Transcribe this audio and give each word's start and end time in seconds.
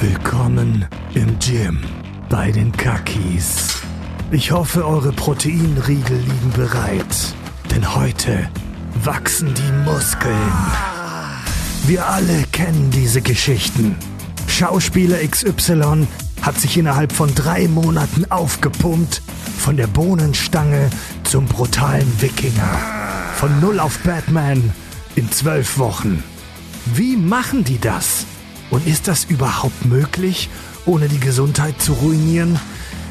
Willkommen 0.00 0.86
im 1.14 1.36
Gym 1.40 1.80
bei 2.28 2.52
den 2.52 2.70
Kakis. 2.70 3.82
Ich 4.30 4.52
hoffe, 4.52 4.86
eure 4.86 5.10
Proteinriegel 5.10 6.18
liegen 6.18 6.52
bereit, 6.54 7.34
denn 7.72 7.96
heute 7.96 8.48
wachsen 9.02 9.52
die 9.54 9.90
Muskeln. 9.90 10.52
Wir 11.88 12.06
alle 12.06 12.44
kennen 12.52 12.92
diese 12.92 13.22
Geschichten. 13.22 13.96
Schauspieler 14.46 15.18
XY 15.18 16.06
hat 16.42 16.60
sich 16.60 16.76
innerhalb 16.78 17.12
von 17.12 17.34
drei 17.34 17.66
Monaten 17.66 18.24
aufgepumpt, 18.30 19.20
von 19.58 19.76
der 19.76 19.88
Bohnenstange 19.88 20.90
zum 21.24 21.46
brutalen 21.46 22.22
Wikinger. 22.22 22.78
Von 23.34 23.58
Null 23.58 23.80
auf 23.80 23.98
Batman 24.04 24.72
in 25.16 25.28
zwölf 25.32 25.76
Wochen. 25.76 26.22
Wie 26.86 27.16
machen 27.16 27.64
die 27.64 27.80
das? 27.80 28.26
Und 28.70 28.86
ist 28.86 29.08
das 29.08 29.24
überhaupt 29.24 29.84
möglich, 29.84 30.50
ohne 30.84 31.08
die 31.08 31.20
Gesundheit 31.20 31.80
zu 31.80 31.94
ruinieren? 31.94 32.58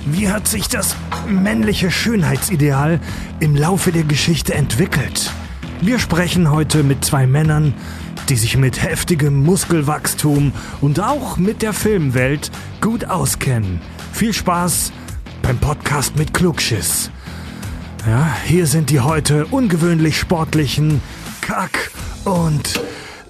Wie 0.05 0.29
hat 0.29 0.47
sich 0.47 0.67
das 0.69 0.95
männliche 1.27 1.91
Schönheitsideal 1.91 2.99
im 3.39 3.55
Laufe 3.55 3.91
der 3.91 4.03
Geschichte 4.03 4.53
entwickelt? 4.53 5.31
Wir 5.81 5.99
sprechen 5.99 6.49
heute 6.49 6.83
mit 6.83 7.03
zwei 7.03 7.27
Männern, 7.27 7.73
die 8.29 8.35
sich 8.35 8.57
mit 8.57 8.81
heftigem 8.81 9.43
Muskelwachstum 9.43 10.53
und 10.81 10.99
auch 10.99 11.37
mit 11.37 11.61
der 11.61 11.73
Filmwelt 11.73 12.51
gut 12.81 13.05
auskennen. 13.05 13.81
Viel 14.11 14.33
Spaß 14.33 14.91
beim 15.41 15.57
Podcast 15.57 16.15
mit 16.15 16.33
Klugschiss. 16.33 17.11
Ja, 18.07 18.35
hier 18.45 18.67
sind 18.67 18.89
die 18.89 19.01
heute 19.01 19.45
ungewöhnlich 19.47 20.17
sportlichen 20.17 21.01
Kack- 21.41 21.91
und 22.25 22.79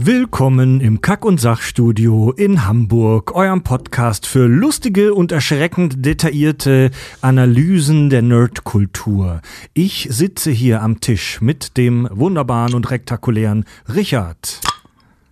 Willkommen 0.00 0.80
im 0.80 1.00
Kack- 1.00 1.24
und 1.24 1.40
Sachstudio 1.40 2.30
in 2.30 2.64
Hamburg, 2.64 3.34
eurem 3.34 3.64
Podcast 3.64 4.28
für 4.28 4.46
lustige 4.46 5.12
und 5.12 5.32
erschreckend 5.32 6.06
detaillierte 6.06 6.92
Analysen 7.20 8.08
der 8.08 8.22
Nerdkultur. 8.22 9.42
Ich 9.74 10.06
sitze 10.08 10.52
hier 10.52 10.82
am 10.82 11.00
Tisch 11.00 11.40
mit 11.40 11.76
dem 11.76 12.08
wunderbaren 12.12 12.74
und 12.74 12.92
rektakulären 12.92 13.64
Richard. 13.92 14.60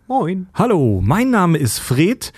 Moin. 0.09 0.47
Hallo, 0.55 1.01
mein 1.05 1.31
Name 1.31 1.59
ist 1.59 1.81
Fred. 1.81 2.33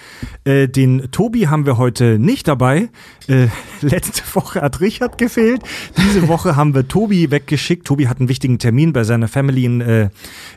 Äh, 0.44 0.68
den 0.68 1.10
Tobi 1.10 1.48
haben 1.48 1.66
wir 1.66 1.76
heute 1.76 2.18
nicht 2.18 2.48
dabei. 2.48 2.88
Äh, 3.26 3.48
letzte 3.82 4.22
Woche 4.34 4.62
hat 4.62 4.80
Richard 4.80 5.18
gefehlt. 5.18 5.60
Diese 5.98 6.28
Woche 6.28 6.56
haben 6.56 6.74
wir 6.74 6.88
Tobi 6.88 7.30
weggeschickt. 7.30 7.86
Tobi 7.86 8.08
hat 8.08 8.20
einen 8.20 8.30
wichtigen 8.30 8.58
Termin 8.58 8.94
bei 8.94 9.04
seiner 9.04 9.28
Family 9.28 9.66
in, 9.66 9.82
äh, 9.82 10.08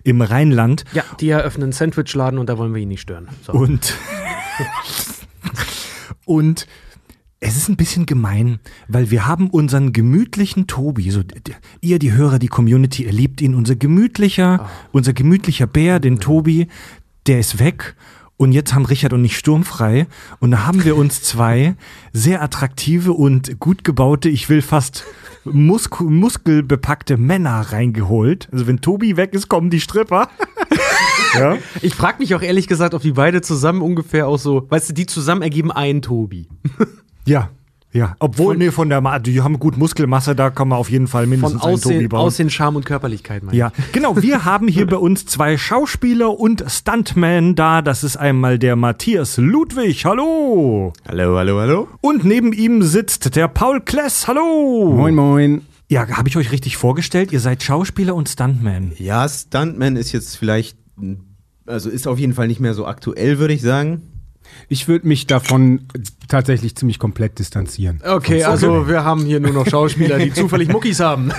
im 0.06 0.22
Rheinland. 0.22 0.86
Ja, 0.94 1.04
die 1.20 1.28
eröffnen 1.28 1.64
einen 1.64 1.72
Sandwichladen 1.74 2.40
und 2.40 2.48
da 2.48 2.58
wollen 2.58 2.74
wir 2.74 2.82
ihn 2.82 2.88
nicht 2.88 3.02
stören. 3.02 3.28
So. 3.46 3.52
Und, 3.52 3.94
und 6.26 6.66
es 7.44 7.58
ist 7.58 7.70
ein 7.70 7.76
bisschen 7.76 8.06
gemein, 8.06 8.60
weil 8.88 9.10
wir 9.10 9.26
haben 9.26 9.50
unseren 9.50 9.94
gemütlichen 9.94 10.68
Tobi, 10.68 11.10
so 11.10 11.22
ihr, 11.82 11.98
die 11.98 12.14
Hörer, 12.14 12.38
die 12.38 12.48
Community, 12.48 13.04
ihr 13.06 13.12
liebt 13.12 13.42
ihn, 13.42 13.56
unser 13.56 13.76
gemütlicher, 13.76 14.70
unser 14.92 15.14
gemütlicher 15.14 15.66
Bär, 15.66 16.00
den 16.00 16.20
Tobi, 16.20 16.68
der 17.28 17.40
ist 17.40 17.60
weg. 17.60 17.96
Und 18.38 18.54
jetzt 18.54 18.74
haben 18.74 18.86
Richard 18.86 19.14
und 19.14 19.24
ich 19.24 19.38
sturmfrei. 19.38 20.08
Und 20.40 20.50
da 20.50 20.66
haben 20.66 20.84
wir 20.84 20.96
uns 20.96 21.22
zwei 21.22 21.76
sehr 22.12 22.42
attraktive 22.42 23.14
und 23.14 23.60
gut 23.60 23.84
gebaute, 23.84 24.30
ich 24.30 24.50
will 24.50 24.64
fast 24.64 25.06
Muskel, 25.44 26.08
muskelbepackte 26.08 27.18
Männer 27.18 27.62
reingeholt. 27.72 28.50
Also 28.52 28.66
wenn 28.66 28.82
Tobi 28.82 29.16
weg 29.16 29.34
ist, 29.34 29.48
kommen 29.48 29.70
die 29.70 29.80
Stripper. 29.80 30.30
ja. 31.36 31.58
Ich 31.84 31.94
frage 31.94 32.18
mich 32.18 32.34
auch 32.34 32.42
ehrlich 32.42 32.68
gesagt, 32.68 32.96
ob 32.96 33.04
die 33.04 33.12
beide 33.12 33.42
zusammen 33.42 33.82
ungefähr 33.82 34.28
auch 34.28 34.40
so, 34.40 34.66
weißt 34.70 34.90
du, 34.90 34.94
die 34.94 35.06
zusammen 35.06 35.44
ergeben 35.44 35.72
einen 35.72 36.02
Tobi. 36.02 36.48
Ja, 37.26 37.50
ja. 37.94 38.16
Obwohl, 38.20 38.58
nee, 38.58 38.72
von 38.72 38.90
der, 38.90 39.02
Ma 39.02 39.20
die 39.20 39.42
haben 39.42 39.60
gut 39.60 39.78
Muskelmasse, 39.78 40.36
da 40.36 40.50
kann 40.50 40.70
man 40.70 40.78
auf 40.78 40.90
jeden 40.90 41.08
Fall 41.08 41.24
Von 41.24 41.30
mindestens 41.32 41.64
einen 41.64 41.82
Tobi 41.82 41.96
Aussehen, 41.96 42.10
bauen. 42.10 42.20
Aussehen, 42.22 42.50
Charme 42.50 42.78
und 42.78 42.86
Körperlichkeit, 42.86 43.44
meine 43.44 43.58
ja, 43.58 43.72
genau. 43.92 44.22
Wir 44.22 44.46
haben 44.46 44.68
hier 44.68 44.88
bei 44.88 44.96
uns 44.96 45.26
zwei 45.26 45.58
Schauspieler 45.58 46.40
und 46.40 46.64
Stuntman 46.68 47.56
da. 47.56 47.82
Das 47.82 48.04
ist 48.04 48.16
einmal 48.18 48.60
der 48.60 48.76
Matthias 48.76 49.38
Ludwig. 49.38 50.06
Hallo. 50.06 50.94
Hallo, 51.08 51.38
hallo, 51.38 51.60
hallo. 51.60 51.88
Und 52.00 52.24
neben 52.24 52.54
ihm 52.54 52.82
sitzt 52.84 53.36
der 53.36 53.48
Paul 53.48 53.82
Kless. 53.82 54.28
Hallo. 54.28 54.94
Moin, 54.96 55.16
moin. 55.16 55.62
Ja, 55.90 56.08
habe 56.08 56.30
ich 56.30 56.38
euch 56.38 56.54
richtig 56.54 56.78
vorgestellt? 56.78 57.34
Ihr 57.34 57.42
seid 57.42 57.62
Schauspieler 57.62 58.16
und 58.16 58.30
Stuntman. 58.30 58.94
Ja, 58.98 59.28
Stuntman 59.28 59.98
ist 59.98 60.14
jetzt 60.14 60.38
vielleicht, 60.38 60.78
also 61.66 61.90
ist 61.90 62.08
auf 62.08 62.18
jeden 62.18 62.34
Fall 62.34 62.48
nicht 62.48 62.62
mehr 62.62 62.74
so 62.74 62.86
aktuell, 62.86 63.40
würde 63.40 63.54
ich 63.54 63.62
sagen. 63.62 64.02
Ich 64.70 64.88
würde 64.88 65.08
mich 65.08 65.28
davon 65.28 65.82
tatsächlich 66.28 66.76
ziemlich 66.76 67.00
komplett 67.00 67.40
distanzieren. 67.40 68.02
Okay, 68.06 68.44
also 68.44 68.88
wir 68.88 69.04
haben 69.04 69.26
hier 69.26 69.40
nur 69.40 69.52
noch 69.52 69.68
Schauspieler, 69.68 70.18
die 70.18 70.34
zufällig 70.34 70.70
Muckis 70.70 71.00
haben. 71.00 71.32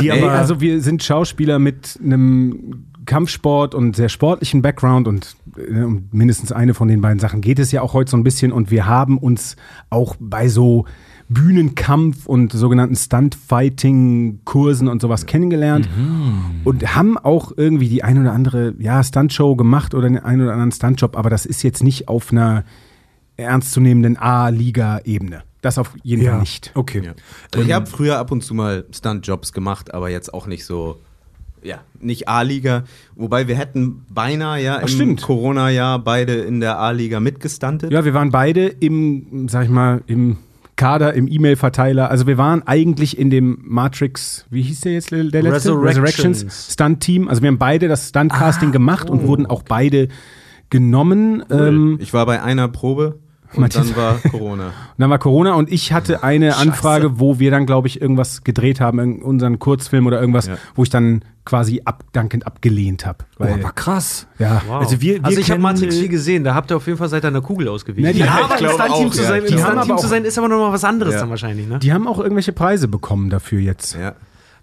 Die 0.00 0.08
Ey, 0.10 0.22
aber, 0.22 0.32
also 0.32 0.60
wir 0.60 0.80
sind 0.80 1.02
Schauspieler 1.02 1.58
mit 1.58 1.98
einem 2.02 2.86
Kampfsport 3.04 3.74
und 3.74 3.96
sehr 3.96 4.08
sportlichen 4.08 4.62
Background 4.62 5.08
und 5.08 5.36
äh, 5.56 5.82
um 5.82 6.08
mindestens 6.12 6.52
eine 6.52 6.74
von 6.74 6.88
den 6.88 7.00
beiden 7.00 7.18
Sachen 7.18 7.40
geht 7.40 7.58
es 7.58 7.72
ja 7.72 7.82
auch 7.82 7.94
heute 7.94 8.10
so 8.10 8.16
ein 8.16 8.24
bisschen 8.24 8.52
und 8.52 8.70
wir 8.70 8.86
haben 8.86 9.18
uns 9.18 9.56
auch 9.90 10.16
bei 10.20 10.48
so 10.48 10.86
Bühnenkampf 11.32 12.26
und 12.26 12.52
sogenannten 12.52 12.96
Stunt-Fighting-Kursen 12.96 14.88
und 14.88 15.02
sowas 15.02 15.26
kennengelernt 15.26 15.88
und 16.64 16.94
haben 16.94 17.18
auch 17.18 17.52
irgendwie 17.56 17.88
die 17.88 18.04
ein 18.04 18.18
oder 18.18 18.32
andere 18.32 18.74
ja, 18.78 19.02
Stuntshow 19.02 19.56
gemacht 19.56 19.94
oder 19.94 20.08
den 20.08 20.18
einen 20.18 20.42
oder 20.42 20.52
anderen 20.52 20.72
Stuntjob, 20.72 21.16
aber 21.16 21.30
das 21.30 21.46
ist 21.46 21.62
jetzt 21.62 21.82
nicht 21.82 22.08
auf 22.08 22.32
einer 22.32 22.64
ernstzunehmenden 23.36 24.16
A-Liga-Ebene. 24.16 25.42
Das 25.62 25.78
auf 25.78 25.94
jeden 26.02 26.22
Fall 26.22 26.34
ja, 26.34 26.40
nicht. 26.40 26.72
okay. 26.74 27.12
Also 27.54 27.66
ich 27.66 27.72
habe 27.72 27.86
früher 27.86 28.18
ab 28.18 28.32
und 28.32 28.42
zu 28.42 28.52
mal 28.52 28.84
Stuntjobs 28.90 29.52
gemacht, 29.52 29.94
aber 29.94 30.10
jetzt 30.10 30.34
auch 30.34 30.46
nicht 30.46 30.64
so, 30.64 30.98
ja, 31.62 31.80
nicht 32.00 32.28
A-Liga. 32.28 32.82
Wobei 33.14 33.46
wir 33.46 33.56
hätten 33.56 34.04
beinahe 34.12 34.60
ja 34.60 34.78
im. 34.78 35.16
Corona-Jahr 35.16 36.00
beide 36.00 36.34
in 36.34 36.58
der 36.58 36.80
A-Liga 36.80 37.20
mitgestuntet. 37.20 37.92
Ja, 37.92 38.04
wir 38.04 38.12
waren 38.12 38.32
beide 38.32 38.66
im, 38.66 39.46
sag 39.48 39.64
ich 39.64 39.70
mal, 39.70 40.02
im 40.06 40.38
Kader, 40.76 41.14
im 41.14 41.28
E-Mail-Verteiler. 41.28 42.10
Also 42.10 42.26
wir 42.26 42.38
waren 42.38 42.66
eigentlich 42.66 43.18
in 43.18 43.30
dem 43.30 43.58
Matrix, 43.62 44.46
wie 44.50 44.62
hieß 44.62 44.80
der 44.80 44.92
jetzt, 44.92 45.10
der 45.10 45.24
letzte? 45.24 45.72
Resurrections. 45.72 46.72
Stunt-Team. 46.72 47.28
Also 47.28 47.42
wir 47.42 47.48
haben 47.48 47.58
beide 47.58 47.88
das 47.88 48.08
Stunt-Casting 48.08 48.72
gemacht 48.72 49.10
und 49.10 49.26
wurden 49.26 49.46
auch 49.46 49.62
beide 49.62 50.08
genommen. 50.70 51.44
Ähm, 51.50 51.98
Ich 52.00 52.14
war 52.14 52.26
bei 52.26 52.42
einer 52.42 52.68
Probe 52.68 53.18
und 53.54 53.60
Matthias- 53.60 53.88
dann 53.88 53.96
war 53.96 54.14
Corona. 54.30 54.66
und 54.66 54.72
dann 54.98 55.10
war 55.10 55.18
Corona 55.18 55.54
und 55.54 55.70
ich 55.72 55.92
hatte 55.92 56.22
eine 56.22 56.56
Anfrage, 56.56 57.18
wo 57.20 57.38
wir 57.38 57.50
dann, 57.50 57.66
glaube 57.66 57.88
ich, 57.88 58.00
irgendwas 58.00 58.44
gedreht 58.44 58.80
haben, 58.80 59.22
unseren 59.22 59.58
Kurzfilm 59.58 60.06
oder 60.06 60.20
irgendwas, 60.20 60.46
Ja. 60.46 60.56
wo 60.74 60.82
ich 60.82 60.90
dann 60.90 61.24
quasi 61.44 61.82
abdankend 61.84 62.46
abgelehnt 62.46 63.04
habe. 63.04 63.24
Oh, 63.40 63.44
aber 63.44 63.72
krass. 63.72 64.28
ja, 64.38 64.62
Wow. 64.68 64.80
Also 64.82 65.00
wir- 65.00 65.14
wir 65.16 65.24
also 65.24 65.40
ich 65.40 65.50
habe 65.50 65.60
Matrix 65.60 65.96
äh, 65.96 66.02
nie 66.02 66.08
gesehen, 66.08 66.44
da 66.44 66.54
habt 66.54 66.70
ihr 66.70 66.76
auf 66.76 66.86
jeden 66.86 66.98
Fall 66.98 67.08
seit 67.08 67.24
einer 67.24 67.40
Kugel 67.40 67.68
ausgewichen. 67.68 68.06
Na, 68.06 68.12
die- 68.12 68.20
ja, 68.20 68.26
Ja, 68.26 68.74
aber 68.78 68.94
auch, 68.94 69.10
zu 69.10 69.22
ja. 69.22 69.28
sein, 69.28 69.42
im 69.42 69.46
Die 69.48 69.54
haben 69.54 69.60
Stunt-Team 69.72 69.90
aber 69.92 69.96
zu 70.00 70.06
auch- 70.06 70.10
sein, 70.10 70.24
ist 70.24 70.38
aber 70.38 70.48
noch 70.48 70.58
mal 70.58 70.72
was 70.72 70.84
anderes 70.84 71.14
Ja. 71.14 71.20
dann 71.20 71.30
wahrscheinlich, 71.30 71.66
ne? 71.66 71.78
die 71.80 71.92
haben 71.92 72.06
auch 72.06 72.18
irgendwelche 72.20 72.52
Preise 72.52 72.86
bekommen 72.88 73.28
dafür 73.28 73.58
jetzt. 73.60 73.96
Ja. 73.96 74.14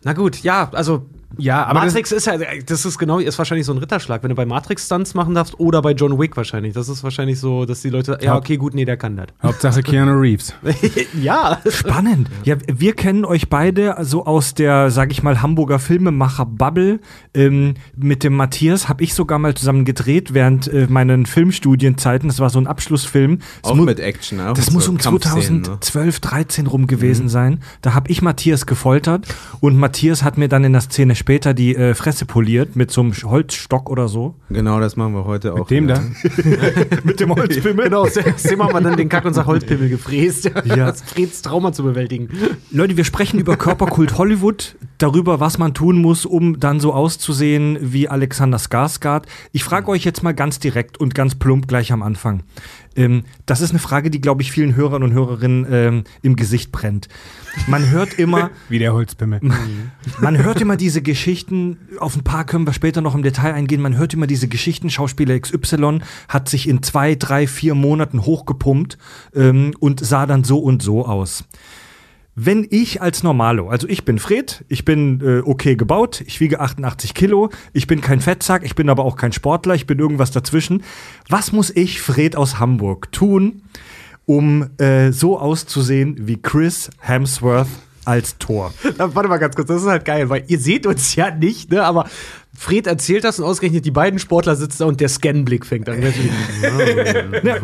Na 0.04 0.14
gut, 0.14 0.42
ja, 0.44 0.70
also 0.72 1.06
Ja, 1.38 1.66
aber 1.66 1.82
das- 1.82 1.94
Matrix 1.94 2.12
ist 2.12 2.26
ja, 2.26 2.34
das 2.66 2.86
ist 2.86 2.98
genau, 2.98 3.20
ist 3.20 3.38
wahrscheinlich 3.38 3.66
so 3.66 3.72
ein 3.74 3.78
Ritterschlag, 3.78 4.24
wenn 4.24 4.30
du 4.30 4.36
bei 4.36 4.46
Matrix 4.46 4.86
Stunts 4.86 5.14
machen 5.14 5.36
darfst 5.36 5.60
oder 5.60 5.82
bei 5.82 5.92
John 5.92 6.18
Wick 6.20 6.36
wahrscheinlich. 6.36 6.74
Das 6.74 6.90
ist 6.90 7.04
wahrscheinlich 7.04 7.40
so, 7.40 7.66
dass 7.66 7.82
die 7.82 7.90
Leute, 7.90 8.18
ja, 8.22 8.36
okay, 8.36 8.58
gut, 8.58 8.74
nee, 8.74 8.86
der 8.86 8.98
kann 8.98 9.16
das. 9.16 9.28
Hauptsache 9.44 9.84
Keanu 9.84 10.14
Reeves. 10.20 10.54
ja. 11.22 11.60
Spannend. 11.70 12.30
Ja, 12.44 12.56
wir 12.68 12.94
kennen 12.94 13.26
euch 13.26 13.50
beide 13.50 13.96
so 14.02 14.26
aus 14.26 14.54
der, 14.56 14.90
sag 14.92 15.12
ich 15.12 15.22
mal, 15.24 15.42
Hamburger 15.42 15.80
Filmemacher-Bubble. 15.80 17.00
Ähm, 17.34 17.76
mit 17.96 18.24
dem 18.24 18.36
Matthias 18.36 18.90
habe 18.90 19.04
ich 19.04 19.14
sogar 19.14 19.40
mal 19.40 19.54
zusammen 19.54 19.86
gedreht 19.86 20.34
während 20.34 20.68
äh, 20.68 20.88
meinen 20.90 21.26
Filmstudienzeiten. 21.26 22.30
Das 22.30 22.40
war 22.40 22.50
so 22.50 22.60
ein 22.60 22.68
Abschlussfilm. 22.68 23.40
Das 23.62 23.72
Auch 23.72 23.76
mit 23.76 24.00
Action. 24.00 24.40
Auch 24.42 24.54
Das 24.54 24.68
mit 24.68 24.74
muss 24.76 24.86
so 24.86 24.92
um 24.92 24.98
Kampfszenen, 24.98 25.62
ne? 25.62 25.80
2012, 25.80 26.20
13 26.20 26.68
rum 26.68 26.88
gewesen 26.88 27.30
sein. 27.30 27.60
Da 27.82 27.94
habe 27.94 28.10
ich 28.10 28.22
Matthias 28.22 28.66
gefoltert 28.66 29.28
und 29.60 29.78
Matthias 29.78 30.24
hat 30.24 30.38
mir 30.38 30.48
dann 30.50 30.64
in 30.64 30.74
der 30.74 30.82
Szene 30.82 31.16
später 31.20 31.54
die 31.54 31.76
äh, 31.76 31.94
Fresse 31.94 32.26
poliert 32.26 32.76
mit 32.76 32.90
so 32.90 33.02
einem 33.02 33.14
Holzstock 33.14 33.90
oder 33.90 34.08
so. 34.08 34.34
Genau, 34.50 34.80
das 34.80 34.96
machen 34.96 35.14
wir 35.14 35.26
heute 35.26 35.54
auch. 35.54 35.60
Mit 35.60 35.70
dem 35.70 35.84
wieder. 35.84 35.96
da? 35.96 36.96
mit 37.04 37.20
dem 37.20 37.36
Holzpimmel. 37.36 37.86
Genau, 37.86 38.08
dem 38.08 38.64
haben 38.64 38.74
wir 38.74 38.82
dann 38.82 38.98
den 38.98 39.10
Kack- 39.10 39.26
und 39.26 39.34
Sach-Holzpimmel 39.34 39.90
gefräst. 39.90 40.52
Ja. 40.66 40.90
Das 40.90 41.04
Freds 41.04 41.44
Trauma 41.44 41.72
zu 41.72 41.84
bewältigen. 41.84 42.30
Leute, 42.72 42.98
wir 42.98 43.04
sprechen 43.04 43.40
über 43.40 43.58
Körperkult 43.58 44.18
Hollywood, 44.18 44.76
darüber, 44.98 45.40
was 45.40 45.60
man 45.60 45.76
tun 45.76 46.02
muss, 46.02 46.26
um 46.26 46.60
dann 46.60 46.80
so 46.80 46.94
auszusehen 46.94 47.78
wie 47.80 48.08
Alexander 48.08 48.58
Skarsgård. 48.58 49.24
Ich 49.52 49.64
frage 49.64 49.90
euch 49.90 50.04
jetzt 50.06 50.24
mal 50.24 50.34
ganz 50.34 50.58
direkt 50.58 51.00
und 51.00 51.14
ganz 51.14 51.36
plump 51.36 51.68
gleich 51.68 51.92
am 51.92 52.02
Anfang. 52.02 52.42
Ähm, 53.00 53.24
das 53.46 53.62
ist 53.62 53.70
eine 53.70 53.80
Frage, 53.80 54.12
die, 54.12 54.20
glaube 54.20 54.42
ich, 54.42 54.52
vielen 54.52 54.76
Hörern 54.76 55.04
und 55.04 55.14
Hörerinnen 55.14 55.66
ähm, 55.72 56.04
im 56.22 56.36
Gesicht 56.36 56.72
brennt. 56.72 57.08
Man 57.68 57.90
hört 57.90 58.20
immer, 58.20 58.52
Wie 58.70 58.78
der 58.78 58.94
Holzpimmel. 58.94 59.40
man 60.20 60.38
hört 60.38 60.62
immer 60.62 60.76
diese 60.76 61.02
Geschichten, 61.02 61.78
auf 62.00 62.16
ein 62.16 62.24
paar 62.24 62.46
können 62.46 62.68
wir 62.68 62.74
später 62.74 63.02
noch 63.02 63.16
im 63.16 63.24
Detail 63.24 63.54
eingehen, 63.54 63.82
man 63.82 63.98
hört 63.98 64.14
immer 64.14 64.28
diese 64.28 64.50
Geschichten, 64.50 64.90
Schauspieler 64.90 65.40
XY 65.40 66.00
hat 66.28 66.50
sich 66.50 66.68
in 66.68 66.84
zwei, 66.84 67.16
drei, 67.16 67.48
vier 67.48 67.74
Monaten 67.74 68.26
hochgepumpt 68.26 68.98
ähm, 69.34 69.74
und 69.80 70.06
sah 70.06 70.26
dann 70.26 70.44
so 70.44 70.60
und 70.60 70.82
so 70.82 71.06
aus. 71.06 71.46
Wenn 72.42 72.66
ich 72.70 73.02
als 73.02 73.22
Normalo, 73.22 73.68
also 73.68 73.86
ich 73.90 74.06
bin 74.06 74.18
Fred, 74.18 74.64
ich 74.70 74.86
bin 74.86 75.20
äh, 75.20 75.42
okay 75.44 75.76
gebaut, 75.76 76.24
ich 76.26 76.40
wiege 76.40 76.62
88 76.62 77.14
Kilo, 77.14 77.50
ich 77.74 77.86
bin 77.86 78.00
kein 78.00 78.22
Fettsack, 78.22 78.64
ich 78.64 78.76
bin 78.76 78.90
aber 78.90 79.04
auch 79.04 79.18
kein 79.18 79.34
Sportler, 79.34 79.76
ich 79.76 79.86
bin 79.86 80.00
irgendwas 80.00 80.32
dazwischen. 80.32 80.84
Was 81.28 81.52
muss 81.52 81.70
ich, 81.70 82.02
Fred 82.02 82.38
aus 82.38 82.58
Hamburg, 82.58 83.12
tun, 83.12 83.64
um 84.26 84.70
äh, 84.78 85.12
so 85.12 85.38
auszusehen 85.38 86.16
wie 86.28 86.42
Chris 86.42 86.90
Hemsworth 87.00 87.68
als 88.06 88.38
Thor? 88.38 88.74
Na, 88.98 89.14
warte 89.16 89.28
mal 89.28 89.36
ganz 89.36 89.58
kurz, 89.58 89.68
das 89.68 89.82
ist 89.82 89.90
halt 89.90 90.06
geil, 90.06 90.30
weil 90.30 90.46
ihr 90.48 90.60
seht 90.60 90.86
uns 90.86 91.16
ja 91.16 91.36
nicht, 91.36 91.72
ne? 91.72 91.84
Aber 91.84 92.10
Fred 92.60 92.88
erzählt 92.88 93.24
das 93.24 93.40
und 93.40 93.46
ausgerechnet 93.46 93.86
die 93.86 93.92
beiden 93.92 94.20
Sportler 94.20 94.54
sitzen 94.58 94.80
da 94.80 94.86
und 94.86 95.00
der 95.00 95.08
Scanblick 95.08 95.66
fängt 95.66 95.88
an. 95.88 96.04
Ja, 97.42 97.56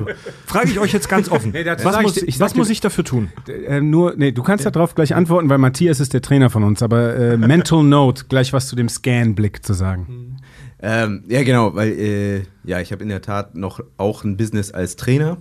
frage 0.45 0.69
ich 0.69 0.79
euch 0.79 0.93
jetzt 0.93 1.09
ganz 1.09 1.29
offen. 1.29 1.51
dazu 1.51 1.83
was 1.83 1.97
ich 1.97 2.01
muss, 2.01 2.17
ich 2.17 2.37
sag 2.37 2.45
was 2.45 2.55
muss 2.55 2.69
ich 2.69 2.79
dafür 2.79 3.03
tun? 3.03 3.27
Äh, 3.45 3.81
nur, 3.81 4.13
nee, 4.15 4.31
du 4.31 4.41
kannst 4.41 4.65
darauf 4.65 4.95
gleich 4.95 5.13
antworten, 5.13 5.49
weil 5.49 5.57
Matthias 5.57 5.99
ist 5.99 6.13
der 6.13 6.21
Trainer 6.21 6.49
von 6.49 6.63
uns, 6.63 6.81
aber 6.81 7.13
äh, 7.13 7.35
Mental 7.37 7.83
Note, 7.83 8.23
gleich 8.29 8.53
was 8.53 8.69
zu 8.69 8.77
dem 8.77 8.87
Scan-Blick 8.87 9.65
zu 9.65 9.73
sagen. 9.73 10.37
Ähm, 10.81 11.25
ja, 11.27 11.43
genau, 11.43 11.75
weil 11.75 11.89
äh, 11.99 12.43
ja, 12.63 12.79
ich 12.79 12.93
habe 12.93 13.03
in 13.03 13.09
der 13.09 13.21
Tat 13.21 13.53
noch 13.53 13.81
auch 13.97 14.23
ein 14.23 14.37
Business 14.37 14.71
als 14.71 14.95
Trainer. 14.95 15.39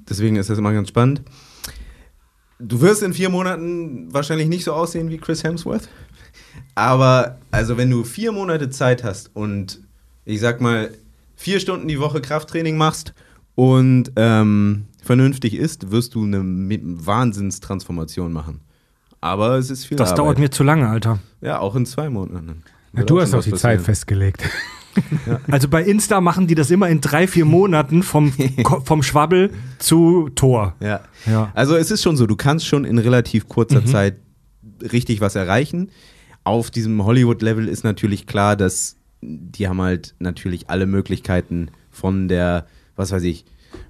Deswegen 0.00 0.34
ist 0.34 0.50
das 0.50 0.58
immer 0.58 0.72
ganz 0.72 0.88
spannend. 0.88 1.22
Du 2.58 2.80
wirst 2.80 3.04
in 3.04 3.14
vier 3.14 3.28
Monaten 3.28 4.12
wahrscheinlich 4.12 4.48
nicht 4.48 4.64
so 4.64 4.72
aussehen 4.72 5.10
wie 5.10 5.18
Chris 5.18 5.44
Hemsworth. 5.44 5.88
Aber 6.74 7.38
also 7.50 7.76
wenn 7.76 7.90
du 7.90 8.04
vier 8.04 8.32
Monate 8.32 8.70
Zeit 8.70 9.04
hast 9.04 9.30
und 9.34 9.80
ich 10.24 10.40
sag 10.40 10.60
mal 10.60 10.90
vier 11.36 11.60
Stunden 11.60 11.88
die 11.88 12.00
Woche 12.00 12.20
Krafttraining 12.20 12.76
machst 12.76 13.14
und 13.54 14.12
ähm, 14.16 14.84
vernünftig 15.02 15.54
isst, 15.54 15.90
wirst 15.90 16.14
du 16.14 16.24
eine 16.24 16.40
Wahnsinnstransformation 16.42 18.32
machen. 18.32 18.60
Aber 19.20 19.56
es 19.58 19.70
ist 19.70 19.84
viel 19.84 19.96
Das 19.96 20.10
Arbeit. 20.10 20.18
dauert 20.18 20.38
mir 20.38 20.50
zu 20.50 20.62
lange, 20.62 20.88
Alter. 20.88 21.18
Ja, 21.40 21.58
auch 21.58 21.76
in 21.76 21.86
zwei 21.86 22.08
Monaten. 22.08 22.62
Na, 22.92 23.00
Wird 23.00 23.10
du 23.10 23.18
auch 23.18 23.22
hast 23.22 23.34
auch 23.34 23.42
die 23.42 23.54
Zeit 23.54 23.80
festgelegt. 23.80 24.42
Also 25.48 25.68
bei 25.68 25.84
Insta 25.84 26.20
machen 26.20 26.48
die 26.48 26.56
das 26.56 26.68
immer 26.72 26.88
in 26.88 27.00
drei, 27.00 27.28
vier 27.28 27.44
Monaten 27.44 28.02
vom, 28.02 28.32
vom 28.84 29.04
Schwabbel 29.04 29.52
zu 29.78 30.30
Tor. 30.34 30.74
Ja. 30.80 31.02
Ja. 31.26 31.52
Also 31.54 31.76
es 31.76 31.92
ist 31.92 32.02
schon 32.02 32.16
so, 32.16 32.26
du 32.26 32.34
kannst 32.34 32.66
schon 32.66 32.84
in 32.84 32.98
relativ 32.98 33.48
kurzer 33.48 33.84
Zeit 33.86 34.16
richtig 34.92 35.20
was 35.20 35.36
erreichen. 35.36 35.90
Auf 36.44 36.70
diesem 36.70 37.04
Hollywood-Level 37.04 37.68
ist 37.68 37.84
natürlich 37.84 38.26
klar, 38.26 38.56
dass 38.56 38.96
die 39.22 39.68
haben 39.68 39.80
halt 39.80 40.14
natürlich 40.18 40.70
alle 40.70 40.86
Möglichkeiten 40.86 41.70
von 41.90 42.28
der, 42.28 42.66
was 42.96 43.12
weiß 43.12 43.22
ich, 43.24 43.44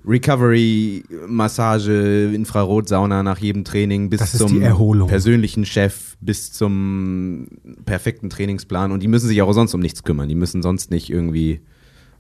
Recovery, 0.06 1.05
Massage, 1.26 2.32
Infrarotsauna 2.35 3.23
nach 3.23 3.38
jedem 3.38 3.64
Training 3.64 4.11
bis 4.11 4.32
zum 4.32 4.61
persönlichen 5.06 5.64
Chef, 5.64 6.17
bis 6.20 6.52
zum 6.52 7.49
perfekten 7.85 8.31
Trainingsplan. 8.31 8.93
Und 8.93 9.02
die 9.02 9.08
müssen 9.08 9.29
sich 9.29 9.41
auch 9.43 9.52
sonst 9.52 9.75
um 9.75 9.81
nichts 9.81 10.02
kümmern. 10.02 10.29
Die 10.29 10.35
müssen 10.35 10.62
sonst 10.62 10.91
nicht 10.91 11.11
irgendwie 11.11 11.61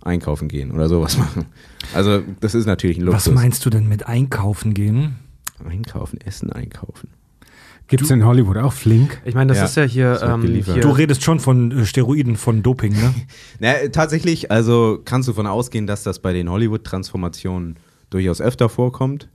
einkaufen 0.02 0.48
gehen 0.48 0.72
oder 0.72 0.88
sowas 0.88 1.18
machen. 1.18 1.46
Also 1.94 2.22
das 2.40 2.54
ist 2.54 2.66
natürlich 2.66 2.98
ein 2.98 3.04
Luxus. 3.04 3.26
Was 3.26 3.34
meinst 3.34 3.64
du 3.66 3.70
denn 3.70 3.88
mit 3.88 4.06
einkaufen 4.06 4.74
gehen? 4.74 5.16
Einkaufen, 5.64 6.18
Essen 6.20 6.50
einkaufen. 6.52 7.08
Gibt 7.90 8.02
es 8.04 8.10
in 8.10 8.24
Hollywood 8.24 8.56
auch 8.56 8.72
Flink? 8.72 9.20
Ich 9.26 9.34
meine, 9.34 9.48
das 9.48 9.58
Ja, 9.58 9.64
ist 9.66 9.76
ja 9.76 9.82
hier, 9.82 10.20
ähm, 10.22 10.42
hier 10.64 10.80
Du 10.80 10.90
redest 10.90 11.22
schon 11.22 11.40
von 11.40 11.70
äh, 11.72 11.84
Steroiden, 11.84 12.36
von 12.36 12.62
Doping, 12.62 12.92
ne? 12.92 13.12
Na, 13.58 13.74
äh, 13.74 13.90
tatsächlich, 13.90 14.50
also 14.50 15.00
kannst 15.04 15.28
du 15.28 15.32
davon 15.32 15.46
ausgehen, 15.46 15.86
dass 15.86 16.02
das 16.04 16.20
bei 16.20 16.32
den 16.32 16.48
Hollywood-Transformationen 16.48 17.76
durchaus 18.08 18.40
öfter 18.40 18.68
vorkommt. 18.68 19.28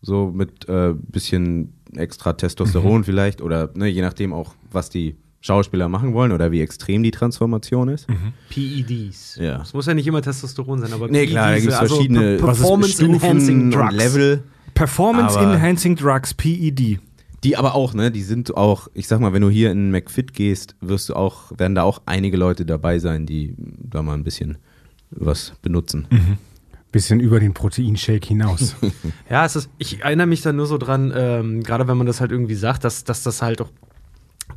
So 0.00 0.32
mit 0.34 0.68
äh, 0.68 0.94
bisschen 0.94 1.74
extra 1.94 2.32
Testosteron 2.32 3.00
Mhm. 3.00 3.04
vielleicht 3.04 3.40
oder 3.42 3.70
ne, 3.74 3.86
je 3.88 4.02
nachdem 4.02 4.32
auch, 4.32 4.54
was 4.72 4.90
die 4.90 5.14
Schauspieler 5.40 5.88
machen 5.88 6.14
wollen 6.14 6.32
oder 6.32 6.50
wie 6.50 6.60
extrem 6.60 7.02
die 7.02 7.10
Transformation 7.10 7.88
ist. 7.88 8.08
Mhm. 8.08 8.32
PEDs. 8.48 9.36
Ja. 9.40 9.60
Es 9.62 9.74
muss 9.74 9.86
ja 9.86 9.94
nicht 9.94 10.06
immer 10.06 10.22
Testosteron 10.22 10.80
sein, 10.80 10.92
aber 10.92 11.08
Nee, 11.08 11.26
klar, 11.26 11.48
da 11.48 11.52
PEDs, 11.52 11.62
gibt 11.62 11.72
es 11.74 11.78
also 11.78 11.94
verschiedene 11.96 12.36
Per- 12.38 12.46
Performance 12.46 13.04
Enhancing 13.04 13.70
Stufen 13.70 13.70
Drugs. 13.70 13.94
Level. 13.94 14.42
Performance 14.74 15.38
Aber- 15.38 15.52
Enhancing 15.54 15.96
Drugs, 15.96 16.32
PED. 16.34 16.98
Die 17.44 17.56
aber 17.56 17.74
auch, 17.74 17.92
ne, 17.94 18.10
die 18.10 18.22
sind 18.22 18.56
auch, 18.56 18.88
ich 18.94 19.08
sag 19.08 19.20
mal, 19.20 19.32
wenn 19.32 19.42
du 19.42 19.50
hier 19.50 19.70
in 19.72 19.90
McFit 19.90 20.32
gehst, 20.32 20.76
wirst 20.80 21.08
du 21.08 21.14
auch, 21.14 21.52
werden 21.56 21.74
da 21.74 21.82
auch 21.82 22.02
einige 22.06 22.36
Leute 22.36 22.64
dabei 22.64 22.98
sein, 22.98 23.26
die 23.26 23.54
da 23.58 24.02
mal 24.02 24.14
ein 24.14 24.24
bisschen 24.24 24.58
was 25.10 25.52
benutzen. 25.60 26.06
Bisschen 26.92 27.20
über 27.20 27.40
den 27.40 27.54
Proteinshake 27.54 28.26
hinaus. 28.26 28.76
Ja, 29.30 29.44
es 29.44 29.56
ist, 29.56 29.70
ich 29.78 30.02
erinnere 30.02 30.26
mich 30.26 30.42
da 30.42 30.52
nur 30.52 30.66
so 30.66 30.78
dran, 30.78 31.12
ähm, 31.16 31.62
gerade 31.62 31.88
wenn 31.88 31.96
man 31.96 32.06
das 32.06 32.20
halt 32.20 32.30
irgendwie 32.30 32.54
sagt, 32.54 32.84
dass, 32.84 33.04
dass 33.04 33.22
das 33.22 33.40
halt 33.40 33.62
auch 33.62 33.70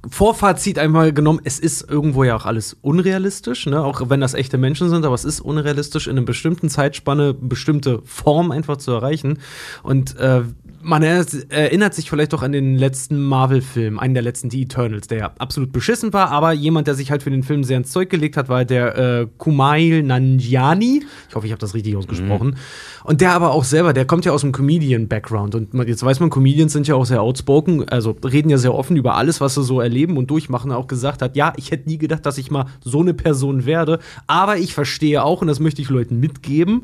Vorfazit 0.10 0.78
einmal 0.78 1.14
genommen, 1.14 1.40
es 1.44 1.60
ist 1.60 1.90
irgendwo 1.90 2.24
ja 2.24 2.36
auch 2.36 2.46
alles 2.46 2.78
unrealistisch, 2.82 3.66
ne? 3.66 3.84
auch 3.84 4.10
wenn 4.10 4.20
das 4.20 4.34
echte 4.34 4.58
Menschen 4.58 4.90
sind, 4.90 5.06
aber 5.06 5.16
es 5.16 5.26
ist 5.26 5.40
unrealistisch, 5.40 6.08
in 6.08 6.18
einer 6.18 6.26
bestimmten 6.26 6.70
Zeitspanne 6.70 7.34
bestimmte 7.34 8.02
Form 8.04 8.52
einfach 8.52 8.78
zu 8.78 8.92
erreichen. 8.92 9.40
Und 9.82 10.18
äh, 10.18 10.44
man 10.86 11.02
erinnert, 11.02 11.96
sich 11.96 12.10
vielleicht 12.12 12.32
doch 12.32 12.44
an 12.44 12.52
den 12.52 12.78
letzten 12.78 13.24
Marvel-Film, 13.24 13.98
einen 13.98 14.14
der 14.14 14.22
letzten, 14.22 14.50
die 14.50 14.62
Eternals, 14.62 15.08
der 15.08 15.18
ja 15.18 15.32
absolut 15.40 15.72
beschissen 15.72 16.14
war, 16.14 16.30
aber 16.30 16.54
jemand, 16.54 16.86
der 16.86 16.94
sich 16.94 17.10
halt 17.10 17.24
für 17.24 17.32
den 17.32 17.42
Film 17.42 17.64
sehr 17.64 17.78
ins 17.78 17.92
Zeug 17.92 18.12
gelegt 18.12 18.38
hat, 18.38 18.50
war 18.50 18.66
der 18.66 18.98
äh, 18.98 19.28
Kumail 19.40 20.04
Nanjiani. 20.04 21.04
Ich 21.28 21.36
hoffe, 21.36 21.48
ich 21.48 21.52
habe 21.52 21.60
das 21.60 21.74
richtig 21.74 21.98
ausgesprochen. 21.98 22.58
Und 23.04 23.22
der 23.22 23.32
aber 23.32 23.52
auch 23.52 23.64
selber, 23.64 23.94
der 23.94 24.06
kommt 24.06 24.26
ja 24.26 24.32
aus 24.32 24.44
einem 24.44 24.54
Comedian-Background. 24.54 25.56
Und 25.56 25.74
man, 25.74 25.88
jetzt 25.88 26.04
weiß 26.04 26.20
man, 26.20 26.30
Comedians 26.30 26.74
sind 26.74 26.88
ja 26.88 26.94
auch 26.94 27.06
sehr 27.06 27.22
outspoken, 27.22 27.90
also 27.90 28.16
reden 28.24 28.50
ja 28.50 28.60
sehr 28.60 28.76
offen 28.76 28.96
über 28.96 29.16
alles, 29.16 29.42
was 29.42 29.56
sie 29.56 29.63
so 29.63 29.82
erleben 29.82 30.18
und 30.18 30.30
durchmachen. 30.30 30.72
Auch 30.72 30.86
gesagt 30.86 31.24
hat, 31.24 31.36
ja, 31.36 31.54
ich 31.58 31.72
hätte 31.72 31.89
nie 31.89 31.98
gedacht, 31.98 32.27
dass 32.27 32.38
ich 32.38 32.51
mal 32.51 32.68
so 32.82 33.01
eine 33.01 33.15
Person 33.15 33.65
werde. 33.65 34.00
Aber 34.27 34.58
ich 34.58 34.75
verstehe 34.75 35.24
auch, 35.24 35.42
und 35.42 35.48
das 35.48 35.60
möchte 35.60 35.82
ich 35.82 35.89
Leuten 35.89 36.20
mitgeben, 36.20 36.84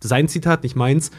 sein 0.00 0.28
Zitat, 0.28 0.62
nicht 0.62 0.76
meins, 0.76 1.10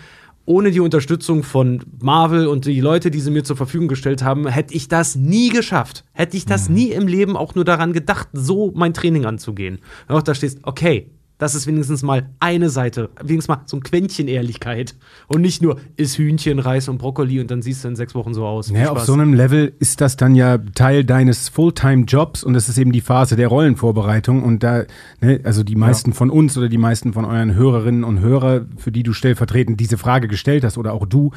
ohne 0.45 0.71
die 0.71 0.79
Unterstützung 0.79 1.43
von 1.43 1.83
Marvel 2.01 2.47
und 2.47 2.65
die 2.65 2.79
Leute, 2.79 3.09
die 3.11 3.19
sie 3.19 3.31
mir 3.31 3.43
zur 3.43 3.57
Verfügung 3.57 3.87
gestellt 3.87 4.23
haben, 4.23 4.47
hätte 4.47 4.73
ich 4.73 4.87
das 4.87 5.15
nie 5.15 5.49
geschafft. 5.49 6.03
Hätte 6.13 6.37
ich 6.37 6.45
das 6.45 6.69
nie 6.69 6.91
im 6.91 7.07
Leben 7.07 7.35
auch 7.35 7.55
nur 7.55 7.65
daran 7.65 7.93
gedacht, 7.93 8.29
so 8.33 8.71
mein 8.75 8.93
Training 8.93 9.25
anzugehen. 9.25 9.79
Und 10.07 10.15
auch 10.15 10.21
da 10.21 10.35
stehst, 10.35 10.59
okay, 10.63 11.09
das 11.37 11.53
ist 11.53 11.67
wenigstens 11.67 12.01
mal 12.01 12.29
eine 12.39 12.69
Seite, 12.69 13.09
wenigstens 13.21 13.49
mal 13.49 13.61
so 13.65 13.77
ein 13.77 13.83
Quäntchen 13.83 14.27
Ehrlichkeit. 14.27 14.95
Und 15.27 15.41
nicht 15.41 15.61
nur, 15.61 15.79
ist 15.97 16.17
Hühnchen, 16.17 16.59
Reis 16.59 16.87
und 16.87 16.97
Brokkoli 16.97 17.41
und 17.41 17.51
dann 17.51 17.61
siehst 17.61 17.83
du 17.83 17.89
in 17.89 17.95
sechs 17.95 18.15
Wochen 18.15 18.33
so 18.33 18.45
aus. 18.45 18.67
Viel 18.67 18.77
Ja, 18.77 18.91
auf 18.91 19.03
so 19.03 19.13
einem 19.13 19.33
Level 19.33 19.73
ist 19.79 19.99
das 19.99 20.15
dann 20.15 20.35
ja 20.35 20.57
Teil 20.57 21.03
deines 21.03 21.49
Fulltime-Jobs 21.49 22.43
und 22.43 22.53
das 22.53 22.69
ist 22.69 22.77
eben 22.77 22.91
die 22.91 23.01
Phase 23.01 23.35
der 23.35 23.49
Rollenvorbereitung 23.49 24.43
und 24.43 24.63
da, 24.63 24.83
ne, 25.19 25.41
also 25.43 25.63
die 25.63 25.75
meisten 25.75 26.13
von 26.13 26.29
uns 26.29 26.57
oder 26.57 26.69
die 26.69 26.77
meisten 26.77 27.13
von 27.13 27.25
euren 27.25 27.53
Hörerinnen 27.53 28.03
und 28.03 28.19
Hörer, 28.19 28.65
für 28.77 28.91
die 28.91 29.03
du 29.03 29.11
stellvertretend 29.11 29.79
diese 29.79 29.97
Frage 29.97 30.27
gestellt 30.27 30.63
hast 30.63 30.77
oder 30.77 30.93
auch 30.93 31.05
du, 31.05 31.31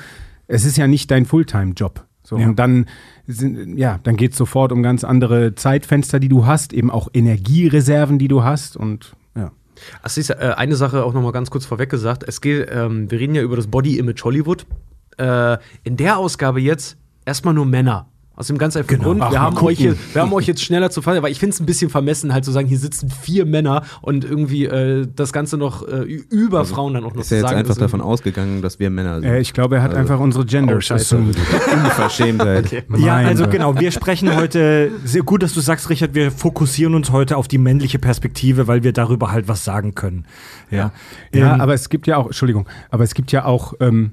es 0.46 0.64
ist 0.64 0.76
ja 0.76 0.86
nicht 0.86 1.10
dein 1.10 1.26
Fulltime-Job. 1.26 2.04
So, 2.22 2.36
Ja. 2.38 2.46
Und 2.46 2.58
dann, 2.58 2.86
sind, 3.26 3.78
ja, 3.78 3.98
dann 4.02 4.16
geht 4.16 4.32
es 4.32 4.38
sofort 4.38 4.70
um 4.70 4.82
ganz 4.82 5.02
andere 5.02 5.54
Zeitfenster, 5.54 6.20
die 6.20 6.28
du 6.28 6.46
hast, 6.46 6.72
eben 6.72 6.90
auch 6.90 7.08
Energiereserven, 7.12 8.18
die 8.18 8.28
du 8.28 8.44
hast 8.44 8.76
und 8.76 9.16
siehst 10.14 10.30
du, 10.30 10.34
äh, 10.34 10.54
eine 10.56 10.76
Sache 10.76 11.04
auch 11.04 11.12
noch 11.12 11.22
mal 11.22 11.32
ganz 11.32 11.50
kurz 11.50 11.66
vorweg 11.66 11.90
gesagt. 11.90 12.24
Es 12.26 12.40
geht, 12.40 12.68
ähm, 12.70 13.10
wir 13.10 13.18
reden 13.18 13.34
ja 13.34 13.42
über 13.42 13.56
das 13.56 13.66
Body 13.66 13.98
Image 13.98 14.22
Hollywood. 14.24 14.66
Äh, 15.18 15.58
in 15.84 15.96
der 15.96 16.18
Ausgabe 16.18 16.60
jetzt 16.60 16.96
erstmal 17.24 17.54
nur 17.54 17.66
Männer. 17.66 18.06
Aus 18.38 18.46
dem 18.46 18.56
ganz 18.56 18.76
einfachen 18.76 18.98
Genau. 18.98 19.08
Grund, 19.08 19.22
Ach, 19.22 19.32
wir 19.32 19.40
haben, 19.40 19.54
gucken. 19.56 19.68
euch 19.68 19.78
hier, 19.78 19.96
wir 20.12 20.22
haben 20.22 20.32
euch 20.32 20.46
jetzt 20.46 20.62
schneller 20.62 20.90
zu 20.90 21.02
fassen, 21.02 21.22
weil 21.22 21.32
ich 21.32 21.40
finde 21.40 21.54
es 21.54 21.60
ein 21.60 21.66
bisschen 21.66 21.90
vermessen, 21.90 22.32
halt 22.32 22.44
zu 22.44 22.52
sagen, 22.52 22.68
hier 22.68 22.78
sitzen 22.78 23.10
vier 23.10 23.44
Männer 23.46 23.82
und 24.00 24.24
irgendwie 24.24 24.66
äh, 24.66 25.08
das 25.16 25.32
Ganze 25.32 25.56
noch 25.58 25.82
äh, 25.88 26.02
über 26.04 26.64
Frauen 26.64 26.94
dann 26.94 27.02
auch 27.02 27.14
noch 27.14 27.22
Ist 27.22 27.30
zu 27.30 27.34
ja 27.34 27.40
jetzt 27.40 27.48
sagen. 27.48 27.58
einfach 27.58 27.70
das 27.74 27.78
davon 27.78 28.00
ausgegangen, 28.00 28.62
dass 28.62 28.78
wir 28.78 28.90
Männer 28.90 29.16
sind. 29.20 29.24
Äh, 29.28 29.40
ich 29.40 29.52
glaube, 29.54 29.74
er 29.76 29.82
hat 29.82 29.90
Also- 29.90 30.00
einfach 30.02 30.20
unsere 30.20 30.46
Genders 30.46 30.88
assumed. 30.92 31.36
Unverschämtheit. 31.72 32.70
Ja, 32.72 32.80
Mein 32.86 33.26
also 33.26 33.48
genau, 33.48 33.78
wir 33.80 33.90
sprechen 33.90 34.34
heute, 34.36 34.92
sehr 35.04 35.22
gut, 35.22 35.42
dass 35.42 35.52
du 35.54 35.60
sagst, 35.60 35.90
Richard, 35.90 36.14
wir 36.14 36.30
fokussieren 36.30 36.94
uns 36.94 37.10
heute 37.10 37.36
auf 37.36 37.48
die 37.48 37.58
männliche 37.58 37.98
Perspektive, 37.98 38.66
weil 38.68 38.82
wir 38.84 38.92
darüber 38.92 39.32
halt 39.32 39.48
was 39.48 39.64
sagen 39.64 39.94
können. 39.96 40.26
Ja, 40.70 40.92
Ja, 41.32 41.54
Ähm, 41.54 41.60
aber 41.60 41.74
es 41.74 41.88
gibt 41.88 42.06
ja 42.06 42.16
auch, 42.18 42.26
Entschuldigung, 42.26 42.68
aber 42.90 43.02
es 43.04 43.14
gibt 43.14 43.32
ja 43.32 43.44
auch, 43.44 43.74
ähm, 43.80 44.12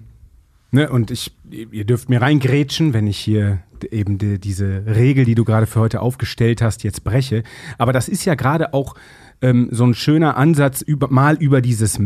ne, 0.71 0.89
und 0.89 1.11
ich, 1.11 1.31
ihr 1.51 1.85
dürft 1.85 2.09
mir 2.09 2.21
reingrätschen, 2.21 2.93
wenn 2.93 3.07
ich 3.07 3.17
hier 3.17 3.59
eben 3.83 4.17
die, 4.17 4.39
diese 4.39 4.83
Regel, 4.85 5.25
die 5.25 5.35
du 5.35 5.43
gerade 5.43 5.67
für 5.67 5.79
heute 5.79 6.01
aufgestellt 6.01 6.61
hast, 6.61 6.83
jetzt 6.83 7.03
breche. 7.03 7.43
Aber 7.77 7.93
das 7.93 8.07
ist 8.07 8.25
ja 8.25 8.35
gerade 8.35 8.73
auch 8.73 8.95
ähm, 9.41 9.69
so 9.71 9.85
ein 9.85 9.93
schöner 9.93 10.37
Ansatz, 10.37 10.81
über, 10.81 11.09
mal 11.09 11.35
über 11.35 11.61
dieses 11.61 11.99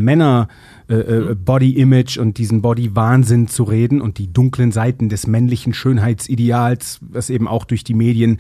Männer-Body-Image 0.90 2.18
und 2.18 2.38
diesen 2.38 2.62
Body-Wahnsinn 2.62 3.48
zu 3.48 3.64
reden 3.64 4.02
und 4.02 4.18
die 4.18 4.32
dunklen 4.34 4.72
Seiten 4.72 5.10
des 5.10 5.28
männlichen 5.28 5.74
Schönheitsideals, 5.74 7.00
was 7.02 7.30
eben 7.30 7.48
auch 7.48 7.66
durch 7.66 7.84
die 7.84 7.94
Medien 7.94 8.38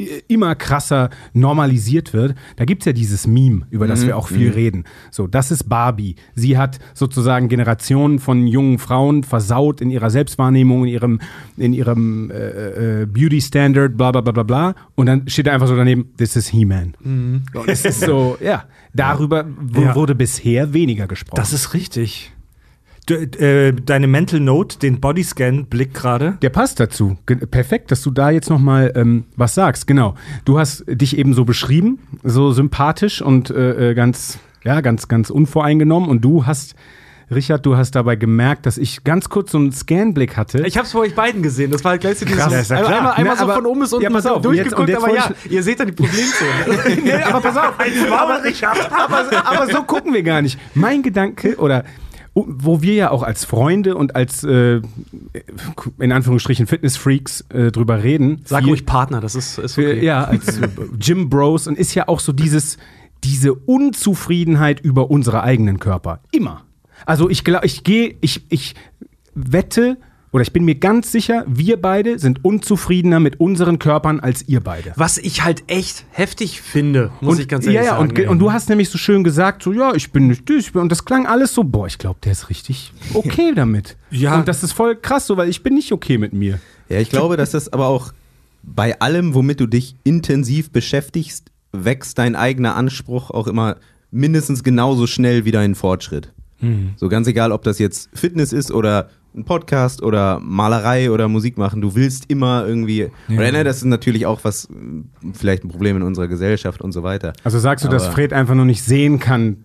i- 0.00 0.08
immer 0.28 0.54
krasser 0.54 1.10
normalisiert 1.32 2.12
wird. 2.12 2.34
Da 2.56 2.64
gibt's 2.64 2.84
ja 2.86 2.92
dieses 2.92 3.26
Meme, 3.26 3.66
über 3.70 3.86
das 3.86 4.06
wir 4.06 4.16
auch 4.16 4.28
viel 4.28 4.50
reden. 4.50 4.84
So, 5.10 5.26
das 5.26 5.50
ist 5.50 5.68
Barbie. 5.68 6.16
Sie 6.34 6.58
hat 6.58 6.78
sozusagen 6.94 7.48
Generationen 7.48 8.18
von 8.18 8.46
jungen 8.46 8.78
Frauen 8.78 9.22
versaut 9.24 9.80
in 9.80 9.90
ihrer 9.90 10.10
Selbstwahrnehmung, 10.10 10.82
in 10.84 10.88
ihrem, 10.88 11.20
in 11.56 11.72
ihrem 11.72 12.30
äh, 12.30 13.02
äh, 13.02 13.06
Beauty-Standard, 13.06 13.96
bla 13.96 14.10
bla 14.12 14.20
bla 14.20 14.32
bla 14.32 14.42
bla. 14.42 14.74
Und 14.94 15.06
dann 15.06 15.28
steht 15.28 15.46
da 15.46 15.52
einfach 15.52 15.68
so 15.68 15.76
daneben, 15.76 16.06
this 16.16 16.36
is 16.36 16.48
He-Man. 16.48 16.94
Und 17.54 17.68
es 17.68 17.84
ist 17.84 18.00
so, 18.00 18.31
ja, 18.40 18.64
darüber 18.94 19.44
Ja. 19.74 19.94
wurde 19.94 20.14
bisher 20.14 20.72
weniger 20.72 21.06
gesprochen. 21.06 21.36
das 21.40 21.52
ist 21.52 21.74
richtig. 21.74 22.32
Du, 23.06 23.14
äh, 23.14 23.72
deine 23.72 24.06
Mental 24.06 24.38
Note, 24.38 24.78
den 24.78 25.00
Bodyscan-Blick 25.00 25.92
gerade. 25.92 26.38
Der 26.40 26.50
passt 26.50 26.78
dazu. 26.78 27.18
Ge 27.26 27.34
perfekt, 27.46 27.90
dass 27.90 28.00
du 28.02 28.12
da 28.12 28.30
jetzt 28.30 28.48
noch 28.48 28.60
mal 28.60 28.92
ähm, 28.94 29.24
was 29.34 29.54
sagst. 29.56 29.88
Genau. 29.88 30.14
Du 30.44 30.58
hast 30.60 30.84
dich 30.86 31.18
eben 31.18 31.34
so 31.34 31.44
beschrieben, 31.44 31.98
so 32.22 32.52
sympathisch 32.52 33.20
und 33.20 33.50
äh, 33.50 33.90
äh, 33.90 33.94
ganz, 33.94 34.38
ja, 34.62 34.80
ganz, 34.82 35.08
ganz 35.08 35.30
unvoreingenommen. 35.30 36.08
Und 36.08 36.20
du 36.24 36.46
hast, 36.46 36.76
Richard, 37.30 37.64
du 37.64 37.76
hast 37.76 37.92
dabei 37.92 38.16
gemerkt, 38.16 38.66
dass 38.66 38.78
ich 38.78 39.04
ganz 39.04 39.28
kurz 39.28 39.52
so 39.52 39.58
einen 39.58 39.72
Scanblick 39.72 40.36
hatte. 40.36 40.66
Ich 40.66 40.76
hab's 40.76 40.92
bei 40.92 41.00
euch 41.00 41.14
beiden 41.14 41.42
gesehen. 41.42 41.70
Das 41.70 41.84
war 41.84 41.92
halt 41.92 42.02
Krass, 42.02 42.18
so, 42.20 42.26
ja, 42.26 42.46
ist 42.60 42.70
ja 42.70 42.76
einmal, 42.76 42.92
einmal, 42.92 43.12
einmal 43.12 43.24
Ne, 43.34 43.38
so 43.38 43.44
aber- 43.44 43.54
von 43.54 43.66
oben 43.66 43.80
bis 43.80 43.92
unten 43.92 44.04
ja, 44.04 44.10
pass 44.10 44.26
auf, 44.26 44.42
durchgeguckt, 44.42 44.80
und 44.80 44.88
jetzt 44.88 45.02
aber 45.04 45.14
ja, 45.14 45.30
ihr 45.48 45.62
seht 45.62 45.80
dann 45.80 45.86
die 45.88 45.92
Problemzone. 45.92 46.50
nee, 47.04 47.12
aber 47.12 47.40
pass 47.40 47.56
auf. 47.56 47.74
aber, 47.78 48.40
aber, 49.04 49.46
aber 49.46 49.72
so 49.72 49.82
gucken 49.82 50.12
wir 50.12 50.22
gar 50.22 50.42
nicht. 50.42 50.58
Mein 50.74 51.02
Gedanke, 51.02 51.56
oder 51.56 51.84
wo 52.34 52.80
wir 52.80 52.94
ja 52.94 53.10
auch 53.10 53.22
als 53.22 53.44
Freunde 53.44 53.94
und 53.94 54.16
als, 54.16 54.42
äh, 54.42 54.80
in 55.98 56.12
Anführungsstrichen, 56.12 56.66
Fitnessfreaks 56.66 57.42
äh, 57.50 57.70
drüber 57.70 58.02
reden. 58.02 58.40
Sag 58.44 58.64
ruhig 58.66 58.86
Partner, 58.86 59.20
das 59.20 59.34
ist, 59.34 59.58
ist 59.58 59.78
okay. 59.78 60.02
Ja, 60.02 60.24
als 60.24 60.58
Gym 60.98 61.28
Bros 61.28 61.66
und 61.66 61.76
ist 61.76 61.94
ja 61.94 62.08
auch 62.08 62.20
so 62.20 62.32
dieses, 62.32 62.78
diese 63.22 63.52
Unzufriedenheit 63.52 64.80
über 64.80 65.10
unsere 65.10 65.42
eigenen 65.42 65.78
Körper. 65.78 66.20
Immer. 66.32 66.62
Also 67.06 67.28
ich 67.28 67.44
glaube, 67.44 67.66
ich 67.66 67.84
gehe, 67.84 68.16
ich, 68.20 68.44
ich 68.48 68.74
wette, 69.34 69.96
oder 70.32 70.42
ich 70.42 70.52
bin 70.52 70.64
mir 70.64 70.76
ganz 70.76 71.12
sicher, 71.12 71.44
wir 71.46 71.80
beide 71.80 72.18
sind 72.18 72.42
unzufriedener 72.42 73.20
mit 73.20 73.38
unseren 73.38 73.78
Körpern 73.78 74.18
als 74.18 74.48
ihr 74.48 74.60
beide. 74.60 74.92
Was 74.96 75.18
ich 75.18 75.44
halt 75.44 75.64
echt 75.66 76.06
heftig 76.10 76.62
finde, 76.62 77.12
muss 77.20 77.38
ich 77.38 77.48
ganz 77.48 77.66
ehrlich 77.66 77.80
ja, 77.80 77.84
ja, 77.84 77.96
sagen. 77.98 78.10
Und, 78.10 78.28
und 78.28 78.38
du 78.38 78.50
hast 78.50 78.70
nämlich 78.70 78.88
so 78.88 78.96
schön 78.96 79.24
gesagt, 79.24 79.62
so, 79.62 79.72
ja, 79.72 79.94
ich 79.94 80.10
bin 80.10 80.28
nicht 80.28 80.48
ich 80.48 80.72
bin, 80.72 80.80
und 80.80 80.90
das 80.90 81.04
klang 81.04 81.26
alles 81.26 81.52
so, 81.52 81.64
boah, 81.64 81.86
ich 81.86 81.98
glaube, 81.98 82.18
der 82.24 82.32
ist 82.32 82.48
richtig 82.48 82.92
okay 83.14 83.52
damit. 83.54 83.96
Ja. 84.10 84.38
Und 84.38 84.48
das 84.48 84.62
ist 84.62 84.72
voll 84.72 84.96
krass 84.96 85.26
so, 85.26 85.36
weil 85.36 85.50
ich 85.50 85.62
bin 85.62 85.74
nicht 85.74 85.92
okay 85.92 86.16
mit 86.16 86.32
mir. 86.32 86.58
Ja, 86.88 86.98
ich 86.98 87.10
glaube, 87.10 87.36
dass 87.36 87.50
das 87.50 87.70
aber 87.70 87.88
auch 87.88 88.12
bei 88.62 89.00
allem, 89.00 89.34
womit 89.34 89.60
du 89.60 89.66
dich 89.66 89.96
intensiv 90.04 90.70
beschäftigst, 90.70 91.50
wächst 91.72 92.18
dein 92.18 92.36
eigener 92.36 92.76
Anspruch 92.76 93.30
auch 93.30 93.46
immer 93.46 93.76
mindestens 94.10 94.62
genauso 94.62 95.06
schnell 95.06 95.44
wie 95.44 95.50
dein 95.50 95.74
Fortschritt. 95.74 96.32
So 96.96 97.08
ganz 97.08 97.26
egal, 97.26 97.52
ob 97.52 97.62
das 97.62 97.78
jetzt 97.78 98.08
Fitness 98.14 98.52
ist 98.52 98.70
oder 98.70 99.08
ein 99.34 99.44
Podcast 99.44 100.02
oder 100.02 100.40
Malerei 100.40 101.10
oder 101.10 101.26
Musik 101.28 101.56
machen, 101.56 101.80
du 101.80 101.94
willst 101.94 102.24
immer 102.28 102.66
irgendwie, 102.66 103.08
oder 103.30 103.50
ne, 103.50 103.64
das 103.64 103.78
ist 103.78 103.84
natürlich 103.84 104.26
auch 104.26 104.40
was, 104.42 104.68
vielleicht 105.32 105.64
ein 105.64 105.68
Problem 105.68 105.96
in 105.96 106.02
unserer 106.02 106.28
Gesellschaft 106.28 106.82
und 106.82 106.92
so 106.92 107.02
weiter. 107.02 107.32
Also 107.42 107.58
sagst 107.58 107.84
du, 107.84 107.88
dass 107.88 108.04
Aber- 108.04 108.12
Fred 108.12 108.32
einfach 108.32 108.54
nur 108.54 108.66
nicht 108.66 108.82
sehen 108.82 109.18
kann, 109.18 109.56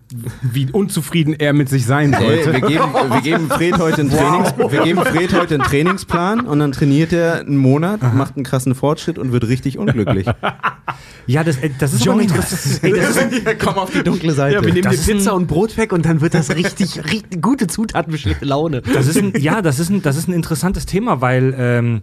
wie 0.42 0.70
unzufrieden 0.72 1.34
er 1.38 1.52
mit 1.52 1.68
sich 1.68 1.84
sein 1.84 2.14
sollte? 2.18 2.52
wir, 2.52 2.60
geben, 2.62 2.84
wir, 3.10 3.20
geben 3.20 3.48
Fred 3.48 3.78
heute 3.78 4.00
einen 4.00 4.10
Trainings, 4.10 4.54
wir 4.56 4.82
geben 4.82 5.00
Fred 5.04 5.34
heute 5.38 5.54
einen 5.54 5.64
Trainingsplan 5.64 6.40
und 6.46 6.58
dann 6.60 6.72
trainiert 6.72 7.12
er 7.12 7.40
einen 7.40 7.58
Monat, 7.58 8.00
macht 8.14 8.36
einen 8.36 8.44
krassen 8.44 8.74
Fortschritt 8.74 9.18
und 9.18 9.32
wird 9.32 9.46
richtig 9.48 9.78
unglücklich. 9.78 10.26
Ja, 11.26 11.44
das, 11.44 11.58
äh, 11.58 11.68
das 11.78 11.92
ist 11.92 12.06
Johnny, 12.06 12.22
Ey, 12.22 12.28
das 12.28 12.52
ist, 12.76 13.58
Komm 13.62 13.74
auf 13.74 13.90
die 13.90 14.02
dunkle 14.02 14.32
Seite. 14.32 14.54
ja, 14.56 14.64
wir 14.64 14.72
nehmen 14.72 14.84
Das 14.90 15.06
ein- 15.06 15.16
Pizza 15.18 15.34
und 15.34 15.46
Brot 15.46 15.76
weg 15.76 15.92
und 15.92 16.06
dann 16.06 16.22
wird 16.22 16.32
das 16.32 16.54
richtig, 16.56 17.04
richtig 17.04 17.42
gute 17.42 17.66
Zutaten 17.66 18.10
für 18.12 18.18
schlechte 18.18 18.46
Laune. 18.46 18.80
Das 18.80 19.06
ist 19.06 19.18
ein, 19.18 19.34
ja, 19.38 19.57
das 19.62 19.78
ist 19.78 19.90
ein, 19.90 20.02
das 20.02 20.16
ist 20.16 20.28
ein 20.28 20.32
interessantes 20.32 20.86
Thema, 20.86 21.20
weil 21.20 21.54
ähm, 21.56 22.02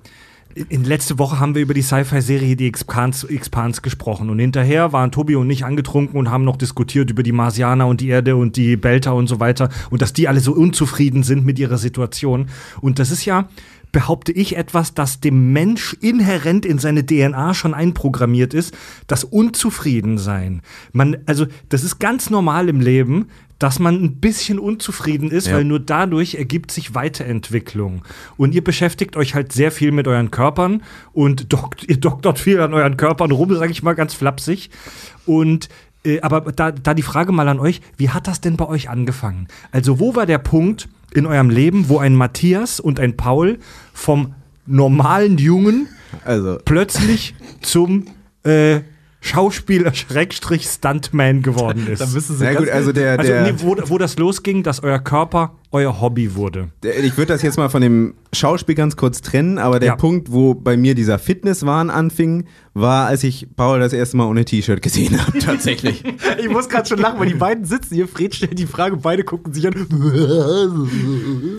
in 0.69 0.85
letzte 0.85 1.19
Woche 1.19 1.39
haben 1.39 1.53
wir 1.53 1.61
über 1.61 1.73
die 1.73 1.81
Sci-Fi-Serie 1.81 2.55
Die 2.55 2.67
Expans, 2.67 3.25
Expans 3.25 3.81
gesprochen 3.81 4.29
und 4.29 4.39
hinterher 4.39 4.93
waren 4.93 5.11
Tobi 5.11 5.35
und 5.35 5.49
ich 5.49 5.65
angetrunken 5.65 6.17
und 6.17 6.31
haben 6.31 6.45
noch 6.45 6.55
diskutiert 6.55 7.11
über 7.11 7.23
die 7.23 7.33
Marsianer 7.33 7.87
und 7.87 7.99
die 7.99 8.07
Erde 8.07 8.37
und 8.37 8.55
die 8.55 8.77
Belter 8.77 9.15
und 9.15 9.27
so 9.27 9.41
weiter 9.41 9.69
und 9.89 10.01
dass 10.01 10.13
die 10.13 10.29
alle 10.29 10.39
so 10.39 10.53
unzufrieden 10.53 11.23
sind 11.23 11.45
mit 11.45 11.59
ihrer 11.59 11.77
Situation 11.77 12.47
und 12.79 12.99
das 12.99 13.11
ist 13.11 13.25
ja 13.25 13.49
behaupte 13.95 14.33
ich 14.33 14.57
etwas, 14.57 14.93
das 14.93 15.21
dem 15.21 15.53
Mensch 15.53 15.95
inhärent 16.01 16.65
in 16.65 16.79
seine 16.79 17.05
DNA 17.05 17.53
schon 17.53 17.73
einprogrammiert 17.73 18.53
ist, 18.53 18.75
das 19.07 19.23
Unzufriedensein. 19.23 20.63
Man, 20.91 21.15
also, 21.27 21.45
das 21.69 21.85
ist 21.85 21.99
ganz 21.99 22.29
normal 22.29 22.67
im 22.67 22.81
Leben, 22.81 23.29
dass 23.59 23.79
man 23.79 23.95
ein 24.03 24.17
bisschen 24.17 24.59
unzufrieden 24.59 25.31
ist, 25.31 25.47
Ja. 25.47 25.55
weil 25.55 25.63
nur 25.63 25.79
dadurch 25.79 26.35
ergibt 26.35 26.71
sich 26.71 26.93
Weiterentwicklung. 26.95 28.03
Und 28.37 28.53
ihr 28.53 28.63
beschäftigt 28.63 29.15
euch 29.15 29.33
halt 29.35 29.51
sehr 29.53 29.71
viel 29.71 29.91
mit 29.91 30.07
euren 30.07 30.31
Körpern 30.31 30.83
und 31.13 31.53
dokt, 31.53 31.83
ihr 31.87 31.97
doktert 31.97 32.39
viel 32.39 32.59
an 32.59 32.73
euren 32.73 32.97
Körpern 32.97 33.31
rum, 33.31 33.53
sage 33.55 33.71
ich 33.71 33.81
mal 33.83 33.93
ganz 33.95 34.13
flapsig. 34.13 34.69
Und 35.25 35.69
äh, 36.05 36.21
aber 36.21 36.41
da, 36.51 36.71
da 36.71 36.93
die 36.93 37.01
Frage 37.01 37.31
mal 37.31 37.47
an 37.47 37.59
euch, 37.59 37.81
wie 37.97 38.09
hat 38.09 38.27
das 38.27 38.41
denn 38.41 38.57
bei 38.57 38.67
euch 38.67 38.89
angefangen? 38.89 39.47
Also 39.71 39.99
wo 39.99 40.15
war 40.15 40.25
der 40.25 40.37
Punkt 40.37 40.87
in 41.13 41.25
eurem 41.25 41.49
Leben, 41.49 41.87
wo 41.89 41.97
ein 41.97 42.13
Matthias 42.13 42.79
und 42.79 42.99
ein 42.99 43.15
Paul 43.17 43.57
vom 43.93 44.35
normalen 44.67 45.37
Jungen 45.37 45.87
Also, 46.25 46.57
plötzlich 46.65 47.35
zum 47.61 48.05
äh, 48.43 48.81
Schauspieler 49.25 49.91
Schrägstrich 49.93 50.67
Stuntman 50.67 51.41
geworden 51.41 51.87
ist? 51.87 51.99
Da 51.99 52.05
müssen 52.05 52.37
sie 52.37 52.43
na 52.43 52.53
gut, 52.53 52.69
also 52.69 52.91
der, 52.91 53.17
also 53.17 53.31
der, 53.31 53.41
nee, 53.51 53.53
wo, 53.57 53.75
wo 53.85 53.97
das 53.97 54.17
losging, 54.19 54.61
dass 54.61 54.83
euer 54.83 54.99
Körper 54.99 55.55
euer 55.71 55.99
Hobby 55.99 56.35
wurde. 56.35 56.69
der 56.83 57.03
ich 57.03 57.17
würde 57.17 57.33
das 57.33 57.41
jetzt 57.41 57.57
mal 57.57 57.67
von 57.69 57.81
dem 57.81 58.13
Schauspiel 58.33 58.75
ganz 58.75 58.95
kurz 58.95 59.21
trennen, 59.21 59.57
aber 59.57 59.79
der 59.79 59.89
Ja. 59.89 59.95
Punkt, 59.95 60.31
wo 60.31 60.53
bei 60.53 60.77
mir 60.77 60.93
dieser 60.93 61.17
Fitnesswahn 61.17 61.89
anfing, 61.89 62.45
war, 62.75 63.07
als 63.07 63.23
ich 63.23 63.47
Paul 63.55 63.79
das 63.79 63.93
erste 63.93 64.15
Mal 64.15 64.25
ohne 64.27 64.45
T-Shirt 64.45 64.81
gesehen 64.81 65.19
habe, 65.19 65.39
tatsächlich. 65.39 66.03
Ich 66.39 66.47
muss 66.49 66.69
gerade 66.69 66.87
schon 66.87 66.99
lachen, 66.99 67.19
weil 67.19 67.27
die 67.27 67.33
beiden 67.33 67.65
sitzen 67.65 67.95
hier. 67.95 68.07
Fred 68.07 68.35
stellt 68.35 68.59
die 68.59 68.67
Frage, 68.67 68.95
beide 68.97 69.23
gucken 69.23 69.53
sich 69.53 69.67
an. 69.67 69.73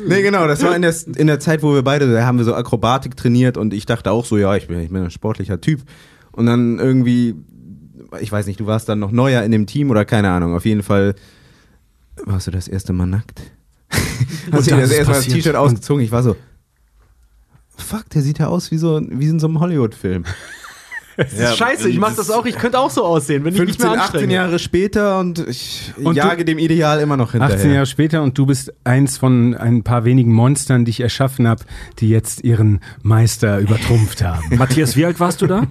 Nee, 0.08 0.22
genau, 0.22 0.46
das 0.46 0.62
war 0.62 0.74
in 0.76 0.82
der, 0.82 0.94
in 1.16 1.26
der 1.26 1.40
Zeit, 1.40 1.62
wo 1.62 1.74
wir 1.74 1.82
beide, 1.82 2.10
da 2.12 2.24
haben 2.24 2.38
wir 2.38 2.44
so 2.44 2.54
Akrobatik 2.54 3.16
trainiert 3.16 3.56
und 3.56 3.74
ich 3.74 3.86
dachte 3.86 4.12
auch 4.12 4.24
so, 4.24 4.38
ja, 4.38 4.54
ich 4.56 4.68
bin, 4.68 4.78
ich 4.80 4.90
bin 4.90 5.02
ein 5.02 5.10
sportlicher 5.10 5.60
Typ. 5.60 5.80
Und 6.32 6.46
dann 6.46 6.78
irgendwie, 6.78 7.34
ich 8.20 8.30
weiß 8.32 8.46
nicht, 8.46 8.60
du 8.60 8.66
warst 8.66 8.88
dann 8.88 8.98
noch 8.98 9.10
neuer 9.12 9.42
in 9.42 9.52
dem 9.52 9.66
Team 9.66 9.90
oder 9.90 10.04
keine 10.04 10.30
Ahnung, 10.30 10.54
auf 10.54 10.64
jeden 10.64 10.82
Fall 10.82 11.14
warst 12.24 12.46
du 12.46 12.50
das 12.50 12.68
erste 12.68 12.92
Mal 12.92 13.06
nackt. 13.06 13.40
Hast 14.52 14.66
du 14.66 14.70
dann 14.70 14.80
das 14.80 14.90
erste 14.90 15.12
Mal 15.12 15.18
das. 15.18 15.26
T-Shirt 15.26 15.54
ausgezogen? 15.56 16.02
Ich 16.04 16.10
war 16.12 16.22
so, 16.22 16.36
fuck, 17.76 18.08
der 18.10 18.22
sieht 18.22 18.38
ja 18.38 18.46
aus 18.48 18.70
wie 18.70 18.78
so 18.78 19.00
wie 19.08 19.26
in 19.28 19.38
so 19.38 19.46
einem 19.48 19.60
Hollywood-Film. 19.60 20.24
Ja, 21.38 21.50
Scheiße, 21.54 21.88
ich 21.88 21.98
mach 21.98 22.14
das 22.14 22.30
auch. 22.30 22.44
Ich 22.44 22.56
könnte 22.58 22.78
auch 22.78 22.90
so 22.90 23.02
aussehen, 23.02 23.42
wenn 23.42 23.54
ich 23.54 23.58
mich 23.60 23.70
15, 23.70 23.90
mehr 23.90 24.02
18 24.02 24.02
anstrenge. 24.16 24.34
Jahre 24.34 24.58
später 24.58 25.18
und 25.18 25.38
ich 25.48 25.94
Und 25.96 26.04
du- 26.14 26.20
jage 26.20 26.44
dem 26.44 26.58
Ideal 26.58 27.00
immer 27.00 27.16
noch 27.16 27.32
hinterher. 27.32 27.56
18 27.56 27.72
Jahre 27.72 27.86
später 27.86 28.22
und 28.22 28.36
du 28.36 28.44
bist 28.44 28.70
eins 28.84 29.16
von 29.16 29.54
ein 29.54 29.82
paar 29.82 30.04
wenigen 30.04 30.34
Monstern, 30.34 30.84
die 30.84 30.90
ich 30.90 31.00
erschaffen 31.00 31.48
habe, 31.48 31.64
die 32.00 32.10
jetzt 32.10 32.44
ihren 32.44 32.80
Meister 33.00 33.60
übertrumpft 33.60 34.22
haben. 34.22 34.44
Matthias, 34.58 34.94
wie 34.94 35.06
alt 35.06 35.18
warst 35.18 35.40
du 35.40 35.46
da? 35.46 35.66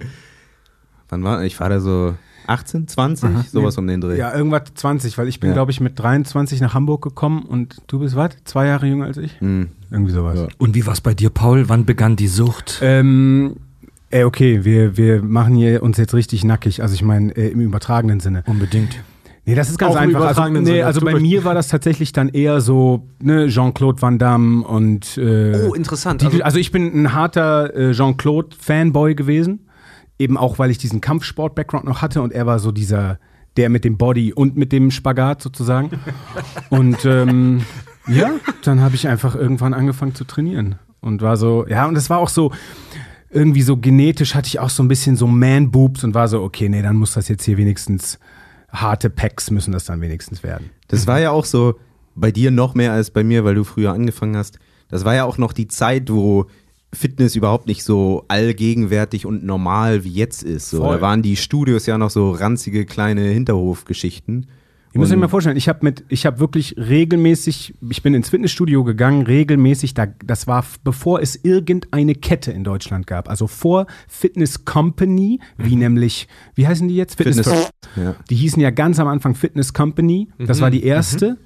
Wann 1.10 1.22
war 1.22 1.44
ich? 1.44 1.60
war 1.60 1.68
da 1.68 1.78
so 1.78 2.16
18, 2.46 2.88
20, 2.88 3.50
sowas 3.50 3.76
um 3.78 3.86
den 3.86 4.00
Dreh. 4.00 4.16
Ja, 4.18 4.34
irgendwas 4.34 4.62
20, 4.74 5.16
weil 5.18 5.28
ich 5.28 5.40
bin, 5.40 5.48
Ja. 5.50 5.54
glaube 5.54 5.70
ich, 5.70 5.80
mit 5.80 5.98
23 5.98 6.60
nach 6.60 6.74
Hamburg 6.74 7.02
gekommen 7.02 7.42
und 7.42 7.76
du 7.86 7.98
bist 8.00 8.16
was? 8.16 8.30
Zwei 8.44 8.66
Jahre 8.66 8.86
jünger 8.86 9.06
als 9.06 9.16
ich? 9.16 9.40
Hm. 9.40 9.68
Irgendwie 9.90 10.12
sowas. 10.12 10.38
Ja. 10.38 10.48
Und 10.58 10.74
wie 10.74 10.86
war's 10.86 11.00
bei 11.00 11.14
dir, 11.14 11.30
Paul? 11.30 11.68
Wann 11.68 11.84
begann 11.84 12.16
die 12.16 12.28
Sucht? 12.28 12.80
Ähm, 12.82 13.56
ey, 14.10 14.24
okay, 14.24 14.64
wir, 14.64 14.96
wir 14.96 15.22
machen 15.22 15.54
hier 15.54 15.82
uns 15.82 15.96
jetzt 15.98 16.14
richtig 16.14 16.44
nackig. 16.44 16.82
Also 16.82 16.94
ich 16.94 17.02
meine, 17.02 17.36
äh, 17.36 17.48
im 17.50 17.60
übertragenen 17.60 18.20
Sinne. 18.20 18.42
Unbedingt. 18.46 18.96
Nee, 19.48 19.54
das 19.54 19.70
ist 19.70 19.78
ganz 19.78 19.92
Auch 19.94 19.98
im 19.98 20.08
einfach. 20.08 20.22
Also, 20.22 20.30
übertragenen 20.32 20.64
nee, 20.64 20.70
Sinne. 20.70 20.86
also 20.86 21.00
bei 21.02 21.20
mir 21.20 21.44
war 21.44 21.54
das 21.54 21.68
tatsächlich 21.68 22.10
dann 22.12 22.28
eher 22.30 22.60
so 22.60 23.06
ne, 23.20 23.46
Jean-Claude 23.46 24.02
Van 24.02 24.18
Damme 24.18 24.64
und 24.66 25.16
äh, 25.18 25.68
Oh, 25.68 25.72
interessant. 25.74 26.20
Die, 26.22 26.26
Also- 26.26 26.42
also, 26.42 26.58
ich 26.58 26.72
bin 26.72 27.02
ein 27.02 27.12
harter 27.12 27.72
äh, 27.76 27.92
Jean-Claude-Fanboy 27.92 29.14
gewesen. 29.14 29.60
Eben 30.18 30.36
auch, 30.36 30.58
weil 30.58 30.70
ich 30.70 30.78
diesen 30.78 31.00
Kampfsport-Background 31.00 31.84
noch 31.84 32.02
hatte 32.02 32.22
und 32.22 32.32
er 32.32 32.46
war 32.46 32.58
so 32.58 32.72
dieser, 32.72 33.18
der 33.56 33.68
mit 33.68 33.84
dem 33.84 33.98
Body 33.98 34.32
und 34.32 34.56
mit 34.56 34.72
dem 34.72 34.90
Spagat 34.90 35.42
sozusagen. 35.42 35.90
und 36.70 37.04
ähm, 37.04 37.62
ja, 38.08 38.30
dann 38.62 38.80
habe 38.80 38.94
ich 38.94 39.08
einfach 39.08 39.34
irgendwann 39.34 39.74
angefangen 39.74 40.14
zu 40.14 40.24
trainieren. 40.24 40.76
Und 41.00 41.22
war 41.22 41.36
so, 41.36 41.66
ja, 41.68 41.86
und 41.86 41.96
es 41.96 42.10
war 42.10 42.18
auch 42.18 42.28
so, 42.28 42.52
irgendwie 43.30 43.62
so 43.62 43.76
genetisch 43.76 44.34
hatte 44.34 44.48
ich 44.48 44.58
auch 44.58 44.70
so 44.70 44.82
ein 44.82 44.88
bisschen 44.88 45.16
so 45.16 45.26
Man-Boobs 45.26 46.04
und 46.04 46.14
war 46.14 46.28
so, 46.28 46.42
okay, 46.42 46.68
nee, 46.68 46.82
dann 46.82 46.96
muss 46.96 47.14
das 47.14 47.28
jetzt 47.28 47.44
hier 47.44 47.58
wenigstens, 47.58 48.18
harte 48.70 49.10
Packs 49.10 49.50
müssen 49.50 49.72
das 49.72 49.84
dann 49.84 50.00
wenigstens 50.00 50.42
werden. 50.42 50.70
Das 50.88 51.06
war 51.06 51.20
ja 51.20 51.30
auch 51.30 51.44
so 51.44 51.74
bei 52.14 52.30
dir 52.30 52.50
noch 52.50 52.74
mehr 52.74 52.92
als 52.92 53.10
bei 53.10 53.24
mir, 53.24 53.44
weil 53.44 53.54
du 53.54 53.64
früher 53.64 53.92
angefangen 53.92 54.36
hast. 54.36 54.58
Das 54.88 55.04
war 55.04 55.14
ja 55.14 55.24
auch 55.24 55.38
noch 55.38 55.52
die 55.52 55.68
Zeit, 55.68 56.10
wo 56.10 56.46
Fitness 56.92 57.36
überhaupt 57.36 57.66
nicht 57.66 57.84
so 57.84 58.24
allgegenwärtig 58.28 59.26
und 59.26 59.44
normal 59.44 60.04
wie 60.04 60.12
jetzt 60.12 60.42
ist. 60.42 60.70
So. 60.70 60.78
Voll. 60.78 60.96
Da 60.96 61.00
waren 61.02 61.22
die 61.22 61.36
Studios 61.36 61.86
ja 61.86 61.98
noch 61.98 62.10
so 62.10 62.30
ranzige 62.30 62.84
kleine 62.84 63.22
Hinterhofgeschichten. 63.22 64.46
Ich 64.92 64.98
muss 64.98 65.10
mir 65.10 65.18
mal 65.18 65.28
vorstellen, 65.28 65.58
ich 65.58 65.68
habe 65.68 65.80
mit, 65.82 66.04
ich 66.08 66.24
habe 66.24 66.40
wirklich 66.40 66.74
regelmäßig, 66.78 67.74
ich 67.90 68.02
bin 68.02 68.14
ins 68.14 68.30
Fitnessstudio 68.30 68.82
gegangen, 68.82 69.26
regelmäßig, 69.26 69.92
da, 69.92 70.06
das 70.24 70.46
war 70.46 70.64
bevor 70.84 71.20
es 71.20 71.36
irgendeine 71.36 72.14
Kette 72.14 72.50
in 72.50 72.64
Deutschland 72.64 73.06
gab, 73.06 73.28
also 73.28 73.46
vor 73.46 73.86
Fitness 74.08 74.64
Company, 74.64 75.40
wie 75.58 75.76
nämlich, 75.76 76.28
wie 76.54 76.66
heißen 76.66 76.88
die 76.88 76.96
jetzt? 76.96 77.16
Fitness. 77.16 77.46
First. 77.46 77.70
Ja. 77.96 78.16
Die 78.30 78.36
hießen 78.36 78.62
ja 78.62 78.70
ganz 78.70 78.98
am 78.98 79.08
Anfang 79.08 79.34
Fitness 79.34 79.74
Company, 79.74 80.28
das 80.38 80.62
war 80.62 80.70
die 80.70 80.82
erste. 80.82 81.36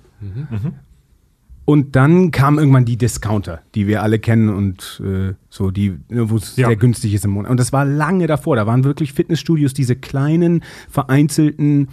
Und 1.67 1.95
dann 1.95 2.31
kamen 2.33 2.59
irgendwann 2.59 2.85
die 2.85 2.97
Discounter, 2.97 3.61
die 3.77 3.87
wir 3.87 4.03
alle 4.03 4.19
kennen 4.19 4.49
und 4.49 5.01
äh, 5.05 5.35
so, 5.51 5.71
die, 5.71 5.99
ne, 6.09 6.29
wo 6.31 6.37
es 6.37 6.57
Ja. 6.57 6.67
sehr 6.67 6.77
günstig 6.77 7.15
ist 7.15 7.25
im 7.25 7.31
Monat. 7.33 7.51
Und 7.51 7.61
das 7.61 7.73
war 7.73 7.85
lange 7.85 8.27
davor. 8.27 8.57
Da 8.57 8.67
waren 8.67 8.83
wirklich 8.83 9.13
Fitnessstudios, 9.13 9.73
diese 9.73 9.95
kleinen, 9.95 10.65
vereinzelten, 10.89 11.89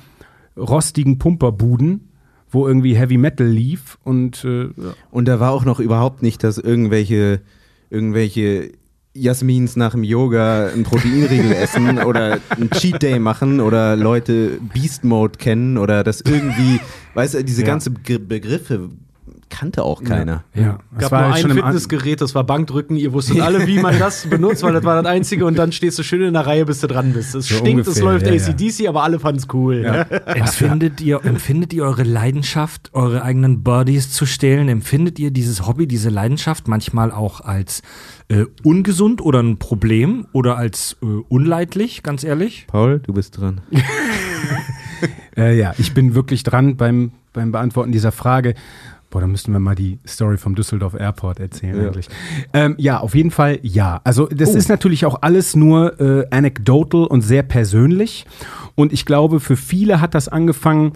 rostigen 0.58 1.20
Pumperbuden, 1.20 2.10
wo 2.50 2.68
irgendwie 2.68 2.96
Heavy 2.96 3.18
Metal 3.18 3.46
lief. 3.46 4.00
Und 4.04 4.44
äh, 4.46 4.64
ja. 4.64 4.72
Und 5.12 5.28
da 5.28 5.40
war 5.40 5.52
auch 5.52 5.66
noch 5.66 5.80
überhaupt 5.80 6.24
nicht, 6.24 6.44
dass 6.44 6.58
irgendwelche, 6.58 7.42
irgendwelche 7.92 8.72
Jasmins 9.14 9.76
nach 9.76 9.92
dem 9.92 10.04
Yoga 10.04 10.68
einen 10.68 10.84
Proteinriegel 10.84 11.52
essen 11.62 12.00
oder 12.00 12.40
einen 12.50 12.70
Cheat 12.72 13.02
Day 13.02 13.20
machen 13.20 13.60
oder 13.60 13.96
Leute 13.96 14.60
Beast 14.74 15.04
Mode 15.04 15.38
kennen 15.38 15.78
oder 15.78 16.04
das 16.04 16.22
irgendwie, 16.22 16.80
weißt 17.16 17.34
du, 17.36 17.44
diese 17.44 17.62
Ja. 17.62 17.68
ganze 17.68 17.92
Ge 17.92 18.18
Begriffe 18.20 18.90
kannte 19.50 19.84
auch 19.84 20.04
keiner. 20.04 20.44
ja, 20.54 20.80
das 20.92 21.04
gab 21.04 21.12
war 21.12 21.22
nur 21.22 21.34
halt 21.34 21.46
ein 21.46 21.52
Fitnessgerät, 21.52 22.22
das 22.22 22.36
war 22.36 22.44
Bankdrücken. 22.44 22.98
Ihr 22.98 23.14
wusstet 23.14 23.42
alle, 23.42 23.68
wie 23.68 23.80
man 23.80 23.98
das 24.00 24.28
benutzt, 24.28 24.64
weil 24.64 24.74
das 24.74 24.84
war 24.84 25.02
das 25.02 25.12
Einzige. 25.12 25.46
Und 25.46 25.58
dann 25.58 25.72
stehst 25.72 25.98
du 26.00 26.04
schön 26.04 26.22
in 26.22 26.34
der 26.34 26.46
Reihe, 26.46 26.66
bis 26.66 26.82
du 26.82 26.88
dran 26.88 27.14
bist. 27.14 27.36
Es 27.36 27.48
So 27.48 27.56
stinkt, 27.56 27.82
es 27.82 27.88
ungefähr, 27.88 28.04
läuft 28.04 28.28
ja, 28.28 28.34
ja. 28.34 28.48
ACDC, 28.48 28.88
aber 28.88 29.04
alle 29.04 29.20
fanden 29.20 29.40
es 29.40 29.48
cool. 29.54 29.82
Ja. 29.84 30.02
Empfindet 30.26 31.02
ihr, 31.02 31.24
empfindet 31.24 31.74
ihr 31.74 31.84
eure 31.84 32.04
Leidenschaft, 32.04 32.90
eure 32.94 33.24
eigenen 33.24 33.64
Bodies 33.64 34.12
zu 34.12 34.26
stehlen? 34.26 34.70
Empfindet 34.70 35.20
ihr 35.20 35.32
dieses 35.32 35.68
Hobby, 35.68 35.88
diese 35.88 36.10
Leidenschaft 36.10 36.68
manchmal 36.68 37.12
auch 37.12 37.42
als 37.42 37.82
äh, 38.30 38.46
ungesund 38.64 39.22
oder 39.22 39.42
ein 39.42 39.58
Problem 39.58 40.28
oder 40.34 40.58
als 40.58 40.98
äh, 41.02 41.06
unleidlich, 41.06 42.04
ganz 42.04 42.24
ehrlich? 42.24 42.66
Paul, 42.68 43.00
du 43.00 43.14
bist 43.14 43.38
dran. 43.40 43.62
Äh, 45.38 45.56
ja, 45.58 45.74
ich 45.78 45.94
bin 45.94 46.16
wirklich 46.16 46.42
dran 46.42 46.78
beim, 46.78 47.12
beim 47.32 47.52
Beantworten 47.52 47.92
dieser 47.92 48.12
Frage. 48.12 48.56
Boah, 49.10 49.22
da 49.22 49.28
müssten 49.28 49.54
wir 49.54 49.60
mal 49.60 49.76
die 49.76 50.00
Story 50.06 50.38
vom 50.38 50.54
Düsseldorf 50.56 50.94
Airport 50.94 51.40
erzählen 51.40 51.78
Ja. 51.78 51.88
eigentlich. 51.88 52.10
Ähm, 52.54 52.76
ja, 52.78 53.00
auf 53.00 53.16
jeden 53.16 53.32
Fall 53.32 53.60
ja. 53.62 54.02
Also 54.04 54.28
das 54.28 54.54
ist 54.54 54.68
natürlich 54.68 55.06
auch 55.06 55.20
alles 55.22 55.56
nur 55.56 56.00
äh, 56.02 56.26
anecdotal 56.30 57.06
und 57.06 57.22
sehr 57.22 57.44
persönlich. 57.44 58.26
Und 58.76 58.92
ich 58.92 59.06
glaube, 59.06 59.40
für 59.40 59.56
viele 59.56 60.02
hat 60.02 60.14
das 60.14 60.28
angefangen. 60.28 60.92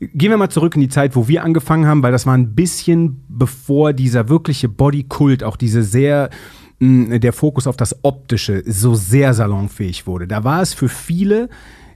Gehen 0.00 0.30
wir 0.30 0.36
mal 0.36 0.48
zurück 0.50 0.74
in 0.76 0.80
die 0.82 0.88
Zeit, 0.88 1.16
wo 1.16 1.28
wir 1.28 1.42
angefangen 1.44 1.86
haben, 1.86 2.02
weil 2.02 2.12
das 2.12 2.26
war 2.26 2.34
ein 2.34 2.54
bisschen 2.54 3.22
bevor 3.28 3.92
dieser 3.92 4.28
wirkliche 4.28 4.68
Bodykult, 4.68 5.42
auch 5.42 5.56
diese 5.56 5.82
sehr 5.82 6.30
mh, 6.78 7.18
der 7.18 7.32
Fokus 7.32 7.66
auf 7.66 7.76
das 7.76 8.02
Optische 8.04 8.62
so 8.66 8.94
sehr 8.94 9.34
salonfähig 9.34 10.06
wurde. 10.06 10.26
Da 10.26 10.44
war 10.44 10.62
es 10.62 10.72
für 10.74 10.88
viele 10.88 11.48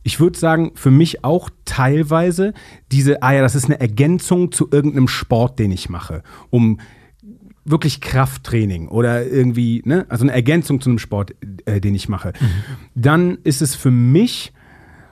ich 0.05 0.21
würde 0.21 0.38
sagen, 0.38 0.73
für 0.75 0.90
mich 0.90 1.25
auch 1.25 1.51
teilweise 1.64 2.53
diese, 2.93 3.23
ah 3.23 3.33
ja, 3.33 3.40
das 3.40 3.55
ist 3.57 3.64
eine 3.64 3.81
Ergänzung 3.81 4.53
zu 4.53 4.69
irgendeinem 4.71 5.09
Sport, 5.09 5.59
den 5.59 5.73
ich 5.73 5.88
mache, 5.88 6.23
um 6.51 6.79
wirklich 7.64 8.03
Krafttraining 8.03 8.88
oder 8.88 9.27
irgendwie, 9.27 9.83
ne, 9.87 10.05
also 10.11 10.25
eine 10.25 10.33
Ergänzung 10.33 10.83
zu 10.83 10.90
einem 10.90 10.99
Sport, 10.99 11.35
äh, 11.64 11.81
den 11.81 11.95
ich 11.95 12.11
mache. 12.11 12.35
Dann 12.95 13.38
ist 13.45 13.62
es 13.62 13.75
für 13.75 13.90
mich, 13.90 14.53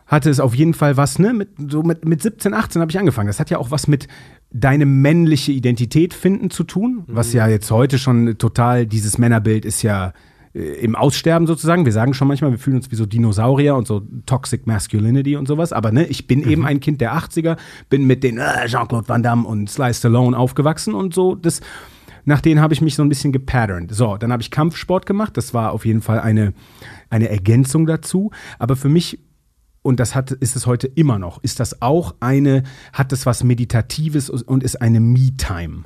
hatte 0.07 0.29
es 0.29 0.41
auf 0.41 0.55
jeden 0.55 0.75
Fall 0.75 0.99
was, 0.99 1.19
ne, 1.19 1.33
mit, 1.33 1.49
so 1.71 1.83
mit, 1.83 2.05
mit 2.05 2.21
17, 2.21 2.53
18 2.53 2.83
habe 2.83 2.91
ich 2.91 2.99
angefangen. 2.99 3.29
Das 3.29 3.41
hat 3.41 3.49
ja 3.49 3.57
auch 3.57 3.71
was 3.71 3.89
mit 3.89 4.09
deine 4.51 4.85
männliche 4.85 5.53
Identität 5.53 6.13
finden 6.13 6.51
zu 6.51 6.65
tun, 6.65 7.05
was 7.07 7.33
ja 7.33 7.49
jetzt 7.49 7.71
heute 7.71 7.99
schon 7.99 8.37
total, 8.37 8.87
dieses 8.87 9.17
Männerbild 9.17 9.65
ist 9.65 9.81
ja 9.81 10.13
im 10.55 10.95
Aussterben 10.95 11.47
sozusagen. 11.47 11.85
Wir 11.85 11.93
sagen 11.93 12.13
schon 12.13 12.29
manchmal, 12.29 12.51
wir 12.51 12.59
fühlen 12.59 12.77
uns 12.77 12.91
wie 12.91 12.97
so 12.97 13.07
Dinosaurier 13.07 13.75
und 13.75 13.87
so 13.87 14.03
Toxic 14.27 14.67
Masculinity 14.67 15.37
und 15.37 15.49
sowas. 15.49 15.73
Aber 15.73 15.93
ne, 15.93 16.07
ich 16.07 16.27
bin 16.27 16.49
eben 16.49 16.67
ein 16.67 16.81
Kind 16.81 17.01
der 17.01 17.15
80er, 17.15 17.57
bin 17.89 18.07
mit 18.07 18.23
den 18.23 18.39
äh, 18.39 18.67
Jean-Claude 18.67 19.09
Van 19.09 19.23
Damme 19.23 19.47
und 19.47 19.71
Sly 19.71 19.95
Stallone 19.95 20.37
aufgewachsen 20.37 20.95
und 20.95 21.15
so. 21.15 21.35
Das, 21.35 21.63
nach 22.25 22.43
denen 22.43 22.61
habe 22.61 22.75
ich 22.75 22.83
mich 22.83 22.95
so 22.95 23.03
ein 23.03 23.09
bisschen 23.09 23.33
gepatternt. 23.33 23.95
So, 23.95 24.19
dann 24.19 24.31
habe 24.31 24.43
ich 24.43 24.51
Kampfsport 24.51 25.07
gemacht. 25.07 25.37
Das 25.37 25.55
war 25.55 25.73
auf 25.73 25.87
jeden 25.87 26.03
Fall 26.03 26.21
eine, 26.21 26.53
eine 27.09 27.31
Ergänzung 27.31 27.87
dazu. 27.87 28.31
Aber 28.59 28.77
für 28.77 28.91
mich 28.91 29.21
und 29.85 29.99
das 29.99 30.15
hat, 30.15 30.31
ist 30.31 30.55
es 30.55 30.67
heute 30.67 30.87
immer 30.87 31.19
noch, 31.19 31.43
ist 31.43 31.59
das 31.59 31.83
auch 31.83 32.15
eine, 32.21 32.63
hat 32.93 33.13
es 33.13 33.27
was 33.27 33.43
Meditatives 33.43 34.31
und 34.31 34.63
ist 34.63 34.81
eine 34.81 35.01
Me-Time 35.01 35.83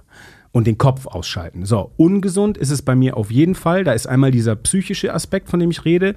und 0.57 0.67
den 0.67 0.79
Kopf 0.79 1.07
ausschalten. 1.07 1.67
So, 1.67 1.91
ungesund 1.99 2.57
ist 2.57 2.71
es 2.71 2.81
bei 2.81 2.95
mir 2.95 3.19
auf 3.19 3.31
jeden 3.31 3.55
Fall. 3.55 3.85
Da 3.85 3.93
ist 3.93 4.07
einmal 4.07 4.31
dieser 4.31 4.57
psychische 4.57 5.13
Aspekt, 5.13 5.51
von 5.51 5.61
dem 5.61 5.71
ich 5.71 5.85
rede. 5.85 6.15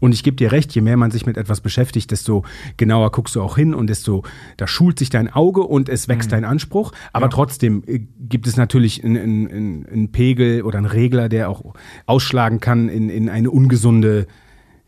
Und 0.00 0.14
ich 0.14 0.22
gebe 0.22 0.34
dir 0.34 0.50
recht, 0.50 0.74
je 0.74 0.80
mehr 0.80 0.96
man 0.96 1.10
sich 1.10 1.26
mit 1.26 1.36
etwas 1.36 1.60
beschäftigt, 1.60 2.10
desto 2.10 2.42
genauer 2.78 3.12
guckst 3.12 3.36
du 3.36 3.42
auch 3.42 3.56
hin 3.56 3.74
und 3.74 3.88
desto, 3.88 4.22
da 4.56 4.66
schult 4.66 4.98
sich 4.98 5.10
dein 5.10 5.30
Auge 5.30 5.60
und 5.60 5.90
es 5.90 6.08
wächst 6.08 6.32
dein 6.32 6.46
Anspruch. 6.46 6.92
Aber 7.12 7.28
trotzdem 7.28 7.84
äh, 7.86 8.00
gibt 8.18 8.46
es 8.46 8.56
natürlich 8.56 9.04
einen, 9.04 9.18
einen, 9.18 9.86
einen 9.86 10.10
Pegel 10.10 10.62
oder 10.62 10.78
einen 10.78 10.86
Regler, 10.86 11.28
der 11.28 11.50
auch 11.50 11.74
ausschlagen 12.06 12.60
kann 12.60 12.88
in, 12.88 13.10
in 13.10 13.28
eine 13.28 13.50
ungesunde 13.50 14.26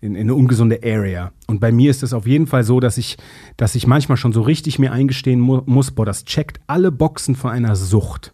in, 0.00 0.14
in 0.14 0.22
eine 0.22 0.34
ungesunde 0.34 0.80
Area. 0.82 1.32
Und 1.46 1.60
bei 1.60 1.72
mir 1.72 1.90
ist 1.90 2.02
es 2.02 2.12
auf 2.12 2.26
jeden 2.26 2.46
Fall 2.46 2.64
so, 2.64 2.80
dass 2.80 2.98
ich, 2.98 3.18
dass 3.56 3.74
ich 3.74 3.86
manchmal 3.86 4.16
schon 4.16 4.32
so 4.32 4.42
richtig 4.42 4.78
mir 4.78 4.92
eingestehen 4.92 5.40
mu 5.40 5.62
muss, 5.66 5.90
boah, 5.90 6.04
das 6.04 6.24
checkt 6.24 6.60
alle 6.66 6.90
Boxen 6.90 7.36
von 7.36 7.50
einer 7.50 7.76
Sucht. 7.76 8.33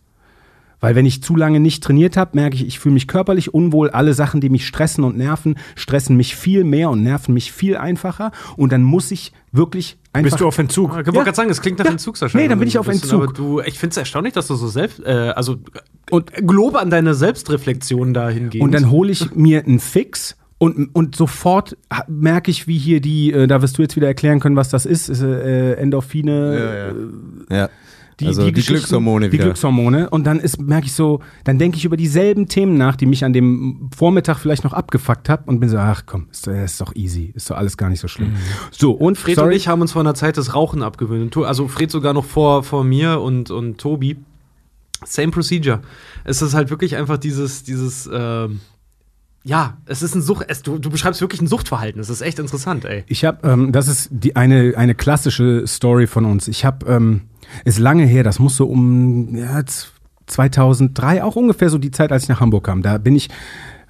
Weil 0.80 0.94
wenn 0.94 1.04
ich 1.06 1.22
zu 1.22 1.36
lange 1.36 1.60
nicht 1.60 1.84
trainiert 1.84 2.16
habe, 2.16 2.30
merke 2.34 2.56
ich, 2.56 2.66
ich 2.66 2.78
fühle 2.78 2.94
mich 2.94 3.06
körperlich 3.06 3.52
unwohl. 3.52 3.90
Alle 3.90 4.14
Sachen, 4.14 4.40
die 4.40 4.48
mich 4.48 4.66
stressen 4.66 5.04
und 5.04 5.16
nerven, 5.16 5.56
stressen 5.76 6.16
mich 6.16 6.34
viel 6.36 6.64
mehr 6.64 6.90
und 6.90 7.02
nerven 7.02 7.34
mich 7.34 7.52
viel 7.52 7.76
einfacher. 7.76 8.32
Und 8.56 8.72
dann 8.72 8.82
muss 8.82 9.10
ich 9.10 9.32
wirklich 9.52 9.98
einfach. 10.12 10.30
Bist 10.30 10.40
du 10.40 10.46
auf 10.46 10.58
Entzug? 10.58 10.90
Ich 10.90 10.96
wollte 10.96 11.12
gerade 11.12 11.34
sagen, 11.34 11.50
es 11.50 11.60
klingt 11.60 11.78
nach 11.78 11.84
Ja. 11.86 11.92
Entzugserscheinung. 11.92 12.42
Nee, 12.44 12.48
dann 12.48 12.58
bin 12.58 12.68
ich 12.68 12.78
auf 12.78 12.86
bist. 12.86 13.04
Entzug. 13.04 13.22
Aber 13.22 13.32
du, 13.32 13.60
ich 13.60 13.78
finde 13.78 13.90
es 13.92 13.96
erstaunlich, 13.98 14.32
dass 14.32 14.46
du 14.46 14.54
so 14.54 14.68
selbst, 14.68 15.00
äh, 15.04 15.32
also 15.36 15.56
und 16.10 16.32
Lob 16.40 16.76
an 16.76 16.90
deine 16.90 17.14
Selbstreflexion 17.14 18.14
dahingehend. 18.14 18.64
Und 18.64 18.72
dann 18.72 18.90
hole 18.90 19.12
ich 19.12 19.34
mir 19.34 19.62
einen 19.64 19.80
Fix 19.80 20.36
und, 20.58 20.94
und 20.94 21.14
sofort 21.16 21.76
merke 22.08 22.50
ich, 22.50 22.66
wie 22.66 22.78
hier 22.78 23.00
die, 23.00 23.32
äh, 23.32 23.46
da 23.46 23.62
wirst 23.62 23.78
du 23.78 23.82
jetzt 23.82 23.96
wieder 23.96 24.06
erklären 24.08 24.40
können, 24.40 24.56
was 24.56 24.68
das 24.70 24.86
ist, 24.86 25.08
ist 25.08 25.22
äh, 25.22 25.74
Endorphine, 25.74 26.94
Ja. 27.50 27.68
Die, 28.20 28.26
also 28.26 28.44
die, 28.44 28.52
Geschichten- 28.52 28.74
Glückshormone 28.74 29.26
Die 29.26 29.32
wieder. 29.32 29.44
Glückshormone. 29.44 30.10
Und 30.10 30.24
dann 30.24 30.38
ist, 30.38 30.60
merke 30.60 30.86
ich 30.86 30.92
so, 30.92 31.20
dann 31.44 31.58
denke 31.58 31.76
ich 31.78 31.84
über 31.84 31.96
dieselben 31.96 32.46
Themen 32.48 32.76
nach, 32.76 32.96
die 32.96 33.06
mich 33.06 33.24
an 33.24 33.32
dem 33.32 33.90
Vormittag 33.96 34.38
vielleicht 34.38 34.64
noch 34.64 34.72
abgefuckt 34.72 35.28
habe 35.28 35.44
und 35.46 35.60
bin 35.60 35.68
so, 35.68 35.78
ach 35.78 36.04
komm, 36.06 36.28
ist, 36.30 36.46
äh, 36.46 36.64
ist 36.64 36.80
doch 36.80 36.94
easy, 36.94 37.32
ist 37.34 37.50
doch 37.50 37.56
alles 37.56 37.76
gar 37.76 37.88
nicht 37.88 38.00
so 38.00 38.08
schlimm. 38.08 38.34
So, 38.70 38.92
und 38.92 39.18
Fred 39.18 39.36
sorry, 39.36 39.48
und 39.48 39.56
ich 39.56 39.68
haben 39.68 39.80
uns 39.80 39.92
vor 39.92 40.00
einer 40.00 40.14
Zeit 40.14 40.36
das 40.36 40.54
Rauchen 40.54 40.82
abgewöhnt. 40.82 41.36
Also 41.36 41.66
Fred 41.68 41.90
sogar 41.90 42.12
noch 42.12 42.24
vor, 42.24 42.62
vor 42.62 42.84
mir 42.84 43.20
und, 43.20 43.50
und 43.50 43.78
Tobi. 43.78 44.16
Same 45.04 45.30
procedure. 45.32 45.80
Es 46.24 46.42
ist 46.42 46.52
halt 46.52 46.68
wirklich 46.68 46.96
einfach 46.96 47.16
dieses, 47.16 47.62
dieses, 47.64 48.08
ähm, 48.12 48.60
ja, 49.44 49.78
es 49.86 50.02
ist 50.02 50.14
ein 50.14 50.22
Sucht, 50.22 50.44
es, 50.48 50.62
du, 50.62 50.78
du 50.78 50.90
beschreibst 50.90 51.20
wirklich 51.20 51.40
ein 51.40 51.46
Suchtverhalten. 51.46 52.00
Es 52.00 52.10
ist 52.10 52.20
echt 52.20 52.38
interessant, 52.38 52.84
ey. 52.84 53.04
Ich 53.06 53.24
habe, 53.24 53.46
ähm, 53.48 53.72
das 53.72 53.88
ist 53.88 54.08
die 54.12 54.36
eine 54.36 54.74
eine 54.76 54.94
klassische 54.94 55.66
Story 55.66 56.06
von 56.06 56.24
uns. 56.26 56.46
Ich 56.48 56.64
habe, 56.64 56.86
ähm, 56.86 57.22
ist 57.64 57.78
lange 57.78 58.04
her, 58.04 58.22
das 58.22 58.38
muss 58.38 58.56
so 58.56 58.66
um 58.66 59.34
ja, 59.34 59.64
z- 59.64 59.92
2003, 60.26 61.24
auch 61.24 61.36
ungefähr 61.36 61.70
so 61.70 61.78
die 61.78 61.90
Zeit, 61.90 62.12
als 62.12 62.24
ich 62.24 62.28
nach 62.28 62.40
Hamburg 62.40 62.64
kam. 62.64 62.82
Da 62.82 62.98
bin 62.98 63.16
ich, 63.16 63.28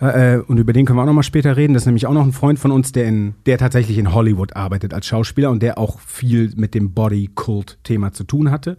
Äh, 0.02 0.38
und 0.38 0.56
über 0.56 0.72
den 0.72 0.86
können 0.86 0.96
wir 0.96 1.02
auch 1.02 1.06
noch 1.06 1.12
mal 1.12 1.22
später 1.22 1.58
reden. 1.58 1.74
Das 1.74 1.82
ist 1.82 1.86
nämlich 1.86 2.06
auch 2.06 2.14
noch 2.14 2.24
ein 2.24 2.32
Freund 2.32 2.58
von 2.58 2.70
uns, 2.70 2.90
der, 2.92 3.04
in, 3.06 3.34
der 3.44 3.58
tatsächlich 3.58 3.98
in 3.98 4.14
Hollywood 4.14 4.56
arbeitet 4.56 4.94
als 4.94 5.04
Schauspieler 5.06 5.50
und 5.50 5.62
der 5.62 5.76
auch 5.76 6.00
viel 6.00 6.52
mit 6.56 6.72
dem 6.74 6.94
Body-Cult-Thema 6.94 8.10
zu 8.14 8.24
tun 8.24 8.50
hatte. 8.50 8.78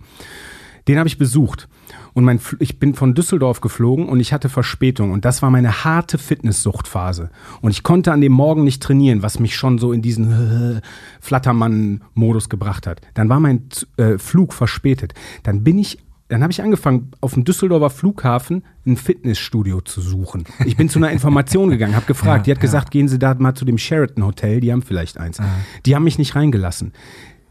Den 0.87 0.97
habe 0.97 1.07
ich 1.07 1.17
besucht. 1.17 1.67
Und 2.13 2.25
mein, 2.25 2.39
ich 2.59 2.79
bin 2.79 2.93
von 2.93 3.13
Düsseldorf 3.13 3.61
geflogen 3.61 4.09
und 4.09 4.19
ich 4.19 4.33
hatte 4.33 4.49
Verspätung. 4.49 5.11
Und 5.11 5.25
das 5.25 5.41
war 5.41 5.49
meine 5.49 5.83
harte 5.83 6.17
Fitnesssuchtphase. 6.17 7.29
Und 7.61 7.71
ich 7.71 7.83
konnte 7.83 8.11
an 8.11 8.21
dem 8.21 8.33
Morgen 8.33 8.63
nicht 8.63 8.83
trainieren, 8.83 9.21
was 9.21 9.39
mich 9.39 9.55
schon 9.55 9.77
so 9.77 9.93
in 9.93 10.01
diesen 10.01 10.81
Flattermann-Modus 11.21 12.49
gebracht 12.49 12.87
hat. 12.87 13.01
Dann 13.13 13.29
war 13.29 13.39
mein 13.39 13.69
äh, 13.97 14.17
Flug 14.17 14.53
verspätet. 14.53 15.13
Dann 15.43 15.63
bin 15.63 15.77
ich 15.77 15.99
dann 16.31 16.43
habe 16.43 16.51
ich 16.53 16.61
angefangen, 16.61 17.11
auf 17.19 17.33
dem 17.33 17.43
Düsseldorfer 17.43 17.89
Flughafen 17.89 18.63
ein 18.85 18.95
Fitnessstudio 18.95 19.81
zu 19.81 19.99
suchen. 19.99 20.45
Ich 20.65 20.77
bin 20.77 20.87
zu 20.87 20.97
einer 20.97 21.11
Information 21.11 21.69
gegangen, 21.69 21.93
habe 21.93 22.05
gefragt. 22.05 22.45
die 22.47 22.51
hat 22.51 22.61
gesagt, 22.61 22.89
gehen 22.89 23.09
Sie 23.09 23.19
da 23.19 23.33
mal 23.33 23.53
zu 23.53 23.65
dem 23.65 23.77
Sheraton 23.77 24.23
Hotel, 24.23 24.61
die 24.61 24.71
haben 24.71 24.81
vielleicht 24.81 25.17
eins. 25.17 25.39
Die 25.85 25.93
haben 25.93 26.05
mich 26.05 26.17
nicht 26.17 26.33
reingelassen. 26.33 26.93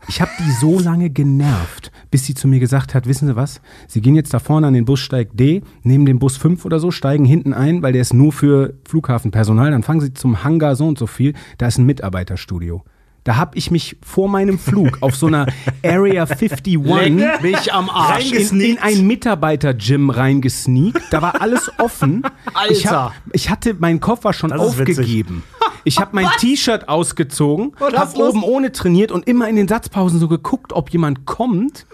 Ich 0.08 0.20
habe 0.20 0.30
die 0.38 0.50
so 0.52 0.78
lange 0.78 1.10
genervt, 1.10 1.92
bis 2.10 2.24
sie 2.24 2.34
zu 2.34 2.48
mir 2.48 2.58
gesagt 2.58 2.94
hat, 2.94 3.06
wissen 3.06 3.28
Sie 3.28 3.36
was, 3.36 3.60
Sie 3.86 4.00
gehen 4.00 4.14
jetzt 4.14 4.32
da 4.32 4.38
vorne 4.38 4.66
an 4.66 4.74
den 4.74 4.84
Bussteig 4.84 5.30
D, 5.34 5.62
nehmen 5.82 6.06
den 6.06 6.18
Bus 6.18 6.36
5 6.36 6.64
oder 6.64 6.80
so, 6.80 6.90
steigen 6.90 7.24
hinten 7.24 7.52
ein, 7.52 7.82
weil 7.82 7.92
der 7.92 8.02
ist 8.02 8.14
nur 8.14 8.32
für 8.32 8.74
Flughafenpersonal, 8.88 9.70
dann 9.70 9.82
fangen 9.82 10.00
Sie 10.00 10.14
zum 10.14 10.42
Hangar 10.42 10.74
so 10.74 10.86
und 10.86 10.98
so 10.98 11.06
viel, 11.06 11.34
da 11.58 11.66
ist 11.66 11.78
ein 11.78 11.86
Mitarbeiterstudio. 11.86 12.82
Da 13.30 13.36
habe 13.36 13.56
ich 13.56 13.70
mich 13.70 13.96
vor 14.04 14.28
meinem 14.28 14.58
Flug 14.58 14.98
auf 15.02 15.14
so 15.14 15.28
einer 15.28 15.46
Area 15.84 16.24
51 16.24 16.80
mich 17.42 17.72
am 17.72 17.88
Arsch. 17.88 18.32
in, 18.32 18.60
in 18.60 18.78
ein 18.78 19.06
Mitarbeiter-Gym 19.06 20.10
reingesneakt. 20.10 21.00
Da 21.12 21.22
war 21.22 21.40
alles 21.40 21.70
offen. 21.78 22.24
Alter. 22.54 22.72
Ich, 22.72 22.86
hab, 22.88 23.12
ich 23.32 23.48
hatte 23.48 23.74
meinen 23.74 24.00
Koffer 24.00 24.32
schon 24.32 24.50
Das 24.50 24.60
ist 24.60 24.78
witzig. 24.78 24.98
aufgegeben. 24.98 25.44
Ich 25.84 26.00
habe 26.00 26.10
mein 26.14 26.26
T-Shirt 26.40 26.88
ausgezogen, 26.88 27.76
habe 27.78 28.18
oben 28.18 28.42
ohne 28.42 28.72
trainiert 28.72 29.12
und 29.12 29.28
immer 29.28 29.48
in 29.48 29.54
den 29.54 29.68
Satzpausen 29.68 30.18
so 30.18 30.26
geguckt, 30.26 30.72
ob 30.72 30.90
jemand 30.90 31.24
kommt. 31.24 31.86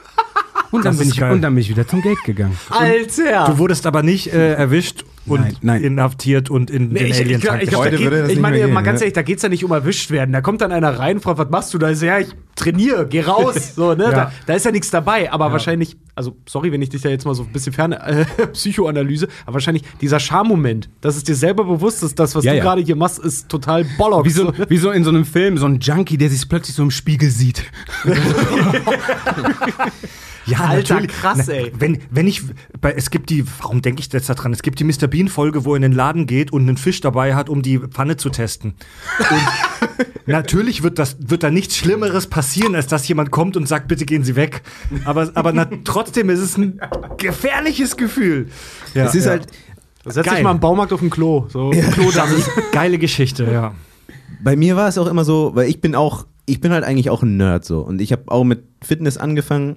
Und 0.71 0.87
dann, 0.87 0.97
bin 0.97 1.07
ich, 1.07 1.19
geil. 1.19 1.33
und 1.33 1.43
dann 1.43 1.55
bin 1.55 1.61
ich 1.61 1.69
wieder 1.69 1.87
zum 1.87 2.01
Gate 2.01 2.25
gegangen. 2.25 2.59
Alter! 2.71 3.45
Du 3.45 3.59
wurdest 3.59 3.85
aber 3.85 4.03
nicht 4.03 4.33
äh, 4.33 4.55
erwischt 4.55 5.05
und 5.27 5.41
Nein, 5.41 5.57
nein. 5.63 5.83
inhaftiert 5.83 6.51
und 6.51 6.71
in 6.71 6.89
Nee, 6.89 7.01
den 7.01 7.07
ich, 7.07 7.13
ich, 7.13 7.21
Alien 7.21 7.41
glaub, 7.41 7.61
ich, 7.61 7.69
glaub, 7.69 7.85
geht, 7.85 7.93
das 7.95 8.01
ich 8.01 8.29
nicht 8.29 8.41
meine, 8.41 8.67
mal 8.69 8.83
ganz 8.83 9.01
ne? 9.01 9.05
ehrlich, 9.05 9.15
da 9.15 9.23
geht's 9.23 9.43
ja 9.43 9.49
nicht 9.49 9.65
um 9.65 9.73
erwischt 9.73 10.11
werden. 10.11 10.33
Da 10.33 10.41
kommt 10.41 10.61
dann 10.61 10.73
einer 10.73 10.99
rein 10.99 11.17
und 11.17 11.23
fragt, 11.23 11.39
was 11.39 11.51
machst 11.51 11.75
du 11.75 11.79
da? 11.79 11.91
Ich 11.91 11.99
so, 11.99 12.07
ja, 12.07 12.19
ich 12.19 12.29
trainiere, 12.57 13.07
geh 13.07 13.21
raus. 13.23 13.55
So, 13.77 13.95
ne? 13.95 14.11
da, 14.11 14.33
da 14.47 14.55
ist 14.55 14.65
ja 14.65 14.71
nichts 14.73 14.91
dabei. 14.91 15.31
Aber 15.31 15.53
wahrscheinlich, 15.53 15.97
also 16.15 16.37
sorry, 16.49 16.73
wenn 16.73 16.81
ich 16.83 16.89
dich 16.89 17.03
da 17.03 17.11
jetzt 17.11 17.27
mal 17.27 17.35
so 17.35 17.43
ein 17.43 17.53
bisschen 17.53 17.73
ferne 17.73 18.01
äh, 18.05 18.25
Psychoanalyse, 18.53 19.29
aber 19.45 19.55
wahrscheinlich 19.55 19.85
dieser 20.01 20.19
Schammoment, 20.19 20.89
dass 21.03 21.17
es 21.17 21.25
dir 21.25 21.35
selber 21.35 21.65
bewusst 21.65 22.03
ist, 22.03 22.19
das, 22.19 22.35
was 22.35 22.45
Ja, 22.45 22.53
du 22.53 22.59
ja. 22.59 22.65
gerade 22.65 22.81
hier 22.83 22.97
machst, 22.97 23.19
ist 23.19 23.49
total 23.49 23.85
Bollocks. 23.99 24.27
Wie 24.27 24.33
so, 24.33 24.53
wie 24.69 24.79
so 24.79 24.91
in 24.91 25.05
so 25.05 25.11
einem 25.11 25.25
Film, 25.27 25.59
so 25.59 25.67
ein 25.67 25.79
Junkie, 25.81 26.17
der 26.17 26.31
sich 26.31 26.49
plötzlich 26.49 26.75
so 26.75 26.83
im 26.83 26.91
Spiegel 26.91 27.31
sieht. 27.31 27.63
Ja, 30.47 30.61
Alter, 30.61 30.95
natürlich. 30.95 31.11
krass, 31.17 31.45
Na, 31.49 31.55
ey. 31.55 31.73
Wenn, 31.77 31.99
wenn 32.11 32.29
ich, 32.29 32.43
bei, 32.81 32.93
es 32.93 33.11
gibt 33.11 33.31
die, 33.31 33.45
warum 33.61 33.83
denke 33.83 34.01
ich 34.01 34.13
jetzt 34.13 34.29
da 34.29 34.35
dran? 34.35 34.53
Es 34.53 34.63
gibt 34.63 34.79
die 34.79 34.85
Mr. 34.85 35.09
Bean-Folge, 35.09 35.65
wo 35.65 35.73
er 35.73 35.77
in 35.77 35.83
den 35.83 35.91
Laden 35.93 36.27
geht 36.27 36.53
und 36.53 36.63
einen 36.63 36.77
Fisch 36.77 37.01
dabei 37.01 37.35
hat, 37.35 37.49
um 37.49 37.63
die 37.63 37.79
Pfanne 37.81 38.17
zu 38.17 38.31
testen. 38.31 38.75
Und 39.19 40.07
natürlich 40.27 40.83
wird, 40.83 40.99
das, 40.99 41.17
wird 41.21 41.43
da 41.43 41.51
nichts 41.51 41.77
Schlimmeres 41.77 42.27
passieren, 42.27 42.75
als 42.75 42.87
dass 42.87 43.07
jemand 43.09 43.31
kommt 43.31 43.57
und 43.57 43.67
sagt, 43.67 43.89
bitte 43.89 44.05
gehen 44.05 44.25
Sie 44.25 44.37
weg. 44.37 44.63
Aber, 45.05 45.31
aber 45.35 45.53
na, 45.53 45.69
trotzdem 45.85 46.31
ist 46.31 46.41
es 46.41 46.57
ein 46.57 46.81
gefährliches 47.19 47.97
Gefühl. 47.97 48.49
Ja, 48.95 49.07
es 49.07 49.15
ist 49.15 49.25
ja. 49.25 49.33
halt, 49.33 49.47
Setz 50.09 50.29
dich 50.29 50.43
mal 50.43 50.53
im 50.53 50.61
Baumarkt 50.61 50.93
auf 50.93 51.01
den 51.01 51.11
Klo. 51.11 51.47
So, 51.49 51.71
Klo 51.71 52.11
Das 52.15 52.31
ist 52.31 52.49
geile 52.73 52.99
Geschichte, 52.99 53.45
ja. 53.51 53.75
bei 54.43 54.57
mir 54.57 54.77
war 54.77 54.89
es 54.89 54.99
auch 54.99 55.07
immer 55.07 55.25
so, 55.25 55.53
weil 55.55 55.69
ich 55.69 55.81
bin 55.81 55.95
auch, 55.95 56.27
ich 56.47 56.61
bin 56.61 56.73
halt 56.73 56.85
eigentlich 56.85 57.11
auch 57.11 57.23
ein 57.23 57.37
Nerd 57.37 57.65
so 57.65 57.81
und 57.81 58.01
ich 58.01 58.13
habe 58.13 58.23
auch 58.29 58.45
mit 58.45 58.63
Fitness 58.83 59.17
angefangen 59.17 59.77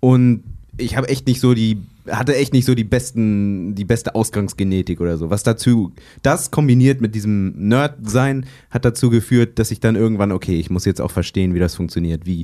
und 0.00 0.42
ich 0.76 0.96
habe 0.96 1.08
echt 1.08 1.26
nicht 1.26 1.40
so 1.40 1.54
die, 1.54 1.78
hatte 2.10 2.36
echt 2.36 2.52
nicht 2.52 2.64
so 2.64 2.74
die 2.74 2.84
besten, 2.84 3.74
die 3.74 3.84
beste 3.84 4.14
Ausgangsgenetik 4.14 5.00
oder 5.00 5.18
so. 5.18 5.30
Was 5.30 5.42
dazu, 5.42 5.92
das 6.22 6.50
kombiniert 6.50 7.00
mit 7.00 7.14
diesem 7.14 7.68
Nerd-Sein 7.68 8.46
hat 8.70 8.84
dazu 8.84 9.10
geführt, 9.10 9.58
dass 9.58 9.70
ich 9.70 9.80
dann 9.80 9.96
irgendwann, 9.96 10.32
okay, 10.32 10.58
ich 10.58 10.70
muss 10.70 10.84
jetzt 10.84 11.00
auch 11.00 11.10
verstehen, 11.10 11.54
wie 11.54 11.58
das 11.58 11.74
funktioniert, 11.74 12.26
wie, 12.26 12.42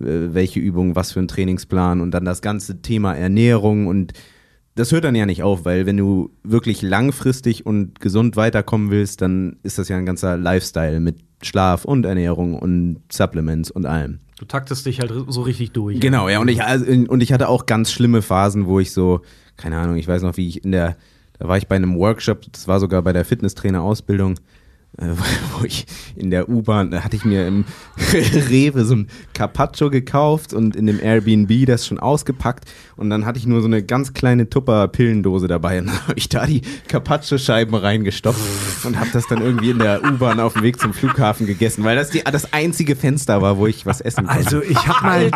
äh, 0.00 0.32
welche 0.32 0.60
Übungen, 0.60 0.96
was 0.96 1.12
für 1.12 1.20
ein 1.20 1.28
Trainingsplan 1.28 2.00
und 2.00 2.12
dann 2.12 2.24
das 2.24 2.42
ganze 2.42 2.82
Thema 2.82 3.14
Ernährung 3.14 3.86
und 3.86 4.12
das 4.74 4.92
hört 4.92 5.02
dann 5.02 5.16
ja 5.16 5.26
nicht 5.26 5.42
auf, 5.42 5.64
weil 5.64 5.86
wenn 5.86 5.96
du 5.96 6.30
wirklich 6.44 6.82
langfristig 6.82 7.66
und 7.66 8.00
gesund 8.00 8.36
weiterkommen 8.36 8.90
willst, 8.90 9.20
dann 9.20 9.56
ist 9.64 9.76
das 9.76 9.88
ja 9.88 9.96
ein 9.96 10.06
ganzer 10.06 10.36
Lifestyle 10.36 11.00
mit 11.00 11.16
Schlaf 11.42 11.84
und 11.84 12.06
Ernährung 12.06 12.54
und 12.54 13.00
Supplements 13.10 13.72
und 13.72 13.86
allem. 13.86 14.20
Du 14.38 14.44
taktest 14.44 14.86
dich 14.86 15.00
halt 15.00 15.12
so 15.26 15.42
richtig 15.42 15.72
durch. 15.72 15.98
Genau, 15.98 16.28
ja, 16.28 16.38
und 16.38 16.46
ich, 16.48 16.62
also, 16.62 16.86
und 16.86 17.20
ich 17.22 17.32
hatte 17.32 17.48
auch 17.48 17.66
ganz 17.66 17.90
schlimme 17.90 18.22
Phasen, 18.22 18.66
wo 18.66 18.78
ich 18.78 18.92
so, 18.92 19.20
keine 19.56 19.78
Ahnung, 19.78 19.96
ich 19.96 20.06
weiß 20.06 20.22
noch, 20.22 20.36
wie 20.36 20.46
ich 20.46 20.64
in 20.64 20.70
der, 20.70 20.96
da 21.40 21.48
war 21.48 21.58
ich 21.58 21.66
bei 21.66 21.74
einem 21.74 21.96
Workshop, 21.96 22.42
das 22.52 22.68
war 22.68 22.78
sogar 22.78 23.02
bei 23.02 23.12
der 23.12 23.24
Fitnesstrainer-Ausbildung, 23.24 24.38
wo 25.58 25.64
ich 25.64 25.86
in 26.16 26.30
der 26.30 26.48
U-Bahn, 26.48 26.90
da 26.90 27.04
hatte 27.04 27.14
ich 27.14 27.24
mir 27.24 27.46
im 27.46 27.64
Rewe 28.50 28.84
so 28.84 28.96
ein 28.96 29.08
Carpaccio 29.32 29.90
gekauft 29.90 30.52
und 30.52 30.74
in 30.74 30.86
dem 30.86 31.00
Airbnb 31.00 31.66
das 31.66 31.86
schon 31.86 32.00
ausgepackt 32.00 32.64
und 32.96 33.08
dann 33.08 33.24
hatte 33.24 33.38
ich 33.38 33.46
nur 33.46 33.60
so 33.60 33.68
eine 33.68 33.82
ganz 33.82 34.12
kleine 34.12 34.50
Tupper-Pillendose 34.50 35.46
dabei 35.46 35.78
und 35.78 35.86
dann 35.88 36.02
habe 36.02 36.14
ich 36.16 36.28
da 36.28 36.46
die 36.46 36.62
Carpaccio-Scheiben 36.88 37.74
reingestopft 37.76 38.84
und 38.84 38.98
habe 38.98 39.10
das 39.12 39.26
dann 39.28 39.40
irgendwie 39.40 39.70
in 39.70 39.78
der 39.78 40.02
U-Bahn 40.02 40.40
auf 40.40 40.54
dem 40.54 40.62
Weg 40.62 40.80
zum 40.80 40.92
Flughafen 40.92 41.46
gegessen, 41.46 41.84
weil 41.84 41.94
das 41.94 42.10
die, 42.10 42.24
das 42.24 42.52
einzige 42.52 42.96
Fenster 42.96 43.40
war, 43.40 43.56
wo 43.56 43.68
ich 43.68 43.86
was 43.86 44.00
essen 44.00 44.26
konnte. 44.26 44.44
Also 44.44 44.62
ich 44.62 44.88
habe 44.88 45.06
mal, 45.06 45.30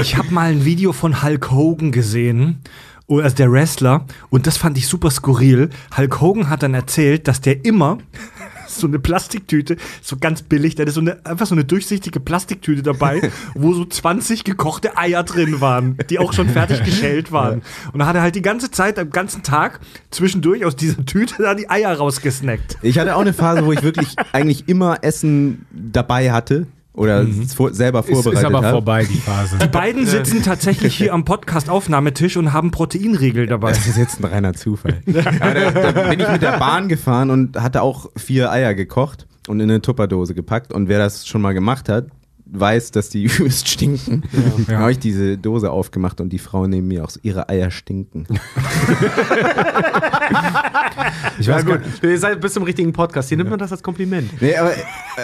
ich 0.00 0.16
habe 0.16 0.32
mal 0.32 0.52
ein 0.52 0.64
Video 0.64 0.92
von 0.92 1.24
Hulk 1.24 1.50
Hogan 1.50 1.90
gesehen, 1.90 2.60
oh, 3.08 3.18
also 3.18 3.34
der 3.34 3.50
Wrestler, 3.50 4.06
und 4.30 4.46
das 4.46 4.58
fand 4.58 4.78
ich 4.78 4.86
super 4.86 5.10
skurril. 5.10 5.70
Hulk 5.96 6.20
Hogan 6.20 6.48
hat 6.48 6.62
dann 6.62 6.74
erzählt, 6.74 7.26
dass 7.26 7.40
der 7.40 7.64
immer 7.64 7.98
so 8.80 8.86
eine 8.86 8.98
Plastiktüte, 8.98 9.76
so 10.02 10.16
ganz 10.18 10.42
billig, 10.42 10.74
da 10.74 10.84
ist 10.84 10.94
so 10.94 11.00
eine, 11.00 11.24
einfach 11.24 11.46
so 11.46 11.54
eine 11.54 11.64
durchsichtige 11.64 12.20
Plastiktüte 12.20 12.82
dabei, 12.82 13.30
wo 13.54 13.72
so 13.72 13.84
20 13.84 14.44
gekochte 14.44 14.96
Eier 14.96 15.22
drin 15.24 15.60
waren, 15.60 15.96
die 16.10 16.18
auch 16.18 16.32
schon 16.32 16.48
fertig 16.48 16.84
geschält 16.84 17.32
waren. 17.32 17.62
Und 17.92 18.00
da 18.00 18.06
hat 18.06 18.16
er 18.16 18.22
halt 18.22 18.34
die 18.34 18.42
ganze 18.42 18.70
Zeit, 18.70 18.98
am 18.98 19.10
ganzen 19.10 19.42
Tag, 19.42 19.80
zwischendurch 20.10 20.64
aus 20.64 20.76
dieser 20.76 21.04
Tüte 21.04 21.42
da 21.42 21.54
die 21.54 21.68
Eier 21.70 21.94
rausgesnackt. 21.94 22.78
Ich 22.82 22.98
hatte 22.98 23.16
auch 23.16 23.20
eine 23.20 23.32
Phase, 23.32 23.64
wo 23.64 23.72
ich 23.72 23.82
wirklich 23.82 24.14
eigentlich 24.32 24.68
immer 24.68 25.02
Essen 25.02 25.66
dabei 25.72 26.32
hatte 26.32 26.66
oder 26.96 27.26
vor, 27.54 27.72
selber 27.72 28.00
Ist, 28.00 28.10
vorbereitet 28.10 28.40
ist 28.40 28.44
aber 28.44 28.58
habe. 28.58 28.70
vorbei, 28.70 29.04
die 29.04 29.18
Phase. 29.18 29.58
Die 29.58 29.68
beiden 29.68 30.06
sitzen 30.06 30.42
tatsächlich 30.42 30.96
hier 30.96 31.12
am 31.12 31.24
Podcast-Aufnahmetisch 31.24 32.36
und 32.36 32.52
haben 32.52 32.70
Proteinriegel 32.70 33.46
dabei. 33.46 33.70
Das 33.70 33.86
ist 33.86 33.98
jetzt 33.98 34.20
ein 34.20 34.24
reiner 34.24 34.54
Zufall. 34.54 35.00
Da, 35.06 35.22
da 35.92 36.08
bin 36.08 36.20
ich 36.20 36.28
mit 36.28 36.42
der 36.42 36.58
Bahn 36.58 36.88
gefahren 36.88 37.30
und 37.30 37.60
hatte 37.60 37.82
auch 37.82 38.10
vier 38.16 38.50
Eier 38.50 38.74
gekocht 38.74 39.26
und 39.46 39.60
in 39.60 39.70
eine 39.70 39.82
Tupperdose 39.82 40.34
gepackt. 40.34 40.72
Und 40.72 40.88
wer 40.88 40.98
das 40.98 41.26
schon 41.26 41.42
mal 41.42 41.52
gemacht 41.52 41.88
hat, 41.88 42.06
weiß, 42.48 42.90
dass 42.92 43.08
die 43.08 43.24
übelst 43.26 43.68
stinken. 43.68 44.22
Dann 44.66 44.78
habe 44.78 44.92
ich 44.92 44.98
diese 44.98 45.36
Dose 45.38 45.70
aufgemacht 45.70 46.20
und 46.20 46.28
die 46.30 46.38
Frau 46.38 46.66
neben 46.66 46.88
mir 46.88 47.04
auch 47.04 47.10
so, 47.10 47.20
ihre 47.22 47.48
Eier 47.48 47.70
stinken. 47.70 48.26
Ich 51.38 51.46
Ja, 51.46 51.56
weiß 51.56 51.66
gut. 51.66 51.80
gar, 52.00 52.10
Ihr 52.10 52.18
seid 52.18 52.40
bis 52.40 52.52
zum 52.54 52.62
richtigen 52.62 52.92
Podcast. 52.92 53.28
Hier 53.28 53.36
nimmt 53.38 53.50
man 53.50 53.58
das 53.58 53.70
als 53.72 53.82
Kompliment. 53.82 54.30
Nee, 54.40 54.56
aber 54.56 54.72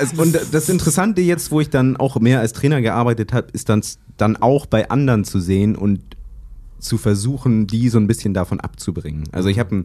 es, 0.00 0.12
und 0.12 0.38
das 0.52 0.68
Interessante 0.68 1.20
jetzt, 1.22 1.50
wo 1.50 1.60
ich 1.60 1.70
dann 1.70 1.96
auch 1.96 2.20
mehr 2.20 2.40
als 2.40 2.52
Trainer 2.52 2.80
gearbeitet 2.82 3.32
habe, 3.32 3.48
ist 3.52 3.68
dann, 3.68 3.82
dann 4.16 4.36
auch 4.36 4.66
bei 4.66 4.90
anderen 4.90 5.24
zu 5.24 5.40
sehen 5.40 5.74
und 5.76 6.00
zu 6.82 6.98
versuchen, 6.98 7.66
die 7.66 7.88
so 7.88 7.98
ein 7.98 8.06
bisschen 8.06 8.34
davon 8.34 8.60
abzubringen. 8.60 9.24
Also 9.32 9.48
ich 9.48 9.58
habe 9.58 9.84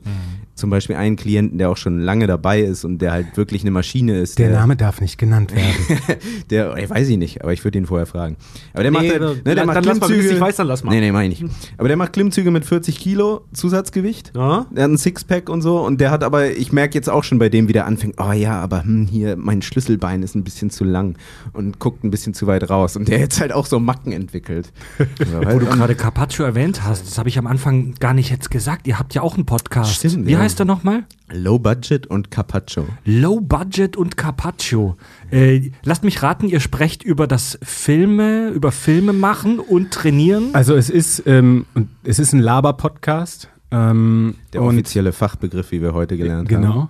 zum 0.55 0.69
Beispiel 0.69 0.95
einen 0.95 1.15
Klienten, 1.15 1.57
der 1.59 1.69
auch 1.69 1.77
schon 1.77 1.99
lange 1.99 2.25
dabei 2.27 2.61
ist 2.61 2.83
und 2.83 2.99
der 2.99 3.11
halt 3.11 3.37
wirklich 3.37 3.61
eine 3.61 3.71
Maschine 3.71 4.17
ist. 4.19 4.39
der 4.39 4.49
Name 4.51 4.75
darf 4.75 4.99
nicht 4.99 5.17
genannt 5.17 5.53
werden. 5.55 6.17
der, 6.49 6.75
ich 6.77 6.89
weiß 6.89 7.07
ihn 7.09 7.19
nicht, 7.19 7.41
aber 7.43 7.53
ich 7.53 7.63
würde 7.63 7.77
ihn 7.77 7.85
vorher 7.85 8.07
fragen. 8.07 8.35
Aber 8.73 8.83
der 8.83 8.91
macht, 8.91 9.03
Nee, 9.03 9.11
halt, 9.11 9.21
dann- 9.21 9.35
ne, 9.37 9.41
der 9.43 9.55
dann 9.55 9.65
macht 9.67 9.75
lass 9.85 9.85
mal, 9.85 10.05
Klimmzüge. 10.07 10.21
du's 10.23 10.31
nicht 10.31 10.41
weißt, 10.41 10.59
dann 10.59 10.67
lass 10.67 10.83
mal. 10.83 10.91
Nee, 10.91 11.01
nee, 11.01 11.11
meine 11.11 11.33
ich 11.33 11.41
nicht. 11.41 11.53
Aber 11.77 11.87
der 11.87 11.97
macht 11.97 12.13
Klimmzüge 12.13 12.49
mit 12.51 12.65
40 12.65 12.97
Kilo 12.97 13.41
Zusatzgewicht. 13.53 14.31
Ja? 14.35 14.65
Der 14.71 14.85
hat 14.85 14.91
ein 14.91 14.97
Sixpack 14.97 15.49
und 15.49 15.61
so 15.61 15.79
und 15.85 16.01
der 16.01 16.09
hat 16.11 16.23
aber, 16.23 16.51
ich 16.51 16.71
merke 16.71 16.95
jetzt 16.95 17.09
auch 17.09 17.23
schon 17.23 17.37
bei 17.37 17.49
dem, 17.49 17.67
wie 17.67 17.73
der 17.73 17.85
anfängt, 17.85 18.15
oh 18.19 18.31
ja, 18.31 18.59
aber 18.59 18.83
hm, 18.83 19.05
hier, 19.07 19.35
mein 19.37 19.61
Schlüsselbein 19.61 20.23
ist 20.23 20.35
ein 20.35 20.43
bisschen 20.43 20.71
zu 20.71 20.83
lang 20.83 21.15
und 21.53 21.77
guckt 21.79 22.03
ein 22.03 22.09
bisschen 22.09 22.33
zu 22.33 22.47
weit 22.47 22.69
raus 22.69 22.95
und 22.95 23.07
der 23.07 23.19
jetzt 23.19 23.39
halt 23.39 23.51
auch 23.53 23.67
so 23.67 23.79
Macken 23.79 24.11
entwickelt. 24.13 24.71
Wo 25.51 25.59
du 25.59 25.65
gerade 25.67 25.93
Carpaccio 25.93 26.43
erwähnt 26.45 26.83
hast, 26.83 26.86
das 26.89 27.17
habe 27.17 27.29
ich 27.29 27.37
am 27.37 27.47
Anfang 27.47 27.93
gar 27.99 28.13
nicht 28.13 28.29
jetzt 28.29 28.51
gesagt. 28.51 28.87
Ihr 28.87 28.99
habt 28.99 29.13
ja 29.13 29.21
auch 29.21 29.35
einen 29.35 29.45
Podcast. 29.45 29.93
Stimmt, 29.93 30.27
Wie 30.27 30.31
ja. 30.33 30.39
heißt 30.39 30.59
er 30.59 30.65
nochmal? 30.65 31.03
Low 31.31 31.59
Budget 31.59 32.07
und 32.07 32.31
Carpaccio. 32.31 32.85
Low 33.05 33.41
Budget 33.41 33.97
und 33.97 34.17
Carpaccio. 34.17 34.95
Äh, 35.31 35.71
lasst 35.83 36.03
mich 36.03 36.21
raten, 36.23 36.47
ihr 36.47 36.59
sprecht 36.59 37.03
über 37.03 37.27
das 37.27 37.57
Filme, 37.61 38.49
über 38.49 38.71
Filme 38.71 39.13
machen 39.13 39.59
und 39.59 39.91
trainieren. 39.91 40.49
Also 40.53 40.75
es 40.75 40.89
ist, 40.89 41.23
ähm, 41.25 41.65
es 42.03 42.19
ist 42.19 42.33
ein 42.33 42.39
Laber-Podcast. 42.39 43.49
Ähm, 43.71 44.35
Der 44.53 44.61
offizielle 44.61 45.11
Fachbegriff, 45.11 45.71
wie 45.71 45.81
wir 45.81 45.93
heute 45.93 46.15
gelernt 46.17 46.51
haben. 46.51 46.61
Genau. 46.61 46.89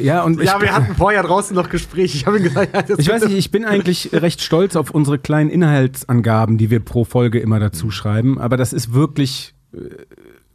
Ja, 0.00 0.22
und 0.22 0.40
ich, 0.40 0.46
Ja, 0.46 0.60
wir 0.60 0.74
hatten 0.74 0.94
vorher 0.94 1.22
draußen 1.22 1.54
noch 1.54 1.68
Gespräch. 1.68 2.14
Ich 2.14 2.26
habe 2.26 2.38
ihm 2.38 2.44
gesagt, 2.44 2.74
ja, 2.74 2.82
das 2.82 2.98
ich 2.98 3.08
weiß 3.08 3.24
nicht, 3.24 3.36
ich 3.36 3.50
bin 3.50 3.64
eigentlich 3.64 4.10
recht 4.12 4.40
stolz 4.40 4.76
auf 4.76 4.90
unsere 4.90 5.18
kleinen 5.18 5.50
Inhaltsangaben, 5.50 6.58
die 6.58 6.70
wir 6.70 6.80
pro 6.80 7.04
Folge 7.04 7.38
immer 7.38 7.60
dazu 7.60 7.90
schreiben, 7.90 8.38
aber 8.38 8.56
das 8.56 8.72
ist 8.72 8.92
wirklich 8.92 9.54
äh, 9.72 9.78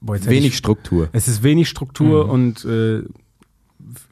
boah, 0.01 0.23
Wenig 0.25 0.47
ich, 0.47 0.57
Struktur. 0.57 1.09
Es 1.11 1.27
ist 1.27 1.43
wenig 1.43 1.69
Struktur 1.69 2.29
und 2.29 2.65
äh, 2.65 3.03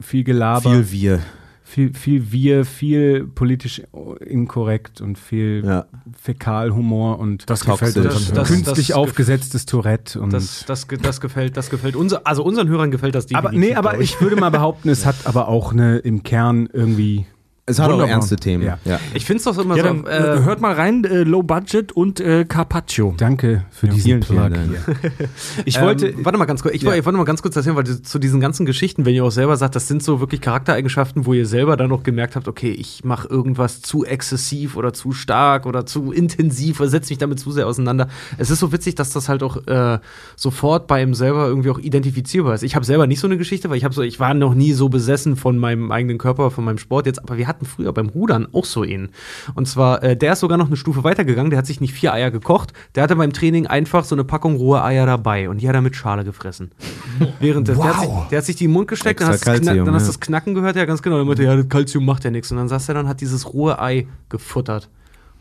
viel 0.00 0.24
Gelaber. 0.24 0.70
Viel 0.70 0.90
wir. 0.90 1.22
Viel, 1.68 1.92
viel 1.92 2.32
wir, 2.32 2.64
viel 2.64 3.24
politisch 3.26 3.82
inkorrekt 4.24 5.02
und 5.02 5.18
viel 5.18 5.62
Ja. 5.66 5.84
Fäkalhumor 6.18 7.18
und 7.18 7.48
Das 7.50 7.64
gefällt 7.64 7.96
uns. 7.98 8.06
Das- 8.28 8.32
das- 8.32 8.48
künstlich 8.48 8.94
aufgesetztes 8.94 9.66
Tourette 9.66 10.18
und 10.20 10.32
Das, 10.32 10.64
das, 10.66 10.86
das 11.02 11.20
gefällt, 11.20 11.56
das 11.58 11.68
gefällt 11.68 11.94
unser, 11.94 12.26
also 12.26 12.42
unseren 12.42 12.68
Hörern 12.68 12.90
gefällt 12.90 13.14
das 13.14 13.26
aber 13.34 13.50
definitiv. 13.50 13.70
nee, 13.70 13.74
aber 13.76 14.00
ich 14.00 14.20
würde 14.20 14.36
mal 14.36 14.50
behaupten, 14.50 14.88
es 14.88 15.04
hat 15.04 15.16
aber 15.24 15.48
auch 15.48 15.72
eine 15.72 15.98
im 15.98 16.22
Kern 16.22 16.68
irgendwie 16.72 17.26
Es 17.68 17.78
hat 17.78 17.86
auch 17.86 17.92
Wunderbar. 17.92 18.12
ernste 18.14 18.36
Themen. 18.36 18.64
Ja. 18.64 18.78
Ja. 18.84 18.98
ich 19.14 19.24
finde 19.24 19.38
es 19.38 19.44
doch 19.44 19.58
immer 19.58 19.76
Ja, 19.76 19.82
so. 19.84 19.88
dann 20.02 20.06
äh, 20.06 20.36
äh, 20.38 20.44
hört 20.44 20.60
mal 20.60 20.74
rein, 20.74 21.04
äh, 21.04 21.22
Low 21.22 21.42
Budget 21.42 21.92
und 21.92 22.18
äh, 22.20 22.44
Carpaccio. 22.44 23.14
Danke 23.16 23.64
für 23.70 23.88
diesen 23.88 24.02
vielen, 24.02 24.20
Plug. 24.20 24.50
Ich 25.64 25.80
wollte 25.80 26.08
ähm, 26.08 26.24
warte 26.24 26.38
mal 26.38 26.44
ganz 26.46 26.62
kurz. 26.62 26.74
Ich, 26.74 26.82
Ja. 26.82 26.86
wollte- 26.88 27.00
ich 27.00 27.04
wollte 27.06 27.18
mal 27.18 27.24
ganz 27.24 27.42
kurz 27.42 27.56
erzählen, 27.56 27.76
weil 27.76 27.84
die- 27.84 28.02
zu 28.02 28.18
diesen 28.18 28.40
ganzen 28.40 28.66
Geschichten, 28.66 29.04
wenn 29.04 29.14
ihr 29.14 29.24
auch 29.24 29.30
selber 29.30 29.56
sagt, 29.56 29.76
das 29.76 29.88
sind 29.88 30.02
so 30.02 30.20
wirklich 30.20 30.40
Charaktereigenschaften, 30.40 31.26
wo 31.26 31.34
ihr 31.34 31.46
selber 31.46 31.76
dann 31.76 31.88
noch 31.90 32.02
gemerkt 32.02 32.36
habt, 32.36 32.48
okay, 32.48 32.70
ich 32.70 33.04
mache 33.04 33.28
irgendwas 33.28 33.82
zu 33.82 34.04
exzessiv 34.04 34.76
oder 34.76 34.92
zu 34.92 35.12
stark 35.12 35.66
oder 35.66 35.86
zu 35.86 36.12
intensiv 36.12 36.80
oder 36.80 36.88
setze 36.88 37.10
mich 37.12 37.18
damit 37.18 37.40
zu 37.40 37.50
sehr 37.52 37.66
auseinander. 37.66 38.08
Es 38.38 38.50
ist 38.50 38.60
so 38.60 38.72
witzig, 38.72 38.94
dass 38.94 39.10
das 39.10 39.28
halt 39.28 39.42
auch 39.42 39.66
äh, 39.66 39.98
sofort 40.36 40.86
bei 40.86 41.02
ihm 41.02 41.14
selber 41.14 41.46
irgendwie 41.46 41.70
auch 41.70 41.78
identifizierbar 41.78 42.54
ist. 42.54 42.62
Ich 42.62 42.74
habe 42.74 42.84
selber 42.86 43.06
nicht 43.06 43.20
so 43.20 43.26
eine 43.26 43.36
Geschichte, 43.36 43.68
weil 43.70 43.76
ich 43.76 43.84
habe 43.84 43.94
so, 43.94 44.02
ich 44.02 44.20
war 44.20 44.34
noch 44.34 44.54
nie 44.54 44.72
so 44.72 44.88
besessen 44.88 45.36
von 45.36 45.58
meinem 45.58 45.90
eigenen 45.92 46.18
Körper, 46.18 46.50
von 46.50 46.64
meinem 46.64 46.78
Sport 46.78 47.06
jetzt, 47.06 47.22
aber 47.22 47.36
wir 47.38 47.46
hatten 47.46 47.57
früher 47.66 47.92
beim 47.92 48.08
Rudern 48.08 48.46
auch 48.52 48.64
so 48.64 48.84
ihn. 48.84 49.08
Und 49.54 49.66
zwar, 49.66 50.02
äh, 50.02 50.16
der 50.16 50.34
ist 50.34 50.40
sogar 50.40 50.56
noch 50.58 50.68
eine 50.68 50.76
Stufe 50.76 51.02
weitergegangen, 51.02 51.50
der 51.50 51.58
hat 51.58 51.66
sich 51.66 51.80
nicht 51.80 51.94
vier 51.94 52.12
Eier 52.12 52.30
gekocht, 52.30 52.72
der 52.94 53.02
hatte 53.02 53.16
beim 53.16 53.32
Training 53.32 53.66
einfach 53.66 54.04
so 54.04 54.14
eine 54.14 54.24
Packung 54.24 54.56
rohe 54.56 54.82
Eier 54.84 55.06
dabei 55.06 55.48
und 55.48 55.60
die 55.60 55.68
hat 55.68 55.74
er 55.74 55.82
mit 55.82 55.96
Schale 55.96 56.24
gefressen. 56.24 56.70
Während 57.40 57.66
der, 57.68 57.74
der, 57.74 57.84
hat 57.84 58.00
sich, 58.00 58.10
der 58.30 58.38
hat 58.38 58.44
sich 58.44 58.56
die 58.56 58.68
den 58.68 58.72
Mund 58.72 58.88
gesteckt, 58.88 59.20
dann 59.20 59.28
hast, 59.28 59.46
das 59.46 59.54
Knack- 59.56 59.64
Calcium, 59.64 59.86
dann 59.86 59.94
hast 59.94 60.04
du 60.04 60.08
das 60.08 60.20
Knacken 60.20 60.54
gehört, 60.54 60.76
ja 60.76 60.84
ganz 60.84 61.02
genau, 61.02 61.18
dann 61.18 61.26
meinte 61.26 61.42
er, 61.42 61.50
ja, 61.50 61.56
das 61.56 61.68
Kalzium 61.68 62.04
macht 62.04 62.24
ja 62.24 62.30
nichts. 62.30 62.50
Und 62.50 62.58
dann 62.58 62.68
saß 62.68 62.88
er 62.88 62.94
dann 62.94 63.08
hat 63.08 63.20
dieses 63.20 63.52
rohe 63.52 63.80
Ei 63.80 64.06
gefuttert. 64.28 64.88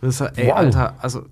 Und 0.02 0.08
das 0.08 0.20
war, 0.20 0.32
ey, 0.38 0.52
Alter, 0.52 0.96
also 1.00 1.26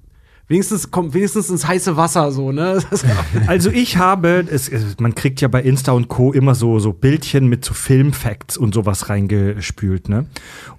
wenigstens 0.47 0.91
kommt 0.91 1.13
wenigstens 1.13 1.49
ins 1.49 1.67
heiße 1.67 1.97
Wasser 1.97 2.31
so, 2.31 2.51
ne? 2.51 2.79
Also 3.47 3.69
ich 3.69 3.97
habe, 3.97 4.45
es, 4.49 4.69
es, 4.69 4.99
man 4.99 5.15
kriegt 5.15 5.41
ja 5.41 5.47
bei 5.47 5.61
Insta 5.61 5.91
und 5.91 6.07
Co. 6.07 6.31
immer 6.31 6.55
so, 6.55 6.79
so 6.79 6.93
Bildchen 6.93 7.47
mit 7.47 7.65
so 7.65 7.73
Filmfacts 7.73 8.57
und 8.57 8.73
sowas 8.73 9.09
reingespült, 9.09 10.09
ne? 10.09 10.27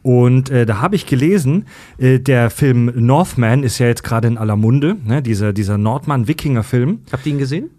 Und 0.03 0.51
äh, 0.51 0.67
da 0.67 0.81
habe 0.81 0.97
ich 0.97 1.07
gelesen, 1.07 1.67
äh, 1.99 2.19
der 2.19 2.51
Film 2.51 2.93
Northman 2.95 3.63
ist 3.63 3.79
ja 3.79 3.87
jetzt 3.87 4.05
gerade 4.05 4.29
in 4.29 4.39
aller 4.39 4.57
Munde, 4.57 4.97
ne? 5.05 5.23
Dieser, 5.23 5.53
dieser 5.53 5.79
Nordmann-Wikinger-Film. 5.79 7.01
Habt 7.13 7.27
ihr 7.27 7.33
ihn 7.33 7.39
gesehen? 7.39 7.71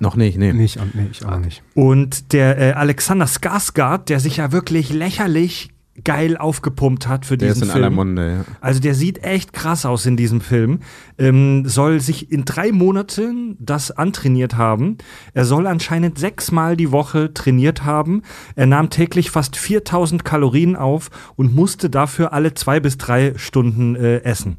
Noch 0.00 0.16
nicht, 0.16 0.38
nee. 0.38 0.52
nicht, 0.52 0.78
nee, 0.94 1.06
ich 1.10 1.24
auch 1.24 1.38
nicht. 1.38 1.62
Und 1.74 2.32
der 2.32 2.58
äh, 2.58 2.72
Alexander 2.72 3.26
Skarsgård, 3.26 4.08
der 4.08 4.18
sich 4.18 4.38
ja 4.38 4.50
wirklich 4.50 4.92
lächerlich 4.92 5.70
geil 6.02 6.36
aufgepumpt 6.36 7.06
hat 7.06 7.24
für 7.24 7.36
Der 7.36 7.50
ist 7.50 7.56
diesen 7.56 7.68
in 7.68 7.72
Film. 7.72 7.84
aller 7.84 7.94
Munde, 7.94 8.32
ja. 8.32 8.44
Also 8.60 8.80
der 8.80 8.94
sieht 8.94 9.22
echt 9.22 9.52
krass 9.52 9.86
aus 9.86 10.06
in 10.06 10.16
diesem 10.16 10.40
Film. 10.40 10.80
Ähm, 11.18 11.66
soll 11.66 12.00
sich 12.00 12.32
in 12.32 12.44
drei 12.44 12.72
Monaten 12.72 13.56
das 13.60 13.90
antrainiert 13.92 14.56
haben. 14.56 14.98
Er 15.34 15.44
soll 15.44 15.66
anscheinend 15.66 16.18
sechsmal 16.18 16.76
die 16.76 16.90
Woche 16.90 17.32
trainiert 17.32 17.84
haben. 17.84 18.22
Er 18.56 18.66
nahm 18.66 18.90
täglich 18.90 19.30
fast 19.30 19.56
4000 19.56 20.24
Kalorien 20.24 20.74
auf 20.74 21.10
und 21.36 21.54
musste 21.54 21.90
dafür 21.90 22.32
alle 22.32 22.54
zwei 22.54 22.80
bis 22.80 22.98
drei 22.98 23.34
Stunden 23.36 23.94
äh, 23.94 24.18
essen. 24.22 24.56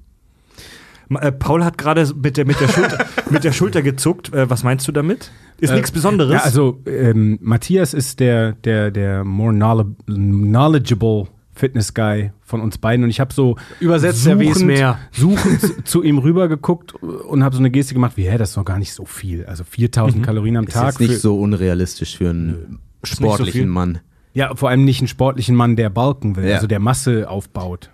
Ma- 1.09 1.19
Äh, 1.21 1.31
Paul 1.31 1.63
hat 1.63 1.77
gerade 1.77 2.07
mit 2.21 2.37
der, 2.37 2.45
mit, 2.45 2.59
der 2.59 2.67
Schulter, 2.67 3.05
mit 3.29 3.43
der 3.43 3.51
Schulter 3.51 3.81
gezuckt. 3.81 4.33
Äh, 4.33 4.49
was 4.49 4.63
meinst 4.63 4.87
du 4.87 4.91
damit? 4.91 5.31
Ist 5.59 5.69
Äh, 5.71 5.75
nichts 5.75 5.91
Besonderes. 5.91 6.33
Ja, 6.33 6.39
also 6.41 6.81
ähm, 6.85 7.37
Matthias 7.41 7.93
ist 7.93 8.19
der, 8.19 8.53
der, 8.53 8.91
der 8.91 9.23
more 9.23 9.51
knowl- 9.53 9.95
knowledgeable 10.05 11.27
Fitness 11.53 11.93
Guy 11.93 12.31
von 12.41 12.59
uns 12.59 12.77
beiden 12.77 13.03
und 13.05 13.09
ich 13.09 13.19
habe 13.21 13.33
so 13.33 13.55
Übersetzt 13.79 14.27
er 14.27 14.39
wie 14.39 14.49
es 14.49 14.55
suchend- 14.59 14.67
mehr. 14.67 14.99
suchend 15.11 15.87
zu 15.87 16.03
ihm 16.03 16.17
rüber 16.17 16.47
geguckt 16.49 16.93
und 16.95 17.43
habe 17.45 17.55
so 17.55 17.59
eine 17.61 17.71
Geste 17.71 17.93
gemacht, 17.93 18.17
wie 18.17 18.29
hä, 18.29 18.37
das 18.37 18.49
ist 18.49 18.57
doch 18.57 18.65
gar 18.65 18.77
nicht 18.77 18.93
so 18.93 19.05
viel. 19.05 19.45
Also 19.45 19.63
4000 19.63 20.23
Kalorien 20.25 20.57
am 20.57 20.65
Ist 20.65 20.73
Tag. 20.73 20.87
jetzt 20.87 20.99
nicht 20.99 21.21
so 21.21 21.39
unrealistisch 21.39 22.17
für 22.17 22.29
einen 22.31 22.79
so 23.03 23.15
sportlichen 23.15 23.51
viel. 23.61 23.65
Mann. 23.67 23.99
ja, 24.33 24.53
vor 24.55 24.69
allem 24.69 24.83
nicht 24.83 24.99
einen 24.99 25.07
sportlichen 25.07 25.55
Mann, 25.55 25.77
der 25.77 25.89
Balken 25.89 26.35
will, 26.35 26.45
Ja. 26.45 26.55
also 26.55 26.67
der 26.67 26.79
Masse 26.81 27.29
aufbaut. 27.29 27.91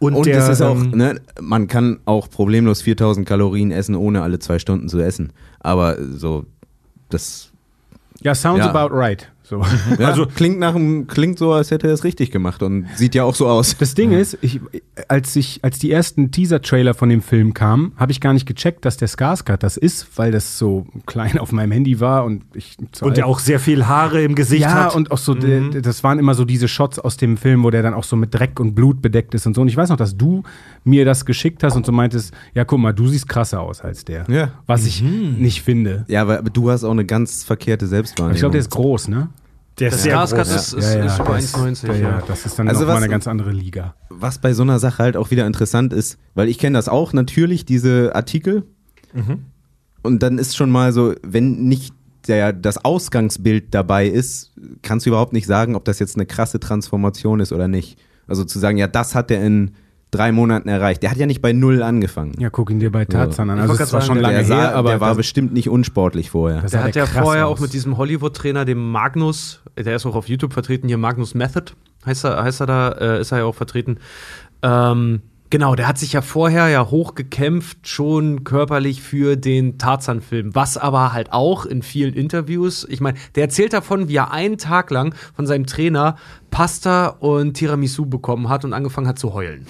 Und 0.00 0.14
Und 0.14 0.26
der, 0.26 0.38
das 0.38 0.48
ist 0.48 0.62
auch, 0.62 0.76
ne, 0.82 1.20
man 1.40 1.68
kann 1.68 2.00
auch 2.06 2.28
problemlos 2.28 2.82
4000 2.82 3.28
Kalorien 3.28 3.70
essen, 3.70 3.94
ohne 3.94 4.22
alle 4.22 4.38
zwei 4.40 4.58
Stunden 4.58 4.88
zu 4.88 4.98
essen. 5.00 5.32
Aber 5.60 5.96
so, 6.02 6.46
das 7.10 7.52
Ja, 8.22 8.34
sounds 8.34 8.64
Ja. 8.64 8.70
about 8.74 8.92
right. 8.94 9.30
So. 9.50 9.60
ja, 9.98 10.06
Also- 10.08 10.26
klingt 10.26 10.60
nach 10.60 10.76
einem, 10.76 11.08
klingt 11.08 11.36
so, 11.40 11.52
als 11.52 11.72
hätte 11.72 11.88
er 11.88 11.92
es 11.94 12.04
richtig 12.04 12.30
gemacht 12.30 12.62
und 12.62 12.86
sieht 12.94 13.16
ja 13.16 13.24
auch 13.24 13.34
so 13.34 13.48
aus. 13.48 13.76
Das 13.78 13.94
Ding 13.94 14.12
ist, 14.12 14.38
ich, 14.42 14.60
als, 15.08 15.34
ich, 15.34 15.58
als 15.64 15.80
die 15.80 15.90
ersten 15.90 16.30
Teaser-Trailer 16.30 16.94
von 16.94 17.08
dem 17.08 17.20
Film 17.20 17.52
kamen, 17.52 17.90
habe 17.96 18.12
ich 18.12 18.20
gar 18.20 18.32
nicht 18.32 18.46
gecheckt, 18.46 18.84
dass 18.84 18.96
der 18.96 19.08
Skarsgård 19.08 19.56
das 19.56 19.76
ist, 19.76 20.06
weil 20.16 20.30
das 20.30 20.56
so 20.56 20.86
klein 21.06 21.36
auf 21.38 21.50
meinem 21.50 21.72
Handy 21.72 21.98
war 21.98 22.24
und 22.24 22.42
ich 22.54 22.76
und 23.00 23.16
der 23.16 23.26
auch 23.26 23.40
sehr 23.40 23.58
viel 23.58 23.88
Haare 23.88 24.22
im 24.22 24.36
Gesicht 24.36 24.62
ja, 24.62 24.84
hat. 24.84 24.94
und 24.94 25.10
auch 25.10 25.18
so, 25.18 25.34
der, 25.34 25.60
der- 25.70 25.82
das 25.82 26.04
waren 26.04 26.20
immer 26.20 26.34
so 26.34 26.44
diese 26.44 26.68
Shots 26.68 27.00
aus 27.00 27.16
dem 27.16 27.36
Film, 27.36 27.64
wo 27.64 27.70
der 27.70 27.82
dann 27.82 27.92
auch 27.94 28.04
so 28.04 28.14
mit 28.14 28.32
Dreck 28.32 28.60
und 28.60 28.76
Blut 28.76 29.02
bedeckt 29.02 29.34
ist 29.34 29.46
und 29.48 29.54
so. 29.56 29.62
Und 29.62 29.68
ich 29.68 29.76
weiß 29.76 29.88
noch, 29.88 29.96
dass 29.96 30.16
du 30.16 30.44
mir 30.84 31.04
das 31.04 31.24
geschickt 31.26 31.64
hast 31.64 31.74
und 31.74 31.84
so 31.84 31.90
meintest, 31.90 32.32
ja, 32.54 32.64
guck 32.64 32.78
mal, 32.78 32.92
du 32.92 33.08
siehst 33.08 33.28
krasser 33.28 33.60
aus 33.62 33.80
als 33.80 34.04
der. 34.04 34.26
Ja. 34.30 34.52
Was 34.66 34.86
ich 34.86 35.02
nicht 35.02 35.62
finde. 35.62 36.04
Ja, 36.06 36.22
aber 36.22 36.40
du 36.42 36.70
hast 36.70 36.84
auch 36.84 36.92
eine 36.92 37.04
ganz 37.04 37.42
verkehrte 37.42 37.88
Selbstwahrnehmung. 37.88 38.34
Ich 38.36 38.40
glaube, 38.40 38.52
der 38.52 38.60
ist 38.60 38.70
groß, 38.70 39.08
ne? 39.08 39.28
Der 39.78 39.88
ist 39.88 40.02
sehr 40.02 40.16
Skarsgård 40.18 40.36
groß. 40.44 40.48
ist, 40.54 40.72
ist, 40.74 40.94
ist 40.94 40.94
über 41.20 41.34
das- 41.34 41.54
1,90. 41.54 41.86
Ja, 41.88 41.94
Ja, 41.94 42.00
ja, 42.18 42.22
das 42.26 42.44
ist 42.46 42.58
dann 42.58 42.68
Also 42.68 42.80
noch 42.80 42.88
mal 42.88 42.94
was- 42.94 43.02
eine 43.02 43.10
ganz 43.10 43.26
andere 43.28 43.52
Liga. 43.52 43.94
was 44.10 44.38
bei 44.38 44.52
so 44.52 44.62
einer 44.62 44.78
Sache 44.78 45.02
halt 45.02 45.16
auch 45.16 45.30
wieder 45.30 45.46
interessant 45.46 45.92
ist, 45.92 46.18
weil 46.34 46.48
ich 46.48 46.58
kenne 46.58 46.76
das 46.76 46.88
auch 46.88 47.12
natürlich, 47.12 47.64
diese 47.64 48.14
Artikel. 48.14 48.64
Und 50.02 50.22
dann 50.22 50.38
ist 50.38 50.56
schon 50.56 50.70
mal 50.70 50.92
so, 50.92 51.14
wenn 51.22 51.64
nicht 51.68 51.94
der, 52.28 52.52
das 52.52 52.84
Ausgangsbild 52.84 53.74
dabei 53.74 54.06
ist, 54.06 54.52
kannst 54.82 55.06
du 55.06 55.10
überhaupt 55.10 55.32
nicht 55.32 55.46
sagen, 55.46 55.74
ob 55.74 55.84
das 55.84 55.98
jetzt 55.98 56.16
eine 56.16 56.26
krasse 56.26 56.60
Transformation 56.60 57.40
ist 57.40 57.52
oder 57.52 57.66
nicht. 57.68 57.98
Also 58.26 58.44
zu 58.44 58.58
sagen, 58.58 58.76
ja, 58.78 58.86
das 58.86 59.14
hat 59.14 59.30
er 59.30 59.44
in 59.44 59.72
drei 60.10 60.32
Monaten 60.32 60.68
erreicht. 60.68 61.02
Der 61.02 61.10
hat 61.10 61.18
ja 61.18 61.26
nicht 61.26 61.40
bei 61.42 61.52
null 61.52 61.82
angefangen. 61.82 62.32
Ja, 62.38 62.50
guck 62.50 62.70
ihn 62.70 62.80
dir 62.80 62.90
bei 62.90 63.04
Tarzan 63.04 63.50
an. 63.50 63.58
Ich 63.58 63.62
Also, 63.70 63.82
es 63.82 63.92
war 63.92 64.00
schon 64.00 64.18
lange 64.18 64.36
der 64.36 64.44
sah, 64.44 64.60
her, 64.60 64.74
aber 64.76 64.90
der 64.90 65.00
war 65.00 65.08
das- 65.08 65.18
bestimmt 65.18 65.52
nicht 65.52 65.68
unsportlich 65.68 66.30
vorher. 66.30 66.62
Das 66.62 66.72
Der 66.72 66.80
sah 66.80 66.86
hat 66.88 66.96
ja 66.96 67.06
vorher 67.06 67.46
aus. 67.46 67.58
auch 67.58 67.60
mit 67.62 67.72
diesem 67.72 67.96
Hollywood-Trainer, 67.96 68.64
dem 68.64 68.90
Magnus, 68.90 69.60
der 69.78 69.94
ist 69.96 70.06
auch 70.06 70.16
auf 70.16 70.28
YouTube 70.28 70.52
vertreten, 70.52 70.88
hier 70.88 70.98
Magnus 70.98 71.34
Method, 71.34 71.72
heißt 72.06 72.24
er, 72.24 72.42
heißt 72.42 72.60
er 72.60 72.66
da, 72.66 72.88
äh, 72.92 73.20
ist 73.20 73.30
er 73.32 73.38
ja 73.38 73.44
auch 73.44 73.54
vertreten. 73.54 73.98
Ähm, 74.62 75.22
genau, 75.50 75.74
der 75.74 75.86
hat 75.88 75.98
sich 75.98 76.12
ja 76.12 76.22
vorher 76.22 76.68
ja 76.68 76.90
hochgekämpft, 76.90 77.86
schon 77.86 78.44
körperlich 78.44 79.02
für 79.02 79.36
den 79.36 79.78
Tarzan-Film, 79.78 80.54
was 80.54 80.76
aber 80.76 81.12
halt 81.12 81.32
auch 81.32 81.66
in 81.66 81.82
vielen 81.82 82.14
Interviews, 82.14 82.86
ich 82.88 83.00
meine, 83.00 83.18
der 83.34 83.44
erzählt 83.44 83.72
davon, 83.72 84.08
wie 84.08 84.16
er 84.16 84.32
einen 84.32 84.58
Tag 84.58 84.90
lang 84.90 85.14
von 85.34 85.46
seinem 85.46 85.66
Trainer 85.66 86.16
Pasta 86.50 87.08
und 87.08 87.54
Tiramisu 87.54 88.06
bekommen 88.06 88.48
hat 88.48 88.64
und 88.64 88.72
angefangen 88.72 89.06
hat 89.06 89.18
zu 89.18 89.34
heulen. 89.34 89.66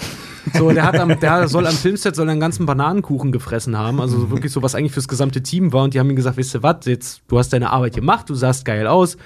So, 0.55 0.71
der 0.71 0.85
hat 0.85 0.99
am, 0.99 1.21
der 1.21 1.49
soll 1.49 1.67
am 1.67 1.75
Filmset 1.75 2.17
soll 2.17 2.29
einen 2.29 2.41
ganzen 2.41 2.65
Bananenkuchen 2.67 3.33
gefressen 3.33 3.77
haben, 3.77 4.01
also 4.01 4.19
so 4.19 4.31
wirklich 4.31 4.53
so 4.53 4.63
was 4.63 4.75
eigentlich 4.75 4.93
fürs 4.93 5.09
gesamte 5.09 5.43
Team 5.43 5.73
war 5.73 5.85
und 5.85 5.95
die 5.95 6.01
haben 6.01 6.09
ihm 6.09 6.17
gesagt, 6.17 6.39
weißt 6.39 6.55
du 6.55 6.63
was, 6.63 6.87
jetzt 6.87 7.23
du 7.29 7.39
hast 7.39 7.53
deine 7.53 7.71
Arbeit 7.71 7.95
gemacht, 7.95 8.29
du 8.29 8.35
sahst 8.35 8.65
geil 8.65 8.87
aus, 8.87 9.17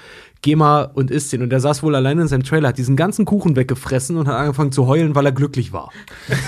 geh 0.45 0.55
mal 0.55 0.83
und 0.93 1.09
isst 1.09 1.33
den 1.33 1.41
und 1.41 1.49
der 1.49 1.59
saß 1.59 1.81
wohl 1.81 1.95
alleine 1.95 2.21
in 2.21 2.27
seinem 2.27 2.43
Trailer, 2.43 2.69
hat 2.69 2.77
diesen 2.77 2.95
ganzen 2.95 3.25
Kuchen 3.25 3.55
weggefressen 3.55 4.15
und 4.15 4.27
hat 4.27 4.35
angefangen 4.35 4.71
zu 4.71 4.85
heulen, 4.85 5.15
weil 5.15 5.25
er 5.25 5.31
glücklich 5.31 5.73
war. 5.73 5.91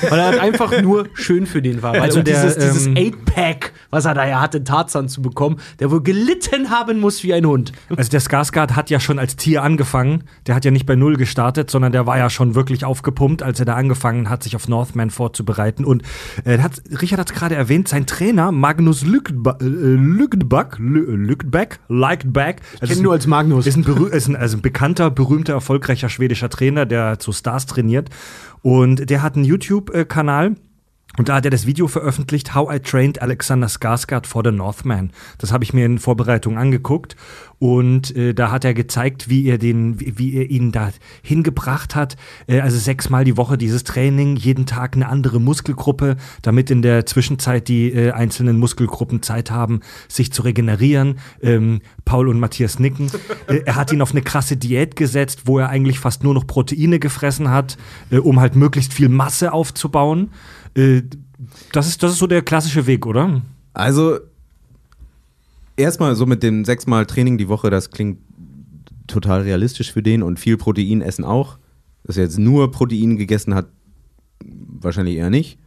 weil 0.09 0.19
er 0.19 0.25
halt 0.27 0.39
einfach 0.39 0.81
nur 0.83 1.07
schön 1.15 1.47
für 1.47 1.61
den 1.61 1.81
war, 1.81 1.93
weil 1.93 2.01
Also 2.01 2.21
der, 2.21 2.35
dieses, 2.41 2.57
dieses 2.57 2.85
ähm, 2.87 2.93
8-Pack, 2.93 3.73
was 3.89 4.05
er 4.05 4.13
da 4.13 4.27
ja 4.27 4.39
hatte, 4.39 4.63
Tarzan 4.63 5.09
zu 5.09 5.21
bekommen, 5.23 5.57
der 5.79 5.89
wohl 5.91 6.03
gelitten 6.03 6.69
haben 6.69 6.99
muss 6.99 7.23
wie 7.23 7.33
ein 7.33 7.45
Hund. 7.45 7.71
Also 7.95 8.09
der 8.11 8.21
Skarsgård 8.21 8.71
hat 8.75 8.89
ja 8.91 8.99
schon 8.99 9.17
als 9.17 9.35
Tier 9.35 9.63
angefangen. 9.63 10.23
Der 10.45 10.53
hat 10.53 10.63
ja 10.63 10.69
nicht 10.71 10.85
bei 10.85 10.95
Null 10.95 11.15
gestartet, 11.17 11.71
sondern 11.71 11.91
der 11.91 12.05
war 12.05 12.19
ja 12.19 12.29
schon 12.29 12.53
wirklich 12.53 12.85
aufgepumpt, 12.85 13.41
als 13.41 13.59
er 13.59 13.65
da 13.65 13.73
angefangen 13.75 14.29
hat, 14.29 14.43
sich 14.43 14.55
auf 14.55 14.67
Northman 14.67 15.09
vorzubereiten. 15.09 15.83
Und 15.85 16.03
äh, 16.45 16.59
hat, 16.59 16.81
Richard 17.01 17.19
hat 17.19 17.31
es 17.31 17.35
gerade 17.35 17.55
erwähnt, 17.55 17.87
sein 17.87 18.05
Trainer 18.05 18.51
Magnus 18.51 19.03
Lügdba- 19.03 19.59
äh, 19.59 19.65
Lügdback, 19.65 20.75
Lü- 20.79 21.15
Lügdback, 21.15 21.79
Lügdback. 21.89 22.61
Ich 22.81 22.89
kenn 22.89 22.97
ihn 22.99 23.03
nur 23.03 23.13
als 23.13 23.25
Magnus. 23.25 23.65
Ist 23.65 23.77
ein, 23.77 23.86
berüh- 23.87 24.09
ist 24.09 24.27
ein, 24.27 24.35
also 24.35 24.57
ein 24.57 24.61
bekannter, 24.61 25.09
berühmter, 25.09 25.53
erfolgreicher 25.53 26.09
schwedischer 26.09 26.49
Trainer, 26.49 26.85
der 26.85 27.19
zu 27.19 27.31
Stars 27.31 27.65
trainiert. 27.65 28.09
Und 28.61 29.09
der 29.09 29.21
hat 29.21 29.35
einen 29.35 29.45
YouTube-Kanal. 29.45 30.55
Und 31.17 31.29
da 31.29 31.35
hat 31.35 31.45
er 31.45 31.51
das 31.51 31.65
Video 31.65 31.87
veröffentlicht, 31.87 32.53
How 32.53 32.71
I 32.75 32.79
Trained 32.79 33.21
Alexander 33.21 33.67
Skarsgård 33.67 34.27
for 34.27 34.43
the 34.43 34.51
Northman. 34.51 35.11
Das 35.39 35.51
habe 35.51 35.63
ich 35.63 35.73
mir 35.73 35.85
in 35.85 35.97
Vorbereitung 35.97 36.57
angeguckt. 36.57 37.15
Und 37.59 38.15
äh, 38.15 38.33
da 38.33 38.51
hat 38.51 38.65
er 38.65 38.73
gezeigt, 38.73 39.29
wie 39.29 39.45
er, 39.45 39.57
den, 39.57 39.99
wie, 39.99 40.19
wie 40.19 40.35
er 40.35 40.49
ihn 40.49 40.71
da 40.71 40.91
hingebracht 41.23 41.95
hat. 41.95 42.15
Äh, 42.45 42.59
also 42.59 42.77
sechsmal 42.77 43.23
die 43.23 43.35
Woche 43.37 43.57
dieses 43.57 43.83
Training, 43.83 44.35
jeden 44.35 44.65
Tag 44.67 44.95
eine 44.95 45.09
andere 45.09 45.39
Muskelgruppe, 45.39 46.17
damit 46.43 46.69
in 46.69 46.81
der 46.81 47.05
Zwischenzeit 47.07 47.67
die 47.67 47.91
äh, 47.91 48.11
einzelnen 48.11 48.59
Muskelgruppen 48.59 49.23
Zeit 49.23 49.49
haben, 49.49 49.81
sich 50.07 50.31
zu 50.31 50.43
regenerieren. 50.43 51.17
Ähm, 51.41 51.81
Paul 52.05 52.29
und 52.29 52.39
Matthias 52.39 52.77
nicken. 52.77 53.09
äh, 53.47 53.61
er 53.65 53.75
hat 53.75 53.91
ihn 53.91 54.01
auf 54.01 54.11
eine 54.11 54.21
krasse 54.21 54.55
Diät 54.55 54.95
gesetzt, 54.95 55.43
wo 55.45 55.57
er 55.57 55.69
eigentlich 55.69 55.99
fast 55.99 56.23
nur 56.23 56.35
noch 56.35 56.45
Proteine 56.45 56.99
gefressen 56.99 57.49
hat, 57.49 57.77
äh, 58.11 58.17
um 58.17 58.39
halt 58.39 58.55
möglichst 58.55 58.93
viel 58.93 59.09
Masse 59.09 59.51
aufzubauen. 59.51 60.29
Äh, 60.75 61.01
das, 61.71 61.87
ist, 61.87 62.03
das 62.03 62.11
ist 62.11 62.19
so 62.19 62.27
der 62.27 62.43
klassische 62.43 62.85
Weg, 62.85 63.07
oder? 63.07 63.41
Also, 63.73 64.19
erstmal 65.77 66.15
so 66.15 66.25
mit 66.25 66.43
dem 66.43 66.65
sechsmal 66.65 67.05
Training 67.05 67.37
die 67.37 67.47
Woche, 67.47 67.69
das 67.69 67.91
klingt 67.91 68.19
total 69.07 69.41
realistisch 69.41 69.91
für 69.93 70.03
den 70.03 70.21
und 70.23 70.39
viel 70.39 70.57
Protein 70.57 71.01
essen 71.01 71.23
auch. 71.23 71.57
Dass 72.03 72.17
er 72.17 72.23
jetzt 72.23 72.39
nur 72.39 72.71
Protein 72.71 73.17
gegessen 73.17 73.53
hat, 73.55 73.67
wahrscheinlich 74.43 75.15
eher 75.17 75.29
nicht. 75.29 75.59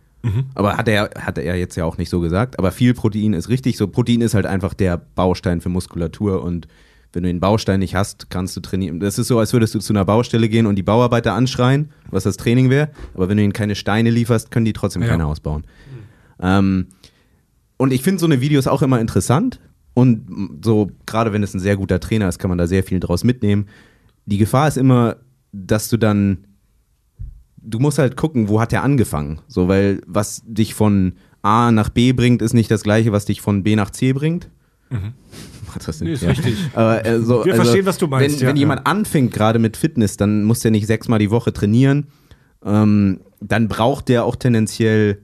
Aber 0.55 0.77
hat 0.77 0.87
er, 0.87 1.09
hat 1.19 1.39
er 1.39 1.57
jetzt 1.57 1.77
ja 1.77 1.87
auch 1.87 1.97
nicht 1.97 2.11
so 2.11 2.21
gesagt. 2.21 2.59
Aber 2.59 2.73
viel 2.73 2.93
Protein 2.93 3.33
ist 3.33 3.49
richtig. 3.49 3.79
So, 3.79 3.87
Protein 3.89 4.21
ist 4.21 4.35
halt 4.35 4.45
einfach 4.45 4.75
der 4.75 4.99
Baustein 4.99 5.63
für 5.63 5.71
Muskulatur 5.71 6.43
und 6.43 6.69
wenn 7.15 7.23
du 7.23 7.29
den 7.31 7.41
Baustein 7.41 7.81
nicht 7.81 7.95
hast, 7.95 8.29
kannst 8.31 8.55
du 8.57 8.61
trainieren. 8.61 9.01
Das 9.01 9.19
ist 9.19 9.29
so, 9.29 9.39
als 9.39 9.53
würdest 9.55 9.75
du 9.75 9.79
zu 9.81 9.93
einer 9.95 10.05
Baustelle 10.05 10.49
gehen 10.51 10.67
und 10.67 10.77
die 10.77 10.83
Bauarbeiter 10.83 11.33
anschreien, 11.33 11.91
was 12.11 12.25
das 12.25 12.37
Training 12.37 12.69
wäre. 12.71 12.91
Aber 13.15 13.29
wenn 13.31 13.39
du 13.39 13.43
ihnen 13.43 13.53
keine 13.55 13.75
Steine 13.75 14.11
lieferst, 14.11 14.51
können 14.51 14.67
die 14.67 14.75
trotzdem 14.75 15.03
Ja. 15.03 15.09
keine 15.09 15.27
ausbauen. 15.27 15.65
Ähm, 16.39 16.89
und 17.79 17.93
ich 17.93 18.03
finde 18.03 18.21
so 18.21 18.27
eine 18.27 18.41
Videos 18.43 18.67
auch 18.67 18.83
immer 18.83 19.01
interessant. 19.01 19.59
Und 19.95 20.61
so, 20.65 20.91
gerade 21.07 21.33
wenn 21.33 21.43
es 21.43 21.55
ein 21.55 21.61
sehr 21.61 21.77
guter 21.77 22.01
Trainer 22.01 22.29
ist, 22.29 22.39
kann 22.39 22.49
man 22.49 22.59
da 22.59 22.67
sehr 22.67 22.85
viel 22.85 23.01
draus 23.01 23.25
mitnehmen. 23.25 23.67
Die 24.27 24.39
Gefahr 24.39 24.69
ist 24.69 24.77
immer, 24.79 25.17
dass 25.53 25.89
du 25.89 25.97
dann, 25.97 26.47
du 27.57 27.79
musst 27.81 27.99
halt 27.99 28.17
gucken, 28.17 28.49
wo 28.49 28.61
hat 28.61 28.73
er 28.73 28.83
angefangen. 28.85 29.41
So, 29.49 29.69
weil 29.69 30.01
was 30.07 30.43
dich 30.47 30.75
von 30.75 31.15
A 31.43 31.73
nach 31.73 31.89
B 31.89 32.13
bringt, 32.13 32.41
ist 32.43 32.53
nicht 32.55 32.71
das 32.71 32.83
gleiche, 32.83 33.13
was 33.13 33.25
dich 33.25 33.41
von 33.41 33.63
B 33.63 33.75
nach 33.77 33.91
C 33.91 34.13
bringt. 34.13 34.49
Macht 34.91 35.87
das 35.87 36.01
Nee, 36.01 36.11
nicht? 36.11 36.23
ist 36.23 36.29
richtig. 36.29 36.57
Aber, 36.75 37.05
äh, 37.05 37.21
so, 37.21 37.45
Wir 37.45 37.55
verstehen, 37.55 37.87
was 37.87 37.99
du 37.99 38.07
meinst, 38.07 38.37
Wenn, 38.37 38.43
ja. 38.43 38.49
wenn 38.49 38.57
jemand 38.57 38.87
anfängt, 38.87 39.33
gerade 39.33 39.59
mit 39.59 39.77
Fitness, 39.77 40.17
dann 40.17 40.45
muss 40.45 40.61
der 40.61 40.71
nicht 40.71 40.87
sechsmal 40.87 41.19
die 41.19 41.31
Woche 41.31 41.53
trainieren. 41.53 42.07
Ähm, 42.65 43.21
dann 43.41 43.69
braucht 43.69 44.09
der 44.09 44.25
auch 44.25 44.37
tendenziell 44.37 45.23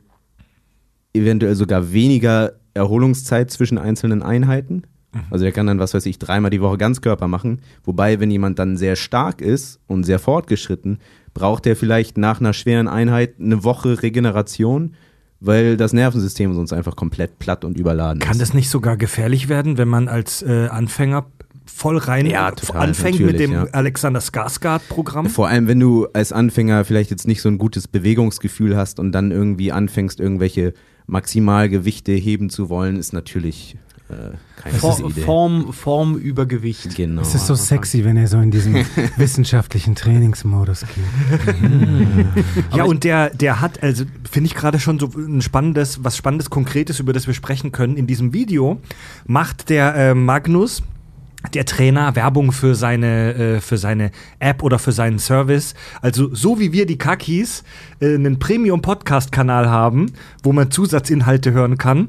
eventuell 1.13 1.55
sogar 1.55 1.93
weniger 1.93 2.53
Erholungszeit 2.77 3.51
zwischen 3.51 3.79
einzelnen 3.79 4.23
Einheiten. 4.23 4.83
Mhm. 5.13 5.21
Also 5.31 5.45
der 5.45 5.53
kann 5.53 5.67
dann, 5.67 5.79
was 5.79 5.95
weiß 5.95 6.07
ich, 6.07 6.19
dreimal 6.19 6.51
die 6.51 6.61
Woche 6.61 6.79
Ganzkörper 6.79 7.29
machen. 7.29 7.61
Wobei, 7.85 8.21
wenn 8.21 8.31
jemand 8.31 8.59
dann 8.59 8.77
sehr 8.77 8.97
stark 8.97 9.41
ist 9.41 9.81
und 9.87 10.05
sehr 10.05 10.19
fortgeschritten, 10.19 10.99
braucht 11.35 11.65
der 11.65 11.77
vielleicht 11.77 12.19
nach 12.19 12.41
einer 12.41 12.53
schweren 12.53 12.89
Einheit 12.89 13.35
eine 13.41 13.65
Woche 13.65 14.03
Regeneration, 14.03 14.95
weil 15.41 15.77
das 15.77 15.93
Nervensystem 15.93 16.55
sonst 16.55 16.73
einfach 16.73 16.97
komplett 16.97 17.39
platt 17.39 17.65
und 17.65 17.77
überladen 17.77 18.21
Kann 18.21 18.33
ist. 18.33 18.41
das 18.41 18.55
nicht 18.55 18.71
sogar 18.71 18.97
gefährlich 18.97 19.49
werden, 19.49 19.77
wenn 19.77 19.89
man 19.89 20.09
als 20.09 20.43
äh, 20.43 20.69
Anfänger 20.69 21.27
voll 21.67 21.99
rein 21.99 22.27
Ja, 22.27 22.53
total, 22.53 22.89
anfängt 22.89 23.21
mit 23.21 23.39
dem 23.39 23.53
ja. 23.53 23.65
Alexander 23.73 24.21
Skarsgård-Programm? 24.21 25.29
Vor 25.29 25.49
allem, 25.49 25.69
wenn 25.69 25.81
du 25.81 26.07
als 26.13 26.33
Anfänger 26.33 26.85
vielleicht 26.85 27.11
jetzt 27.11 27.27
nicht 27.27 27.43
so 27.43 27.49
ein 27.49 27.59
gutes 27.59 27.89
Bewegungsgefühl 27.89 28.77
hast 28.77 28.99
und 28.99 29.13
dann 29.13 29.31
irgendwie 29.31 29.73
anfängst, 29.73 30.21
irgendwelche 30.21 30.73
Maximalgewichte 31.07 32.13
heben 32.13 32.51
zu 32.51 32.69
wollen, 32.69 32.97
ist 32.97 33.13
natürlich 33.13 33.77
äh, 34.09 34.37
keine 34.57 34.79
For, 34.79 34.97
gute 34.97 35.11
Idee. 35.11 35.21
Form, 35.23 35.73
Form 35.73 36.17
über 36.17 36.47
Gewicht. 36.47 36.95
Genau. 36.95 37.23
Es 37.23 37.35
ist 37.35 37.47
so 37.47 37.57
sexy, 37.57 38.05
wenn 38.05 38.17
er 38.17 38.29
so 38.29 38.39
in 38.39 38.51
diesem 38.51 38.75
wissenschaftlichen 39.17 39.97
Trainingsmodus 39.97 40.81
geht. 40.81 42.27
Ja, 42.75 42.85
und 42.85 43.03
der, 43.03 43.31
der 43.31 43.61
hat, 43.61 43.83
also 43.83 44.05
finde 44.31 44.49
ich 44.49 44.55
gerade 44.55 44.79
schon 44.79 45.01
so 45.01 45.11
ein 45.17 45.43
spannendes, 45.43 46.05
was 46.05 46.17
spannendes, 46.17 46.51
konkretes, 46.51 47.01
über 47.01 47.13
das 47.13 47.27
wir 47.27 47.35
sprechen 47.35 47.73
können. 47.73 47.97
In 47.97 48.07
diesem 48.07 48.33
Video 48.33 48.81
macht 49.27 49.71
der 49.71 49.95
äh, 49.95 50.15
Magnus, 50.15 50.83
der 51.55 51.65
Trainer, 51.65 52.17
Werbung 52.17 52.53
für 52.53 52.75
seine, 52.75 53.35
äh, 53.35 53.61
für 53.61 53.79
seine 53.79 54.11
App 54.39 54.63
oder 54.63 54.79
für 54.79 54.93
seinen 54.93 55.19
Service. 55.19 55.75
Also 56.01 56.35
so 56.35 56.59
wie 56.59 56.73
wir 56.73 56.87
die 56.87 56.99
Kakis 56.99 57.65
äh, 58.01 58.15
einen 58.15 58.39
Premium-Podcast-Kanal 58.39 59.69
haben, 59.69 60.13
wo 60.43 60.53
man 60.53 60.71
Zusatzinhalte 60.71 61.53
hören 61.53 61.79
kann, 61.79 62.09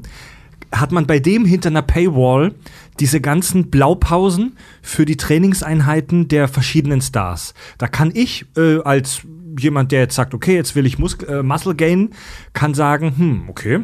hat 0.72 0.92
man 0.92 1.06
bei 1.06 1.18
dem 1.18 1.44
hinter 1.44 1.70
einer 1.70 1.82
Paywall 1.82 2.54
diese 3.00 3.20
ganzen 3.20 3.70
Blaupausen 3.70 4.56
für 4.82 5.04
die 5.04 5.16
Trainingseinheiten 5.16 6.28
der 6.28 6.48
verschiedenen 6.48 7.00
Stars. 7.00 7.54
Da 7.78 7.88
kann 7.88 8.10
ich 8.14 8.46
äh, 8.56 8.80
als 8.82 9.22
jemand, 9.58 9.92
der 9.92 10.00
jetzt 10.00 10.14
sagt, 10.14 10.34
okay, 10.34 10.54
jetzt 10.54 10.74
will 10.76 10.86
ich 10.86 10.98
Mus 10.98 11.14
äh, 11.22 11.42
Muscle 11.42 11.74
Gain, 11.74 12.10
kann 12.52 12.74
sagen, 12.74 13.14
hm, 13.16 13.42
okay, 13.48 13.80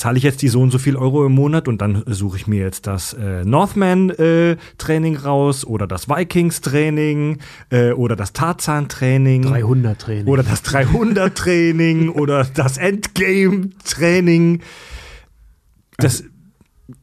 zahle 0.00 0.16
ich 0.16 0.24
jetzt 0.24 0.40
die 0.40 0.48
so 0.48 0.62
und 0.62 0.70
so 0.70 0.78
viel 0.78 0.96
Euro 0.96 1.26
im 1.26 1.32
Monat 1.32 1.68
und 1.68 1.82
dann 1.82 2.02
suche 2.06 2.38
ich 2.38 2.46
mir 2.46 2.60
jetzt 2.60 2.86
das 2.86 3.12
äh, 3.12 3.44
Northman-Training 3.44 5.16
raus 5.16 5.66
oder 5.66 5.86
das 5.86 6.08
Vikings-Training 6.08 7.38
äh, 7.68 7.92
oder 7.92 8.16
das 8.16 8.32
Tarzan-Training 8.32 9.42
300 9.42 10.00
Training. 10.00 10.26
oder 10.26 10.42
das 10.42 10.64
300-Training 10.64 12.08
oder 12.14 12.44
das 12.44 12.78
Endgame-Training. 12.78 14.62
Das, 15.98 16.24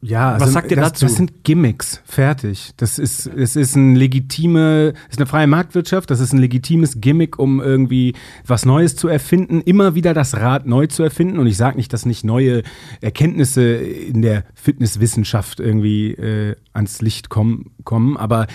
Ja, 0.01 0.35
Was 0.35 0.43
also 0.43 0.53
sagt 0.53 0.71
ihr 0.71 0.77
das, 0.77 0.93
dazu? 0.93 1.05
Das 1.05 1.15
sind 1.15 1.43
Gimmicks, 1.43 2.01
fertig. 2.05 2.71
Das 2.77 2.99
ist, 2.99 3.27
es 3.27 3.55
ist 3.55 3.75
ein 3.75 3.95
legitime, 3.95 4.93
es 5.05 5.11
ist 5.11 5.19
eine 5.19 5.25
freie 5.25 5.47
Marktwirtschaft, 5.47 6.09
das 6.09 6.19
ist 6.19 6.33
ein 6.33 6.39
legitimes 6.39 7.01
Gimmick, 7.01 7.39
um 7.39 7.61
irgendwie 7.61 8.13
was 8.45 8.65
Neues 8.65 8.95
zu 8.95 9.07
erfinden, 9.07 9.61
immer 9.61 9.95
wieder 9.95 10.13
das 10.13 10.35
Rad 10.37 10.65
neu 10.65 10.87
zu 10.87 11.03
erfinden. 11.03 11.39
Und 11.39 11.47
ich 11.47 11.57
sage 11.57 11.77
nicht, 11.77 11.93
dass 11.93 12.05
nicht 12.05 12.23
neue 12.23 12.63
Erkenntnisse 13.01 13.75
in 13.75 14.21
der 14.21 14.43
Fitnesswissenschaft 14.55 15.59
irgendwie 15.59 16.11
äh, 16.11 16.55
ans 16.73 17.01
Licht 17.01 17.29
kommen, 17.29 17.71
kommen, 17.83 18.17
aber 18.17 18.47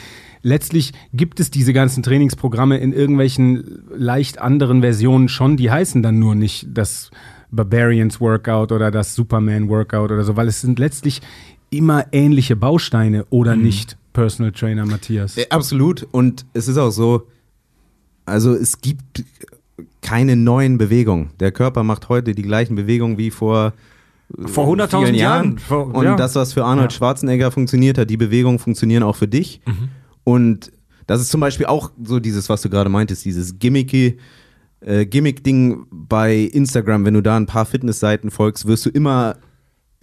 letztlich 0.42 0.92
gibt 1.12 1.40
es 1.40 1.50
diese 1.50 1.72
ganzen 1.72 2.02
Trainingsprogramme 2.02 2.78
in 2.78 2.92
irgendwelchen 2.92 3.82
leicht 3.94 4.38
anderen 4.40 4.80
Versionen 4.80 5.28
schon, 5.28 5.56
die 5.56 5.70
heißen 5.70 6.02
dann 6.02 6.18
nur 6.18 6.34
nicht 6.34 6.66
das 6.72 7.10
Barbarians 7.52 8.20
Workout 8.20 8.72
oder 8.72 8.90
das 8.90 9.14
Superman 9.14 9.68
Workout 9.68 10.10
oder 10.10 10.24
so, 10.24 10.36
weil 10.36 10.48
es 10.48 10.60
sind 10.60 10.78
letztlich 10.78 11.20
immer 11.70 12.06
ähnliche 12.12 12.56
Bausteine 12.56 13.24
oder 13.30 13.54
nicht, 13.56 13.96
Personal 14.12 14.52
Trainer 14.52 14.84
Matthias. 14.84 15.36
Äh, 15.36 15.46
absolut. 15.50 16.06
Und 16.10 16.44
es 16.52 16.68
ist 16.68 16.76
auch 16.78 16.90
so, 16.90 17.28
also 18.26 18.54
es 18.54 18.80
gibt 18.80 19.24
keine 20.00 20.36
neuen 20.36 20.78
Bewegungen. 20.78 21.30
Der 21.40 21.52
Körper 21.52 21.82
macht 21.82 22.08
heute 22.08 22.34
die 22.34 22.42
gleichen 22.42 22.74
Bewegungen 22.74 23.18
wie 23.18 23.30
vor 23.30 23.72
vor 24.46 24.66
100.000 24.66 24.98
vielen 24.98 25.14
Jahren. 25.14 25.58
Vor, 25.58 25.94
Und 25.94 26.04
ja. 26.04 26.16
das, 26.16 26.34
was 26.34 26.54
für 26.54 26.64
Arnold 26.64 26.90
Ja. 26.92 26.96
Schwarzenegger 26.96 27.50
funktioniert 27.50 27.98
hat, 27.98 28.08
die 28.08 28.16
Bewegungen 28.16 28.58
funktionieren 28.58 29.02
auch 29.02 29.16
für 29.16 29.28
dich. 29.28 29.60
Und 30.24 30.72
das 31.06 31.20
ist 31.20 31.30
zum 31.30 31.40
Beispiel 31.40 31.66
auch 31.66 31.90
so 32.02 32.18
dieses, 32.18 32.48
was 32.48 32.62
du 32.62 32.70
gerade 32.70 32.88
meintest, 32.88 33.26
dieses 33.26 33.58
gimmicky, 33.58 34.18
äh, 34.84 35.06
Gimmick-Ding 35.06 35.86
bei 35.90 36.36
Instagram. 36.36 37.04
Wenn 37.04 37.14
du 37.14 37.22
da 37.22 37.36
ein 37.36 37.46
paar 37.46 37.66
Fitnessseiten 37.66 38.30
folgst, 38.30 38.66
wirst 38.66 38.86
du 38.86 38.90
immer, 38.90 39.36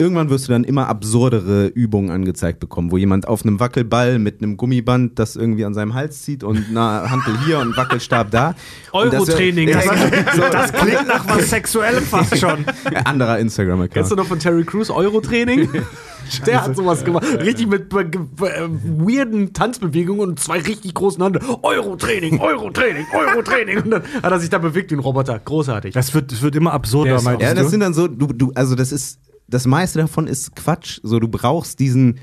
irgendwann 0.00 0.30
wirst 0.30 0.48
du 0.48 0.52
dann 0.52 0.64
immer 0.64 0.88
absurdere 0.88 1.66
Übungen 1.66 2.10
angezeigt 2.10 2.58
bekommen, 2.58 2.90
wo 2.90 2.96
jemand 2.96 3.28
auf 3.28 3.44
einem 3.44 3.60
Wackelball 3.60 4.18
mit 4.18 4.42
einem 4.42 4.56
Gummiband 4.56 5.18
das 5.18 5.36
irgendwie 5.36 5.64
an 5.64 5.74
seinem 5.74 5.94
Hals 5.94 6.22
zieht 6.22 6.42
und 6.42 6.64
eine 6.70 7.08
Hantel 7.10 7.34
hier 7.44 7.56
und 7.58 7.62
einen 7.68 7.76
Wackelstab 7.76 8.30
da. 8.30 8.54
Das- 8.92 8.92
Eurotraining. 8.92 9.68
Ja, 9.68 9.76
Das- 9.82 10.36
so, 10.36 10.42
das 10.50 10.72
klingt 10.72 11.06
nach 11.06 11.28
was 11.28 11.50
Sexuellem 11.50 12.02
fast 12.04 12.36
schon. 12.38 12.64
anderer 13.04 13.38
Instagram-Account. 13.38 13.92
Kennst 13.92 14.10
du 14.10 14.16
noch 14.16 14.26
von 14.26 14.38
Terry 14.38 14.64
Crews 14.64 14.90
Euro-Training? 14.90 15.68
Der 16.46 16.62
hat 16.64 16.76
sowas 16.76 17.04
gemacht. 17.04 17.24
Richtig 17.40 17.66
mit 17.66 17.92
äh, 17.92 18.02
äh, 18.02 18.68
weirden 18.84 19.52
Tanzbewegungen 19.52 20.28
und 20.28 20.38
zwei 20.38 20.60
richtig 20.60 20.94
großen 20.94 21.20
Handen. 21.22 21.40
Euro-Training, 21.62 22.38
Euro-Training, 22.38 23.04
Euro-Training. 23.12 23.82
Und 23.82 23.90
dann 23.90 24.02
hat 24.22 24.30
er 24.30 24.38
sich 24.38 24.48
da 24.48 24.58
bewegt 24.58 24.90
wie 24.92 24.94
ein 24.96 25.00
Roboter. 25.00 25.38
Großartig. 25.40 25.92
Das 25.92 26.14
wird, 26.14 26.30
das 26.30 26.40
wird 26.42 26.54
immer 26.54 26.70
Der 26.70 26.74
absurder, 26.74 27.20
meinst 27.22 27.42
Ja, 27.42 27.52
das 27.54 27.64
du? 27.64 27.68
sind 27.70 27.80
dann 27.80 27.94
so, 27.94 28.06
du, 28.06 28.28
du, 28.28 28.52
also 28.54 28.76
das 28.76 28.92
ist, 28.92 29.18
das 29.50 29.66
meiste 29.66 29.98
davon 29.98 30.26
ist 30.26 30.54
Quatsch. 30.56 31.00
So, 31.02 31.18
du 31.18 31.28
brauchst 31.28 31.78
diesen, 31.78 32.20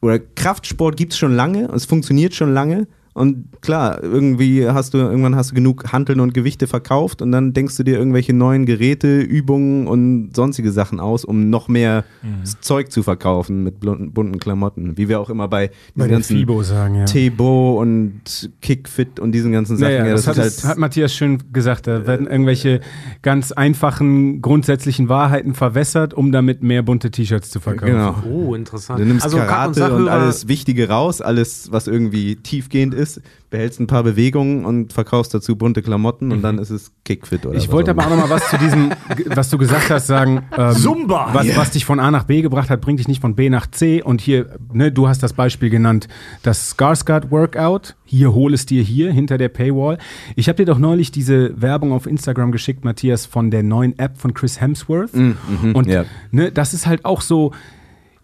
oder 0.00 0.18
Kraftsport 0.18 0.96
gibt 0.96 1.12
es 1.12 1.18
schon 1.18 1.34
lange, 1.34 1.66
es 1.66 1.84
funktioniert 1.84 2.34
schon 2.34 2.52
lange 2.52 2.88
Und 3.14 3.60
klar, 3.60 4.02
irgendwie 4.02 4.66
hast 4.68 4.94
du, 4.94 4.98
irgendwann 4.98 5.36
hast 5.36 5.50
du 5.50 5.54
genug 5.54 5.92
Hanteln 5.92 6.18
und 6.20 6.32
Gewichte 6.32 6.66
verkauft 6.66 7.20
und 7.20 7.30
dann 7.30 7.52
denkst 7.52 7.76
du 7.76 7.82
dir 7.82 7.98
irgendwelche 7.98 8.32
neuen 8.32 8.64
Geräte, 8.64 9.20
Übungen 9.20 9.86
und 9.86 10.30
sonstige 10.34 10.72
Sachen 10.72 10.98
aus, 10.98 11.24
um 11.24 11.50
noch 11.50 11.68
mehr 11.68 12.04
Mhm. 12.22 12.44
Zeug 12.60 12.90
zu 12.90 13.02
verkaufen 13.02 13.62
mit 13.64 13.80
bunten, 13.80 14.12
bunten 14.12 14.38
Klamotten. 14.38 14.96
Wie 14.96 15.08
wir 15.08 15.20
auch 15.20 15.28
immer 15.28 15.48
bei 15.48 15.68
Bei 15.68 15.72
diesen 15.72 15.98
der 15.98 16.08
ganzen 16.08 16.36
FIBO 16.38 16.62
sagen, 16.62 16.94
ja. 16.94 17.04
Tebo 17.04 17.80
und 17.80 18.50
Kickfit 18.62 19.20
und 19.20 19.32
diesen 19.32 19.52
ganzen 19.52 19.76
Sachen. 19.76 19.92
Naja, 19.92 20.06
ja, 20.06 20.12
das, 20.12 20.26
hat, 20.26 20.38
ist 20.38 20.62
das 20.62 20.70
hat 20.70 20.78
Matthias 20.78 21.12
schön 21.14 21.42
gesagt. 21.52 21.86
Da 21.86 22.06
werden 22.06 22.26
irgendwelche 22.26 22.80
ganz 23.22 23.52
einfachen, 23.52 24.40
grundsätzlichen 24.40 25.08
Wahrheiten 25.08 25.54
verwässert, 25.54 26.14
um 26.14 26.32
damit 26.32 26.62
mehr 26.62 26.82
bunte 26.82 27.10
T-Shirts 27.10 27.50
zu 27.50 27.60
verkaufen. 27.60 27.92
Genau. 27.92 28.14
Oh, 28.30 28.54
interessant. 28.54 29.00
Du 29.00 29.04
nimmst 29.04 29.24
also, 29.24 29.36
Karate 29.38 29.68
und, 29.68 30.06
Sachhörer- 30.06 30.08
alles 30.10 30.48
Wichtige 30.48 30.88
raus, 30.88 31.20
alles, 31.20 31.70
was 31.72 31.88
irgendwie 31.88 32.36
tiefgehend 32.36 32.94
ist, 32.94 33.01
behältst 33.50 33.80
ein 33.80 33.86
paar 33.86 34.02
Bewegungen 34.02 34.64
und 34.64 34.92
verkaufst 34.92 35.34
dazu 35.34 35.56
bunte 35.56 35.82
Klamotten 35.82 36.32
und 36.32 36.42
dann 36.42 36.58
ist 36.58 36.70
es 36.70 36.92
Kickfit 37.04 37.44
oder 37.46 37.56
Ich 37.58 37.70
wollte 37.70 37.90
aber 37.90 38.02
auch 38.02 38.06
immer. 38.06 38.16
noch 38.16 38.28
mal 38.28 38.34
was 38.36 38.48
zu 38.48 38.56
diesem, 38.58 38.90
was 39.26 39.50
du 39.50 39.58
gesagt 39.58 39.90
hast, 39.90 40.06
sagen. 40.06 40.42
Ähm, 40.56 40.72
Zumba! 40.72 41.30
Was, 41.32 41.46
Yeah. 41.46 41.56
was 41.56 41.70
dich 41.72 41.84
von 41.84 42.00
A 42.00 42.10
nach 42.10 42.24
B 42.24 42.40
gebracht 42.42 42.70
hat, 42.70 42.80
bringt 42.80 42.98
dich 43.00 43.08
nicht 43.08 43.20
von 43.20 43.34
B 43.34 43.50
nach 43.50 43.66
C. 43.70 44.02
Und 44.02 44.20
hier, 44.20 44.46
ne, 44.72 44.90
du 44.92 45.08
hast 45.08 45.22
das 45.22 45.32
Beispiel 45.32 45.70
genannt, 45.70 46.08
das 46.42 46.76
Skarsgård 46.76 47.30
Workout. 47.30 47.94
Hier, 48.04 48.32
hol 48.34 48.52
es 48.54 48.66
dir 48.66 48.82
hier, 48.82 49.10
hinter 49.12 49.38
der 49.38 49.48
Paywall. 49.48 49.98
Ich 50.36 50.48
habe 50.48 50.56
dir 50.56 50.66
doch 50.66 50.78
neulich 50.78 51.10
diese 51.12 51.60
Werbung 51.60 51.92
auf 51.92 52.06
Instagram 52.06 52.52
geschickt, 52.52 52.84
Matthias, 52.84 53.26
von 53.26 53.50
der 53.50 53.62
neuen 53.62 53.98
App 53.98 54.18
von 54.18 54.34
Chris 54.34 54.60
Hemsworth. 54.60 55.14
mhm, 55.14 55.36
Und 55.74 55.86
ja. 55.88 56.04
ne, 56.30 56.52
das 56.52 56.74
ist 56.74 56.86
halt 56.86 57.04
auch 57.04 57.20
so, 57.22 57.52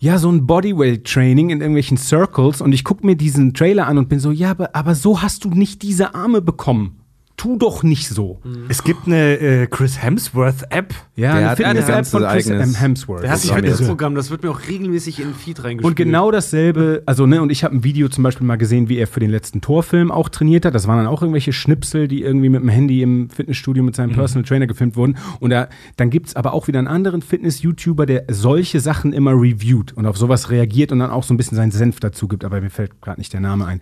ja, 0.00 0.18
so 0.18 0.30
ein 0.30 0.46
Bodyweight-Training 0.46 1.50
in 1.50 1.60
irgendwelchen 1.60 1.96
Circles. 1.96 2.60
Und 2.60 2.72
ich 2.72 2.84
gucke 2.84 3.04
mir 3.04 3.16
diesen 3.16 3.54
Trailer 3.54 3.86
an 3.86 3.98
und 3.98 4.08
bin 4.08 4.20
so, 4.20 4.30
ja, 4.30 4.50
aber, 4.52 4.74
aber 4.74 4.94
so 4.94 5.22
hast 5.22 5.44
du 5.44 5.50
nicht 5.50 5.82
diese 5.82 6.14
Arme 6.14 6.40
bekommen. 6.40 7.00
Tu 7.38 7.56
doch 7.56 7.84
nicht 7.84 8.08
so. 8.08 8.40
Es 8.68 8.82
gibt 8.82 9.06
eine 9.06 9.38
äh, 9.38 9.66
Chris 9.68 10.02
Hemsworth-App. 10.02 10.92
Ja, 11.14 11.34
Der 11.38 11.38
eine 11.38 11.50
ein 11.50 11.56
Fitness-App 11.56 12.06
von 12.08 12.22
Chris 12.24 12.48
eigenes- 12.50 12.74
M. 12.74 12.80
Hemsworth. 12.80 13.22
Der 13.22 13.30
hat 13.30 13.38
sich 13.38 13.52
jetzt. 13.52 13.86
Programm, 13.86 14.16
das 14.16 14.30
wird 14.30 14.42
mir 14.42 14.50
auch 14.50 14.60
regelmäßig 14.68 15.20
in 15.20 15.28
den 15.28 15.34
Feed 15.34 15.62
reingespielt. 15.62 15.84
Und 15.84 15.94
genau 15.94 16.32
dasselbe, 16.32 17.04
also 17.06 17.26
ne, 17.26 17.40
und 17.40 17.50
ich 17.50 17.62
habe 17.62 17.76
ein 17.76 17.84
Video 17.84 18.08
zum 18.08 18.24
Beispiel 18.24 18.44
mal 18.44 18.56
gesehen, 18.56 18.88
wie 18.88 18.98
er 18.98 19.06
für 19.06 19.20
den 19.20 19.30
letzten 19.30 19.60
Torfilm 19.60 20.10
auch 20.10 20.28
trainiert 20.28 20.64
hat. 20.64 20.74
Das 20.74 20.88
waren 20.88 20.98
dann 20.98 21.06
auch 21.06 21.22
irgendwelche 21.22 21.52
Schnipsel, 21.52 22.08
die 22.08 22.22
irgendwie 22.22 22.48
mit 22.48 22.60
dem 22.60 22.68
Handy 22.68 23.02
im 23.02 23.30
Fitnessstudio 23.30 23.84
mit 23.84 23.94
seinem 23.94 24.14
Personal 24.14 24.44
Trainer 24.44 24.66
gefilmt 24.66 24.96
wurden. 24.96 25.16
Und 25.38 25.50
da, 25.50 25.68
dann 25.96 26.10
gibt's 26.10 26.34
aber 26.34 26.52
auch 26.52 26.66
wieder 26.66 26.80
einen 26.80 26.88
anderen 26.88 27.22
Fitness-YouTuber, 27.22 28.04
der 28.04 28.24
solche 28.28 28.80
Sachen 28.80 29.12
immer 29.12 29.30
reviewt 29.32 29.92
und 29.92 30.06
auf 30.06 30.18
sowas 30.18 30.50
reagiert 30.50 30.90
und 30.90 30.98
dann 30.98 31.10
auch 31.12 31.22
so 31.22 31.32
ein 31.34 31.36
bisschen 31.36 31.54
seinen 31.56 31.70
Senf 31.70 32.00
dazu 32.00 32.26
gibt, 32.26 32.44
aber 32.44 32.60
mir 32.60 32.70
fällt 32.70 33.00
gerade 33.00 33.20
nicht 33.20 33.32
der 33.32 33.40
Name 33.40 33.64
ein. 33.64 33.80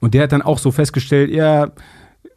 Und 0.00 0.12
der 0.12 0.24
hat 0.24 0.32
dann 0.32 0.42
auch 0.42 0.58
so 0.58 0.70
festgestellt, 0.72 1.30
ja, 1.30 1.70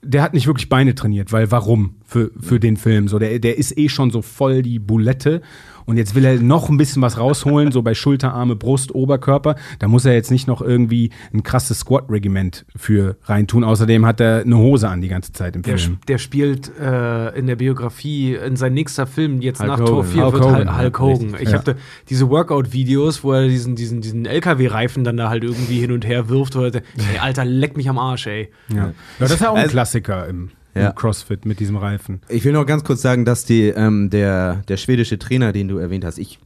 der 0.03 0.21
hat 0.21 0.33
nicht 0.33 0.47
wirklich 0.47 0.69
Beine 0.69 0.95
trainiert, 0.95 1.31
weil 1.31 1.51
warum 1.51 1.95
für, 2.05 2.31
für 2.39 2.59
den 2.59 2.77
Film? 2.77 3.07
So, 3.07 3.19
der, 3.19 3.39
der 3.39 3.57
ist 3.57 3.77
eh 3.77 3.89
schon 3.89 4.11
so 4.11 4.21
voll 4.21 4.61
die 4.61 4.79
Bulette 4.79 5.41
und 5.85 5.97
jetzt 5.97 6.15
will 6.15 6.25
er 6.25 6.35
noch 6.39 6.69
ein 6.69 6.77
bisschen 6.77 7.01
was 7.01 7.17
rausholen, 7.17 7.71
so 7.71 7.81
bei 7.81 7.93
Schulter, 7.93 8.33
Arme, 8.33 8.55
Brust, 8.55 8.93
Oberkörper. 8.93 9.55
Da 9.79 9.87
muss 9.87 10.05
er 10.05 10.13
jetzt 10.13 10.31
nicht 10.31 10.47
noch 10.47 10.61
irgendwie 10.61 11.11
ein 11.33 11.43
krasses 11.43 11.79
Squat-Regiment 11.79 12.65
für 12.75 13.17
reintun. 13.23 13.63
Außerdem 13.63 14.05
hat 14.05 14.19
er 14.19 14.41
eine 14.41 14.57
Hose 14.57 14.89
an 14.89 15.01
die 15.01 15.07
ganze 15.07 15.31
Zeit 15.33 15.55
im 15.55 15.61
Der, 15.61 15.77
Film. 15.77 15.97
der 16.07 16.17
spielt 16.17 16.71
äh, 16.79 17.29
in 17.37 17.47
der 17.47 17.55
Biografie, 17.55 18.35
in 18.35 18.55
sein 18.55 18.73
nächster 18.73 19.07
Film, 19.07 19.41
jetzt 19.41 19.59
Hulk 19.59 19.69
nach 19.69 19.79
Hogan. 19.79 19.87
Tor 19.93 20.03
4 20.03 20.23
Hulk 20.23 20.33
wird 20.33 20.43
Hogan, 20.45 20.77
Hulk, 20.77 20.99
Hogan. 20.99 21.21
richtig, 21.29 21.41
Ich 21.41 21.49
ja. 21.51 21.57
habe 21.59 21.75
diese 22.09 22.29
Workout-Videos, 22.29 23.23
wo 23.23 23.33
er 23.33 23.47
diesen, 23.47 23.75
diesen, 23.75 24.01
diesen 24.01 24.25
LKW-Reifen 24.25 25.03
dann 25.03 25.17
da 25.17 25.29
halt 25.29 25.43
irgendwie 25.43 25.79
hin 25.79 25.91
und 25.91 26.05
her 26.05 26.29
wirft. 26.29 26.55
Wo 26.55 26.61
er, 26.63 26.75
ey, 26.75 26.81
Alter, 27.19 27.45
leck 27.45 27.77
mich 27.77 27.89
am 27.89 27.97
Arsch, 27.97 28.27
ey. 28.27 28.49
Ja. 28.69 28.75
ja, 28.77 28.93
das 29.19 29.31
ist 29.31 29.41
ja 29.41 29.49
auch 29.49 29.55
ein 29.55 29.61
Also- 29.61 29.71
Klassiker 29.71 30.27
im, 30.27 30.49
im 30.73 30.81
Ja. 30.83 30.91
CrossFit 30.91 31.45
mit 31.45 31.59
diesem 31.59 31.75
Reifen. 31.77 32.21
Ich 32.29 32.43
will 32.45 32.53
noch 32.53 32.65
ganz 32.65 32.83
kurz 32.83 33.01
sagen, 33.01 33.25
dass 33.25 33.45
die, 33.45 33.67
ähm, 33.67 34.09
der, 34.09 34.63
der 34.67 34.77
schwedische 34.77 35.19
Trainer, 35.19 35.51
den 35.51 35.67
du 35.67 35.77
erwähnt 35.77 36.05
hast, 36.05 36.17
ich 36.17 36.39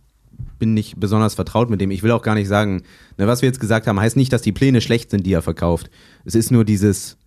bin 0.60 0.74
nicht 0.74 1.00
besonders 1.00 1.36
vertraut 1.36 1.70
mit 1.70 1.82
dem. 1.82 1.92
Ich 1.92 2.02
will 2.04 2.12
auch 2.12 2.22
gar 2.22 2.36
nicht 2.36 2.48
sagen, 2.48 2.84
ne, 3.18 3.28
was 3.28 3.42
wir 3.42 3.48
jetzt 3.48 3.60
gesagt 3.60 3.88
haben, 3.88 4.00
heißt 4.00 4.16
nicht, 4.18 4.32
dass 4.34 4.42
die 4.42 4.52
Pläne 4.54 4.82
schlecht 4.82 5.12
sind, 5.12 5.26
die 5.26 5.34
er 5.34 5.42
verkauft. 5.42 5.90
Es 6.24 6.34
ist 6.36 6.50
nur 6.52 6.64
dieses, 6.66 7.18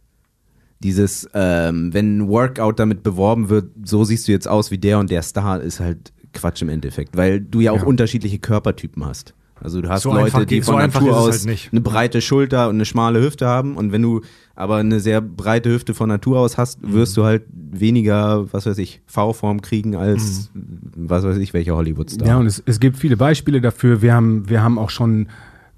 dieses, 0.81 1.29
ähm, 1.35 1.93
wenn 1.93 2.19
ein 2.19 2.29
Workout 2.29 2.79
damit 2.79 3.03
beworben 3.03 3.49
wird, 3.49 3.71
so 3.85 4.05
siehst 4.05 4.29
du 4.29 4.33
jetzt 4.33 4.49
aus 4.49 4.71
wie 4.71 4.79
der 4.79 4.99
und 4.99 5.11
der 5.11 5.23
Star, 5.23 5.61
ist 5.61 5.81
halt 5.81 6.13
Quatsch 6.33 6.63
im 6.63 6.69
Endeffekt, 6.69 7.17
weil 7.17 7.41
du 7.41 7.61
ja 7.61 7.73
auch 7.73 7.79
Ja. 7.81 7.85
unterschiedliche 7.85 8.39
Körpertypen 8.39 9.05
hast. 9.05 9.35
Also 9.61 9.81
du 9.81 9.89
hast 9.89 10.03
So 10.03 10.13
Leute, 10.13 10.47
die 10.47 10.61
so 10.61 10.73
von 10.73 10.81
einfach 10.81 11.01
Natur 11.01 11.17
aus 11.19 11.39
halt 11.39 11.47
nicht. 11.47 11.73
eine 11.73 11.81
breite 11.81 12.21
Schulter 12.21 12.69
und 12.69 12.77
eine 12.77 12.85
schmale 12.85 13.21
Hüfte 13.21 13.47
haben 13.47 13.77
und 13.77 13.93
wenn 13.93 14.03
du 14.03 14.23
aber 14.55 14.77
eine 14.77 15.01
sehr 15.01 15.21
breite 15.21 15.71
Hüfte 15.71 15.95
von 15.95 16.09
Natur 16.09 16.39
aus 16.41 16.59
hast, 16.59 16.81
wirst 16.83 17.17
du 17.17 17.25
halt 17.25 17.45
weniger, 17.53 18.53
was 18.53 18.67
weiß 18.67 18.79
ich, 18.79 19.01
V-Form 19.07 19.61
kriegen 19.63 19.95
als 19.95 20.51
was 20.97 21.25
weiß 21.25 21.37
ich, 21.39 21.55
welcher 21.55 21.77
Hollywood-Star. 21.77 22.27
Ja, 22.27 22.37
und 22.39 22.47
es, 22.47 22.63
es 22.67 22.81
gibt 22.81 22.97
viele 22.97 23.17
Beispiele 23.17 23.61
dafür. 23.61 24.03
Wir 24.03 24.15
haben, 24.15 24.49
wir 24.49 24.63
haben 24.63 24.79
auch 24.79 24.91
schon 24.91 25.29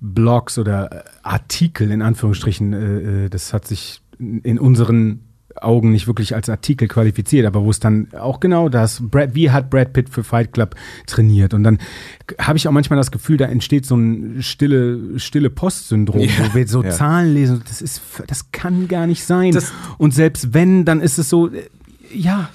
Blogs 0.00 0.58
oder 0.58 1.04
Artikel 1.22 1.90
in 1.90 2.00
Anführungsstrichen, 2.02 2.72
äh, 2.72 3.24
äh, 3.26 3.28
das 3.28 3.52
hat 3.52 3.66
sich 3.66 4.00
in 4.18 4.58
unseren 4.58 5.20
Augen 5.62 5.92
nicht 5.92 6.06
wirklich 6.06 6.34
als 6.34 6.48
Artikel 6.48 6.88
qualifiziert, 6.88 7.46
aber 7.46 7.64
wo 7.64 7.70
es 7.70 7.80
dann 7.80 8.08
auch 8.18 8.40
genau 8.40 8.68
das, 8.68 9.00
Brad, 9.02 9.34
wie 9.34 9.50
hat 9.50 9.70
Brad 9.70 9.92
Pitt 9.92 10.08
für 10.11 10.24
Fight 10.24 10.52
Club 10.52 10.74
trainiert? 11.06 11.54
Und 11.54 11.64
dann 11.64 11.78
habe 12.38 12.58
ich 12.58 12.68
auch 12.68 12.72
manchmal 12.72 12.98
das 12.98 13.11
Gefühl, 13.11 13.36
da 13.36 13.46
entsteht 13.46 13.86
so 13.86 13.96
ein 13.96 14.42
stille, 14.42 15.18
stille 15.18 15.50
Post-Syndrom, 15.50 16.20
wo 16.22 16.54
wir 16.54 16.68
so 16.68 16.82
ja. 16.82 16.90
Zahlen 16.90 17.34
lesen. 17.34 17.62
Das 17.68 17.82
ist, 17.82 18.00
das 18.26 18.52
kann 18.52 18.88
gar 18.88 19.06
nicht 19.06 19.24
sein. 19.24 19.52
Das- 19.52 19.72
und 19.98 20.14
selbst 20.14 20.54
wenn, 20.54 20.84
dann 20.84 21.00
ist 21.00 21.18
es 21.18 21.28
so, 21.28 21.48
äh, 21.48 21.62
ja, 22.12 22.50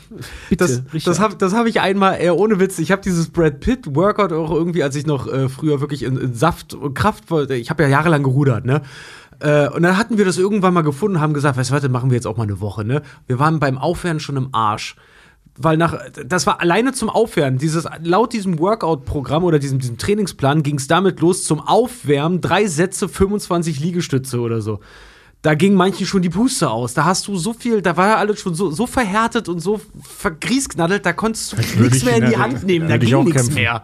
bitte. 0.49 0.83
Das, 0.91 1.03
das 1.03 1.19
habe 1.19 1.35
das 1.35 1.53
hab 1.53 1.65
ich 1.65 1.79
einmal, 1.79 2.19
eher 2.19 2.37
ohne 2.37 2.59
Witz, 2.59 2.77
ich 2.79 2.91
habe 2.91 3.01
dieses 3.01 3.29
Brad 3.29 3.59
Pitt 3.59 3.95
Workout 3.95 4.33
auch 4.33 4.51
irgendwie, 4.51 4.83
als 4.83 4.95
ich 4.95 5.05
noch 5.05 5.31
äh, 5.31 5.49
früher 5.49 5.79
wirklich 5.79 6.03
in, 6.03 6.17
in 6.17 6.33
Saft 6.33 6.73
und 6.73 6.93
Kraft 6.93 7.31
wollte, 7.31 7.55
ich 7.55 7.69
habe 7.69 7.83
ja 7.83 7.89
jahrelang 7.89 8.23
gerudert, 8.23 8.65
ne? 8.65 8.81
Äh, 9.39 9.69
und 9.69 9.83
dann 9.83 9.97
hatten 9.97 10.17
wir 10.17 10.25
das 10.25 10.37
irgendwann 10.37 10.73
mal 10.73 10.81
gefunden, 10.81 11.19
haben 11.19 11.33
gesagt, 11.33 11.57
weißt 11.57 11.69
du, 11.69 11.73
warte, 11.73 11.89
machen 11.89 12.09
wir 12.09 12.15
jetzt 12.15 12.27
auch 12.27 12.37
mal 12.37 12.43
eine 12.43 12.59
Woche, 12.59 12.85
ne? 12.85 13.01
Wir 13.27 13.39
waren 13.39 13.59
beim 13.59 13.77
Aufwärmen 13.77 14.19
schon 14.19 14.37
im 14.37 14.49
Arsch. 14.53 14.95
Weil 15.57 15.77
nach, 15.77 15.97
das 16.25 16.45
war 16.47 16.59
alleine 16.59 16.91
zum 16.91 17.09
Aufwärmen. 17.09 17.57
Dieses, 17.57 17.87
laut 18.03 18.33
diesem 18.33 18.59
Workout-Programm 18.59 19.45
oder 19.45 19.57
diesem, 19.57 19.79
diesem 19.79 19.97
Trainingsplan 19.97 20.63
ging 20.63 20.75
es 20.75 20.87
damit 20.87 21.21
los 21.21 21.45
zum 21.45 21.61
Aufwärmen, 21.61 22.41
drei 22.41 22.67
Sätze, 22.67 23.07
25 23.07 23.79
Liegestütze 23.79 24.39
oder 24.39 24.61
so. 24.61 24.81
Da 25.41 25.53
ging 25.53 25.75
manchen 25.75 26.07
schon 26.07 26.23
die 26.23 26.29
Puste 26.29 26.69
aus. 26.69 26.93
Da 26.93 27.05
hast 27.05 27.27
du 27.27 27.37
so 27.37 27.53
viel, 27.53 27.81
da 27.81 27.95
war 27.95 28.07
ja 28.07 28.15
alles 28.17 28.41
schon 28.41 28.53
so, 28.53 28.69
so 28.71 28.85
verhärtet 28.85 29.47
und 29.47 29.59
so 29.59 29.79
vergriesknaddelt, 30.01 31.05
da 31.05 31.13
konntest 31.13 31.53
du 31.53 31.57
nichts 31.81 31.97
ich 31.97 32.05
mehr 32.05 32.17
in 32.17 32.25
die 32.25 32.37
Hand 32.37 32.63
nehmen, 32.63 32.89
da 32.89 32.97
ging 32.97 33.23
nichts 33.23 33.51
mehr. 33.51 33.83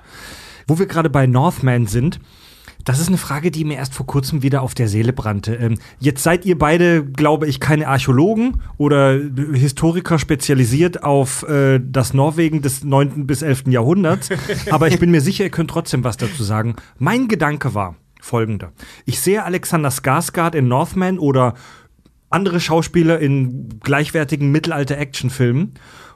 Wo 0.67 0.77
wir 0.77 0.87
gerade 0.87 1.09
bei 1.09 1.27
Northman 1.27 1.87
sind, 1.87 2.19
das 2.83 2.99
ist 2.99 3.07
eine 3.07 3.17
Frage, 3.17 3.51
die 3.51 3.65
mir 3.65 3.75
erst 3.75 3.93
vor 3.93 4.05
kurzem 4.05 4.43
wieder 4.43 4.61
auf 4.61 4.73
der 4.73 4.87
Seele 4.87 5.13
brannte. 5.13 5.55
Ähm, 5.55 5.77
jetzt 5.99 6.23
seid 6.23 6.45
ihr 6.45 6.57
beide, 6.57 7.03
glaube 7.05 7.47
ich, 7.47 7.59
keine 7.59 7.87
Archäologen 7.87 8.61
oder 8.77 9.19
Historiker 9.53 10.19
spezialisiert 10.19 11.03
auf 11.03 11.43
äh, 11.43 11.79
das 11.83 12.13
Norwegen 12.13 12.61
des 12.61 12.83
9. 12.83 13.27
bis 13.27 13.41
11. 13.41 13.67
Jahrhunderts, 13.67 14.29
aber 14.71 14.87
ich 14.87 14.99
bin 14.99 15.11
mir 15.11 15.21
sicher, 15.21 15.43
ihr 15.43 15.49
könnt 15.49 15.69
trotzdem 15.69 16.03
was 16.03 16.17
dazu 16.17 16.43
sagen. 16.43 16.75
Mein 16.97 17.27
Gedanke 17.27 17.73
war 17.73 17.95
folgender. 18.21 18.71
Ich 19.05 19.19
sehe 19.19 19.43
Alexander 19.43 19.89
Skarsgård 19.89 20.55
in 20.55 20.67
Northman 20.67 21.19
oder 21.19 21.55
andere 22.29 22.59
Schauspieler 22.59 23.19
in 23.19 23.79
gleichwertigen 23.81 24.51
Mittelalter-Actionfilmen. 24.51 25.73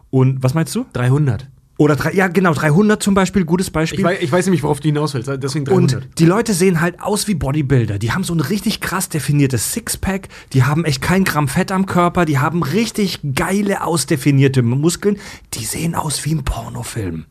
Und 0.10 0.44
was 0.44 0.54
meinst 0.54 0.74
du? 0.76 0.86
300. 0.94 1.50
Oder 1.78 1.98
drei, 1.98 2.14
ja, 2.14 2.30
genau, 2.30 2.54
300 2.54 3.04
zum 3.04 3.16
Beispiel, 3.16 3.44
gutes 3.44 3.70
Beispiel. 3.70 4.00
Ich 4.00 4.06
weiß, 4.06 4.18
ich 4.22 4.32
weiß 4.32 4.46
nämlich, 4.46 4.64
worauf 4.64 4.80
du 4.80 4.88
hinaus 4.88 5.14
willst, 5.14 5.30
deswegen 5.44 5.66
300. 5.66 6.04
Und 6.04 6.20
die 6.20 6.26
Leute 6.26 6.54
sehen 6.54 6.80
halt 6.80 7.02
aus 7.02 7.28
wie 7.28 7.36
Bodybuilder. 7.36 8.00
Die 8.00 8.14
haben 8.14 8.24
so 8.24 8.34
ein 8.34 8.40
richtig 8.40 8.80
krass 8.80 9.10
definiertes 9.10 9.74
Sixpack. 9.74 10.30
Die 10.54 10.64
haben 10.64 10.86
echt 10.86 11.02
kein 11.02 11.26
Gramm 11.26 11.50
Fett 11.50 11.74
am 11.74 11.86
Körper. 11.86 12.24
Die 12.24 12.40
haben 12.40 12.64
richtig 12.64 13.20
geile, 13.36 13.84
ausdefinierte 13.84 14.62
Muskeln. 14.62 15.18
Die 15.54 15.66
sehen 15.66 15.96
aus 15.96 16.24
wie 16.24 16.36
ein 16.36 16.46
Pornofilm. 16.46 17.26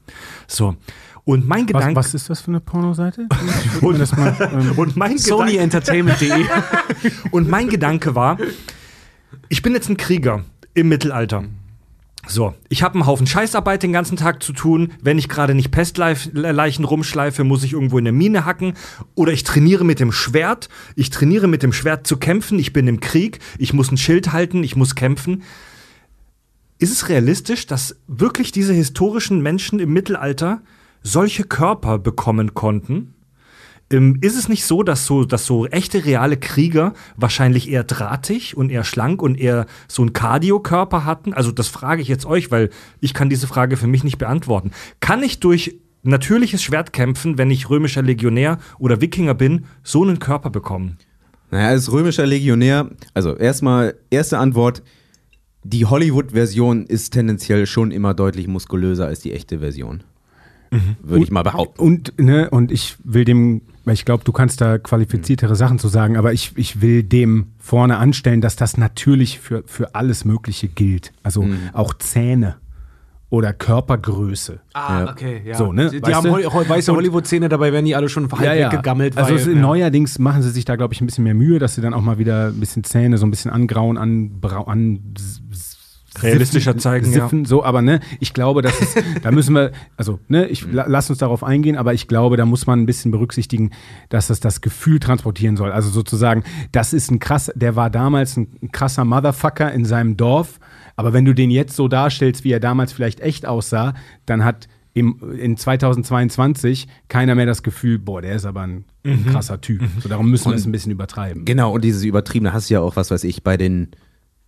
So. 0.46 0.76
Und 1.24 1.48
mein 1.48 1.60
was, 1.60 1.66
Gedanke. 1.68 1.96
was 1.96 2.12
ist 2.12 2.28
das 2.28 2.42
für 2.42 2.48
eine 2.48 2.60
Pornoseite? 2.60 3.28
Das 3.98 4.14
mal, 4.14 4.36
ähm, 4.52 4.72
und 4.76 4.96
mein 4.96 5.16
SonyEntertainment.de. 5.16 6.44
und 7.30 7.48
mein 7.48 7.70
Gedanke 7.70 8.14
war, 8.14 8.36
ich 9.48 9.62
bin 9.62 9.72
jetzt 9.72 9.88
ein 9.88 9.96
Krieger 9.96 10.44
im 10.74 10.88
Mittelalter. 10.88 11.44
So, 12.26 12.54
ich 12.68 12.82
habe 12.82 12.94
einen 12.94 13.06
Haufen 13.06 13.26
Scheißarbeit 13.26 13.82
den 13.82 13.92
ganzen 13.92 14.16
Tag 14.16 14.42
zu 14.42 14.52
tun. 14.52 14.92
Wenn 15.02 15.18
ich 15.18 15.28
gerade 15.28 15.54
nicht 15.54 15.70
Pestleichen 15.70 16.84
rumschleife, 16.84 17.44
muss 17.44 17.64
ich 17.64 17.72
irgendwo 17.72 17.98
in 17.98 18.04
der 18.04 18.12
Mine 18.12 18.44
hacken. 18.44 18.74
Oder 19.14 19.32
ich 19.32 19.44
trainiere 19.44 19.84
mit 19.84 20.00
dem 20.00 20.12
Schwert. 20.12 20.68
Ich 20.96 21.10
trainiere 21.10 21.48
mit 21.48 21.62
dem 21.62 21.72
Schwert 21.72 22.06
zu 22.06 22.16
kämpfen. 22.16 22.58
Ich 22.58 22.72
bin 22.72 22.88
im 22.88 23.00
Krieg. 23.00 23.40
Ich 23.58 23.72
muss 23.72 23.90
ein 23.90 23.96
Schild 23.96 24.32
halten. 24.32 24.64
Ich 24.64 24.76
muss 24.76 24.94
kämpfen. 24.94 25.42
Ist 26.78 26.92
es 26.92 27.08
realistisch, 27.08 27.66
dass 27.66 27.96
wirklich 28.06 28.52
diese 28.52 28.72
historischen 28.72 29.42
Menschen 29.42 29.78
im 29.78 29.92
Mittelalter 29.92 30.62
solche 31.02 31.44
Körper 31.44 31.98
bekommen 31.98 32.54
konnten? 32.54 33.13
Ähm, 33.94 34.18
ist 34.20 34.36
es 34.36 34.48
nicht 34.48 34.64
so, 34.64 34.82
dass 34.82 35.06
so, 35.06 35.24
dass 35.24 35.46
so 35.46 35.66
echte 35.66 36.04
reale 36.04 36.36
Krieger 36.36 36.94
wahrscheinlich 37.16 37.70
eher 37.70 37.84
drahtig 37.84 38.56
und 38.56 38.70
eher 38.70 38.84
schlank 38.84 39.22
und 39.22 39.36
eher 39.36 39.66
so 39.88 40.02
einen 40.02 40.12
Cardio-Körper 40.12 41.04
hatten? 41.04 41.32
Also 41.32 41.52
das 41.52 41.68
frage 41.68 42.02
ich 42.02 42.08
jetzt 42.08 42.26
euch, 42.26 42.50
weil 42.50 42.70
ich 43.00 43.14
kann 43.14 43.30
diese 43.30 43.46
Frage 43.46 43.76
für 43.76 43.86
mich 43.86 44.04
nicht 44.04 44.18
beantworten. 44.18 44.72
Kann 45.00 45.22
ich 45.22 45.40
durch 45.40 45.78
natürliches 46.02 46.62
Schwertkämpfen, 46.62 47.38
wenn 47.38 47.50
ich 47.50 47.70
römischer 47.70 48.02
Legionär 48.02 48.58
oder 48.78 49.00
Wikinger 49.00 49.34
bin, 49.34 49.66
so 49.82 50.02
einen 50.02 50.18
Körper 50.18 50.50
bekommen? 50.50 50.98
Naja, 51.50 51.68
als 51.68 51.90
römischer 51.92 52.26
Legionär, 52.26 52.90
also 53.14 53.36
erstmal, 53.36 53.94
erste 54.10 54.38
Antwort, 54.38 54.82
die 55.62 55.86
Hollywood-Version 55.86 56.84
ist 56.84 57.12
tendenziell 57.12 57.66
schon 57.66 57.90
immer 57.90 58.12
deutlich 58.12 58.48
muskulöser 58.48 59.06
als 59.06 59.20
die 59.20 59.32
echte 59.32 59.60
Version. 59.60 60.02
Würde 61.02 61.24
ich 61.24 61.30
mal 61.30 61.42
behaupten. 61.42 61.80
Und, 61.80 62.12
ne, 62.20 62.50
und 62.50 62.70
ich 62.72 62.96
will 63.04 63.24
dem, 63.24 63.62
weil 63.84 63.94
ich 63.94 64.04
glaube, 64.04 64.24
du 64.24 64.32
kannst 64.32 64.60
da 64.60 64.78
qualifiziertere 64.78 65.56
Sachen 65.56 65.78
zu 65.78 65.88
sagen, 65.88 66.16
aber 66.16 66.32
ich, 66.32 66.52
ich 66.56 66.80
will 66.80 67.02
dem 67.02 67.48
vorne 67.58 67.98
anstellen, 67.98 68.40
dass 68.40 68.56
das 68.56 68.76
natürlich 68.76 69.40
für, 69.40 69.62
für 69.66 69.94
alles 69.94 70.24
Mögliche 70.24 70.68
gilt. 70.68 71.12
Also 71.22 71.46
auch 71.72 71.94
Zähne 71.94 72.56
oder 73.30 73.52
Körpergröße. 73.52 74.60
Ah, 74.74 75.00
Ja. 75.04 75.10
okay, 75.10 75.42
ja. 75.44 75.54
So, 75.56 75.72
ne, 75.72 75.90
Die, 75.90 76.00
weißt 76.02 76.14
haben? 76.14 76.30
Hol- 76.30 76.68
weiße 76.68 76.92
Hollywood-Szene, 76.94 77.48
dabei 77.48 77.72
werden 77.72 77.84
die 77.84 77.96
alle 77.96 78.08
schon 78.08 78.30
halb 78.30 78.70
weggegammelt. 78.72 79.16
Also 79.18 79.34
weil, 79.34 79.54
ja. 79.56 79.60
neuerdings 79.60 80.18
machen 80.20 80.42
sie 80.42 80.50
sich 80.50 80.64
da, 80.64 80.76
glaube 80.76 80.94
ich, 80.94 81.00
ein 81.00 81.06
bisschen 81.06 81.24
mehr 81.24 81.34
Mühe, 81.34 81.58
dass 81.58 81.74
sie 81.74 81.80
dann 81.80 81.94
auch 81.94 82.02
mal 82.02 82.18
wieder 82.18 82.48
ein 82.48 82.60
bisschen 82.60 82.84
Zähne 82.84 83.18
so 83.18 83.26
ein 83.26 83.30
bisschen 83.30 83.50
angrauen, 83.50 83.98
anbrau, 83.98 84.64
an 84.64 85.00
Realistischer 86.22 86.76
zeigen, 86.78 87.06
ja. 87.06 87.12
siffen, 87.12 87.44
so, 87.44 87.64
aber 87.64 87.82
ne, 87.82 88.00
ich 88.20 88.34
glaube, 88.34 88.62
das 88.62 88.80
ist, 88.80 89.02
da 89.22 89.30
müssen 89.30 89.54
wir, 89.54 89.72
also 89.96 90.20
ne, 90.28 90.46
ich 90.46 90.70
la, 90.70 90.86
lass 90.88 91.10
uns 91.10 91.18
darauf 91.18 91.42
eingehen, 91.42 91.76
aber 91.76 91.94
ich 91.94 92.08
glaube, 92.08 92.36
da 92.36 92.46
muss 92.46 92.66
man 92.66 92.80
ein 92.80 92.86
bisschen 92.86 93.10
berücksichtigen, 93.10 93.70
dass 94.08 94.28
das 94.28 94.40
das 94.40 94.60
Gefühl 94.60 95.00
transportieren 95.00 95.56
soll. 95.56 95.72
Also 95.72 95.90
sozusagen, 95.90 96.44
das 96.72 96.92
ist 96.92 97.10
ein 97.10 97.18
krass, 97.18 97.50
der 97.54 97.76
war 97.76 97.90
damals 97.90 98.36
ein 98.36 98.70
krasser 98.72 99.04
Motherfucker 99.04 99.72
in 99.72 99.84
seinem 99.84 100.16
Dorf, 100.16 100.60
aber 100.96 101.12
wenn 101.12 101.24
du 101.24 101.34
den 101.34 101.50
jetzt 101.50 101.76
so 101.76 101.88
darstellst, 101.88 102.44
wie 102.44 102.52
er 102.52 102.60
damals 102.60 102.92
vielleicht 102.92 103.20
echt 103.20 103.46
aussah, 103.46 103.94
dann 104.26 104.44
hat 104.44 104.68
im, 104.94 105.18
in 105.38 105.56
2022 105.56 106.86
keiner 107.08 107.34
mehr 107.34 107.46
das 107.46 107.62
Gefühl, 107.62 107.98
boah, 107.98 108.22
der 108.22 108.36
ist 108.36 108.44
aber 108.44 108.62
ein, 108.62 108.84
ein 109.04 109.26
krasser 109.26 109.60
Typ. 109.60 109.82
So, 110.00 110.08
darum 110.08 110.30
müssen 110.30 110.50
wir 110.50 110.56
es 110.56 110.64
ein 110.64 110.72
bisschen 110.72 110.92
übertreiben. 110.92 111.44
Genau, 111.44 111.72
und 111.72 111.84
dieses 111.84 112.04
Übertriebene 112.04 112.52
hast 112.52 112.70
du 112.70 112.74
ja 112.74 112.80
auch, 112.80 112.94
was 112.94 113.10
weiß 113.10 113.24
ich, 113.24 113.42
bei 113.42 113.56
den, 113.56 113.88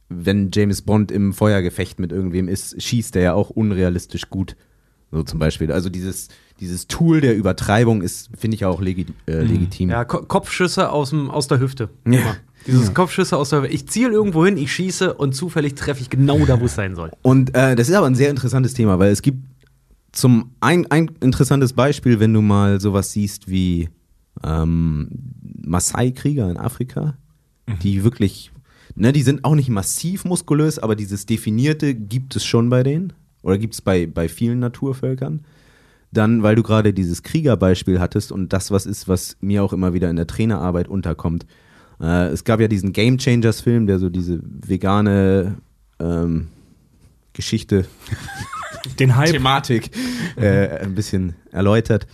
wenn 0.09 0.51
James 0.53 0.83
Bond 0.83 1.11
im 1.11 1.33
Feuergefecht 1.33 1.99
mit 1.99 2.13
irgendwem 2.13 2.49
ist, 2.49 2.81
schießt 2.81 3.17
er 3.17 3.23
ja 3.23 3.35
auch 3.35 3.51
unrealistisch 3.51 4.31
gut. 4.31 4.57
So 5.13 5.23
zum 5.23 5.39
Beispiel. 5.39 5.73
Also 5.73 5.89
dieses, 5.89 6.29
dieses 6.61 6.89
Tool 6.89 7.21
der 7.21 7.37
Übertreibung 7.37 8.03
ist, 8.03 8.31
finde 8.37 8.57
ich 8.57 8.65
auch 8.65 8.81
legi 8.81 9.07
äh, 9.27 9.41
legitim. 9.43 9.91
Ja, 9.91 10.05
Ko 10.05 10.23
Kopfschüsse 10.23 10.91
aus, 10.91 11.11
dem, 11.11 11.31
aus 11.31 11.49
der 11.49 11.61
Hüfte. 11.61 11.91
Ja. 12.05 12.21
Immer. 12.21 12.37
Dieses 12.67 12.95
Kopfschüsse 12.95 13.37
aus 13.37 13.51
der 13.51 13.63
Hüfte. 13.63 13.75
Ich 13.75 13.89
ziele 13.89 14.11
irgendwo 14.11 14.45
hin, 14.45 14.57
ich 14.57 14.73
schieße 14.73 15.15
und 15.15 15.35
zufällig 15.35 15.77
treffe 15.77 16.01
ich 16.01 16.11
genau 16.11 16.45
da, 16.47 16.61
wo 16.61 16.65
es 16.65 16.75
sein 16.75 16.97
soll. 16.97 17.13
Und 17.23 17.55
äh, 17.55 17.77
das 17.77 17.89
ist 17.89 17.95
aber 17.95 18.07
ein 18.07 18.17
sehr 18.17 18.31
interessantes 18.31 18.75
Thema, 18.75 18.99
weil 18.99 19.13
es 19.13 19.23
gibt 19.23 19.39
zum 20.11 20.51
ein, 20.61 20.91
ein 20.91 21.11
interessantes 21.21 21.75
Beispiel, 21.75 22.19
wenn 22.19 22.33
du 22.33 22.43
mal 22.43 22.81
sowas 22.81 23.13
siehst 23.13 23.49
wie 23.49 23.89
ähm, 24.43 25.09
Maasai-Krieger 25.65 26.51
in 26.51 26.57
Afrika, 26.57 27.17
die 27.83 28.03
wirklich, 28.03 28.51
ne, 28.97 29.13
die 29.13 29.23
sind 29.23 29.45
auch 29.45 29.55
nicht 29.55 29.69
massiv 29.69 30.25
muskulös, 30.25 30.79
aber 30.79 30.97
dieses 30.97 31.27
Definierte 31.27 31.95
gibt 31.95 32.35
es 32.37 32.45
schon 32.45 32.69
bei 32.69 32.83
denen 32.83 33.13
oder 33.43 33.59
gibt 33.59 33.75
es 33.75 33.81
bei, 33.81 34.07
bei 34.07 34.29
vielen 34.29 34.59
Naturvölkern. 34.59 35.43
Dann, 36.13 36.43
weil 36.43 36.55
du 36.57 36.63
gerade 36.63 36.93
dieses 36.93 37.23
Kriegerbeispiel 37.23 38.01
hattest 38.01 38.33
und 38.33 38.53
das 38.53 38.71
was 38.71 38.87
ist, 38.87 39.07
was 39.09 39.37
mir 39.41 39.63
auch 39.63 39.73
immer 39.73 39.93
wieder 39.93 40.09
in 40.09 40.17
der 40.17 40.27
Trainerarbeit 40.27 40.89
unterkommt. 40.89 41.47
Äh, 42.01 42.29
es 42.29 42.45
gab 42.45 42.61
ja 42.61 42.69
diesen 42.69 42.93
Game 42.93 43.19
Changers 43.19 43.61
Film, 43.61 43.87
der 43.87 43.99
so 43.99 44.09
diese 44.09 44.41
vegane 44.43 45.57
ähm, 45.99 46.49
Geschichte 47.33 47.87
Den 48.99 49.17
Hype. 49.17 49.31
Thematik 49.33 49.91
äh, 50.37 50.79
ein 50.79 50.95
bisschen 50.95 51.35
erläutert. 51.51 52.07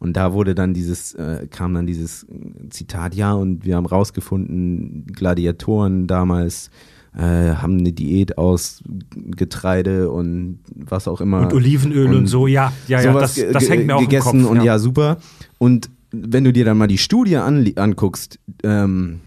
Und 0.00 0.16
da 0.16 0.32
wurde 0.32 0.54
dann 0.54 0.72
dieses, 0.74 1.14
äh, 1.14 1.46
kam 1.50 1.74
dann 1.74 1.86
dieses 1.86 2.26
Zitat, 2.70 3.14
ja, 3.14 3.34
und 3.34 3.64
wir 3.64 3.76
haben 3.76 3.86
rausgefunden, 3.86 5.06
Gladiatoren 5.06 6.06
damals 6.06 6.70
äh, 7.14 7.54
haben 7.54 7.78
eine 7.78 7.92
Diät 7.92 8.38
aus 8.38 8.82
Getreide 9.14 10.10
und 10.10 10.60
was 10.74 11.06
auch 11.06 11.20
immer. 11.20 11.40
Und 11.40 11.52
Olivenöl 11.52 12.08
und, 12.08 12.16
Und 12.16 12.26
so, 12.28 12.46
ja, 12.46 12.72
ja, 12.88 13.02
ja, 13.02 13.12
das, 13.12 13.34
das 13.34 13.68
hängt 13.68 13.86
mir 13.86 13.96
auch 13.96 14.00
im 14.00 14.06
gegessen 14.06 14.42
Kopf. 14.42 14.50
und 14.50 14.62
ja. 14.62 14.78
super. 14.78 15.18
Und 15.58 15.90
wenn 16.12 16.44
du 16.44 16.52
dir 16.52 16.64
dann 16.64 16.78
mal 16.78 16.88
die 16.88 16.98
Studie 16.98 17.36
anguckst, 17.36 18.38
ähm, 18.62 19.20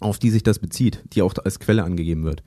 auf 0.00 0.18
die 0.18 0.30
sich 0.30 0.42
das 0.42 0.58
bezieht, 0.58 1.04
die 1.12 1.22
auch 1.22 1.34
als 1.44 1.60
Quelle 1.60 1.84
angegeben 1.84 2.24
wird. 2.24 2.42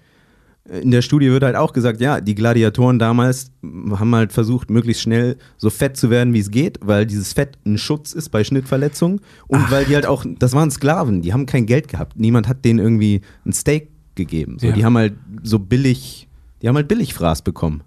In 0.69 0.91
der 0.91 1.01
Studie 1.01 1.29
wird 1.29 1.43
halt 1.43 1.57
auch 1.57 1.73
gesagt, 1.73 1.99
ja, 1.99 2.21
die 2.21 2.35
Gladiatoren 2.35 2.97
damals 2.97 3.51
haben 3.63 4.15
halt 4.15 4.31
versucht, 4.31 4.69
möglichst 4.69 5.03
schnell 5.03 5.37
so 5.57 5.69
fett 5.69 5.97
zu 5.97 6.09
werden, 6.09 6.33
wie 6.33 6.39
es 6.39 6.51
geht, 6.51 6.79
weil 6.81 7.05
dieses 7.05 7.33
Fett 7.33 7.57
ein 7.65 7.77
Schutz 7.77 8.13
ist 8.13 8.29
bei 8.29 8.45
Schnittverletzungen 8.45 9.19
und 9.47 9.69
weil 9.71 9.83
die 9.83 9.95
halt 9.95 10.05
auch, 10.05 10.23
das 10.39 10.53
waren 10.53 10.71
Sklaven, 10.71 11.21
die 11.21 11.33
haben 11.33 11.45
kein 11.47 11.65
Geld 11.65 11.89
gehabt. 11.89 12.17
Niemand 12.17 12.47
hat 12.47 12.63
denen 12.63 12.79
irgendwie 12.79 13.19
ein 13.45 13.51
Steak 13.51 13.89
gegeben. 14.15 14.57
So, 14.57 14.67
Ja. 14.67 14.73
Die 14.73 14.85
haben 14.85 14.97
halt 14.97 15.15
so 15.43 15.59
billig, 15.59 16.29
die 16.61 16.69
haben 16.69 16.77
halt 16.77 16.87
Billigfraß 16.87 17.41
bekommen. 17.41 17.83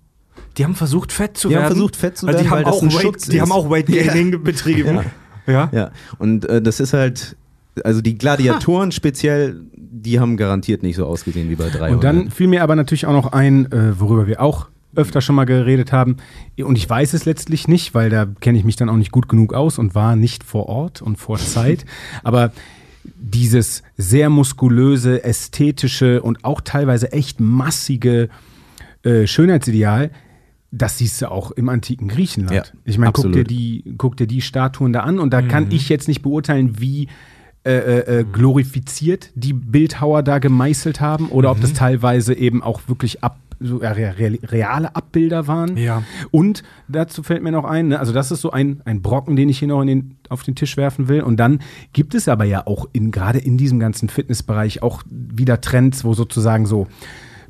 Die 0.58 0.64
haben 0.64 0.74
versucht, 0.74 1.12
fett 1.12 1.38
zu 1.38 1.48
Die 1.48 1.54
haben 1.56 1.62
werden. 1.62 1.74
versucht, 1.76 1.96
fett 1.96 2.18
zu 2.18 2.26
also 2.26 2.38
die 2.38 2.44
werden, 2.44 2.50
haben 2.50 2.56
weil 2.58 2.64
das 2.72 2.74
auch 2.74 2.82
ein 2.82 2.92
Weight, 2.92 3.00
Schutz 3.02 3.22
Die 3.28 3.36
ist. 3.36 3.40
haben 3.42 3.52
auch 3.52 3.70
Weight 3.70 3.86
Gaining 3.86 4.42
betrieben. 4.44 5.00
Ja. 5.46 5.70
Ja, 5.72 5.90
und 6.18 6.44
äh, 6.46 6.60
das 6.60 6.80
ist 6.80 6.92
halt, 6.92 7.36
also 7.84 8.00
die 8.00 8.16
Gladiatoren 8.16 8.92
speziell, 8.92 9.60
die 9.74 10.20
haben 10.20 10.36
garantiert 10.36 10.82
nicht 10.82 10.96
so 10.96 11.06
ausgesehen 11.06 11.50
wie 11.50 11.56
bei 11.56 11.68
300. 11.68 11.92
Und 11.92 12.04
dann 12.04 12.30
fiel 12.30 12.48
mir 12.48 12.62
aber 12.62 12.76
natürlich 12.76 13.06
auch 13.06 13.12
noch 13.12 13.32
ein, 13.32 13.70
äh, 13.72 13.98
worüber 13.98 14.26
wir 14.26 14.40
auch 14.40 14.68
öfter 14.94 15.20
schon 15.20 15.36
mal 15.36 15.44
geredet 15.44 15.92
haben. 15.92 16.16
Und 16.58 16.76
ich 16.76 16.88
weiß 16.88 17.12
es 17.12 17.24
letztlich 17.24 17.68
nicht, 17.68 17.94
weil 17.94 18.10
da 18.10 18.26
kenne 18.40 18.58
ich 18.58 18.64
mich 18.64 18.76
dann 18.76 18.88
auch 18.88 18.96
nicht 18.96 19.12
gut 19.12 19.28
genug 19.28 19.52
aus 19.52 19.78
und 19.78 19.94
war 19.94 20.16
nicht 20.16 20.42
vor 20.42 20.68
Ort 20.68 21.02
und 21.02 21.16
vor 21.16 21.38
Zeit. 21.38 21.84
aber 22.22 22.52
dieses 23.14 23.84
sehr 23.96 24.30
muskulöse, 24.30 25.22
ästhetische 25.22 26.22
und 26.22 26.44
auch 26.44 26.60
teilweise 26.60 27.12
echt 27.12 27.38
massige 27.38 28.28
äh, 29.04 29.28
Schönheitsideal, 29.28 30.10
das 30.72 30.98
siehst 30.98 31.22
du 31.22 31.30
auch 31.30 31.52
im 31.52 31.68
antiken 31.68 32.08
Griechenland. 32.08 32.72
Ja, 32.74 32.80
ich 32.84 32.98
meine, 32.98 33.12
guck 33.12 33.32
dir, 33.32 33.44
die, 33.44 33.94
guck 33.96 34.16
dir 34.16 34.26
die 34.26 34.40
Statuen 34.40 34.92
da 34.92 35.00
an 35.00 35.20
und 35.20 35.32
da 35.32 35.40
kann 35.42 35.70
ich 35.70 35.88
jetzt 35.88 36.08
nicht 36.08 36.22
beurteilen, 36.22 36.80
wie 36.80 37.08
äh, 37.66 37.78
äh, 37.78 38.20
äh, 38.20 38.24
glorifiziert 38.24 39.30
die 39.34 39.52
Bildhauer 39.52 40.22
da 40.22 40.38
gemeißelt 40.38 41.00
haben 41.00 41.30
oder 41.30 41.50
ob 41.50 41.60
das 41.60 41.72
teilweise 41.72 42.32
eben 42.32 42.62
auch 42.62 42.82
wirklich 42.86 43.24
ab, 43.24 43.40
so, 43.58 43.78
real, 43.78 44.14
reale 44.44 44.94
Abbilder 44.94 45.48
waren. 45.48 45.76
Ja. 45.76 46.04
Und 46.30 46.62
dazu 46.86 47.24
fällt 47.24 47.42
mir 47.42 47.50
noch 47.50 47.64
ein, 47.64 47.88
ne, 47.88 47.98
also 47.98 48.12
das 48.12 48.30
ist 48.30 48.40
so 48.40 48.52
ein, 48.52 48.82
ein 48.84 49.02
Brocken, 49.02 49.34
den 49.34 49.48
ich 49.48 49.58
hier 49.58 49.66
noch 49.66 49.84
den, 49.84 50.14
auf 50.28 50.44
den 50.44 50.54
Tisch 50.54 50.76
werfen 50.76 51.08
will. 51.08 51.22
Und 51.22 51.38
dann 51.38 51.58
gibt 51.92 52.14
es 52.14 52.28
aber 52.28 52.44
ja 52.44 52.64
auch 52.68 52.86
in, 52.92 53.10
gerade 53.10 53.40
in 53.40 53.58
diesem 53.58 53.80
ganzen 53.80 54.08
Fitnessbereich 54.08 54.84
auch 54.84 55.02
wieder 55.10 55.60
Trends, 55.60 56.04
wo 56.04 56.14
sozusagen 56.14 56.66
so 56.66 56.86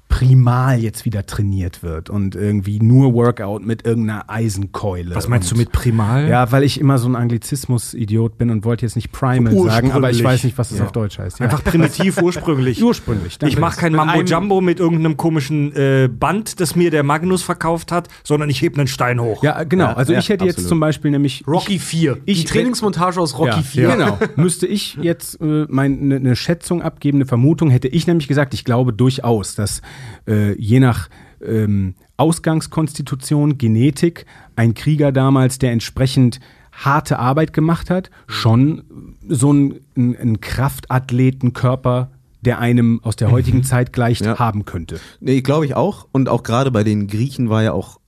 primal 0.09 0.79
jetzt 0.81 1.05
wieder 1.05 1.27
trainiert 1.27 1.83
wird 1.83 2.09
und 2.11 2.35
irgendwie 2.35 2.79
nur 2.81 3.13
Workout 3.13 3.65
mit 3.67 3.85
irgendeiner 3.85 4.31
Eisenkeule. 4.31 5.15
Was 5.15 5.29
meinst 5.29 5.51
du 5.51 5.57
mit 5.57 5.73
primal? 5.73 6.29
ja, 6.29 6.51
weil 6.53 6.63
ich 6.63 6.81
immer 6.81 6.99
so 6.99 7.09
ein 7.09 7.17
Anglizismus-Idiot 7.17 8.39
bin 8.39 8.51
und 8.51 8.65
wollte 8.65 8.85
jetzt 8.87 8.97
nicht 8.97 9.13
Primal 9.13 9.53
sagen, 9.65 9.93
aber 9.93 10.11
ich 10.11 10.23
weiß 10.23 10.45
nicht, 10.45 10.57
was 10.59 10.71
es 10.71 10.79
Ja. 10.79 10.85
auf 10.85 10.93
Deutsch 10.93 11.19
heißt. 11.19 11.41
Ja. 11.41 11.45
Einfach 11.47 11.63
primitiv, 11.65 12.21
ursprünglich. 12.23 12.83
ursprünglich. 12.83 13.39
Ich 13.43 13.59
mache 13.59 13.79
kein 13.81 13.93
Mambo 13.93 14.21
Jumbo 14.23 14.61
mit 14.61 14.81
irgendeinem 14.81 15.17
komischen 15.17 15.75
äh, 15.75 16.09
Band, 16.09 16.61
das 16.61 16.77
mir 16.77 16.91
der 16.91 17.03
Magnus 17.03 17.43
verkauft 17.43 17.93
hat, 17.93 18.09
sondern 18.25 18.49
ich 18.51 18.63
heb 18.63 18.79
einen 18.79 18.87
Stein 18.89 19.21
hoch. 19.21 19.43
Ja, 19.43 19.65
genau. 19.65 19.85
Ja, 19.87 19.93
Also 19.95 20.13
ja, 20.13 20.19
ich 20.19 20.29
hätte 20.29 20.45
jetzt 20.45 20.55
absolut. 20.55 20.69
zum 20.69 20.81
Beispiel 20.81 21.11
nämlich 21.11 21.45
Rocky 21.47 21.79
4. 21.79 22.19
ich- 22.25 22.41
die 22.41 22.45
Trainingsmontage 22.45 23.21
aus 23.21 23.39
Rocky 23.39 23.51
ja, 23.57 23.63
4. 23.63 23.89
Genau. 23.89 24.19
Müsste 24.37 24.67
ich 24.67 24.97
jetzt 25.01 25.41
äh, 25.41 25.67
meine 25.69 26.17
eine 26.17 26.37
Schätzung 26.37 26.83
abgeben, 26.83 27.19
eine 27.19 27.27
Vermutung, 27.27 27.71
hätte 27.71 27.89
ich 27.89 28.07
nämlich 28.07 28.29
gesagt, 28.29 28.55
ich 28.55 28.65
glaube 28.65 28.93
durchaus, 28.93 29.55
dass 29.55 29.83
äh, 30.27 30.53
je 30.61 30.81
nach 30.81 31.09
ähm, 31.45 31.95
Ausgangskonstitution, 32.17 33.59
Genetik, 33.59 34.27
ein 34.57 34.75
Krieger 34.75 35.13
damals, 35.13 35.59
der 35.59 35.73
entsprechend 35.73 36.41
harte 36.73 37.19
Arbeit 37.19 37.53
gemacht 37.53 37.91
hat, 37.91 38.11
schon 38.27 38.85
so 39.29 39.53
ein, 39.53 39.81
ein, 39.97 40.17
ein 40.17 40.41
Kraftathletenkörper, 40.41 42.11
der 42.43 42.59
einem 42.59 43.01
aus 43.03 43.17
der 43.17 43.31
heutigen 43.31 43.63
Zeit 43.65 43.93
gleicht, 43.93 44.25
Ja. 44.25 44.39
haben 44.39 44.65
könnte. 44.65 45.01
Nee, 45.21 45.41
glaube 45.43 45.67
ich 45.67 45.75
auch. 45.75 46.07
Und 46.13 46.29
auch 46.29 46.43
gerade 46.43 46.71
bei 46.71 46.85
den 46.85 47.07
Griechen 47.07 47.49
war 47.49 47.63
ja 47.63 47.73
auch, 47.73 47.99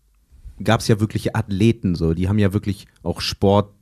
gab 0.63 0.81
es 0.81 0.89
ja 0.89 1.01
wirkliche 1.01 1.35
Athleten 1.35 1.95
so. 1.95 2.15
Die 2.15 2.29
haben 2.29 2.39
ja 2.39 2.53
wirklich 2.53 2.87
auch 3.03 3.21
Sport, 3.21 3.73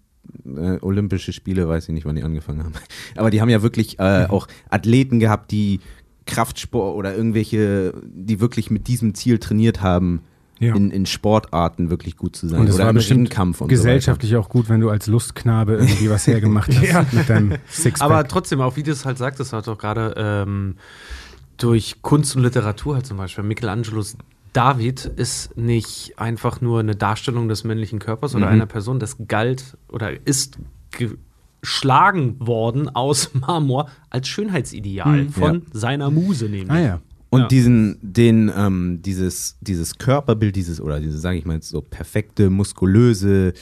äh, 0.45 0.79
Olympische 0.81 1.33
Spiele, 1.33 1.69
weiß 1.69 1.89
ich 1.89 1.95
nicht, 1.95 2.05
wann 2.07 2.17
die 2.17 2.23
angefangen 2.23 2.65
haben. 2.65 2.75
Aber 3.17 3.31
die 3.31 3.41
haben 3.41 3.49
ja 3.49 3.63
wirklich 3.63 3.99
äh, 3.99 4.27
auch 4.29 4.47
Athleten 4.71 5.19
gehabt, 5.19 5.51
die 5.51 5.81
Kraftsport 6.27 6.97
oder 6.97 7.17
irgendwelche, 7.17 7.95
die 8.05 8.41
wirklich 8.41 8.71
mit 8.71 8.89
diesem 8.89 9.15
Ziel 9.15 9.39
trainiert 9.39 9.81
haben, 9.81 10.23
Ja. 10.59 10.75
in, 10.75 10.91
in 10.91 11.07
Sportarten 11.07 11.91
wirklich 11.91 12.17
gut 12.17 12.35
zu 12.35 12.49
sein. 12.49 12.61
Und 12.61 12.69
es 12.69 12.75
oder 12.77 12.85
war 12.85 12.91
im 12.91 12.97
bestimmt 12.97 13.29
Ringkampf 13.29 13.61
und 13.61 13.69
gesellschaftlich 13.69 14.37
auch 14.37 14.49
gut, 14.49 14.69
wenn 14.69 14.81
du 14.81 14.89
als 14.91 15.07
Lustknabe 15.07 15.75
irgendwie 15.75 16.09
was 16.11 16.27
hergemacht 16.27 16.71
hast 16.75 17.13
mit 17.13 17.29
deinem 17.29 17.55
Sixpack. 17.69 18.05
Aber 18.11 18.27
trotzdem, 18.27 18.61
auch 18.61 18.77
wie 18.77 18.83
du 18.83 18.91
es 18.91 19.05
halt 19.05 19.19
sagtest, 19.19 19.53
hat 19.53 19.67
doch 19.69 19.79
gerade 19.79 20.15
ähm, 20.17 20.77
durch 21.59 22.03
Kunst 22.03 22.37
und 22.37 22.43
Literatur 22.43 22.95
halt 22.97 23.07
zum 23.07 23.17
Beispiel, 23.19 23.45
Michelangelos 23.45 24.17
David 24.53 25.05
ist 25.17 25.57
nicht 25.59 26.15
einfach 26.19 26.63
nur 26.63 26.81
eine 26.81 26.97
Darstellung 26.97 27.49
des 27.49 27.65
männlichen 27.65 27.99
Körpers 27.99 28.35
oder 28.35 28.47
Mhm. 28.47 28.53
einer 28.53 28.67
Person, 28.67 28.99
das 28.99 29.17
galt 29.29 29.77
oder 29.91 30.27
ist 30.27 30.59
geschlagen 31.67 32.37
worden 32.39 32.89
aus 32.89 33.31
Marmor 33.35 33.89
als 34.09 34.29
Schönheitsideal 34.29 35.29
von 35.31 35.55
Ja. 35.55 35.61
seiner 35.73 36.11
Muse 36.13 36.45
nämlich. 36.45 36.71
ah 36.71 36.79
ja. 36.81 37.01
Und 37.29 37.41
Ja. 37.41 37.49
diesen, 37.49 37.99
den, 38.03 38.53
ähm, 38.57 39.01
dieses, 39.03 39.59
dieses 39.61 39.99
Körperbild, 39.99 40.55
dieses, 40.55 40.81
oder 40.81 41.01
dieses, 41.01 41.21
sage 41.21 41.39
ich 41.39 41.45
mal 41.45 41.55
jetzt 41.55 41.69
so 41.69 41.81
perfekte, 41.81 42.51
muskulöse, 42.51 43.53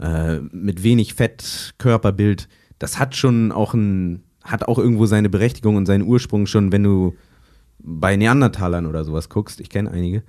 äh, 0.00 0.40
mit 0.50 0.82
wenig 0.82 1.14
Fett 1.14 1.74
Körperbild, 1.78 2.48
das 2.80 2.98
hat 2.98 3.14
schon 3.14 3.52
auch 3.52 3.72
ein, 3.72 4.24
hat 4.42 4.66
auch 4.66 4.78
irgendwo 4.80 5.06
seine 5.06 5.30
Berechtigung 5.30 5.76
und 5.76 5.86
seinen 5.86 6.02
Ursprung 6.02 6.46
schon, 6.46 6.72
wenn 6.72 6.82
du 6.82 7.14
bei 7.78 8.16
Neandertalern 8.16 8.84
oder 8.86 9.04
sowas 9.04 9.28
guckst. 9.28 9.60
Ich 9.60 9.70
kenne 9.70 9.92
einige. 9.92 10.24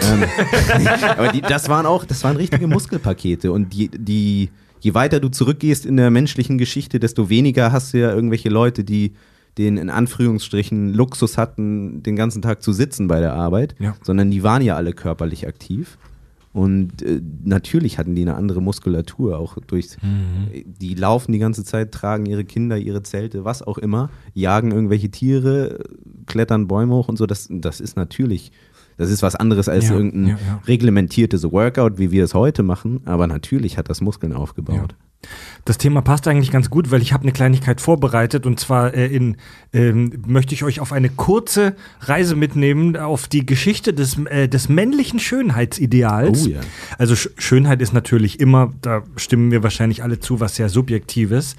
ähm, 0.00 0.22
aber 1.16 1.32
die, 1.32 1.40
das 1.40 1.68
waren 1.68 1.84
auch, 1.84 2.04
das 2.04 2.22
waren 2.22 2.36
richtige 2.36 2.68
Muskelpakete 2.76 3.50
und 3.50 3.72
die, 3.74 3.88
die, 3.88 4.50
je 4.80 4.94
weiter 4.94 5.20
du 5.20 5.28
zurückgehst 5.28 5.86
in 5.86 5.96
der 5.96 6.10
menschlichen 6.10 6.58
Geschichte, 6.58 6.98
desto 7.00 7.28
weniger 7.30 7.72
hast 7.72 7.92
du 7.94 7.98
ja 7.98 8.12
irgendwelche 8.12 8.48
Leute, 8.48 8.84
die 8.84 9.12
den 9.58 9.76
in 9.76 9.90
Anführungsstrichen 9.90 10.94
Luxus 10.94 11.36
hatten, 11.36 12.02
den 12.02 12.16
ganzen 12.16 12.40
Tag 12.40 12.62
zu 12.62 12.72
sitzen 12.72 13.08
bei 13.08 13.20
der 13.20 13.34
Arbeit, 13.34 13.74
Ja. 13.78 13.96
sondern 14.02 14.30
die 14.30 14.42
waren 14.42 14.62
ja 14.62 14.76
alle 14.76 14.92
körperlich 14.92 15.46
aktiv. 15.46 15.98
Und 16.52 17.02
äh, 17.02 17.20
natürlich 17.44 17.98
hatten 17.98 18.16
die 18.16 18.22
eine 18.22 18.34
andere 18.34 18.60
Muskulatur, 18.60 19.38
auch 19.38 19.56
durch. 19.68 19.96
Die 20.80 20.94
laufen 20.94 21.30
die 21.30 21.38
ganze 21.38 21.62
Zeit, 21.62 21.92
tragen 21.92 22.26
ihre 22.26 22.44
Kinder, 22.44 22.76
ihre 22.76 23.04
Zelte, 23.04 23.44
was 23.44 23.62
auch 23.62 23.78
immer, 23.78 24.10
jagen 24.34 24.72
irgendwelche 24.72 25.10
Tiere, 25.10 25.78
klettern 26.26 26.66
Bäume 26.66 26.94
hoch 26.94 27.08
und 27.08 27.18
so. 27.18 27.26
Das, 27.26 27.46
das 27.50 27.80
ist 27.80 27.96
natürlich, 27.96 28.50
das 29.00 29.10
ist 29.10 29.22
was 29.22 29.34
anderes 29.34 29.66
als 29.66 29.88
Ja, 29.88 29.94
irgendein 29.94 30.26
ja, 30.26 30.38
ja. 30.46 30.60
reglementiertes 30.66 31.50
Workout, 31.50 31.96
wie 31.96 32.10
wir 32.10 32.22
es 32.22 32.34
heute 32.34 32.62
machen. 32.62 33.00
Aber 33.06 33.26
natürlich 33.26 33.78
hat 33.78 33.88
das 33.88 34.02
Muskeln 34.02 34.34
aufgebaut. 34.34 34.94
Das 35.64 35.78
Thema 35.78 36.00
passt 36.00 36.26
eigentlich 36.26 36.50
ganz 36.50 36.70
gut, 36.70 36.90
weil 36.90 37.02
ich 37.02 37.12
habe 37.12 37.22
eine 37.22 37.32
Kleinigkeit 37.32 37.80
vorbereitet 37.80 38.46
und 38.46 38.58
zwar 38.58 38.94
äh, 38.94 39.06
in, 39.06 39.36
ähm, 39.72 40.12
möchte 40.26 40.54
ich 40.54 40.64
euch 40.64 40.80
auf 40.80 40.92
eine 40.92 41.10
kurze 41.10 41.76
Reise 42.00 42.34
mitnehmen 42.34 42.96
auf 42.96 43.28
die 43.28 43.44
Geschichte 43.44 43.92
des, 43.92 44.18
äh, 44.26 44.48
des 44.48 44.68
männlichen 44.68 45.20
Schönheitsideals. 45.20 46.46
Oh 46.46 46.48
ja. 46.48 46.60
Also 46.98 47.14
Sch 47.14 47.28
Schönheit 47.36 47.82
ist 47.82 47.92
natürlich 47.92 48.40
immer, 48.40 48.72
da 48.80 49.02
stimmen 49.16 49.50
wir 49.50 49.62
wahrscheinlich 49.62 50.02
alle 50.02 50.18
zu, 50.18 50.40
was 50.40 50.56
sehr 50.56 50.68
subjektives. 50.68 51.56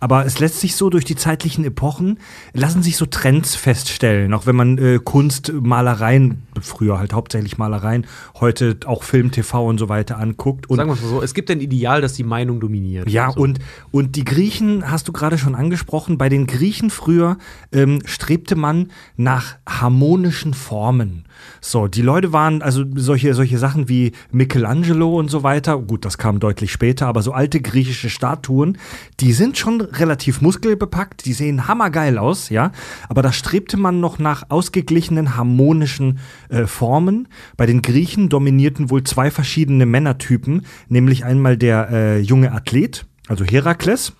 Aber 0.00 0.26
es 0.26 0.40
lässt 0.40 0.60
sich 0.60 0.74
so 0.74 0.90
durch 0.90 1.04
die 1.04 1.16
zeitlichen 1.16 1.64
Epochen, 1.64 2.18
lassen 2.52 2.82
sich 2.82 2.96
so 2.96 3.06
Trends 3.06 3.54
feststellen, 3.54 4.34
auch 4.34 4.46
wenn 4.46 4.56
man 4.56 4.78
äh, 4.78 4.98
Kunst, 5.02 5.52
Malereien, 5.52 6.42
früher 6.60 6.98
halt 6.98 7.12
hauptsächlich 7.12 7.56
Malereien, 7.56 8.06
heute 8.40 8.76
auch 8.86 9.04
Film, 9.04 9.30
TV 9.30 9.64
und 9.66 9.78
so 9.78 9.88
weiter 9.88 10.18
anguckt. 10.18 10.68
Und 10.68 10.76
Sagen 10.76 10.90
wir 10.90 10.94
es 10.94 11.02
mal 11.02 11.08
so, 11.08 11.22
es 11.22 11.34
gibt 11.34 11.50
ein 11.50 11.60
Ideal, 11.60 12.00
das 12.00 12.14
die 12.14 12.24
Meinung 12.24 12.60
dominiert. 12.60 13.03
Ja, 13.06 13.32
so. 13.32 13.40
und, 13.40 13.58
und 13.90 14.16
die 14.16 14.24
Griechen, 14.24 14.90
hast 14.90 15.08
du 15.08 15.12
gerade 15.12 15.38
schon 15.38 15.54
angesprochen, 15.54 16.18
bei 16.18 16.28
den 16.28 16.46
Griechen 16.46 16.90
früher 16.90 17.38
ähm, 17.72 18.00
strebte 18.04 18.56
man 18.56 18.90
nach 19.16 19.56
harmonischen 19.68 20.54
Formen. 20.54 21.24
So, 21.60 21.88
die 21.88 22.02
Leute 22.02 22.32
waren, 22.32 22.62
also 22.62 22.84
solche, 22.94 23.34
solche 23.34 23.58
Sachen 23.58 23.88
wie 23.88 24.12
Michelangelo 24.32 25.18
und 25.18 25.30
so 25.30 25.42
weiter, 25.42 25.78
gut, 25.78 26.04
das 26.04 26.18
kam 26.18 26.40
deutlich 26.40 26.72
später, 26.72 27.06
aber 27.06 27.22
so 27.22 27.32
alte 27.32 27.60
griechische 27.60 28.10
Statuen, 28.10 28.78
die 29.20 29.32
sind 29.32 29.58
schon 29.58 29.80
relativ 29.80 30.40
muskelbepackt, 30.40 31.24
die 31.24 31.32
sehen 31.32 31.68
hammergeil 31.68 32.18
aus, 32.18 32.48
ja, 32.48 32.72
aber 33.08 33.22
da 33.22 33.32
strebte 33.32 33.76
man 33.76 34.00
noch 34.00 34.18
nach 34.18 34.50
ausgeglichenen, 34.50 35.36
harmonischen 35.36 36.18
äh, 36.48 36.66
Formen. 36.66 37.28
Bei 37.56 37.66
den 37.66 37.82
Griechen 37.82 38.28
dominierten 38.28 38.90
wohl 38.90 39.04
zwei 39.04 39.30
verschiedene 39.30 39.86
Männertypen, 39.86 40.66
nämlich 40.88 41.24
einmal 41.24 41.56
der 41.56 41.90
äh, 41.90 42.20
junge 42.20 42.52
Athlet, 42.52 43.06
also 43.28 43.44
Herakles, 43.44 44.12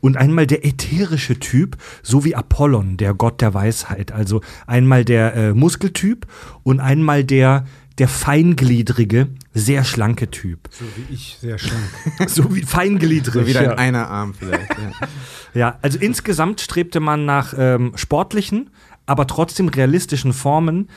und 0.00 0.16
einmal 0.16 0.46
der 0.46 0.64
ätherische 0.64 1.38
Typ, 1.38 1.76
so 2.02 2.24
wie 2.24 2.34
Apollon, 2.34 2.96
der 2.96 3.14
Gott 3.14 3.40
der 3.40 3.54
Weisheit. 3.54 4.12
Also 4.12 4.40
einmal 4.66 5.04
der 5.04 5.34
äh, 5.34 5.54
Muskeltyp 5.54 6.26
und 6.62 6.80
einmal 6.80 7.24
der, 7.24 7.66
der 7.98 8.08
feingliedrige, 8.08 9.28
sehr 9.52 9.84
schlanke 9.84 10.30
Typ. 10.30 10.68
So 10.70 10.84
wie 10.96 11.14
ich, 11.14 11.38
sehr 11.40 11.58
schlank. 11.58 11.82
so 12.26 12.54
wie 12.54 12.62
feingliedrig. 12.62 13.34
So 13.34 13.46
wieder 13.46 13.64
ja. 13.64 13.72
in 13.72 13.78
einer 13.78 14.08
Arm 14.08 14.34
vielleicht. 14.34 14.70
ja. 14.70 15.08
Ja, 15.52 15.78
also 15.82 15.98
insgesamt 15.98 16.60
strebte 16.60 17.00
man 17.00 17.24
nach 17.24 17.54
ähm, 17.58 17.90
sportlichen, 17.96 18.70
aber 19.04 19.26
trotzdem 19.26 19.66
realistischen 19.66 20.32
Formen. 20.32 20.88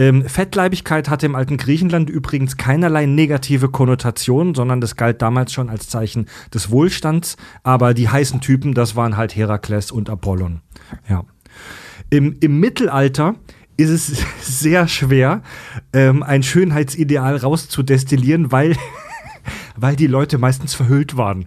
Ähm, 0.00 0.26
Fettleibigkeit 0.26 1.10
hatte 1.10 1.26
im 1.26 1.34
alten 1.34 1.58
Griechenland 1.58 2.08
übrigens 2.08 2.56
keinerlei 2.56 3.04
negative 3.04 3.68
Konnotation, 3.68 4.54
sondern 4.54 4.80
das 4.80 4.96
galt 4.96 5.20
damals 5.20 5.52
schon 5.52 5.68
als 5.68 5.90
Zeichen 5.90 6.24
des 6.54 6.70
Wohlstands. 6.70 7.36
Aber 7.64 7.92
die 7.92 8.08
heißen 8.08 8.40
Typen, 8.40 8.72
das 8.72 8.96
waren 8.96 9.18
halt 9.18 9.36
Herakles 9.36 9.92
und 9.92 10.08
Apollon. 10.08 10.62
Ja. 11.06 11.24
Im, 12.08 12.34
Im 12.40 12.60
Mittelalter 12.60 13.34
ist 13.76 13.90
es 13.90 14.24
sehr 14.40 14.88
schwer, 14.88 15.42
ähm, 15.92 16.22
ein 16.22 16.42
Schönheitsideal 16.42 17.36
rauszudestillieren, 17.36 18.50
weil 18.50 18.76
weil 19.80 19.96
die 19.96 20.06
Leute 20.06 20.38
meistens 20.38 20.74
verhüllt 20.74 21.16
waren 21.16 21.46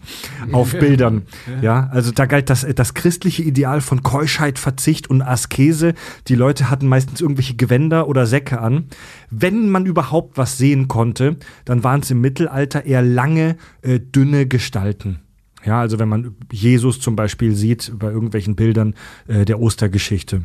auf 0.52 0.72
Bildern. 0.72 1.24
Ja, 1.62 1.90
also 1.92 2.12
da 2.12 2.26
galt 2.26 2.50
das, 2.50 2.66
das 2.76 2.94
christliche 2.94 3.44
Ideal 3.44 3.82
von 3.82 4.04
Keuschheit, 4.04 4.60
Verzicht 4.60 5.10
und 5.10 5.22
Askese. 5.22 5.94
Die 6.28 6.36
Leute 6.36 6.70
hatten 6.70 6.88
meistens 6.88 7.22
irgendwelche 7.22 7.56
Gewänder 7.56 8.08
oder 8.08 8.26
Säcke 8.26 8.60
an. 8.60 8.86
Wenn 9.30 9.70
man 9.70 9.86
überhaupt 9.86 10.38
was 10.38 10.58
sehen 10.58 10.88
konnte, 10.88 11.38
dann 11.66 11.84
waren 11.84 12.02
es 12.02 12.12
im 12.12 12.22
Mittelalter 12.22 12.86
eher 12.86 13.02
lange, 13.02 13.58
äh, 13.82 14.00
dünne 14.00 14.48
Gestalten. 14.48 15.20
Ja, 15.66 15.80
also 15.80 16.00
wenn 16.00 16.10
man 16.10 16.36
Jesus 16.52 17.00
zum 17.00 17.16
Beispiel 17.16 17.56
sieht 17.56 17.94
bei 17.98 18.12
irgendwelchen 18.12 18.56
Bildern 18.56 18.96
äh, 19.28 19.46
der 19.46 19.60
Ostergeschichte. 19.60 20.44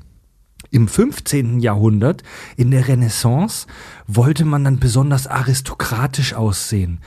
Im 0.71 0.87
15. 0.87 1.61
Jahrhundert, 1.61 2.23
in 2.57 2.71
der 2.71 2.89
Renaissance, 2.89 3.67
wollte 4.07 4.45
man 4.45 4.65
dann 4.65 4.79
besonders 4.79 5.27
aristokratisch 5.27 6.35
aussehen. 6.35 7.01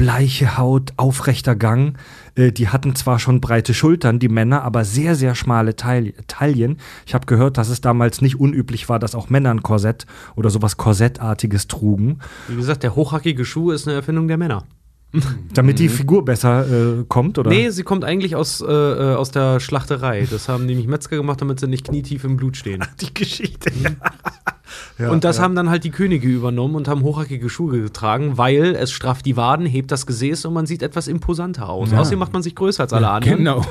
Bleiche 0.00 0.56
Haut, 0.56 0.94
aufrechter 0.96 1.54
Gang. 1.54 1.98
Äh, 2.34 2.52
die 2.52 2.68
hatten 2.68 2.94
zwar 2.94 3.18
schon 3.18 3.42
breite 3.42 3.74
Schultern, 3.74 4.18
die 4.18 4.30
Männer, 4.30 4.62
aber 4.62 4.86
sehr, 4.86 5.14
sehr 5.14 5.34
schmale 5.34 5.76
Taillen. 5.76 6.78
Ich 7.04 7.12
habe 7.12 7.26
gehört, 7.26 7.58
dass 7.58 7.68
es 7.68 7.82
damals 7.82 8.22
nicht 8.22 8.40
unüblich 8.40 8.88
war, 8.88 8.98
dass 8.98 9.14
auch 9.14 9.28
Männer 9.28 9.50
ein 9.50 9.62
Korsett 9.62 10.06
oder 10.36 10.48
sowas 10.48 10.78
Korsettartiges 10.78 11.68
trugen, 11.68 12.20
Wie 12.48 12.56
gesagt, 12.56 12.82
der 12.82 12.96
hochhackige 12.96 13.44
Schuh 13.44 13.72
ist 13.72 13.86
eine 13.86 13.94
Erfindung 13.94 14.26
der 14.26 14.38
Männer. 14.38 14.64
damit 15.52 15.78
die 15.78 15.90
Figur 15.90 16.24
besser 16.24 17.00
äh, 17.00 17.04
kommt, 17.06 17.36
oder? 17.36 17.50
Nee, 17.50 17.68
sie 17.68 17.82
kommt 17.82 18.04
eigentlich 18.04 18.36
aus, 18.36 18.62
äh, 18.62 18.72
äh, 18.72 19.14
aus 19.16 19.32
der 19.32 19.60
Schlachterei. 19.60 20.26
Das 20.30 20.48
haben 20.48 20.64
nämlich 20.64 20.86
Metzger 20.86 21.16
gemacht, 21.16 21.42
damit 21.42 21.60
sie 21.60 21.66
nicht 21.66 21.88
knietief 21.88 22.24
im 22.24 22.38
Blut 22.38 22.56
stehen. 22.56 22.82
die 23.02 23.12
Geschichte. 23.12 23.70
Ja. 23.82 23.90
und 25.08 25.24
das 25.24 25.40
haben 25.40 25.54
dann 25.54 25.70
halt 25.70 25.84
die 25.84 25.90
Könige 25.90 26.28
übernommen 26.28 26.74
und 26.74 26.88
haben 26.88 27.02
hochhackige 27.02 27.48
Schuhe 27.48 27.80
getragen, 27.80 28.36
weil 28.36 28.74
es 28.74 28.92
strafft 28.92 29.26
die 29.26 29.36
Waden, 29.36 29.66
hebt 29.66 29.90
das 29.90 30.06
Gesäß 30.06 30.44
und 30.44 30.54
man 30.54 30.66
sieht 30.66 30.82
etwas 30.82 31.08
imposanter 31.08 31.68
aus. 31.68 31.92
Außerdem 31.92 32.18
macht 32.18 32.32
man 32.32 32.42
sich 32.42 32.54
größer 32.54 32.82
als 32.82 32.92
alle 32.92 33.10
anderen. 33.10 33.38
genau. 33.38 33.64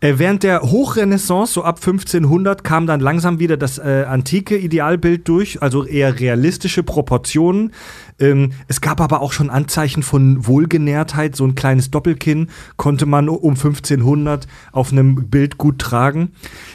Äh, 0.00 0.14
während 0.18 0.42
der 0.42 0.62
Hochrenaissance, 0.62 1.52
so 1.52 1.62
ab 1.62 1.76
1500, 1.76 2.64
kam 2.64 2.86
dann 2.86 3.00
langsam 3.00 3.38
wieder 3.38 3.56
das 3.56 3.78
äh, 3.78 4.04
antike 4.08 4.56
Idealbild 4.56 5.28
durch, 5.28 5.62
also 5.62 5.84
eher 5.84 6.18
realistische 6.20 6.82
Proportionen. 6.82 7.72
Ähm, 8.18 8.52
es 8.68 8.80
gab 8.80 9.00
aber 9.00 9.20
auch 9.20 9.32
schon 9.32 9.50
Anzeichen 9.50 10.02
von 10.02 10.46
Wohlgenährtheit. 10.46 11.36
So 11.36 11.44
ein 11.44 11.54
kleines 11.54 11.90
Doppelkinn 11.90 12.48
konnte 12.76 13.06
man 13.06 13.28
um 13.28 13.54
1500 13.54 14.46
auf 14.72 14.92
einem 14.92 15.28
Bild 15.28 15.58
gut 15.58 15.78
tragen. 15.78 16.32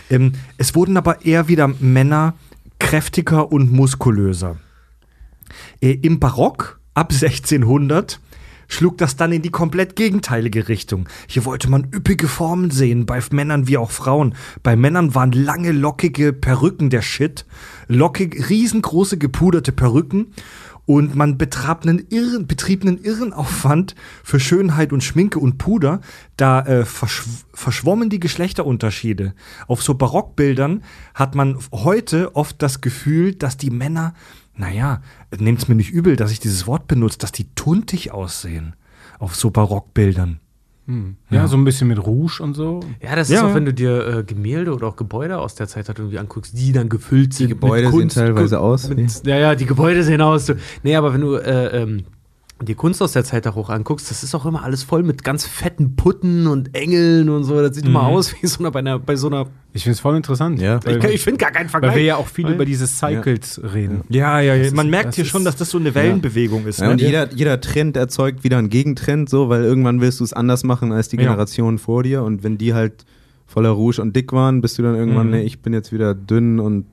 Ähm, 0.10 0.34
es 0.58 0.76
wurden 0.76 0.98
aber 0.98 1.26
eher 1.26 1.48
wieder 1.48 1.68
Männer 1.80 2.34
kräftiger 2.80 3.52
und 3.52 3.72
muskulöser. 3.72 4.58
Äh, 5.82 5.92
Im 6.02 6.20
Barock 6.20 6.80
ab 6.94 7.12
1600 7.12 8.20
schlug 8.70 8.98
das 8.98 9.16
dann 9.16 9.32
in 9.32 9.42
die 9.42 9.50
komplett 9.50 9.96
gegenteilige 9.96 10.70
Richtung. 10.70 11.10
Hier 11.28 11.44
wollte 11.44 11.70
man 11.70 11.88
üppige 11.94 12.28
Formen 12.28 12.72
sehen, 12.72 13.06
bei 13.06 13.20
Männern 13.32 13.68
wie 13.68 13.78
auch 13.78 13.92
Frauen. 13.92 14.36
Bei 14.64 14.76
Männern 14.76 15.16
waren 15.16 15.32
lange, 15.32 15.72
lockige 15.72 16.32
Perücken 16.32 16.90
der 16.90 17.02
Shit, 17.02 17.46
lockig, 17.88 18.50
riesengroße 18.50 19.18
gepuderte 19.18 19.72
Perücken 19.72 20.34
und 20.90 21.14
man 21.14 21.38
betrab 21.38 21.84
einen 21.84 22.08
irren, 22.10 22.48
betrieb 22.48 22.82
einen 22.82 22.98
irren 22.98 23.32
Aufwand 23.32 23.94
für 24.24 24.40
Schönheit 24.40 24.92
und 24.92 25.04
Schminke 25.04 25.38
und 25.38 25.60
Puder, 25.60 26.02
da 26.36 26.62
äh, 26.66 26.84
verschw 26.84 27.30
verschwommen 27.54 28.10
die 28.10 28.20
Geschlechterunterschiede. 28.20 29.36
Auf 29.68 29.84
so 29.84 29.94
Barockbildern 29.94 30.84
hat 31.14 31.36
man 31.36 31.60
heute 31.72 32.36
oft 32.36 32.60
das 32.64 32.82
Gefühl, 32.82 33.36
dass 33.36 33.58
die 33.58 33.70
Männer 33.70 34.16
naja, 34.56 35.04
nehmt's 35.38 35.68
mir 35.68 35.76
nicht 35.76 35.92
übel, 35.92 36.16
dass 36.16 36.32
ich 36.32 36.40
dieses 36.40 36.66
Wort 36.66 36.88
benutze, 36.88 37.20
dass 37.20 37.32
die 37.32 37.54
tuntig 37.54 38.12
aussehen 38.12 38.76
auf 39.20 39.36
so 39.36 39.52
Barockbildern. 39.52 40.40
Ja, 41.30 41.48
so 41.48 41.56
ein 41.58 41.64
bisschen 41.64 41.88
mit 41.88 42.04
Rouge 42.06 42.42
und 42.42 42.56
so. 42.56 42.80
Ja, 43.02 43.16
das 43.16 43.30
ist 43.30 43.36
Ja. 43.36 43.48
auch, 43.48 43.54
wenn 43.54 43.66
du 43.66 43.74
dir 43.74 44.08
äh, 44.20 44.24
Gemälde 44.24 44.74
oder 44.74 44.88
auch 44.88 44.96
Gebäude 44.96 45.38
aus 45.38 45.54
der 45.56 45.68
Zeit 45.68 45.88
halt 45.88 46.00
irgendwie 46.00 46.18
anguckst, 46.18 46.58
die 46.58 46.72
dann 46.72 46.90
gefüllt 46.90 47.34
sind. 47.34 47.50
Gebäude 47.50 47.92
sehen 47.92 48.10
teilweise 48.10 48.60
aus 48.60 48.90
Mit, 48.90 49.26
ja, 49.26 49.38
ja, 49.38 49.56
die 49.56 49.66
Gebäude 49.66 50.04
sehen 50.04 50.22
aus. 50.22 50.48
So. 50.48 50.54
Nee, 50.84 50.96
aber 50.96 51.14
wenn 51.14 51.22
du 51.22 51.36
äh, 51.36 51.82
ähm, 51.84 52.04
die 52.62 52.76
Kunst 52.76 53.02
aus 53.02 53.14
der 53.14 53.24
Zeit 53.24 53.48
auch 53.48 53.56
hoch 53.56 53.70
anguckst, 53.70 54.12
das 54.12 54.22
ist 54.24 54.36
auch 54.36 54.46
immer 54.46 54.64
alles 54.64 54.84
voll 54.84 55.02
mit 55.04 55.24
ganz 55.24 55.46
fetten 55.46 55.96
Putten 55.96 56.46
und 56.48 56.76
Engeln 56.76 57.30
und 57.30 57.44
so. 57.46 57.62
Das 57.62 57.76
sieht 57.76 57.86
immer 57.86 58.04
aus 58.04 58.36
wie 58.42 58.48
so 58.48 58.60
eine, 58.60 58.72
bei, 58.72 58.80
einer, 58.80 59.00
bei 59.00 59.16
so 59.16 59.28
einer. 59.28 59.48
Ich 59.74 59.84
finde 59.84 59.94
es 59.94 60.00
voll 60.02 60.18
interessant. 60.18 60.60
Ja. 60.60 60.80
Ich, 60.86 61.04
ich 61.06 61.22
finde 61.24 61.38
gar 61.38 61.52
keinen 61.52 61.70
Vergleich. 61.70 61.92
weil 61.92 61.98
wir 62.00 62.06
ja 62.06 62.16
auch 62.18 62.28
viel 62.28 62.46
Weil- 62.46 62.56
über 62.56 62.66
diese 62.66 62.86
Cycles 62.88 63.62
reden. 63.74 64.02
Ja, 64.10 64.40
ja, 64.42 64.56
ja. 64.56 64.64
Das 64.64 64.74
man 64.74 64.88
ist- 64.88 64.92
merkt 64.92 65.16
hier 65.16 65.24
ist- 65.24 65.30
schon, 65.30 65.46
dass 65.46 65.56
das 65.56 65.70
so 65.70 65.78
eine 65.78 65.96
Wellenbewegung 65.96 66.66
ist. 66.68 66.80
Ja, 66.80 66.88
ne? 66.88 66.92
und 66.94 67.02
jeder, 67.02 67.32
jeder 67.34 67.62
Trend 67.62 67.96
erzeugt 67.96 68.44
wieder 68.44 68.58
einen 68.58 68.70
Gegentrend, 68.70 69.30
so, 69.30 69.48
weil 69.50 69.64
irgendwann 69.64 70.02
willst 70.02 70.20
du 70.20 70.24
es 70.24 70.34
anders 70.34 70.64
machen 70.64 70.92
als 70.92 71.08
die 71.08 71.16
Ja. 71.18 71.24
Generation 71.24 71.78
vor 71.78 72.04
dir. 72.04 72.24
Und 72.24 72.44
wenn 72.44 72.58
die 72.58 72.74
halt 72.74 73.06
voller 73.48 73.70
Rouge 73.70 74.02
und 74.02 74.16
dick 74.16 74.34
waren, 74.34 74.62
bist 74.62 74.78
du 74.78 74.84
dann 74.84 74.96
irgendwann, 74.96 75.28
Mhm. 75.28 75.34
nee, 75.34 75.42
ich 75.44 75.62
bin 75.62 75.72
jetzt 75.74 75.92
wieder 75.94 76.14
dünn 76.14 76.60
und 76.60 76.86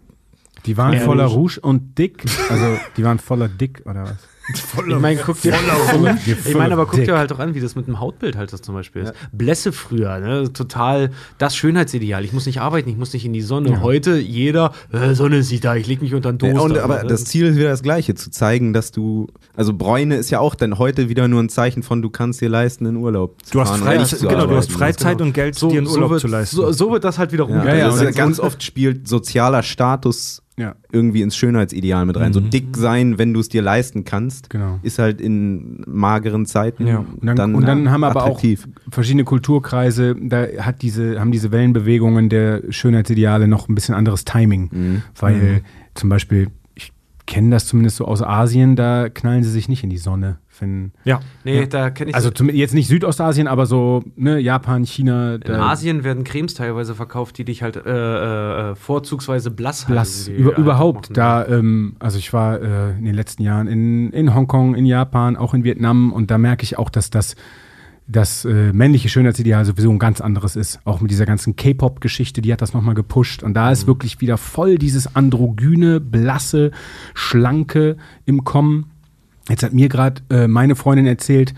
Die 0.64 0.76
waren 0.76 0.94
Ja, 0.94 1.00
voller 1.00 1.26
Rouge. 1.26 1.56
Rouge 1.56 1.60
und 1.60 1.98
dick. 1.98 2.24
Also, 2.48 2.64
die 2.96 3.04
waren 3.04 3.18
voller 3.18 3.46
dick, 3.48 3.82
oder 3.84 4.04
was? 4.04 4.16
Ich 4.86 4.98
meine, 5.00 5.20
guck 5.24 5.40
dir, 5.40 5.54
ich 6.44 6.54
meine, 6.54 6.74
aber 6.74 6.86
guck 6.86 7.04
dir 7.04 7.18
halt 7.18 7.32
auch 7.32 7.38
an, 7.38 7.54
wie 7.54 7.60
das 7.60 7.74
mit 7.74 7.86
dem 7.86 7.98
Hautbild 7.98 8.36
halt 8.36 8.52
das 8.52 8.62
zum 8.62 8.74
Beispiel 8.74 9.02
ist. 9.02 9.14
Blässe 9.32 9.72
früher, 9.72 10.18
ne? 10.20 10.52
total 10.52 11.10
das 11.38 11.56
Schönheitsideal. 11.56 12.24
Ich 12.24 12.32
muss 12.32 12.46
nicht 12.46 12.60
arbeiten, 12.60 12.88
ich 12.88 12.96
muss 12.96 13.12
nicht 13.12 13.24
in 13.24 13.32
die 13.32 13.42
Sonne. 13.42 13.80
Heute 13.82 14.18
jeder, 14.18 14.72
äh, 14.92 15.14
Sonne 15.14 15.38
ist 15.38 15.50
nicht 15.50 15.64
da, 15.64 15.74
ich 15.74 15.86
leg 15.86 16.00
mich 16.02 16.14
unter 16.14 16.32
den 16.32 16.54
Ja, 16.54 16.54
Toaster. 16.54 16.74
und, 16.74 16.78
aber 16.78 17.04
das 17.04 17.24
Ziel 17.24 17.46
ist 17.46 17.56
wieder 17.56 17.70
das 17.70 17.82
gleiche, 17.82 18.14
zu 18.14 18.30
zeigen, 18.30 18.72
dass 18.72 18.92
du, 18.92 19.26
also 19.56 19.72
Bräune 19.72 20.16
ist 20.16 20.30
ja 20.30 20.38
auch 20.38 20.54
dann 20.54 20.78
heute 20.78 21.08
wieder 21.08 21.26
nur 21.28 21.42
ein 21.42 21.48
Zeichen 21.48 21.82
von, 21.82 22.02
du 22.02 22.10
kannst 22.10 22.40
dir 22.40 22.48
leisten, 22.48 22.86
in 22.86 22.96
Urlaub 22.96 23.44
zu 23.44 23.52
Du 23.54 23.60
hast, 23.60 23.76
fahren 23.76 24.04
zu 24.06 24.26
genau, 24.26 24.46
du 24.46 24.56
hast. 24.56 24.70
Freizeit 24.70 25.20
und 25.20 25.32
Geld, 25.32 25.60
dir 25.60 25.68
einen 25.68 25.86
Urlaub 25.88 26.10
wird, 26.10 26.20
zu 26.20 26.28
leisten. 26.28 26.56
So, 26.56 26.70
so 26.72 26.92
wird 26.92 27.04
das 27.04 27.18
halt 27.18 27.32
wieder 27.32 27.44
Ja, 27.44 27.50
rumgedreht. 27.50 27.80
Ja, 27.80 27.88
ja, 27.88 27.90
also 27.90 28.06
ganz 28.12 28.38
oft 28.38 28.62
spielt 28.62 29.08
sozialer 29.08 29.62
Status 29.62 30.42
Ja. 30.58 30.74
irgendwie 30.90 31.20
ins 31.20 31.36
Schönheitsideal 31.36 32.06
mit 32.06 32.16
rein. 32.16 32.32
So 32.32 32.40
dick 32.40 32.76
sein, 32.78 33.18
wenn 33.18 33.34
du 33.34 33.40
es 33.40 33.50
dir 33.50 33.60
leisten 33.60 34.04
kannst, 34.04 34.48
Genau. 34.48 34.80
ist 34.82 34.98
halt 34.98 35.20
in 35.20 35.84
mageren 35.86 36.46
Zeiten 36.46 36.86
Ja. 36.86 37.04
Und 37.20 37.36
dann, 37.38 37.54
und 37.54 37.66
dann 37.68 37.90
haben 37.90 38.04
aber 38.04 38.22
attraktiv. 38.22 38.66
auch 38.88 38.92
verschiedene 38.94 39.24
Kulturkreise, 39.24 40.16
da 40.18 40.46
hat 40.60 40.80
diese, 40.80 41.20
haben 41.20 41.30
diese 41.30 41.52
Wellenbewegungen 41.52 42.28
der 42.30 42.62
Schönheitsideale 42.70 43.48
noch 43.48 43.68
ein 43.68 43.74
bisschen 43.74 43.94
anderes 43.94 44.24
Timing. 44.24 44.70
Mhm. 44.72 45.02
Weil 45.20 45.60
zum 45.94 46.08
Beispiel, 46.08 46.48
ich 46.74 46.92
kenne 47.26 47.50
das 47.50 47.66
zumindest 47.66 47.96
so 47.98 48.06
aus 48.06 48.22
Asien, 48.22 48.76
da 48.76 49.08
knallen 49.10 49.42
sie 49.44 49.50
sich 49.50 49.68
nicht 49.68 49.84
in 49.84 49.90
die 49.90 49.98
Sonne. 49.98 50.38
Wenn, 50.60 50.92
ja. 51.04 51.20
Nee, 51.44 51.66
da 51.66 51.90
kenne 51.90 52.10
ich 52.10 52.14
also 52.16 52.30
zum, 52.30 52.48
jetzt 52.50 52.74
nicht 52.74 52.88
Südostasien, 52.88 53.48
aber 53.48 53.66
so 53.66 54.02
ne, 54.16 54.38
Japan, 54.38 54.84
China. 54.84 55.36
In 55.36 55.54
Asien 55.54 56.04
werden 56.04 56.24
Cremes 56.24 56.54
teilweise 56.54 56.94
verkauft, 56.94 57.38
die 57.38 57.44
dich 57.44 57.62
halt 57.62 57.76
äh, 57.76 58.70
äh, 58.70 58.74
vorzugsweise 58.74 59.50
blass, 59.50 59.84
Blass, 59.84 60.26
halten, 60.26 60.40
über, 60.40 60.50
halt 60.50 60.58
überhaupt. 60.58 61.02
machen. 61.10 61.14
Da, 61.14 61.46
ähm, 61.46 61.96
also 61.98 62.18
ich 62.18 62.32
war 62.32 62.60
äh, 62.60 62.90
in 62.98 63.04
den 63.04 63.14
letzten 63.14 63.42
Jahren 63.42 63.66
in, 63.66 64.10
in 64.12 64.34
Hongkong, 64.34 64.74
in 64.74 64.86
Japan, 64.86 65.36
auch 65.36 65.54
in 65.54 65.64
Vietnam 65.64 66.12
und 66.12 66.30
da 66.30 66.38
merke 66.38 66.64
ich 66.64 66.78
auch, 66.78 66.90
dass 66.90 67.10
das 67.10 67.36
das 68.08 68.44
äh, 68.44 68.72
männliche 68.72 69.08
Schönheitsideal 69.08 69.64
sowieso 69.64 69.90
ein 69.90 69.98
ganz 69.98 70.20
anderes 70.20 70.56
ist. 70.56 70.80
Auch 70.84 71.00
mit 71.00 71.10
dieser 71.10 71.26
ganzen 71.26 71.56
K-Pop-Geschichte, 71.56 72.40
die 72.40 72.52
hat 72.52 72.62
das 72.62 72.72
nochmal 72.72 72.94
gepusht. 72.94 73.42
Und 73.42 73.54
da 73.54 73.70
ist 73.70 73.86
wirklich 73.86 74.20
wieder 74.20 74.38
voll 74.38 74.78
dieses 74.78 75.16
androgyne, 75.16 76.00
blasse, 76.00 76.70
schlanke 77.14 77.96
im 78.24 78.44
Kommen. 78.44 78.90
Jetzt 79.48 79.62
hat 79.62 79.72
mir 79.72 79.88
gerade 79.88 80.22
äh, 80.30 80.48
meine 80.48 80.74
Freundin 80.74 81.06
erzählt, 81.06 81.54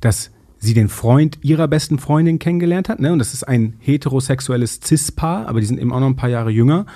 dass 0.00 0.31
sie 0.62 0.74
den 0.74 0.88
Freund 0.88 1.38
ihrer 1.42 1.66
besten 1.66 1.98
Freundin 1.98 2.38
kennengelernt 2.38 2.88
hat. 2.88 3.00
Ne? 3.00 3.12
Und 3.12 3.18
das 3.18 3.34
ist 3.34 3.42
ein 3.42 3.74
heterosexuelles 3.80 4.78
Cis-Paar, 4.84 5.48
aber 5.48 5.58
die 5.60 5.66
sind 5.66 5.80
eben 5.80 5.92
auch 5.92 5.98
noch 6.00 6.06
ein 6.06 6.14
paar 6.16 6.28
Jahre 6.28 6.50
jünger 6.50 6.86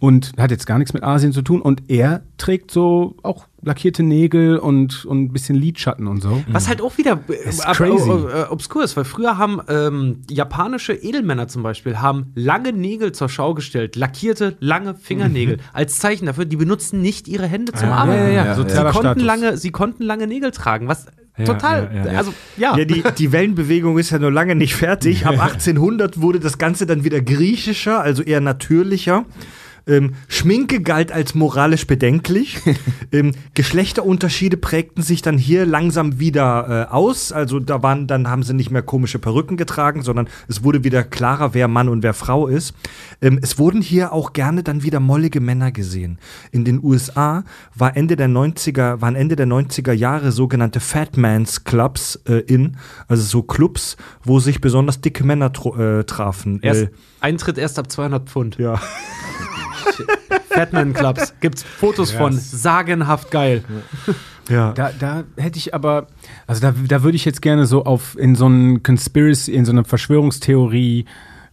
und 0.00 0.32
hat 0.38 0.50
jetzt 0.50 0.66
gar 0.66 0.78
nichts 0.78 0.92
mit 0.92 1.04
Asien 1.04 1.32
zu 1.32 1.42
tun. 1.42 1.62
Und 1.62 1.84
er 1.88 2.22
trägt 2.36 2.72
so 2.72 3.16
auch 3.22 3.46
lackierte 3.64 4.02
Nägel 4.02 4.58
und, 4.58 5.04
und 5.04 5.22
ein 5.22 5.32
bisschen 5.32 5.54
Lidschatten 5.54 6.08
und 6.08 6.20
so. 6.20 6.42
Was 6.48 6.66
halt 6.68 6.82
auch 6.82 6.98
wieder 6.98 7.20
äh, 7.28 7.48
Ist 7.48 7.64
ab- 7.64 7.76
crazy. 7.76 8.10
äh, 8.10 8.40
äh, 8.42 8.48
obskur 8.50 8.82
ist, 8.82 8.96
weil 8.96 9.04
früher 9.04 9.38
haben 9.38 9.60
ähm, 9.68 10.22
japanische 10.28 10.92
Edelmänner 10.94 11.46
zum 11.46 11.62
Beispiel 11.62 11.98
haben 12.00 12.32
lange 12.34 12.72
Nägel 12.72 13.12
zur 13.12 13.28
Schau 13.28 13.54
gestellt, 13.54 13.94
lackierte 13.94 14.56
lange 14.58 14.96
Fingernägel 14.96 15.58
als 15.72 15.98
Zeichen 15.98 16.26
dafür, 16.26 16.44
die 16.44 16.56
benutzen 16.56 17.00
nicht 17.02 17.28
ihre 17.28 17.46
Hände 17.46 17.72
zum 17.72 17.88
Ja, 17.88 17.94
Arbeiten. 17.98 18.22
ja, 18.34 18.44
ja, 18.44 18.44
ja. 18.46 18.54
Sie, 18.56 18.98
konnten 18.98 19.20
lange, 19.20 19.56
sie 19.56 19.70
konnten 19.70 20.02
lange 20.02 20.26
Nägel 20.26 20.50
tragen, 20.50 20.88
was 20.88 21.06
total, 21.44 21.90
ja, 21.94 22.12
ja. 22.12 22.18
also 22.18 22.34
ja. 22.56 22.76
Ja, 22.76 22.84
die, 22.84 23.02
die 23.18 23.32
Wellenbewegung 23.32 23.98
ist 23.98 24.10
ja 24.10 24.18
noch 24.18 24.30
lange 24.30 24.54
nicht 24.54 24.74
fertig. 24.74 25.26
Ab 25.26 25.40
1800 25.40 26.20
wurde 26.20 26.40
das 26.40 26.58
Ganze 26.58 26.86
dann 26.86 27.04
wieder 27.04 27.20
griechischer, 27.20 28.00
also 28.00 28.22
eher 28.22 28.40
natürlicher. 28.40 29.24
Ähm, 29.86 30.14
Schminke 30.28 30.80
galt 30.80 31.12
als 31.12 31.34
moralisch 31.34 31.86
bedenklich. 31.86 32.58
ähm, 33.12 33.32
Geschlechterunterschiede 33.54 34.56
prägten 34.56 35.02
sich 35.02 35.22
dann 35.22 35.38
hier 35.38 35.66
langsam 35.66 36.18
wieder 36.18 36.88
äh, 36.88 36.92
aus. 36.92 37.32
Also 37.32 37.58
da 37.58 37.82
waren, 37.82 38.06
dann 38.06 38.28
haben 38.28 38.42
sie 38.42 38.54
nicht 38.54 38.70
mehr 38.70 38.82
komische 38.82 39.18
Perücken 39.18 39.56
getragen, 39.56 40.02
sondern 40.02 40.28
es 40.48 40.62
wurde 40.62 40.84
wieder 40.84 41.02
klarer, 41.02 41.54
wer 41.54 41.68
Mann 41.68 41.88
und 41.88 42.02
wer 42.02 42.14
Frau 42.14 42.46
ist. 42.46 42.74
Ähm, 43.20 43.38
es 43.42 43.58
wurden 43.58 43.82
hier 43.82 44.12
auch 44.12 44.32
gerne 44.32 44.62
dann 44.62 44.82
wieder 44.82 45.00
mollige 45.00 45.40
Männer 45.40 45.72
gesehen. 45.72 46.18
In 46.50 46.64
den 46.64 46.82
USA 46.82 47.44
war 47.74 47.96
Ende 47.96 48.16
der 48.16 48.28
90er, 48.28 49.00
waren 49.00 49.16
Ende 49.16 49.36
der 49.36 49.46
90er 49.46 49.92
Jahre 49.92 50.32
sogenannte 50.32 50.80
Fat 50.80 51.16
Man's 51.16 51.64
Clubs 51.64 52.16
äh, 52.28 52.38
in, 52.40 52.76
also 53.08 53.22
so 53.22 53.42
Clubs, 53.42 53.96
wo 54.22 54.38
sich 54.38 54.60
besonders 54.60 55.00
dicke 55.00 55.24
Männer 55.24 55.50
äh, 55.78 56.04
trafen. 56.04 56.60
Erst, 56.62 56.82
Äh, 56.82 56.88
Eintritt 57.20 57.58
erst 57.58 57.78
ab 57.78 57.90
200 57.90 58.28
Pfund. 58.28 58.58
ja. 58.58 58.80
Fatman 60.50 60.92
Clubs. 60.92 61.34
Gibt's 61.40 61.62
Fotos 61.62 62.10
von. 62.12 62.32
Sagenhaft 62.32 63.30
geil. 63.30 63.64
ja. 64.48 64.72
Da, 64.72 64.90
da 64.98 65.24
hätte 65.36 65.58
ich 65.58 65.74
aber, 65.74 66.06
also 66.46 66.60
da, 66.60 66.74
da 66.88 67.02
würde 67.02 67.16
ich 67.16 67.24
jetzt 67.24 67.42
gerne 67.42 67.66
so 67.66 67.84
auf 67.84 68.16
in 68.18 68.34
so 68.34 68.46
einen 68.46 68.82
Conspiracy, 68.82 69.52
in 69.52 69.64
so 69.64 69.72
eine 69.72 69.84
Verschwörungstheorie 69.84 71.04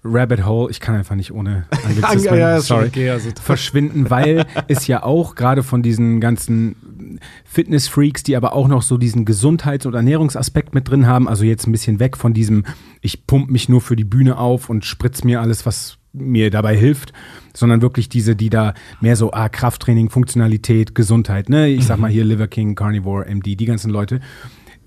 Rabbit 0.02 0.46
Hole, 0.46 0.72
ich 0.72 0.80
kann 0.80 0.96
einfach 0.96 1.16
nicht 1.16 1.34
ohne 1.34 1.66
Anglizismen, 1.86 2.40
Ja, 2.40 2.62
sorry, 2.62 2.88
okay, 2.88 3.10
also- 3.10 3.30
verschwinden, 3.42 4.10
weil 4.10 4.46
es 4.70 4.88
ja 4.88 5.04
auch 5.04 5.36
gerade 5.36 5.62
von 5.62 5.82
diesen 5.84 6.22
ganzen 6.22 7.20
Fitness-Freaks, 7.44 8.24
die 8.24 8.38
aber 8.38 8.54
auch 8.54 8.70
noch 8.70 8.82
so 8.82 8.98
diesen 8.98 9.26
Gesundheits- 9.26 9.86
und 9.86 9.96
Ernährungsaspekt 9.96 10.74
mit 10.74 10.90
drin 10.90 11.06
haben, 11.06 11.28
also 11.28 11.44
jetzt 11.44 11.68
ein 11.68 11.74
bisschen 11.74 12.00
weg 12.00 12.16
von 12.16 12.34
diesem, 12.34 12.64
ich 13.02 13.28
pump 13.28 13.50
mich 13.52 13.68
nur 13.68 13.82
für 13.82 13.98
die 13.98 14.06
Bühne 14.06 14.38
auf 14.38 14.70
und 14.70 14.86
spritz 14.86 15.26
mir 15.26 15.42
alles, 15.42 15.66
was 15.66 15.98
mir 16.14 16.50
dabei 16.50 16.76
hilft, 16.76 17.14
sondern 17.54 17.82
wirklich 17.82 18.10
diese, 18.10 18.36
die 18.36 18.50
da 18.50 18.74
mehr 19.02 19.16
so, 19.16 19.32
ah, 19.32 19.50
Krafttraining, 19.50 20.10
Funktionalität, 20.10 20.96
Gesundheit, 20.96 21.50
ne? 21.50 21.68
Ich 21.68 21.86
sag 21.86 22.00
mal 22.00 22.10
hier 22.10 22.24
Liver 22.24 22.48
King, 22.48 22.76
Carnivore, 22.76 23.26
MD, 23.28 23.56
die 23.56 23.66
ganzen 23.66 23.92
Leute, 23.92 24.20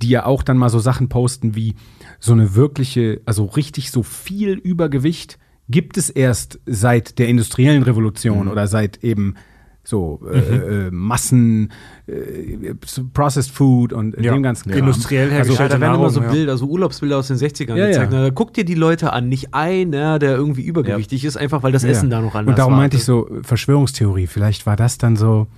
die 0.01 0.09
ja 0.09 0.27
auch 0.27 0.43
dann 0.43 0.59
mal 0.59 0.69
so 0.69 0.79
Sachen 0.79 1.09
posten 1.09 1.55
wie 1.55 1.75
so 2.19 2.33
eine 2.33 2.55
wirkliche, 2.55 3.21
also 3.25 3.45
richtig 3.45 3.91
so 3.91 4.03
viel 4.03 4.53
Übergewicht 4.53 5.39
gibt 5.69 5.97
es 5.97 6.11
erst 6.11 6.61
seit 6.67 7.19
der 7.19 7.29
industriellen 7.29 7.83
Revolution 7.83 8.49
oder 8.49 8.67
seit 8.67 9.05
eben 9.05 9.37
so 9.85 10.21
äh, 10.33 10.87
äh, 10.87 10.91
Massen, 10.93 11.73
äh, 12.07 12.75
Processed 13.15 13.51
Food 13.53 13.93
und 13.93 14.17
Ja. 14.21 14.33
dem 14.33 14.43
ganzen 14.43 14.71
Kram. 14.71 14.79
Industriell 14.79 15.29
Ja, 15.29 15.35
hergestellte 15.35 15.75
da 15.75 15.81
werden 15.81 15.95
immer 15.97 16.11
so 16.11 16.21
Nahrung, 16.21 16.33
ja. 16.35 16.39
Bilder, 16.39 16.57
so 16.57 16.67
Urlaubsbilder 16.67 17.19
aus 17.19 17.27
den 17.29 17.37
60ern 17.37 17.77
Ja, 17.77 17.87
gezeigt. 17.89 18.13
ja. 18.13 18.19
Na, 18.19 18.25
Da 18.27 18.31
guck 18.31 18.55
dir 18.55 18.65
die 18.65 18.75
Leute 18.75 19.13
an, 19.13 19.29
nicht 19.29 19.55
einer, 19.55 20.19
der 20.21 20.37
irgendwie 20.37 20.63
übergewichtig 20.63 21.25
ist, 21.25 21.37
einfach 21.37 21.63
weil 21.65 21.73
das 21.73 21.83
Essen 21.85 22.11
da 22.11 22.21
noch 22.21 22.35
anders 22.35 22.53
Und 22.53 22.59
darum 22.59 22.73
war. 22.75 22.79
meinte 22.81 22.97
ich 22.97 23.05
so, 23.05 23.29
äh, 23.29 23.43
Verschwörungstheorie, 23.43 24.29
vielleicht 24.29 24.67
war 24.67 24.77
das 24.77 24.99
dann 24.99 25.17
so, 25.17 25.49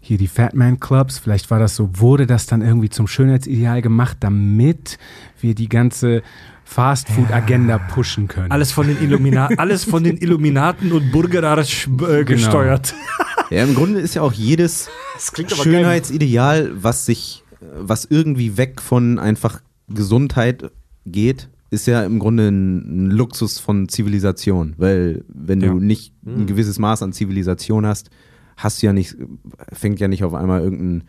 hier 0.00 0.18
die 0.18 0.28
Fatman 0.28 0.78
Clubs, 0.80 1.18
vielleicht 1.18 1.50
war 1.50 1.58
das 1.58 1.74
so, 1.76 1.88
wurde 1.94 2.26
das 2.26 2.44
dann 2.44 2.60
irgendwie 2.60 2.90
zum 2.90 3.06
Schönheitsideal 3.06 3.80
gemacht, 3.80 4.18
damit 4.20 4.98
wir 5.40 5.54
die 5.54 5.70
ganze 5.70 6.22
Fast-Food-Agenda 6.64 7.78
pushen 7.78 8.26
können. 8.28 8.50
Alles 8.50 8.72
von 8.72 8.86
den 8.86 9.00
Illumina 9.00 9.48
alles 9.56 9.84
von 9.84 10.02
den 10.04 10.16
Illuminaten 10.18 10.92
und 10.92 11.12
Burgerarsch 11.12 11.88
äh, 12.08 12.24
gesteuert. 12.24 12.94
Ja, 13.50 13.62
im 13.64 13.74
Grunde 13.74 14.00
ist 14.00 14.14
ja 14.14 14.22
auch 14.22 14.32
jedes 14.32 14.88
Schönheitsideal, 15.48 16.72
was 16.74 17.06
sich, 17.06 17.44
was 17.60 18.04
irgendwie 18.04 18.56
weg 18.56 18.80
von 18.80 19.18
einfach 19.18 19.60
Gesundheit 19.88 20.70
geht, 21.06 21.48
ist 21.70 21.86
ja 21.86 22.04
im 22.04 22.18
Grunde 22.18 22.48
ein, 22.48 23.06
ein 23.06 23.10
Luxus 23.10 23.58
von 23.58 23.88
Zivilisation. 23.88 24.74
Weil 24.76 25.24
wenn 25.28 25.60
Ja. 25.60 25.68
du 25.72 25.80
nicht 25.80 26.12
ein 26.24 26.46
gewisses 26.46 26.78
Maß 26.78 27.02
an 27.02 27.12
Zivilisation 27.12 27.84
hast, 27.86 28.10
hast 28.56 28.82
du 28.82 28.86
ja 28.86 28.92
nicht, 28.92 29.16
fängt 29.72 30.00
ja 30.00 30.08
nicht 30.08 30.24
auf 30.24 30.34
einmal 30.34 30.62
irgendein, 30.62 31.04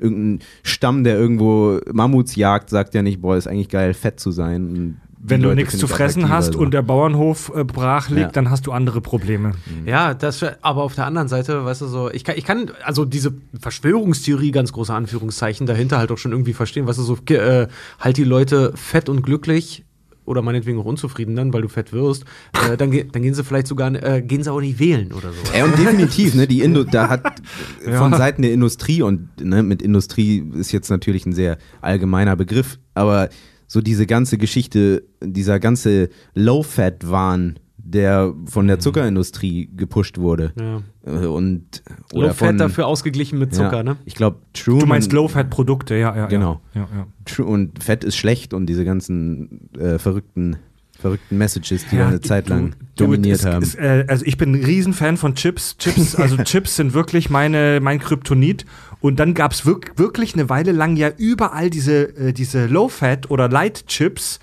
irgendein 0.00 0.40
Stamm, 0.62 1.04
der 1.04 1.18
irgendwo 1.18 1.78
Mammuts 1.92 2.36
jagt, 2.36 2.70
sagt 2.70 2.94
ja 2.94 3.02
nicht, 3.02 3.20
boah, 3.20 3.36
ist 3.36 3.46
eigentlich 3.46 3.68
geil, 3.68 3.94
fett 3.94 4.18
zu 4.20 4.30
sein. 4.30 4.68
Und 4.70 5.00
Wenn 5.22 5.42
du 5.42 5.54
nichts 5.54 5.76
zu 5.76 5.86
fressen 5.86 6.28
hast 6.30 6.54
so. 6.54 6.58
und 6.58 6.72
der 6.72 6.82
Bauernhof 6.82 7.52
äh, 7.54 7.62
brach 7.64 8.08
liegt, 8.08 8.20
Ja. 8.20 8.28
dann 8.28 8.50
hast 8.50 8.66
du 8.66 8.72
andere 8.72 9.00
Probleme. 9.02 9.52
Ja, 9.84 10.14
das, 10.14 10.42
aber 10.62 10.82
auf 10.82 10.94
der 10.94 11.06
anderen 11.06 11.28
Seite, 11.28 11.64
weißt 11.64 11.82
du, 11.82 11.86
so, 11.86 12.10
ich 12.10 12.24
kann, 12.24 12.36
ich 12.38 12.44
kann 12.44 12.70
also 12.84 13.04
diese 13.04 13.34
Verschwörungstheorie, 13.58 14.50
ganz 14.50 14.72
große 14.72 14.92
Anführungszeichen, 14.92 15.66
dahinter 15.66 15.98
halt 15.98 16.10
auch 16.10 16.18
schon 16.18 16.32
irgendwie 16.32 16.52
verstehen, 16.52 16.86
weißt 16.86 16.98
du, 16.98 17.02
so, 17.02 17.18
äh, 17.34 17.68
halt 17.98 18.16
die 18.16 18.24
Leute 18.24 18.72
fett 18.76 19.08
und 19.08 19.22
glücklich 19.22 19.84
oder 20.30 20.42
meinetwegen 20.42 20.78
auch 20.78 20.84
unzufrieden 20.84 21.34
dann, 21.34 21.52
weil 21.52 21.62
du 21.62 21.68
fett 21.68 21.92
wirst, 21.92 22.24
äh, 22.52 22.76
dann, 22.76 22.90
dann 22.90 23.22
gehen 23.22 23.34
sie 23.34 23.44
vielleicht 23.44 23.66
sogar, 23.66 23.92
äh, 23.92 24.22
gehen 24.22 24.42
sie 24.42 24.52
auch 24.52 24.60
nicht 24.60 24.78
wählen 24.78 25.12
oder 25.12 25.32
so. 25.32 25.56
Ja, 25.56 25.64
und 25.64 25.76
definitiv, 25.76 26.34
ne, 26.34 26.46
die 26.46 26.60
Indo 26.60 26.84
da 26.84 27.08
hat 27.08 27.42
von 27.98 28.14
Seiten 28.14 28.42
der 28.42 28.52
Industrie 28.52 29.02
und 29.02 29.28
ne, 29.42 29.62
mit 29.64 29.82
Industrie 29.82 30.44
ist 30.54 30.70
jetzt 30.70 30.88
natürlich 30.88 31.26
ein 31.26 31.32
sehr 31.32 31.58
allgemeiner 31.80 32.36
Begriff, 32.36 32.78
aber 32.94 33.28
so 33.66 33.80
diese 33.80 34.06
ganze 34.06 34.38
Geschichte, 34.38 35.04
dieser 35.20 35.58
ganze 35.58 36.08
Low-Fat-Wahn, 36.34 37.58
der 37.90 38.34
von 38.46 38.66
der 38.66 38.78
Zuckerindustrie 38.78 39.70
gepusht 39.76 40.18
wurde 40.18 40.52
Ja. 40.58 40.82
äh, 41.04 41.26
und 41.26 41.82
oder 42.12 42.28
Low 42.28 42.34
Fat 42.34 42.48
von, 42.48 42.58
dafür 42.58 42.86
ausgeglichen 42.86 43.38
mit 43.38 43.54
Zucker, 43.54 43.78
ja, 43.78 43.82
ne? 43.82 43.96
Ich 44.04 44.14
glaube, 44.14 44.38
Truman 44.52 44.80
Du 44.80 44.86
meinst 44.86 45.12
Low-Fat-Produkte, 45.12 45.96
ja, 45.96 46.16
ja. 46.16 46.26
Genau. 46.26 46.60
Ja, 46.74 46.88
ja. 46.94 47.44
Und 47.44 47.82
Fett 47.82 48.04
ist 48.04 48.16
schlecht 48.16 48.54
und 48.54 48.66
diese 48.66 48.84
ganzen 48.84 49.70
äh, 49.78 49.98
verrückten 49.98 50.56
verrückten 51.00 51.38
Messages, 51.38 51.86
die 51.90 51.96
da 51.96 52.08
eine 52.08 52.20
Zeit 52.20 52.48
lang 52.48 52.74
du, 52.96 53.04
dominiert 53.04 53.38
es, 53.38 53.46
haben. 53.46 53.62
Es, 53.62 53.74
äh, 53.74 54.04
also 54.06 54.24
ich 54.26 54.36
bin 54.36 54.52
ein 54.52 54.64
Riesenfan 54.64 55.16
von 55.16 55.34
Chips. 55.34 55.76
Chips, 55.78 56.14
also 56.16 56.36
Chips 56.36 56.76
sind 56.76 56.94
wirklich 56.94 57.30
meine, 57.30 57.80
mein 57.82 57.98
Kryptonit. 57.98 58.66
Und 59.00 59.18
dann 59.18 59.34
gab 59.34 59.52
es 59.52 59.64
wirk 59.64 59.92
wirklich 59.96 60.34
eine 60.34 60.48
Weile 60.48 60.72
lang 60.72 60.96
ja 60.96 61.10
überall 61.16 61.70
diese, 61.70 62.16
äh, 62.16 62.32
diese 62.32 62.66
Low-Fat 62.66 63.30
oder 63.30 63.48
Light-Chips. 63.48 64.40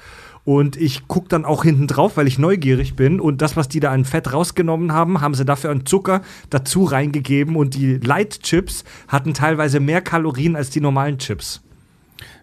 Und 0.47 0.77
ich 0.77 1.09
gucke 1.09 1.27
dann 1.27 1.43
auch 1.43 1.63
hinten 1.63 1.87
drauf, 1.87 2.15
weil 2.15 2.25
ich 2.25 2.39
neugierig 2.39 2.95
bin. 2.95 3.19
Und 3.19 3.41
das, 3.41 3.57
was 3.57 3.67
die 3.67 3.81
da 3.81 3.91
an 3.91 4.05
Fett 4.05 4.31
rausgenommen 4.31 4.93
haben, 4.93 5.19
haben 5.19 5.33
sie 5.33 5.43
dafür 5.43 5.71
an 5.71 5.85
Zucker 5.85 6.21
dazu 6.49 6.85
reingegeben. 6.85 7.57
Und 7.57 7.75
die 7.75 7.97
Light-Chips 7.97 8.85
hatten 9.09 9.33
teilweise 9.33 9.81
mehr 9.81 9.99
Kalorien 9.99 10.55
als 10.55 10.69
die 10.69 10.79
normalen 10.79 11.17
Chips. 11.17 11.61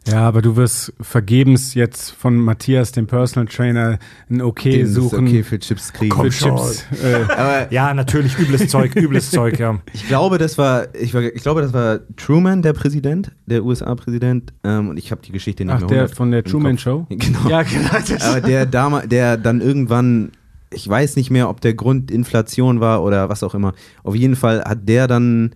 Ja, 0.06 0.28
aber 0.28 0.42
du 0.42 0.54
wirst 0.56 0.92
vergebens 1.00 1.72
jetzt 1.74 2.10
von 2.10 2.36
Matthias, 2.36 2.92
dem 2.92 3.06
Personal 3.06 3.46
Trainer, 3.48 3.98
ein 4.28 4.42
Okay 4.42 4.78
Den 4.78 4.86
suchen 4.86 5.26
okay 5.26 5.42
für 5.42 5.58
Chips 5.58 5.92
kriegen. 5.94 6.10
Komm 6.10 6.26
für 6.30 6.32
schon. 6.32 6.56
Chips. 6.58 6.84
Äh, 7.02 7.74
Ja, 7.74 7.94
natürlich, 7.94 8.38
übles 8.38 8.68
Zeug, 8.68 8.94
übles 8.96 9.30
Zeug, 9.30 9.58
ja. 9.58 9.78
Ich 9.94 10.06
glaube, 10.06 10.36
das 10.36 10.58
war, 10.58 10.94
ich, 10.94 11.14
war, 11.14 11.22
ich 11.22 11.42
glaube, 11.42 11.62
das 11.62 11.72
war 11.72 12.00
Truman, 12.16 12.60
der 12.60 12.74
Präsident, 12.74 13.32
der 13.46 13.64
USA-Präsident. 13.64 14.52
Ähm, 14.62 14.90
und 14.90 14.98
ich 14.98 15.10
habe 15.10 15.22
die 15.22 15.32
Geschichte 15.32 15.64
nicht 15.64 15.72
ach, 15.74 15.80
mehr 15.80 15.88
der 15.88 15.98
100 16.02 16.16
von 16.16 16.30
der 16.30 16.44
Truman 16.44 16.72
Kopf. 16.72 16.82
Show? 16.82 17.06
Genau. 17.08 17.48
Ja, 17.48 17.62
genau. 17.62 17.88
Aber 18.28 18.40
der, 18.42 18.66
dama- 18.66 19.06
der 19.06 19.38
dann 19.38 19.62
irgendwann, 19.62 20.32
ich 20.70 20.86
weiß 20.86 21.16
nicht 21.16 21.30
mehr, 21.30 21.48
ob 21.48 21.62
der 21.62 21.72
Grund 21.72 22.10
Inflation 22.10 22.80
war 22.80 23.02
oder 23.02 23.30
was 23.30 23.42
auch 23.42 23.54
immer. 23.54 23.72
Auf 24.02 24.14
jeden 24.14 24.36
Fall 24.36 24.62
hat 24.64 24.86
der 24.86 25.06
dann, 25.06 25.54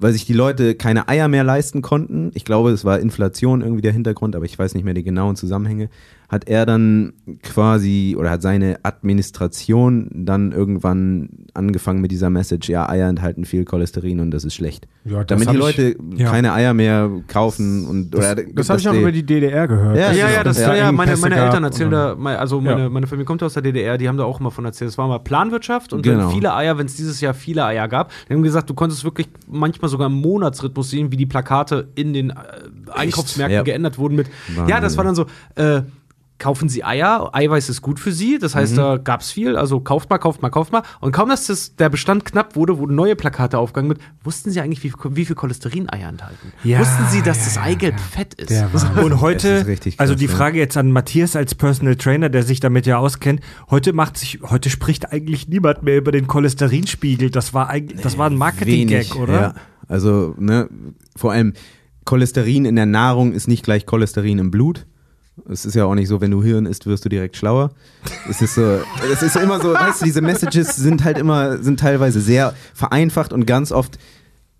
weil 0.00 0.12
sich 0.12 0.24
die 0.24 0.32
Leute 0.32 0.74
keine 0.74 1.08
Eier 1.08 1.28
mehr 1.28 1.44
leisten 1.44 1.82
konnten, 1.82 2.30
ich 2.34 2.44
glaube, 2.44 2.70
es 2.70 2.84
war 2.84 2.98
Inflation 2.98 3.60
irgendwie 3.60 3.82
der 3.82 3.92
Hintergrund, 3.92 4.34
aber 4.34 4.44
ich 4.46 4.58
weiß 4.58 4.74
nicht 4.74 4.84
mehr 4.84 4.94
die 4.94 5.02
genauen 5.04 5.36
Zusammenhänge, 5.36 5.88
hat 6.28 6.48
er 6.48 6.64
dann 6.64 7.12
quasi 7.42 8.14
oder 8.18 8.30
hat 8.30 8.40
seine 8.42 8.78
Administration 8.84 10.08
dann 10.14 10.52
irgendwann 10.52 11.28
angefangen 11.54 12.00
mit 12.00 12.10
dieser 12.12 12.30
Message, 12.30 12.68
ja, 12.68 12.88
Eier 12.88 13.08
enthalten 13.08 13.44
viel 13.44 13.64
Cholesterin 13.64 14.20
und 14.20 14.30
das 14.30 14.44
ist 14.44 14.54
schlecht. 14.54 14.86
Ja, 15.04 15.24
das 15.24 15.26
Damit 15.26 15.44
die 15.44 15.48
hab 15.48 15.54
ich- 15.70 15.76
Leute 15.76 15.96
ja. 16.16 16.30
keine 16.30 16.52
Eier 16.52 16.72
mehr 16.72 17.10
kaufen 17.26 17.86
und 17.86 18.10
Das, 18.12 18.20
oder 18.32 18.42
das 18.54 18.68
habe 18.70 18.80
ich 18.80 18.88
auch 18.88 18.94
über 18.94 19.10
die 19.12 19.24
DDR 19.24 19.66
gehört. 19.66 19.96
Ja, 19.96 20.12
Ja, 20.12 20.30
ja, 20.30 20.44
das 20.44 20.58
da 20.60 20.68
war 20.68 20.76
ja, 20.76 20.92
meine, 20.92 21.16
meine 21.16 21.34
Eltern 21.36 21.64
erzählen 21.64 21.90
da, 21.90 22.14
also 22.14 22.60
meine, 22.60 22.82
Ja. 22.82 22.88
meine 22.88 23.06
Familie 23.06 23.24
kommt 23.26 23.42
aus 23.42 23.54
der 23.54 23.62
DDR, 23.62 23.98
die 23.98 24.08
haben 24.08 24.16
da 24.16 24.24
auch 24.24 24.38
immer 24.40 24.50
von 24.50 24.64
erzählt. 24.64 24.90
Es 24.90 24.98
war 24.98 25.08
mal 25.08 25.18
Planwirtschaft 25.18 25.92
und 25.92 26.02
Genau. 26.02 26.30
viele 26.30 26.54
Eier, 26.54 26.78
wenn 26.78 26.86
es 26.86 26.94
dieses 26.96 27.20
Jahr 27.20 27.34
viele 27.34 27.64
Eier 27.64 27.88
gab, 27.88 28.12
die 28.28 28.34
haben 28.34 28.42
gesagt, 28.42 28.70
du 28.70 28.74
konntest 28.74 29.02
wirklich 29.04 29.28
manchmal 29.48 29.89
sogar 29.90 30.06
im 30.06 30.14
Monatsrhythmus 30.14 30.90
sehen, 30.90 31.12
wie 31.12 31.16
die 31.16 31.26
Plakate 31.26 31.88
in 31.94 32.12
den 32.14 32.30
äh, 32.30 32.34
Einkaufsmärkten 32.92 33.54
Ja. 33.56 33.62
geändert 33.62 33.98
wurden 33.98 34.16
mit, 34.16 34.28
Wahnsinn. 34.48 34.68
ja, 34.68 34.80
das 34.80 34.96
war 34.96 35.04
dann 35.04 35.14
so, 35.14 35.26
äh, 35.56 35.82
kaufen 36.40 36.68
Sie 36.68 36.82
Eier, 36.82 37.30
Eiweiß 37.32 37.68
ist 37.68 37.82
gut 37.82 38.00
für 38.00 38.10
Sie, 38.10 38.38
das 38.40 38.54
Mhm. 38.54 38.58
heißt, 38.58 38.76
da 38.78 38.96
gab 38.96 39.20
es 39.20 39.30
viel, 39.30 39.54
also 39.56 39.78
kauft 39.78 40.10
mal, 40.10 40.18
kauft 40.18 40.42
mal, 40.42 40.48
kauft 40.50 40.72
mal. 40.72 40.82
Und 41.00 41.12
kaum, 41.12 41.28
dass 41.28 41.46
das, 41.46 41.76
der 41.76 41.88
Bestand 41.88 42.24
knapp 42.24 42.56
wurde, 42.56 42.78
wurden 42.78 42.96
neue 42.96 43.14
Plakate 43.14 43.58
aufgegangen 43.58 43.88
mit, 43.90 43.98
wussten 44.24 44.50
Sie 44.50 44.60
eigentlich, 44.60 44.82
wie, 44.82 44.92
wie 45.10 45.24
viel 45.24 45.36
Cholesterin 45.36 45.88
Eier 45.88 46.08
enthalten? 46.08 46.52
Ja, 46.64 46.80
wussten 46.80 47.04
Sie, 47.10 47.22
dass 47.22 47.38
ja, 47.38 47.44
das 47.44 47.54
ja, 47.54 47.62
Eigelb 47.62 48.00
Fett 48.00 48.34
ist? 48.34 48.50
Und 49.02 49.20
heute, 49.20 49.48
Es 49.48 49.60
ist 49.62 49.66
richtig 49.68 50.00
also 50.00 50.14
krass, 50.14 50.18
die 50.20 50.26
ja. 50.26 50.32
Frage 50.32 50.58
jetzt 50.58 50.76
an 50.76 50.90
Matthias 50.90 51.36
als 51.36 51.54
Personal 51.54 51.94
Trainer, 51.94 52.28
der 52.30 52.42
sich 52.42 52.58
damit 52.58 52.86
ja 52.86 52.98
auskennt. 52.98 53.40
Heute 53.70 53.92
macht 53.92 54.16
sich, 54.16 54.40
heute 54.42 54.70
spricht 54.70 55.12
eigentlich 55.12 55.46
niemand 55.48 55.82
mehr 55.84 55.98
über 55.98 56.10
den 56.10 56.26
Cholesterinspiegel. 56.26 57.30
Das 57.30 57.54
war 57.54 57.68
eigentlich, 57.68 58.00
das 58.00 58.18
war 58.18 58.28
ein 58.28 58.36
Marketing-Gag, 58.36 59.10
Wenig, 59.14 59.16
oder? 59.16 59.40
Ja. 59.40 59.54
Also, 59.88 60.34
ne, 60.38 60.68
vor 61.16 61.32
allem 61.32 61.52
Cholesterin 62.04 62.64
in 62.64 62.76
der 62.76 62.86
Nahrung 62.86 63.32
ist 63.32 63.46
nicht 63.46 63.62
gleich 63.64 63.86
Cholesterin 63.86 64.38
im 64.38 64.50
Blut. 64.50 64.86
Es 65.48 65.64
ist 65.64 65.74
ja 65.74 65.84
auch 65.84 65.94
nicht 65.94 66.08
so, 66.08 66.20
wenn 66.20 66.30
du 66.30 66.42
Hirn 66.42 66.66
isst, 66.66 66.86
wirst 66.86 67.04
du 67.04 67.08
direkt 67.08 67.36
schlauer. 67.36 67.70
Es 68.28 68.42
ist 68.42 68.54
so, 68.54 68.80
es 69.10 69.22
ist 69.22 69.36
immer 69.36 69.60
so, 69.60 69.72
weißt 69.72 70.02
du, 70.02 70.04
diese 70.04 70.20
Messages 70.20 70.76
sind 70.76 71.04
halt 71.04 71.18
immer, 71.18 71.58
sind 71.62 71.80
teilweise 71.80 72.20
sehr 72.20 72.54
vereinfacht 72.74 73.32
und 73.32 73.46
ganz 73.46 73.72
oft, 73.72 73.98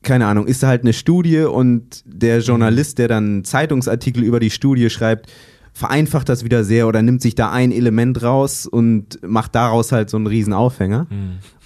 keine 0.02 0.26
Ahnung, 0.26 0.46
ist 0.46 0.62
da 0.62 0.68
halt 0.68 0.82
eine 0.82 0.92
Studie 0.92 1.40
und 1.40 2.02
der 2.06 2.38
Journalist, 2.40 2.98
der 2.98 3.08
dann 3.08 3.44
Zeitungsartikel 3.44 4.22
über 4.22 4.40
die 4.40 4.50
Studie 4.50 4.88
schreibt, 4.88 5.30
vereinfacht 5.72 6.28
das 6.28 6.44
wieder 6.44 6.64
sehr 6.64 6.88
oder 6.88 7.02
nimmt 7.02 7.20
sich 7.22 7.34
da 7.34 7.50
ein 7.50 7.72
Element 7.72 8.22
raus 8.22 8.66
und 8.66 9.18
macht 9.22 9.54
daraus 9.54 9.92
halt 9.92 10.08
so 10.10 10.16
einen 10.16 10.26
riesen 10.26 10.52
Aufhänger. 10.52 11.06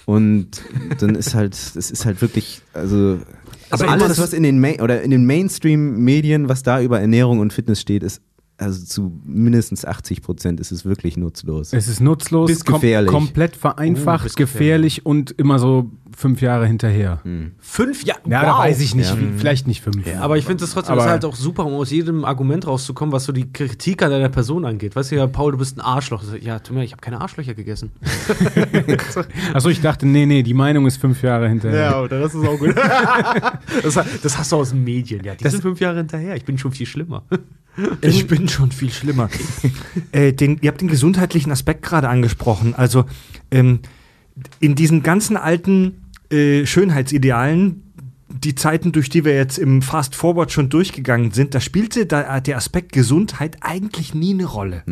Und 0.05 0.61
dann 0.99 1.15
ist 1.15 1.33
halt, 1.33 1.53
das 1.53 1.89
ist 1.89 2.05
halt 2.05 2.21
wirklich, 2.21 2.61
also, 2.73 3.19
Aber 3.71 3.89
alles, 3.89 4.19
was 4.19 4.33
in 4.33 4.43
den, 4.43 4.59
Ma 4.59 4.73
oder 4.81 5.01
in 5.01 5.11
den 5.11 5.25
Mainstream-Medien, 5.25 6.49
was 6.49 6.61
da 6.63 6.81
über 6.81 6.99
Ernährung 6.99 7.39
und 7.39 7.53
Fitness 7.53 7.81
steht, 7.81 8.03
ist, 8.03 8.21
also 8.57 8.85
zu 8.85 9.11
mindestens 9.25 9.83
80 9.85 10.21
Prozent 10.21 10.59
ist 10.59 10.71
es 10.71 10.85
wirklich 10.85 11.17
nutzlos. 11.17 11.73
Es 11.73 11.87
ist 11.87 11.99
nutzlos, 11.99 12.47
Bis 12.49 12.63
gefährlich. 12.63 13.11
komplett 13.11 13.55
vereinfacht, 13.55 14.21
Oh, 14.21 14.23
bis 14.25 14.35
gefährlich 14.35 15.05
und 15.05 15.31
immer 15.31 15.59
so 15.59 15.91
fünf 16.15 16.41
Jahre 16.41 16.65
hinterher. 16.65 17.19
Fünf 17.59 18.03
Jahre? 18.03 18.21
Ja, 18.27 18.41
da 18.43 18.57
weiß 18.59 18.79
ich 18.81 18.95
nicht, 18.95 19.09
Ja. 19.09 19.19
wie, 19.19 19.37
vielleicht 19.37 19.67
nicht 19.67 19.81
fünf. 19.81 20.05
Aber 20.19 20.37
ich 20.37 20.45
finde 20.45 20.63
es 20.63 20.71
trotzdem 20.71 20.95
halt 20.99 21.25
auch 21.25 21.35
super, 21.35 21.65
um 21.65 21.73
aus 21.73 21.91
jedem 21.91 22.23
Argument 22.25 22.65
rauszukommen, 22.65 23.11
was 23.11 23.25
so 23.25 23.31
die 23.33 23.51
Kritik 23.51 24.01
an 24.01 24.11
deiner 24.11 24.29
Person 24.29 24.65
angeht. 24.65 24.95
Weißt 24.95 25.11
du 25.11 25.15
ja, 25.17 25.27
Paul, 25.27 25.51
du 25.51 25.57
bist 25.57 25.77
ein 25.77 25.81
Arschloch. 25.81 26.23
Ja, 26.41 26.59
tut 26.59 26.73
mir, 26.73 26.79
leid, 26.81 26.87
ich 26.87 26.91
habe 26.93 27.01
keine 27.01 27.21
Arschlöcher 27.21 27.53
gegessen. 27.53 27.91
Achso, 29.53 29.69
ich 29.69 29.81
dachte, 29.81 30.05
nee, 30.07 30.25
nee, 30.25 30.43
die 30.43 30.53
Meinung 30.53 30.85
ist 30.87 30.97
fünf 30.97 31.21
Jahre 31.21 31.49
hinterher. 31.49 32.01
oder 32.01 32.19
das 32.19 32.33
ist 32.33 32.45
auch 32.45 32.57
gut. 32.57 32.75
das, 33.83 33.99
das 34.23 34.37
hast 34.37 34.51
du 34.51 34.55
aus 34.57 34.69
den 34.69 34.83
Medien. 34.83 35.23
Ja, 35.23 35.35
die 35.35 35.47
sind 35.49 35.61
fünf 35.61 35.79
Jahre 35.79 35.97
hinterher. 35.97 36.35
Ich 36.35 36.45
bin 36.45 36.57
schon 36.57 36.71
viel 36.71 36.85
schlimmer. 36.85 37.23
Ich 37.99 38.25
bin 38.25 38.47
schon 38.47 38.71
viel 38.71 38.89
schlimmer. 38.89 39.27
äh, 40.13 40.31
den, 40.31 40.59
ihr 40.61 40.69
habt 40.71 40.79
den 40.79 40.87
gesundheitlichen 40.87 41.51
Aspekt 41.51 41.81
gerade 41.81 42.07
angesprochen. 42.07 42.73
Also 42.73 43.03
ähm, 43.51 43.79
in 44.61 44.75
diesen 44.75 45.03
ganzen 45.03 45.35
alten 45.35 46.04
äh, 46.31 46.65
Schönheitsidealen, 46.65 47.81
die 48.27 48.55
Zeiten, 48.55 48.91
durch 48.91 49.09
die 49.09 49.23
wir 49.23 49.35
jetzt 49.35 49.57
im 49.57 49.81
Fast 49.81 50.15
Forward 50.15 50.51
schon 50.51 50.69
durchgegangen 50.69 51.31
sind, 51.31 51.55
da 51.55 51.59
spielte 51.59 52.05
da 52.05 52.39
der 52.39 52.57
Aspekt 52.57 52.91
Gesundheit 52.91 53.57
eigentlich 53.61 54.13
nie 54.13 54.33
eine 54.33 54.45
Rolle. 54.45 54.83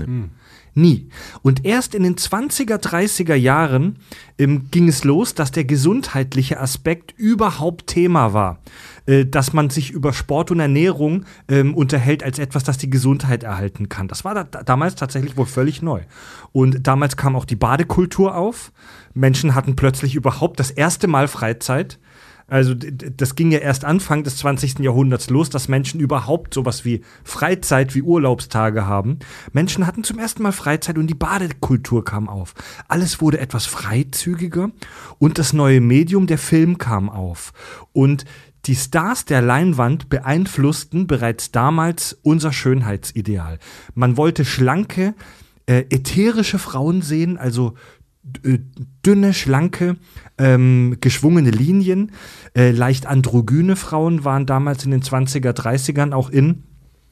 Nie. 0.75 1.09
Und 1.43 1.65
erst 1.65 1.93
in 1.93 2.03
den 2.03 2.15
20er, 2.15 2.77
30er 2.77 3.35
Jahren 3.35 3.99
ähm, 4.39 4.69
ging 4.71 4.87
es 4.87 5.03
los, 5.03 5.35
dass 5.35 5.51
der 5.51 5.65
gesundheitliche 5.65 6.59
Aspekt 6.59 7.13
überhaupt 7.17 7.87
Thema 7.87 8.33
war. 8.33 8.59
Äh, 9.05 9.25
dass 9.25 9.51
man 9.51 9.69
sich 9.69 9.91
über 9.91 10.13
Sport 10.13 10.49
und 10.51 10.61
Ernährung 10.61 11.25
ähm, 11.49 11.75
unterhält 11.75 12.23
als 12.23 12.39
etwas, 12.39 12.63
das 12.63 12.77
die 12.77 12.89
Gesundheit 12.89 13.43
erhalten 13.43 13.89
kann. 13.89 14.07
Das 14.07 14.23
war 14.23 14.33
da, 14.33 14.43
damals 14.45 14.95
tatsächlich 14.95 15.35
wohl 15.35 15.45
völlig 15.45 15.81
neu. 15.81 16.03
Und 16.53 16.87
damals 16.87 17.17
kam 17.17 17.35
auch 17.35 17.43
die 17.43 17.57
Badekultur 17.57 18.35
auf. 18.35 18.71
Menschen 19.13 19.55
hatten 19.55 19.75
plötzlich 19.75 20.15
überhaupt 20.15 20.57
das 20.57 20.71
erste 20.71 21.07
Mal 21.07 21.27
Freizeit. 21.27 21.99
Also 22.47 22.73
das 22.75 23.35
ging 23.35 23.51
ja 23.51 23.59
erst 23.59 23.85
Anfang 23.85 24.23
des 24.23 24.37
20. 24.37 24.79
Jahrhunderts 24.79 25.29
los, 25.29 25.49
dass 25.49 25.67
Menschen 25.67 25.99
überhaupt 25.99 26.53
sowas 26.53 26.85
wie 26.85 27.01
Freizeit, 27.23 27.95
wie 27.95 28.01
Urlaubstage 28.01 28.85
haben. 28.85 29.19
Menschen 29.53 29.87
hatten 29.87 30.03
zum 30.03 30.19
ersten 30.19 30.43
Mal 30.43 30.51
Freizeit 30.51 30.97
und 30.97 31.07
die 31.07 31.15
Badekultur 31.15 32.03
kam 32.03 32.29
auf. 32.29 32.53
Alles 32.87 33.21
wurde 33.21 33.39
etwas 33.39 33.65
freizügiger 33.65 34.71
und 35.19 35.37
das 35.37 35.53
neue 35.53 35.81
Medium, 35.81 36.27
der 36.27 36.37
Film, 36.37 36.77
kam 36.77 37.09
auf. 37.09 37.53
Und 37.93 38.25
die 38.65 38.75
Stars 38.75 39.25
der 39.25 39.41
Leinwand 39.41 40.07
beeinflussten 40.07 41.05
bereits 41.05 41.51
damals 41.51 42.17
unser 42.23 42.53
Schönheitsideal. 42.53 43.59
Man 43.93 44.15
wollte 44.15 44.45
schlanke, 44.45 45.15
äh, 45.65 45.79
ätherische 45.89 46.59
Frauen 46.59 47.01
sehen, 47.01 47.37
also 47.37 47.73
dünne, 48.23 49.33
schlanke, 49.33 49.97
ähm, 50.37 50.97
geschwungene 51.01 51.51
Linien. 51.51 52.11
Äh, 52.55 52.71
leicht 52.71 53.05
androgyne 53.05 53.75
Frauen 53.75 54.23
waren 54.23 54.45
damals 54.45 54.85
in 54.85 54.91
den 54.91 55.01
20er, 55.01 55.51
30ern 55.51 56.13
auch 56.13 56.29
in. 56.29 56.63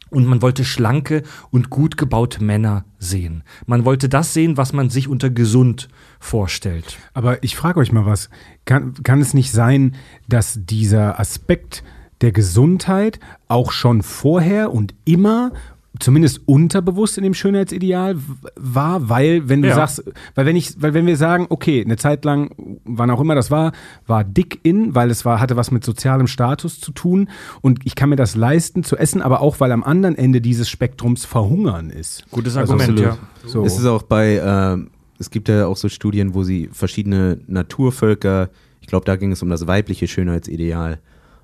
Und 0.10 0.26
man 0.26 0.42
wollte 0.42 0.66
schlanke 0.66 1.24
und 1.52 1.70
gut 1.70 1.96
gebaute 1.96 2.44
Männer 2.44 2.84
sehen. 3.00 3.44
Man 3.66 3.86
wollte 3.86 4.10
das 4.10 4.34
sehen, 4.34 4.58
was 4.58 4.74
man 4.74 4.90
sich 4.90 5.08
unter 5.08 5.30
gesund 5.30 5.88
vorstellt. 6.20 6.98
Aber 7.14 7.44
ich 7.44 7.56
frage 7.56 7.80
euch 7.80 7.94
mal 7.94 8.06
was. 8.06 8.30
Kann, 8.66 8.94
kann 9.04 9.22
es 9.22 9.34
nicht 9.34 9.54
sein, 9.54 9.96
dass 10.28 10.60
dieser 10.66 11.18
Aspekt 11.18 11.84
der 12.20 12.34
Gesundheit 12.34 13.20
auch 13.48 13.72
schon 13.72 14.04
vorher 14.04 14.74
und 14.74 14.94
immer 15.06 15.54
zumindest 16.00 16.48
unterbewusst 16.48 17.18
in 17.18 17.24
dem 17.24 17.34
Schönheitsideal 17.34 18.16
war, 18.56 19.10
weil 19.10 19.50
wenn 19.50 19.62
du 19.62 19.68
Ja. 19.68 19.76
sagst, 19.76 20.04
weil 20.36 20.46
wenn 20.46 20.56
ich, 20.56 20.82
weil 20.82 20.94
wenn 20.94 21.06
wir 21.06 21.18
sagen, 21.18 21.48
okay, 21.50 21.84
eine 21.84 21.98
Zeit 21.98 22.24
lang, 22.24 22.80
wann 22.86 23.12
auch 23.12 23.20
immer 23.20 23.36
das 23.36 23.52
war, 23.52 23.74
war 24.08 24.24
dick 24.24 24.60
in, 24.64 24.96
weil 24.96 25.12
es 25.12 25.26
war, 25.26 25.40
hatte 25.42 25.58
was 25.58 25.70
mit 25.70 25.84
sozialem 25.84 26.28
Status 26.28 26.80
zu 26.80 26.94
tun 26.94 27.30
und 27.62 27.86
ich 27.86 27.96
kann 27.96 28.10
mir 28.10 28.16
das 28.16 28.36
leisten 28.36 28.84
zu 28.84 28.96
essen, 28.96 29.22
aber 29.22 29.42
auch 29.42 29.60
weil 29.60 29.72
am 29.74 29.84
anderen 29.84 30.16
Ende 30.16 30.40
dieses 30.40 30.70
Spektrums 30.70 31.26
verhungern 31.26 31.90
ist. 31.90 32.24
Gutes 32.32 32.56
Also 32.56 32.74
Argument, 32.74 33.00
absolut. 33.06 33.20
ja. 33.44 33.50
So. 33.50 33.66
Es 33.66 33.78
ist 33.78 33.86
auch 33.86 34.04
bei, 34.04 34.42
ähm, 34.44 34.92
es 35.20 35.30
gibt 35.30 35.50
ja 35.50 35.68
auch 35.68 35.78
so 35.78 35.90
Studien, 35.90 36.34
wo 36.34 36.44
sie 36.44 36.70
verschiedene 36.72 37.42
Naturvölker, 37.48 38.50
ich 38.80 38.88
glaube, 38.88 39.06
da 39.06 39.18
ging 39.18 39.34
es 39.34 39.44
um 39.44 39.50
das 39.50 39.68
weibliche 39.68 40.08
Schönheitsideal, 40.08 41.00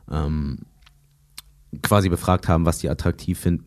ähm, 0.09 0.59
quasi 1.81 2.07
befragt 2.07 2.47
haben, 2.47 2.65
was 2.65 2.79
die 2.79 2.89
attraktiv 2.89 3.39
finden. 3.39 3.65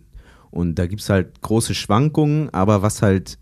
Und 0.50 0.76
da 0.78 0.86
gibt 0.86 1.00
es 1.02 1.08
halt 1.08 1.40
große 1.42 1.74
Schwankungen, 1.74 2.50
aber 2.50 2.82
was 2.82 3.02
halt 3.02 3.38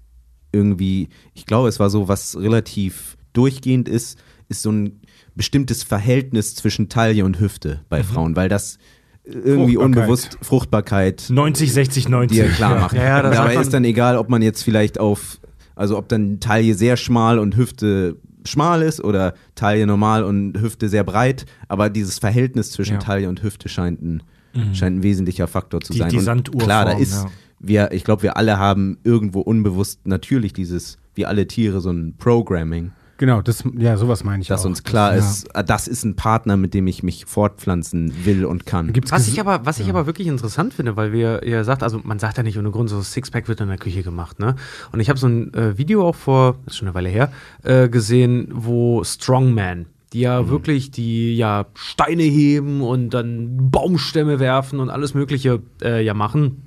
irgendwie, 0.53 1.09
ich 1.35 1.47
glaube, 1.47 1.69
es 1.69 1.81
war 1.81 1.91
so, 1.91 2.09
was 2.09 2.37
relativ 2.39 3.17
durchgehend 3.33 3.89
ist, 3.89 4.19
ist 4.49 4.63
so 4.63 4.73
ein 4.73 5.01
bestimmtes 5.35 5.83
Verhältnis 5.83 6.55
zwischen 6.55 6.89
Taille 6.89 7.25
und 7.25 7.39
Hüfte 7.39 7.81
bei 7.89 8.03
Frauen, 8.03 8.35
weil 8.35 8.49
das 8.49 8.79
irgendwie 9.25 9.75
Fruchtbarkeit. 9.75 9.85
unbewusst 9.85 10.39
Fruchtbarkeit 10.41 11.27
90, 11.29 11.73
60, 11.73 12.09
90. 12.09 12.39
dir 12.39 12.49
klar 12.49 12.81
macht. 12.81 12.97
Ja, 12.97 13.05
ja, 13.05 13.23
Dabei 13.23 13.57
ist 13.57 13.73
dann 13.75 13.85
egal, 13.85 14.17
ob 14.17 14.31
man 14.31 14.41
jetzt 14.43 14.63
vielleicht 14.63 14.99
auf, 14.99 15.39
also 15.77 15.99
ob 15.99 16.09
dann 16.09 16.41
Taille 16.41 16.75
sehr 16.75 16.97
schmal 16.97 17.39
und 17.39 17.57
Hüfte 17.57 18.17
schmal 18.47 18.83
ist 18.83 19.05
oder 19.05 19.35
Taille 19.55 19.87
normal 19.87 20.25
und 20.25 20.59
Hüfte 20.59 20.89
sehr 20.89 21.05
breit, 21.05 21.45
aber 21.69 21.91
dieses 21.91 22.19
Verhältnis 22.19 22.71
zwischen 22.71 22.95
Ja. 22.95 22.99
Taille 23.01 23.29
und 23.29 23.43
Hüfte 23.43 23.69
scheint 23.69 24.01
ein, 24.03 24.23
scheint 24.73 24.99
ein 24.99 25.03
wesentlicher 25.03 25.47
Faktor 25.47 25.81
zu 25.81 25.93
Die- 25.93 25.99
sein. 26.01 26.09
die 26.11 26.17
und 26.19 26.25
Sanduhrform, 26.25 26.65
klar, 26.65 26.85
da 26.87 26.93
ist, 26.93 27.13
ja. 27.25 27.27
wir, 27.61 27.93
ich 27.93 28.05
glaube, 28.05 28.23
wir 28.23 28.37
alle 28.37 28.59
haben 28.59 28.99
irgendwo 29.05 29.41
unbewusst 29.41 30.01
natürlich 30.07 30.53
dieses, 30.53 30.99
wie 31.15 31.27
alle 31.27 31.47
Tiere, 31.47 31.81
so 31.81 31.91
ein 31.91 32.15
Programming, 32.19 32.93
Genau, 33.21 33.43
das, 33.43 33.65
ja, 33.77 33.97
sowas 33.97 34.23
meine 34.23 34.43
ich 34.43 34.47
dass 34.47 34.61
auch. 34.63 34.67
uns 34.67 34.85
klar 34.85 35.11
ja. 35.11 35.19
ist, 35.19 35.49
ah, 35.57 35.65
das 35.65 35.89
ist 35.89 36.05
ein 36.05 36.15
Partner, 36.15 36.57
mit 36.57 36.73
dem 36.73 36.87
ich 36.87 37.03
mich 37.03 37.25
fortpflanzen 37.27 38.25
will 38.25 38.45
und 38.45 38.65
kann. 38.65 38.93
Gibt's 38.93 39.11
Was 39.11 39.27
ich 39.27 39.41
aber, 39.41 39.67
was 39.67 39.81
ich 39.81 39.89
aber 39.91 40.07
wirklich 40.07 40.29
interessant 40.29 40.73
finde, 40.73 40.97
weil 40.97 41.13
wir 41.13 41.41
ja 41.45 41.65
sagt, 41.65 41.83
also 41.83 42.01
man 42.05 42.21
sagt 42.21 42.37
ja 42.37 42.45
nicht 42.45 42.57
ohne 42.59 42.71
Grund, 42.71 42.89
so 42.89 43.03
Sixpack 43.03 43.49
wird 43.49 43.61
in 43.61 43.67
der 43.67 43.77
Küche 43.77 44.05
gemacht, 44.05 44.39
ne? 44.39 44.55
Und 44.93 45.01
ich 45.01 45.09
habe 45.09 45.19
so 45.19 45.27
ein 45.27 45.53
äh, 45.53 45.77
Video 45.77 46.07
auch 46.07 46.15
vor, 46.15 46.59
das 46.65 46.75
ist 46.75 46.79
schon 46.79 46.87
eine 46.87 46.95
Weile 46.95 47.09
her, 47.09 47.33
äh, 47.65 47.89
gesehen, 47.89 48.51
wo 48.53 49.03
Strongman, 49.03 49.87
die 50.13 50.21
ja 50.21 50.49
wirklich 50.49 50.91
die 50.91 51.37
ja 51.37 51.67
Steine 51.75 52.23
heben 52.23 52.81
und 52.81 53.11
dann 53.11 53.71
Baumstämme 53.71 54.39
werfen 54.41 54.81
und 54.81 54.91
alles 54.91 55.15
Mögliche 55.15 55.63
äh, 55.83 56.05
ja 56.05 56.15
machen. 56.15 56.65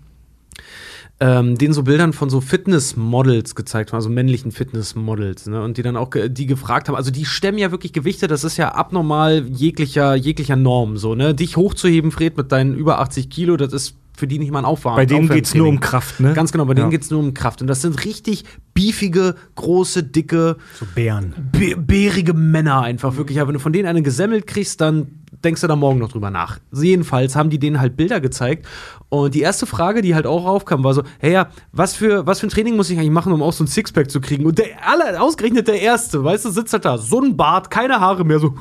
Ähm, 1.20 1.56
denen 1.56 1.74
so 1.74 1.84
Bildern 1.84 2.14
von 2.14 2.32
so 2.32 2.42
Fitnessmodels 2.42 3.54
gezeigt 3.54 3.92
haben, 3.92 3.98
also 3.98 4.10
männlichen 4.10 4.52
Fitnessmodels, 4.52 5.46
ne? 5.46 5.62
Und 5.62 5.78
die 5.78 5.84
dann 5.84 5.96
auch 5.96 6.10
ge 6.10 6.30
die 6.30 6.48
gefragt 6.48 6.88
haben, 6.88 6.96
also 6.96 7.12
die 7.12 7.26
stemmen 7.26 7.60
ja 7.60 7.70
wirklich 7.70 7.94
Gewichte, 7.94 8.26
das 8.28 8.44
ist 8.44 8.58
ja 8.58 8.70
abnormal 8.70 9.46
jeglicher, 9.48 10.16
jeglicher 10.16 10.56
Norm, 10.56 10.98
so, 10.98 11.14
ne? 11.14 11.36
Dich 11.36 11.58
hochzuheben, 11.58 12.10
Fred, 12.10 12.38
mit 12.38 12.52
deinen 12.52 12.74
über 12.74 13.00
80 13.00 13.30
Kilo, 13.30 13.56
das 13.56 13.72
ist 13.72 13.96
für 14.22 14.28
die 14.28 14.38
nicht 14.38 14.52
mal 14.52 14.60
ein 14.60 14.66
Aufwand. 14.66 14.98
Bei 14.98 15.08
denen 15.08 15.28
geht's 15.28 15.56
nur 15.56 15.68
um. 15.68 15.80
Kraft, 15.80 16.20
ne? 16.20 16.34
Ganz 16.34 16.52
genau, 16.52 16.66
bei 16.66 16.76
denen 16.76 16.86
Ja. 16.88 16.92
geht's 16.92 17.10
nur 17.10 17.20
um 17.20 17.34
Kraft. 17.34 17.60
Und 17.62 17.68
das 17.68 17.82
sind 17.82 18.06
richtig 18.06 18.44
beefige, 18.76 19.34
große, 19.56 20.04
dicke, 20.04 20.58
so 20.80 20.86
Bären. 20.94 21.34
bä- 21.52 21.76
bärige 21.76 22.36
Männer 22.36 22.82
einfach 22.84 23.18
wirklich. 23.18 23.40
Aber 23.40 23.48
wenn 23.48 23.56
du 23.56 23.60
von 23.60 23.74
denen 23.74 23.88
eine 23.88 24.04
gesemmelt 24.04 24.46
kriegst, 24.46 24.80
dann 24.80 25.21
denkst 25.32 25.62
du 25.62 25.68
da 25.68 25.76
morgen 25.76 26.00
noch 26.00 26.12
drüber 26.12 26.30
nach. 26.30 26.60
Also 26.72 26.84
jedenfalls 26.84 27.36
haben 27.36 27.50
die 27.50 27.60
denen 27.60 27.80
halt 27.80 27.96
Bilder 27.96 28.20
gezeigt. 28.20 28.68
Und 29.10 29.36
die 29.36 29.42
erste 29.42 29.66
Frage, 29.66 30.02
die 30.02 30.16
halt 30.16 30.26
auch 30.26 30.46
aufkam, 30.46 30.84
war 30.84 30.94
so: 30.94 31.04
Hey, 31.20 31.34
ja, 31.34 31.50
was 31.72 31.96
für, 31.96 32.26
was 32.26 32.40
für 32.40 32.48
ein 32.48 32.50
Training 32.50 32.78
muss 32.78 32.90
ich 32.90 32.98
eigentlich 32.98 33.12
machen, 33.12 33.34
um 33.34 33.42
auch 33.42 33.52
so 33.52 33.64
ein 33.64 33.68
Sixpack 33.68 34.10
zu 34.10 34.22
kriegen? 34.22 34.46
Und 34.46 34.58
der 34.58 34.88
aller, 34.88 35.22
ausgerechnet 35.22 35.68
der 35.68 35.82
Erste, 35.82 36.24
weißt 36.24 36.46
du, 36.46 36.50
sitzt 36.50 36.72
halt 36.72 36.86
da, 36.86 36.98
so 36.98 37.22
ein 37.22 37.36
Bart, 37.36 37.70
keine 37.70 38.00
Haare 38.00 38.24
mehr, 38.24 38.40
so: 38.40 38.54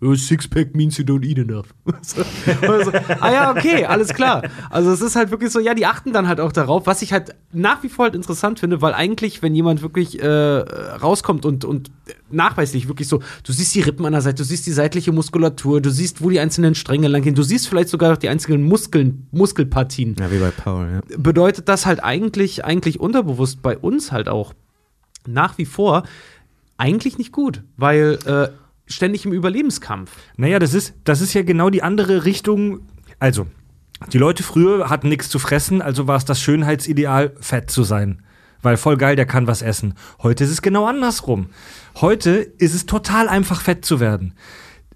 Sixpack 0.14 0.76
means 0.76 0.96
you 0.98 1.04
don't 1.04 1.24
eat 1.24 1.38
enough. 1.38 1.66
so, 2.02 2.22
also, 2.68 2.92
ah 3.20 3.32
ja, 3.32 3.50
okay, 3.50 3.84
alles 3.84 4.14
klar. 4.14 4.42
Also 4.70 4.92
es 4.92 5.00
ist 5.00 5.16
halt 5.16 5.32
wirklich 5.32 5.50
so, 5.50 5.58
ja, 5.58 5.74
die 5.74 5.86
achten 5.86 6.12
dann 6.12 6.28
halt 6.28 6.40
auch 6.40 6.52
darauf, 6.52 6.86
was 6.86 7.02
ich 7.02 7.12
halt 7.12 7.34
nach 7.52 7.82
wie 7.82 7.88
vor 7.88 8.04
halt 8.04 8.14
interessant 8.14 8.60
finde, 8.60 8.80
weil 8.80 8.94
eigentlich, 8.94 9.42
wenn 9.42 9.56
jemand 9.56 9.82
wirklich 9.82 10.22
äh, 10.22 10.26
rauskommt 10.28 11.44
und, 11.44 11.64
und 11.64 11.90
nachweislich 12.30 12.86
wirklich 12.86 13.08
so, 13.08 13.20
du 13.42 13.52
siehst 13.52 13.74
die 13.74 13.80
Rippen 13.80 14.06
an 14.06 14.12
der 14.12 14.22
Seite, 14.22 14.36
du 14.36 14.44
siehst 14.44 14.66
die 14.66 14.72
seitliche 14.72 15.10
Muskulatur, 15.10 15.80
du 15.80 15.90
siehst, 15.90 15.99
wo 16.20 16.30
die 16.30 16.40
einzelnen 16.40 16.74
Stränge 16.74 17.08
lang 17.08 17.22
gehen, 17.22 17.34
du 17.34 17.42
siehst 17.42 17.68
vielleicht 17.68 17.88
sogar 17.88 18.10
noch 18.10 18.16
die 18.18 18.28
einzelnen 18.28 18.62
Muskeln, 18.62 19.26
Muskelpartien. 19.30 20.16
ja, 20.18 20.30
wie 20.30 20.38
bei 20.38 20.50
Paul, 20.50 20.88
ja. 20.92 21.16
Bedeutet 21.18 21.68
das 21.68 21.86
halt 21.86 22.02
eigentlich, 22.02 22.64
eigentlich 22.64 23.00
unterbewusst 23.00 23.62
bei 23.62 23.76
uns 23.76 24.12
halt 24.12 24.28
auch 24.28 24.54
nach 25.26 25.58
wie 25.58 25.66
vor 25.66 26.04
eigentlich 26.76 27.18
nicht 27.18 27.32
gut, 27.32 27.62
weil 27.76 28.18
äh, 28.24 28.48
ständig 28.86 29.26
im 29.26 29.32
Überlebenskampf. 29.32 30.10
Naja, 30.36 30.58
das 30.58 30.74
ist, 30.74 30.94
das 31.04 31.20
ist 31.20 31.34
ja 31.34 31.42
genau 31.42 31.70
die 31.70 31.82
andere 31.82 32.24
Richtung. 32.24 32.80
Also, 33.18 33.46
die 34.12 34.18
Leute 34.18 34.42
früher 34.42 34.88
hatten 34.88 35.08
nichts 35.08 35.28
zu 35.28 35.38
fressen, 35.38 35.82
also 35.82 36.06
war 36.06 36.16
es 36.16 36.24
das 36.24 36.40
Schönheitsideal, 36.40 37.34
fett 37.40 37.70
zu 37.70 37.82
sein. 37.84 38.22
Weil 38.62 38.76
voll 38.76 38.96
geil, 38.96 39.16
der 39.16 39.26
kann 39.26 39.46
was 39.46 39.62
essen. 39.62 39.94
Heute 40.22 40.44
ist 40.44 40.50
es 40.50 40.62
genau 40.62 40.86
andersrum. 40.86 41.46
Heute 42.00 42.30
ist 42.30 42.74
es 42.74 42.86
total 42.86 43.28
einfach, 43.28 43.60
fett 43.60 43.84
zu 43.84 44.00
werden. 44.00 44.34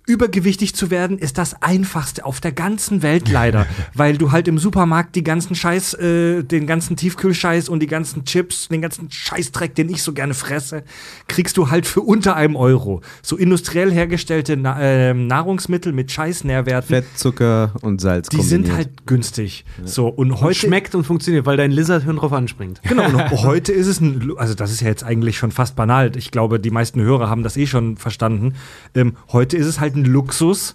Übergewichtig 0.06 0.74
zu 0.74 0.90
werden 0.90 1.18
ist 1.18 1.38
das 1.38 1.62
einfachste 1.62 2.26
auf 2.26 2.40
der 2.40 2.52
ganzen 2.52 3.02
Welt 3.02 3.30
leider, 3.30 3.66
weil 3.94 4.18
du 4.18 4.32
halt 4.32 4.48
im 4.48 4.58
Supermarkt 4.58 5.16
die 5.16 5.24
ganzen 5.24 5.54
Scheiß, 5.54 5.94
äh, 5.94 6.42
den 6.42 6.66
ganzen 6.66 6.96
Tiefkühlscheiß 6.96 7.70
und 7.70 7.80
die 7.80 7.86
ganzen 7.86 8.24
Chips, 8.26 8.68
den 8.68 8.82
ganzen 8.82 9.10
Scheißdreck, 9.10 9.74
den 9.74 9.88
ich 9.88 10.02
so 10.02 10.12
gerne 10.12 10.34
fresse, 10.34 10.84
kriegst 11.26 11.56
du 11.56 11.70
halt 11.70 11.86
für 11.86 12.02
unter 12.02 12.36
einem 12.36 12.54
Euro. 12.56 13.00
So 13.22 13.36
industriell 13.36 13.90
hergestellte 13.90 14.58
Na 14.58 14.78
äh, 14.80 15.14
Nahrungsmittel 15.14 15.92
mit 15.92 16.12
Scheißnährwerten, 16.12 16.88
Fett, 16.88 17.06
Zucker 17.16 17.72
und 17.80 18.00
Salz 18.00 18.28
die 18.28 18.42
sind 18.42 18.72
halt 18.72 19.06
günstig. 19.06 19.64
So 19.84 20.08
und 20.08 20.40
heute 20.40 20.54
Schmeckt 20.54 20.94
und 20.94 21.04
funktioniert, 21.04 21.46
weil 21.46 21.56
dein 21.56 21.70
Lizardhirn 21.70 22.16
drauf 22.16 22.32
anspringt. 22.32 22.80
Genau, 22.82 23.06
und 23.06 23.30
heute 23.42 23.72
ist 23.72 23.86
es 23.86 24.00
ein, 24.00 24.32
also 24.36 24.54
das 24.54 24.70
ist 24.70 24.80
ja 24.80 24.88
jetzt 24.88 25.04
eigentlich 25.04 25.38
schon 25.38 25.50
fast 25.50 25.76
banal. 25.76 26.12
Ich 26.16 26.30
glaube, 26.30 26.60
die 26.60 26.70
meisten 26.70 27.00
Hörer 27.00 27.28
haben 27.28 27.42
das 27.42 27.56
eh 27.56 27.66
schon 27.66 27.96
verstanden. 27.96 28.54
Ähm, 28.94 29.16
heute 29.32 29.56
ist 29.56 29.66
es 29.66 29.80
halt 29.80 29.93
ein 29.94 30.04
Luxus, 30.04 30.74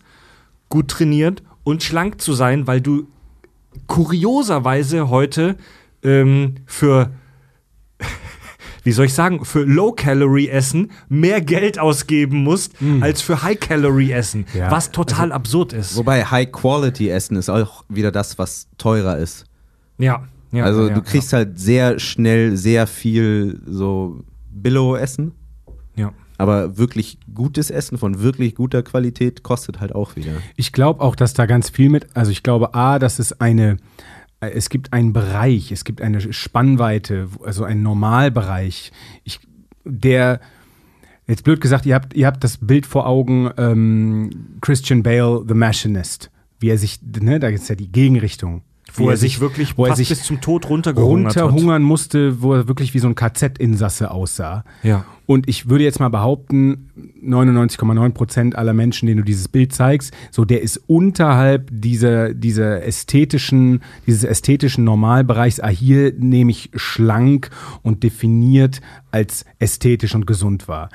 gut 0.70 0.90
trainiert 0.90 1.44
und 1.64 1.84
schlank 1.84 2.22
zu 2.22 2.34
sein, 2.34 2.68
weil 2.68 2.82
du 2.82 3.08
kurioserweise 3.88 5.10
heute 5.10 5.58
ähm, 6.04 6.56
für 6.66 7.12
wie 8.84 8.92
soll 8.92 9.06
ich 9.06 9.14
sagen, 9.14 9.44
für 9.46 9.64
Low-Calorie-Essen 9.64 10.92
mehr 11.10 11.42
Geld 11.42 11.80
ausgeben 11.80 12.44
musst 12.44 12.76
als 13.02 13.22
für 13.22 13.44
High-Calorie-Essen, 13.44 14.46
Ja, 14.54 14.72
was 14.72 14.92
total 14.92 15.32
absurd 15.32 15.74
ist. 15.74 15.98
Wobei 15.98 16.24
High-Quality-Essen 16.26 17.36
ist 17.36 17.50
auch 17.50 17.84
wieder 17.90 18.12
das, 18.12 18.40
was 18.40 18.68
teurer 18.78 19.18
ist. 19.18 19.46
ja, 19.98 20.24
ja, 20.52 20.64
also 20.64 20.88
ja, 20.88 20.96
du 20.96 21.02
kriegst 21.04 21.32
halt 21.32 21.60
sehr 21.60 22.00
schnell 22.00 22.58
sehr 22.58 22.88
viel 22.88 23.62
so 23.68 24.24
Billo-Essen, 24.50 25.34
ja. 25.96 26.12
Aber 26.40 26.78
wirklich 26.78 27.20
gutes 27.36 27.70
Essen 27.70 27.98
von 27.98 28.22
wirklich 28.22 28.56
guter 28.56 28.82
Qualität 28.82 29.44
kostet 29.44 29.82
halt 29.82 29.94
auch 29.94 30.16
wieder. 30.16 30.32
Ich 30.56 30.72
glaube 30.72 31.02
auch, 31.02 31.18
dass 31.18 31.34
da 31.34 31.46
ganz 31.46 31.70
viel 31.70 31.90
mit, 31.90 32.08
also 32.16 32.32
ich 32.32 32.44
glaube 32.44 32.74
A, 32.74 32.98
dass 32.98 33.20
es 33.20 33.42
eine, 33.42 33.76
äh, 34.40 34.50
es 34.52 34.70
gibt 34.70 34.94
einen 34.94 35.12
Bereich, 35.12 35.70
es 35.74 35.84
gibt 35.84 36.02
eine 36.02 36.32
Spannweite, 36.32 37.28
also 37.44 37.66
einen 37.66 37.84
Normalbereich, 37.84 38.94
ich, 39.26 39.42
der, 39.84 40.40
jetzt 41.28 41.44
blöd 41.44 41.60
gesagt, 41.60 41.86
ihr 41.86 41.94
habt, 41.94 42.14
ihr 42.14 42.26
habt 42.26 42.42
das 42.42 42.58
Bild 42.58 42.86
vor 42.86 43.06
Augen, 43.06 43.52
ähm, 43.58 44.58
Christian 44.62 45.04
Bale, 45.04 45.44
The 45.46 45.54
Machinist, 45.56 46.32
wie 46.62 46.70
er 46.70 46.78
sich, 46.78 47.02
ne, 47.20 47.42
da 47.42 47.50
ist 47.50 47.68
ja 47.68 47.76
die 47.76 47.92
Gegenrichtung. 47.92 48.62
Wo 49.00 49.10
er 49.10 49.18
sich 49.18 49.40
wirklich 49.40 49.78
wo 49.78 49.86
er 49.86 49.90
fast 49.90 49.98
sich 49.98 50.10
bis 50.10 50.24
zum 50.24 50.42
Tod 50.42 50.70
runtergehungert 50.70 51.36
hat. 51.36 51.44
runterhungern 51.44 51.84
musste, 51.84 52.42
wo 52.42 52.54
er 52.54 52.68
wirklich 52.68 52.94
wie 52.94 53.00
so 53.00 53.08
ein 53.08 53.16
KZ-Insasse 53.16 54.12
aussah. 54.12 54.64
Ja. 54.84 55.06
Und 55.26 55.48
ich 55.48 55.70
würde 55.70 55.84
jetzt 55.84 56.00
mal 56.00 56.10
behaupten, 56.10 56.90
99,9 57.24 58.10
Prozent 58.14 58.56
aller 58.56 58.74
Menschen, 58.74 59.06
denen 59.06 59.20
du 59.20 59.24
dieses 59.24 59.48
Bild 59.48 59.74
zeigst, 59.74 60.12
so 60.32 60.44
der 60.44 60.62
ist 60.62 60.78
unterhalb 60.88 61.70
dieser, 61.72 62.34
dieser 62.34 62.84
ästhetischen, 62.84 63.82
dieses 64.08 64.24
ästhetischen 64.24 64.84
Normalbereichs. 64.84 65.60
Ah, 65.60 65.70
hier 65.70 66.14
nehme 66.18 66.50
ich 66.52 66.72
schlank 66.74 67.52
und 67.84 68.02
definiert 68.04 68.82
als 69.12 69.46
ästhetisch 69.60 70.16
und 70.16 70.26
gesund 70.26 70.68
wahr. 70.68 70.90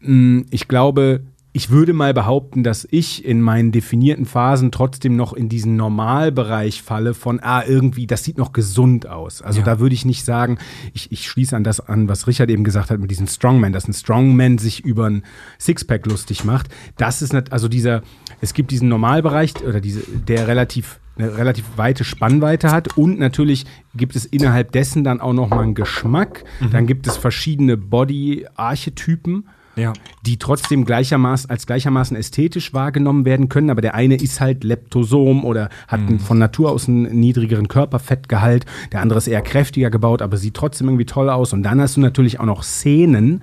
Mm, 0.00 0.42
Ich 0.50 0.68
glaube, 0.68 1.22
ich 1.56 1.70
würde 1.70 1.94
mal 1.94 2.12
behaupten, 2.12 2.62
dass 2.62 2.86
ich 2.90 3.24
in 3.24 3.40
meinen 3.40 3.72
definierten 3.72 4.26
Phasen 4.26 4.70
trotzdem 4.70 5.16
noch 5.16 5.32
in 5.32 5.48
diesen 5.48 5.74
Normalbereich 5.76 6.82
falle 6.82 7.14
von, 7.14 7.40
ah, 7.42 7.62
irgendwie, 7.66 8.06
das 8.06 8.24
sieht 8.24 8.36
noch 8.36 8.52
gesund 8.52 9.08
aus. 9.08 9.40
Also 9.40 9.60
Ja. 9.60 9.64
da 9.64 9.80
würde 9.80 9.94
ich 9.94 10.04
nicht 10.04 10.22
sagen, 10.22 10.58
ich, 10.92 11.10
ich 11.12 11.26
schließe 11.26 11.56
an 11.56 11.64
das 11.64 11.80
an, 11.80 12.10
was 12.10 12.26
Richard 12.26 12.50
eben 12.50 12.62
gesagt 12.62 12.90
hat 12.90 13.00
mit 13.00 13.10
diesem 13.10 13.26
Strongman, 13.26 13.72
dass 13.72 13.88
ein 13.88 13.94
Strongman 13.94 14.58
sich 14.58 14.84
über 14.84 15.06
ein 15.06 15.22
Sixpack 15.58 16.04
lustig 16.04 16.44
macht. 16.44 16.68
Das 16.98 17.22
ist 17.22 17.32
nicht, 17.32 17.50
also 17.52 17.68
dieser, 17.68 18.02
es 18.42 18.52
gibt 18.52 18.70
diesen 18.70 18.90
Normalbereich 18.90 19.54
oder 19.66 19.80
diese, 19.80 20.00
der 20.00 20.48
relativ 20.48 21.00
eine 21.18 21.38
relativ 21.38 21.64
weite 21.76 22.04
Spannweite 22.04 22.70
hat 22.70 22.98
und 22.98 23.18
natürlich 23.18 23.64
gibt 23.94 24.14
es 24.14 24.26
innerhalb 24.26 24.72
dessen 24.72 25.02
dann 25.04 25.22
auch 25.22 25.32
noch 25.32 25.48
mal 25.48 25.62
einen 25.62 25.74
Geschmack. 25.74 26.44
Dann 26.70 26.86
gibt 26.86 27.06
es 27.06 27.16
verschiedene 27.16 27.78
Body-Archetypen 27.78 29.48
Ja. 29.76 29.92
die 30.24 30.38
trotzdem 30.38 30.84
gleichermaßen 30.84 31.50
als 31.50 31.66
gleichermaßen 31.66 32.16
ästhetisch 32.16 32.72
wahrgenommen 32.72 33.24
werden 33.24 33.48
können, 33.48 33.70
aber 33.70 33.82
der 33.82 33.94
eine 33.94 34.16
ist 34.16 34.40
halt 34.40 34.64
Leptosom 34.64 35.44
oder 35.44 35.68
hat 35.86 36.00
einen, 36.00 36.18
von 36.18 36.38
Natur 36.38 36.70
aus 36.70 36.88
einen 36.88 37.20
niedrigeren 37.20 37.68
Körperfettgehalt, 37.68 38.64
der 38.92 39.02
andere 39.02 39.18
ist 39.18 39.28
eher 39.28 39.42
kräftiger 39.42 39.90
gebaut, 39.90 40.22
aber 40.22 40.36
sieht 40.36 40.54
trotzdem 40.54 40.88
irgendwie 40.88 41.04
toll 41.04 41.28
aus. 41.28 41.52
Und 41.52 41.62
dann 41.62 41.80
hast 41.80 41.96
du 41.96 42.00
natürlich 42.00 42.40
auch 42.40 42.46
noch 42.46 42.62
Szenen, 42.62 43.42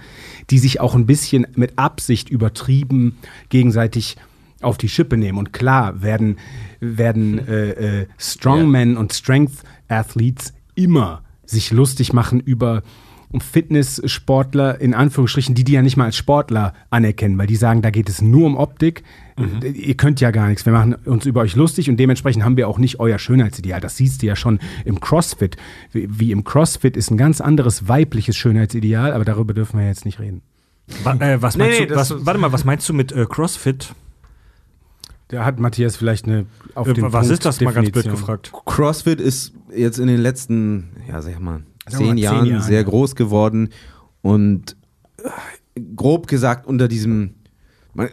die 0.50 0.60
sich 0.60 0.80
auch 0.80 0.96
ein 0.96 1.06
bisschen 1.06 1.46
mit 1.56 1.78
Absicht 1.78 2.30
übertrieben 2.30 3.18
gegenseitig 3.50 4.18
auf 4.62 4.78
die 4.78 4.90
Schippe 4.90 5.18
nehmen. 5.18 5.38
Und 5.38 5.54
klar 5.54 6.02
werden 6.02 6.38
werden 6.80 7.48
äh, 7.48 8.02
äh, 8.02 8.08
Strongmen 8.18 8.98
und 8.98 9.14
Strength 9.14 9.64
Athletes 9.88 10.54
immer 10.76 11.22
sich 11.46 11.72
lustig 11.72 12.14
machen 12.14 12.40
über 12.40 12.82
Fitnesssportler 13.42 14.80
in 14.80 14.94
Anführungsstrichen, 14.94 15.56
die 15.56 15.64
die 15.64 15.74
ja 15.74 15.82
nicht 15.82 15.98
mal 15.98 16.06
als 16.06 16.16
Sportler 16.18 16.74
anerkennen, 16.90 17.38
weil 17.38 17.48
die 17.48 17.56
sagen, 17.56 17.82
da 17.82 17.90
geht 17.90 18.10
es 18.10 18.22
nur 18.22 18.46
um 18.46 18.58
Optik. 18.58 19.04
Ihr 19.64 19.96
könnt 19.96 20.22
ja 20.22 20.30
gar 20.32 20.48
nichts. 20.48 20.66
Wir 20.66 20.74
machen 20.74 20.94
uns 21.06 21.26
über 21.26 21.42
euch 21.42 21.56
lustig 21.56 21.90
und 21.90 21.98
dementsprechend 21.98 22.44
haben 22.44 22.56
wir 22.56 22.68
auch 22.68 22.78
nicht 22.78 23.00
euer 23.00 23.18
Schönheitsideal. 23.18 23.82
Das 23.82 23.98
siehst 23.98 24.22
du 24.22 24.28
ja 24.28 24.36
schon 24.36 24.60
im 24.86 25.00
CrossFit. 25.00 25.58
Wie, 25.92 26.08
wie 26.20 26.32
im 26.32 26.44
CrossFit 26.44 26.96
ist 26.96 27.10
ein 27.10 27.18
ganz 27.18 27.42
anderes 27.42 27.88
weibliches 27.88 28.36
Schönheitsideal, 28.38 29.12
aber 29.12 29.26
darüber 29.26 29.54
dürfen 29.54 29.80
wir 29.80 29.88
jetzt 29.88 30.06
nicht 30.06 30.20
reden. 30.20 30.42
Wa 31.04 31.14
äh, 31.16 31.42
was 31.42 31.58
meinst 31.58 31.80
nee, 31.80 31.86
du, 31.88 31.96
was, 31.96 32.26
warte 32.26 32.40
mal, 32.40 32.52
was 32.52 32.66
meinst 32.66 32.88
du 32.90 32.94
mit 32.94 33.12
äh, 33.12 33.26
CrossFit? 33.26 33.96
Da 35.30 35.46
hat 35.46 35.60
Matthias 35.60 35.96
vielleicht 35.96 36.26
eine 36.28 36.46
auf 36.76 36.88
Äh, 36.88 36.94
den 36.94 37.06
was 37.06 37.12
Punkt 37.12 37.32
ist 37.32 37.46
das 37.46 37.60
mal 37.62 37.74
ganz 37.74 37.90
blöd 37.90 38.06
Definition. 38.06 38.20
gefragt? 38.22 38.52
CrossFit 38.66 39.20
ist 39.20 39.54
jetzt 39.76 39.98
in 39.98 40.08
den 40.08 40.20
letzten, 40.20 40.92
ja, 41.08 41.22
sag 41.22 41.32
ich 41.32 41.40
mal, 41.40 41.64
zehn, 41.90 42.18
Jahren 42.18 42.46
Jahren, 42.46 42.62
sehr 42.62 42.84
groß 42.84 43.16
geworden 43.16 43.70
und 44.22 44.76
äh, 45.18 45.82
grob 45.96 46.28
gesagt 46.28 46.66
unter 46.68 46.88
diesem, 46.88 47.36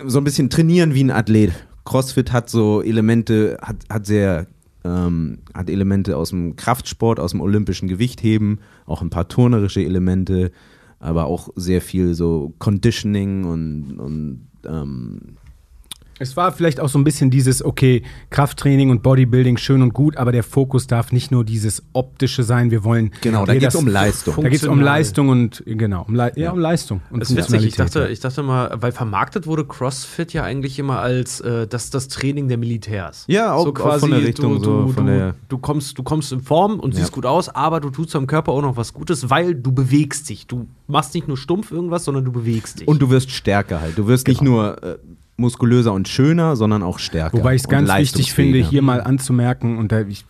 so 0.06 0.18
ein 0.18 0.24
bisschen 0.24 0.50
trainieren 0.50 0.94
wie 0.94 1.04
ein 1.04 1.10
Athlet. 1.10 1.52
CrossFit 1.84 2.32
hat 2.32 2.50
so 2.50 2.82
Elemente, 2.82 3.58
hat, 3.62 3.76
hat 3.88 4.06
sehr, 4.06 4.46
ähm, 4.84 5.38
hat 5.54 5.70
Elemente 5.70 6.16
aus 6.16 6.30
dem 6.30 6.56
Kraftsport, 6.56 7.18
aus 7.18 7.32
dem 7.32 7.40
olympischen 7.40 7.88
Gewichtheben, 7.88 8.60
auch 8.86 9.02
ein 9.02 9.10
paar 9.10 9.28
turnerische 9.28 9.82
Elemente, 9.82 10.52
aber 10.98 11.26
auch 11.26 11.48
sehr 11.56 11.80
viel 11.80 12.14
so 12.14 12.54
Conditioning 12.58 13.44
und, 13.44 13.98
und 13.98 14.48
ähm, 14.66 15.36
Es 16.22 16.36
war 16.36 16.52
vielleicht 16.52 16.80
auch 16.80 16.88
so 16.90 16.98
ein 16.98 17.04
bisschen 17.04 17.30
dieses, 17.30 17.64
okay, 17.64 18.02
Krafttraining 18.28 18.90
und 18.90 19.02
Bodybuilding 19.02 19.56
schön 19.56 19.80
und 19.80 19.94
gut, 19.94 20.18
aber 20.18 20.32
der 20.32 20.42
Fokus 20.42 20.86
darf 20.86 21.12
nicht 21.12 21.30
nur 21.30 21.44
dieses 21.44 21.82
optische 21.94 22.42
sein. 22.42 22.70
Wir 22.70 22.84
wollen. 22.84 23.10
Genau, 23.22 23.46
da 23.46 23.54
geht's 23.54 23.64
das- 23.72 23.74
um 23.76 23.88
Leistung. 23.88 24.34
Da 24.36 24.48
geht 24.50 24.62
es 24.62 24.68
um. 24.68 24.80
Leistung 24.82 25.30
und, 25.30 25.62
genau, 25.66 26.04
um, 26.06 26.14
Le 26.14 26.30
ja. 26.36 26.52
um 26.52 26.58
Leistung. 26.58 27.00
Und 27.10 27.20
Das 27.20 27.30
ist 27.30 27.36
witzig, 27.38 27.64
ich 27.64 27.76
dachte, 27.76 28.08
ich 28.08 28.20
dachte 28.20 28.42
mal, 28.42 28.70
weil 28.80 28.92
vermarktet 28.92 29.46
wurde 29.46 29.64
CrossFit 29.64 30.34
ja 30.34 30.42
eigentlich 30.44 30.78
immer 30.78 30.98
als 31.00 31.40
äh, 31.40 31.66
das, 31.66 31.88
das 31.88 32.08
Training 32.08 32.48
der 32.48 32.58
Militärs. 32.58 33.24
Ja, 33.26 33.54
auch- 33.54 33.66
auch 33.66 33.98
von 33.98 34.10
der 34.10 34.22
Richtung 34.22 34.58
du, 34.58 34.64
so, 34.64 34.82
du, 34.82 34.92
von 34.92 35.06
du, 35.06 35.12
der- 35.12 35.34
du, 35.48 35.56
kommst, 35.56 35.98
du 35.98 36.02
kommst 36.02 36.32
in 36.32 36.40
Form 36.40 36.80
und 36.80 36.92
Ja. 36.92 37.00
siehst 37.00 37.12
gut 37.12 37.24
aus, 37.24 37.48
aber 37.48 37.80
du 37.80 37.88
tust 37.88 38.14
deinem 38.14 38.26
Körper 38.26 38.52
auch 38.52 38.60
noch 38.62 38.76
was 38.76 38.92
Gutes, 38.92 39.30
weil 39.30 39.54
du 39.54 39.72
bewegst 39.72 40.28
dich. 40.28 40.46
Du 40.46 40.66
machst 40.86 41.14
nicht 41.14 41.28
nur 41.28 41.38
stumpf 41.38 41.70
irgendwas, 41.72 42.04
sondern 42.04 42.26
du 42.26 42.32
bewegst 42.32 42.80
dich. 42.80 42.88
Und 42.88 43.00
du 43.00 43.08
wirst 43.08 43.30
stärker 43.30 43.80
halt. 43.80 43.96
Du 43.96 44.06
wirst 44.06 44.28
nicht 44.28 44.42
nur 44.42 44.82
äh, 44.82 44.98
muskulöser 45.40 45.92
und 45.92 46.08
schöner, 46.08 46.56
sondern 46.56 46.82
auch 46.82 46.98
stärker. 46.98 47.36
Wobei 47.36 47.54
ich 47.54 47.62
es 47.62 47.68
ganz 47.68 47.92
wichtig 47.92 48.32
finde, 48.32 48.58
hier 48.58 48.82
mal 48.82 49.00
anzumerken, 49.00 49.78
und 49.78 49.92
da, 49.92 50.00
ich, 50.00 50.24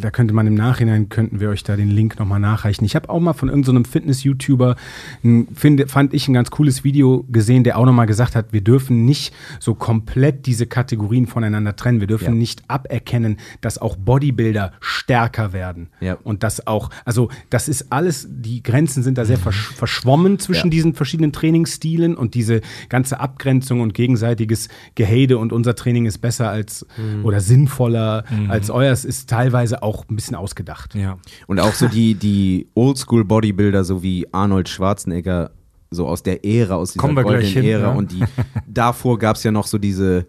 da 0.00 0.10
könnte 0.10 0.34
man 0.34 0.46
im 0.46 0.54
Nachhinein, 0.54 1.08
könnten 1.08 1.40
wir 1.40 1.48
euch 1.48 1.64
da 1.64 1.74
den 1.76 1.90
Link 1.90 2.18
nochmal 2.18 2.38
nachreichen. 2.38 2.84
Ich 2.84 2.94
habe 2.94 3.08
auch 3.10 3.18
mal 3.20 3.32
von 3.32 3.48
irgendeinem 3.48 3.84
Fitness-YouTuber, 3.84 4.76
ein- 5.24 5.48
finde- 5.54 5.88
fand 5.88 6.14
ich 6.14 6.28
ein 6.28 6.32
ganz 6.34 6.50
cooles 6.50 6.84
Video 6.84 7.24
gesehen, 7.30 7.64
der 7.64 7.78
auch 7.78 7.84
nochmal 7.84 8.06
gesagt 8.06 8.36
hat, 8.36 8.52
wir 8.52 8.60
dürfen 8.60 9.04
nicht 9.04 9.34
so 9.58 9.74
komplett 9.74 10.46
diese 10.46 10.66
Kategorien 10.66 11.26
voneinander 11.26 11.74
trennen. 11.74 12.00
Wir 12.00 12.06
dürfen 12.06 12.24
Ja. 12.24 12.30
nicht 12.34 12.62
aberkennen, 12.68 13.38
dass 13.60 13.78
auch 13.78 13.96
Bodybuilder 13.96 14.72
stärker 14.80 15.52
werden. 15.52 15.88
Ja. 16.00 16.18
Und 16.22 16.42
das 16.44 16.66
auch, 16.66 16.90
also 17.04 17.28
das 17.50 17.68
ist 17.68 17.92
alles, 17.92 18.28
die 18.30 18.62
Grenzen 18.62 19.02
sind 19.02 19.18
da 19.18 19.24
sehr 19.24 19.38
versch 19.38 19.70
verschwommen 19.74 20.38
zwischen 20.38 20.68
Ja. 20.68 20.70
diesen 20.70 20.94
verschiedenen 20.94 21.32
Trainingsstilen 21.32 22.16
und 22.16 22.34
diese 22.34 22.60
ganze 22.88 23.18
Abgrenzung 23.18 23.80
und 23.80 23.94
gegenseitiges 23.94 24.68
Gehade 24.94 25.38
und 25.38 25.52
unser 25.52 25.74
Training 25.74 26.06
ist 26.06 26.18
besser 26.18 26.48
als 26.50 26.86
oder 27.22 27.40
sinnvoller 27.40 28.24
als 28.48 28.70
euers 28.70 29.04
ist 29.04 29.31
teilweise 29.32 29.82
auch 29.82 30.04
ein 30.08 30.16
bisschen 30.16 30.36
ausgedacht. 30.36 30.94
Ja. 30.94 31.18
Und 31.46 31.60
auch 31.60 31.74
so 31.74 31.88
die, 31.88 32.14
die 32.14 32.68
Oldschool-Bodybuilder, 32.74 33.84
so 33.84 34.02
wie 34.02 34.26
Arnold 34.32 34.68
Schwarzenegger, 34.68 35.50
so 35.90 36.06
aus 36.06 36.22
der 36.22 36.44
Ära, 36.44 36.76
aus 36.76 36.92
dieser 36.92 37.14
goldenen 37.14 37.64
Ära. 37.64 37.88
ja. 37.88 37.92
Und 37.92 38.12
die, 38.12 38.24
davor 38.66 39.18
gab 39.18 39.36
es 39.36 39.42
ja 39.44 39.50
noch 39.50 39.66
so 39.66 39.78
diese, 39.78 40.26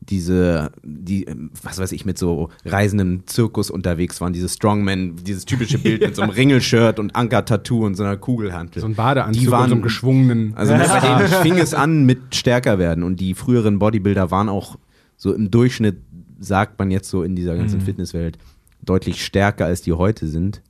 diese, 0.00 0.70
die, 0.82 1.26
was 1.62 1.78
weiß 1.78 1.92
ich, 1.92 2.04
mit 2.04 2.18
so 2.18 2.50
reisendem 2.64 3.26
Zirkus 3.26 3.70
unterwegs 3.70 4.20
waren, 4.20 4.32
diese 4.32 4.48
Strongmen, 4.48 5.16
dieses 5.16 5.44
typische 5.44 5.78
Bild 5.78 6.00
mit 6.06 6.16
so 6.16 6.22
einem 6.22 6.32
Ringelshirt 6.32 6.98
und 6.98 7.14
Anker-Tattoo 7.16 7.84
und 7.84 7.94
so 7.94 8.02
einer 8.02 8.16
Kugelhantel. 8.16 8.80
So 8.80 8.88
ein 8.88 8.94
Badeanzug 8.94 9.42
Die 9.42 9.50
waren- 9.50 9.62
und 9.64 9.68
so 9.68 9.74
einem 9.74 9.82
geschwungenen. 9.82 10.54
Also 10.56 10.74
bei 10.74 11.00
denen 11.00 11.28
fing 11.42 11.58
es 11.58 11.74
an 11.74 12.04
mit 12.04 12.34
stärker 12.34 12.78
werden 12.78 13.02
und 13.02 13.20
die 13.20 13.34
früheren 13.34 13.78
Bodybuilder 13.78 14.30
waren 14.30 14.48
auch 14.48 14.76
so 15.16 15.32
im 15.32 15.50
Durchschnitt, 15.50 15.96
sagt 16.44 16.78
man 16.78 16.90
jetzt 16.90 17.08
so 17.08 17.22
in 17.22 17.34
dieser 17.36 17.56
ganzen 17.56 17.80
Mhm. 17.80 17.84
Fitnesswelt, 17.84 18.38
deutlich 18.82 19.24
stärker 19.24 19.66
als 19.66 19.82
die 19.82 19.92
heute 19.92 20.26
sind. 20.28 20.62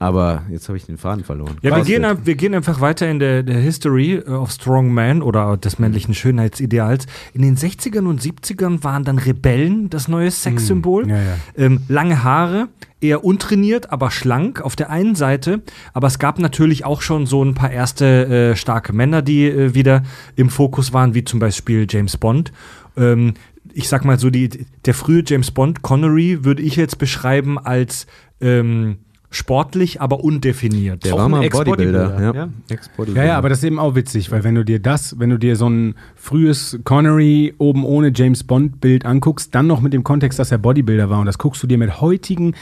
Aber 0.00 0.44
jetzt 0.48 0.68
habe 0.68 0.76
ich 0.78 0.86
den 0.86 0.96
Faden 0.96 1.24
verloren. 1.24 1.56
Ja, 1.60 1.74
wir 1.74 1.82
gehen, 1.82 2.06
wir 2.22 2.36
gehen 2.36 2.54
einfach 2.54 2.80
weiter 2.80 3.10
in 3.10 3.18
der, 3.18 3.42
der 3.42 3.58
History 3.58 4.12
äh, 4.14 4.30
of 4.30 4.52
Strong 4.52 4.94
Man 4.94 5.22
oder 5.22 5.56
des 5.56 5.80
männlichen 5.80 6.14
Schönheitsideals. 6.14 7.06
In 7.34 7.42
den 7.42 7.56
60ern 7.56 8.06
und 8.06 8.20
70ern 8.22 8.84
waren 8.84 9.02
dann 9.02 9.18
Rebellen 9.18 9.90
das 9.90 10.06
neue 10.06 10.30
Sexsymbol. 10.30 11.08
ja, 11.08 11.16
ja. 11.16 11.36
Ähm, 11.56 11.80
lange 11.88 12.22
Haare, 12.22 12.68
eher 13.00 13.24
untrainiert, 13.24 13.90
aber 13.90 14.12
schlank 14.12 14.60
auf 14.60 14.76
der 14.76 14.90
einen 14.90 15.16
Seite. 15.16 15.62
Aber 15.94 16.06
es 16.06 16.20
gab 16.20 16.38
natürlich 16.38 16.84
auch 16.84 17.02
schon 17.02 17.26
so 17.26 17.44
ein 17.44 17.54
paar 17.54 17.72
erste 17.72 18.52
äh, 18.52 18.56
starke 18.56 18.92
Männer, 18.92 19.20
die 19.20 19.46
äh, 19.48 19.74
wieder 19.74 20.04
im 20.36 20.48
Fokus 20.48 20.92
waren, 20.92 21.14
wie 21.14 21.24
zum 21.24 21.40
Beispiel 21.40 21.88
James 21.90 22.16
Bond. 22.16 22.52
Ähm, 22.96 23.34
ich 23.78 23.88
sag 23.88 24.04
mal 24.04 24.18
so, 24.18 24.28
die, 24.28 24.66
der 24.84 24.94
frühe 24.94 25.22
James 25.24 25.52
Bond, 25.52 25.82
Connery, 25.82 26.44
würde 26.44 26.62
ich 26.62 26.74
jetzt 26.74 26.98
beschreiben 26.98 27.60
als 27.60 28.08
ähm, 28.40 28.96
sportlich, 29.30 30.00
aber 30.00 30.24
undefiniert. 30.24 31.04
Der 31.04 31.14
Auch 31.14 31.18
war 31.18 31.28
mal 31.28 31.38
ein 31.38 31.42
Ex-Bodybuilder, 31.44 32.08
Bodybuilder. 32.08 32.34
ja. 32.34 32.46
Ja. 32.46 32.48
Ex-Bodybuilder. 32.70 33.22
Ja, 33.22 33.28
ja, 33.28 33.38
aber 33.38 33.50
das 33.50 33.58
ist 33.58 33.64
eben 33.64 33.78
auch 33.78 33.94
witzig, 33.94 34.32
weil 34.32 34.42
wenn 34.42 34.56
du 34.56 34.64
dir 34.64 34.80
das, 34.80 35.20
wenn 35.20 35.30
du 35.30 35.38
dir 35.38 35.54
so 35.54 35.68
ein 35.68 35.94
frühes 36.16 36.80
Connery 36.82 37.54
oben 37.58 37.84
ohne 37.84 38.10
James 38.12 38.42
Bond 38.42 38.80
Bild 38.80 39.06
anguckst, 39.06 39.54
dann 39.54 39.68
noch 39.68 39.80
mit 39.80 39.92
dem 39.92 40.02
Kontext, 40.02 40.40
dass 40.40 40.50
er 40.50 40.58
Bodybuilder 40.58 41.08
war 41.08 41.20
und 41.20 41.26
das 41.26 41.38
guckst 41.38 41.62
du 41.62 41.68
dir 41.68 41.78
mit 41.78 42.00
heutigen 42.00 42.56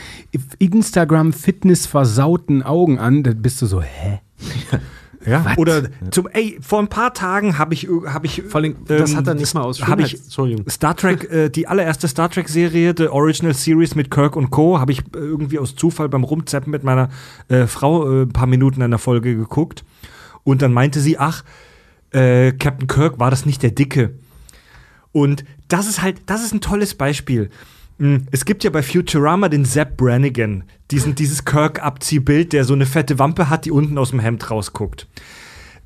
Instagram 0.58 1.32
Fitness 1.32 1.86
versauten 1.86 2.62
Augen 2.62 2.98
an, 2.98 3.22
dann 3.22 3.40
bist 3.40 3.62
du 3.62 3.66
so, 3.66 3.80
hä? 3.80 4.20
Ja, 5.26 5.54
oder 5.56 5.82
zum, 6.10 6.28
ey, 6.28 6.56
vor 6.60 6.78
ein 6.78 6.88
paar 6.88 7.12
Tagen 7.12 7.58
habe 7.58 7.74
ich, 7.74 7.88
hab 8.06 8.24
ich. 8.24 8.44
Vor 8.48 8.60
allem, 8.60 8.76
das 8.86 9.16
hat 9.16 9.26
er 9.26 9.34
nicht 9.34 9.52
mal 9.54 9.62
aus 9.62 9.82
hab 9.82 9.98
ich. 9.98 10.18
Star 10.70 10.96
Trek, 10.96 11.30
äh, 11.30 11.48
die 11.50 11.66
allererste 11.66 12.06
Star 12.06 12.30
Trek-Serie, 12.30 12.94
The 12.96 13.08
Original 13.08 13.52
Series 13.52 13.96
mit 13.96 14.10
Kirk 14.10 14.36
und 14.36 14.50
Co., 14.50 14.78
habe 14.78 14.92
ich 14.92 15.00
äh, 15.00 15.18
irgendwie 15.18 15.58
aus 15.58 15.74
Zufall 15.74 16.08
beim 16.08 16.22
Rumzappen 16.22 16.70
mit 16.70 16.84
meiner 16.84 17.08
äh, 17.48 17.66
Frau 17.66 18.08
äh, 18.08 18.22
ein 18.22 18.32
paar 18.32 18.46
Minuten 18.46 18.80
in 18.80 18.90
der 18.90 19.00
Folge 19.00 19.34
geguckt. 19.34 19.84
Und 20.44 20.62
dann 20.62 20.72
meinte 20.72 21.00
sie, 21.00 21.18
ach, 21.18 21.42
äh, 22.12 22.52
Captain 22.52 22.86
Kirk, 22.86 23.18
war 23.18 23.30
das 23.30 23.46
nicht 23.46 23.64
der 23.64 23.72
Dicke? 23.72 24.14
Und 25.10 25.44
das 25.66 25.88
ist 25.88 26.02
halt, 26.02 26.22
das 26.26 26.44
ist 26.44 26.54
ein 26.54 26.60
tolles 26.60 26.94
Beispiel. 26.94 27.50
Mm, 27.98 28.16
Es 28.30 28.44
gibt 28.44 28.64
ja 28.64 28.70
bei 28.70 28.82
Futurama 28.82 29.48
den 29.48 29.64
Zap 29.64 29.96
Brannigan, 29.96 30.64
diesen, 30.90 31.14
dieses 31.14 31.44
Kirk-Abziehbild, 31.44 32.52
der 32.52 32.64
so 32.64 32.74
eine 32.74 32.86
fette 32.86 33.18
Wampe 33.18 33.48
hat, 33.48 33.64
die 33.64 33.70
unten 33.70 33.98
aus 33.98 34.10
dem 34.10 34.20
Hemd 34.20 34.50
rausguckt. 34.50 35.08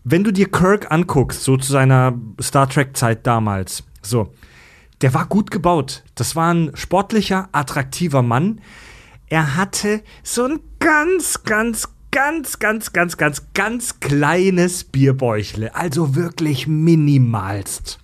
Wenn 0.03 0.25
du 0.25 0.33
dir 0.33 0.51
Kirk 0.51 0.91
anguckst, 0.91 1.43
so 1.45 1.57
zu 1.57 1.73
seiner 1.73 2.19
Star 2.41 2.69
Trek-Zeit 2.69 3.27
damals, 3.27 3.85
so, 4.03 4.33
der 5.03 5.15
war 5.15 5.27
gut 5.27 5.51
gebaut. 5.51 6.05
Das 6.15 6.37
war 6.37 6.53
ein 6.53 6.73
sportlicher, 6.75 7.49
attraktiver 7.53 8.23
Mann. 8.23 8.61
Er 9.29 9.57
hatte 9.57 10.03
so 10.23 10.45
ein 10.45 10.61
ganz, 10.79 11.45
ganz, 11.45 11.89
ganz, 12.11 12.59
ganz, 12.59 12.93
ganz, 12.93 13.17
ganz, 13.17 13.47
ganz 13.55 14.01
kleines 14.01 14.85
Bierbäuchle. 14.85 15.75
Also 15.75 16.17
wirklich 16.17 16.67
minimalst. 16.67 17.99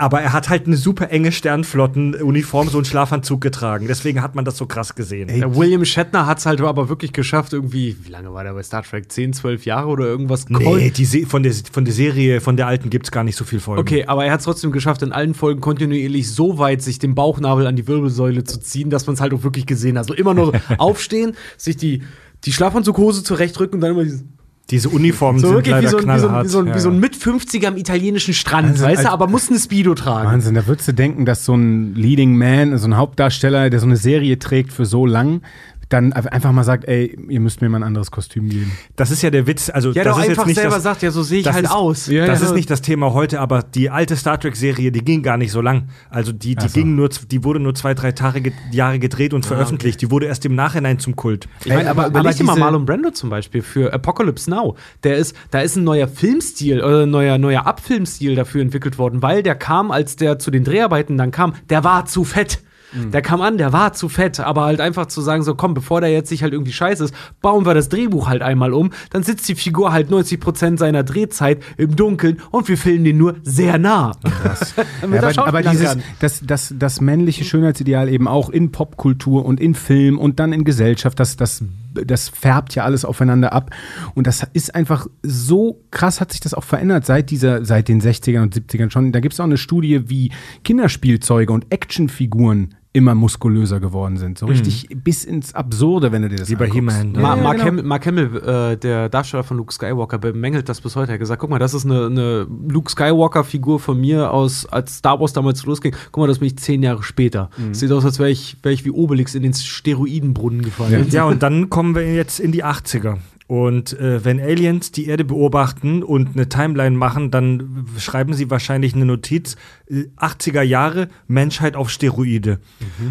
Aber 0.00 0.22
er 0.22 0.32
hat 0.32 0.48
halt 0.48 0.66
eine 0.66 0.78
super 0.78 1.10
enge 1.10 1.30
Sternflottenuniform, 1.30 2.70
so 2.70 2.78
einen 2.78 2.86
Schlafanzug 2.86 3.42
getragen. 3.42 3.86
Deswegen 3.86 4.22
hat 4.22 4.34
man 4.34 4.46
das 4.46 4.56
so 4.56 4.64
krass 4.64 4.94
gesehen. 4.94 5.28
Der 5.28 5.54
William 5.54 5.84
Shatner 5.84 6.24
hat 6.24 6.38
es 6.38 6.46
halt 6.46 6.62
aber 6.62 6.88
wirklich 6.88 7.12
geschafft, 7.12 7.52
irgendwie, 7.52 7.96
wie 8.02 8.10
lange 8.10 8.32
war 8.32 8.42
der 8.42 8.54
bei 8.54 8.62
Star 8.62 8.82
Trek? 8.82 9.12
10, 9.12 9.34
12 9.34 9.66
Jahre 9.66 9.88
oder 9.88 10.06
irgendwas? 10.06 10.48
Nee, 10.48 10.90
die 10.90 11.04
Se 11.04 11.26
von, 11.26 11.42
der, 11.42 11.52
von 11.70 11.84
der 11.84 11.92
Serie, 11.92 12.40
von 12.40 12.56
der 12.56 12.66
alten 12.66 12.88
gibt 12.88 13.08
es 13.08 13.10
gar 13.12 13.24
nicht 13.24 13.36
so 13.36 13.44
viel 13.44 13.60
Folgen. 13.60 13.82
Okay, 13.82 14.06
aber 14.06 14.24
er 14.24 14.32
hat 14.32 14.40
es 14.40 14.46
trotzdem 14.46 14.72
geschafft, 14.72 15.02
in 15.02 15.12
allen 15.12 15.34
Folgen 15.34 15.60
kontinuierlich 15.60 16.32
so 16.32 16.56
weit 16.56 16.80
sich 16.80 16.98
den 16.98 17.14
Bauchnabel 17.14 17.66
an 17.66 17.76
die 17.76 17.86
Wirbelsäule 17.86 18.44
zu 18.44 18.58
ziehen, 18.58 18.88
dass 18.88 19.06
man 19.06 19.14
es 19.14 19.20
halt 19.20 19.34
auch 19.34 19.42
wirklich 19.42 19.66
gesehen 19.66 19.98
hat. 19.98 20.06
So 20.06 20.14
immer 20.14 20.32
nur 20.32 20.54
aufstehen, 20.78 21.34
sich 21.58 21.76
die, 21.76 22.04
die 22.44 22.52
Schlafanzughose 22.52 23.22
zurechtrücken 23.22 23.74
und 23.74 23.80
dann 23.82 23.90
immer 23.90 24.04
dieses 24.04 24.24
Diese 24.70 24.88
Uniformen 24.88 25.38
so 25.40 25.48
sind 25.48 25.56
wirklich 25.56 25.74
wie 25.74 25.84
leider 25.84 25.88
so, 25.90 25.98
ein, 25.98 26.02
wie, 26.14 26.18
so, 26.18 26.28
ein- 26.28 26.28
knallhart. 26.28 26.44
wie, 26.44 26.48
so 26.48 26.58
ein, 26.60 26.66
Ja, 26.68 26.74
wie 26.74 26.78
so 26.80 26.90
ein 26.90 27.00
mit 27.00 27.16
50er 27.16 27.66
am 27.68 27.76
italienischen 27.76 28.34
Strand, 28.34 28.68
Also, 28.70 28.84
weißt 28.84 29.02
du, 29.02 29.06
als- 29.06 29.12
aber 29.12 29.26
muss 29.26 29.48
eine 29.50 29.58
Speedo 29.58 29.94
tragen. 29.94 30.28
Wahnsinn, 30.28 30.54
da 30.54 30.66
würdest 30.66 30.88
du 30.88 30.92
denken, 30.94 31.24
dass 31.26 31.44
so 31.44 31.54
ein 31.54 31.94
Leading 31.94 32.36
Man, 32.36 32.76
so 32.78 32.86
ein 32.86 32.96
Hauptdarsteller, 32.96 33.70
der 33.70 33.80
so 33.80 33.86
eine 33.86 33.96
Serie 33.96 34.38
trägt 34.38 34.72
für 34.72 34.86
so 34.86 35.06
lang, 35.06 35.42
dann 35.90 36.12
einfach 36.14 36.52
mal 36.52 36.64
sagt, 36.64 36.86
ey, 36.86 37.18
ihr 37.28 37.40
müsst 37.40 37.60
mir 37.60 37.68
mal 37.68 37.78
ein 37.80 37.82
anderes 37.82 38.10
Kostüm 38.10 38.48
geben. 38.48 38.72
Das 38.96 39.10
ist 39.10 39.20
ja 39.22 39.30
der 39.30 39.46
Witz. 39.46 39.68
Also, 39.68 39.90
Ja, 39.90 40.04
das 40.04 40.14
doch 40.14 40.22
ist 40.22 40.28
einfach 40.30 40.42
jetzt 40.42 40.46
nicht 40.46 40.56
selber 40.60 40.74
das, 40.76 40.82
sagt, 40.84 41.02
ja, 41.02 41.10
so 41.10 41.22
sehe 41.22 41.40
ich 41.40 41.52
halt 41.52 41.64
ist, 41.66 41.70
aus. 41.72 42.06
Ja, 42.06 42.26
das 42.26 42.40
ja. 42.40 42.46
ist 42.46 42.54
nicht 42.54 42.70
das 42.70 42.80
Thema 42.80 43.12
heute, 43.12 43.40
aber 43.40 43.62
die 43.62 43.90
alte 43.90 44.16
Star 44.16 44.38
Trek-Serie, 44.40 44.92
die 44.92 45.04
ging 45.04 45.22
gar 45.22 45.36
nicht 45.36 45.50
so 45.52 45.60
lang. 45.60 45.88
Also 46.08 46.32
die, 46.32 46.54
die 46.54 46.68
so. 46.68 46.72
ging 46.74 46.94
nur, 46.94 47.08
die 47.08 47.44
wurde 47.44 47.60
nur 47.60 47.74
zwei, 47.74 47.94
drei 47.94 48.12
Tage, 48.12 48.40
ge- 48.40 48.52
Jahre 48.70 48.98
gedreht 48.98 49.34
und 49.34 49.44
veröffentlicht. 49.44 50.00
Die 50.00 50.10
wurde 50.10 50.26
erst 50.26 50.46
im 50.46 50.54
Nachhinein 50.54 50.98
zum 51.00 51.16
Kult. 51.16 51.48
Ich 51.64 51.66
meine, 51.72 51.90
aber, 51.90 52.02
aber- 52.06 52.10
überleg 52.10 52.28
aber 52.30 52.38
dir 52.38 52.44
mal 52.44 52.52
diese- 52.54 52.60
Marlon 52.64 52.86
Brando 52.86 53.10
zum 53.10 53.28
Beispiel 53.28 53.60
für 53.62 53.92
Apocalypse 53.92 54.48
Now. 54.48 54.76
Der 55.02 55.16
ist, 55.16 55.34
da 55.50 55.60
ist 55.60 55.76
ein 55.76 55.84
neuer 55.84 56.06
Filmstil, 56.08 56.80
oder 56.82 57.02
ein 57.02 57.10
neuer, 57.10 57.36
neuer 57.38 57.66
Abfilmstil 57.66 58.36
dafür 58.36 58.62
entwickelt 58.62 58.96
worden, 58.96 59.22
weil 59.22 59.42
der 59.42 59.56
kam, 59.56 59.90
als 59.90 60.14
der 60.16 60.38
zu 60.38 60.50
den 60.52 60.62
Dreharbeiten 60.62 61.18
dann 61.18 61.32
kam, 61.32 61.54
der 61.68 61.82
war 61.82 62.06
zu 62.06 62.22
fett. 62.24 62.60
Mhm. 62.92 63.10
Der 63.10 63.22
kam 63.22 63.40
an, 63.40 63.58
der 63.58 63.72
war 63.72 63.92
zu 63.92 64.08
fett, 64.08 64.40
aber 64.40 64.64
halt 64.64 64.80
einfach 64.80 65.06
zu 65.06 65.20
sagen, 65.20 65.42
so 65.42 65.54
komm, 65.54 65.74
bevor 65.74 66.00
der 66.00 66.10
jetzt 66.10 66.28
sich 66.28 66.42
halt 66.42 66.52
irgendwie 66.52 66.72
scheiße 66.72 67.04
ist, 67.04 67.14
bauen 67.40 67.66
wir 67.66 67.74
das 67.74 67.88
Drehbuch 67.88 68.28
halt 68.28 68.42
einmal 68.42 68.72
um, 68.72 68.90
dann 69.10 69.22
sitzt 69.22 69.48
die 69.48 69.54
Figur 69.54 69.92
halt 69.92 70.10
90% 70.10 70.78
seiner 70.78 71.02
Drehzeit 71.02 71.62
im 71.76 71.96
Dunkeln 71.96 72.40
und 72.50 72.68
wir 72.68 72.76
filmen 72.76 73.04
den 73.04 73.18
nur 73.18 73.36
sehr 73.42 73.78
nah. 73.78 74.12
Damit 75.00 75.22
Ja, 75.22 75.28
er 75.28 75.38
aber, 75.38 75.48
aber 75.48 75.62
dieses, 75.62 75.96
das, 76.20 76.40
das, 76.44 76.74
das 76.76 77.00
männliche 77.00 77.44
Schönheitsideal 77.44 78.08
eben 78.08 78.28
auch 78.28 78.50
in 78.50 78.72
Popkultur 78.72 79.44
und 79.44 79.60
in 79.60 79.74
Film 79.74 80.18
und 80.18 80.40
dann 80.40 80.52
in 80.52 80.64
Gesellschaft, 80.64 81.20
das, 81.20 81.36
das, 81.36 81.62
das 81.94 82.28
färbt 82.28 82.74
ja 82.74 82.84
alles 82.84 83.04
aufeinander 83.04 83.52
ab. 83.52 83.70
Und 84.14 84.26
das 84.26 84.46
ist 84.52 84.74
einfach 84.74 85.06
so 85.22 85.80
krass, 85.90 86.20
hat 86.20 86.32
sich 86.32 86.40
das 86.40 86.54
auch 86.54 86.64
verändert 86.64 87.06
seit 87.06 87.30
dieser, 87.30 87.64
seit 87.64 87.88
den 87.88 88.00
60ern 88.00 88.42
und 88.42 88.54
70ern 88.54 88.90
schon. 88.90 89.12
Da 89.12 89.20
gibt 89.20 89.34
es 89.34 89.40
auch 89.40 89.44
eine 89.44 89.58
Studie, 89.58 90.08
wie 90.08 90.30
Kinderspielzeuge 90.64 91.52
und 91.52 91.66
Actionfiguren 91.70 92.74
immer 92.92 93.14
muskulöser 93.14 93.78
geworden 93.78 94.16
sind. 94.16 94.38
So 94.38 94.46
richtig 94.46 94.88
bis 95.04 95.24
ins 95.24 95.54
Absurde, 95.54 96.10
wenn 96.10 96.22
du 96.22 96.28
dir 96.28 96.36
das 96.36 96.50
Wie 96.50 96.56
bei 96.56 96.64
anguckst. 96.64 96.96
He-Man, 96.96 97.12
ne? 97.12 97.20
Ma 97.20 97.36
Ja, 97.36 97.42
Mark, 97.42 97.58
genau. 97.58 97.68
Hamill, 97.68 97.84
Mark 97.84 98.06
Hamill, 98.06 98.36
äh, 98.36 98.76
der 98.76 99.08
Darsteller 99.08 99.44
von 99.44 99.58
Luke 99.58 99.72
Skywalker, 99.72 100.18
bemängelt 100.18 100.68
das 100.68 100.80
bis 100.80 100.96
heute. 100.96 101.12
Er 101.12 101.14
hat 101.14 101.20
gesagt, 101.20 101.40
guck 101.40 101.50
mal, 101.50 101.60
das 101.60 101.72
ist 101.72 101.84
eine, 101.84 102.06
eine 102.06 102.46
Luke 102.68 102.90
Skywalker-Figur 102.90 103.78
von 103.78 104.00
mir 104.00 104.32
aus, 104.32 104.66
als 104.66 104.96
Star 104.96 105.20
Wars 105.20 105.32
damals 105.32 105.64
losging. 105.64 105.94
Guck 106.10 106.22
mal, 106.22 106.26
das 106.26 106.40
bin 106.40 106.46
ich 106.46 106.58
zehn 106.58 106.82
Jahre 106.82 107.04
später. 107.04 107.50
Sieht 107.70 107.92
aus, 107.92 108.04
als 108.04 108.18
wäre 108.18 108.30
ich, 108.30 108.56
wär 108.62 108.72
ich 108.72 108.84
wie 108.84 108.90
Obelix 108.90 109.36
in 109.36 109.44
den 109.44 109.54
Steroidenbrunnen 109.54 110.62
gefallen. 110.62 111.06
Ja, 111.10 111.24
und 111.24 111.42
dann 111.42 111.70
kommen 111.70 111.94
wir 111.94 112.12
jetzt 112.12 112.40
in 112.40 112.50
die 112.50 112.64
80er. 112.64 113.18
Und 113.50 113.98
äh, 113.98 114.24
wenn 114.24 114.38
Aliens 114.38 114.92
die 114.92 115.08
Erde 115.08 115.24
beobachten 115.24 116.04
und 116.04 116.36
eine 116.36 116.48
Timeline 116.48 116.96
machen, 116.96 117.32
dann 117.32 117.84
schreiben 117.98 118.32
sie 118.32 118.48
wahrscheinlich 118.48 118.94
eine 118.94 119.06
Notiz. 119.06 119.56
äh, 119.88 120.04
80er 120.16 120.62
Jahre, 120.62 121.08
Menschheit 121.26 121.74
auf 121.74 121.90
Steroide. 121.90 122.60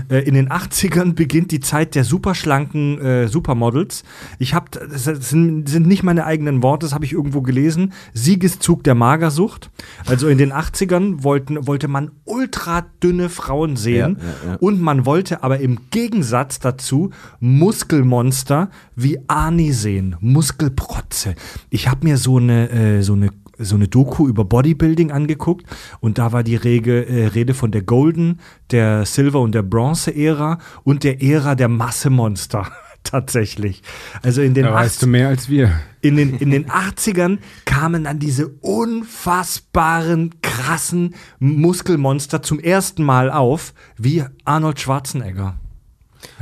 Äh, 0.10 0.20
in 0.20 0.36
den 0.36 0.48
80ern 0.48 1.14
beginnt 1.14 1.52
die 1.52 1.60
Zeit 1.60 1.94
der 1.94 2.06
superschlanken 2.06 3.02
äh, 3.02 3.28
Supermodels. 3.28 4.04
Ich 4.38 4.54
habe, 4.54 4.68
das 4.72 5.04
sind, 5.04 5.68
sind 5.68 5.88
nicht 5.88 6.04
meine 6.04 6.26
eigenen 6.26 6.64
Worte, 6.64 6.86
das 6.86 6.94
habe 6.94 7.04
ich 7.04 7.12
irgendwo 7.12 7.42
gelesen. 7.42 7.92
Siegeszug 8.14 8.86
der 8.86 8.96
Magersucht. 8.96 9.72
Also 10.06 10.30
in 10.30 10.38
den 10.38 10.54
80ern 10.54 11.22
wollten, 11.22 11.68
wollte 11.68 11.90
man 11.90 12.12
ultra 12.24 12.86
dünne 13.04 13.28
Frauen 13.28 13.76
sehen. 13.76 14.18
Ja, 14.20 14.26
ja, 14.26 14.52
ja. 14.52 14.58
Und 14.62 14.80
man 14.80 15.06
wollte 15.06 15.44
aber 15.44 15.60
im 15.60 15.80
Gegensatz 15.92 16.60
dazu 16.60 17.10
Muskelmonster 17.42 18.70
wie 18.96 19.20
Arnie 19.28 19.74
sehen. 19.74 20.16
Muskelprotze. 20.32 21.36
Ich 21.70 21.88
habe 21.88 22.06
mir 22.08 22.18
so 22.18 22.38
eine, 22.38 22.70
äh, 22.70 23.02
so 23.02 23.14
eine 23.14 23.30
so 23.62 23.76
eine 23.76 23.90
Doku 23.90 24.28
über 24.28 24.46
Bodybuilding 24.46 25.12
angeguckt 25.12 25.66
und 26.00 26.18
da 26.18 26.32
war 26.32 26.44
die 26.44 26.56
Rege, 26.56 27.06
äh, 27.06 27.28
Rede 27.28 27.54
von 27.54 27.72
der 27.72 27.82
Golden, 27.82 28.40
der 28.72 29.06
Silver 29.06 29.42
und 29.42 29.54
der 29.54 29.64
Bronze-Ära 29.64 30.60
und 30.84 31.04
der 31.04 31.22
Ära 31.22 31.56
der 31.56 31.68
Massemonster. 31.68 32.72
Tatsächlich. 33.04 33.82
Also 34.22 34.42
in 34.42 34.54
den, 34.54 34.66
Da 34.66 34.74
weißt 34.74 35.02
du 35.02 35.06
80 35.06 35.10
mehr 35.10 35.28
als 35.30 35.50
wir. 35.50 35.72
in 36.02 36.16
den, 36.18 36.38
in 36.38 36.52
den 36.52 36.70
80ern 36.70 37.40
kamen 37.66 38.04
dann 38.04 38.20
diese 38.20 38.48
unfassbaren, 38.48 40.36
krassen 40.42 41.16
Muskelmonster 41.40 42.42
zum 42.42 42.60
ersten 42.60 43.04
Mal 43.04 43.32
auf, 43.32 43.74
wie 43.98 44.24
Arnold 44.46 44.80
Schwarzenegger. 44.80 45.58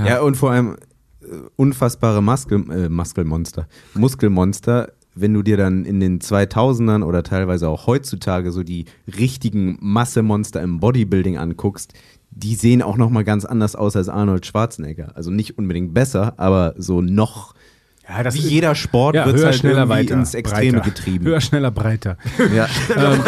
Ja, 0.03 0.21
und 0.21 0.35
vor 0.35 0.51
allem 0.51 0.77
unfassbare 1.55 2.21
Muskel, 2.21 2.63
äh, 2.71 2.89
Muskelmonster. 2.89 3.67
Muskelmonster, 3.93 4.91
wenn 5.15 5.33
du 5.33 5.41
dir 5.43 5.57
dann 5.57 5.85
in 5.85 5.99
den 5.99 6.19
2000ern 6.19 7.03
oder 7.03 7.23
teilweise 7.23 7.67
auch 7.69 7.87
heutzutage 7.87 8.51
so 8.51 8.63
die 8.63 8.85
richtigen 9.17 9.77
Massemonster 9.81 10.61
im 10.61 10.79
Bodybuilding 10.79 11.37
anguckst, 11.37 11.93
die 12.31 12.55
sehen 12.55 12.81
auch 12.81 12.97
noch 12.97 13.09
mal 13.09 13.23
ganz 13.23 13.45
anders 13.45 13.75
aus 13.75 13.95
als 13.95 14.09
Arnold 14.09 14.45
Schwarzenegger. 14.45 15.11
Also 15.15 15.31
nicht 15.31 15.57
unbedingt 15.57 15.93
besser, 15.93 16.33
aber 16.37 16.75
so 16.77 17.01
noch 17.01 17.55
Ja, 18.07 18.21
das 18.23 18.35
wie 18.35 18.39
ist- 18.39 18.49
jeder 18.51 18.75
Sport 18.75 19.15
Ja, 19.15 19.25
wird 19.25 19.37
höher, 19.37 19.45
halt 19.47 19.55
schneller, 19.55 19.77
irgendwie 19.83 19.93
weiter. 19.99 20.13
ins 20.13 20.33
Extreme 20.35 20.77
breiter. 20.79 20.89
getrieben. 20.91 21.25
Höher, 21.25 21.41
schneller, 21.41 21.71
breiter. 21.71 22.17
Ja. 22.55 22.67
ähm, 22.95 23.19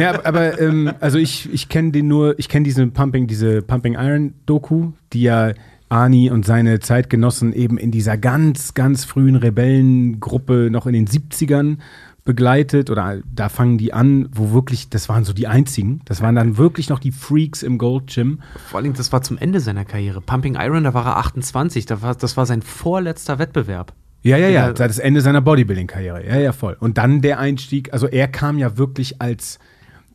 ja, 0.00 0.24
aber 0.24 0.58
ähm, 0.60 0.90
also 1.00 1.18
ich, 1.18 1.52
ich 1.52 1.68
kenne 1.68 1.92
den 1.92 2.08
nur, 2.08 2.38
ich 2.38 2.48
kenne 2.48 2.64
diese 2.64 2.86
Pumping, 2.86 3.26
diese 3.26 3.62
Pumping 3.62 3.94
Iron 3.94 4.32
Doku, 4.46 4.92
die 5.12 5.22
ja 5.22 5.52
Arnie 5.88 6.30
und 6.30 6.44
seine 6.44 6.80
Zeitgenossen 6.80 7.52
eben 7.52 7.78
in 7.78 7.90
dieser 7.90 8.16
ganz, 8.16 8.74
ganz 8.74 9.04
frühen 9.04 9.36
Rebellengruppe 9.36 10.68
noch 10.70 10.86
in 10.86 10.92
den 10.92 11.06
70ern 11.06 11.78
begleitet 12.24 12.90
oder 12.90 13.20
da 13.32 13.48
fangen 13.48 13.78
die 13.78 13.94
an, 13.94 14.28
wo 14.32 14.52
wirklich, 14.52 14.90
das 14.90 15.08
waren 15.08 15.24
so 15.24 15.32
die 15.32 15.46
einzigen, 15.46 16.02
das 16.04 16.20
waren 16.20 16.34
dann 16.34 16.58
wirklich 16.58 16.90
noch 16.90 16.98
die 16.98 17.12
Freaks 17.12 17.62
im 17.62 17.78
Gold 17.78 18.08
Gym. 18.08 18.40
Vor 18.66 18.80
allem, 18.80 18.92
das 18.94 19.12
war 19.12 19.22
zum 19.22 19.38
Ende 19.38 19.60
seiner 19.60 19.84
Karriere. 19.84 20.20
Pumping 20.20 20.56
Iron, 20.56 20.84
da 20.84 20.92
war 20.92 21.06
er 21.06 21.16
28. 21.18 21.86
Da 21.86 22.02
war, 22.02 22.14
das 22.14 22.36
war 22.36 22.44
sein 22.44 22.62
vorletzter 22.62 23.38
Wettbewerb. 23.38 23.94
Ja, 24.22 24.36
ja, 24.36 24.48
ja, 24.48 24.72
das 24.72 24.98
Ende 24.98 25.20
seiner 25.20 25.40
Bodybuilding-Karriere. 25.40 26.26
Ja, 26.26 26.36
ja, 26.36 26.52
voll. 26.52 26.76
Und 26.80 26.98
dann 26.98 27.22
der 27.22 27.38
Einstieg, 27.38 27.92
also 27.92 28.08
er 28.08 28.26
kam 28.26 28.58
ja 28.58 28.76
wirklich 28.76 29.22
als, 29.22 29.60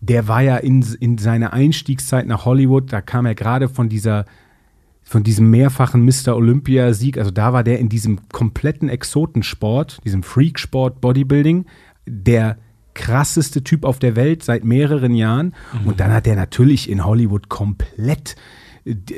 der 0.01 0.27
war 0.27 0.41
ja 0.41 0.57
in, 0.57 0.85
in 0.99 1.17
seiner 1.17 1.53
Einstiegszeit 1.53 2.27
nach 2.27 2.43
Hollywood, 2.43 2.91
da 2.91 2.99
kam 2.99 3.25
er 3.25 3.35
gerade 3.35 3.69
von 3.69 3.87
dieser, 3.87 4.25
von 5.03 5.23
diesem 5.23 5.49
mehrfachen 5.49 6.03
Mr. 6.05 6.35
Olympia-Sieg, 6.35 7.17
also 7.17 7.31
da 7.31 7.51
war 7.53 7.63
der 7.63 7.79
in 7.79 7.89
diesem 7.89 8.19
kompletten 8.31 8.87
Exotensport, 8.89 9.99
diesem 10.05 10.23
Freaksport 10.23 11.01
Bodybuilding, 11.01 11.65
der 12.05 12.57
krasseste 12.93 13.63
Typ 13.63 13.83
auf 13.85 13.99
der 13.99 14.15
Welt 14.15 14.43
seit 14.43 14.63
mehreren 14.63 15.13
Jahren. 15.15 15.53
Und 15.85 15.99
dann 15.99 16.11
hat 16.11 16.27
er 16.27 16.35
natürlich 16.35 16.89
in 16.89 17.05
Hollywood 17.05 17.47
komplett 17.49 18.35
d- 18.85 19.15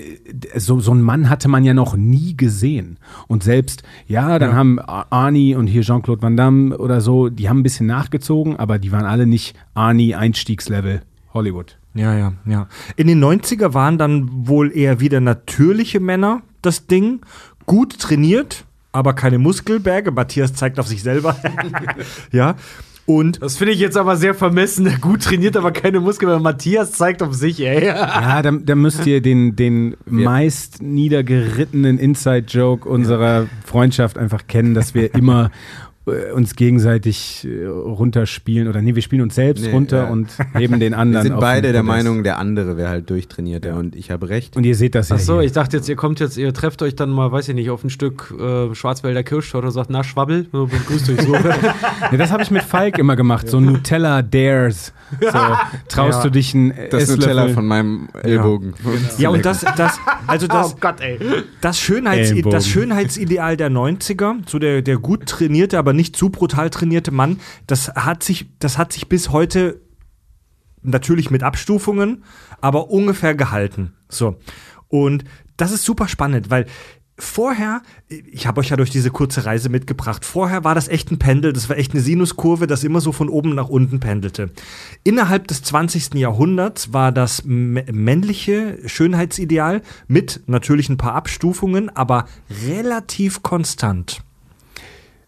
so, 0.58 0.80
so 0.80 0.92
einen 0.92 1.02
Mann 1.02 1.30
hatte 1.30 1.48
man 1.48 1.64
ja 1.64 1.74
noch 1.74 1.96
nie 1.96 2.36
gesehen. 2.38 2.98
Und 3.28 3.44
selbst, 3.44 3.84
ja, 4.08 4.38
dann 4.40 4.54
haben 4.54 4.80
Ar- 4.80 5.08
Arnie 5.12 5.56
und 5.56 5.68
hier 5.68 5.82
Jean-Claude 5.82 6.22
Van 6.22 6.38
Damme 6.38 6.78
oder 6.78 7.02
so, 7.02 7.30
die 7.30 7.50
haben 7.50 7.60
ein 7.60 7.64
bisschen 7.64 7.88
nachgezogen, 7.88 8.58
aber 8.58 8.78
die 8.78 8.92
waren 8.92 9.06
alle 9.06 9.26
nicht 9.26 9.56
Arnie 9.74 10.16
Einstiegslevel 10.16 11.02
Hollywood. 11.34 11.78
Ja, 11.96 12.18
ja, 12.18 12.34
ja. 12.46 12.68
In 12.96 13.08
den 13.08 13.24
90er 13.24 13.74
waren 13.74 13.98
dann 13.98 14.48
wohl 14.48 14.76
eher 14.76 15.00
wieder 15.00 15.20
natürliche 15.20 16.00
Männer 16.00 16.42
das 16.62 16.88
Ding. 16.88 17.22
Gut 17.66 18.00
trainiert, 18.00 18.66
aber 18.92 19.14
keine 19.14 19.38
Muskelberge. 19.38 20.12
Matthias 20.12 20.54
zeigt 20.54 20.80
auf 20.80 20.88
sich 20.88 21.04
selber. 21.04 21.36
ja. 22.32 22.56
Und 23.06 23.42
Das 23.42 23.58
finde 23.58 23.74
ich 23.74 23.80
jetzt 23.80 23.98
aber 23.98 24.16
sehr 24.16 24.34
vermessen. 24.34 24.90
Gut 25.02 25.24
trainiert, 25.24 25.58
aber 25.58 25.72
keine 25.72 26.00
Muskeln. 26.00 26.42
Matthias 26.42 26.94
zeigt 26.94 27.22
auf 27.22 27.34
sich, 27.34 27.60
ey. 27.60 27.86
Ja, 27.88 28.42
da, 28.42 28.52
da 28.52 28.76
müsst 28.76 29.06
ihr 29.06 29.22
den, 29.22 29.56
den 29.58 29.98
meist 30.06 30.82
niedergerittenen 30.82 32.00
Inside-Joke 32.00 32.88
unserer 32.88 33.48
Freundschaft 33.66 34.18
einfach 34.18 34.48
kennen, 34.48 34.74
dass 34.74 34.94
wir 34.94 35.14
immer 35.16 35.52
uns 36.06 36.56
gegenseitig 36.56 37.48
äh, 37.50 37.66
runterspielen 37.66 38.68
oder 38.68 38.82
nee, 38.82 38.94
wir 38.96 39.02
spielen 39.02 39.22
uns 39.22 39.36
selbst 39.36 39.64
Nee, 39.64 39.72
runter 39.72 40.04
ja. 40.04 40.10
und 40.10 40.30
heben 40.54 40.80
den 40.80 40.92
Wir 40.94 40.98
anderen. 41.00 41.24
sind 41.24 41.34
auf 41.36 41.40
beide 41.40 41.72
der. 41.72 41.82
Meinung, 41.84 42.24
der 42.24 42.40
andere 42.40 42.76
wäre 42.76 42.90
halt 42.90 43.10
durchtrainierter 43.10 43.76
und 43.78 43.96
ich 43.96 44.12
habe 44.12 44.28
recht. 44.30 44.58
Und 44.58 44.66
ihr 44.66 44.76
seht 44.76 44.96
das 44.96 45.10
ja. 45.10 45.16
Ach 45.16 45.20
so, 45.20 45.36
hier. 45.36 45.44
ich 45.44 45.52
dachte 45.54 45.78
jetzt, 45.78 45.88
ihr 45.88 45.96
kommt 45.96 46.20
jetzt, 46.20 46.38
ihr 46.38 46.54
trefft 46.54 46.82
euch 46.82 46.96
dann 46.96 47.10
mal, 47.10 47.32
weiß 47.32 47.48
ich 47.50 47.56
nicht, 47.56 47.70
auf 47.70 47.84
ein 47.84 47.90
Stück 47.90 48.34
äh, 48.38 48.76
Schwarzwälder 48.76 49.24
Kirschtorte 49.24 49.68
und 49.68 49.74
sagt, 49.74 49.90
na, 49.90 50.04
Schwabbel, 50.04 50.48
so, 50.52 50.66
begrüßt 50.68 51.10
euch 51.12 51.22
so. 51.22 51.34
Ja, 52.12 52.18
das 52.18 52.32
habe 52.32 52.44
ich 52.44 52.52
mit 52.52 52.64
Falk 52.64 52.98
immer 52.98 53.16
gemacht, 53.16 53.48
so 53.48 53.60
Nutella 53.62 54.22
Dares. 54.22 54.94
So, 55.22 55.28
traust 55.88 56.18
Ja. 56.20 56.24
du 56.24 56.32
dich 56.32 56.54
ein 56.54 56.74
Das 56.92 57.04
Esslöffel- 57.04 57.16
Nutella 57.18 57.48
von 57.50 57.66
meinem 57.66 58.10
Ellbogen. 58.22 58.74
Ja, 59.18 59.30
und 59.30 59.46
das, 59.46 59.62
das, 59.78 60.00
also 60.28 60.48
das, 60.48 60.74
Oh 60.74 60.78
Gott, 60.80 61.00
ey. 61.02 61.18
das, 61.62 61.80
Schönheits 61.80 62.32
Ellenbogen. 62.32 62.52
das 62.52 62.68
Schönheitsideal 62.68 63.56
der 63.58 63.70
90er, 63.72 64.36
so 64.48 64.60
der, 64.60 64.82
der 64.82 64.98
gut 64.98 65.26
trainierte, 65.28 65.78
aber 65.80 65.93
nicht 65.94 66.16
zu 66.16 66.30
brutal 66.30 66.70
trainierte 66.70 67.12
Mann, 67.12 67.40
das 67.68 67.90
hat 67.90 68.24
sich, 68.24 68.48
das 68.60 68.78
hat 68.78 68.94
sich 68.94 69.08
bis 69.10 69.30
heute 69.30 69.82
natürlich 70.82 71.32
mit 71.32 71.44
Abstufungen, 71.44 72.24
aber 72.62 72.90
ungefähr 72.90 73.36
gehalten. 73.36 73.94
So. 74.10 74.38
Und 74.88 75.24
das 75.58 75.72
ist 75.72 75.86
super 75.86 76.08
spannend, 76.08 76.50
weil 76.50 76.66
vorher, 77.18 77.82
ich 78.08 78.48
habe 78.48 78.60
euch 78.60 78.70
ja 78.70 78.78
durch 78.78 78.90
diese 78.90 79.12
kurze 79.12 79.46
Reise 79.46 79.70
mitgebracht, 79.70 80.26
vorher 80.26 80.64
war 80.64 80.76
das 80.76 80.88
echt 80.88 81.12
ein 81.12 81.20
Pendel, 81.20 81.54
das 81.54 81.70
war 81.70 81.78
echt 81.78 81.94
eine 81.94 82.02
Sinuskurve, 82.02 82.68
das 82.68 82.84
immer 82.84 83.02
so 83.02 83.12
von 83.12 83.30
oben 83.30 83.56
nach 83.56 83.70
unten 83.70 84.00
pendelte. 84.00 84.52
Innerhalb 85.04 85.48
des 85.48 85.64
20. 85.64 86.16
Jahrhunderts 86.16 86.92
war 86.94 87.12
das 87.12 87.44
männliche 87.46 88.80
Schönheitsideal 88.86 89.82
mit 90.08 90.42
natürlich 90.48 90.90
ein 90.90 90.98
paar 90.98 91.16
Abstufungen, 91.16 91.96
aber 91.96 92.26
relativ 92.68 93.44
konstant. 93.44 94.24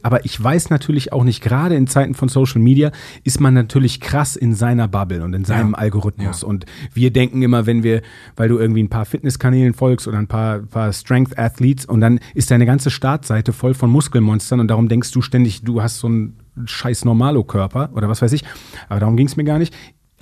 Aber 0.05 0.23
ich 0.23 0.41
weiß 0.41 0.69
natürlich 0.69 1.13
auch 1.13 1.23
nicht, 1.23 1.41
gerade 1.41 1.73
in 1.73 1.87
Zeiten 1.87 2.13
von 2.13 2.29
Social 2.29 2.61
Media 2.61 2.91
ist 3.23 3.41
man 3.41 3.55
natürlich 3.55 3.99
krass 3.99 4.35
in 4.35 4.53
seiner 4.53 4.87
Bubble 4.87 5.23
und 5.23 5.33
in 5.33 5.45
seinem 5.45 5.73
Algorithmus. 5.73 6.43
Und 6.43 6.67
wir 6.93 7.11
denken 7.11 7.41
immer, 7.41 7.65
wenn 7.65 7.81
wir, 7.81 8.03
weil 8.35 8.47
du 8.47 8.59
irgendwie 8.59 8.83
ein 8.83 8.89
paar 8.89 9.05
Fitnesskanälen 9.05 9.73
folgst 9.73 10.07
oder 10.07 10.19
ein 10.19 10.27
paar, 10.27 10.59
paar 10.59 10.93
Strength 10.93 11.39
Athletes 11.39 11.87
und 11.87 12.01
dann 12.01 12.19
ist 12.35 12.51
deine 12.51 12.67
ganze 12.67 12.91
Startseite 12.91 13.51
voll 13.51 13.73
von 13.73 13.89
Muskelmonstern 13.89 14.59
und 14.59 14.67
darum 14.67 14.89
denkst 14.89 15.09
du 15.11 15.23
ständig, 15.23 15.63
du 15.63 15.81
hast 15.81 15.97
so 15.97 16.05
einen 16.05 16.37
scheiß 16.65 17.03
Normalo-Körper 17.05 17.89
oder 17.95 18.07
was 18.07 18.21
weiß 18.21 18.33
ich. 18.33 18.43
Aber 18.89 18.99
darum 18.99 19.17
ging 19.17 19.25
es 19.25 19.37
mir 19.37 19.43
gar 19.43 19.57
nicht. 19.57 19.75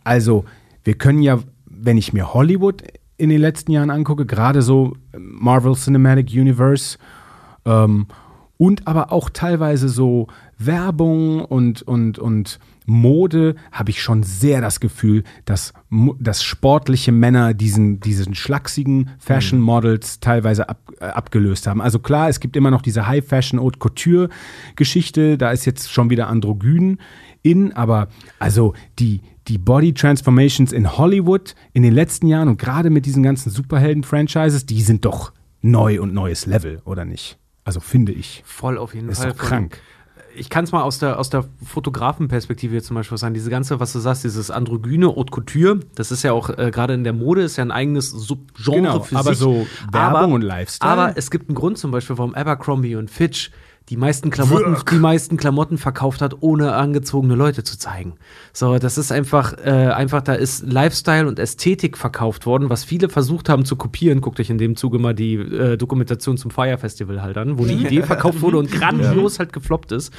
Also, 0.05 0.45
wir 0.85 0.93
können 0.93 1.22
ja, 1.22 1.39
wenn 1.65 1.97
ich 1.97 2.14
mir 2.14 2.34
Hollywood 2.34 2.84
in 3.18 3.30
den 3.30 3.41
letzten 3.41 3.73
Jahren 3.73 3.89
angucke, 3.89 4.26
gerade 4.26 4.61
so 4.61 4.95
Marvel 5.11 5.76
Cinematic 5.76 6.31
Universe, 6.31 6.97
ähm, 7.65 8.07
und 8.57 8.88
aber 8.88 9.11
auch 9.11 9.30
teilweise 9.30 9.89
so 9.89 10.27
Werbung 10.57 11.43
und, 11.43 11.81
und, 11.81 12.19
und 12.19 12.59
Mode 12.85 13.55
habe 13.71 13.89
ich 13.89 14.01
schon 14.01 14.23
sehr 14.23 14.61
das 14.61 14.80
Gefühl, 14.80 15.23
dass, 15.45 15.73
dass 16.19 16.43
sportliche 16.43 17.11
Männer 17.11 17.53
diesen, 17.53 17.99
diesen 17.99 18.35
schlachsigen 18.35 19.09
Fashion 19.17 19.59
Models 19.59 20.19
teilweise 20.19 20.69
ab, 20.69 20.80
äh, 20.99 21.05
abgelöst 21.05 21.67
haben. 21.67 21.81
Also 21.81 21.99
klar, 21.99 22.30
es 22.30 22.39
gibt 22.39 22.55
immer 22.55 22.71
noch 22.71 22.81
diese 22.81 23.07
High 23.07 23.25
Fashion 23.25 23.59
Haute 23.59 23.80
Couture 23.80 24.30
Geschichte, 24.75 25.38
da 25.38 25.51
ist 25.51 25.65
jetzt 25.65 25.91
schon 25.91 26.09
wieder 26.09 26.27
Androgyn 26.27 26.99
in, 27.41 27.73
aber 27.73 28.07
also 28.39 28.73
die, 28.99 29.21
die 29.47 29.57
Body 29.57 29.93
Transformations 29.93 30.71
in 30.71 30.97
Hollywood 30.97 31.55
in 31.73 31.84
den 31.84 31.93
letzten 31.93 32.27
Jahren 32.27 32.47
und 32.47 32.57
gerade 32.57 32.89
mit 32.89 33.05
diesen 33.05 33.23
ganzen 33.23 33.49
Superhelden-Franchises, 33.49 34.65
die 34.65 34.81
sind 34.81 35.05
doch 35.05 35.34
neu 35.61 36.01
und 36.01 36.13
neues 36.13 36.45
Level, 36.45 36.81
oder 36.85 37.05
nicht? 37.05 37.38
Also 37.64 37.80
finde 37.80 38.11
ich. 38.11 38.44
Voll 38.45 38.77
auf 38.77 38.94
jeden 38.94 39.10
Ist 39.10 39.19
Fall. 39.22 39.31
doch 39.31 39.38
krank. 39.38 39.80
Ich 40.35 40.49
kann 40.49 40.64
es 40.64 40.72
mal 40.72 40.81
aus 40.81 40.98
der, 40.98 41.19
aus 41.19 41.30
der 41.30 41.45
Fotografenperspektive 41.64 42.73
jetzt 42.73 42.88
zum 42.88 42.95
Beispiel 42.95 43.18
sagen. 43.19 43.35
Diese 43.35 43.52
ganze, 43.52 43.80
was 43.80 43.94
du 43.94 43.99
sagst, 43.99 44.23
dieses 44.23 44.49
androgyne 44.49 45.07
Haute 45.15 45.30
Couture, 45.31 45.80
das 45.94 46.11
ist 46.11 46.23
ja 46.23 46.34
auch 46.34 46.49
äh, 46.49 46.72
gerade 46.72 46.95
in 46.95 47.03
der 47.03 47.14
Mode, 47.14 47.44
ist 47.44 47.57
ja 47.57 47.64
ein 47.64 47.72
eigenes 47.72 48.10
Subgenre 48.10 48.77
Genau, 48.81 48.99
für 49.02 49.15
aber 49.15 49.30
sich. 49.30 49.38
so 49.38 49.68
Werbung 49.91 50.34
und 50.34 50.41
Lifestyle. 50.41 50.91
Aber 50.91 51.18
es 51.18 51.30
gibt 51.30 51.49
einen 51.49 51.56
Grund 51.56 51.77
zum 51.77 51.91
Beispiel, 51.91 52.18
warum 52.18 52.34
Abercrombie 52.34 52.95
und 52.95 53.11
Fitch 53.11 53.52
die 53.89 53.97
meisten 53.97 54.30
Klamotten, 54.30 54.77
die 54.91 54.95
meisten 54.95 55.38
Klamotten 55.38 55.77
verkauft 55.77 56.22
hat, 56.22 56.38
ohne 56.39 56.73
angezogene 56.73 57.35
Leute 57.35 57.64
zu 57.64 57.77
zeigen. 57.77 58.15
So, 58.53 58.77
das 58.80 58.97
ist 58.97 59.11
einfach, 59.11 59.53
äh, 59.64 59.69
einfach, 59.69 60.22
da 60.22 60.34
ist 60.34 60.65
Lifestyle 60.65 61.27
und 61.27 61.38
Ästhetik 61.38 61.97
verkauft 61.97 62.45
worden, 62.45 62.69
was 62.69 62.85
viele 62.85 63.10
versucht 63.10 63.49
haben 63.49 63.65
zu 63.65 63.76
kopieren. 63.76 64.22
Guckt 64.22 64.39
euch 64.39 64.49
in 64.49 64.57
dem 64.57 64.76
Zuge 64.77 64.99
mal 64.99 65.14
die 65.14 65.35
äh, 65.35 65.77
Dokumentation 65.77 66.38
zum 66.38 66.49
Fire 66.49 66.77
Festival 66.77 67.22
halt 67.22 67.38
an, 67.38 67.57
wo 67.60 67.65
die 67.65 67.73
Idee 67.73 68.03
verkauft 68.03 68.41
wurde 68.41 68.57
und 68.57 68.72
grandios 68.72 69.39
halt 69.39 69.51
gefloppt 69.51 69.91
ist. 69.91 70.14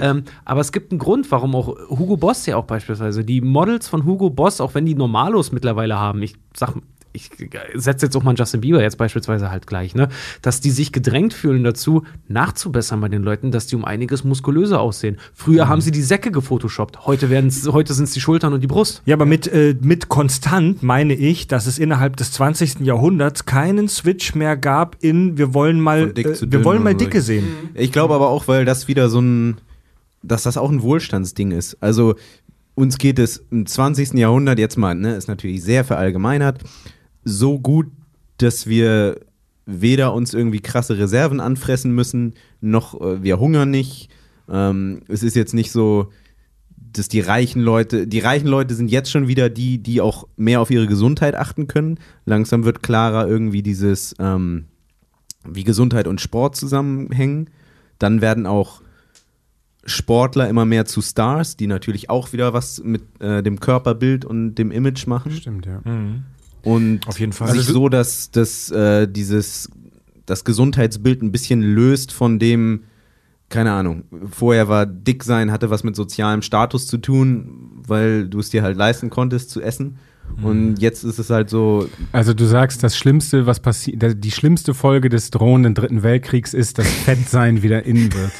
ähm, 0.00 0.22
aber 0.44 0.60
es 0.60 0.70
gibt 0.70 0.92
einen 0.92 1.00
Grund, 1.00 1.30
warum 1.30 1.54
auch 1.56 1.76
Hugo 1.88 2.16
Boss 2.16 2.46
ja 2.46 2.56
auch 2.56 2.64
beispielsweise, 2.64 3.24
die 3.24 3.40
Models 3.40 3.88
von 3.88 4.04
Hugo 4.04 4.30
Boss, 4.30 4.60
auch 4.60 4.74
wenn 4.74 4.86
die 4.86 4.94
Normalos 4.94 5.50
mittlerweile 5.50 5.98
haben, 5.98 6.22
ich 6.22 6.34
sag 6.54 6.76
ich 7.12 7.30
setze 7.74 8.06
jetzt 8.06 8.16
auch 8.16 8.22
mal 8.22 8.30
einen 8.30 8.36
Justin 8.36 8.60
Bieber 8.60 8.82
jetzt 8.82 8.98
beispielsweise 8.98 9.50
halt 9.50 9.66
gleich, 9.66 9.94
ne, 9.94 10.08
dass 10.42 10.60
die 10.60 10.70
sich 10.70 10.92
gedrängt 10.92 11.34
fühlen 11.34 11.64
dazu, 11.64 12.04
nachzubessern 12.28 13.00
bei 13.00 13.08
den 13.08 13.22
Leuten, 13.22 13.50
dass 13.50 13.66
die 13.66 13.76
um 13.76 13.84
einiges 13.84 14.24
muskulöser 14.24 14.80
aussehen. 14.80 15.16
Früher 15.34 15.64
Mhm. 15.64 15.68
haben 15.68 15.80
sie 15.80 15.90
die 15.90 16.02
Säcke 16.02 16.30
gefotoshoppt, 16.30 17.06
heute 17.06 17.30
werden's, 17.30 17.66
heute 17.68 17.94
sind 17.94 18.04
es 18.04 18.12
die 18.12 18.20
Schultern 18.20 18.52
und 18.52 18.60
die 18.60 18.66
Brust. 18.66 19.02
Ja, 19.06 19.14
aber 19.16 19.26
mit, 19.26 19.46
äh, 19.46 19.74
mit 19.80 20.08
konstant 20.08 20.82
meine 20.82 21.14
ich, 21.14 21.46
dass 21.46 21.66
es 21.66 21.78
innerhalb 21.78 22.16
des 22.16 22.32
20. 22.32 22.80
Jahrhunderts 22.84 23.46
keinen 23.46 23.88
Switch 23.88 24.34
mehr 24.34 24.56
gab 24.56 24.96
in 25.00 25.38
wir 25.38 25.54
wollen 25.54 25.80
mal, 25.80 26.12
äh, 26.16 26.36
wir 26.40 26.64
wollen 26.64 26.82
mal. 26.82 26.94
Dicke 26.94 27.20
sehen. 27.22 27.46
Ich 27.74 27.92
glaube 27.92 28.14
aber 28.14 28.28
auch, 28.28 28.48
weil 28.48 28.64
das 28.64 28.88
wieder 28.88 29.08
so 29.08 29.20
ein, 29.20 29.56
dass 30.22 30.42
das 30.42 30.56
auch 30.56 30.70
ein 30.70 30.82
Wohlstandsding 30.82 31.52
ist. 31.52 31.76
Also 31.80 32.16
uns 32.74 32.98
geht 32.98 33.18
es 33.18 33.44
im 33.50 33.66
20. 33.66 34.14
Jahrhundert 34.14 34.58
jetzt 34.58 34.76
mal, 34.76 34.94
ne, 34.94 35.14
ist 35.16 35.28
natürlich 35.28 35.62
sehr 35.62 35.84
verallgemeinert, 35.84 36.60
so 37.24 37.58
gut, 37.58 37.86
dass 38.38 38.66
wir 38.66 39.20
weder 39.66 40.14
uns 40.14 40.32
irgendwie 40.32 40.60
krasse 40.60 40.98
Reserven 40.98 41.40
anfressen 41.40 41.94
müssen, 41.94 42.34
noch 42.60 43.00
äh, 43.00 43.22
wir 43.22 43.38
hungern 43.38 43.70
nicht. 43.70 44.08
Ähm, 44.48 45.02
es 45.08 45.22
ist 45.22 45.36
jetzt 45.36 45.52
nicht 45.52 45.70
so, 45.72 46.10
dass 46.92 47.08
die 47.08 47.20
reichen 47.20 47.60
Leute, 47.60 48.06
die 48.06 48.18
reichen 48.18 48.48
Leute 48.48 48.74
sind 48.74 48.90
jetzt 48.90 49.10
schon 49.10 49.28
wieder 49.28 49.50
die, 49.50 49.78
die 49.82 50.00
auch 50.00 50.26
mehr 50.36 50.60
auf 50.60 50.70
ihre 50.70 50.86
Gesundheit 50.86 51.34
achten 51.34 51.66
können. 51.66 51.98
Langsam 52.24 52.64
wird 52.64 52.82
klarer 52.82 53.28
irgendwie 53.28 53.62
dieses, 53.62 54.14
ähm, 54.18 54.64
wie 55.46 55.64
Gesundheit 55.64 56.08
und 56.08 56.20
Sport 56.20 56.56
zusammenhängen. 56.56 57.50
Dann 57.98 58.20
werden 58.20 58.46
auch 58.46 58.80
Sportler 59.84 60.48
immer 60.48 60.64
mehr 60.64 60.86
zu 60.86 61.02
Stars, 61.02 61.56
die 61.56 61.66
natürlich 61.66 62.10
auch 62.10 62.32
wieder 62.32 62.52
was 62.52 62.82
mit 62.82 63.02
äh, 63.20 63.42
dem 63.42 63.60
Körperbild 63.60 64.24
und 64.24 64.54
dem 64.54 64.70
Image 64.70 65.06
machen. 65.06 65.32
Stimmt, 65.32 65.66
ja. 65.66 65.80
Und 66.68 67.08
Auf 67.08 67.18
jeden 67.18 67.32
Fall. 67.32 67.48
sich 67.48 67.60
Also 67.60 67.72
so, 67.72 67.88
dass, 67.88 68.30
dass 68.30 68.70
äh, 68.70 69.08
dieses 69.08 69.70
das 70.26 70.44
Gesundheitsbild 70.44 71.22
ein 71.22 71.32
bisschen 71.32 71.62
löst 71.62 72.12
von 72.12 72.38
dem, 72.38 72.82
keine 73.48 73.72
Ahnung, 73.72 74.04
vorher 74.30 74.68
war 74.68 74.84
dick 74.84 75.24
sein, 75.24 75.50
hatte 75.50 75.70
was 75.70 75.82
mit 75.82 75.96
sozialem 75.96 76.42
Status 76.42 76.86
zu 76.86 76.98
tun, 76.98 77.82
weil 77.86 78.28
du 78.28 78.38
es 78.38 78.50
dir 78.50 78.62
halt 78.62 78.76
leisten 78.76 79.08
konntest 79.08 79.48
zu 79.48 79.62
essen. 79.62 79.98
Und 80.42 80.76
jetzt 80.76 81.04
ist 81.04 81.18
es 81.18 81.30
halt 81.30 81.48
so, 81.48 81.88
Also 82.12 82.34
du 82.34 82.44
sagst, 82.44 82.82
das 82.82 82.98
Schlimmste, 82.98 83.46
was 83.46 83.60
passiert, 83.60 84.22
die 84.22 84.30
schlimmste 84.30 84.74
Folge 84.74 85.08
des 85.08 85.30
drohenden 85.30 85.74
Dritten 85.74 86.02
Weltkriegs 86.02 86.52
ist, 86.52 86.76
dass 86.76 86.86
Fettsein 87.04 87.62
wieder 87.62 87.86
innen 87.86 88.12
wird. 88.12 88.32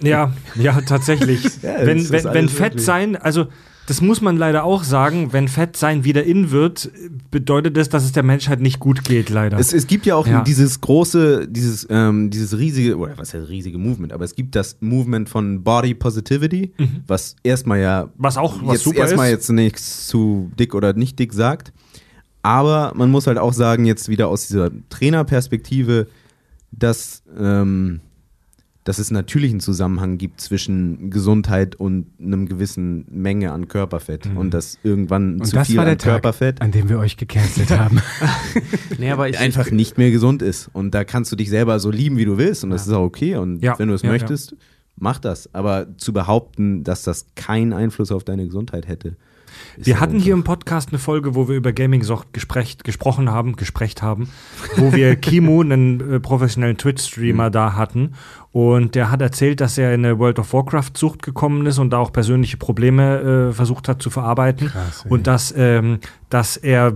Ja, 0.00 0.32
ja, 0.56 0.80
tatsächlich. 0.80 1.44
Ja, 1.62 1.86
wenn 1.86 2.10
wenn, 2.10 2.24
wenn 2.24 2.26
alles 2.26 2.52
Fett 2.52 2.62
wirklich. 2.72 2.84
sein, 2.84 3.14
also 3.14 3.46
das 3.86 4.00
muss 4.00 4.20
man 4.20 4.36
leider 4.36 4.64
auch 4.64 4.82
sagen, 4.84 5.32
wenn 5.32 5.48
Fett 5.48 5.76
sein 5.76 6.04
wieder 6.04 6.24
in 6.24 6.50
wird, 6.50 6.90
bedeutet 7.30 7.76
das, 7.76 7.88
dass 7.88 8.04
es 8.04 8.12
der 8.12 8.22
Menschheit 8.22 8.60
nicht 8.60 8.80
gut 8.80 9.04
geht, 9.04 9.30
leider. 9.30 9.58
Es, 9.58 9.72
es 9.72 9.86
gibt 9.86 10.06
ja 10.06 10.16
auch 10.16 10.26
Ja. 10.26 10.42
dieses 10.42 10.80
große, 10.80 11.46
dieses, 11.48 11.86
ähm, 11.88 12.30
dieses 12.30 12.58
riesige, 12.58 12.96
oder 12.96 13.16
was 13.16 13.32
heißt 13.32 13.48
riesige 13.48 13.78
Movement, 13.78 14.12
aber 14.12 14.24
es 14.24 14.34
gibt 14.34 14.54
das 14.56 14.76
Movement 14.80 15.28
von 15.28 15.62
Body 15.62 15.94
Positivity, 15.94 16.72
was 17.06 17.36
erstmal 17.44 17.80
ja 17.80 18.08
Was 18.16 18.36
auch 18.36 18.56
was 18.62 18.74
jetzt 18.74 18.84
super 18.84 18.98
erstmal 18.98 19.26
ist. 19.26 19.32
jetzt 19.32 19.50
nichts 19.50 20.06
zu 20.08 20.50
dick 20.58 20.74
oder 20.74 20.92
nicht 20.92 21.18
dick 21.18 21.32
sagt. 21.32 21.72
Aber 22.42 22.92
man 22.94 23.10
muss 23.10 23.26
halt 23.26 23.38
auch 23.38 23.52
sagen, 23.52 23.86
jetzt 23.86 24.08
wieder 24.08 24.28
aus 24.28 24.46
dieser 24.46 24.70
Trainerperspektive, 24.88 26.06
dass, 26.72 27.22
ähm, 27.38 28.00
dass 28.86 29.00
es 29.00 29.10
natürlich 29.10 29.50
einen 29.50 29.58
Zusammenhang 29.58 30.16
gibt 30.16 30.40
zwischen 30.40 31.10
Gesundheit 31.10 31.74
und 31.74 32.06
einem 32.20 32.46
gewissen 32.46 33.04
Menge 33.10 33.50
an 33.50 33.66
Körperfett 33.66 34.28
und 34.36 34.54
dass 34.54 34.78
irgendwann 34.84 35.40
Und 35.40 35.46
zu 35.46 35.56
das 35.56 35.66
viel 35.66 35.76
war 35.76 35.84
der 35.84 35.94
an 35.94 35.98
Tag, 35.98 36.12
Körperfett 36.12 36.62
an 36.62 36.70
dem 36.70 36.88
wir 36.88 37.00
euch 37.00 37.16
gecancelt 37.16 37.70
haben. 37.70 38.00
Nee, 38.98 39.10
aber 39.10 39.28
ich, 39.28 39.38
einfach 39.38 39.70
nicht 39.70 39.98
mehr 39.98 40.10
gesund 40.10 40.40
ist. 40.40 40.70
Und 40.72 40.94
da 40.94 41.04
kannst 41.04 41.30
du 41.32 41.36
dich 41.36 41.50
selber 41.50 41.80
so 41.80 41.90
lieben, 41.90 42.16
wie 42.16 42.24
du 42.24 42.38
willst. 42.38 42.64
Und 42.64 42.70
das 42.70 42.86
ist 42.86 42.92
auch 42.92 43.02
okay. 43.02 43.36
Und 43.36 43.62
Ja, 43.62 43.78
wenn 43.78 43.88
du 43.88 43.94
es 43.94 44.02
ja, 44.02 44.10
möchtest, 44.10 44.56
mach 44.96 45.18
das. 45.18 45.52
Aber 45.52 45.86
zu 45.98 46.12
behaupten, 46.12 46.84
dass 46.84 47.02
das 47.02 47.26
keinen 47.34 47.72
Einfluss 47.72 48.12
auf 48.12 48.24
deine 48.24 48.46
Gesundheit 48.46 48.86
hätte. 48.86 49.16
Wir 49.76 49.94
ja 49.94 50.00
hatten 50.00 50.18
hier 50.18 50.34
im 50.34 50.44
Podcast 50.44 50.90
eine 50.90 50.98
Folge, 50.98 51.34
wo 51.34 51.48
wir 51.48 51.56
über 51.56 51.72
Gaming-Sucht 51.72 52.32
gesprecht, 52.32 52.84
gesprochen 52.84 53.30
haben, 53.30 53.56
gesprecht 53.56 54.02
haben, 54.02 54.30
wo 54.76 54.92
wir 54.92 55.16
Kimo, 55.16 55.60
einen 55.60 56.14
äh, 56.14 56.20
professionellen 56.20 56.76
Twitch-Streamer, 56.76 57.50
da 57.50 57.74
hatten. 57.74 58.14
Und 58.52 58.94
der 58.94 59.10
hat 59.10 59.20
erzählt, 59.20 59.60
dass 59.60 59.76
er 59.76 59.92
in 59.92 60.04
eine 60.04 60.18
World 60.18 60.38
of 60.38 60.52
Warcraft-Sucht 60.52 61.22
gekommen 61.22 61.66
ist 61.66 61.78
und 61.78 61.90
da 61.90 61.98
auch 61.98 62.12
persönliche 62.12 62.56
Probleme 62.56 63.50
äh, 63.50 63.52
versucht 63.52 63.88
hat 63.88 64.02
zu 64.02 64.08
verarbeiten. 64.08 64.68
Krass, 64.68 65.04
und 65.08 65.26
dass, 65.26 65.52
ähm, 65.56 65.98
dass 66.30 66.56
er 66.56 66.94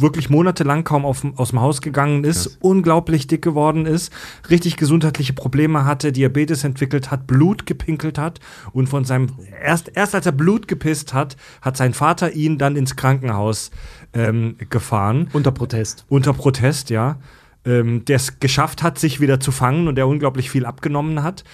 wirklich 0.00 0.30
monatelang 0.30 0.84
kaum 0.84 1.04
auf, 1.04 1.24
aus 1.36 1.50
dem 1.50 1.60
Haus 1.60 1.80
gegangen 1.80 2.24
ist, 2.24 2.58
unglaublich 2.60 3.26
dick 3.26 3.42
geworden 3.42 3.86
ist, 3.86 4.12
richtig 4.50 4.76
gesundheitliche 4.76 5.32
Probleme 5.32 5.84
hatte, 5.84 6.12
Diabetes 6.12 6.64
entwickelt 6.64 7.10
hat, 7.10 7.26
Blut 7.26 7.66
gepinkelt 7.66 8.18
hat 8.18 8.40
und 8.72 8.88
von 8.88 9.04
seinem 9.04 9.28
erst 9.62 9.90
erst 9.94 10.14
als 10.14 10.26
er 10.26 10.32
Blut 10.32 10.68
gepisst 10.68 11.14
hat, 11.14 11.36
hat 11.62 11.76
sein 11.76 11.94
Vater 11.94 12.32
ihn 12.32 12.58
dann 12.58 12.76
ins 12.76 12.96
Krankenhaus 12.96 13.70
ähm, 14.12 14.56
gefahren 14.70 15.28
Unter 15.32 15.52
Protest. 15.52 16.04
unter 16.08 16.32
Protest, 16.32 16.90
ja, 16.90 17.16
ähm, 17.64 18.04
der 18.04 18.16
es 18.16 18.40
geschafft 18.40 18.82
hat, 18.82 18.98
sich 18.98 19.20
wieder 19.20 19.40
zu 19.40 19.52
fangen 19.52 19.88
und 19.88 19.96
der 19.96 20.06
unglaublich 20.06 20.50
viel 20.50 20.66
abgenommen 20.66 21.22
hat. 21.22 21.44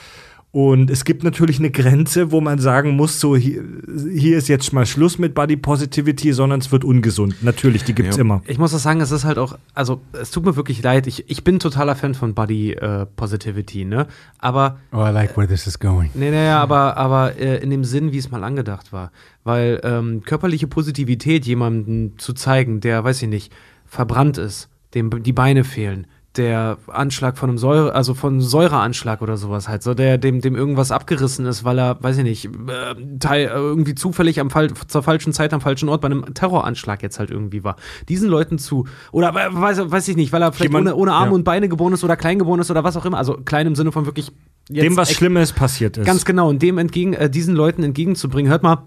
Und 0.54 0.88
es 0.88 1.04
gibt 1.04 1.24
natürlich 1.24 1.58
eine 1.58 1.72
Grenze, 1.72 2.30
wo 2.30 2.40
man 2.40 2.60
sagen 2.60 2.90
muss, 2.94 3.18
so 3.18 3.34
hier, 3.34 3.64
hier 4.12 4.38
ist 4.38 4.46
jetzt 4.46 4.72
mal 4.72 4.86
Schluss 4.86 5.18
mit 5.18 5.34
Body 5.34 5.56
Positivity, 5.56 6.32
sondern 6.32 6.60
es 6.60 6.70
wird 6.70 6.84
ungesund. 6.84 7.42
Natürlich, 7.42 7.82
die 7.82 7.92
gibt's 7.92 8.16
Ja. 8.18 8.20
immer. 8.20 8.40
Ich 8.46 8.56
muss 8.56 8.72
auch 8.72 8.78
sagen, 8.78 9.00
es 9.00 9.10
ist 9.10 9.24
halt 9.24 9.36
auch, 9.36 9.58
also 9.74 10.00
es 10.12 10.30
tut 10.30 10.44
mir 10.44 10.54
wirklich 10.54 10.80
leid, 10.80 11.08
ich, 11.08 11.28
ich 11.28 11.42
bin 11.42 11.58
totaler 11.58 11.96
Fan 11.96 12.14
von 12.14 12.34
Body 12.34 12.72
äh, 12.74 13.04
Positivity, 13.16 13.84
ne? 13.84 14.06
Aber 14.38 14.78
Oh, 14.92 14.98
I 15.04 15.10
like 15.10 15.36
where 15.36 15.48
this 15.48 15.66
is 15.66 15.76
going. 15.80 16.10
Nee, 16.14 16.30
nee, 16.30 16.44
ja, 16.46 16.60
aber, 16.62 16.96
aber 16.98 17.36
äh, 17.36 17.56
in 17.60 17.70
dem 17.70 17.82
Sinn, 17.82 18.12
wie 18.12 18.18
es 18.18 18.30
mal 18.30 18.44
angedacht 18.44 18.92
war. 18.92 19.10
Weil 19.42 19.80
ähm, 19.82 20.22
körperliche 20.24 20.68
Positivität 20.68 21.44
jemandem 21.46 22.12
zu 22.16 22.32
zeigen, 22.32 22.78
der, 22.78 23.02
weiß 23.02 23.22
ich 23.22 23.28
nicht, 23.28 23.52
verbrannt 23.86 24.38
ist, 24.38 24.68
dem 24.94 25.10
die 25.24 25.32
Beine 25.32 25.64
fehlen, 25.64 26.06
der 26.36 26.78
Anschlag 26.88 27.38
von 27.38 27.48
einem 27.50 27.58
Säure, 27.58 27.94
also 27.94 28.14
von 28.14 28.34
einem 28.34 28.40
Säureanschlag 28.42 29.22
oder 29.22 29.36
sowas 29.36 29.68
halt, 29.68 29.82
so 29.82 29.94
der, 29.94 30.18
dem, 30.18 30.40
dem 30.40 30.56
irgendwas 30.56 30.90
abgerissen 30.90 31.46
ist, 31.46 31.64
weil 31.64 31.78
er, 31.78 32.02
weiß 32.02 32.18
ich 32.18 32.24
nicht, 32.24 32.46
äh, 32.46 32.94
teil, 33.20 33.46
irgendwie 33.52 33.94
zufällig 33.94 34.40
am 34.40 34.50
Fall, 34.50 34.70
zur 34.88 35.02
falschen 35.02 35.32
Zeit 35.32 35.52
am 35.52 35.60
falschen 35.60 35.88
Ort 35.88 36.00
bei 36.00 36.06
einem 36.06 36.34
Terroranschlag 36.34 37.02
jetzt 37.02 37.18
halt 37.18 37.30
irgendwie 37.30 37.62
war. 37.62 37.76
Diesen 38.08 38.28
Leuten 38.28 38.58
zu, 38.58 38.86
oder 39.12 39.34
weiß, 39.34 39.90
weiß 39.90 40.08
ich 40.08 40.16
nicht, 40.16 40.32
weil 40.32 40.42
er 40.42 40.52
vielleicht 40.52 40.72
Jemand- 40.72 40.88
ohne, 40.88 40.96
ohne 40.96 41.12
Arme 41.12 41.30
ja. 41.30 41.34
und 41.34 41.44
Beine 41.44 41.68
geboren 41.68 41.92
ist 41.92 42.02
oder 42.02 42.16
klein 42.16 42.38
geboren 42.38 42.60
ist 42.60 42.70
oder 42.70 42.82
was 42.82 42.96
auch 42.96 43.04
immer, 43.04 43.18
also 43.18 43.34
klein 43.44 43.66
im 43.66 43.76
Sinne 43.76 43.92
von 43.92 44.06
wirklich 44.06 44.32
Dem 44.68 44.96
was 44.96 45.12
Schlimmes 45.12 45.52
passiert 45.52 45.96
ist. 45.98 46.06
Ganz 46.06 46.24
genau, 46.24 46.48
und 46.48 46.62
dem 46.62 46.78
entgegen, 46.78 47.12
äh, 47.14 47.30
diesen 47.30 47.54
Leuten 47.54 47.82
entgegenzubringen, 47.82 48.50
hört 48.50 48.62
mal, 48.62 48.82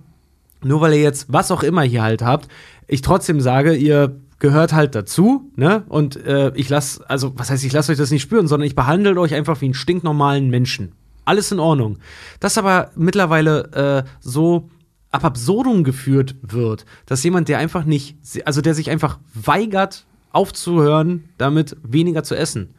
nur 0.64 0.82
weil 0.82 0.94
ihr 0.94 1.02
jetzt 1.02 1.28
was 1.32 1.52
auch 1.52 1.64
immer 1.64 1.84
hier 1.84 2.02
halt 2.02 2.22
habt, 2.22 2.48
ich 2.88 3.02
trotzdem 3.02 3.40
sage, 3.41 3.74
ihr 3.76 4.19
gehört 4.39 4.73
halt 4.73 4.95
dazu, 4.95 5.51
ne? 5.55 5.84
Und 5.89 6.15
äh, 6.15 6.51
ich 6.55 6.69
lasse, 6.69 7.07
also 7.09 7.34
was 7.38 7.49
heißt, 7.49 7.64
ich 7.64 7.73
lasse 7.73 7.91
euch 7.91 7.97
das 7.97 8.11
nicht 8.11 8.22
spüren, 8.22 8.47
sondern 8.47 8.68
ich 8.68 8.76
behandle 8.76 9.19
euch 9.19 9.34
einfach 9.34 9.61
wie 9.61 9.65
einen 9.65 9.73
stinknormalen 9.73 10.49
Menschen. 10.49 10.93
Alles 11.26 11.51
in 11.51 11.59
Ordnung. 11.59 11.97
Das 12.39 12.57
aber 12.57 12.91
mittlerweile 12.95 14.03
äh, 14.05 14.09
so 14.19 14.69
ab 15.11 15.26
absurdum 15.26 15.84
geführt 15.84 16.35
wird, 16.41 16.85
dass 17.05 17.23
jemand, 17.23 17.49
der 17.49 17.57
einfach 17.57 17.85
nicht, 17.85 18.18
also 18.45 18.61
der 18.61 18.73
sich 18.73 18.89
einfach 18.89 19.19
weigert, 19.34 20.05
aufzuhören, 20.31 21.30
damit 21.38 21.76
weniger 21.84 22.23
zu 22.23 22.35
essen 22.35 22.76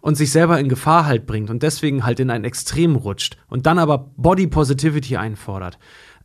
und 0.00 0.16
sich 0.16 0.30
selber 0.30 0.60
in 0.60 0.68
Gefahr 0.68 1.06
halt 1.06 1.26
bringt 1.26 1.50
und 1.50 1.62
deswegen 1.62 2.04
halt 2.04 2.20
in 2.20 2.30
ein 2.30 2.44
Extrem 2.44 2.96
rutscht 2.96 3.36
und 3.48 3.66
dann 3.66 3.78
aber 3.78 4.10
Body 4.16 4.46
Positivity 4.46 5.16
einfordert. 5.16 5.78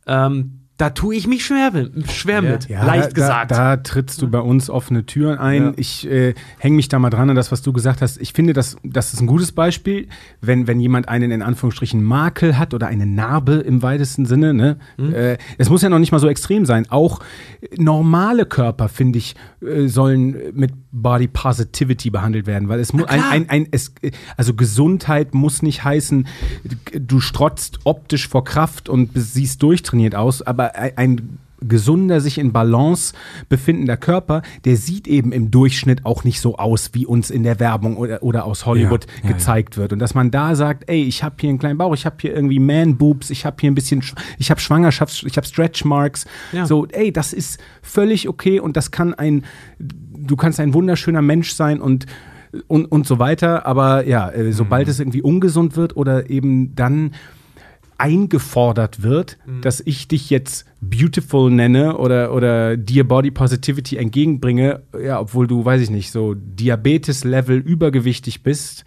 Ähm, 0.06 0.63
da 0.76 0.90
tue 0.90 1.14
ich 1.14 1.28
mich 1.28 1.44
schwer, 1.44 1.70
mit- 1.70 2.10
schwer 2.10 2.42
mit, 2.42 2.68
leicht 2.68 3.10
da, 3.10 3.12
gesagt. 3.12 3.50
Da, 3.52 3.76
da 3.76 3.82
trittst 3.82 4.20
du 4.20 4.28
bei 4.28 4.40
uns 4.40 4.68
offene 4.68 5.06
Türen 5.06 5.38
ein. 5.38 5.62
Ja. 5.62 5.72
Ich 5.76 6.10
äh, 6.10 6.34
hänge 6.58 6.76
mich 6.76 6.88
da 6.88 6.98
mal 6.98 7.10
dran 7.10 7.30
an 7.30 7.36
das, 7.36 7.52
was 7.52 7.62
du 7.62 7.72
gesagt 7.72 8.02
hast. 8.02 8.20
Ich 8.20 8.32
finde, 8.32 8.54
das, 8.54 8.76
das 8.82 9.14
ist 9.14 9.20
ein 9.20 9.28
gutes 9.28 9.52
Beispiel, 9.52 10.08
wenn, 10.40 10.66
wenn 10.66 10.80
jemand 10.80 11.08
einen 11.08 11.30
in 11.30 11.42
Anführungsstrichen 11.42 12.02
Makel 12.02 12.58
hat 12.58 12.74
oder 12.74 12.88
eine 12.88 13.06
Narbe 13.06 13.54
im 13.54 13.82
weitesten 13.82 14.26
Sinne. 14.26 14.52
Ne? 14.52 14.76
Mhm. 14.96 15.14
Äh, 15.14 15.38
es 15.58 15.70
muss 15.70 15.82
ja 15.82 15.88
noch 15.88 16.00
nicht 16.00 16.10
mal 16.10 16.18
so 16.18 16.28
extrem 16.28 16.66
sein. 16.66 16.86
Auch 16.90 17.20
normale 17.76 18.44
Körper, 18.44 18.88
finde 18.88 19.18
ich, 19.18 19.36
äh, 19.62 19.86
sollen 19.86 20.36
mit 20.54 20.72
Body 20.90 21.28
Positivity 21.28 22.10
behandelt 22.10 22.46
werden, 22.46 22.68
weil 22.68 22.80
es 22.80 22.92
muss 22.92 23.06
ein, 23.06 23.22
ein, 23.22 23.48
ein 23.48 23.68
es, 23.70 23.92
also 24.36 24.54
Gesundheit 24.54 25.34
muss 25.34 25.62
nicht 25.62 25.84
heißen, 25.84 26.26
du 26.98 27.20
strotzt 27.20 27.80
optisch 27.84 28.28
vor 28.28 28.44
Kraft 28.44 28.88
und 28.88 29.10
siehst 29.14 29.62
durchtrainiert 29.62 30.14
aus, 30.14 30.42
aber 30.42 30.63
ein, 30.66 30.92
ein 30.96 31.38
gesunder, 31.66 32.20
sich 32.20 32.36
in 32.36 32.52
Balance 32.52 33.14
befindender 33.48 33.96
Körper, 33.96 34.42
der 34.66 34.76
sieht 34.76 35.08
eben 35.08 35.32
im 35.32 35.50
Durchschnitt 35.50 36.04
auch 36.04 36.22
nicht 36.22 36.40
so 36.40 36.58
aus, 36.58 36.90
wie 36.92 37.06
uns 37.06 37.30
in 37.30 37.42
der 37.42 37.58
Werbung 37.58 37.96
oder, 37.96 38.22
oder 38.22 38.44
aus 38.44 38.66
Hollywood 38.66 39.06
Ja, 39.22 39.30
ja, 39.30 39.32
gezeigt 39.34 39.78
wird. 39.78 39.94
Und 39.94 39.98
dass 39.98 40.14
man 40.14 40.30
da 40.30 40.56
sagt, 40.56 40.84
ey, 40.90 41.02
ich 41.02 41.22
habe 41.22 41.36
hier 41.40 41.48
einen 41.48 41.58
kleinen 41.58 41.78
Bauch, 41.78 41.94
ich 41.94 42.04
habe 42.04 42.16
hier 42.20 42.34
irgendwie 42.34 42.58
Man-Boobs, 42.58 43.30
ich 43.30 43.46
habe 43.46 43.56
hier 43.60 43.70
ein 43.70 43.74
bisschen, 43.74 44.02
Sch- 44.02 44.14
ich 44.38 44.50
habe 44.50 44.60
Schwangerschafts-, 44.60 45.24
ich 45.26 45.38
habe 45.38 45.46
Stretch-Marks. 45.46 46.26
Ja. 46.52 46.66
So, 46.66 46.86
ey, 46.86 47.10
das 47.12 47.32
ist 47.32 47.58
völlig 47.80 48.28
okay 48.28 48.60
und 48.60 48.76
das 48.76 48.90
kann 48.90 49.14
ein, 49.14 49.44
du 49.78 50.36
kannst 50.36 50.60
ein 50.60 50.74
wunderschöner 50.74 51.22
Mensch 51.22 51.52
sein 51.52 51.80
und 51.80 52.04
und, 52.68 52.84
und 52.84 53.04
so 53.04 53.18
weiter, 53.18 53.66
aber 53.66 54.06
ja, 54.06 54.30
äh, 54.30 54.52
sobald 54.52 54.86
es 54.86 55.00
irgendwie 55.00 55.22
ungesund 55.22 55.76
wird 55.76 55.96
oder 55.96 56.30
eben 56.30 56.76
dann 56.76 57.10
eingefordert 57.98 59.02
wird, 59.02 59.38
dass 59.62 59.80
ich 59.80 60.08
dich 60.08 60.30
jetzt 60.30 60.66
beautiful 60.80 61.50
nenne 61.50 61.96
oder, 61.96 62.32
oder 62.34 62.76
dir 62.76 63.06
Body 63.06 63.30
Positivity 63.30 63.96
entgegenbringe, 63.96 64.82
ja, 65.02 65.20
obwohl 65.20 65.46
du, 65.46 65.64
weiß 65.64 65.80
ich 65.80 65.90
nicht, 65.90 66.10
so 66.10 66.34
Diabetes-Level 66.34 67.58
übergewichtig 67.58 68.42
bist. 68.42 68.84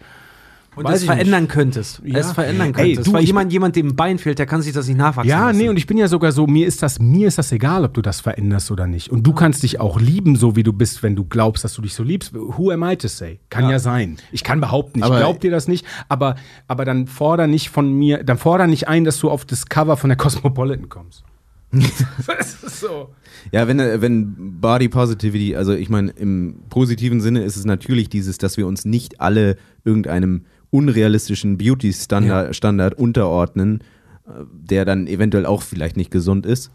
Und 0.78 0.84
weiß 0.84 0.96
es 0.96 1.02
ich 1.02 1.06
verändern 1.06 1.48
könntest. 1.48 2.00
Ja. 2.04 2.18
Es 2.18 2.32
verändern 2.32 2.68
Ey, 2.68 2.72
könntest. 2.94 3.06
du, 3.06 3.12
weil 3.12 3.24
jemand, 3.24 3.52
jemand, 3.52 3.76
dem 3.76 3.88
ein 3.88 3.96
Bein 3.96 4.18
fehlt, 4.18 4.38
der 4.38 4.46
kann 4.46 4.62
sich 4.62 4.72
das 4.72 4.88
nicht 4.88 4.96
nachwachsen 4.96 5.28
Ja, 5.28 5.48
lassen. 5.48 5.58
nee, 5.58 5.68
und 5.68 5.76
ich 5.76 5.86
bin 5.86 5.98
ja 5.98 6.08
sogar 6.08 6.32
so, 6.32 6.46
mir 6.46 6.66
ist 6.66 6.82
das, 6.82 6.98
mir 6.98 7.28
ist 7.28 7.38
das 7.38 7.52
egal, 7.52 7.84
ob 7.84 7.94
du 7.94 8.02
das 8.02 8.20
veränderst 8.20 8.70
oder 8.70 8.86
nicht. 8.86 9.10
Und 9.10 9.26
du 9.26 9.32
kannst 9.32 9.62
dich 9.62 9.80
auch 9.80 10.00
lieben, 10.00 10.36
so 10.36 10.56
wie 10.56 10.62
du 10.62 10.72
bist, 10.72 11.02
wenn 11.02 11.16
du 11.16 11.24
glaubst, 11.24 11.64
dass 11.64 11.74
du 11.74 11.82
dich 11.82 11.94
so 11.94 12.02
liebst. 12.02 12.32
Who 12.34 12.70
am 12.70 12.82
I 12.82 12.96
to 12.96 13.08
say? 13.08 13.40
Kann 13.50 13.68
ja, 13.68 13.78
sein. 13.78 14.16
Ich 14.32 14.44
kann 14.44 14.60
behaupten, 14.60 15.00
ich 15.00 15.04
Aber- 15.04 15.18
glaub 15.18 15.40
dir 15.40 15.50
das 15.50 15.68
nicht, 15.68 15.84
aber, 16.08 16.36
aber 16.66 16.84
dann 16.84 17.06
forder 17.06 17.46
nicht 17.46 17.70
von 17.70 17.92
mir, 17.92 18.22
dann 18.24 18.38
forder 18.38 18.66
nicht 18.66 18.88
ein, 18.88 19.04
dass 19.04 19.18
du 19.18 19.30
auf 19.30 19.44
das 19.44 19.66
Cover 19.66 19.96
von 19.96 20.08
der 20.08 20.16
Cosmopolitan 20.16 20.88
kommst. 20.88 21.24
das 22.26 22.62
ist 22.62 22.80
so. 22.80 23.10
Ja, 23.52 23.68
wenn, 23.68 23.78
wenn 23.78 24.58
Body 24.60 24.88
Positivity, 24.88 25.54
also 25.54 25.74
ich 25.74 25.90
meine, 25.90 26.10
im 26.12 26.60
positiven 26.70 27.20
Sinne 27.20 27.42
ist 27.44 27.56
es 27.56 27.66
natürlich 27.66 28.08
dieses, 28.08 28.38
dass 28.38 28.56
wir 28.56 28.66
uns 28.66 28.86
nicht 28.86 29.20
alle 29.20 29.56
irgendeinem 29.84 30.46
unrealistischen 30.70 31.58
Beauty-Standard 31.58 32.54
Standard 32.54 32.94
unterordnen, 32.94 33.80
äh, 34.26 34.30
der 34.52 34.84
dann 34.84 35.06
eventuell 35.06 35.46
auch 35.46 35.62
vielleicht 35.62 35.96
nicht 35.96 36.10
gesund 36.10 36.46
ist. 36.46 36.70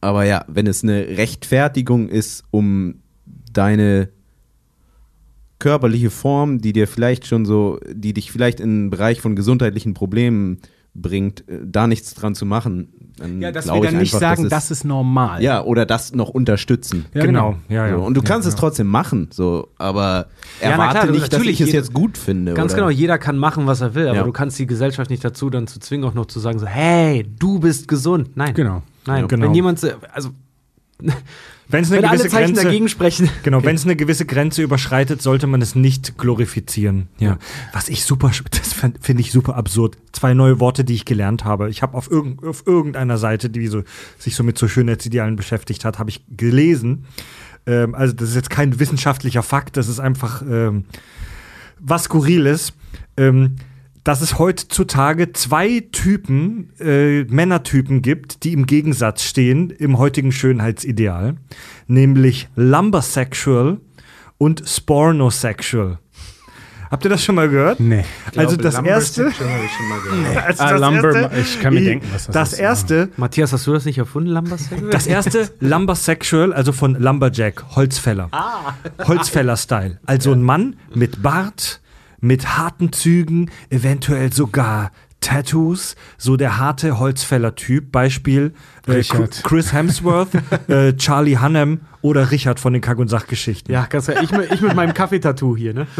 Aber 0.00 0.24
ja, 0.24 0.44
wenn 0.48 0.66
es 0.66 0.82
eine 0.82 1.16
Rechtfertigung 1.16 2.08
ist, 2.08 2.44
um 2.50 2.96
deine 3.52 4.10
körperliche 5.58 6.10
Form, 6.10 6.60
die 6.60 6.74
dir 6.74 6.86
vielleicht 6.86 7.26
schon 7.26 7.46
so, 7.46 7.78
die 7.90 8.12
dich 8.12 8.30
vielleicht 8.30 8.60
in 8.60 8.84
den 8.84 8.90
Bereich 8.90 9.22
von 9.22 9.34
gesundheitlichen 9.34 9.94
Problemen 9.94 10.58
bringt, 10.94 11.48
äh, 11.48 11.58
da 11.64 11.86
nichts 11.86 12.14
dran 12.14 12.34
zu 12.34 12.46
machen, 12.46 12.88
dann 13.16 13.40
Ja, 13.40 13.52
dass 13.52 13.66
wir 13.66 13.74
ich 13.76 13.80
dann 13.82 13.98
nicht 13.98 14.14
einfach, 14.14 14.20
sagen, 14.36 14.42
dass 14.44 14.68
das 14.68 14.70
ist 14.70 14.84
normal. 14.84 15.42
ja, 15.42 15.62
oder 15.62 15.86
das 15.86 16.14
noch 16.14 16.28
unterstützen. 16.30 17.06
Ja, 17.14 17.24
genau. 17.26 17.56
Ja, 17.68 17.86
ja. 17.86 17.96
So, 17.96 18.04
und 18.04 18.14
du 18.14 18.20
ja, 18.22 18.26
kannst 18.26 18.46
ja. 18.46 18.50
es 18.50 18.56
trotzdem 18.56 18.86
machen, 18.88 19.28
so, 19.32 19.68
aber 19.78 20.26
Ja, 20.60 20.68
na 20.68 20.70
erwarte 20.70 20.92
klar, 21.00 21.06
nicht, 21.10 21.22
dass 21.22 21.30
natürlich, 21.32 21.60
ich 21.60 21.68
es 21.68 21.72
jetzt 21.72 21.92
gut 21.92 22.16
finde. 22.18 22.54
Ganz 22.54 22.72
oder? 22.72 22.82
genau, 22.82 22.90
jeder 22.90 23.18
kann 23.18 23.36
machen, 23.38 23.66
was 23.66 23.80
er 23.80 23.94
will, 23.94 24.08
aber 24.08 24.18
Ja. 24.18 24.22
du 24.24 24.32
kannst 24.32 24.58
die 24.58 24.66
Gesellschaft 24.66 25.10
nicht 25.10 25.24
dazu 25.24 25.50
dann 25.50 25.66
zu 25.66 25.78
zwingen, 25.80 26.04
auch 26.08 26.14
noch 26.14 26.26
zu 26.26 26.40
sagen, 26.40 26.58
so, 26.58 26.66
hey, 26.66 27.24
du 27.38 27.58
bist 27.60 27.88
gesund. 27.88 28.36
Nein. 28.36 28.54
Genau. 28.54 28.82
Nein, 29.06 29.22
Ja, 29.22 29.26
genau. 29.26 29.46
wenn 29.46 29.54
jemand, 29.54 29.78
so- 29.80 29.88
also, 30.12 30.30
Wenn 31.68 31.82
es 31.82 31.90
eine 31.90 32.02
wenn 32.02 32.08
alle 32.10 32.18
gewisse 32.18 32.30
Zeichen 32.30 32.52
Grenze 32.52 32.64
dagegen 32.64 32.88
sprechen. 32.88 33.30
Genau, 33.42 33.64
wenn 33.64 33.74
es 33.74 33.84
eine 33.84 33.96
gewisse 33.96 34.26
Grenze 34.26 34.62
überschreitet, 34.62 35.22
sollte 35.22 35.46
man 35.46 35.62
es 35.62 35.74
nicht 35.74 36.18
glorifizieren. 36.18 37.08
Ja. 37.18 37.38
Was 37.72 37.88
ich 37.88 38.04
super, 38.04 38.30
das 38.50 38.74
finde 39.00 39.22
ich 39.22 39.32
super 39.32 39.56
absurd. 39.56 39.96
Zwei 40.12 40.34
neue 40.34 40.60
Worte, 40.60 40.84
die 40.84 40.94
ich 40.94 41.06
gelernt 41.06 41.44
habe. 41.44 41.70
Ich 41.70 41.82
habe 41.82 41.96
auf, 41.96 42.10
irgend, 42.10 42.44
auf 42.44 42.66
irgendeiner 42.66 43.16
Seite, 43.16 43.48
die 43.48 43.66
so, 43.68 43.82
sich 44.18 44.36
so 44.36 44.44
mit 44.44 44.58
so 44.58 44.68
Schönheitsidealen 44.68 45.36
beschäftigt 45.36 45.84
hat, 45.86 45.98
habe 45.98 46.10
ich 46.10 46.22
gelesen. 46.36 47.06
Ähm, 47.66 47.94
also 47.94 48.12
das 48.12 48.30
ist 48.30 48.34
jetzt 48.34 48.50
kein 48.50 48.78
wissenschaftlicher 48.78 49.42
Fakt, 49.42 49.78
das 49.78 49.88
ist 49.88 50.00
einfach 50.00 50.42
ähm, 50.42 50.84
was 51.80 52.04
Skurriles. 52.04 52.74
Ähm, 53.16 53.56
dass 54.04 54.20
es 54.20 54.38
heutzutage 54.38 55.32
zwei 55.32 55.82
Typen, 55.90 56.70
äh, 56.78 57.24
Männertypen 57.24 58.02
gibt, 58.02 58.44
die 58.44 58.52
im 58.52 58.66
Gegensatz 58.66 59.22
stehen 59.22 59.70
im 59.70 59.98
heutigen 59.98 60.30
Schönheitsideal, 60.30 61.36
nämlich 61.86 62.48
Lumbersexual 62.54 63.78
und 64.38 64.62
Spornosexual. 64.66 65.98
Habt 66.90 67.02
ihr 67.04 67.08
das 67.10 67.24
schon 67.24 67.34
mal 67.34 67.48
gehört? 67.48 67.80
Nee. 67.80 68.04
Also 68.36 68.56
das 68.56 68.74
erste, 68.80 69.22
Habe 69.24 69.30
ich 69.30 69.36
schon 69.72 69.88
mal 69.88 70.00
gehört. 70.00 70.46
also 70.46 70.62
Ah, 70.62 70.70
das 70.72 70.80
Lumber- 70.80 71.14
erste, 71.22 71.40
ich 71.40 71.60
kann 71.60 71.74
mir 71.74 71.80
denken, 71.84 72.06
was 72.12 72.26
das 72.26 72.34
das 72.34 72.52
ist. 72.52 72.58
erste, 72.60 73.08
Matthias, 73.16 73.52
hast 73.52 73.66
du 73.66 73.72
das 73.72 73.84
nicht 73.84 73.98
erfunden, 73.98 74.28
Lambersexual? 74.28 74.90
das 74.90 75.06
erste 75.08 75.50
Lumbersexual, 75.60 76.52
also 76.52 76.70
von 76.72 76.94
Lumberjack, 76.94 77.64
Holzfäller. 77.74 78.30
Holzfäller-Style. 79.02 79.98
Also 80.06 80.32
ein 80.32 80.42
Mann 80.42 80.76
mit 80.94 81.22
Bart, 81.22 81.80
mit 82.24 82.56
harten 82.56 82.92
Zügen, 82.92 83.50
eventuell 83.70 84.32
sogar 84.32 84.90
Tattoos, 85.20 85.94
so 86.18 86.36
der 86.36 86.58
harte 86.58 86.98
Holzfäller-Typ. 86.98 87.90
Beispiel 87.92 88.52
äh. 88.86 89.02
Chris 89.42 89.72
Hemsworth, 89.72 90.28
äh, 90.68 90.94
Charlie 90.96 91.38
Hunnam 91.38 91.80
oder 92.02 92.30
Richard 92.30 92.60
von 92.60 92.72
den 92.74 92.82
Kack- 92.82 92.98
und 92.98 93.08
Sachgeschichten. 93.08 93.72
Ja, 93.72 93.86
ganz 93.88 94.06
klar. 94.06 94.22
Ich, 94.22 94.30
mit- 94.32 94.52
ich 94.52 94.60
mit 94.60 94.74
meinem 94.74 94.92
Kaffeetattoo 94.92 95.56
hier, 95.56 95.72
ne? 95.72 95.86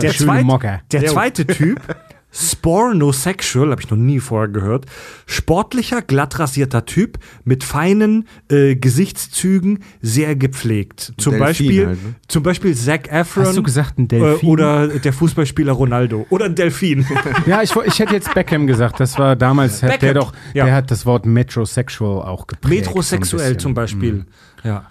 Der, 0.00 0.12
Schöne 0.12 0.26
zweit, 0.30 0.44
Mocker. 0.44 0.80
der 0.90 1.06
zweite 1.06 1.46
Typ, 1.46 1.80
Spornosexual, 2.36 3.70
habe 3.70 3.80
ich 3.80 3.90
noch 3.90 3.96
nie 3.96 4.20
vorher 4.20 4.48
gehört. 4.48 4.86
Sportlicher, 5.24 6.02
glatt 6.02 6.38
rasierter 6.38 6.84
Typ 6.84 7.18
mit 7.44 7.64
feinen 7.64 8.28
äh, 8.50 8.76
Gesichtszügen, 8.76 9.80
sehr 10.02 10.36
gepflegt. 10.36 11.14
Zum 11.16 11.32
Delfin 11.32 11.46
Beispiel, 11.46 11.86
halt, 11.86 12.04
ne? 12.04 12.14
zum 12.28 12.42
Beispiel 12.42 12.74
Zac 12.74 13.10
Efron. 13.10 13.46
Hast 13.46 13.56
du 13.56 13.62
gesagt, 13.62 13.98
ein 13.98 14.04
äh, 14.04 14.08
Delfin? 14.08 14.48
oder 14.48 14.88
der 14.88 15.12
Fußballspieler 15.12 15.72
Ronaldo. 15.72 16.26
Oder 16.30 16.46
ein 16.46 16.54
Delfin. 16.54 17.06
Ja, 17.46 17.62
ich, 17.62 17.74
ich 17.84 17.98
hätte 17.98 18.14
jetzt 18.14 18.32
Beckham 18.34 18.66
gesagt. 18.66 18.98
Das 18.98 19.18
war 19.18 19.36
damals, 19.36 19.82
hat 19.82 20.02
der 20.02 20.14
doch, 20.14 20.32
ja. 20.52 20.64
der 20.64 20.74
hat 20.74 20.90
das 20.90 21.06
Wort 21.06 21.26
Metrosexual 21.26 22.22
auch 22.22 22.46
geprägt. 22.46 22.86
Metrosexuell 22.86 23.52
so 23.52 23.58
zum 23.58 23.74
Beispiel. 23.74 24.24
Ja. 24.64 24.86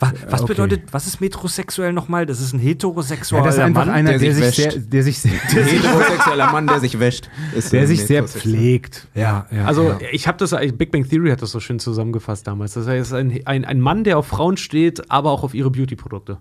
Was, 0.00 0.12
was 0.30 0.40
okay. 0.42 0.54
bedeutet, 0.54 0.82
was 0.92 1.06
ist 1.06 1.20
metrosexuell 1.20 1.92
nochmal? 1.92 2.24
Das 2.24 2.40
ist 2.40 2.54
ein 2.54 2.58
heterosexueller 2.58 3.44
Ja, 3.44 3.46
das 3.46 3.56
ist 3.56 3.60
einfach 3.60 3.84
Mann. 3.84 3.94
einer, 3.94 4.10
der 4.12 4.18
der, 4.18 4.34
sich 4.34 4.44
sich 4.46 4.54
sehr, 4.54 4.80
der 4.80 5.02
sich 5.02 5.18
sehr, 5.18 5.32
Ein 5.32 5.64
heterosexueller 5.66 6.52
Mann, 6.52 6.66
der 6.66 6.80
sich 6.80 6.98
wäscht. 6.98 7.28
Ist 7.54 7.72
der 7.72 7.86
sich 7.86 8.06
sehr 8.06 8.26
pflegt. 8.26 9.08
Ja, 9.14 9.46
ja. 9.50 9.66
Also, 9.66 9.90
ja. 9.90 9.98
ich 10.10 10.26
habe 10.26 10.38
das, 10.38 10.56
Big 10.76 10.90
Bang 10.90 11.06
Theory 11.06 11.30
hat 11.30 11.42
das 11.42 11.50
so 11.50 11.60
schön 11.60 11.78
zusammengefasst 11.78 12.46
damals. 12.46 12.72
Das 12.72 12.86
heißt, 12.86 13.12
ein, 13.12 13.40
ein, 13.44 13.66
ein 13.66 13.80
Mann, 13.80 14.04
der 14.04 14.16
auf 14.16 14.26
Frauen 14.26 14.56
steht, 14.56 15.10
aber 15.10 15.30
auch 15.30 15.44
auf 15.44 15.52
ihre 15.52 15.70
Beauty-Produkte. 15.70 16.38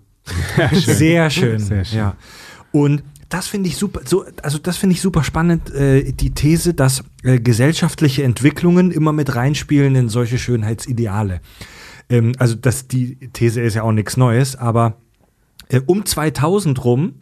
Sehr 0.72 1.30
schön. 1.30 1.60
Sehr 1.60 1.84
schön. 1.84 1.98
Ja. 1.98 2.16
Und 2.72 3.04
das 3.30 3.48
finde 3.48 3.70
ich 3.70 3.78
super, 3.78 4.02
so, 4.06 4.26
also 4.42 4.58
das 4.58 4.78
finde 4.78 4.96
ich 4.96 5.02
super 5.02 5.24
spannend, 5.24 5.70
äh, 5.74 6.12
die 6.14 6.32
These, 6.34 6.74
dass 6.74 7.04
äh, 7.24 7.40
gesellschaftliche 7.40 8.24
Entwicklungen 8.24 8.92
immer 8.92 9.14
mit 9.14 9.36
reinspielen 9.36 9.96
in 9.96 10.10
solche 10.10 10.40
Schönheitsideale. 10.40 11.42
Ähm, 12.10 12.34
also 12.38 12.56
das, 12.56 12.88
die 12.88 13.16
These 13.34 13.62
ist 13.62 13.76
ja 13.76 13.84
auch 13.84 13.92
nichts 13.92 14.18
Neues, 14.18 14.56
aber 14.56 14.98
äh, 15.70 15.82
um 15.86 16.06
2000 16.06 16.84
rum, 16.84 17.14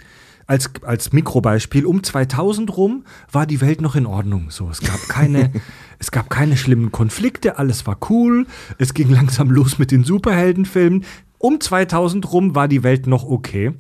als, 0.48 0.72
als 0.84 1.12
Mikrobeispiel, 1.12 1.86
um 1.86 2.04
2000 2.04 2.76
rum 2.78 3.04
war 3.32 3.46
die 3.46 3.60
Welt 3.60 3.82
noch 3.82 3.96
in 3.96 4.06
Ordnung. 4.06 4.50
So, 4.50 4.70
es 4.70 4.80
gab 4.80 5.10
keine, 5.10 5.52
es 6.00 6.10
gab 6.12 6.30
keine 6.30 6.56
schlimmen 6.56 6.92
Konflikte, 6.92 7.58
alles 7.58 7.86
war 7.86 7.98
cool, 8.10 8.48
es 8.78 8.94
ging 8.94 9.10
langsam 9.10 9.52
los 9.52 9.78
mit 9.78 9.92
den 9.92 10.06
Superheldenfilmen. 10.06 11.04
Um 11.38 11.60
2000 11.60 12.32
rum 12.32 12.56
war 12.56 12.68
die 12.68 12.84
Welt 12.84 13.06
noch 13.06 13.26
okay. 13.26 13.74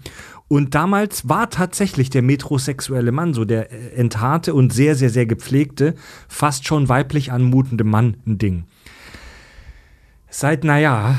Und 0.50 0.76
damals 0.76 1.28
war 1.28 1.50
tatsächlich 1.50 2.10
der 2.10 2.22
metrosexuelle 2.22 3.12
Mann, 3.12 3.34
so 3.34 3.44
der 3.44 3.72
äh, 3.72 3.96
entharte 3.96 4.54
und 4.54 4.72
sehr, 4.72 4.96
sehr, 4.96 5.10
sehr 5.10 5.26
gepflegte, 5.26 5.96
fast 6.28 6.68
schon 6.68 6.88
weiblich 6.88 7.32
anmutende 7.32 7.84
Mann 7.84 8.18
ein 8.26 8.38
Ding. 8.38 8.66
Seit, 10.30 10.64
naja, 10.64 11.16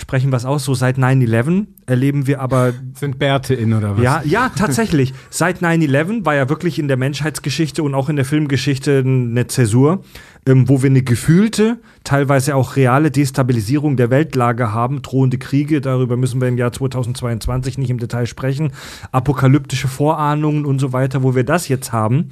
sprechen 0.00 0.30
wir 0.30 0.36
es 0.36 0.44
aus, 0.44 0.64
so 0.64 0.74
seit 0.74 0.96
9-11 0.96 1.66
erleben 1.86 2.26
wir 2.26 2.40
aber 2.40 2.72
Sind 2.94 3.18
Bärte 3.18 3.54
in 3.54 3.74
oder 3.74 3.96
was? 3.96 4.02
ja, 4.02 4.22
ja, 4.24 4.50
tatsächlich. 4.54 5.12
Seit 5.30 5.60
9-11 5.60 6.24
war 6.24 6.34
ja 6.34 6.48
wirklich 6.48 6.78
in 6.78 6.86
der 6.86 6.96
Menschheitsgeschichte 6.96 7.82
und 7.82 7.94
auch 7.94 8.08
in 8.08 8.16
der 8.16 8.24
Filmgeschichte 8.24 9.02
eine 9.04 9.46
Zäsur, 9.48 10.02
ähm, 10.46 10.68
wo 10.68 10.82
wir 10.82 10.90
eine 10.90 11.02
gefühlte, 11.02 11.78
teilweise 12.04 12.54
auch 12.54 12.76
reale 12.76 13.10
Destabilisierung 13.10 13.96
der 13.96 14.10
Weltlage 14.10 14.72
haben, 14.72 15.02
drohende 15.02 15.38
Kriege, 15.38 15.80
darüber 15.80 16.16
müssen 16.16 16.40
wir 16.40 16.48
im 16.48 16.58
Jahr 16.58 16.72
2022 16.72 17.76
nicht 17.76 17.90
im 17.90 17.98
Detail 17.98 18.26
sprechen, 18.26 18.72
apokalyptische 19.12 19.88
Vorahnungen 19.88 20.64
und 20.64 20.78
so 20.78 20.92
weiter, 20.92 21.22
wo 21.22 21.34
wir 21.34 21.44
das 21.44 21.68
jetzt 21.68 21.92
haben, 21.92 22.28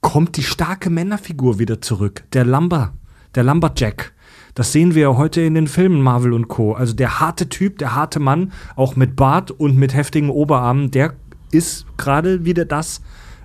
kommt 0.00 0.36
die 0.36 0.42
starke 0.42 0.90
Männerfigur 0.90 1.58
wieder 1.58 1.80
zurück, 1.80 2.24
der 2.32 2.44
Lumber, 2.44 2.94
der 3.34 3.44
Lumberjack. 3.44 4.12
Das 4.56 4.72
sehen 4.72 4.94
wir 4.94 5.02
ja 5.02 5.16
heute 5.18 5.42
in 5.42 5.54
den 5.54 5.66
Filmen 5.68 6.00
Marvel 6.00 6.32
und 6.32 6.48
Co. 6.48 6.72
Also 6.72 6.94
der 6.94 7.20
harte 7.20 7.48
Typ, 7.50 7.78
der 7.78 7.94
harte 7.94 8.18
Mann, 8.20 8.52
auch 8.74 8.96
mit 8.96 9.14
Bart 9.14 9.50
und 9.50 9.76
mit 9.76 9.94
heftigen 9.94 10.30
Oberarmen, 10.30 10.90
der 10.90 11.12
ist 11.52 11.84
gerade 11.98 12.44
wieder 12.46 12.64
das 12.64 13.02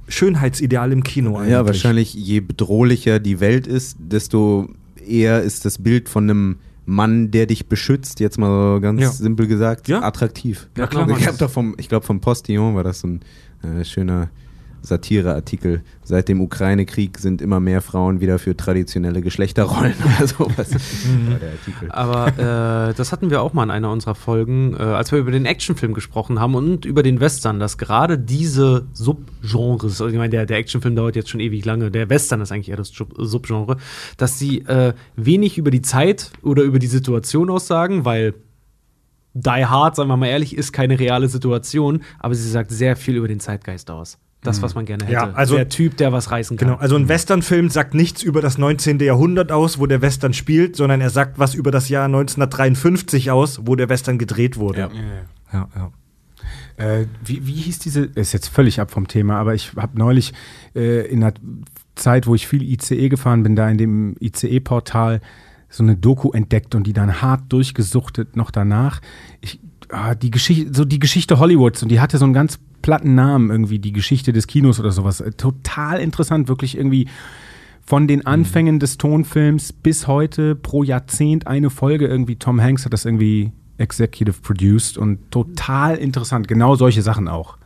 Schönheitsideal 0.07 0.91
im 0.93 1.03
Kino 1.03 1.38
eigentlich. 1.38 1.51
Ja, 1.51 1.65
wahrscheinlich 1.65 2.13
je 2.13 2.39
bedrohlicher 2.39 3.19
die 3.19 3.39
Welt 3.41 3.67
ist, 3.67 3.97
desto 3.99 4.69
eher 5.05 5.41
ist 5.41 5.65
das 5.65 5.77
Bild 5.79 6.07
von 6.09 6.29
einem 6.29 6.55
Mann, 6.85 7.29
der 7.31 7.45
dich 7.45 7.67
beschützt, 7.67 8.19
jetzt 8.21 8.38
mal 8.38 8.75
so 8.75 8.81
ganz 8.81 9.01
Ja. 9.01 9.11
simpel 9.11 9.47
gesagt, 9.47 9.88
Ja. 9.89 10.01
attraktiv. 10.03 10.69
Ja, 10.77 10.88
klar, 10.88 11.09
ich 11.09 11.17
glaube 11.38 11.49
vom, 11.49 11.75
ich 11.77 11.89
glaub, 11.89 12.05
vom 12.05 12.21
Postillon 12.21 12.73
war 12.75 12.83
das 12.83 13.01
so 13.01 13.07
ein 13.07 13.21
äh, 13.63 13.83
schöner 13.83 14.29
Satireartikel. 14.81 15.81
Seit 16.03 16.27
dem 16.27 16.41
Ukraine-Krieg 16.41 17.17
sind 17.19 17.41
immer 17.41 17.59
mehr 17.59 17.81
Frauen 17.81 18.19
wieder 18.21 18.39
für 18.39 18.57
traditionelle 18.57 19.21
Geschlechterrollen 19.21 19.93
oder 20.19 20.27
sowas. 20.27 20.69
Artikel. 20.71 21.91
Aber 21.91 22.89
äh, 22.89 22.93
das 22.93 23.11
hatten 23.11 23.29
wir 23.29 23.41
auch 23.41 23.53
mal 23.53 23.63
in 23.63 23.71
einer 23.71 23.91
unserer 23.91 24.15
Folgen, 24.15 24.73
äh, 24.73 24.81
als 24.81 25.11
wir 25.11 25.19
über 25.19 25.31
den 25.31 25.45
Actionfilm 25.45 25.93
gesprochen 25.93 26.39
haben 26.39 26.55
und 26.55 26.85
über 26.85 27.03
den 27.03 27.19
Western, 27.19 27.59
dass 27.59 27.77
gerade 27.77 28.17
diese 28.17 28.87
Subgenres, 28.93 30.01
also 30.01 30.07
ich 30.07 30.15
meine, 30.15 30.29
der, 30.31 30.45
der 30.45 30.57
Actionfilm 30.57 30.95
dauert 30.95 31.15
jetzt 31.15 31.29
schon 31.29 31.39
ewig 31.39 31.63
lange, 31.65 31.91
der 31.91 32.09
Western 32.09 32.41
ist 32.41 32.51
eigentlich 32.51 32.69
eher 32.69 32.77
das 32.77 32.89
Sub- 32.89 33.13
Subgenre, 33.17 33.77
dass 34.17 34.39
sie 34.39 34.59
äh, 34.59 34.93
wenig 35.15 35.57
über 35.57 35.71
die 35.71 35.81
Zeit 35.81 36.31
oder 36.41 36.63
über 36.63 36.79
die 36.79 36.87
Situation 36.87 37.49
aussagen, 37.49 38.05
weil 38.05 38.33
Die 39.33 39.65
Hard, 39.65 39.95
sagen 39.95 40.09
wir 40.09 40.17
mal 40.17 40.27
ehrlich, 40.27 40.57
ist 40.57 40.73
keine 40.73 40.99
reale 40.99 41.29
Situation, 41.29 42.03
aber 42.19 42.35
sie 42.35 42.49
sagt 42.49 42.69
sehr 42.71 42.95
viel 42.97 43.15
über 43.15 43.29
den 43.29 43.39
Zeitgeist 43.39 43.89
aus. 43.89 44.17
Das, 44.43 44.61
was 44.63 44.73
man 44.73 44.85
gerne 44.85 45.03
hätte. 45.03 45.13
Ja, 45.13 45.31
also- 45.34 45.55
der 45.55 45.69
Typ, 45.69 45.97
der 45.97 46.11
was 46.11 46.31
reißen 46.31 46.57
kann. 46.57 46.69
Genau, 46.69 46.80
also 46.80 46.95
ein 46.95 47.07
Westernfilm 47.07 47.69
sagt 47.69 47.93
nichts 47.93 48.23
über 48.23 48.41
das 48.41 48.57
19. 48.57 48.99
Jahrhundert 48.99 49.51
aus, 49.51 49.77
wo 49.77 49.85
der 49.85 50.01
Western 50.01 50.34
spielt, 50.34 50.76
sondern 50.76 50.99
er 50.99 51.11
sagt 51.11 51.38
was 51.38 51.53
über 51.53 51.69
das 51.69 51.89
Jahr 51.89 52.05
1953 52.05 53.30
aus, 53.30 53.61
wo 53.65 53.76
der 53.76 53.88
Western 53.89 54.18
gedreht 54.18 54.57
wurde. 54.57 54.80
Ja. 54.80 54.89
ja, 55.53 55.68
ja. 55.76 55.91
Äh, 56.77 57.05
wie, 57.23 57.45
wie 57.45 57.53
hieß 57.53 57.80
diese, 57.80 58.05
ist 58.05 58.34
jetzt 58.34 58.47
völlig 58.47 58.80
ab 58.80 58.89
vom 58.89 59.07
Thema, 59.07 59.35
aber 59.35 59.53
ich 59.53 59.73
habe 59.76 59.97
neulich 59.99 60.34
äh, 60.76 61.05
in 61.07 61.23
einer 61.23 61.34
Zeit, 61.93 62.26
wo 62.26 62.34
ich 62.34 62.47
viel 62.47 62.63
ICE 62.63 63.09
gefahren 63.09 63.43
bin, 63.43 63.55
da 63.55 63.69
in 63.69 63.77
dem 63.77 64.15
ICE-Portal 64.19 65.22
so 65.69 65.84
eine 65.84 65.95
Doku 65.95 66.31
entdeckt 66.31 66.73
und 66.73 66.88
die 66.88 66.93
dann 66.93 67.22
hart 67.22 67.43
durchgesuchtet 67.49 68.35
noch 68.35 68.49
danach. 68.49 69.01
Ich, 69.39 69.59
ah, 69.89 70.15
die 70.15 70.31
Geschichte, 70.31 70.73
so 70.73 70.84
die 70.84 70.99
Geschichte 70.99 71.39
Hollywoods 71.39 71.84
und 71.84 71.89
die 71.89 71.99
hatte 71.99 72.18
so 72.18 72.26
einen 72.26 72.34
ganz 72.34 72.59
platten 72.81 73.15
Namen 73.15 73.49
irgendwie, 73.49 73.79
die 73.79 73.91
Geschichte 73.93 74.33
des 74.33 74.47
Kinos 74.47 74.79
oder 74.79 74.91
sowas. 74.91 75.21
Äh, 75.21 75.31
Total 75.31 75.99
interessant, 75.99 76.47
wirklich 76.47 76.77
irgendwie 76.77 77.07
von 77.83 78.07
den 78.07 78.25
Anfängen 78.25 78.79
des 78.79 78.97
Tonfilms 78.97 79.73
bis 79.73 80.07
heute 80.07 80.55
pro 80.55 80.83
Jahrzehnt 80.83 81.47
eine 81.47 81.69
Folge 81.69 82.07
irgendwie. 82.07 82.35
Tom 82.35 82.61
Hanks 82.61 82.85
hat 82.85 82.93
das 82.93 83.05
irgendwie 83.05 83.51
executive 83.77 84.39
produced 84.41 84.97
und 84.97 85.31
total 85.31 85.95
interessant. 85.97 86.47
Genau 86.47 86.75
solche 86.75 87.01
Sachen 87.01 87.27
auch. 87.27 87.57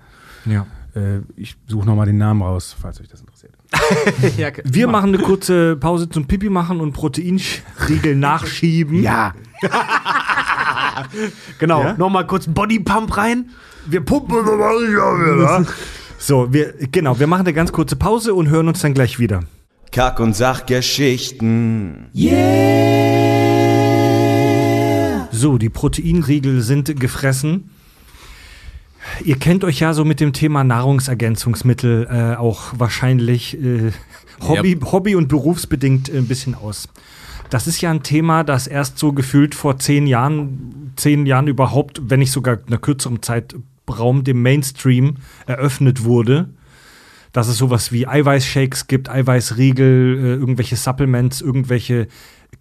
ja. 0.45 0.65
Äh, 0.95 1.19
ich 1.35 1.57
suche 1.67 1.85
nochmal 1.85 2.05
den 2.05 2.17
Namen 2.17 2.41
raus, 2.41 2.73
falls 2.79 3.01
euch 3.01 3.09
das 3.09 3.19
interessiert. 3.19 3.51
ja, 4.37 4.47
Wir 4.63 4.87
machen 4.87 5.13
eine 5.13 5.21
kurze 5.21 5.75
Pause 5.75 6.07
zum 6.07 6.25
Pipi 6.25 6.49
machen 6.49 6.79
und 6.79 6.93
Proteinriegel 6.93 8.15
nachschieben. 8.15 9.03
Ja, 9.03 9.33
genau. 11.59 11.83
Ja? 11.83 11.93
Nochmal 11.93 12.27
kurz 12.27 12.47
Bodypump 12.47 13.17
rein. 13.17 13.49
Wir 13.85 14.01
pumpen 14.01 14.37
nochmal 14.37 14.75
wieder. 14.77 15.65
So, 16.17 16.51
wir, 16.51 16.73
genau, 16.91 17.19
wir 17.19 17.27
machen 17.27 17.41
eine 17.41 17.53
ganz 17.53 17.71
kurze 17.73 17.97
Pause 17.97 18.33
und 18.33 18.49
hören 18.49 18.69
uns 18.69 18.79
dann 18.79 18.93
gleich 18.93 19.19
wieder. 19.19 19.41
Kack- 19.91 20.19
und 20.19 20.33
Sachgeschichten. 20.35 22.07
So, 25.31 25.57
die 25.57 25.69
Proteinriegel 25.69 26.61
sind 26.61 26.99
gefressen. 26.99 27.69
Ihr 29.23 29.37
kennt 29.37 29.63
euch 29.63 29.79
ja 29.81 29.93
so 29.93 30.03
mit 30.03 30.19
dem 30.19 30.33
Thema 30.33 30.63
Nahrungsergänzungsmittel 30.63 32.07
äh, 32.09 32.35
auch 32.37 32.73
wahrscheinlich 32.77 33.61
äh, 33.61 33.91
Hobby, 34.41 34.79
Hobby 34.83 35.15
und 35.15 35.27
berufsbedingt 35.27 36.09
ein 36.09 36.27
bisschen 36.27 36.55
aus. 36.55 36.89
Das 37.49 37.67
ist 37.67 37.81
ja 37.81 37.91
ein 37.91 38.03
Thema, 38.03 38.43
das 38.43 38.67
erst 38.67 38.97
so 38.97 39.13
gefühlt 39.13 39.55
vor 39.55 39.77
zehn 39.77 40.07
Jahren, 40.07 40.93
zehn 40.95 41.25
Jahren 41.25 41.47
überhaupt, 41.47 42.01
wenn 42.09 42.19
nicht 42.19 42.31
sogar 42.31 42.59
einer 42.65 42.77
kürzeren 42.77 43.21
Zeitraum, 43.21 44.23
dem 44.23 44.41
Mainstream 44.41 45.17
eröffnet 45.45 46.03
wurde. 46.03 46.49
dass 47.31 47.49
es 47.49 47.57
sowas 47.57 47.91
wie 47.91 48.07
Eiweißshakes 48.07 48.87
gibt, 48.87 49.09
Eiweißriegel, 49.09 50.17
äh, 50.17 50.33
irgendwelche 50.35 50.77
Supplements, 50.77 51.41
irgendwelche 51.41 52.07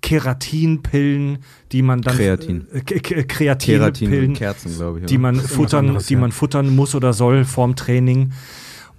Keratinpillen, 0.00 1.38
die 1.72 1.82
man 1.82 2.02
dann 2.02 2.16
Kreatin. 2.16 2.66
äh, 2.72 2.80
Kreatinpillen, 2.82 4.34
Kerzen, 4.34 4.74
glaube 4.74 4.98
ich. 4.98 5.06
die 5.06 5.16
man 5.16 5.36
futtern, 5.36 5.86
anderes, 5.86 6.06
die 6.06 6.14
ja. 6.14 6.20
man 6.20 6.32
futtern 6.32 6.74
muss 6.74 6.94
oder 6.94 7.12
soll 7.12 7.44
vorm 7.44 7.76
Training. 7.76 8.32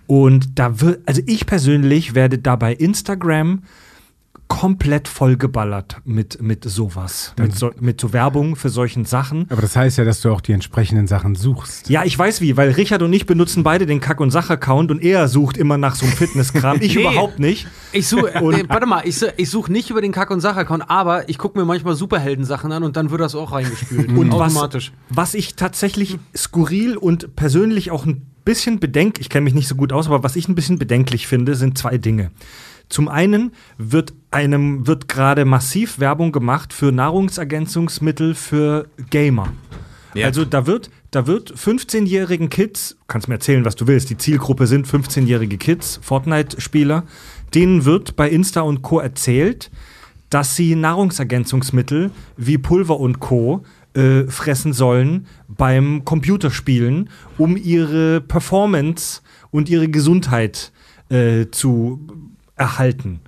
Und 0.08 0.58
da 0.58 0.80
wird, 0.82 1.02
also 1.06 1.22
ich 1.26 1.46
persönlich 1.46 2.16
werde 2.16 2.40
da 2.40 2.56
bei 2.56 2.74
Instagram 2.74 3.64
komplett 4.48 5.08
vollgeballert 5.08 6.02
mit, 6.06 6.42
mit 6.42 6.64
sowas, 6.64 7.34
mit 7.38 7.56
so, 7.56 7.72
mit 7.80 8.00
so 8.00 8.14
Werbung 8.14 8.56
für 8.56 8.70
solchen 8.70 9.04
Sachen. 9.06 9.48
Aber 9.50 9.62
das 9.62 9.76
heißt 9.76 9.98
ja, 9.98 10.06
dass 10.06 10.22
du 10.22 10.32
auch 10.32 10.42
die 10.42 10.52
entsprechenden 10.54 11.08
Sachen 11.08 11.36
suchst. 11.36 11.90
Ja, 11.90 12.04
ich 12.04 12.18
weiß 12.18 12.42
wie, 12.42 12.56
weil 12.56 12.72
Richard 12.72 13.02
und 13.02 13.12
ich 13.12 13.26
benutzen 13.26 13.64
beide 13.64 13.86
den 13.86 14.00
Kack- 14.00 14.20
und 14.20 14.30
Sach-Account 14.32 14.92
und 14.92 15.02
er 15.04 15.28
sucht 15.28 15.58
immer 15.58 15.78
nach 15.78 15.96
so 15.96 16.06
einem 16.06 16.16
Fitnesskram. 16.16 16.80
Ich 16.86 16.96
Nee. 16.96 17.02
überhaupt 17.02 17.40
nicht. 17.40 17.68
Ich 17.92 18.08
suche, 18.08 18.34
äh, 18.36 18.64
warte 18.70 18.86
mal, 18.86 19.02
ich, 19.06 19.20
ich 19.38 19.50
suche 19.50 19.72
nicht 19.72 19.90
über 19.90 20.02
den 20.02 20.12
Kack- 20.12 20.30
und 20.32 20.42
Sach-Account, 20.42 20.90
aber 20.90 21.28
ich 21.28 21.38
gucke 21.38 21.58
mir 21.58 21.66
manchmal 21.66 21.96
Superhelden-Sachen 21.96 22.72
an 22.72 22.84
und 22.84 22.96
dann 22.98 23.10
wird 23.10 23.22
das 23.22 23.34
auch 23.36 23.52
reingespült. 23.52 24.10
Und 24.16 24.32
was, 24.32 24.54
automatisch. 24.56 24.92
was 25.10 25.34
ich 25.34 25.56
tatsächlich 25.56 26.18
skurril 26.36 26.98
und 26.98 27.36
persönlich 27.36 27.92
auch 27.92 28.06
ein 28.06 28.26
bisschen 28.46 28.80
bedenk, 28.80 29.20
ich 29.20 29.30
kenne 29.30 29.44
mich 29.44 29.54
nicht 29.56 29.68
so 29.68 29.76
gut 29.76 29.92
aus, 29.92 30.06
aber 30.08 30.24
was 30.24 30.36
ich 30.36 30.48
ein 30.48 30.56
bisschen 30.56 30.78
bedenklich 30.78 31.28
finde, 31.28 31.56
sind 31.56 31.78
zwei 31.78 31.98
Dinge. 31.98 32.32
Zum 32.90 33.08
einen 33.08 33.52
wird 33.78 34.14
einem 34.32 34.88
wird 34.88 35.08
gerade 35.08 35.46
massiv 35.46 36.00
Werbung 36.00 36.32
gemacht 36.32 36.74
für 36.74 36.92
Nahrungsergänzungsmittel 36.92 38.36
für 38.36 38.88
Gamer. 39.10 39.54
Ja. 40.14 40.28
Also 40.28 40.46
da 40.46 40.66
wird 40.66 40.90
da 41.12 41.28
wird 41.28 41.54
15-jährigen 41.54 42.50
Kids, 42.50 42.98
kannst 43.08 43.30
mir 43.30 43.36
erzählen, 43.36 43.64
was 43.64 43.76
du 43.76 43.88
willst, 43.88 44.10
die 44.10 44.18
Zielgruppe 44.18 44.68
sind 44.68 44.86
15-jährige 44.86 45.58
Kids, 45.58 46.00
Fortnite-Spieler, 46.02 47.04
denen 47.54 47.86
wird 47.86 48.18
bei 48.18 48.30
Insta 48.30 48.62
und 48.62 48.82
Co 48.82 49.00
erzählt, 49.00 49.72
dass 50.30 50.58
sie 50.58 50.76
Nahrungsergänzungsmittel 50.76 52.12
wie 52.36 52.58
Pulver 52.58 53.00
und 53.00 53.20
Co. 53.20 53.64
Äh, 53.94 54.26
fressen 54.26 54.74
sollen 54.74 55.26
beim 55.48 56.04
Computerspielen, 56.04 57.10
um 57.38 57.56
ihre 57.56 58.20
Performance 58.20 59.22
und 59.52 59.70
ihre 59.70 59.88
Gesundheit 59.88 60.74
äh, 61.08 61.46
zu 61.50 62.06
erhalten. 62.56 63.22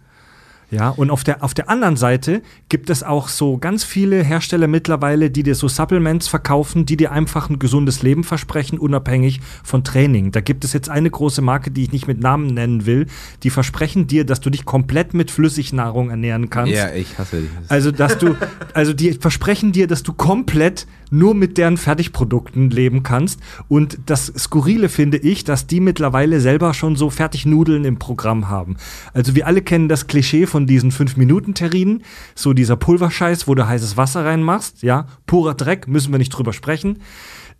Ja, 0.69 0.89
und 0.89 1.11
auf 1.11 1.23
der, 1.23 1.43
auf 1.43 1.53
der 1.53 1.69
anderen 1.69 1.95
Seite 1.95 2.41
gibt 2.67 2.89
es 2.89 3.01
auch 3.01 3.29
so 3.29 3.57
ganz 3.57 3.85
viele 3.85 4.21
Hersteller 4.21 4.67
mittlerweile, 4.67 5.31
die 5.31 5.43
dir 5.43 5.55
so 5.55 5.69
Supplements 5.69 6.27
verkaufen, 6.27 6.85
die 6.85 6.97
dir 6.97 7.13
einfach 7.13 7.49
ein 7.49 7.57
gesundes 7.57 8.03
Leben 8.03 8.25
versprechen, 8.25 8.77
unabhängig 8.77 9.39
von 9.63 9.85
Training. 9.85 10.31
Da 10.31 10.41
gibt 10.41 10.65
es 10.65 10.73
jetzt 10.73 10.89
eine 10.89 11.09
große 11.09 11.41
Marke, 11.41 11.71
die 11.71 11.83
ich 11.83 11.93
nicht 11.93 12.07
mit 12.07 12.19
Namen 12.19 12.47
nennen 12.47 12.85
will, 12.85 13.07
die 13.43 13.49
versprechen 13.49 14.07
dir, 14.07 14.25
dass 14.25 14.41
du 14.41 14.49
dich 14.49 14.65
komplett 14.65 15.13
mit 15.13 15.31
Flüssignahrung 15.31 16.09
ernähren 16.09 16.49
kannst. 16.49 16.73
Ja, 16.73 16.93
ich 16.93 17.17
hasse 17.17 17.41
dich. 17.41 17.49
Also, 17.69 17.91
dass 17.91 18.17
du, 18.17 18.35
also 18.73 18.91
die 18.91 19.13
versprechen 19.13 19.71
dir, 19.71 19.87
dass 19.87 20.03
du 20.03 20.11
komplett 20.11 20.85
nur 21.09 21.33
mit 21.33 21.57
deren 21.57 21.77
Fertigprodukten 21.77 22.69
leben 22.69 23.03
kannst. 23.03 23.39
Und 23.67 23.97
das 24.05 24.27
Skurrile 24.37 24.89
finde 24.89 25.17
ich, 25.17 25.43
dass 25.43 25.67
die 25.67 25.79
mittlerweile 25.79 26.41
selber 26.41 26.73
schon 26.73 26.95
so 26.95 27.09
Fertignudeln 27.09 27.85
im 27.85 27.97
Programm 27.97 28.49
haben. 28.49 28.77
Also 29.13 29.35
wir 29.35 29.47
alle 29.47 29.61
kennen 29.61 29.87
das 29.87 30.07
Klischee 30.07 30.45
von 30.45 30.56
diesen 30.65 30.91
5-Minuten-Terrinen, 30.91 32.03
so 32.33 32.53
dieser 32.53 32.75
Pulverscheiß, 32.75 33.47
wo 33.47 33.53
du 33.53 33.67
heißes 33.67 33.97
Wasser 33.97 34.25
reinmachst, 34.25 34.81
ja, 34.81 35.05
purer 35.27 35.53
Dreck, 35.53 35.87
müssen 35.87 36.11
wir 36.11 36.17
nicht 36.17 36.29
drüber 36.29 36.53
sprechen. 36.53 36.99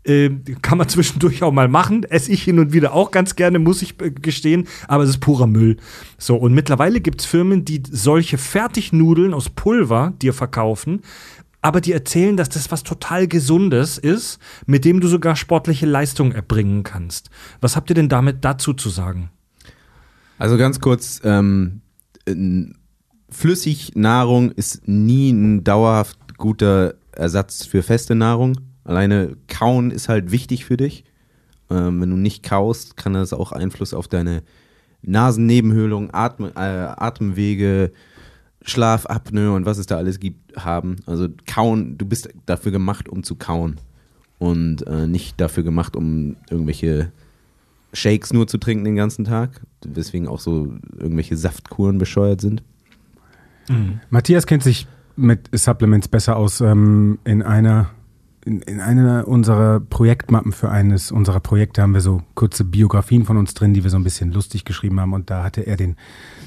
Ähm, 0.07 0.43
kann 0.61 0.77
man 0.77 0.87
zwischendurch 0.89 1.43
auch 1.43 1.51
mal 1.51 1.67
machen. 1.67 2.03
Esse 2.03 2.31
ich 2.31 2.43
hin 2.43 2.59
und 2.59 2.73
wieder 2.73 2.93
auch 2.93 3.11
ganz 3.11 3.35
gerne, 3.35 3.59
muss 3.59 3.81
ich 3.81 4.01
äh, 4.01 4.09
gestehen. 4.09 4.67
Aber 4.87 5.03
es 5.03 5.09
ist 5.09 5.19
purer 5.19 5.47
Müll. 5.47 5.77
So, 6.17 6.37
und 6.37 6.53
mittlerweile 6.53 7.01
gibt 7.01 7.21
es 7.21 7.27
Firmen, 7.27 7.65
die 7.65 7.83
solche 7.89 8.37
Fertignudeln 8.37 9.33
aus 9.33 9.49
Pulver 9.49 10.13
dir 10.21 10.33
verkaufen, 10.33 11.01
aber 11.61 11.81
die 11.81 11.91
erzählen, 11.91 12.37
dass 12.37 12.49
das 12.49 12.71
was 12.71 12.83
total 12.83 13.27
Gesundes 13.27 13.97
ist, 13.97 14.39
mit 14.65 14.85
dem 14.85 15.01
du 15.01 15.07
sogar 15.07 15.35
sportliche 15.35 15.85
Leistung 15.85 16.31
erbringen 16.31 16.83
kannst. 16.83 17.29
Was 17.59 17.75
habt 17.75 17.89
ihr 17.89 17.95
denn 17.95 18.09
damit 18.09 18.45
dazu 18.45 18.73
zu 18.73 18.89
sagen? 18.89 19.29
Also 20.37 20.57
ganz 20.57 20.79
kurz, 20.79 21.19
ähm, 21.23 21.81
n- 23.29 23.33
Flüssignahrung 23.33 24.51
ist 24.51 24.87
nie 24.87 25.31
ein 25.31 25.63
dauerhaft 25.63 26.37
guter 26.37 26.95
Ersatz 27.11 27.65
für 27.65 27.83
feste 27.83 28.15
Nahrung. 28.15 28.59
Alleine 28.83 29.35
kauen 29.47 29.91
ist 29.91 30.09
halt 30.09 30.31
wichtig 30.31 30.65
für 30.65 30.77
dich. 30.77 31.03
Ähm, 31.69 32.01
wenn 32.01 32.09
du 32.09 32.15
nicht 32.15 32.43
kaust, 32.43 32.95
kann 32.97 33.13
das 33.13 33.33
auch 33.33 33.51
Einfluss 33.51 33.93
auf 33.93 34.07
deine 34.07 34.43
Nasennebenhöhlung, 35.01 36.13
Atm 36.13 36.45
äh, 36.45 36.59
Atemwege, 36.59 37.91
Schlafapnoe 38.61 39.53
und 39.55 39.65
was 39.65 39.77
es 39.77 39.85
da 39.85 39.97
alles 39.97 40.19
gibt, 40.19 40.57
haben. 40.57 40.97
Also 41.05 41.27
kauen, 41.45 41.97
du 41.97 42.05
bist 42.05 42.29
dafür 42.45 42.71
gemacht, 42.71 43.09
um 43.09 43.23
zu 43.23 43.35
kauen. 43.35 43.77
Und 44.39 44.85
äh, 44.85 45.07
nicht 45.07 45.41
dafür 45.41 45.63
gemacht, 45.63 45.95
um 45.95 46.35
irgendwelche 46.49 47.11
Shakes 47.93 48.33
nur 48.33 48.47
zu 48.47 48.57
trinken 48.59 48.85
den 48.85 48.95
ganzen 48.95 49.25
Tag, 49.25 49.61
weswegen 49.83 50.27
auch 50.27 50.39
so 50.39 50.73
irgendwelche 50.99 51.35
Saftkuren 51.37 51.97
bescheuert 51.97 52.41
sind. 52.41 52.61
Matthias 54.09 54.45
kennt 54.45 54.63
sich 54.63 54.87
mit 55.15 55.49
Supplements 55.51 56.07
besser 56.07 56.35
aus. 56.35 56.61
Ähm, 56.61 57.19
in 57.23 57.41
einer 57.41 57.89
in, 58.47 58.61
in 58.61 58.79
einer 58.79 59.27
unserer 59.27 59.81
Projektmappen 59.81 60.53
für 60.53 60.69
eines 60.69 61.11
unserer 61.11 61.41
Projekte 61.41 61.81
haben 61.81 61.93
wir 61.93 62.01
so 62.01 62.21
kurze 62.33 62.63
Biografien 62.63 63.25
von 63.25 63.35
uns 63.35 63.53
drin, 63.53 63.73
die 63.73 63.83
wir 63.83 63.91
so 63.91 63.97
ein 63.97 64.05
bisschen 64.05 64.31
lustig 64.31 64.63
geschrieben 64.63 65.01
haben. 65.01 65.11
Und 65.13 65.29
da 65.29 65.43
hatte 65.43 65.61
er 65.61 65.75
den 65.75 65.97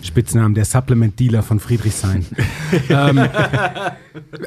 Spitznamen 0.02 0.54
der 0.54 0.64
Supplement 0.64 1.20
Dealer 1.20 1.42
von 1.42 1.60
Friedrichshain, 1.60 2.24
ähm, 2.88 3.18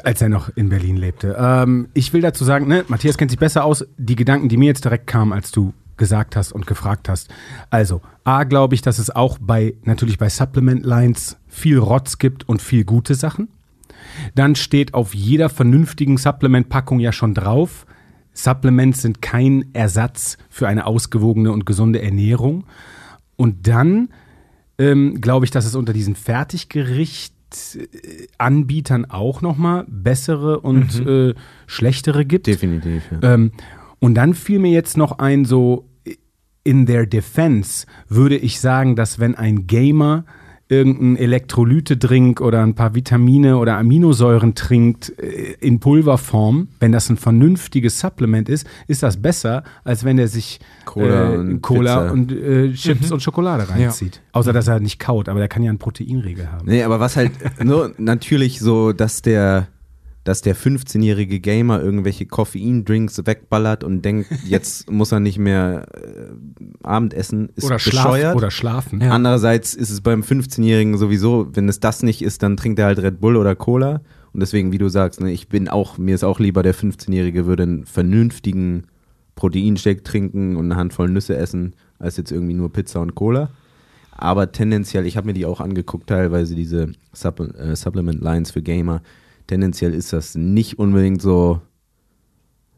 als 0.02 0.20
er 0.20 0.28
noch 0.28 0.50
in 0.56 0.68
Berlin 0.68 0.96
lebte. 0.96 1.36
Ähm, 1.38 1.88
ich 1.94 2.12
will 2.12 2.22
dazu 2.22 2.44
sagen, 2.44 2.66
ne, 2.66 2.84
Matthias 2.88 3.16
kennt 3.16 3.30
sich 3.30 3.38
besser 3.38 3.64
aus. 3.64 3.86
Die 3.96 4.16
Gedanken, 4.16 4.48
die 4.48 4.56
mir 4.56 4.66
jetzt 4.66 4.84
direkt 4.84 5.06
kamen, 5.06 5.32
als 5.32 5.52
du 5.52 5.72
gesagt 5.96 6.34
hast 6.34 6.50
und 6.50 6.66
gefragt 6.66 7.08
hast. 7.08 7.32
Also, 7.70 8.00
A, 8.24 8.42
glaube 8.42 8.74
ich, 8.74 8.82
dass 8.82 8.98
es 8.98 9.10
auch 9.10 9.38
bei, 9.40 9.74
natürlich 9.84 10.18
bei 10.18 10.28
Supplement 10.28 10.84
Lines 10.84 11.36
viel 11.54 11.78
Rotz 11.78 12.18
gibt 12.18 12.46
und 12.48 12.60
viel 12.60 12.84
gute 12.84 13.14
Sachen. 13.14 13.48
Dann 14.34 14.54
steht 14.54 14.92
auf 14.94 15.14
jeder 15.14 15.48
vernünftigen 15.48 16.18
Supplement-Packung 16.18 17.00
ja 17.00 17.10
schon 17.12 17.34
drauf, 17.34 17.86
Supplements 18.34 19.02
sind 19.02 19.22
kein 19.22 19.66
Ersatz 19.72 20.36
für 20.50 20.66
eine 20.66 20.86
ausgewogene 20.86 21.52
und 21.52 21.66
gesunde 21.66 22.02
Ernährung. 22.02 22.64
Und 23.36 23.68
dann 23.68 24.08
ähm, 24.76 25.20
glaube 25.20 25.46
ich, 25.46 25.52
dass 25.52 25.64
es 25.64 25.76
unter 25.76 25.92
diesen 25.92 26.16
Fertiggericht-Anbietern 26.16 29.04
auch 29.04 29.40
nochmal 29.40 29.84
bessere 29.88 30.58
und 30.60 31.06
äh, 31.06 31.34
schlechtere 31.66 32.24
gibt. 32.24 32.48
Definitiv. 32.48 33.04
Ja. 33.12 33.34
Ähm, 33.34 33.52
und 34.00 34.16
dann 34.16 34.34
fiel 34.34 34.58
mir 34.58 34.72
jetzt 34.72 34.96
noch 34.96 35.20
ein, 35.20 35.44
so 35.44 35.88
in 36.64 36.86
their 36.86 37.06
defense 37.06 37.86
würde 38.08 38.36
ich 38.36 38.58
sagen, 38.58 38.96
dass 38.96 39.20
wenn 39.20 39.36
ein 39.36 39.68
Gamer 39.68 40.24
irgendeinen 40.74 41.16
Elektrolyte-Drink 41.16 42.40
oder 42.40 42.62
ein 42.62 42.74
paar 42.74 42.94
Vitamine 42.94 43.56
oder 43.58 43.78
Aminosäuren 43.78 44.54
trinkt 44.54 45.18
äh, 45.18 45.56
in 45.60 45.80
Pulverform, 45.80 46.68
wenn 46.80 46.92
das 46.92 47.08
ein 47.08 47.16
vernünftiges 47.16 47.98
Supplement 48.00 48.48
ist, 48.48 48.66
ist 48.86 49.02
das 49.02 49.16
besser, 49.20 49.64
als 49.84 50.04
wenn 50.04 50.18
er 50.18 50.28
sich 50.28 50.60
Cola 50.84 51.34
äh, 51.34 51.36
und 51.36 51.62
Cola 51.62 52.02
Pizza. 52.02 52.12
und 52.12 52.32
äh, 52.32 52.72
Chips 52.72 53.12
und 53.12 53.22
Schokolade 53.22 53.68
reinzieht. 53.68 54.20
Außer, 54.32 54.52
dass 54.52 54.68
er 54.68 54.80
nicht 54.80 54.98
kaut, 54.98 55.28
aber 55.28 55.38
der 55.38 55.48
kann 55.48 55.62
ja 55.62 55.70
einen 55.70 55.78
Proteinregel 55.78 56.50
haben. 56.50 56.66
Nee, 56.66 56.82
aber 56.82 57.00
was 57.00 57.16
halt 57.16 57.32
nur 57.62 57.92
natürlich 57.98 58.60
so, 58.60 58.92
dass 58.92 59.22
der, 59.22 59.68
dass 60.24 60.40
der 60.40 60.56
15-jährige 60.56 61.38
Gamer 61.38 61.82
irgendwelche 61.82 62.26
Koffeindrinks 62.26 63.18
wegballert 63.26 63.84
und 63.84 64.02
denkt, 64.02 64.30
jetzt 64.46 64.90
muss 64.90 65.12
er 65.12 65.20
nicht 65.20 65.38
mehr 65.38 65.86
äh, 65.94 66.32
Abendessen, 66.82 67.50
ist 67.56 67.64
Oder, 67.64 67.78
Schlaf 67.78 68.04
bescheuert. 68.04 68.36
oder 68.36 68.50
schlafen. 68.50 69.02
Andererseits 69.02 69.74
ist 69.74 69.90
es 69.90 70.00
beim 70.00 70.22
15-Jährigen 70.22 70.96
sowieso, 70.96 71.48
wenn 71.52 71.68
es 71.68 71.78
das 71.78 72.02
nicht 72.02 72.22
ist, 72.22 72.42
dann 72.42 72.56
trinkt 72.56 72.78
er 72.78 72.86
halt 72.86 72.98
Red 73.00 73.20
Bull 73.20 73.36
oder 73.36 73.54
Cola. 73.54 74.00
Und 74.32 74.40
deswegen, 74.40 74.72
wie 74.72 74.78
du 74.78 74.88
sagst, 74.88 75.20
ne, 75.20 75.30
ich 75.30 75.48
bin 75.48 75.68
auch, 75.68 75.98
mir 75.98 76.14
ist 76.14 76.24
auch 76.24 76.40
lieber, 76.40 76.62
der 76.62 76.74
15-Jährige 76.74 77.46
würde 77.46 77.62
einen 77.62 77.84
vernünftigen 77.84 78.84
Proteinshake 79.36 80.02
trinken 80.02 80.56
und 80.56 80.66
eine 80.66 80.76
Handvoll 80.76 81.08
Nüsse 81.08 81.36
essen, 81.36 81.74
als 81.98 82.16
jetzt 82.16 82.32
irgendwie 82.32 82.54
nur 82.54 82.72
Pizza 82.72 83.00
und 83.00 83.14
Cola. 83.14 83.50
Aber 84.16 84.52
tendenziell, 84.52 85.06
ich 85.06 85.16
habe 85.16 85.26
mir 85.26 85.32
die 85.34 85.46
auch 85.46 85.60
angeguckt, 85.60 86.08
teilweise 86.08 86.54
diese 86.54 86.92
äh, 87.12 87.76
Supplement 87.76 88.20
Lines 88.20 88.52
für 88.52 88.62
Gamer. 88.62 89.02
Tendenziell 89.46 89.94
ist 89.94 90.12
das 90.12 90.34
nicht 90.34 90.78
unbedingt 90.78 91.20
so. 91.20 91.60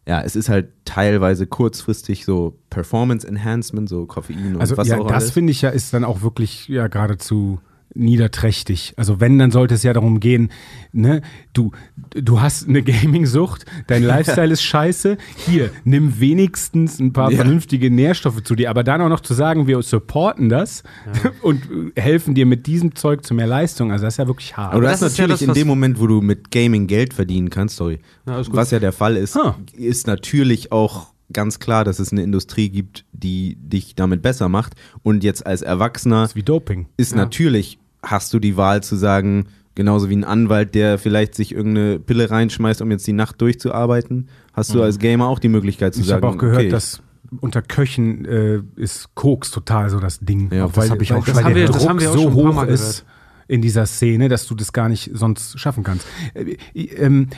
Ja, 0.09 0.22
es 0.22 0.36
ist 0.36 0.48
halt 0.48 0.68
teilweise 0.84 1.47
kurzfristig 1.47 2.24
so 2.24 2.59
Performance 2.70 3.26
Enhancement, 3.26 3.88
so 3.88 4.06
Koffein 4.06 4.55
und 4.55 4.60
Also 4.60 4.76
was 4.76 4.86
ja, 4.88 4.98
auch 4.98 5.06
das 5.09 5.24
alles. 5.24 5.30
finde 5.32 5.51
ich 5.51 5.62
ja 5.62 5.70
ist 5.70 5.93
dann 5.93 6.05
auch 6.05 6.22
wirklich 6.22 6.68
ja 6.68 6.86
geradezu 6.86 7.60
niederträchtig. 7.97 8.94
Also 8.97 9.20
wenn, 9.20 9.39
dann 9.39 9.51
sollte 9.51 9.74
es 9.74 9.82
ja 9.82 9.93
darum 9.93 10.20
gehen, 10.20 10.51
ne, 10.93 11.23
du, 11.52 11.73
du 12.10 12.40
hast 12.40 12.68
eine 12.68 12.82
Gaming-Sucht, 12.82 13.64
dein 13.86 14.02
Lifestyle 14.05 14.52
ist 14.52 14.62
scheiße, 14.62 15.16
hier, 15.36 15.70
nimm 15.85 16.20
wenigstens 16.20 16.98
ein 17.01 17.12
paar 17.12 17.31
Ja. 17.31 17.36
vernünftige 17.39 17.90
Nährstoffe 17.90 18.43
zu 18.43 18.55
dir, 18.55 18.70
aber 18.70 18.85
dann 18.85 19.01
auch 19.01 19.09
noch 19.09 19.20
zu 19.20 19.35
sagen, 19.35 19.66
wir 19.66 19.81
supporten 19.82 20.48
das 20.48 20.82
und 21.43 21.62
äh, 21.97 22.01
helfen 22.01 22.35
dir 22.35 22.47
mit 22.47 22.66
diesem 22.66 22.94
Zeug 22.94 23.24
zu 23.24 23.35
mehr 23.35 23.47
Leistung, 23.47 23.93
also 23.93 24.05
das 24.05 24.14
ist 24.14 24.18
ja 24.18 24.27
wirklich 24.27 24.56
hart. 24.56 24.73
Aber 24.73 24.82
du 24.82 24.86
das 24.89 25.02
hast 25.02 25.12
ist 25.12 25.18
ja 25.18 25.27
natürlich 25.27 25.47
das, 25.48 25.56
in 25.56 25.60
dem 25.62 25.68
Moment, 25.68 26.01
wo 26.01 26.06
du 26.06 26.20
mit 26.20 26.51
Gaming 26.51 26.86
Geld 26.86 27.14
verdienen 27.14 27.51
kannst, 27.51 27.77
sorry, 27.77 28.01
Ja, 28.27 28.40
was 28.51 28.70
ja 28.70 28.78
der 28.78 28.93
Fall 28.93 29.16
ist, 29.16 29.36
Ah. 29.36 29.56
ist 29.77 30.06
natürlich 30.06 30.73
auch 30.73 31.09
ganz 31.32 31.59
klar, 31.59 31.85
dass 31.85 31.98
es 31.98 32.12
eine 32.12 32.23
Industrie 32.23 32.68
gibt, 32.68 33.05
die 33.12 33.56
dich 33.56 33.97
damit 33.97 34.23
besser 34.23 34.48
macht. 34.48 34.74
Und 35.02 35.24
jetzt 35.24 35.44
als 35.44 35.60
Erwachsener 35.60 36.20
Das 36.23 36.31
ist 36.31 36.36
wie 36.36 36.43
Doping. 36.44 36.86
ist 36.97 37.16
natürlich, 37.16 37.78
hast 38.07 38.33
du 38.33 38.39
die 38.39 38.57
Wahl 38.57 38.83
zu 38.83 38.97
sagen, 38.97 39.47
genauso 39.74 40.09
wie 40.09 40.16
ein 40.16 40.24
Anwalt, 40.24 40.74
der 40.74 40.99
vielleicht 40.99 41.35
sich 41.35 41.53
irgendeine 41.53 41.99
Pille 41.99 42.31
reinschmeißt, 42.31 42.81
um 42.81 42.91
jetzt 42.91 43.07
die 43.07 43.12
Nacht 43.12 43.41
durchzuarbeiten, 43.43 44.28
hast 44.55 44.73
du 44.74 44.83
als 44.83 44.99
Gamer 44.99 45.27
auch 45.28 45.39
die 45.39 45.49
Möglichkeit 45.49 45.93
zu 45.95 46.01
Ich 46.01 46.07
sagen, 46.07 46.24
habe 46.24 46.35
auch 46.35 46.39
gehört, 46.39 46.61
okay, 46.61 46.69
dass 46.70 47.03
unter 47.41 47.61
Köchen 47.61 48.24
äh, 48.24 48.62
ist 48.77 49.15
Koks 49.15 49.51
total 49.51 49.91
so 49.91 49.99
das 50.01 50.20
Ding. 50.20 50.51
Ja, 50.53 50.65
Auch 50.65 50.69
das 50.73 50.85
weil- 50.85 50.91
hab 50.91 51.03
ich 51.03 51.12
auch 51.12 51.27
weil 51.27 51.35
der 51.35 51.45
haben 51.45 51.55
wir- 51.55 51.66
das 51.66 51.89
haben 51.89 52.01
wir 52.01 52.11
so 52.11 52.33
hoch 52.33 52.62
ist 52.65 53.05
in 53.49 53.62
dieser 53.62 53.87
Szene, 53.87 54.28
dass 54.28 54.47
du 54.47 54.55
das 54.55 54.73
gar 54.73 54.89
nicht 54.89 55.11
sonst 55.12 55.59
schaffen 55.59 55.85
kannst. 55.85 56.07
Äh, 56.35 56.57
ähm, 56.74 57.28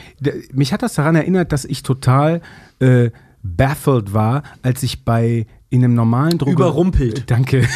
mich 0.53 0.73
hat 0.73 0.83
das 0.83 0.95
daran 0.95 1.17
erinnert, 1.17 1.53
dass 1.53 1.65
ich 1.65 1.83
total 1.83 2.41
äh, 2.81 3.11
baffled 3.43 4.13
war, 4.13 4.43
als 4.63 4.83
ich 4.83 5.05
bei 5.05 5.47
in 5.71 5.85
einem 5.85 5.95
normalen 5.95 6.39
Droger... 6.39 6.53
Überrumpelt. 6.53 7.31
Danke. 7.31 7.61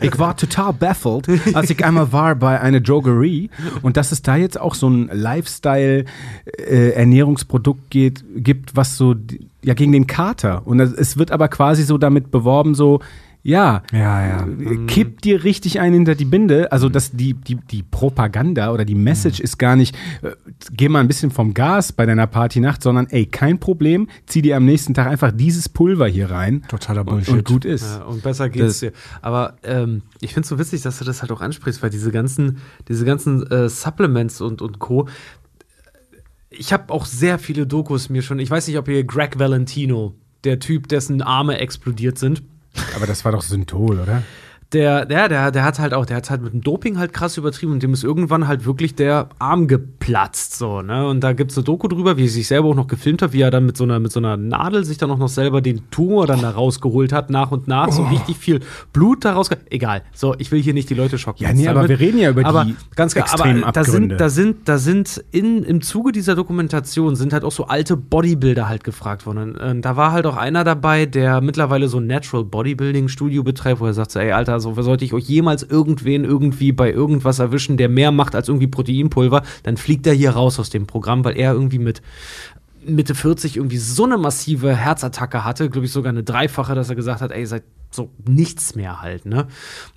ich 0.00 0.18
war 0.18 0.36
total 0.36 0.72
baffled, 0.72 1.28
als 1.54 1.68
ich 1.70 1.84
einmal 1.84 2.12
war 2.12 2.36
bei 2.36 2.60
einer 2.60 2.78
Drogerie 2.80 3.50
und 3.82 3.96
dass 3.96 4.12
es 4.12 4.22
da 4.22 4.36
jetzt 4.36 4.60
auch 4.60 4.74
so 4.74 4.88
ein 4.88 5.10
Lifestyle-Ernährungsprodukt 5.12 7.90
geht, 7.90 8.24
gibt, 8.36 8.76
was 8.76 8.96
so 8.96 9.16
ja 9.64 9.74
gegen 9.74 9.90
den 9.90 10.06
Kater. 10.06 10.62
Und 10.64 10.78
es 10.78 11.18
wird 11.18 11.32
aber 11.32 11.48
quasi 11.48 11.82
so 11.82 11.98
damit 11.98 12.30
beworben, 12.30 12.76
so 12.76 13.00
ja, 13.42 13.82
Ja, 13.92 14.26
ja. 14.26 14.46
äh, 14.46 14.86
kipp 14.86 15.22
dir 15.22 15.44
richtig 15.44 15.80
einen 15.80 15.94
hinter 15.94 16.14
die 16.14 16.24
Binde. 16.24 16.70
Also 16.72 16.88
dass 16.88 17.12
die, 17.12 17.34
die, 17.34 17.56
die 17.56 17.82
Propaganda 17.82 18.72
oder 18.72 18.84
die 18.84 18.94
Message 18.94 19.40
ist 19.40 19.58
gar 19.58 19.76
nicht, 19.76 19.96
äh, 20.22 20.32
geh 20.72 20.88
mal 20.88 21.00
ein 21.00 21.08
bisschen 21.08 21.30
vom 21.30 21.54
Gas 21.54 21.92
bei 21.92 22.04
deiner 22.04 22.26
Partynacht, 22.26 22.82
sondern 22.82 23.06
ey, 23.06 23.26
kein 23.26 23.58
Problem, 23.58 24.08
zieh 24.26 24.42
dir 24.42 24.56
am 24.56 24.64
nächsten 24.64 24.92
Tag 24.92 25.06
einfach 25.06 25.32
dieses 25.32 25.68
Pulver 25.68 26.08
hier 26.08 26.30
rein. 26.30 26.64
Totaler 26.68 27.02
und, 27.02 27.06
Bullshit. 27.06 27.34
und 27.34 27.44
gut 27.44 27.64
ist. 27.64 27.84
Ja, 27.84 28.02
und 28.04 28.22
besser 28.22 28.48
geht's 28.48 28.80
dir. 28.80 28.92
Aber 29.22 29.56
ähm, 29.62 30.02
ich 30.20 30.34
finde 30.34 30.42
es 30.42 30.48
so 30.48 30.58
witzig, 30.58 30.82
dass 30.82 30.98
du 30.98 31.04
das 31.04 31.22
halt 31.22 31.32
auch 31.32 31.40
ansprichst, 31.40 31.82
weil 31.82 31.90
diese 31.90 32.10
ganzen, 32.10 32.58
diese 32.88 33.04
ganzen 33.04 33.46
äh, 33.50 33.68
Supplements 33.68 34.40
und, 34.40 34.62
und 34.62 34.78
Co. 34.78 35.08
Ich 36.50 36.72
habe 36.72 36.92
auch 36.92 37.04
sehr 37.04 37.38
viele 37.38 37.66
Dokus 37.66 38.08
mir 38.08 38.22
schon. 38.22 38.38
Ich 38.38 38.50
weiß 38.50 38.66
nicht, 38.66 38.78
ob 38.78 38.88
ihr 38.88 39.04
Greg 39.04 39.38
Valentino, 39.38 40.14
der 40.44 40.58
Typ, 40.58 40.88
dessen 40.88 41.22
Arme 41.22 41.58
explodiert 41.58 42.18
sind. 42.18 42.42
Aber 42.96 43.06
das 43.06 43.24
war 43.24 43.32
doch 43.32 43.42
Synthol, 43.42 44.00
oder? 44.00 44.22
Der, 44.74 45.06
der, 45.06 45.30
der, 45.30 45.50
der 45.50 45.64
hat 45.64 45.78
halt 45.78 45.94
auch, 45.94 46.04
der 46.04 46.18
hat 46.18 46.28
halt 46.28 46.42
mit 46.42 46.52
dem 46.52 46.60
Doping 46.60 46.98
halt 46.98 47.14
krass 47.14 47.38
übertrieben 47.38 47.72
und 47.72 47.82
dem 47.82 47.94
ist 47.94 48.04
irgendwann 48.04 48.46
halt 48.48 48.66
wirklich 48.66 48.94
der 48.94 49.30
Arm 49.38 49.66
geplatzt, 49.66 50.58
so, 50.58 50.82
ne? 50.82 51.08
Und 51.08 51.20
da 51.20 51.32
gibt's 51.32 51.56
eine 51.56 51.64
Doku 51.64 51.88
drüber, 51.88 52.18
wie 52.18 52.26
er 52.26 52.28
sich 52.28 52.48
selber 52.48 52.68
auch 52.68 52.74
noch 52.74 52.86
gefilmt 52.86 53.22
hat, 53.22 53.32
wie 53.32 53.40
er 53.40 53.50
dann 53.50 53.64
mit 53.64 53.78
so 53.78 53.84
einer, 53.84 53.98
mit 53.98 54.12
so 54.12 54.20
einer 54.20 54.36
Nadel 54.36 54.84
sich 54.84 54.98
dann 54.98 55.10
auch 55.10 55.16
noch 55.16 55.30
selber 55.30 55.62
den 55.62 55.88
Tumor 55.90 56.26
dann 56.26 56.42
da 56.42 56.50
rausgeholt 56.50 57.14
hat, 57.14 57.30
nach 57.30 57.50
und 57.50 57.66
nach, 57.66 57.90
so 57.90 58.02
richtig 58.02 58.36
viel 58.36 58.60
Blut 58.92 59.24
daraus. 59.24 59.48
Egal. 59.70 60.02
So, 60.12 60.34
ich 60.36 60.52
will 60.52 60.60
hier 60.60 60.74
nicht 60.74 60.90
die 60.90 60.94
Leute 60.94 61.16
schocken. 61.16 61.44
Ja, 61.44 61.52
nee, 61.54 61.60
jetzt 61.60 61.68
aber 61.70 61.82
damit. 61.82 61.88
wir 61.88 62.00
reden 62.00 62.18
ja 62.18 62.28
über 62.28 62.44
aber 62.44 62.66
die 62.66 62.76
ganz 62.94 63.14
klar, 63.14 63.24
extremen 63.24 63.64
aber 63.64 63.72
da 63.72 63.80
Abgründe. 63.80 64.08
sind, 64.08 64.20
da 64.20 64.28
sind, 64.28 64.68
da 64.68 64.78
sind 64.78 65.24
in, 65.30 65.62
im 65.62 65.80
Zuge 65.80 66.12
dieser 66.12 66.34
Dokumentation 66.34 67.16
sind 67.16 67.32
halt 67.32 67.44
auch 67.44 67.52
so 67.52 67.64
alte 67.64 67.96
Bodybuilder 67.96 68.68
halt 68.68 68.84
gefragt 68.84 69.24
worden. 69.24 69.54
Und, 69.54 69.78
äh, 69.78 69.80
da 69.80 69.96
war 69.96 70.12
halt 70.12 70.26
auch 70.26 70.36
einer 70.36 70.62
dabei, 70.62 71.06
der 71.06 71.40
mittlerweile 71.40 71.88
so 71.88 71.98
ein 71.98 72.06
Natural 72.06 72.44
Bodybuilding 72.44 73.08
Studio 73.08 73.42
betreibt, 73.42 73.80
wo 73.80 73.86
er 73.86 73.94
sagt 73.94 74.10
so, 74.10 74.18
ey 74.18 74.32
Alter, 74.32 74.57
so 74.60 74.74
sollte 74.80 75.04
ich 75.04 75.12
euch 75.12 75.24
jemals 75.24 75.62
irgendwen 75.62 76.24
irgendwie 76.24 76.72
bei 76.72 76.92
irgendwas 76.92 77.38
erwischen, 77.38 77.76
der 77.76 77.88
mehr 77.88 78.12
macht 78.12 78.34
als 78.34 78.48
irgendwie 78.48 78.66
Proteinpulver, 78.66 79.42
dann 79.62 79.76
fliegt 79.76 80.06
er 80.06 80.14
hier 80.14 80.30
raus 80.30 80.58
aus 80.58 80.70
dem 80.70 80.86
Programm, 80.86 81.24
weil 81.24 81.36
er 81.36 81.52
irgendwie 81.52 81.78
mit 81.78 82.02
Mitte 82.86 83.14
40 83.14 83.56
irgendwie 83.56 83.76
so 83.78 84.04
eine 84.04 84.18
massive 84.18 84.74
Herzattacke 84.74 85.44
hatte, 85.44 85.68
glaube 85.70 85.86
ich 85.86 85.92
sogar 85.92 86.10
eine 86.10 86.22
dreifache, 86.22 86.74
dass 86.74 86.88
er 86.88 86.96
gesagt 86.96 87.20
hat, 87.20 87.32
ey, 87.32 87.44
seid 87.46 87.64
so 87.90 88.10
nichts 88.26 88.74
mehr 88.74 89.00
halt, 89.00 89.24
ne? 89.24 89.46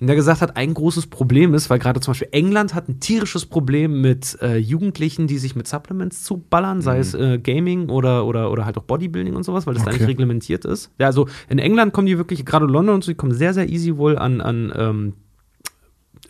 Und 0.00 0.08
er 0.08 0.14
gesagt 0.14 0.40
hat, 0.40 0.56
ein 0.56 0.72
großes 0.72 1.08
Problem 1.08 1.52
ist, 1.54 1.68
weil 1.68 1.78
gerade 1.78 2.00
zum 2.00 2.12
Beispiel 2.12 2.28
England 2.32 2.74
hat 2.74 2.88
ein 2.88 3.00
tierisches 3.00 3.46
Problem 3.46 4.00
mit 4.00 4.38
äh, 4.40 4.56
Jugendlichen, 4.56 5.26
die 5.26 5.38
sich 5.38 5.54
mit 5.54 5.68
Supplements 5.68 6.24
zuballern, 6.24 6.80
sei 6.80 6.98
es 6.98 7.14
äh, 7.14 7.38
Gaming 7.38 7.90
oder, 7.90 8.24
oder, 8.24 8.50
oder 8.50 8.64
halt 8.64 8.78
auch 8.78 8.84
Bodybuilding 8.84 9.36
und 9.36 9.42
sowas, 9.42 9.66
weil 9.66 9.74
das 9.74 9.84
da 9.84 9.92
nicht 9.92 10.06
reglementiert 10.06 10.64
ist. 10.64 10.90
Ja, 10.98 11.06
also 11.06 11.28
in 11.48 11.58
England 11.58 11.92
kommen 11.92 12.06
die 12.06 12.16
wirklich, 12.16 12.44
gerade 12.46 12.66
London 12.66 12.96
und 12.96 13.04
so, 13.04 13.12
die 13.12 13.16
kommen 13.16 13.34
sehr, 13.34 13.52
sehr 13.52 13.68
easy 13.68 13.96
wohl 13.96 14.16
an, 14.16 14.40
an 14.40 14.72
ähm, 14.74 15.12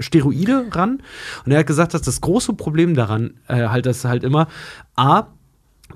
Steroide 0.01 0.66
ran. 0.72 1.02
Und 1.44 1.52
er 1.52 1.60
hat 1.60 1.66
gesagt, 1.66 1.94
dass 1.94 2.02
das 2.02 2.20
große 2.20 2.55
Problem 2.55 2.94
daran 2.94 3.34
äh, 3.48 3.68
halt, 3.68 3.86
dass 3.86 4.05
halt 4.05 4.24
immer 4.24 4.48
A, 4.97 5.28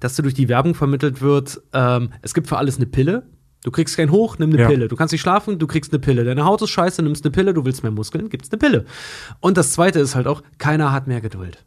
dass 0.00 0.16
du 0.16 0.22
durch 0.22 0.34
die 0.34 0.48
Werbung 0.48 0.74
vermittelt 0.74 1.20
wird, 1.20 1.60
ähm, 1.72 2.10
es 2.22 2.34
gibt 2.34 2.46
für 2.46 2.58
alles 2.58 2.76
eine 2.76 2.86
Pille. 2.86 3.24
Du 3.64 3.70
kriegst 3.70 3.96
kein 3.96 4.10
Hoch, 4.10 4.38
nimm 4.38 4.50
eine 4.52 4.62
Ja. 4.62 4.68
Pille. 4.68 4.88
Du 4.88 4.96
kannst 4.96 5.12
nicht 5.12 5.20
schlafen, 5.20 5.58
du 5.58 5.66
kriegst 5.66 5.92
eine 5.92 5.98
Pille. 5.98 6.24
Deine 6.24 6.44
Haut 6.44 6.62
ist 6.62 6.70
scheiße, 6.70 7.02
nimmst 7.02 7.24
eine 7.24 7.32
Pille, 7.32 7.52
du 7.52 7.64
willst 7.64 7.82
mehr 7.82 7.90
Muskeln, 7.92 8.28
gibt's 8.28 8.50
eine 8.52 8.58
Pille. 8.58 8.84
Und 9.40 9.56
das 9.56 9.72
zweite 9.72 9.98
ist 9.98 10.14
halt 10.14 10.26
auch, 10.26 10.42
keiner 10.58 10.92
hat 10.92 11.06
mehr 11.06 11.20
Geduld. 11.20 11.64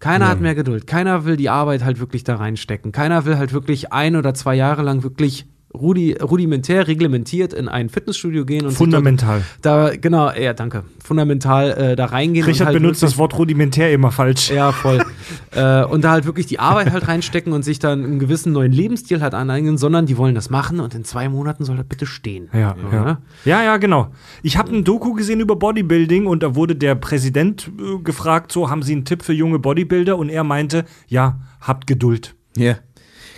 Keiner 0.00 0.28
hat 0.28 0.40
mehr 0.40 0.54
Geduld. 0.54 0.86
Keiner 0.86 1.24
will 1.24 1.36
die 1.36 1.48
Arbeit 1.48 1.82
halt 1.84 2.00
wirklich 2.00 2.22
da 2.22 2.36
reinstecken. 2.36 2.92
Keiner 2.92 3.24
will 3.24 3.38
halt 3.38 3.52
wirklich 3.54 3.92
ein 3.92 4.16
oder 4.16 4.34
zwei 4.34 4.54
Jahre 4.54 4.82
lang 4.82 5.02
wirklich 5.02 5.46
rudi 5.80 6.12
rudimentär 6.14 6.88
reglementiert 6.88 7.52
in 7.52 7.68
ein 7.68 7.88
Fitnessstudio 7.88 8.44
gehen 8.44 8.66
und 8.66 8.72
Fundamental. 8.72 9.42
dort- 9.62 9.92
Da, 9.92 9.96
genau, 9.96 10.30
ja, 10.32 10.52
danke. 10.54 10.84
Fundamental 11.04 11.70
äh, 11.72 11.96
da 11.96 12.06
reingehen. 12.06 12.44
und 12.44 12.50
Richard 12.50 12.68
halt 12.68 12.78
benutzt 12.80 13.02
das 13.02 13.16
Wort 13.18 13.38
rudimentär 13.38 13.92
immer 13.92 14.10
falsch. 14.10 14.50
ja, 14.50 14.72
voll. 14.72 15.04
äh, 15.52 15.84
und 15.84 16.02
da 16.02 16.10
halt 16.10 16.24
wirklich 16.26 16.46
die 16.46 16.58
Arbeit 16.58 16.90
halt 16.90 17.06
reinstecken 17.08 17.52
und 17.52 17.62
sich 17.64 17.78
dann 17.78 18.04
einen 18.04 18.18
gewissen 18.18 18.52
neuen 18.52 18.72
Lebensstil 18.72 19.20
halt 19.22 19.34
aneignen, 19.34 19.78
sondern 19.78 20.06
die 20.06 20.16
wollen 20.16 20.34
das 20.34 20.50
machen 20.50 20.80
und 20.80 20.94
in 20.94 21.04
zwei 21.04 21.28
Monaten 21.28 21.64
soll 21.64 21.76
das 21.76 21.86
bitte 21.86 22.06
stehen. 22.06 22.48
Ja, 22.52 22.74
So, 22.80 22.96
ja. 22.96 23.04
ne? 23.04 23.18
ja, 23.44 23.62
ja, 23.62 23.76
genau. 23.76 24.08
Ich 24.42 24.56
habe 24.58 24.74
ein 24.74 24.82
Doku 24.84 25.12
gesehen 25.14 25.40
über 25.40 25.56
Bodybuilding 25.56 26.26
und 26.26 26.42
da 26.42 26.54
wurde 26.54 26.74
der 26.76 26.94
Präsident 26.96 27.70
äh, 27.78 28.02
gefragt, 28.02 28.50
so 28.52 28.68
haben 28.70 28.82
Sie 28.82 28.92
einen 28.92 29.04
Tipp 29.04 29.22
für 29.22 29.32
junge 29.32 29.58
Bodybuilder 29.58 30.16
und 30.18 30.28
er 30.28 30.42
meinte, 30.44 30.84
ja, 31.08 31.38
habt 31.60 31.86
Geduld. 31.86 32.34
Ja. 32.56 32.76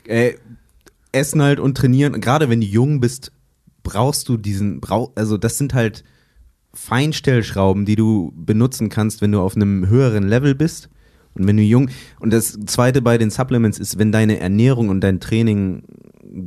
Äh, 0.06 0.34
essen 1.18 1.42
halt 1.42 1.60
und 1.60 1.76
trainieren. 1.76 2.20
Gerade 2.20 2.48
wenn 2.48 2.60
du 2.60 2.66
jung 2.66 3.00
bist, 3.00 3.32
brauchst 3.82 4.28
du 4.28 4.36
diesen, 4.36 4.80
brau 4.80 5.12
also 5.14 5.36
das 5.36 5.58
sind 5.58 5.74
halt 5.74 6.04
Feinstellschrauben, 6.74 7.84
die 7.84 7.96
du 7.96 8.32
benutzen 8.36 8.88
kannst, 8.88 9.20
wenn 9.20 9.32
du 9.32 9.40
auf 9.40 9.56
einem 9.56 9.88
höheren 9.88 10.28
Level 10.28 10.54
bist. 10.54 10.88
Und 11.34 11.46
wenn 11.46 11.56
du 11.56 11.62
jung, 11.62 11.90
und 12.20 12.32
das 12.32 12.58
zweite 12.66 13.02
bei 13.02 13.18
den 13.18 13.30
Supplements 13.30 13.78
ist, 13.78 13.98
wenn 13.98 14.12
deine 14.12 14.40
Ernährung 14.40 14.88
und 14.88 15.00
dein 15.00 15.20
Training 15.20 15.82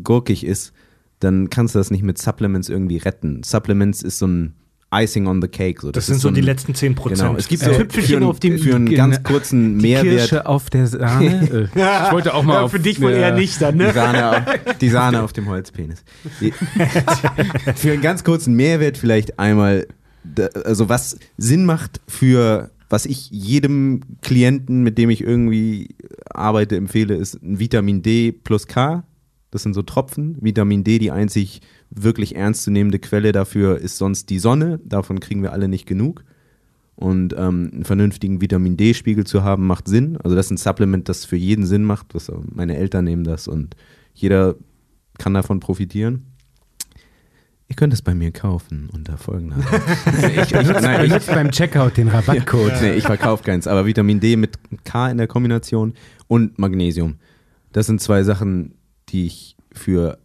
gurkig 0.04 0.46
ist, 0.46 0.74
dann 1.20 1.50
kannst 1.50 1.76
du 1.76 1.80
das 1.80 1.92
nicht 1.92 2.04
mit 2.04 2.18
Supplements 2.18 2.70
irgendwie 2.70 2.98
retten. 2.98 3.44
Supplements 3.44 4.02
ist 4.02 4.20
so 4.20 4.28
ein 4.28 4.56
Icing 4.94 5.26
on 5.28 5.42
the 5.42 5.48
cake. 5.48 5.80
So. 5.82 5.92
Das, 5.92 6.04
ist 6.04 6.08
sind 6.08 6.20
so 6.20 6.28
ein- 6.28 6.34
die 6.34 6.42
letzten 6.42 6.76
10 6.76 6.96
Prozent. 6.96 7.22
Genau, 7.22 7.36
es 7.38 7.48
gibt 7.48 7.64
Äh, 7.64 7.66
so 7.68 7.72
Tüpfelchen 7.80 8.10
für, 8.10 8.16
einen- 8.18 8.26
auf 8.26 8.40
dem 8.42 8.60
für 8.60 8.76
einen 8.76 8.94
ganz 8.94 9.24
kurzen 9.24 9.80
Die 9.80 9.88
Mehrwert. 9.88 10.18
Kirsche 10.18 10.46
auf 10.46 10.70
der 10.70 10.88
Sahne. 10.88 11.70
Ich 11.76 12.12
wollte 12.12 12.34
auch 12.34 12.44
mal 12.44 12.56
Ja, 12.56 12.62
auf 12.64 12.72
für 12.72 12.80
dich 12.80 13.00
wohl 13.02 13.12
eher 13.12 13.34
nicht 13.34 13.62
dann, 13.62 13.78
Die 13.80 13.86
ne? 13.86 13.94
Sahne, 13.94 14.28
auf, 14.38 14.78
die 14.80 14.90
Sahne 14.90 15.22
auf 15.24 15.34
dem 15.34 15.48
Holzpenis. 15.48 16.04
Die- 16.42 16.52
für 17.76 17.92
einen 17.94 18.02
ganz 18.02 18.24
kurzen 18.24 18.54
Mehrwert 18.56 18.98
vielleicht 18.98 19.40
einmal, 19.40 19.88
also 20.66 20.90
was 20.90 21.18
Sinn 21.38 21.66
macht 21.66 22.02
für, 22.08 22.72
was 22.90 23.06
ich 23.06 23.30
jedem 23.32 24.02
Klienten, 24.22 24.84
mit 24.84 24.98
dem 24.98 25.10
ich 25.10 25.22
irgendwie 25.22 25.96
arbeite, 26.30 26.76
empfehle, 26.76 27.16
ist 27.16 27.42
ein 27.42 27.60
Vitamin 27.60 28.02
D 28.02 28.32
plus 28.34 28.68
K. 28.68 29.04
Das 29.52 29.64
sind 29.64 29.74
so 29.74 29.82
Tropfen. 29.82 30.38
Vitamin 30.42 30.84
D, 30.84 31.00
die 31.00 31.12
einzig 31.12 31.62
wirklich 31.92 32.36
ernstzunehmende 32.36 33.00
Quelle 33.00 33.32
dafür 33.32 33.78
ist 33.78 33.98
sonst 33.98 34.30
die 34.30 34.40
Sonne. 34.40 34.80
Davon 34.84 35.20
kriegen 35.20 35.44
wir 35.44 35.52
alle 35.52 35.68
nicht 35.68 35.86
genug. 35.86 36.24
Und 36.96 37.34
ähm, 37.38 37.72
einen 37.74 37.86
vernünftigen 37.86 38.42
Vitamin 38.42 38.78
D-Spiegel 38.78 39.26
zu 39.26 39.44
haben, 39.44 39.66
macht 39.68 39.88
Sinn. 39.88 40.18
Also 40.18 40.36
das 40.36 40.48
ist 40.48 40.52
ein 40.52 40.58
Supplement, 40.58 41.10
das 41.10 41.26
für 41.26 41.36
jeden 41.36 41.66
Sinn 41.66 41.84
macht. 41.84 42.14
Das, 42.14 42.32
meine 42.54 42.78
Eltern 42.78 43.06
nehmen 43.06 43.24
das 43.24 43.48
und 43.48 43.76
jeder 44.14 44.56
kann 45.18 45.34
davon 45.34 45.60
profitieren. 45.60 46.26
Ihr 47.68 47.76
könnt 47.76 47.94
es 47.94 48.02
bei 48.02 48.14
mir 48.14 48.32
kaufen 48.32 48.90
unter 48.92 49.18
folgender. 49.18 49.56
ich, 50.22 50.54
ich, 50.54 50.82
nein, 50.82 51.06
ich, 51.06 51.26
beim 51.26 51.52
Checkout 51.52 51.96
den 51.96 52.10
Rabattcode. 52.10 52.74
nee, 52.82 52.94
ich 52.96 53.06
verkaufe 53.06 53.44
keins, 53.44 53.66
aber 53.66 53.86
Vitamin 53.86 54.20
D 54.20 54.36
mit 54.36 54.60
K 54.84 55.10
in 55.10 55.18
der 55.18 55.28
Kombination 55.28 55.94
und 56.28 56.60
Magnesium. 56.60 57.16
Das 57.72 57.86
sind 57.86 58.02
zwei 58.02 58.24
Sachen, 58.24 58.74
die 59.08 59.26
ich 59.26 59.56
für 59.72 60.18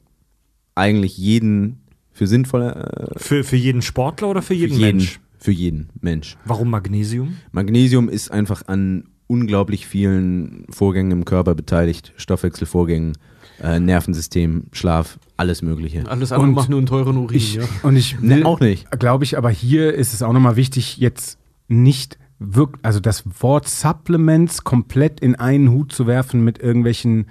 eigentlich 0.77 1.19
jeden 1.19 1.81
für 2.13 2.27
sinnvoll 2.27 2.63
äh, 2.63 3.19
für, 3.19 3.45
für 3.45 3.57
jeden 3.57 3.83
Sportler 3.83 4.29
oder 4.29 4.43
für 4.43 4.55
jeden, 4.55 4.79
jeden, 4.79 4.99
Mensch? 4.99 5.21
für 5.39 5.53
jeden 5.53 5.89
Mensch. 6.01 6.37
Warum 6.45 6.71
Magnesium? 6.71 7.37
Magnesium 7.53 8.09
ist 8.09 8.31
einfach 8.31 8.63
an 8.69 9.05
unglaublich 9.27 9.87
vielen 9.87 10.67
Vorgängen 10.71 11.11
im 11.11 11.25
Körper 11.25 11.55
beteiligt, 11.55 12.13
Stoffwechselvorgängen, 12.17 13.19
äh, 13.63 13.81
Nervensystem, 13.81 14.65
Schlaf, 14.73 15.19
alles 15.37 15.63
Mögliche. 15.63 16.09
Alles 16.09 16.33
andere 16.33 16.49
Und 16.49 16.55
macht 16.55 16.69
nur 16.69 16.79
einen 16.79 16.87
teuren 16.87 17.17
Urin, 17.17 17.37
Ich, 17.37 17.55
ja. 17.55 17.65
Und 17.83 17.97
ich 17.97 18.17
Nee, 18.21 18.37
will, 18.37 18.45
auch 18.45 18.61
nicht. 18.61 18.91
Glaube 18.99 19.25
ich, 19.25 19.37
aber 19.37 19.51
hier 19.51 19.95
ist 19.95 20.15
es 20.15 20.23
auch 20.23 20.33
nochmal 20.33 20.57
wichtig, 20.57 20.99
jetzt 20.99 21.39
nicht 21.69 22.19
wirkt, 22.39 22.85
also 22.85 23.01
das 23.01 23.25
Wort 23.41 23.69
Supplements 23.69 24.63
komplett 24.63 25.21
in 25.21 25.35
einen 25.35 25.71
Hut 25.71 25.93
zu 25.93 26.07
werfen 26.07 26.45
mit 26.45 26.59
irgendwelchen 26.59 27.27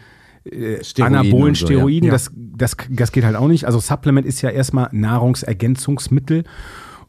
äh, 0.45 0.83
Steroiden 0.83 1.17
anabolen 1.19 1.55
so. 1.55 1.65
Steroiden, 1.65 2.07
Ja. 2.07 2.11
Das, 2.13 2.31
das, 2.35 2.77
das 2.89 3.11
geht 3.11 3.23
halt 3.25 3.35
auch 3.35 3.47
nicht. 3.47 3.65
Also 3.65 3.79
Supplement 3.79 4.25
ist 4.25 4.41
ja 4.41 4.49
erstmal 4.49 4.89
Nahrungsergänzungsmittel 4.91 6.43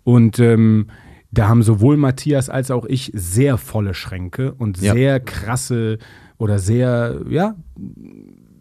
und 0.04 0.38
ähm, 0.38 0.86
da 1.32 1.48
haben 1.48 1.62
sowohl 1.62 1.96
Matthias 1.96 2.48
als 2.48 2.70
auch 2.70 2.84
ich 2.86 3.10
sehr 3.14 3.58
volle 3.58 3.94
Schränke 3.94 4.52
und 4.54 4.80
Ja. 4.80 4.94
sehr 4.94 5.20
krasse 5.20 5.98
oder 6.38 6.58
sehr, 6.58 7.20
ja, 7.28 7.56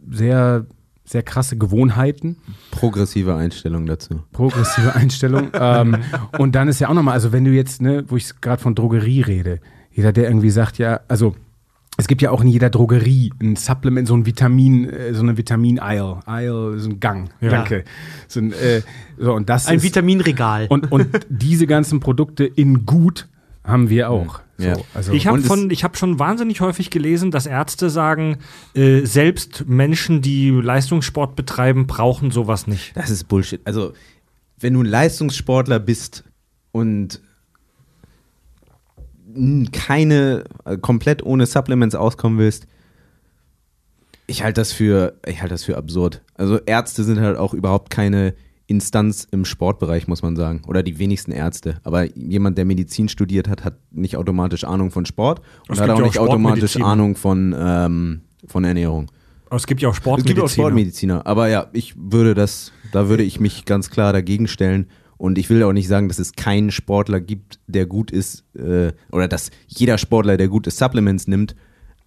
sehr, 0.09 0.65
sehr 1.03 1.23
krasse 1.23 1.57
Gewohnheiten 1.57 2.37
Progressive 2.71 3.35
Einstellung 3.35 3.85
dazu. 3.85 4.23
progressive 4.31 4.95
Einstellung. 4.95 5.49
ähm, 5.53 5.97
und 6.37 6.55
dann 6.55 6.67
ist 6.67 6.79
ja 6.79 6.89
auch 6.89 6.93
nochmal, 6.93 7.13
also 7.13 7.31
wenn 7.31 7.45
du 7.45 7.51
jetzt, 7.51 7.81
ne, 7.81 8.03
wo 8.07 8.17
ich 8.17 8.41
gerade 8.41 8.61
von 8.61 8.75
Drogerie 8.75 9.21
rede, 9.21 9.59
jeder, 9.91 10.11
der 10.11 10.25
irgendwie 10.27 10.49
sagt, 10.49 10.77
ja, 10.77 10.99
also 11.07 11.35
es 11.97 12.07
gibt 12.07 12.21
ja 12.21 12.31
auch 12.31 12.41
in 12.41 12.47
jeder 12.47 12.69
Drogerie 12.69 13.31
ein 13.41 13.55
Supplement, 13.55 14.07
so 14.07 14.15
ein 14.15 14.25
Vitamin, 14.25 14.89
äh, 14.89 15.13
so 15.13 15.21
eine 15.21 15.37
Vitamin-Aisle. 15.37 16.19
Aisle, 16.25 16.79
so 16.79 16.89
ein 16.89 16.99
Gang. 16.99 17.29
Ja. 17.41 17.49
Danke. 17.49 17.85
So 18.27 18.39
ein, 18.41 18.51
äh, 18.53 18.81
so, 19.17 19.33
und 19.33 19.49
das 19.49 19.67
Ein 19.67 19.77
ist, 19.77 19.83
Vitaminregal. 19.83 20.67
und, 20.69 20.91
und 20.91 21.07
diese 21.29 21.67
ganzen 21.67 21.99
Produkte 21.99 22.43
in 22.45 22.85
gut 22.85 23.27
haben 23.63 23.89
wir 23.89 24.09
auch. 24.09 24.41
So, 24.57 24.65
Ja. 24.67 24.75
also, 24.93 25.13
Ich 25.13 25.27
habe 25.27 25.41
habe 25.41 25.97
schon 25.97 26.19
wahnsinnig 26.19 26.61
häufig 26.61 26.89
gelesen, 26.89 27.31
dass 27.31 27.45
Ärzte 27.45 27.89
sagen, 27.89 28.37
äh, 28.73 29.01
selbst 29.05 29.65
Menschen, 29.67 30.21
die 30.21 30.49
Leistungssport 30.49 31.35
betreiben, 31.35 31.87
brauchen 31.87 32.31
sowas 32.31 32.67
nicht. 32.67 32.95
Das 32.95 33.09
ist 33.09 33.25
Bullshit. 33.27 33.61
Also, 33.65 33.93
wenn 34.59 34.73
du 34.73 34.81
ein 34.81 34.85
Leistungssportler 34.85 35.79
bist 35.79 36.23
und 36.71 37.21
keine, 39.71 40.45
äh, 40.65 40.77
komplett 40.77 41.23
ohne 41.23 41.45
Supplements 41.45 41.95
auskommen 41.95 42.37
willst, 42.37 42.67
ich 44.27 44.43
halte 44.43 44.61
das 44.61 44.71
für, 44.71 45.19
ich 45.27 45.41
halte 45.41 45.53
das 45.53 45.63
für 45.63 45.77
absurd. 45.77 46.21
Also 46.35 46.59
Ärzte 46.65 47.03
sind 47.03 47.19
halt 47.19 47.37
auch 47.37 47.53
überhaupt 47.53 47.89
keine 47.89 48.33
Instanz 48.67 49.27
im 49.29 49.45
Sportbereich, 49.45 50.07
muss 50.07 50.23
man 50.23 50.35
sagen. 50.35 50.63
Oder 50.67 50.81
die 50.81 50.97
wenigsten 50.97 51.31
Ärzte. 51.31 51.77
Aber 51.83 52.05
jemand, 52.17 52.57
der 52.57 52.65
Medizin 52.65 53.09
studiert 53.09 53.47
hat, 53.47 53.63
hat 53.63 53.77
nicht 53.91 54.17
automatisch 54.17 54.63
Ahnung 54.63 54.89
von 54.89 55.05
Sport 55.05 55.41
und 55.67 55.79
hat 55.79 55.89
auch 55.89 55.99
ja 55.99 56.03
auch 56.03 56.07
nicht 56.07 56.17
automatisch 56.17 56.71
Sportmediziner. 56.71 56.85
Ahnung 56.87 57.15
von, 57.15 57.55
ähm, 57.57 58.21
von 58.47 58.63
Ernährung. 58.63 59.11
Aber 59.47 59.57
es 59.57 59.67
gibt 59.67 59.81
ja 59.81 59.89
auch 59.89 59.93
Es 59.93 59.99
gibt 59.99 60.09
auch 60.09 60.49
Sportmediziner. 60.49 60.49
Sportmediziner, 60.49 61.27
aber 61.27 61.49
ja, 61.49 61.67
ich 61.73 61.93
würde 61.95 62.33
das, 62.33 62.71
da 62.91 63.07
würde 63.09 63.23
ich 63.23 63.39
mich 63.39 63.65
ganz 63.65 63.91
klar 63.91 64.11
dagegen 64.11 64.47
stellen. 64.47 64.87
Und 65.17 65.37
ich 65.37 65.49
will 65.49 65.63
auch 65.63 65.71
nicht 65.73 65.87
sagen, 65.87 66.07
dass 66.09 66.19
es 66.19 66.33
keinen 66.33 66.71
Sportler 66.71 67.21
gibt, 67.21 67.59
der 67.67 67.85
gut 67.85 68.11
ist, 68.11 68.43
äh, 68.57 68.91
oder 69.11 69.27
dass 69.27 69.49
jeder 69.67 69.97
Sportler, 69.97 70.35
der 70.37 70.47
gut 70.49 70.67
ist, 70.67 70.77
Supplements 70.77 71.27
nimmt. 71.27 71.55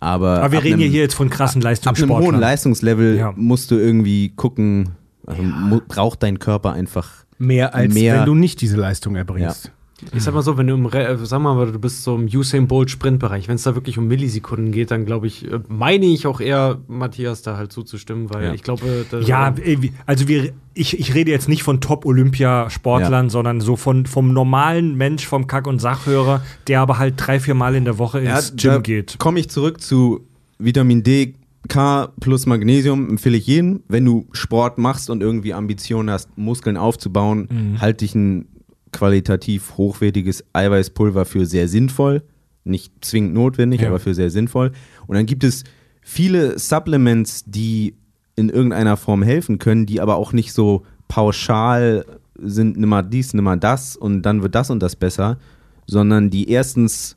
Aber, 0.01 0.43
Aber 0.43 0.53
wir 0.53 0.63
reden 0.63 0.79
ja 0.81 0.85
einem- 0.85 0.93
hier 0.93 1.03
jetzt 1.03 1.15
von 1.15 1.29
krassen 1.31 1.61
ab 1.61 1.65
einem 1.67 1.71
Leistungssportlern. 1.73 2.33
hohen 2.33 2.41
Leistungslevel 2.41 3.17
Ja. 3.17 3.33
musst 3.35 3.71
du 3.71 3.77
irgendwie 3.77 4.29
gucken, 4.31 4.91
also 5.27 5.43
mu 5.43 5.81
braucht 5.87 6.23
dein 6.23 6.39
Körper 6.39 6.73
einfach. 6.73 7.25
mehr 7.41 7.75
als 7.75 7.95
mehr- 7.95 8.19
wenn 8.19 8.27
du 8.27 8.35
nicht 8.35 8.61
diese 8.61 8.77
Leistung 8.77 9.15
erbringst. 9.17 9.73
Ich 10.15 10.23
sag 10.23 10.33
mal 10.33 10.43
so, 10.43 10.57
wenn 10.57 10.69
du 10.69 10.75
im, 10.75 10.87
Re 10.87 11.07
äh, 11.09 11.17
sag 11.25 11.41
mal, 11.41 11.73
du 11.73 11.79
bist 11.79 12.05
so 12.05 12.15
im 12.15 12.27
Usain 12.27 12.69
Bolt 12.69 12.89
Sprintbereich, 12.91 13.49
wenn 13.49 13.57
es 13.57 13.65
da 13.65 13.75
wirklich 13.75 13.99
um 13.99 14.07
Millisekunden 14.07 14.71
geht, 14.71 14.93
dann 14.93 15.05
glaube 15.05 15.27
ich, 15.27 15.51
äh, 15.51 15.59
meine 15.69 16.07
ich 16.07 16.27
auch 16.29 16.41
eher, 16.41 16.79
Matthias 16.87 17.43
da 17.43 17.57
halt 17.57 17.73
zuzustimmen, 17.73 18.31
weil 18.33 18.45
Ja. 18.45 18.55
ich 18.55 18.63
glaube, 18.63 19.07
Ja, 19.25 19.49
äh, 19.63 19.77
also 20.07 20.29
wir, 20.29 20.53
ich, 20.75 20.99
ich 21.01 21.15
rede 21.17 21.33
jetzt 21.33 21.49
nicht 21.49 21.65
von 21.65 21.81
Top-Olympiasportlern, 21.81 23.31
sondern 23.31 23.61
so 23.61 23.77
von, 23.77 24.07
vom 24.07 24.33
normalen 24.33 24.97
Mensch, 24.97 25.27
vom 25.27 25.47
Kack- 25.47 25.67
und 25.67 25.81
Sachhörer, 25.81 26.43
der 26.69 26.81
aber 26.81 26.99
halt 26.99 27.15
drei, 27.17 27.41
vier 27.41 27.55
Mal 27.55 27.75
in 27.75 27.85
der 27.85 27.99
Woche 27.99 28.21
ins 28.21 28.55
Gym 28.57 28.83
geht. 28.83 29.17
Komme 29.19 29.41
ich 29.41 29.51
zurück 29.51 29.81
zu 29.81 30.21
Vitamin 30.59 31.03
D, 31.03 31.35
K 31.69 32.09
plus 32.21 32.47
Magnesium 32.47 33.11
empfehle 33.11 33.37
ich 33.37 33.47
jedem. 33.47 33.83
Wenn 33.89 34.05
du 34.05 34.27
Sport 34.33 34.79
machst 34.79 35.11
und 35.11 35.23
irgendwie 35.23 35.53
Ambitionen 35.53 36.09
hast, 36.11 36.31
Muskeln 36.39 36.77
aufzubauen, 36.77 37.49
Mhm. 37.51 37.81
halte 37.81 38.05
ich 38.05 38.15
ein 38.15 38.47
qualitativ 38.93 39.77
hochwertiges 39.77 40.45
Eiweißpulver 40.53 41.25
für 41.25 41.47
sehr 41.47 41.69
sinnvoll. 41.69 42.23
Nicht 42.65 42.93
zwingend 43.05 43.35
notwendig, 43.35 43.81
Ja. 43.83 43.89
aber 43.89 43.99
für 44.01 44.15
sehr 44.15 44.31
sinnvoll. 44.31 44.73
Und 45.07 45.17
dann 45.17 45.27
gibt 45.27 45.45
es 45.45 45.65
viele 46.03 46.59
Supplements, 46.59 47.45
die 47.47 47.95
in 48.37 48.49
irgendeiner 48.51 48.97
Form 48.97 49.23
helfen 49.23 49.59
können, 49.59 49.87
die 49.87 50.01
aber 50.01 50.17
auch 50.17 50.33
nicht 50.33 50.53
so 50.53 50.85
pauschal 51.09 52.05
sind, 52.41 52.77
nimm 52.79 52.89
mal 52.89 53.03
dies, 53.03 53.35
nimm 53.35 53.45
mal 53.45 53.57
das 53.59 53.97
und 53.97 54.23
dann 54.23 54.43
wird 54.43 54.55
das 54.55 54.71
und 54.71 54.81
das 54.81 54.95
besser, 54.97 55.39
sondern 55.87 56.31
die 56.31 56.49
erstens 56.51 57.17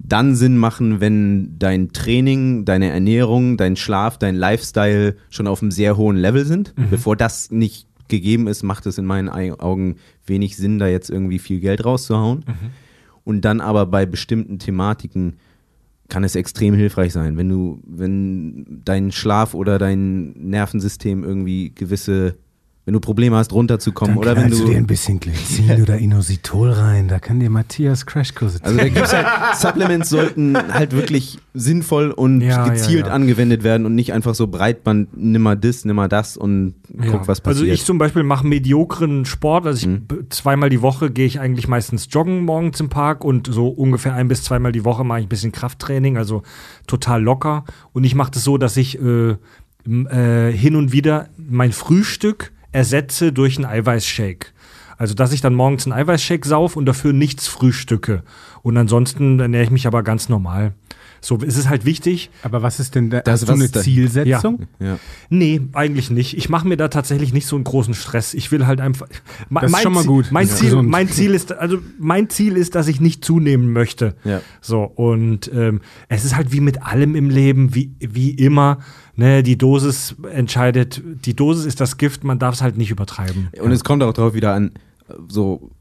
dann 0.00 0.36
Sinn 0.36 0.56
machen, 0.56 1.00
wenn 1.00 1.58
dein 1.58 1.92
Training, 1.92 2.64
deine 2.64 2.88
Ernährung, 2.90 3.56
dein 3.56 3.74
Schlaf, 3.76 4.16
dein 4.18 4.36
Lifestyle 4.36 5.16
schon 5.28 5.46
auf 5.48 5.60
einem 5.60 5.70
sehr 5.72 5.96
hohen 5.96 6.16
Level 6.16 6.44
sind. 6.46 6.72
Bevor 6.90 7.16
das 7.16 7.50
nicht 7.50 7.87
gegeben 8.08 8.46
ist, 8.46 8.62
macht 8.62 8.86
es 8.86 8.98
in 8.98 9.04
meinen 9.04 9.28
Ei- 9.28 9.52
Augen 9.52 9.96
wenig 10.26 10.56
Sinn, 10.56 10.78
da 10.78 10.86
jetzt 10.88 11.10
irgendwie 11.10 11.38
viel 11.38 11.60
Geld 11.60 11.84
rauszuhauen. 11.84 12.44
Und 13.24 13.42
dann 13.44 13.60
aber 13.60 13.86
bei 13.86 14.06
bestimmten 14.06 14.58
Thematiken 14.58 15.36
kann 16.08 16.24
es 16.24 16.34
extrem 16.34 16.74
hilfreich 16.74 17.12
sein, 17.12 17.36
wenn 17.36 17.48
du, 17.50 17.82
wenn 17.86 18.80
dein 18.84 19.12
Schlaf 19.12 19.52
oder 19.52 19.78
dein 19.78 20.30
Nervensystem 20.32 21.22
irgendwie 21.22 21.70
gewisse, 21.74 22.36
wenn 22.88 22.94
du 22.94 23.00
Probleme 23.00 23.36
hast, 23.36 23.52
runterzukommen 23.52 24.14
Dann 24.14 24.18
oder 24.24 24.34
wenn 24.34 24.50
du. 24.50 24.60
du 24.60 24.64
dir 24.70 24.78
ein 24.78 24.86
bisschen 24.86 25.20
Glycin 25.20 25.82
oder 25.82 25.98
Inositol 25.98 26.70
rein, 26.70 27.06
da 27.06 27.18
kann 27.18 27.38
dir 27.38 27.50
Matthias 27.50 28.06
Crashkurse 28.06 28.60
Also 28.62 28.78
da 28.78 28.88
gibt's 28.88 29.12
halt, 29.12 29.26
Supplements 29.58 30.08
sollten 30.08 30.56
halt 30.72 30.92
wirklich 30.92 31.38
sinnvoll 31.52 32.12
und 32.12 32.40
Ja, 32.40 32.66
gezielt 32.66 33.00
ja, 33.02 33.06
ja. 33.08 33.12
angewendet 33.12 33.62
werden 33.62 33.84
und 33.84 33.94
nicht 33.94 34.14
einfach 34.14 34.34
so 34.34 34.46
Breitband, 34.46 35.14
nimmer 35.14 35.54
das, 35.54 35.84
nimmer 35.84 36.08
das 36.08 36.38
und 36.38 36.76
Ja. 36.98 37.10
guck, 37.10 37.28
was 37.28 37.44
Also 37.44 37.60
passiert. 37.60 37.74
ich 37.74 37.84
zum 37.84 37.98
Beispiel 37.98 38.22
mache 38.22 38.46
mediokren 38.46 39.26
Sport. 39.26 39.66
Also 39.66 39.86
ich, 39.86 40.00
b- 40.08 40.26
zweimal 40.30 40.70
die 40.70 40.80
Woche 40.80 41.10
gehe 41.10 41.26
ich 41.26 41.40
eigentlich 41.40 41.68
meistens 41.68 42.08
joggen 42.10 42.46
morgens 42.46 42.80
im 42.80 42.88
Park 42.88 43.22
und 43.22 43.48
so 43.52 43.68
ungefähr 43.68 44.14
ein 44.14 44.28
bis 44.28 44.44
zweimal 44.44 44.72
die 44.72 44.86
Woche 44.86 45.04
mache 45.04 45.18
ich 45.20 45.26
ein 45.26 45.28
bisschen 45.28 45.52
Krafttraining, 45.52 46.16
also 46.16 46.42
total 46.86 47.22
locker. 47.22 47.64
Und 47.92 48.04
ich 48.04 48.14
mache 48.14 48.30
das 48.30 48.44
so, 48.44 48.56
dass 48.56 48.78
ich 48.78 48.98
äh, 48.98 49.36
äh, 49.86 50.52
hin 50.52 50.74
und 50.74 50.92
wieder 50.92 51.28
mein 51.36 51.72
Frühstück 51.72 52.52
ersetze 52.72 53.32
durch 53.32 53.56
einen 53.56 53.66
Eiweißshake. 53.66 54.48
Also, 54.96 55.14
dass 55.14 55.32
ich 55.32 55.40
dann 55.40 55.54
morgens 55.54 55.86
einen 55.86 55.92
Eiweißshake 55.92 56.46
sauf 56.46 56.74
und 56.76 56.86
dafür 56.86 57.12
nichts 57.12 57.46
frühstücke. 57.46 58.24
Und 58.62 58.76
ansonsten 58.76 59.38
ernähre 59.38 59.62
ich 59.64 59.70
mich 59.70 59.86
aber 59.86 60.02
ganz 60.02 60.28
normal. 60.28 60.74
So 61.20 61.36
ist 61.38 61.56
es 61.56 61.68
halt 61.68 61.84
wichtig. 61.84 62.30
Aber 62.42 62.62
was 62.62 62.78
ist 62.78 62.94
denn 62.94 63.10
da? 63.10 63.20
Das, 63.20 63.40
hast 63.42 63.48
du 63.48 63.52
eine 63.52 63.68
da- 63.68 63.80
Zielsetzung? 63.80 64.66
ja. 64.78 64.98
Nee, 65.30 65.60
eigentlich 65.72 66.10
nicht. 66.10 66.36
Ich 66.36 66.48
mache 66.48 66.66
mir 66.68 66.76
da 66.76 66.88
tatsächlich 66.88 67.32
nicht 67.32 67.46
so 67.46 67.56
einen 67.56 67.64
großen 67.64 67.94
Stress. 67.94 68.34
Ich 68.34 68.52
will 68.52 68.66
halt 68.66 68.80
einfach. 68.80 69.08
Das 69.50 69.70
ist 69.72 69.82
schon 69.82 69.92
mal 69.94 70.00
Ziel- 70.02 70.08
gut. 70.08 70.26
Mein, 70.30 70.46
Ja. 70.46 70.54
Ziel, 70.54 70.82
mein 70.82 71.08
Ziel 71.08 71.34
ist, 71.34 71.52
also 71.52 71.78
mein 71.98 72.28
Ziel 72.28 72.56
ist, 72.56 72.74
dass 72.76 72.86
ich 72.86 73.00
nicht 73.00 73.24
zunehmen 73.24 73.72
möchte. 73.72 74.14
Ja. 74.24 74.42
So, 74.60 74.82
und 74.84 75.50
ähm, 75.52 75.80
es 76.08 76.24
ist 76.24 76.36
halt 76.36 76.52
wie 76.52 76.60
mit 76.60 76.82
allem 76.84 77.16
im 77.16 77.30
Leben, 77.30 77.74
wie, 77.74 77.92
wie 78.00 78.30
immer. 78.30 78.78
Ne, 79.18 79.42
die 79.42 79.58
Dosis 79.58 80.14
entscheidet, 80.32 81.02
die 81.24 81.34
Dosis 81.34 81.64
ist 81.64 81.80
das 81.80 81.96
Gift, 81.98 82.22
man 82.22 82.38
darf 82.38 82.54
es 82.54 82.62
halt 82.62 82.78
nicht 82.78 82.92
übertreiben. 82.92 83.48
Und 83.60 83.72
es 83.72 83.82
kommt 83.82 84.02
auch 84.04 84.12
darauf 84.12 84.32
wieder 84.32 84.54
an, 84.54 84.70
so 85.28 85.72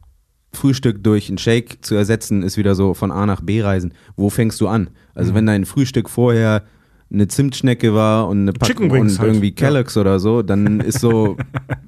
Frühstück 0.53 1.03
durch 1.03 1.29
einen 1.29 1.37
Shake 1.37 1.85
zu 1.85 1.93
ersetzen, 1.93 2.41
ist 2.41 2.57
wieder 2.57 2.73
so 2.73 2.95
von 2.95 3.11
A 3.11 3.27
nach 3.27 3.41
B 3.41 3.61
reisen. 3.61 3.93
Wo 4.15 4.31
fängst 4.31 4.59
du 4.59 4.67
an? 4.67 4.81
Mhm. 4.81 4.87
Also 5.13 5.35
wenn 5.35 5.45
dein 5.45 5.65
Frühstück 5.65 6.09
vorher 6.09 6.63
eine 7.11 7.27
Zimtschnecke 7.27 7.93
war 7.93 8.27
und 8.27 8.41
eine 8.41 8.53
Packung 8.53 8.89
und 8.89 9.19
halt. 9.19 9.27
irgendwie 9.29 9.49
Ja. 9.49 9.53
Kellogg's 9.55 9.97
oder 9.97 10.19
so, 10.19 10.41
dann 10.41 10.79
ist 10.81 10.99
so, 10.99 11.37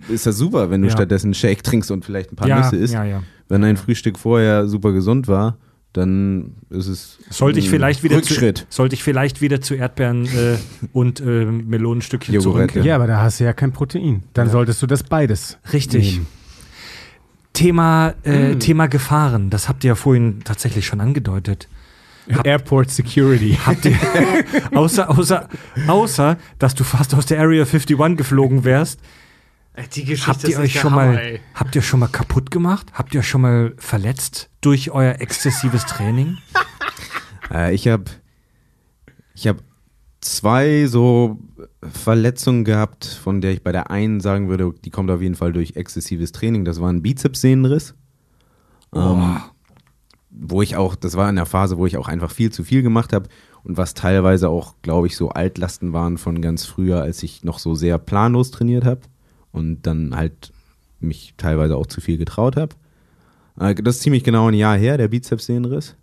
ist 0.07 0.27
das 0.27 0.37
super, 0.37 0.69
wenn 0.69 0.81
du 0.83 0.87
Ja. 0.87 0.93
stattdessen 0.93 1.27
einen 1.29 1.33
Shake 1.33 1.63
trinkst 1.63 1.89
und 1.89 2.05
vielleicht 2.05 2.31
ein 2.31 2.35
paar 2.35 2.47
ja, 2.47 2.59
Nüsse 2.59 2.75
isst. 2.75 2.93
ja, 2.93 3.03
ja. 3.05 3.23
Wenn 3.47 3.63
dein 3.63 3.75
Frühstück 3.77 4.19
vorher 4.19 4.67
super 4.67 4.91
gesund 4.91 5.27
war, 5.27 5.57
dann 5.93 6.55
ist 6.69 6.87
es 6.87 7.17
Sollte 7.29 7.59
ich 7.59 7.65
ein 7.65 7.71
vielleicht 7.71 8.03
wieder 8.03 8.21
zu, 8.21 8.33
Rückschritt. 8.33 8.67
sollte 8.69 8.93
ich 8.95 9.03
vielleicht 9.03 9.41
wieder 9.41 9.59
zu 9.59 9.73
Erdbeeren 9.75 10.25
äh, 10.25 10.57
und 10.93 11.19
äh, 11.19 11.23
Melonenstückchen 11.45 12.33
Jogurette. 12.35 12.73
zurück. 12.73 12.85
Ja, 12.85 12.95
aber 12.95 13.07
da 13.07 13.21
hast 13.21 13.39
du 13.39 13.43
ja 13.45 13.53
kein 13.53 13.71
Protein. 13.73 14.23
Dann 14.33 14.49
solltest 14.49 14.81
du 14.81 14.87
das 14.87 15.03
beides. 15.03 15.57
Richtig. 15.73 16.13
nehmen. 16.13 16.27
Thema, 17.53 18.13
äh, 18.23 18.53
Mm. 18.55 18.59
Thema 18.59 18.87
Gefahren, 18.87 19.49
das 19.49 19.67
habt 19.67 19.83
ihr 19.83 19.89
ja 19.89 19.95
vorhin 19.95 20.41
tatsächlich 20.43 20.85
schon 20.85 21.01
angedeutet. 21.01 21.67
Airport 22.43 22.91
Security. 22.91 23.57
Habt 23.65 23.85
ihr, 23.85 23.97
außer, 24.75 25.09
außer, 25.09 25.49
außer, 25.87 26.37
dass 26.59 26.75
du 26.75 26.83
fast 26.83 27.15
aus 27.15 27.25
der 27.25 27.39
Area 27.39 27.63
51 27.65 28.15
geflogen 28.15 28.63
wärst, 28.65 28.99
Die 29.95 30.03
Geschichte 30.03 30.27
Habt 30.27 30.47
ihr 30.47 30.59
euch 30.59 30.79
schon 30.79 30.93
mal, 30.93 31.39
habt 31.53 31.75
ihr 31.75 31.81
schon 31.81 32.01
mal 32.01 32.07
kaputt 32.07 32.51
gemacht? 32.51 32.87
Habt 32.93 33.13
ihr 33.15 33.23
schon 33.23 33.41
mal 33.41 33.73
verletzt 33.77 34.49
durch 34.61 34.91
euer 34.91 35.15
exzessives 35.19 35.85
Training? 35.85 36.37
Äh, 37.51 37.73
ich 37.73 37.87
habe 37.87 38.03
ich 39.33 39.47
hab 39.47 39.57
zwei 40.21 40.85
so 40.85 41.39
Verletzungen 41.81 42.63
gehabt, 42.63 43.05
von 43.05 43.41
der 43.41 43.53
ich 43.53 43.63
bei 43.63 43.71
der 43.71 43.89
einen 43.89 44.19
sagen 44.19 44.49
würde, 44.49 44.71
die 44.85 44.91
kommt 44.91 45.09
auf 45.09 45.19
jeden 45.19 45.33
Fall 45.33 45.51
durch 45.51 45.75
exzessives 45.75 46.31
Training. 46.31 46.63
Das 46.63 46.79
war 46.79 46.91
ein 46.91 47.01
Bizepssehnenriss. 47.01 47.95
Ähm, 48.93 49.37
wo 50.29 50.61
ich 50.61 50.75
auch, 50.75 50.93
das 50.93 51.17
war 51.17 51.27
in 51.27 51.37
der 51.37 51.47
Phase, 51.47 51.79
wo 51.79 51.87
ich 51.87 51.97
auch 51.97 52.07
einfach 52.07 52.29
viel 52.29 52.51
zu 52.51 52.63
viel 52.63 52.83
gemacht 52.83 53.13
habe 53.13 53.29
und 53.63 53.77
was 53.77 53.95
teilweise 53.95 54.49
auch, 54.49 54.75
glaube 54.83 55.07
ich, 55.07 55.17
so 55.17 55.29
Altlasten 55.29 55.91
waren 55.91 56.19
von 56.19 56.39
ganz 56.39 56.65
früher, 56.65 57.01
als 57.01 57.23
ich 57.23 57.43
noch 57.43 57.57
so 57.57 57.73
sehr 57.73 57.97
planlos 57.97 58.51
trainiert 58.51 58.85
habe 58.85 59.01
und 59.51 59.81
dann 59.83 60.15
halt 60.15 60.51
mich 60.99 61.33
teilweise 61.37 61.75
auch 61.77 61.87
zu 61.87 62.01
viel 62.01 62.17
getraut 62.17 62.55
habe. 62.57 62.75
Äh, 63.59 63.75
das 63.75 63.95
ist 63.97 64.01
ziemlich 64.01 64.23
genau 64.23 64.47
ein 64.47 64.53
Jahr 64.53 64.77
her, 64.77 64.97
der 64.97 65.07
Bizepssehnenriss. 65.07 65.95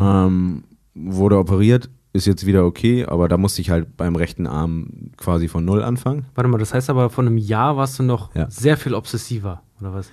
Ähm, 0.00 0.64
wurde 0.94 1.38
operiert, 1.38 1.90
ist 2.12 2.26
jetzt 2.26 2.46
wieder 2.46 2.64
okay, 2.64 3.04
aber 3.06 3.28
da 3.28 3.36
musste 3.36 3.60
ich 3.60 3.70
halt 3.70 3.96
beim 3.96 4.14
rechten 4.14 4.46
Arm 4.46 5.10
quasi 5.16 5.48
von 5.48 5.64
Null 5.64 5.82
anfangen. 5.82 6.26
Warte 6.36 6.48
mal, 6.48 6.58
das 6.58 6.72
heißt 6.72 6.90
aber, 6.90 7.10
von 7.10 7.26
einem 7.26 7.38
Jahr 7.38 7.76
warst 7.76 7.98
du 7.98 8.04
noch 8.04 8.32
Ja. 8.36 8.48
sehr 8.50 8.76
viel 8.76 8.94
obsessiver, 8.94 9.62
oder 9.80 9.92
was? 9.94 10.10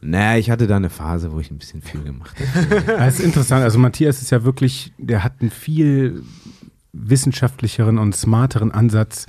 Naja, 0.00 0.38
ich 0.38 0.48
hatte 0.48 0.68
da 0.68 0.76
eine 0.76 0.90
Phase, 0.90 1.32
wo 1.32 1.40
ich 1.40 1.50
ein 1.50 1.58
bisschen 1.58 1.82
viel 1.82 2.02
gemacht 2.04 2.36
habe. 2.38 2.82
Das 2.86 3.18
ist 3.18 3.24
interessant. 3.24 3.64
Also 3.64 3.80
Matthias 3.80 4.22
ist 4.22 4.30
ja 4.30 4.44
wirklich, 4.44 4.92
der 4.96 5.24
hat 5.24 5.40
einen 5.40 5.50
viel 5.50 6.22
wissenschaftlicheren 7.00 7.98
und 7.98 8.14
smarteren 8.14 8.70
Ansatz. 8.72 9.26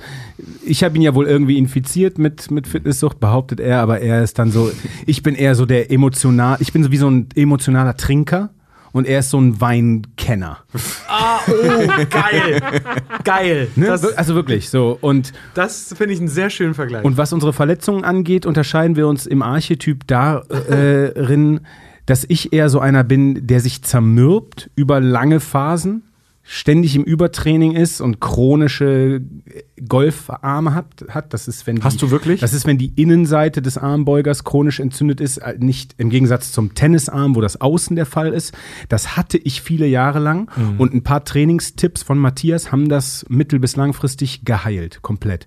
Ich 0.65 0.83
habe 0.83 0.95
ihn 0.95 1.01
ja 1.01 1.15
wohl 1.15 1.27
irgendwie 1.27 1.57
infiziert 1.57 2.17
mit, 2.17 2.51
mit 2.51 2.67
Fitnesssucht, 2.67 3.19
behauptet 3.19 3.59
er, 3.59 3.81
aber 3.81 3.99
er 3.99 4.23
ist 4.23 4.39
dann 4.39 4.51
so, 4.51 4.71
ich 5.05 5.23
bin 5.23 5.35
eher 5.35 5.55
so 5.55 5.65
der 5.65 5.91
emotional, 5.91 6.57
ich 6.59 6.73
bin 6.73 6.83
so 6.83 6.91
wie 6.91 6.97
so 6.97 7.09
ein 7.09 7.27
emotionaler 7.35 7.97
Trinker 7.97 8.49
und 8.91 9.07
er 9.07 9.19
ist 9.19 9.29
so 9.29 9.39
ein 9.39 9.61
Weinkenner. 9.61 10.59
Ah, 11.07 11.39
oh, 11.47 11.87
geil. 12.09 12.61
geil. 13.23 13.67
Ne? 13.75 13.87
Das, 13.87 14.03
also 14.17 14.35
wirklich 14.35 14.69
so. 14.69 14.97
Und 14.99 15.33
das 15.53 15.93
finde 15.95 16.13
ich 16.13 16.19
einen 16.19 16.27
sehr 16.27 16.49
schönen 16.49 16.73
Vergleich. 16.73 17.03
Und 17.03 17.17
was 17.17 17.33
unsere 17.33 17.53
Verletzungen 17.53 18.03
angeht, 18.03 18.45
unterscheiden 18.45 18.95
wir 18.95 19.07
uns 19.07 19.25
im 19.25 19.41
Archetyp 19.41 20.07
darin, 20.07 21.61
dass 22.05 22.25
ich 22.27 22.53
eher 22.53 22.69
so 22.69 22.79
einer 22.79 23.03
bin, 23.03 23.45
der 23.45 23.59
sich 23.59 23.83
zermürbt 23.83 24.71
über 24.75 24.99
lange 24.99 25.39
Phasen, 25.39 26.03
ständig 26.51 26.95
im 26.95 27.03
Übertraining 27.03 27.73
ist 27.75 28.01
und 28.01 28.19
chronische 28.19 29.21
Golfarme 29.87 30.73
hat. 30.73 31.05
hat. 31.09 31.31
Das 31.31 31.47
ist, 31.47 31.67
wenn 31.67 31.75
die, 31.75 31.83
Hast 31.83 32.01
du 32.01 32.09
wirklich? 32.09 32.41
Das 32.41 32.53
ist, 32.53 32.65
wenn 32.65 32.79
die 32.79 32.91
Innenseite 32.95 33.61
des 33.61 33.77
Armbeugers 33.77 34.43
chronisch 34.45 34.79
entzündet 34.79 35.21
ist, 35.21 35.37
äh, 35.37 35.55
nicht 35.59 35.93
im 35.99 36.09
Gegensatz 36.09 36.51
zum 36.51 36.73
Tennisarm, 36.73 37.35
wo 37.35 37.41
das 37.41 37.61
Außen 37.61 37.95
der 37.95 38.07
Fall 38.07 38.33
ist. 38.33 38.57
Das 38.87 39.15
hatte 39.15 39.37
ich 39.37 39.61
viele 39.61 39.85
Jahre 39.85 40.17
lang 40.17 40.49
und 40.79 40.95
ein 40.95 41.03
paar 41.03 41.23
Trainingstipps 41.23 42.01
von 42.01 42.17
Matthias 42.17 42.71
haben 42.71 42.89
das 42.89 43.27
mittel- 43.29 43.59
bis 43.59 43.75
langfristig 43.75 44.43
geheilt, 44.43 45.03
komplett. 45.03 45.45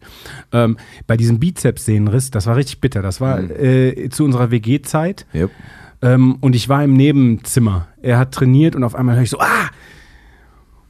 Ähm, 0.52 0.76
bei 1.08 1.16
diesem 1.16 1.40
Bizepssehnenriss, 1.40 2.30
das 2.30 2.46
war 2.46 2.54
richtig 2.54 2.80
bitter. 2.80 3.02
Das 3.02 3.20
war 3.20 3.40
äh, 3.40 4.08
zu 4.10 4.22
unserer 4.22 4.52
WG-Zeit. 4.52 5.26
Yep. 5.34 5.50
Ähm, 6.00 6.36
und 6.40 6.54
ich 6.54 6.68
war 6.68 6.84
im 6.84 6.94
Nebenzimmer. 6.94 7.88
Er 8.00 8.18
hat 8.18 8.32
trainiert 8.32 8.76
und 8.76 8.84
auf 8.84 8.94
einmal 8.94 9.16
höre 9.16 9.24
ich 9.24 9.30
so, 9.30 9.40
ah! 9.40 9.70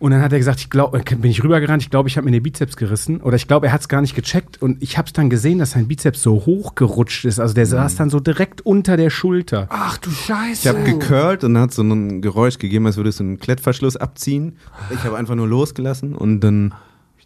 Und 0.03 0.11
dann 0.11 0.20
hat 0.20 0.33
er 0.33 0.39
gesagt, 0.39 0.59
ich 0.59 0.69
glaube, 0.69 0.99
bin 0.99 1.31
ich 1.31 1.45
rübergerannt, 1.45 1.81
ich 1.81 1.89
glaube, 1.89 2.09
ich 2.09 2.16
habe 2.16 2.24
mir 2.24 2.33
den 2.33 2.43
Bizeps 2.43 2.77
gerissen. 2.77 3.20
Oder 3.20 3.37
ich 3.37 3.47
glaube, 3.47 3.66
er 3.66 3.73
hat 3.73 3.83
es 3.83 3.89
gar 3.89 4.01
nicht 4.01 4.16
gecheckt. 4.16 4.61
Und 4.61 4.83
ich 4.83 4.99
habe 4.99 5.07
es 5.07 5.12
dann 5.12 5.31
gesehen, 5.31 5.61
dass 5.61 5.70
sein 5.70 5.87
Bizeps 5.87 6.20
so 6.23 6.45
hochgerutscht 6.45 7.24
ist. 7.24 7.39
Also 7.39 7.55
der 7.55 7.66
saß 7.66 7.95
dann 7.95 8.11
so 8.11 8.19
direkt 8.19 8.66
unter 8.66 8.97
der 8.97 9.11
Schulter. 9.11 9.69
Ach 9.70 9.99
du 9.99 10.11
Scheiße. 10.11 10.61
Ich 10.61 10.66
habe 10.66 10.83
gecurlt 10.83 11.45
und 11.45 11.55
dann 11.55 11.62
hat 11.62 11.73
so 11.73 11.83
ein 11.83 12.20
Geräusch 12.20 12.59
gegeben, 12.59 12.85
als 12.87 12.97
würdest 12.97 13.20
du 13.20 13.24
einen 13.24 13.39
Klettverschluss 13.39 13.97
abziehen. 13.97 14.57
Ich 14.91 15.05
habe 15.05 15.16
einfach 15.16 15.37
nur 15.37 15.47
losgelassen 15.47 16.16
und 16.16 16.41
dann 16.41 16.74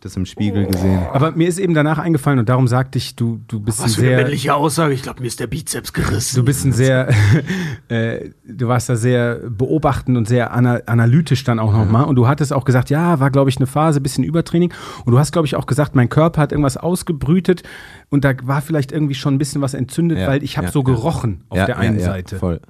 das 0.06 0.16
im 0.16 0.26
Spiegel 0.26 0.66
gesehen. 0.66 1.00
Aber 1.12 1.32
mir 1.32 1.48
ist 1.48 1.58
eben 1.58 1.74
danach 1.74 1.98
eingefallen 1.98 2.38
und 2.38 2.48
darum 2.48 2.68
sagte 2.68 2.98
ich, 2.98 3.16
du, 3.16 3.40
du 3.48 3.60
bist 3.60 3.82
ein 3.82 3.88
sehr. 3.88 4.54
Aussage. 4.54 4.94
Ich 4.94 5.02
glaube, 5.02 5.20
mir 5.20 5.26
ist 5.26 5.40
der 5.40 5.46
Bizeps 5.46 5.92
gerissen. 5.92 6.36
Du 6.36 6.44
bist 6.44 6.64
ein 6.64 6.72
sehr, 6.72 7.08
äh, 7.88 8.30
du 8.46 8.68
warst 8.68 8.88
da 8.88 8.96
sehr 8.96 9.36
beobachtend 9.48 10.16
und 10.16 10.28
sehr 10.28 10.52
ana 10.52 10.80
analytisch 10.86 11.44
dann 11.44 11.58
auch 11.58 11.72
nochmal. 11.72 12.04
Und 12.04 12.16
du 12.16 12.28
hattest 12.28 12.52
auch 12.52 12.64
gesagt, 12.64 12.90
ja, 12.90 13.20
war, 13.20 13.30
glaube 13.30 13.50
ich, 13.50 13.56
eine 13.56 13.66
Phase, 13.66 14.00
bisschen 14.00 14.24
Übertraining. 14.24 14.72
Und 15.04 15.12
du 15.12 15.18
hast, 15.18 15.32
glaube 15.32 15.46
ich, 15.46 15.56
auch 15.56 15.66
gesagt, 15.66 15.94
mein 15.94 16.08
Körper 16.08 16.40
hat 16.40 16.52
irgendwas 16.52 16.76
ausgebrütet 16.76 17.62
und 18.08 18.24
da 18.24 18.32
war 18.42 18.62
vielleicht 18.62 18.92
irgendwie 18.92 19.14
schon 19.14 19.34
ein 19.34 19.38
bisschen 19.38 19.62
was 19.62 19.74
entzündet, 19.74 20.18
Ja, 20.18 20.28
weil 20.28 20.42
ich 20.42 20.56
habe 20.56 20.66
ja, 20.66 20.72
so 20.72 20.80
ja. 20.80 20.84
gerochen 20.84 21.44
auf 21.48 21.58
Ja, 21.58 21.66
der 21.66 21.78
einen 21.78 21.98
ja, 21.98 22.06
ja, 22.06 22.12
Seite. 22.12 22.36
Voll. 22.36 22.60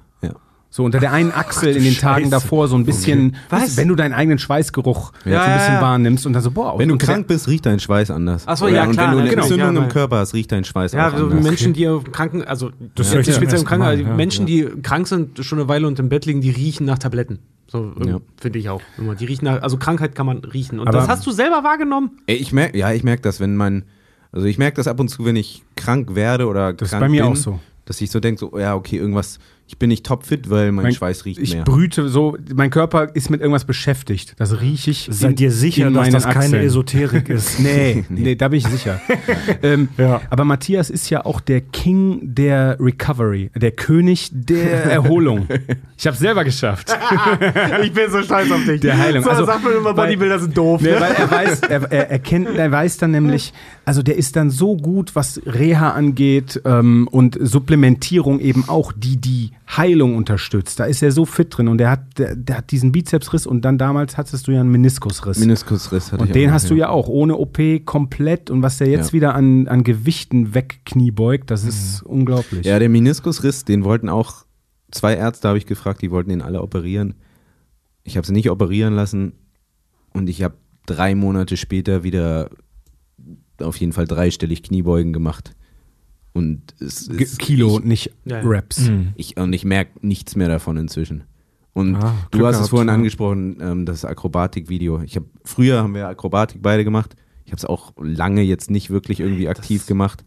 Ja. 0.69 0.73
So 0.77 0.83
unter 0.83 0.99
der 0.99 1.11
einen 1.13 1.31
Achsel 1.31 1.75
in 1.75 1.83
den 1.83 1.95
Tagen 1.97 2.25
Scheiße. 2.25 2.29
davor 2.31 2.67
so 2.67 2.75
ein 2.75 2.85
bisschen, 2.85 3.35
Was? 3.49 3.77
wenn 3.77 3.87
du 3.87 3.95
deinen 3.95 4.13
eigenen 4.13 4.37
Schweißgeruch 4.37 5.13
so 5.23 5.29
Ja, 5.29 5.41
ein 5.43 5.53
bisschen 5.57 5.73
ja, 5.73 5.79
ja. 5.79 5.81
wahrnimmst 5.81 6.25
und 6.27 6.33
dann 6.33 6.43
so, 6.43 6.51
boah. 6.51 6.77
Wenn 6.77 6.89
du 6.89 6.97
krank 6.97 7.25
bist, 7.27 7.47
riecht 7.47 7.65
dein 7.65 7.79
Schweiß 7.79 8.11
anders. 8.11 8.43
Ach 8.45 8.57
so, 8.57 8.65
Oder- 8.65 8.75
ja, 8.75 8.83
Und 8.83 8.91
klar, 8.91 9.07
wenn 9.07 9.13
du 9.15 9.21
eine 9.21 9.29
genau. 9.29 9.41
Entzündung 9.43 9.75
Ja, 9.75 9.83
im 9.83 9.89
Körper 9.89 10.17
hast, 10.17 10.33
riecht 10.33 10.51
dein 10.51 10.65
Schweiß 10.65 10.91
Ja, 10.91 11.07
auch 11.09 11.17
so 11.17 11.23
anders. 11.27 11.43
Menschen, 11.43 11.73
die 11.73 11.89
Kranken, 12.11 12.43
also 12.43 12.71
Das 12.95 13.11
ja. 13.13 13.23
zum 13.23 13.33
speziell 13.33 13.59
im 13.61 13.65
Krankenhaus, 13.65 13.99
ja. 13.99 14.13
Menschen, 14.13 14.45
die 14.45 14.65
krank 14.83 15.07
sind, 15.07 15.43
schon 15.43 15.57
eine 15.59 15.67
Weile 15.69 15.87
und 15.87 15.97
im 15.99 16.09
Bett 16.09 16.25
liegen, 16.25 16.41
die 16.41 16.51
riechen 16.51 16.85
nach 16.85 16.97
Tabletten. 16.99 17.39
So 17.69 17.93
ähm, 17.99 18.07
Ja. 18.07 18.17
finde 18.39 18.59
ich 18.59 18.69
auch 18.69 18.81
immer. 18.97 19.15
Die 19.15 19.25
riechen 19.25 19.45
nach, 19.45 19.61
also 19.61 19.77
Krankheit 19.77 20.15
kann 20.15 20.25
man 20.25 20.39
riechen. 20.39 20.79
Und 20.79 20.87
Aber- 20.89 20.97
das 20.99 21.07
hast 21.07 21.25
du 21.25 21.31
selber 21.31 21.63
wahrgenommen? 21.63 22.11
Ey, 22.27 22.35
ich 22.35 22.51
merk, 22.51 22.75
ja, 22.75 22.91
ich 22.91 23.03
merke 23.03 23.21
das, 23.23 23.39
wenn 23.39 23.55
mein, 23.55 23.85
also 24.33 24.45
ich 24.45 24.57
merke 24.57 24.75
das 24.75 24.87
ab 24.87 24.99
und 24.99 25.07
zu, 25.07 25.25
wenn 25.25 25.37
ich 25.37 25.63
krank 25.75 26.13
werde 26.13 26.45
oder 26.47 26.73
Das 26.73 26.87
ist 26.87 26.91
krank 26.91 27.01
bei 27.05 27.09
mir 27.09 27.23
bin, 27.23 27.31
auch 27.31 27.35
so. 27.37 27.59
dass 27.85 27.99
ich 28.01 28.11
so 28.11 28.19
denke, 28.19 28.39
so, 28.39 28.57
ja, 28.59 28.75
okay, 28.75 28.97
irgendwas, 28.97 29.39
ich 29.69 29.77
bin 29.77 29.89
nicht 29.89 30.05
topfit, 30.05 30.49
weil 30.49 30.71
mein, 30.71 30.93
Schweiß 30.93 31.25
riecht 31.25 31.39
ich 31.39 31.53
mehr. 31.53 31.63
brüte 31.65 32.07
so, 32.07 32.37
mein 32.55 32.69
Körper 32.69 33.13
ist 33.15 33.29
mit 33.29 33.41
irgendwas 33.41 33.65
beschäftigt. 33.65 34.33
Das 34.37 34.61
rieche 34.61 34.91
ich. 34.91 35.09
Seid 35.11 35.31
in- 35.39 35.45
ihr 35.45 35.51
sicher, 35.51 35.87
in 35.87 35.93
dass 35.93 36.09
das 36.09 36.23
keine 36.23 36.37
Achseln. 36.37 36.63
Esoterik 36.65 37.27
ist? 37.29 37.59
Nee, 37.67 38.05
nee, 38.09 38.35
da 38.35 38.47
bin 38.47 38.59
ich 38.59 38.67
sicher. 38.67 39.01
ähm, 39.63 39.89
Ja. 39.97 40.21
Aber 40.29 40.45
Matthias 40.45 40.89
ist 40.89 41.09
ja 41.09 41.25
auch 41.25 41.41
der 41.41 41.59
King 41.61 42.19
der 42.23 42.77
Recovery, 42.79 43.51
der 43.55 43.71
König 43.71 44.29
der 44.31 44.85
Erholung. 44.85 45.47
Ich 45.97 46.07
habe 46.07 46.15
selber 46.15 46.43
geschafft. 46.45 46.89
ich 47.83 47.91
bin 47.93 48.09
so 48.09 48.21
stolz 48.23 48.49
auf 48.51 48.63
dich. 48.65 48.79
Der 48.81 48.97
Heilung. 48.97 49.23
So, 49.23 49.29
Also, 49.31 49.45
sagt 49.45 49.63
man 49.63 49.73
immer, 49.75 49.93
Bodybuilder 49.93 50.39
sind 50.39 50.57
doof. 50.57 50.81
Nee, 50.81 50.93
weil 50.93 51.11
er 51.11 51.29
weiß, 51.31 51.59
er, 51.61 51.91
er, 51.91 52.09
er 52.11 52.19
kennt, 52.19 52.47
er 52.55 52.71
weiß 52.71 52.97
dann 52.97 53.11
nämlich, 53.11 53.53
also 53.85 54.01
der 54.01 54.15
ist 54.15 54.35
dann 54.35 54.49
so 54.49 54.77
gut, 54.77 55.15
was 55.15 55.41
Reha 55.45 55.91
angeht 55.91 56.61
ähm, 56.65 57.07
und 57.11 57.37
Supplementierung 57.41 58.39
eben 58.39 58.63
auch, 58.69 58.93
die 58.95 59.17
die 59.17 59.51
Heilung 59.69 60.15
unterstützt. 60.15 60.79
Da 60.79 60.85
ist 60.85 61.03
er 61.03 61.11
so 61.11 61.25
fit 61.25 61.47
drin 61.55 61.67
und 61.67 61.77
der 61.77 61.91
hat, 61.91 62.17
der, 62.17 62.35
der 62.35 62.57
hat 62.59 62.71
diesen 62.71 62.91
Bizepsriss 62.93 63.45
und 63.45 63.63
dann 63.63 63.77
damals 63.77 64.15
hattest 64.17 64.47
du 64.47 64.51
ja 64.53 64.61
einen 64.61 64.71
Meniskusriss. 64.71 65.39
Meniskusriss 65.39 66.11
hatte 66.13 66.23
ich 66.23 66.29
und 66.29 66.35
den 66.35 66.49
auch, 66.49 66.53
hast 66.53 66.69
du 66.69 66.75
ja 66.75 66.89
auch 66.89 67.09
ohne 67.09 67.35
OP 67.35 67.57
komplett 67.85 68.49
und 68.49 68.61
was 68.61 68.77
der 68.77 68.87
jetzt 68.87 69.07
Ja. 69.07 69.13
wieder 69.13 69.35
an, 69.35 69.67
an 69.67 69.83
Gewichten 69.83 70.53
wegkniebeugt, 70.53 71.51
das 71.51 71.65
ist 71.65 72.01
unglaublich. 72.03 72.65
Ja, 72.65 72.79
der 72.79 72.87
Meniskusriss, 72.89 73.65
den 73.65 73.83
wollten 73.83 74.07
auch 74.07 74.45
zwei 74.89 75.15
Ärzte, 75.15 75.49
habe 75.49 75.57
ich 75.57 75.65
gefragt, 75.65 76.01
die 76.01 76.11
wollten 76.11 76.31
ihn 76.31 76.41
alle 76.41 76.61
operieren. 76.61 77.15
Ich 78.03 78.15
habe 78.15 78.25
sie 78.25 78.31
nicht 78.33 78.49
operieren 78.49 78.93
lassen 78.93 79.33
und 80.13 80.29
ich 80.29 80.43
habe 80.43 80.55
drei 80.85 81.13
Monate 81.13 81.57
später 81.57 82.03
wieder 82.03 82.49
auf 83.59 83.75
jeden 83.77 83.91
Fall 83.91 84.05
dreistellig 84.05 84.63
Kniebeugen 84.63 85.11
gemacht. 85.11 85.56
Und 86.37 86.61
es 86.79 87.07
ist 87.07 87.39
Kilo, 87.39 87.79
Ich, 87.79 87.85
nicht 87.85 88.11
Ja, 88.25 88.37
ja. 88.41 88.47
Reps. 88.47 88.89
ich, 89.15 89.37
und 89.37 89.53
ich 89.53 89.65
merke 89.65 89.91
nichts 90.05 90.35
mehr 90.35 90.47
davon 90.47 90.77
inzwischen. 90.77 91.23
Und 91.73 91.95
Ah, 91.95 92.13
du 92.31 92.45
hast 92.45 92.59
es 92.59 92.69
vorhin 92.69 92.87
ja. 92.87 92.93
angesprochen, 92.95 93.57
ähm, 93.61 93.85
das 93.85 94.03
Akrobatik-Video. 94.05 95.01
Ich 95.03 95.15
habe 95.15 95.25
früher 95.43 95.79
haben 95.83 95.93
wir 95.95 96.07
Akrobatik 96.07 96.61
beide 96.61 96.83
gemacht. 96.83 97.15
Ich 97.45 97.51
habe 97.51 97.57
es 97.57 97.65
auch 97.65 97.93
lange 97.99 98.41
jetzt 98.41 98.69
nicht 98.71 98.89
wirklich 98.89 99.19
irgendwie 99.19 99.47
aktiv 99.47 99.85
gemacht. 99.85 100.23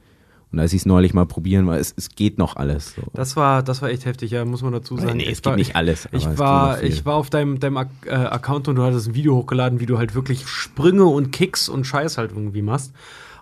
Und 0.53 0.59
als 0.59 0.73
ich 0.73 0.81
es 0.83 0.87
neulich 0.87 1.15
mal 1.15 1.27
probieren 1.27 1.67
war, 1.69 1.79
es, 1.79 1.95
es 1.97 2.09
geht 2.09 2.37
noch 2.39 2.57
alles. 2.57 2.95
So. 2.97 3.03
Das 3.15 3.37
war, 3.37 3.63
das 3.63 3.83
war 3.83 3.91
echt 3.91 4.05
heftig, 4.05 4.33
ja, 4.33 4.45
muss 4.45 4.63
man 4.63 4.73
dazu 4.73 4.97
sagen. 4.97 5.19
nee, 5.19 5.25
Ich 5.25 5.39
es 5.39 5.45
war- 5.45 5.53
geht 5.53 5.59
nicht 5.67 5.77
alles. 5.77 6.07
es 6.11 6.23
Ich 6.23 6.29
geht 6.29 6.39
war, 6.39 6.83
ich 6.83 7.05
war 7.05 7.15
auf 7.15 7.31
deinem, 7.31 7.61
deinem 7.61 7.77
äh, 8.07 8.11
Account 8.11 8.67
und 8.67 8.75
du 8.77 8.83
hattest 8.83 9.09
ein 9.09 9.15
Video 9.15 9.37
hochgeladen, 9.37 9.79
wie 9.79 9.87
du 9.87 9.97
halt 9.99 10.15
wirklich 10.17 10.49
Sprünge 10.49 11.05
und 11.05 11.31
Kicks 11.31 11.69
und 11.69 11.85
Scheiß 11.85 12.19
halt 12.19 12.33
irgendwie 12.33 12.63
machst. 12.63 12.93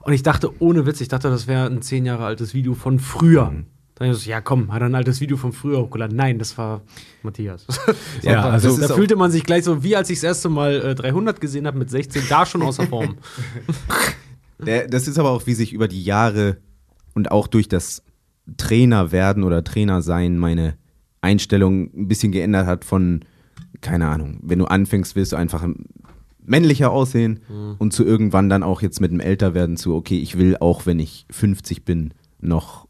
Und 0.02 0.12
ich 0.12 0.22
dachte, 0.22 0.50
ohne 0.60 0.86
Witz, 0.86 1.00
ich 1.00 1.08
dachte, 1.08 1.30
das 1.30 1.46
wäre 1.46 1.66
ein 1.66 1.82
zehn 1.82 2.04
Jahre 2.04 2.24
altes 2.24 2.54
Video 2.54 2.74
von 2.74 2.98
früher. 2.98 3.50
Mhm. 3.50 3.66
Dann 3.98 4.10
ich 4.12 4.16
so, 4.16 4.30
ja 4.30 4.40
komm, 4.40 4.72
hat 4.72 4.80
er 4.80 4.86
ein 4.86 4.94
altes 4.94 5.20
Video 5.20 5.36
von 5.36 5.52
früher 5.52 5.80
hochgeladen. 5.80 6.16
Nein, 6.16 6.38
das 6.38 6.56
war 6.56 6.82
Matthias. 7.22 7.66
Ja, 8.22 8.42
da, 8.42 8.50
also 8.50 8.76
da 8.76 8.94
fühlte 8.94 9.16
man 9.16 9.30
sich 9.30 9.44
gleich 9.44 9.64
so, 9.64 9.82
wie 9.82 9.96
als 9.96 10.08
ich 10.10 10.18
das 10.18 10.24
erste 10.24 10.48
Mal 10.48 10.80
äh, 10.80 10.94
300 10.94 11.40
gesehen 11.40 11.66
habe 11.66 11.78
mit 11.78 11.90
16, 11.90 12.22
da 12.28 12.46
schon 12.46 12.62
außer 12.62 12.86
Form. 12.88 13.16
Das 14.58 15.08
ist 15.08 15.18
aber 15.18 15.30
auch, 15.30 15.46
wie 15.46 15.54
sich 15.54 15.72
über 15.72 15.88
die 15.88 16.02
Jahre 16.02 16.58
und 17.14 17.30
auch 17.30 17.46
durch 17.46 17.68
das 17.68 18.02
Trainer 18.56 19.12
werden 19.12 19.42
oder 19.42 19.64
Trainer 19.64 20.02
sein 20.02 20.38
meine 20.38 20.76
Einstellung 21.20 21.90
ein 21.94 22.08
bisschen 22.08 22.32
geändert 22.32 22.66
hat 22.66 22.84
von, 22.84 23.24
keine 23.80 24.08
Ahnung, 24.08 24.38
wenn 24.42 24.58
du 24.58 24.66
anfängst, 24.66 25.16
willst 25.16 25.32
du 25.32 25.36
einfach 25.36 25.66
männlicher 26.48 26.90
aussehen 26.90 27.40
und 27.78 27.92
zu 27.92 28.04
irgendwann 28.04 28.48
dann 28.48 28.62
auch 28.62 28.82
jetzt 28.82 29.00
mit 29.00 29.10
dem 29.10 29.20
Älterwerden 29.20 29.76
zu, 29.76 29.94
okay, 29.94 30.18
ich 30.18 30.38
will 30.38 30.56
auch, 30.58 30.86
wenn 30.86 30.98
ich 30.98 31.26
50 31.30 31.84
bin, 31.84 32.14
noch 32.40 32.86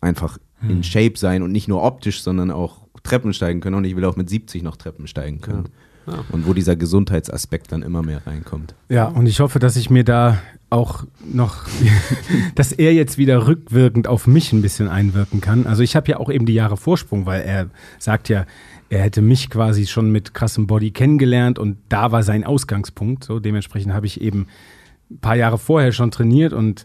einfach 0.00 0.38
in 0.62 0.82
Shape 0.82 1.16
sein 1.16 1.42
und 1.42 1.52
nicht 1.52 1.68
nur 1.68 1.82
optisch, 1.82 2.22
sondern 2.22 2.50
auch 2.50 2.88
Treppen 3.02 3.32
steigen 3.32 3.60
können. 3.60 3.76
Und 3.76 3.84
ich 3.84 3.96
will 3.96 4.04
auch 4.04 4.16
mit 4.16 4.28
70 4.28 4.62
noch 4.62 4.76
Treppen 4.76 5.06
steigen 5.06 5.40
können. 5.40 5.68
Ja. 6.06 6.24
Und 6.32 6.46
wo 6.46 6.54
dieser 6.54 6.74
Gesundheitsaspekt 6.74 7.70
dann 7.70 7.82
immer 7.82 8.02
mehr 8.02 8.26
reinkommt. 8.26 8.74
Ja, 8.88 9.06
und 9.06 9.26
ich 9.26 9.40
hoffe, 9.40 9.58
dass 9.58 9.76
ich 9.76 9.90
mir 9.90 10.04
da 10.04 10.38
auch 10.70 11.04
noch, 11.24 11.64
dass 12.54 12.72
er 12.72 12.94
jetzt 12.94 13.18
wieder 13.18 13.46
rückwirkend 13.46 14.08
auf 14.08 14.26
mich 14.26 14.52
ein 14.52 14.62
bisschen 14.62 14.88
einwirken 14.88 15.40
kann. 15.40 15.66
Also 15.66 15.82
ich 15.82 15.96
habe 15.96 16.10
ja 16.10 16.18
auch 16.18 16.30
eben 16.30 16.46
die 16.46 16.54
Jahre 16.54 16.76
Vorsprung, 16.76 17.26
weil 17.26 17.42
er 17.42 17.68
sagt 17.98 18.28
ja, 18.28 18.46
er 18.90 19.00
hätte 19.00 19.22
mich 19.22 19.50
quasi 19.50 19.86
schon 19.86 20.10
mit 20.10 20.34
krassem 20.34 20.66
Body 20.66 20.90
kennengelernt 20.90 21.58
und 21.58 21.78
da 21.88 22.10
war 22.12 22.22
sein 22.22 22.44
Ausgangspunkt. 22.44 23.24
So 23.24 23.38
dementsprechend 23.38 23.92
habe 23.92 24.06
ich 24.06 24.20
eben 24.20 24.46
ein 25.10 25.18
paar 25.18 25.36
Jahre 25.36 25.58
vorher 25.58 25.92
schon 25.92 26.10
trainiert 26.10 26.52
und 26.52 26.84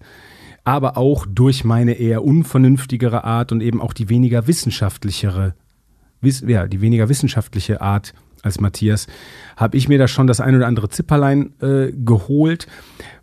aber 0.66 0.98
auch 0.98 1.26
durch 1.28 1.64
meine 1.64 1.94
eher 1.94 2.24
unvernünftigere 2.24 3.24
Art 3.24 3.52
und 3.52 3.62
eben 3.62 3.82
auch 3.82 3.94
die 3.94 4.10
weniger 4.10 4.48
wissenschaftlichere, 4.48 5.56
wiss, 6.22 6.44
ja, 6.46 6.68
die 6.68 6.82
weniger 6.82 7.10
wissenschaftliche 7.10 7.82
Art 7.82 8.14
als 8.44 8.60
Matthias, 8.60 9.08
habe 9.56 9.78
ich 9.78 9.88
mir 9.88 9.98
da 9.98 10.08
schon 10.08 10.28
das 10.28 10.42
ein 10.42 10.56
oder 10.56 10.68
andere 10.68 10.90
Zipperlein 10.90 11.54
äh, 11.62 11.92
geholt. 11.92 12.68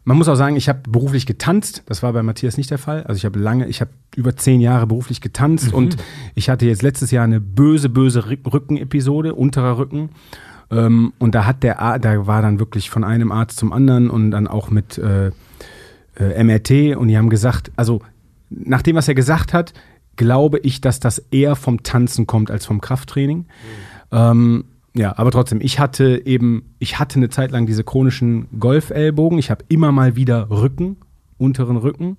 Man 0.04 0.16
muss 0.16 0.28
auch 0.28 0.34
sagen, 0.34 0.56
ich 0.56 0.68
habe 0.68 0.80
beruflich 0.88 1.26
getanzt. 1.26 1.82
Das 1.86 2.02
war 2.02 2.12
bei 2.12 2.22
Matthias 2.22 2.56
nicht 2.56 2.70
der 2.70 2.78
Fall. 2.78 3.02
Also 3.04 3.18
ich 3.18 3.24
habe 3.24 3.38
lange, 3.38 3.68
ich 3.68 3.80
habe 3.80 3.90
über 4.16 4.34
zehn 4.36 4.60
Jahre 4.60 4.86
beruflich 4.86 5.20
getanzt 5.20 5.72
und 5.72 5.96
ich 6.34 6.48
hatte 6.48 6.66
jetzt 6.66 6.82
letztes 6.82 7.10
Jahr 7.10 7.24
eine 7.24 7.40
böse, 7.40 7.88
böse 7.90 8.20
Rück- 8.26 8.50
Rückenepisode, 8.50 9.34
unterer 9.34 9.76
Rücken. 9.76 10.08
Ähm, 10.70 11.12
und 11.18 11.34
da 11.34 11.44
hat 11.44 11.62
der, 11.62 11.80
Ar- 11.80 11.98
da 11.98 12.26
war 12.26 12.40
dann 12.42 12.58
wirklich 12.58 12.88
von 12.90 13.04
einem 13.04 13.30
Arzt 13.30 13.58
zum 13.58 13.72
anderen 13.72 14.08
und 14.08 14.30
dann 14.30 14.46
auch 14.48 14.70
mit 14.70 14.96
äh, 14.98 15.32
äh, 16.16 16.44
MRT 16.44 16.96
und 16.96 17.08
die 17.08 17.18
haben 17.18 17.28
gesagt, 17.30 17.70
also 17.76 18.00
nach 18.48 18.82
dem, 18.82 18.96
was 18.96 19.06
er 19.06 19.14
gesagt 19.14 19.52
hat, 19.52 19.74
glaube 20.16 20.58
ich, 20.60 20.80
dass 20.80 20.98
das 21.00 21.18
eher 21.30 21.56
vom 21.56 21.82
Tanzen 21.82 22.26
kommt 22.26 22.50
als 22.50 22.66
vom 22.66 22.80
Krafttraining. 22.80 23.46
Ähm, 24.12 24.64
ja, 24.94 25.16
aber 25.16 25.30
trotzdem, 25.30 25.60
ich 25.60 25.78
hatte 25.78 26.22
eben, 26.24 26.74
ich 26.78 26.98
hatte 26.98 27.16
eine 27.16 27.28
Zeit 27.30 27.52
lang 27.52 27.66
diese 27.66 27.84
chronischen 27.84 28.48
Golfellbogen. 28.58 29.38
Ich 29.38 29.50
habe 29.50 29.64
immer 29.68 29.92
mal 29.92 30.16
wieder 30.16 30.50
Rücken, 30.50 30.96
unteren 31.38 31.76
Rücken. 31.76 32.16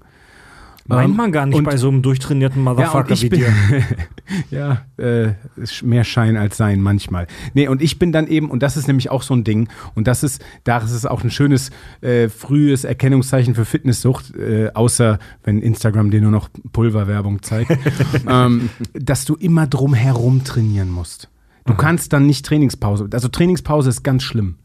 Meint 0.88 1.12
Ähm, 1.12 1.16
man 1.16 1.32
gar 1.32 1.46
nicht 1.46 1.58
und- 1.58 1.64
bei 1.64 1.78
so 1.78 1.90
einem 1.90 2.02
durchtrainierten 2.02 2.64
ja, 2.64 2.70
Motherfucker 2.72 3.12
ich 3.14 3.24
wie 3.24 3.30
dir. 3.30 3.54
ja, 4.52 4.82
äh, 4.98 5.34
ist 5.56 5.84
mehr 5.84 6.04
Schein 6.04 6.38
als 6.38 6.58
Sein 6.58 6.82
manchmal. 6.82 7.28
Nee, 7.54 7.68
und 7.68 7.82
ich 7.82 8.00
bin 8.00 8.12
dann 8.12 8.28
eben, 8.28 8.50
und 8.50 8.64
das 8.64 8.78
ist 8.78 8.88
nämlich 8.88 9.12
auch 9.12 9.22
so 9.22 9.34
ein 9.36 9.44
Ding, 9.44 9.70
und 9.94 10.08
das 10.08 10.24
ist, 10.24 10.44
da 10.64 10.80
ist 10.80 10.92
es 10.92 11.06
auch 11.06 11.24
ein 11.24 11.30
schönes, 11.30 11.70
äh, 12.02 12.30
frühes 12.30 12.84
Erkennungszeichen 12.84 13.54
für 13.54 13.66
Fitnesssucht, 13.66 14.36
äh, 14.36 14.72
außer 14.74 15.20
wenn 15.44 15.62
Instagram 15.62 16.10
dir 16.10 16.22
nur 16.22 16.32
noch 16.32 16.50
Pulverwerbung 16.74 17.44
zeigt, 17.44 17.78
ähm, 18.28 18.70
dass 18.94 19.26
du 19.26 19.36
immer 19.36 19.68
drum 19.68 19.94
herum 19.94 20.44
trainieren 20.44 20.90
musst. 20.90 21.30
Du 21.66 21.76
kannst 21.76 22.14
dann 22.14 22.26
nicht 22.26 22.46
Trainingspause, 22.46 23.08
also 23.12 23.28
Trainingspause 23.28 23.90
ist 23.90 24.04
ganz 24.04 24.24
schlimm. 24.24 24.58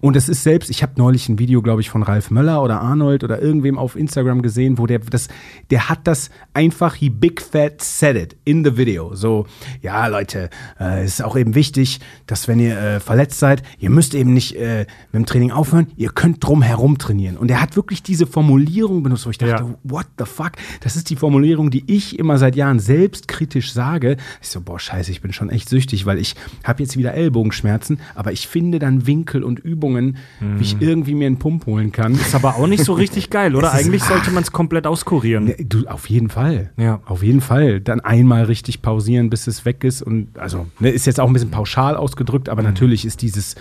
Und 0.00 0.16
es 0.16 0.28
ist 0.28 0.42
selbst, 0.42 0.68
ich 0.70 0.82
habe 0.82 0.92
neulich 0.96 1.28
ein 1.28 1.38
Video, 1.38 1.62
glaube 1.62 1.80
ich, 1.80 1.88
von 1.90 2.02
Ralf 2.02 2.30
Möller 2.30 2.62
oder 2.62 2.80
Arnold 2.80 3.24
oder 3.24 3.40
irgendwem 3.40 3.78
auf 3.78 3.96
Instagram 3.96 4.42
gesehen, 4.42 4.78
wo 4.78 4.86
der 4.86 4.98
das, 4.98 5.28
der 5.70 5.88
hat 5.88 6.00
das 6.06 6.30
einfach, 6.52 6.94
he 6.94 7.08
big 7.08 7.40
fat 7.40 7.82
said 7.82 8.16
it 8.16 8.36
in 8.44 8.64
the 8.64 8.76
video. 8.76 9.14
So, 9.14 9.46
ja, 9.80 10.06
Leute, 10.08 10.50
äh, 10.78 11.04
es 11.04 11.14
ist 11.14 11.24
auch 11.24 11.36
eben 11.36 11.54
wichtig, 11.54 12.00
dass 12.26 12.48
wenn 12.48 12.60
ihr 12.60 12.78
äh, 12.78 13.00
verletzt 13.00 13.38
seid, 13.38 13.62
ihr 13.78 13.90
müsst 13.90 14.14
eben 14.14 14.32
nicht 14.34 14.54
äh, 14.56 14.80
mit 15.12 15.14
dem 15.22 15.26
Training 15.26 15.50
aufhören, 15.52 15.86
ihr 15.96 16.10
könnt 16.10 16.44
drum 16.46 16.60
herum 16.62 16.98
trainieren. 16.98 17.36
Und 17.36 17.50
er 17.50 17.60
hat 17.62 17.76
wirklich 17.76 18.02
diese 18.02 18.26
Formulierung 18.26 19.02
benutzt, 19.02 19.26
wo 19.26 19.30
ich 19.30 19.38
dachte, 19.38 19.64
Ja. 19.64 19.74
what 19.84 20.06
the 20.18 20.26
fuck? 20.26 20.52
Das 20.80 20.96
ist 20.96 21.08
die 21.10 21.16
Formulierung, 21.16 21.70
die 21.70 21.82
ich 21.86 22.18
immer 22.18 22.36
seit 22.38 22.56
Jahren 22.56 22.78
selbstkritisch 22.78 23.72
sage. 23.72 24.16
Ich 24.42 24.48
so, 24.48 24.60
boah, 24.60 24.78
scheiße, 24.78 25.10
ich 25.10 25.22
bin 25.22 25.32
schon 25.32 25.48
echt 25.50 25.68
süchtig, 25.68 26.04
weil 26.06 26.18
ich 26.18 26.34
habe 26.64 26.82
jetzt 26.82 26.96
wieder 26.96 27.14
Ellbogenschmerzen, 27.14 28.00
aber 28.14 28.32
ich 28.32 28.46
finde 28.46 28.78
dann 28.78 29.06
Winkel 29.06 29.42
und 29.46 29.58
Übungen, 29.60 30.16
wie 30.40 30.62
ich 30.62 30.76
irgendwie 30.80 31.14
mir 31.14 31.26
einen 31.26 31.38
Pump 31.38 31.64
holen 31.66 31.92
kann. 31.92 32.12
Ist 32.14 32.34
aber 32.34 32.56
auch 32.56 32.66
nicht 32.66 32.84
so 32.84 32.92
richtig 33.04 33.30
geil, 33.30 33.56
oder? 33.56 33.68
Es 33.72 33.80
ist- 33.80 33.86
Eigentlich 33.86 34.02
sollte 34.04 34.30
man 34.32 34.42
es 34.42 34.52
komplett 34.52 34.86
auskurieren. 34.86 35.44
Ne, 35.44 35.56
Du, 35.64 35.86
auf 35.86 36.10
jeden 36.10 36.28
Fall. 36.28 36.72
Ja. 36.76 37.00
Auf 37.06 37.22
jeden 37.22 37.40
Fall. 37.40 37.80
Dann 37.80 38.00
einmal 38.00 38.44
richtig 38.44 38.82
pausieren, 38.82 39.30
bis 39.30 39.46
es 39.46 39.64
weg 39.64 39.84
ist. 39.84 40.02
Und 40.02 40.38
also, 40.38 40.66
ne, 40.80 40.90
ist 40.90 41.06
jetzt 41.06 41.20
auch 41.20 41.26
ein 41.28 41.32
bisschen 41.32 41.50
pauschal 41.50 41.96
ausgedrückt, 41.96 42.48
aber 42.50 42.62
natürlich 42.62 43.04
ist 43.06 43.22
dieses 43.22 43.54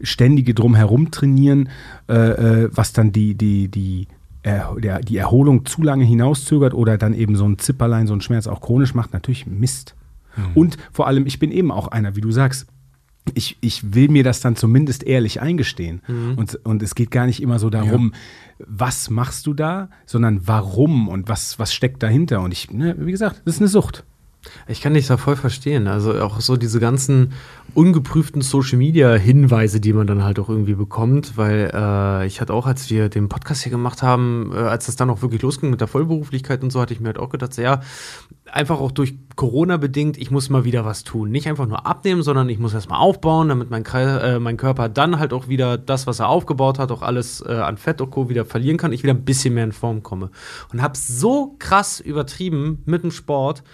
ständige 0.00 0.54
Drumherum 0.54 1.10
trainieren, 1.10 1.68
äh, 2.08 2.14
äh, 2.64 2.68
was 2.72 2.92
dann 2.92 3.12
die, 3.12 3.34
die, 3.34 3.68
die, 3.68 4.06
der, 4.44 5.00
die 5.00 5.16
Erholung 5.16 5.64
zu 5.64 5.82
lange 5.82 6.04
hinauszögert 6.04 6.74
oder 6.74 6.98
dann 6.98 7.14
eben 7.14 7.34
so 7.36 7.46
ein 7.48 7.58
Zipperlein, 7.58 8.06
so 8.06 8.12
ein 8.14 8.20
Schmerz 8.20 8.46
auch 8.46 8.60
chronisch 8.60 8.94
macht, 8.94 9.12
natürlich 9.14 9.46
Mist. 9.46 9.94
Und 10.54 10.76
vor 10.92 11.06
allem, 11.06 11.26
ich 11.26 11.38
bin 11.38 11.52
eben 11.52 11.70
auch 11.70 11.86
einer, 11.88 12.16
wie 12.16 12.20
du 12.20 12.32
sagst, 12.32 12.66
ich, 13.32 13.56
ich 13.60 13.94
will 13.94 14.08
mir 14.08 14.22
das 14.22 14.40
dann 14.40 14.56
zumindest 14.56 15.04
ehrlich 15.04 15.40
eingestehen. 15.40 16.02
Und, 16.36 16.56
und 16.64 16.82
es 16.82 16.94
geht 16.94 17.10
gar 17.10 17.26
nicht 17.26 17.40
immer 17.42 17.58
so 17.58 17.70
darum, 17.70 18.12
was 18.58 19.08
machst 19.08 19.46
du 19.46 19.54
da, 19.54 19.88
sondern 20.04 20.46
warum 20.46 21.08
und 21.08 21.28
was, 21.28 21.58
was 21.58 21.72
steckt 21.72 22.02
dahinter. 22.02 22.42
Und 22.42 22.52
ich, 22.52 22.70
ne, 22.70 22.94
wie 22.98 23.10
gesagt, 23.10 23.42
das 23.44 23.54
ist 23.56 23.60
eine 23.60 23.68
Sucht. 23.68 24.04
Ich 24.66 24.80
kann 24.80 24.94
dich 24.94 25.06
da 25.06 25.16
voll 25.16 25.36
verstehen. 25.36 25.88
Also 25.88 26.20
auch 26.20 26.40
so 26.40 26.56
diese 26.56 26.80
ganzen 26.80 27.32
ungeprüften 27.74 28.42
Social 28.42 28.78
Media 28.78 29.14
Hinweise, 29.14 29.80
die 29.80 29.92
man 29.92 30.06
dann 30.06 30.24
halt 30.24 30.38
auch 30.38 30.48
irgendwie 30.48 30.74
bekommt, 30.74 31.36
weil 31.36 31.70
äh, 31.74 32.26
ich 32.26 32.40
hatte 32.40 32.54
auch, 32.54 32.66
als 32.66 32.88
wir 32.90 33.08
den 33.08 33.28
Podcast 33.28 33.62
hier 33.62 33.72
gemacht 33.72 34.02
haben, 34.02 34.52
äh, 34.54 34.58
als 34.58 34.86
das 34.86 34.96
dann 34.96 35.10
auch 35.10 35.22
wirklich 35.22 35.42
losging 35.42 35.70
mit 35.70 35.80
der 35.80 35.88
Vollberuflichkeit 35.88 36.62
und 36.62 36.70
so, 36.70 36.80
hatte 36.80 36.94
ich 36.94 37.00
mir 37.00 37.08
halt 37.08 37.18
auch 37.18 37.30
gedacht, 37.30 37.56
ja, 37.56 37.80
einfach 38.50 38.80
auch 38.80 38.92
durch 38.92 39.14
Corona 39.36 39.76
bedingt, 39.76 40.16
ich 40.16 40.30
muss 40.30 40.48
mal 40.48 40.64
wieder 40.64 40.84
was 40.84 41.02
tun. 41.02 41.30
Nicht 41.30 41.48
einfach 41.48 41.66
nur 41.66 41.86
abnehmen, 41.86 42.22
sondern 42.22 42.48
ich 42.48 42.58
muss 42.58 42.74
erstmal 42.74 43.00
aufbauen, 43.00 43.48
damit 43.48 43.70
mein, 43.70 43.84
äh, 43.84 44.38
mein 44.38 44.56
Körper 44.56 44.88
dann 44.88 45.18
halt 45.18 45.32
auch 45.32 45.48
wieder 45.48 45.76
das, 45.76 46.06
was 46.06 46.20
er 46.20 46.28
aufgebaut 46.28 46.78
hat, 46.78 46.92
auch 46.92 47.02
alles 47.02 47.42
äh, 47.46 47.52
an 47.52 47.76
Fett 47.76 48.00
und 48.00 48.10
Co. 48.10 48.28
wieder 48.28 48.44
verlieren 48.44 48.76
kann, 48.76 48.92
ich 48.92 49.02
wieder 49.02 49.14
ein 49.14 49.24
bisschen 49.24 49.54
mehr 49.54 49.64
in 49.64 49.72
Form 49.72 50.02
komme. 50.02 50.30
Und 50.72 50.82
habe 50.82 50.96
so 50.96 51.56
krass 51.58 51.98
übertrieben 51.98 52.82
mit 52.84 53.02
dem 53.02 53.10
Sport, 53.10 53.64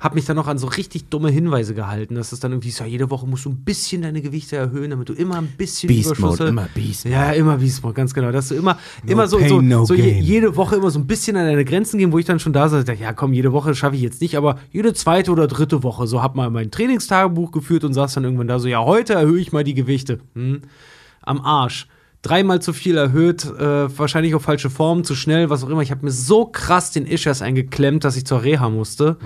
habe 0.00 0.14
mich 0.14 0.24
dann 0.24 0.36
noch 0.36 0.48
an 0.48 0.56
so 0.56 0.66
richtig 0.66 1.10
dumme 1.10 1.30
Hinweise 1.30 1.74
gehalten, 1.74 2.14
dass 2.14 2.32
es 2.32 2.40
dann 2.40 2.52
irgendwie 2.52 2.70
so, 2.70 2.84
jede 2.84 3.10
Woche 3.10 3.26
musst 3.26 3.44
du 3.44 3.50
ein 3.50 3.64
bisschen 3.64 4.00
deine 4.00 4.22
Gewichte 4.22 4.56
erhöhen, 4.56 4.90
damit 4.90 5.10
du 5.10 5.12
immer 5.12 5.36
ein 5.36 5.48
bisschen 5.58 5.88
Beast 5.88 6.06
Überschuss 6.06 6.38
Mode, 6.38 6.48
immer 6.48 6.68
Beast 6.74 7.04
Mode. 7.04 7.14
Ja, 7.14 7.32
immer 7.32 7.58
Beast 7.58 7.82
Mode, 7.82 7.94
ganz 7.94 8.14
genau. 8.14 8.32
Dass 8.32 8.48
du 8.48 8.54
immer, 8.54 8.78
immer 9.06 9.28
so, 9.28 9.36
pain, 9.36 9.48
so, 9.48 9.60
no 9.60 9.84
so 9.84 9.92
je, 9.92 10.18
jede 10.18 10.56
Woche 10.56 10.76
immer 10.76 10.90
so 10.90 10.98
ein 10.98 11.06
bisschen 11.06 11.36
an 11.36 11.44
deine 11.44 11.66
Grenzen 11.66 11.98
gehen, 11.98 12.12
wo 12.12 12.18
ich 12.18 12.24
dann 12.24 12.40
schon 12.40 12.54
da 12.54 12.70
sage, 12.70 12.94
ja 12.94 13.12
komm, 13.12 13.34
jede 13.34 13.52
Woche 13.52 13.74
schaffe 13.74 13.96
ich 13.96 14.02
jetzt 14.02 14.22
nicht, 14.22 14.36
aber 14.38 14.58
jede 14.72 14.94
zweite 14.94 15.30
oder 15.30 15.46
dritte 15.46 15.82
Woche, 15.82 16.06
so 16.06 16.22
hab 16.22 16.34
mal 16.34 16.50
mein 16.50 16.70
Trainingstagebuch 16.70 17.52
geführt 17.52 17.84
und 17.84 17.92
saß 17.92 18.14
dann 18.14 18.24
irgendwann 18.24 18.48
da 18.48 18.58
so, 18.58 18.68
ja, 18.68 18.82
heute 18.82 19.12
erhöhe 19.12 19.40
ich 19.40 19.52
mal 19.52 19.64
die 19.64 19.74
Gewichte. 19.74 20.20
Hm? 20.34 20.62
Am 21.20 21.42
Arsch. 21.42 21.86
Dreimal 22.22 22.60
zu 22.60 22.74
viel 22.74 22.98
erhöht, 22.98 23.46
äh, 23.46 23.98
wahrscheinlich 23.98 24.34
auf 24.34 24.42
falsche 24.42 24.68
Form, 24.68 25.04
zu 25.04 25.14
schnell, 25.14 25.48
was 25.48 25.64
auch 25.64 25.70
immer. 25.70 25.80
Ich 25.80 25.90
habe 25.90 26.04
mir 26.04 26.10
so 26.10 26.44
krass 26.44 26.90
den 26.90 27.06
Ischias 27.06 27.40
eingeklemmt, 27.40 28.04
dass 28.04 28.14
ich 28.14 28.26
zur 28.26 28.42
Reha 28.42 28.68
musste. 28.68 29.16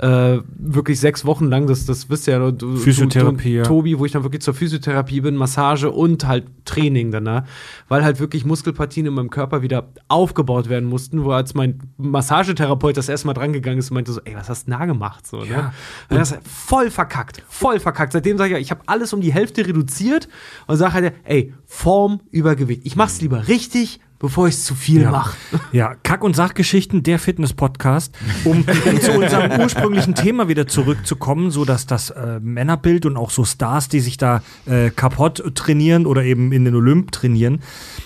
Äh, 0.00 0.42
wirklich 0.56 1.00
sechs 1.00 1.24
Wochen 1.24 1.46
lang, 1.46 1.66
das, 1.66 1.84
das 1.84 2.08
wisst 2.08 2.28
ihr 2.28 2.34
ja. 2.34 2.50
Du, 2.52 2.76
Physiotherapie, 2.76 3.50
du, 3.50 3.56
ja. 3.56 3.62
Tobi, 3.64 3.98
wo 3.98 4.04
ich 4.04 4.12
dann 4.12 4.22
wirklich 4.22 4.42
zur 4.42 4.54
Physiotherapie 4.54 5.20
bin, 5.22 5.34
Massage 5.34 5.90
und 5.90 6.24
halt 6.24 6.46
Training 6.64 7.10
danach, 7.10 7.42
weil 7.88 8.04
halt 8.04 8.20
wirklich 8.20 8.44
Muskelpartien 8.44 9.06
in 9.06 9.14
meinem 9.14 9.30
Körper 9.30 9.60
wieder 9.62 9.88
aufgebaut 10.06 10.68
werden 10.68 10.88
mussten, 10.88 11.24
wo 11.24 11.32
als 11.32 11.54
mein 11.54 11.80
Massagetherapeut 11.96 12.96
das 12.96 13.08
erste 13.08 13.26
Mal 13.26 13.34
drangegangen 13.34 13.80
ist 13.80 13.90
und 13.90 13.96
meinte 13.96 14.12
so, 14.12 14.20
ey, 14.24 14.36
was 14.36 14.48
hast 14.48 14.68
du 14.68 14.70
da 14.70 14.84
gemacht? 14.84 15.26
So, 15.26 15.38
ne? 15.38 15.72
Und 16.08 16.16
das 16.16 16.30
ist 16.30 16.46
voll 16.46 16.90
verkackt, 16.90 17.42
voll 17.48 17.80
verkackt. 17.80 18.12
Seitdem 18.12 18.38
sage 18.38 18.50
ich, 18.50 18.54
ja, 18.54 18.60
ich 18.60 18.70
habe 18.70 18.82
alles 18.86 19.12
um 19.12 19.20
die 19.20 19.32
Hälfte 19.32 19.66
reduziert 19.66 20.28
und 20.68 20.76
sage 20.76 20.92
halt, 20.92 21.14
ey, 21.24 21.54
Form 21.66 22.20
über 22.30 22.54
Gewicht. 22.54 22.82
Ich 22.84 22.94
mach's 22.94 23.20
lieber 23.20 23.48
richtig, 23.48 23.98
bevor 24.18 24.48
ich 24.48 24.54
es 24.54 24.64
zu 24.64 24.74
viel 24.74 25.02
Ja. 25.02 25.10
mache. 25.10 25.36
Ja, 25.72 25.94
Kack- 26.02 26.24
und 26.24 26.34
Sachgeschichten, 26.34 27.02
der 27.02 27.18
Fitness-Podcast, 27.18 28.14
um, 28.44 28.64
zu 29.02 29.12
unserem 29.12 29.60
ursprünglichen 29.60 30.14
Thema 30.14 30.48
wieder 30.48 30.66
zurückzukommen, 30.66 31.50
so 31.50 31.64
dass 31.64 31.86
das 31.86 32.10
äh, 32.10 32.40
Männerbild 32.40 33.04
und 33.06 33.16
auch 33.16 33.30
so 33.30 33.44
Stars, 33.44 33.88
die 33.88 34.00
sich 34.00 34.16
da 34.16 34.42
äh, 34.66 34.90
kaputt 34.90 35.42
trainieren 35.54 36.06
oder 36.06 36.24
eben 36.24 36.52
in 36.52 36.64
den 36.64 36.74
Olymp 36.74 37.12
trainieren, 37.12 37.60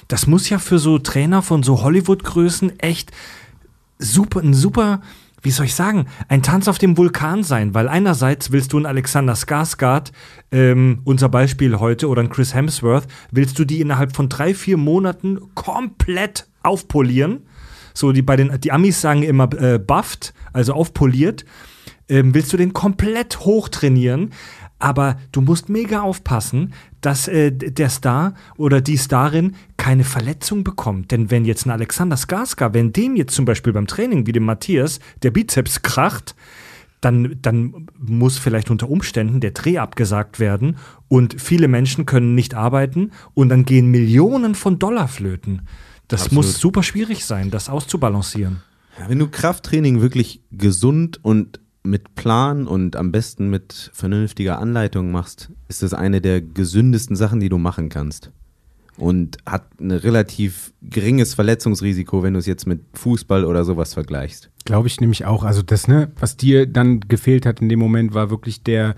das 0.09 0.27
muss 0.27 0.49
ja 0.49 0.59
für 0.59 0.79
so 0.79 0.99
Trainer 0.99 1.41
von 1.43 1.63
so 1.63 1.83
Hollywood-Größen 1.83 2.81
echt 2.81 3.13
super, 3.99 4.41
ein 4.41 4.55
super, 4.55 5.01
wie 5.43 5.51
soll 5.51 5.67
ich 5.67 5.75
sagen, 5.75 6.07
ein 6.29 6.43
Tanz 6.43 6.69
auf 6.69 6.79
dem 6.79 6.97
Vulkan 6.97 7.43
sein, 7.43 7.75
weil 7.75 7.89
einerseits 7.89 8.53
willst 8.53 8.73
du 8.73 8.77
einen 8.77 8.87
Alexander 8.87 9.35
Skarsgård, 9.35 10.13
ähm, 10.51 11.01
unser 11.05 11.29
Beispiel 11.29 11.79
heute, 11.79 12.09
oder 12.09 12.21
einen 12.21 12.31
Chris 12.31 12.55
Hemsworth, 12.55 13.07
willst 13.31 13.59
du 13.59 13.65
die 13.65 13.81
innerhalb 13.81 14.15
von 14.15 14.29
drei, 14.29 14.55
vier 14.55 14.77
Monaten 14.77 15.41
komplett 15.55 16.47
aufpolieren. 16.63 17.47
So, 17.95 18.13
die 18.13 18.23
bei 18.23 18.37
den, 18.37 18.59
die 18.61 18.73
Amis 18.73 19.01
sagen 19.01 19.23
immer 19.23 19.53
äh, 19.61 19.79
bufft, 19.79 20.33
also 20.53 20.73
aufpoliert. 20.73 21.45
Ähm, 22.09 22.35
willst 22.35 22.53
du 22.53 22.57
den 22.57 22.73
komplett 22.73 23.41
hochtrainieren? 23.41 24.31
aber 24.83 25.17
du 25.31 25.41
musst 25.41 25.69
mega 25.69 26.03
aufpassen, 26.03 26.75
dass 27.03 27.29
äh, 27.29 27.53
der 27.53 27.91
Star 27.91 28.35
oder 28.57 28.81
die 28.81 28.97
Starin 28.97 29.55
keine 29.77 30.05
Verletzung 30.05 30.65
bekommt. 30.65 31.11
Denn 31.11 31.31
wenn 31.31 31.45
jetzt 31.45 31.67
ein 31.67 31.71
Alexander 31.71 32.17
Skarsgård, 32.17 32.73
wenn 32.73 32.93
dem 32.93 33.17
jetzt 33.17 33.35
zum 33.35 33.45
Beispiel 33.45 33.75
beim 33.75 33.87
Training 33.87 34.27
wie 34.27 34.33
dem 34.33 34.45
Matthias 34.45 35.01
der 35.23 35.33
Bizeps 35.33 35.83
kracht, 35.83 36.35
dann, 37.03 37.37
dann 37.43 37.89
muss 37.99 38.39
vielleicht 38.39 38.71
unter 38.71 38.89
Umständen 38.89 39.41
der 39.41 39.51
Dreh 39.51 39.79
abgesagt 39.79 40.39
werden 40.39 40.77
und 41.09 41.41
viele 41.41 41.67
Menschen 41.69 42.07
können 42.07 42.35
nicht 42.35 42.55
arbeiten 42.55 43.11
und 43.35 43.49
dann 43.49 43.65
gehen 43.65 43.91
Millionen 43.91 44.55
von 44.55 44.79
Dollar 44.79 45.09
flöten. 45.09 45.63
Das 46.07 46.25
Absolut. 46.25 46.45
muss 46.45 46.61
super 46.61 46.83
schwierig 46.83 47.25
sein, 47.25 47.51
das 47.51 47.69
auszubalancieren. 47.69 48.63
Ja, 48.99 49.09
wenn 49.09 49.19
du 49.19 49.29
Krafttraining 49.29 50.01
wirklich 50.01 50.43
gesund 50.53 51.19
und 51.25 51.59
mit 51.85 52.15
Plan 52.15 52.67
und 52.67 52.97
am 52.97 53.11
besten 53.13 53.51
mit 53.51 53.91
vernünftiger 53.93 54.59
Anleitung 54.59 55.11
machst, 55.11 55.51
ist 55.69 55.83
das 55.83 55.95
eine 55.95 56.21
der 56.21 56.41
gesündesten 56.41 57.17
Sachen, 57.17 57.41
die 57.41 57.49
du 57.49 57.59
machen 57.59 57.89
kannst. 57.89 58.31
Und 58.99 59.39
hat 59.47 59.65
ein 59.81 59.91
relativ 59.91 60.75
geringes 60.83 61.33
Verletzungsrisiko, 61.33 62.23
wenn 62.23 62.35
du 62.35 62.39
es 62.39 62.47
jetzt 62.47 62.67
mit 62.67 62.83
Fußball 62.93 63.47
oder 63.47 63.65
sowas 63.65 63.95
vergleichst. 63.95 64.51
Glaube 64.67 64.87
ich 64.87 65.01
nämlich 65.01 65.25
auch. 65.25 65.45
Also 65.45 65.63
das, 65.63 65.89
ne, 65.89 66.13
was 66.21 66.37
dir 66.37 66.67
dann 66.67 67.01
gefehlt 67.01 67.47
hat 67.47 67.61
in 67.63 67.71
dem 67.71 67.79
Moment, 67.79 68.13
war 68.13 68.29
wirklich 68.31 68.63
der, 68.63 68.95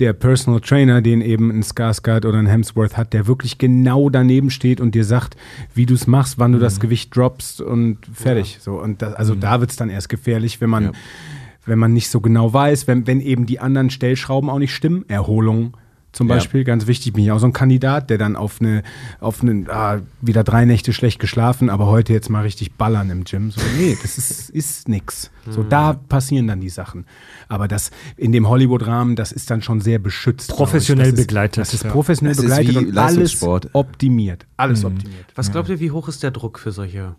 der 0.00 0.12
Personal 0.12 0.60
Trainer, 0.60 1.00
den 1.00 1.22
eben 1.22 1.50
ein 1.50 1.62
Skarsgård 1.62 2.26
oder 2.26 2.38
ein 2.38 2.46
Hemsworth 2.46 2.98
hat, 2.98 3.14
der 3.14 3.26
wirklich 3.26 3.56
genau 3.56 4.10
daneben 4.10 4.50
steht 4.50 4.82
und 4.82 4.94
dir 4.94 5.04
sagt, 5.04 5.34
wie 5.74 5.86
du 5.86 5.94
es 5.94 6.06
machst, 6.06 6.38
wann 6.38 6.52
du 6.52 6.58
das 6.58 6.78
Gewicht 6.78 7.16
droppst 7.16 7.62
und 7.62 7.98
fertig. 8.12 8.58
So 8.60 8.78
und 8.80 9.00
das, 9.00 9.14
also 9.14 9.34
da 9.34 9.60
wird 9.60 9.70
es 9.70 9.76
dann 9.76 9.88
erst 9.88 10.10
gefährlich, 10.10 10.60
wenn 10.60 10.70
man, 10.70 10.84
Ja. 10.84 10.92
Wenn 11.68 11.78
man 11.78 11.92
nicht 11.92 12.08
so 12.10 12.20
genau 12.20 12.52
weiß, 12.52 12.86
wenn, 12.86 13.06
wenn 13.06 13.20
eben 13.20 13.46
die 13.46 13.60
anderen 13.60 13.90
Stellschrauben 13.90 14.50
auch 14.50 14.58
nicht 14.58 14.74
stimmen. 14.74 15.04
Erholung 15.08 15.76
zum 16.10 16.26
Ja. 16.28 16.34
Beispiel, 16.36 16.64
ganz 16.64 16.86
wichtig, 16.86 17.12
bin 17.12 17.22
ich 17.24 17.30
auch 17.30 17.38
so 17.38 17.46
ein 17.46 17.52
Kandidat, 17.52 18.08
der 18.08 18.16
dann 18.16 18.34
auf 18.34 18.60
eine, 18.60 18.82
auf 19.20 19.42
einen, 19.42 19.68
ah, 19.70 20.00
wieder 20.22 20.42
drei 20.42 20.64
Nächte 20.64 20.92
schlecht 20.94 21.18
geschlafen, 21.18 21.68
aber 21.68 21.86
heute 21.86 22.14
jetzt 22.14 22.30
mal 22.30 22.40
richtig 22.42 22.72
ballern 22.72 23.10
im 23.10 23.24
Gym. 23.24 23.50
So, 23.50 23.60
nee, 23.76 23.96
das 24.00 24.16
ist, 24.16 24.48
ist 24.60 24.88
nix. 24.88 25.30
So, 25.48 25.62
da 25.62 25.92
passieren 25.92 26.46
dann 26.46 26.60
die 26.60 26.70
Sachen. 26.70 27.04
Aber 27.48 27.68
das 27.68 27.90
in 28.16 28.32
dem 28.32 28.48
Hollywood-Rahmen, 28.48 29.16
das 29.16 29.32
ist 29.32 29.50
dann 29.50 29.60
schon 29.62 29.80
sehr 29.80 29.98
beschützt. 29.98 30.50
Professionell 30.50 31.10
das 31.10 31.20
ist, 31.20 31.26
begleitet, 31.26 31.58
Das 31.58 31.74
ist 31.74 31.84
ja. 31.84 31.90
professionell 31.90 32.34
Das 32.34 32.44
ist 32.44 32.50
begleitet 32.50 32.74
wie 32.74 32.86
und 32.86 32.98
alles 32.98 33.42
optimiert. 33.74 34.46
Alles 34.56 34.84
optimiert. 34.84 35.26
Was 35.34 35.52
glaubt 35.52 35.68
ihr, 35.68 35.78
wie 35.78 35.90
hoch 35.90 36.08
ist 36.08 36.22
der 36.22 36.30
Druck 36.30 36.58
für 36.58 36.72
solche? 36.72 37.16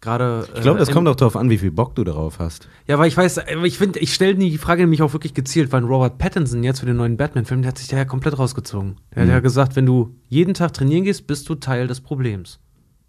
Gerade. 0.00 0.46
Ich 0.54 0.60
glaube, 0.60 0.78
das 0.78 0.90
äh, 0.90 0.92
kommt 0.92 1.08
auch 1.08 1.16
darauf 1.16 1.34
an, 1.36 1.50
wie 1.50 1.58
viel 1.58 1.72
Bock 1.72 1.96
du 1.96 2.04
darauf 2.04 2.38
hast. 2.38 2.68
Ja, 2.86 2.98
weil 2.98 3.08
ich 3.08 3.16
weiß, 3.16 3.38
aber 3.38 3.64
ich 3.64 3.78
finde, 3.78 3.98
ich 3.98 4.14
stelle 4.14 4.36
die 4.36 4.56
Frage 4.56 4.82
nämlich 4.82 5.02
auch 5.02 5.12
wirklich 5.12 5.34
gezielt, 5.34 5.72
weil 5.72 5.82
Robert 5.84 6.18
Pattinson 6.18 6.62
jetzt 6.62 6.80
für 6.80 6.86
den 6.86 6.96
neuen 6.96 7.16
Batman-Film, 7.16 7.62
der 7.62 7.70
hat 7.70 7.78
sich 7.78 7.88
da 7.88 7.96
ja 7.96 8.04
komplett 8.04 8.38
rausgezogen. 8.38 8.96
Der 9.14 9.24
Mhm. 9.24 9.28
hat 9.28 9.34
ja 9.34 9.40
gesagt, 9.40 9.74
wenn 9.74 9.86
du 9.86 10.14
jeden 10.28 10.54
Tag 10.54 10.72
trainieren 10.72 11.02
gehst, 11.04 11.26
bist 11.26 11.48
du 11.48 11.56
Teil 11.56 11.88
des 11.88 12.00
Problems. 12.00 12.60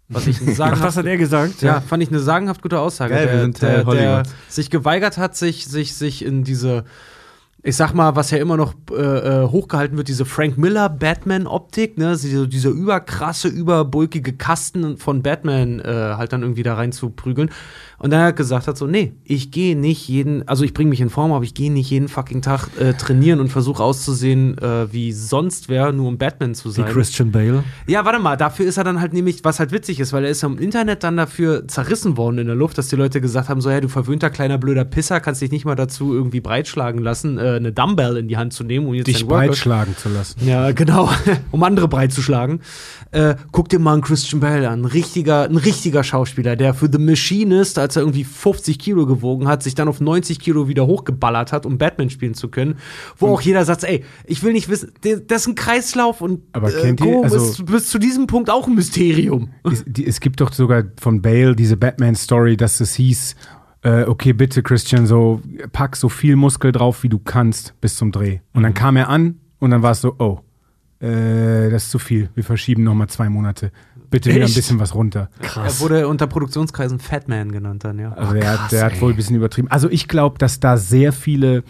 Was 0.08 0.26
ich 0.26 0.38
Ach, 0.44 0.48
sagen 0.54 0.80
was 0.80 0.96
hat 0.96 1.06
er 1.06 1.16
gesagt? 1.16 1.62
Ja, 1.62 1.80
fand 1.80 2.02
ich 2.02 2.08
eine 2.08 2.18
sagenhaft 2.18 2.62
gute 2.62 2.80
Aussage. 2.80 3.14
Geil, 3.14 3.26
wir 3.26 3.32
der, 3.34 3.42
sind 3.42 3.58
Teil 3.60 3.84
der, 3.84 3.94
der 3.94 4.22
sich 4.48 4.68
geweigert 4.68 5.16
hat, 5.18 5.36
sich, 5.36 5.66
sich, 5.66 5.94
sich 5.94 6.24
in 6.24 6.42
diese, 6.42 6.84
ich 7.62 7.76
sag 7.76 7.92
mal, 7.92 8.16
was 8.16 8.30
ja 8.30 8.38
immer 8.38 8.56
noch 8.56 8.74
äh, 8.90 8.94
äh, 8.94 9.48
hochgehalten 9.48 9.96
wird, 9.96 10.08
diese 10.08 10.24
Frank 10.24 10.56
Miller 10.56 10.88
Batman-Optik, 10.88 11.98
ne, 11.98 12.16
diese, 12.20 12.48
dieser 12.48 12.70
überkrasse, 12.70 13.48
überbulkige 13.48 14.32
Kasten 14.32 14.96
von 14.96 15.22
Batman 15.22 15.80
äh, 15.80 16.14
halt 16.16 16.32
dann 16.32 16.42
irgendwie 16.42 16.62
da 16.62 16.74
rein 16.74 16.92
zu 16.92 17.10
prügeln. 17.10 17.50
Und 17.98 18.10
dann 18.10 18.20
hat 18.20 18.28
er 18.28 18.32
gesagt 18.32 18.66
hat 18.66 18.78
so, 18.78 18.86
nee, 18.86 19.12
ich 19.24 19.50
gehe 19.50 19.76
nicht 19.76 20.08
jeden, 20.08 20.48
also 20.48 20.64
ich 20.64 20.72
bringe 20.72 20.88
mich 20.88 21.02
in 21.02 21.10
Form, 21.10 21.32
aber 21.32 21.44
ich 21.44 21.52
gehe 21.52 21.70
nicht 21.70 21.90
jeden 21.90 22.08
fucking 22.08 22.40
Tag 22.40 22.68
äh, 22.78 22.94
trainieren 22.94 23.40
und 23.40 23.50
versuche 23.50 23.82
auszusehen 23.82 24.56
äh, 24.56 24.90
wie 24.90 25.12
sonst 25.12 25.68
wer, 25.68 25.92
nur 25.92 26.08
um 26.08 26.16
Batman 26.16 26.54
zu 26.54 26.70
Wie 26.70 26.72
sein. 26.72 26.86
Christian 26.86 27.30
Bale. 27.30 27.62
Ja, 27.86 28.06
warte 28.06 28.18
mal, 28.18 28.36
dafür 28.36 28.64
ist 28.64 28.78
er 28.78 28.84
dann 28.84 29.02
halt 29.02 29.12
nämlich, 29.12 29.44
was 29.44 29.60
halt 29.60 29.70
witzig 29.70 30.00
ist, 30.00 30.14
weil 30.14 30.24
er 30.24 30.30
ist 30.30 30.40
ja 30.40 30.48
im 30.48 30.58
Internet 30.58 31.04
dann 31.04 31.18
dafür 31.18 31.68
zerrissen 31.68 32.16
worden 32.16 32.38
in 32.38 32.46
der 32.46 32.56
Luft, 32.56 32.78
dass 32.78 32.88
die 32.88 32.96
Leute 32.96 33.20
gesagt 33.20 33.50
haben, 33.50 33.60
so, 33.60 33.70
ja, 33.70 33.82
du 33.82 33.88
verwöhnter 33.88 34.30
kleiner 34.30 34.56
blöder 34.56 34.86
Pisser, 34.86 35.20
kannst 35.20 35.42
dich 35.42 35.50
nicht 35.50 35.66
mal 35.66 35.74
dazu 35.74 36.14
irgendwie 36.14 36.40
breitschlagen 36.40 37.02
lassen, 37.02 37.36
äh, 37.52 37.56
eine 37.56 37.72
Dumbbell 37.72 38.16
in 38.16 38.28
die 38.28 38.36
Hand 38.36 38.52
zu 38.52 38.64
nehmen, 38.64 38.86
um 38.86 38.94
jetzt 38.94 39.06
Dich 39.06 39.26
breitschlagen 39.26 39.96
zu 39.96 40.08
lassen. 40.08 40.46
ja, 40.46 40.72
genau, 40.72 41.08
um 41.50 41.62
andere 41.62 41.88
breit 41.88 42.12
zu 42.12 42.22
schlagen. 42.22 42.60
Äh, 43.12 43.34
guck 43.50 43.68
dir 43.68 43.78
mal 43.80 43.94
einen 43.94 44.02
Christian 44.02 44.40
Bale 44.40 44.68
an, 44.68 44.82
ein 44.82 44.84
richtiger, 44.84 45.42
ein 45.44 45.56
richtiger 45.56 46.04
Schauspieler, 46.04 46.54
der 46.54 46.74
für 46.74 46.88
The 46.90 46.98
Machinist, 46.98 47.78
als 47.78 47.96
er 47.96 48.02
irgendwie 48.02 48.22
50 48.24 48.78
Kilo 48.78 49.04
gewogen 49.06 49.48
hat, 49.48 49.62
sich 49.64 49.74
dann 49.74 49.88
auf 49.88 50.00
90 50.00 50.38
Kilo 50.38 50.68
wieder 50.68 50.86
hochgeballert 50.86 51.50
hat, 51.52 51.66
um 51.66 51.76
Batman 51.76 52.08
spielen 52.10 52.34
zu 52.34 52.48
können. 52.48 52.76
Wo 53.18 53.28
auch 53.28 53.40
jeder 53.40 53.64
sagt, 53.64 53.82
ey, 53.84 54.04
ich 54.26 54.42
will 54.44 54.52
nicht 54.52 54.68
wissen, 54.68 54.92
das 55.26 55.42
ist 55.42 55.48
ein 55.48 55.54
Kreislauf 55.56 56.20
und 56.20 56.42
Aber 56.52 56.70
kennt 56.70 57.00
ihr- 57.00 57.22
also- 57.24 57.36
ist 57.36 57.66
bis 57.66 57.88
zu 57.88 57.98
diesem 57.98 58.26
Punkt 58.28 58.48
auch 58.48 58.68
ein 58.68 58.74
Mysterium. 58.76 59.50
Es, 59.64 59.82
die, 59.86 60.06
es 60.06 60.20
gibt 60.20 60.40
doch 60.40 60.52
sogar 60.52 60.84
von 61.00 61.20
Bale 61.20 61.56
diese 61.56 61.76
Batman-Story, 61.76 62.56
dass 62.56 62.80
es 62.80 62.94
hieß, 62.94 63.34
äh, 63.82 64.04
okay, 64.04 64.32
bitte 64.32 64.62
Christian, 64.62 65.06
so 65.06 65.40
pack 65.72 65.96
so 65.96 66.08
viel 66.08 66.36
Muskel 66.36 66.72
drauf, 66.72 67.02
wie 67.02 67.08
du 67.08 67.18
kannst 67.18 67.80
bis 67.80 67.96
zum 67.96 68.12
Dreh. 68.12 68.40
Und 68.52 68.62
dann 68.62 68.74
kam 68.74 68.96
er 68.96 69.08
an 69.08 69.40
und 69.58 69.70
dann 69.70 69.82
war 69.82 69.92
es 69.92 70.00
so, 70.00 70.14
oh, 70.18 70.40
äh, 71.04 71.70
das 71.70 71.84
ist 71.84 71.90
zu 71.90 71.98
viel. 71.98 72.28
Wir 72.34 72.44
verschieben 72.44 72.84
nochmal 72.84 73.08
zwei 73.08 73.28
Monate. 73.28 73.72
Bitte 74.10 74.30
wieder 74.30 74.40
ein 74.40 74.46
Echt? 74.46 74.56
bisschen 74.56 74.80
was 74.80 74.94
runter. 74.94 75.30
Er 75.56 75.80
wurde 75.80 76.08
unter 76.08 76.26
Produktionskreisen 76.26 76.98
Fatman 76.98 77.52
genannt 77.52 77.84
dann, 77.84 77.98
ja. 77.98 78.12
Also 78.12 78.32
der, 78.34 78.42
krass, 78.42 78.70
der 78.70 78.84
hat 78.84 78.94
ey. 78.94 79.00
wohl 79.00 79.12
ein 79.12 79.16
bisschen 79.16 79.36
übertrieben. 79.36 79.68
Also 79.68 79.88
ich 79.88 80.08
glaube, 80.08 80.36
dass 80.38 80.58
da 80.58 80.76
sehr 80.76 81.12
viele 81.12 81.62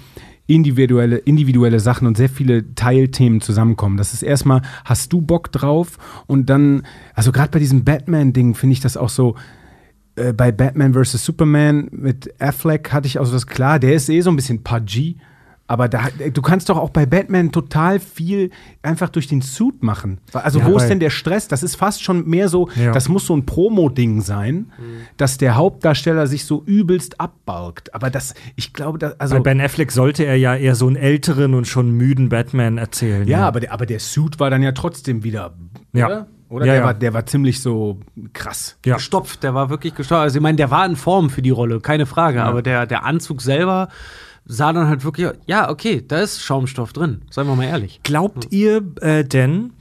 individuelle, 0.46 1.18
individuelle 1.18 1.78
Sachen 1.78 2.08
und 2.08 2.16
sehr 2.16 2.30
viele 2.30 2.74
Teilthemen 2.74 3.40
zusammenkommen. 3.40 3.98
Das 3.98 4.14
ist 4.14 4.22
erstmal, 4.22 4.62
hast 4.84 5.12
du 5.12 5.20
Bock 5.20 5.52
drauf? 5.52 5.98
Und 6.26 6.50
dann, 6.50 6.82
also 7.14 7.30
gerade 7.30 7.50
bei 7.50 7.60
diesem 7.60 7.84
Batman-Ding 7.84 8.54
finde 8.54 8.72
ich 8.72 8.80
das 8.80 8.96
auch 8.96 9.10
so, 9.10 9.36
äh, 10.20 10.32
bei 10.32 10.52
Batman 10.52 10.94
vs. 10.94 11.24
Superman 11.24 11.88
mit 11.90 12.32
Affleck 12.40 12.92
hatte 12.92 13.06
ich 13.06 13.18
also 13.18 13.32
das 13.32 13.46
klar, 13.46 13.78
der 13.78 13.94
ist 13.94 14.08
eh 14.08 14.20
so 14.20 14.30
ein 14.30 14.36
bisschen 14.36 14.62
pudgy. 14.62 15.16
Aber 15.66 15.88
da, 15.88 16.08
du 16.34 16.42
kannst 16.42 16.68
doch 16.68 16.76
auch 16.76 16.90
bei 16.90 17.06
Batman 17.06 17.52
total 17.52 18.00
viel 18.00 18.50
einfach 18.82 19.08
durch 19.08 19.28
den 19.28 19.40
Suit 19.40 19.84
machen. 19.84 20.18
Also 20.32 20.58
Ja, 20.58 20.66
wo 20.66 20.76
ist 20.76 20.88
denn 20.88 20.98
der 20.98 21.10
Stress? 21.10 21.46
Das 21.46 21.62
ist 21.62 21.76
fast 21.76 22.02
schon 22.02 22.26
mehr 22.28 22.48
so, 22.48 22.68
Ja. 22.74 22.90
das 22.90 23.08
muss 23.08 23.24
so 23.24 23.36
ein 23.36 23.46
Promo-Ding 23.46 24.20
sein, 24.20 24.72
dass 25.16 25.38
der 25.38 25.54
Hauptdarsteller 25.54 26.26
sich 26.26 26.44
so 26.44 26.64
übelst 26.66 27.20
abbalgt. 27.20 27.94
Aber 27.94 28.10
das, 28.10 28.34
ich 28.56 28.72
glaube, 28.72 28.98
da, 28.98 29.12
also. 29.18 29.36
Bei 29.36 29.42
Ben 29.42 29.60
Affleck 29.60 29.92
sollte 29.92 30.24
er 30.24 30.34
ja 30.34 30.56
eher 30.56 30.74
so 30.74 30.88
einen 30.88 30.96
älteren 30.96 31.54
und 31.54 31.68
schon 31.68 31.92
müden 31.92 32.30
Batman 32.30 32.76
erzählen. 32.76 33.28
ja, 33.28 33.46
aber 33.46 33.60
der, 33.60 33.72
aber 33.72 33.86
der 33.86 34.00
Suit 34.00 34.40
war 34.40 34.50
dann 34.50 34.64
ja 34.64 34.72
trotzdem 34.72 35.22
wieder. 35.22 35.54
Ja. 35.92 36.26
Oder? 36.50 36.66
Ja, 36.66 36.72
der, 36.72 36.80
ja. 36.80 36.86
War, 36.86 36.94
der 36.94 37.14
war 37.14 37.26
ziemlich 37.26 37.62
so 37.62 38.00
krass. 38.32 38.76
Ja. 38.84 38.96
gestopft, 38.96 39.42
der 39.42 39.54
war 39.54 39.70
wirklich 39.70 39.94
gestopft. 39.94 40.20
Also 40.20 40.38
ich 40.38 40.42
meine, 40.42 40.56
der 40.56 40.70
war 40.70 40.84
in 40.84 40.96
Form 40.96 41.30
für 41.30 41.42
die 41.42 41.50
Rolle, 41.50 41.80
keine 41.80 42.06
Frage, 42.06 42.42
aber 42.42 42.60
der, 42.60 42.86
der 42.86 43.04
Anzug 43.04 43.40
selber 43.40 43.88
sah 44.44 44.72
dann 44.72 44.88
halt 44.88 45.04
wirklich, 45.04 45.30
ja, 45.46 45.70
okay, 45.70 46.04
da 46.06 46.18
ist 46.18 46.42
Schaumstoff 46.42 46.92
drin, 46.92 47.22
seien 47.30 47.46
wir 47.46 47.54
mal 47.54 47.64
ehrlich. 47.64 48.00
Glaubt 48.02 48.48
ihr 48.50 48.82
äh, 49.00 49.24
denn, 49.24 49.72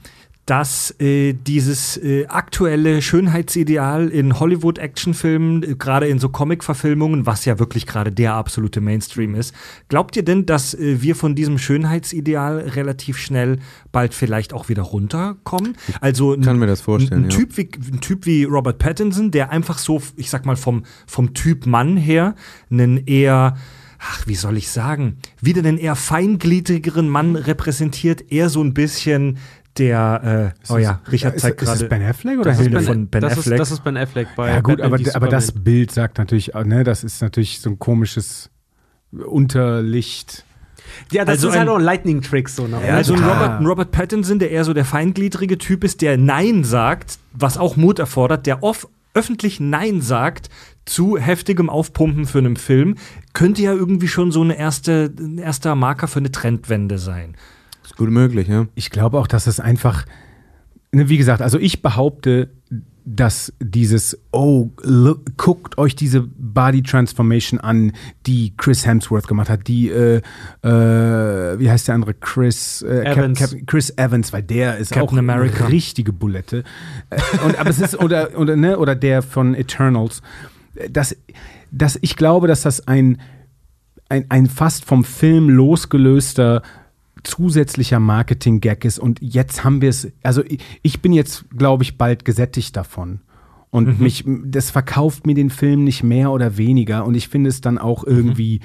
dass 0.50 0.92
äh, 0.98 1.32
dieses 1.32 1.96
äh, 1.96 2.26
aktuelle 2.26 3.02
Schönheitsideal 3.02 4.08
in 4.08 4.40
Hollywood-Actionfilmen, 4.40 5.62
äh, 5.62 5.74
gerade 5.76 6.08
in 6.08 6.18
so 6.18 6.28
Comic-Verfilmungen, 6.28 7.24
was 7.24 7.44
ja 7.44 7.60
wirklich 7.60 7.86
gerade 7.86 8.10
der 8.10 8.34
absolute 8.34 8.80
Mainstream 8.80 9.36
ist, 9.36 9.54
glaubt 9.88 10.16
ihr 10.16 10.24
denn, 10.24 10.46
dass 10.46 10.74
äh, 10.74 11.02
wir 11.02 11.14
von 11.14 11.36
diesem 11.36 11.56
Schönheitsideal 11.56 12.58
relativ 12.58 13.16
schnell 13.16 13.60
bald 13.92 14.12
vielleicht 14.12 14.52
auch 14.52 14.68
wieder 14.68 14.82
runterkommen? 14.82 15.76
Also 16.00 16.36
kann 16.36 16.58
mir 16.58 16.66
das 16.66 16.80
vorstellen, 16.80 17.26
Ein, 17.26 17.26
ein, 17.26 17.30
ja. 17.30 17.36
typ, 17.36 17.56
wie, 17.56 17.70
ein 17.92 18.00
Typ 18.00 18.26
wie 18.26 18.42
Robert 18.42 18.78
Pattinson, 18.78 19.30
der 19.30 19.50
einfach 19.50 19.78
so, 19.78 20.02
ich 20.16 20.30
sag 20.30 20.46
mal, 20.46 20.56
vom, 20.56 20.82
vom 21.06 21.32
Typ 21.32 21.66
Mann 21.66 21.96
her, 21.96 22.34
einen 22.72 23.06
eher 23.06 23.54
ach, 24.00 24.26
wie 24.26 24.34
soll 24.34 24.56
ich 24.56 24.70
sagen, 24.70 25.18
wieder 25.40 25.62
den 25.62 25.76
eher 25.76 25.94
feingliedrigeren 25.94 27.08
Mann 27.08 27.36
repräsentiert, 27.36 28.32
eher 28.32 28.48
so 28.48 28.62
ein 28.62 28.72
bisschen 28.72 29.38
der, 29.78 30.52
äh, 30.68 30.72
oh 30.72 30.78
ja, 30.78 31.00
Richard 31.10 31.36
ist, 31.36 31.42
zeigt 31.42 31.60
ist 31.62 31.66
gerade. 31.68 31.80
das 31.80 31.88
Ben 31.88 32.02
Affleck 32.02 32.38
oder 32.38 32.44
Das 32.50 32.56
ist 32.58 32.62
Hilde 32.62 32.76
Ben- 32.78 32.86
von 32.86 33.06
Ben 33.08 33.20
das 33.22 33.38
Affleck. 33.38 33.54
Ist, 33.54 33.60
das 33.60 33.70
ist 33.70 33.84
Ben 33.84 33.96
Affleck 33.96 34.28
bei 34.36 34.48
Ja, 34.50 34.60
gut, 34.60 34.78
Batman 34.78 35.00
aber, 35.06 35.16
aber 35.16 35.28
das. 35.28 35.52
Bild 35.52 35.90
sagt 35.92 36.18
natürlich, 36.18 36.54
auch, 36.54 36.64
ne, 36.64 36.82
das 36.84 37.04
ist 37.04 37.22
natürlich 37.22 37.60
so 37.60 37.70
ein 37.70 37.78
komisches 37.78 38.50
Unterlicht. 39.12 40.44
Ja, 41.12 41.24
das 41.24 41.36
Also 41.36 41.48
ist 41.48 41.54
halt 41.54 41.68
ein- 41.68 41.68
auch 41.68 41.76
ein 41.78 41.84
Lightning-Trick 41.84 42.48
so. 42.48 42.66
Ne? 42.66 42.78
Ja, 42.86 42.96
also 42.96 43.14
ein. 43.14 43.20
Robert, 43.22 43.60
ein 43.60 43.66
Robert 43.66 43.90
Pattinson, 43.92 44.38
der 44.38 44.50
eher 44.50 44.64
so 44.64 44.74
der 44.74 44.84
feingliedrige 44.84 45.56
Typ 45.58 45.84
ist, 45.84 46.00
der 46.02 46.16
Nein 46.18 46.64
sagt, 46.64 47.18
was 47.32 47.58
auch 47.58 47.76
Mut 47.76 47.98
erfordert, 47.98 48.46
der 48.46 48.62
oft 48.62 48.88
öffentlich 49.14 49.60
Nein 49.60 50.00
sagt 50.00 50.48
zu 50.84 51.16
heftigem 51.16 51.68
Aufpumpen 51.70 52.26
für 52.26 52.38
einen 52.38 52.56
Film, 52.56 52.96
könnte 53.32 53.62
ja 53.62 53.72
irgendwie 53.72 54.08
schon 54.08 54.32
so 54.32 54.40
eine 54.42 54.56
erste, 54.58 55.12
ein 55.18 55.38
erster 55.38 55.74
Marker 55.74 56.08
für 56.08 56.18
eine 56.20 56.32
Trendwende 56.32 56.98
sein. 56.98 57.36
Ist 57.90 57.96
gut 57.96 58.10
möglich, 58.10 58.48
ja. 58.48 58.66
Ich 58.74 58.90
glaube 58.90 59.18
auch, 59.18 59.26
dass 59.26 59.46
es 59.46 59.58
einfach, 59.60 60.06
ne, 60.92 61.08
wie 61.08 61.18
gesagt, 61.18 61.42
also 61.42 61.58
ich 61.58 61.82
behaupte, 61.82 62.50
dass 63.04 63.52
dieses, 63.60 64.16
oh, 64.30 64.70
look, 64.82 65.36
guckt 65.36 65.78
euch 65.78 65.96
diese 65.96 66.20
Body 66.20 66.82
Transformation 66.82 67.58
an, 67.58 67.92
die 68.26 68.54
Chris 68.56 68.86
Hemsworth 68.86 69.26
gemacht 69.26 69.48
hat, 69.48 69.66
die, 69.66 69.88
äh, 69.88 70.18
äh, 70.62 71.58
wie 71.58 71.70
heißt 71.70 71.88
der 71.88 71.96
andere, 71.96 72.14
Chris 72.14 72.82
äh, 72.82 73.02
Cap- 73.04 73.16
Evans. 73.18 73.38
Cap- 73.38 73.66
Chris 73.66 73.90
Evans, 73.96 74.32
weil 74.32 74.42
der 74.42 74.76
ist 74.76 74.92
Captain 74.92 75.08
auch 75.08 75.18
America. 75.18 75.64
eine 75.64 75.72
richtige 75.72 76.12
Bulette. 76.12 76.62
Äh, 77.08 77.18
und, 77.44 77.58
aber 77.58 77.70
es 77.70 77.80
ist, 77.80 77.98
oder, 77.98 78.38
oder, 78.38 78.54
ne, 78.54 78.78
oder 78.78 78.94
der 78.94 79.22
von 79.22 79.54
Eternals, 79.54 80.22
dass, 80.90 81.16
dass 81.72 81.98
ich 82.02 82.16
glaube, 82.16 82.46
dass 82.46 82.62
das 82.62 82.86
ein, 82.86 83.20
ein, 84.08 84.26
ein 84.28 84.46
fast 84.46 84.84
vom 84.84 85.04
Film 85.04 85.48
losgelöster 85.48 86.62
zusätzlicher 87.22 88.00
Marketing-Gag 88.00 88.84
ist 88.84 88.98
und 88.98 89.20
jetzt 89.20 89.64
haben 89.64 89.80
wir 89.80 89.88
es, 89.90 90.10
also 90.22 90.42
ich, 90.44 90.60
ich 90.82 91.00
bin 91.02 91.12
jetzt, 91.12 91.44
glaube 91.56 91.82
ich, 91.82 91.98
bald 91.98 92.24
gesättigt 92.24 92.76
davon. 92.76 93.20
Und 93.70 94.00
mich, 94.00 94.24
das 94.26 94.70
verkauft 94.70 95.26
mir 95.26 95.34
den 95.34 95.50
Film 95.50 95.84
nicht 95.84 96.02
mehr 96.02 96.32
oder 96.32 96.56
weniger. 96.56 97.06
Und 97.06 97.14
ich 97.14 97.28
finde 97.28 97.48
es 97.48 97.60
dann 97.60 97.78
auch 97.78 98.04
irgendwie, 98.04 98.60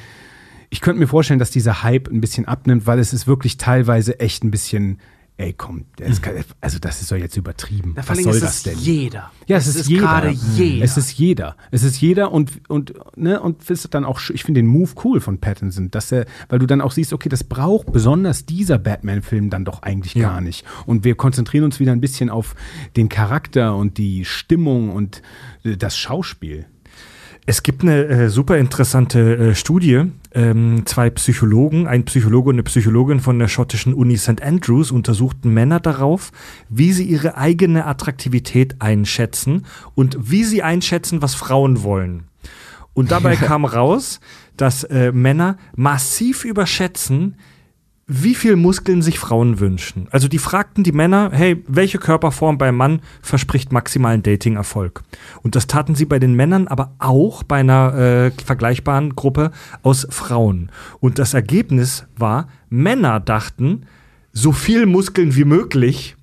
ich 0.72 0.82
könnte 0.82 1.00
mir 1.00 1.08
vorstellen, 1.08 1.40
dass 1.40 1.52
dieser 1.52 1.84
Hype 1.84 2.10
ein 2.10 2.22
bisschen 2.22 2.46
abnimmt, 2.46 2.88
weil 2.88 2.98
es 2.98 3.14
ist 3.14 3.28
wirklich 3.28 3.58
teilweise 3.58 4.20
echt 4.20 4.44
ein 4.44 4.50
bisschen, 4.52 4.98
ey 5.38 5.54
komm, 5.54 5.86
der 5.98 6.08
ist, 6.08 6.22
also 6.62 6.80
das 6.80 7.02
ist 7.02 7.12
doch 7.12 7.18
jetzt 7.18 7.36
übertrieben. 7.36 7.94
Na, 7.96 8.04
Was 8.08 8.20
soll 8.20 8.34
ist 8.36 8.42
das 8.44 8.56
es 8.58 8.64
denn? 8.64 8.78
jeder. 8.80 9.32
Ja, 9.48 9.58
es, 9.58 9.68
ist, 9.68 9.88
jeder. 9.90 10.02
gerade 10.02 10.30
jeder. 10.30 10.84
Es 10.86 10.98
ist 10.98 11.12
jeder. 11.18 11.58
Es 11.72 11.84
ist 11.84 12.00
jeder 12.00 12.32
und 12.32 12.62
und 12.70 12.94
ne 13.18 13.40
und 13.42 13.62
es 13.62 13.70
ist 13.70 13.94
dann 13.94 14.06
auch 14.06 14.22
ich 14.30 14.44
finde 14.44 14.60
den 14.62 14.68
Move 14.68 14.92
cool 15.04 15.20
von 15.20 15.40
Pattinson, 15.40 15.92
dass 15.92 16.12
er 16.12 16.26
weil 16.48 16.60
du 16.60 16.66
dann 16.66 16.80
auch 16.82 16.92
siehst, 16.92 17.12
okay, 17.12 17.28
das 17.30 17.44
braucht 17.44 17.92
besonders 17.92 18.46
dieser 18.46 18.78
Batman 18.78 19.22
Film 19.22 19.50
dann 19.50 19.66
doch 19.66 19.82
eigentlich 19.84 20.14
Ja. 20.16 20.30
gar 20.30 20.42
nicht 20.42 20.66
und 20.86 21.04
wir 21.04 21.16
konzentrieren 21.16 21.66
uns 21.66 21.80
wieder 21.80 21.92
ein 21.92 22.02
bisschen 22.02 22.30
auf 22.30 22.56
den 22.96 23.10
Charakter 23.10 23.76
und 23.76 23.98
die 23.98 24.24
Stimmung 24.26 24.90
und 24.92 25.22
äh, 25.64 25.76
das 25.76 25.98
Schauspiel. 25.98 26.66
Es 27.48 27.62
gibt 27.62 27.84
eine 27.84 28.06
äh, 28.06 28.30
super 28.30 28.58
interessante 28.58 29.38
äh, 29.38 29.56
Studie. 29.56 30.12
Ähm, 30.34 30.84
zwei 30.86 31.12
Psychologen, 31.12 31.88
ein 31.88 32.04
Psychologe 32.06 32.50
und 32.50 32.56
eine 32.56 32.64
Psychologin 32.64 33.20
von 33.20 33.38
der 33.38 33.48
schottischen 33.48 33.94
Uni 33.94 34.18
St. 34.18 34.42
Andrews 34.42 34.90
untersuchten 34.90 35.54
Männer 35.54 35.80
darauf, 35.80 36.32
wie 36.70 36.92
sie 36.92 37.04
ihre 37.04 37.38
eigene 37.38 37.86
Attraktivität 37.86 38.82
einschätzen 38.82 39.66
und 39.94 40.18
wie 40.20 40.44
sie 40.44 40.64
einschätzen, 40.64 41.22
was 41.22 41.36
Frauen 41.36 41.84
wollen. 41.84 42.24
Und 42.96 43.12
dabei 43.12 43.36
kam 43.36 43.66
raus, 43.66 44.20
dass 44.58 44.84
äh, 44.86 45.12
Männer 45.12 45.58
massiv 45.76 46.46
überschätzen, 46.46 47.36
wie 48.08 48.36
viel 48.36 48.56
Muskeln 48.56 49.02
sich 49.02 49.18
Frauen 49.18 49.60
wünschen. 49.60 50.08
Also 50.12 50.28
die 50.28 50.38
fragten 50.38 50.84
die 50.84 50.92
Männer, 50.92 51.32
hey, 51.34 51.64
welche 51.68 51.98
Körperform 51.98 52.60
beim 52.60 52.76
Mann 52.76 53.02
verspricht 53.22 53.72
maximalen 53.72 54.22
Dating-Erfolg? 54.22 55.02
Und 55.42 55.56
das 55.56 55.66
taten 55.66 55.96
sie 55.96 56.06
bei 56.06 56.20
den 56.20 56.36
Männern, 56.36 56.68
aber 56.68 56.94
auch 57.00 57.42
bei 57.42 57.58
einer 57.58 57.96
äh, 57.96 58.32
vergleichbaren 58.44 59.16
Gruppe 59.16 59.52
aus 59.82 60.06
Frauen. 60.12 60.72
Und 61.00 61.18
das 61.18 61.34
Ergebnis 61.34 62.06
war, 62.16 62.48
Männer 62.70 63.20
dachten, 63.20 63.88
so 64.32 64.52
viel 64.52 64.86
Muskeln 64.86 65.36
wie 65.36 65.46
möglich 65.46 66.16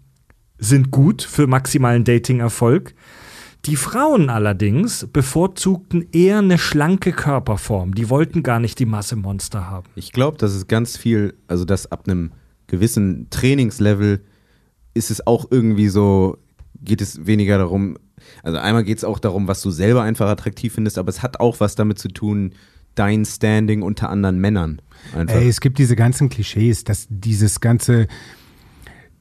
sind 0.58 0.92
gut 0.92 1.22
für 1.22 1.48
maximalen 1.48 2.04
Dating-Erfolg. 2.04 2.94
Die 3.66 3.76
Frauen 3.76 4.28
allerdings 4.28 5.06
bevorzugten 5.12 6.08
eher 6.12 6.38
eine 6.38 6.58
schlanke 6.58 7.12
Körperform. 7.12 7.94
Die 7.94 8.10
wollten 8.10 8.42
gar 8.42 8.58
nicht 8.58 8.78
die 8.80 8.86
Massemonster 8.86 9.70
haben. 9.70 9.88
Ich 9.94 10.10
glaube, 10.10 10.36
dass 10.36 10.52
es 10.52 10.66
ganz 10.66 10.96
viel, 10.96 11.34
also 11.46 11.64
dass 11.64 11.90
ab 11.90 12.08
einem 12.08 12.32
gewissen 12.66 13.28
Trainingslevel 13.30 14.24
ist 14.94 15.12
es 15.12 15.26
auch 15.26 15.46
irgendwie 15.50 15.88
so, 15.88 16.38
geht 16.80 17.00
es 17.00 17.24
weniger 17.24 17.58
darum, 17.58 17.98
also 18.42 18.58
einmal 18.58 18.82
geht 18.82 18.98
es 18.98 19.04
auch 19.04 19.20
darum, 19.20 19.46
was 19.46 19.62
du 19.62 19.70
selber 19.70 20.02
einfach 20.02 20.28
attraktiv 20.28 20.74
findest, 20.74 20.98
aber 20.98 21.08
es 21.08 21.22
hat 21.22 21.38
auch 21.38 21.60
was 21.60 21.76
damit 21.76 21.98
zu 21.98 22.08
tun, 22.08 22.54
dein 22.94 23.24
Standing 23.24 23.82
unter 23.82 24.10
anderen 24.10 24.38
Männern. 24.38 24.82
Einfach. 25.14 25.36
Ey, 25.36 25.48
es 25.48 25.60
gibt 25.60 25.78
diese 25.78 25.96
ganzen 25.96 26.28
Klischees, 26.28 26.84
dass 26.84 27.06
dieses 27.08 27.60
ganze 27.60 28.06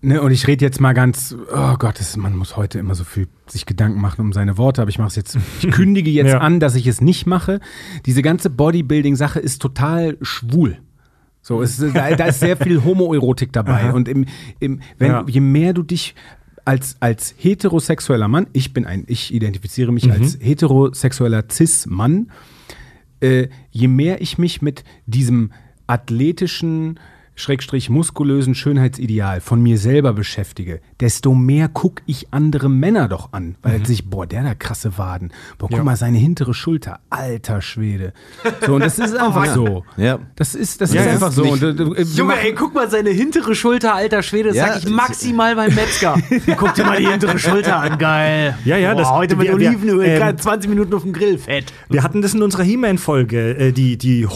Ne, 0.03 0.19
und 0.19 0.32
ich 0.32 0.48
rede 0.48 0.65
jetzt 0.65 0.82
mal 0.82 0.94
ganz, 0.94 1.36
oh 1.56 1.76
Gott, 1.78 1.99
das, 1.99 2.18
man 2.18 2.36
muss 2.36 2.57
heute 2.57 2.80
immer 2.80 2.95
so 2.95 3.03
viel 3.03 3.28
sich 3.45 3.68
Gedanken 3.68 4.02
machen 4.02 4.22
um 4.22 4.34
seine 4.34 4.57
Worte, 4.57 4.82
aber 4.82 4.90
ich 4.90 4.98
mache 4.98 5.10
es 5.10 5.15
jetzt, 5.15 5.38
ich 5.61 5.69
kündige 5.72 6.10
jetzt 6.10 6.30
Ja. 6.32 6.40
an, 6.40 6.60
dass 6.60 6.73
ich 6.76 6.88
es 6.88 7.02
nicht 7.02 7.28
mache. 7.28 7.60
Diese 8.07 8.23
ganze 8.23 8.49
Bodybuilding-Sache 8.49 9.40
ist 9.40 9.61
total 9.61 10.18
schwul. 10.22 10.80
So, 11.44 11.61
es 11.61 11.78
da, 11.94 12.15
da 12.15 12.26
ist 12.26 12.40
sehr 12.40 12.57
viel 12.57 12.84
Homoerotik 12.84 13.53
dabei. 13.53 13.94
Und 13.94 14.07
im, 14.07 14.26
im, 14.60 14.80
wenn, 14.98 15.11
Ja. 15.11 15.26
je 15.28 15.40
mehr 15.40 15.73
du 15.73 15.84
dich 15.84 16.15
als, 16.65 16.95
als 16.99 17.36
heterosexueller 17.38 18.28
Mann, 18.28 18.48
ich 18.53 18.73
bin 18.73 18.86
ein, 18.86 19.03
ich 19.07 19.32
identifiziere 19.34 19.91
mich 19.91 20.11
als 20.11 20.38
heterosexueller 20.40 21.44
Cis-Mann, 21.52 22.32
äh, 23.19 23.49
je 23.69 23.88
mehr 23.88 24.19
ich 24.22 24.40
mich 24.40 24.64
mit 24.64 24.84
diesem 25.06 25.52
athletischen, 25.86 26.99
schrägstrich 27.35 27.89
muskulösen 27.89 28.53
Schönheitsideal 28.55 29.41
von 29.41 29.61
mir 29.63 29.77
selber 29.77 30.13
beschäftige, 30.13 30.79
desto 30.99 31.33
mehr 31.33 31.67
gucke 31.69 32.03
ich 32.05 32.27
andere 32.31 32.69
Männer 32.69 33.07
doch 33.07 33.33
an. 33.33 33.55
Weil 33.63 33.85
sich, 33.85 34.09
boah, 34.09 34.27
der 34.27 34.43
da 34.43 34.53
krasse 34.53 34.97
Waden. 34.97 35.31
Boah, 35.57 35.67
guck 35.69 35.77
Ja. 35.79 35.83
mal, 35.83 35.95
seine 35.95 36.17
hintere 36.19 36.53
Schulter. 36.53 36.99
Alter 37.09 37.61
Schwede. 37.61 38.13
So, 38.65 38.75
und 38.75 38.81
das 38.81 38.99
ist 38.99 39.15
einfach 39.17 39.45
so. 39.47 39.83
Ja. 39.97 40.19
Das 40.35 40.53
ist, 40.55 40.81
das 40.81 40.93
Ja, 40.93 41.01
ist 41.01 41.07
einfach 41.07 41.31
so. 41.31 41.43
Und, 41.43 41.63
äh, 41.63 41.77
wir 41.77 42.03
Junge, 42.03 42.39
ey, 42.39 42.53
guck 42.53 42.75
mal 42.75 42.89
seine 42.89 43.09
hintere 43.09 43.55
Schulter, 43.55 43.95
alter 43.95 44.21
Schwede, 44.21 44.49
das 44.49 44.57
Ja, 44.57 44.73
sag 44.73 44.83
ich 44.83 44.89
maximal 44.89 45.55
beim 45.55 45.73
Metzger. 45.73 46.15
guck 46.57 46.73
dir 46.75 46.85
mal 46.85 46.97
die 46.99 47.07
hintere 47.07 47.39
Schulter 47.39 47.77
an, 47.77 47.97
geil. 47.97 48.55
Ja, 48.65 48.77
ja, 48.77 48.93
das- 48.93 49.09
heute 49.09 49.35
mit 49.35 49.47
wir- 49.47 49.55
Olivenöl, 49.55 50.05
ähm, 50.05 50.15
gerade 50.19 50.37
20 50.37 50.69
Minuten 50.69 50.93
auf 50.93 51.01
dem 51.03 51.13
Grill, 51.13 51.37
fett. 51.37 51.73
Wir 51.89 52.03
hatten 52.03 52.21
das 52.21 52.33
in 52.33 52.41
unserer 52.43 52.63
He-Man-Folge. 52.63 53.57
Äh, 53.57 53.71
die 53.71 53.97
die 53.97 54.27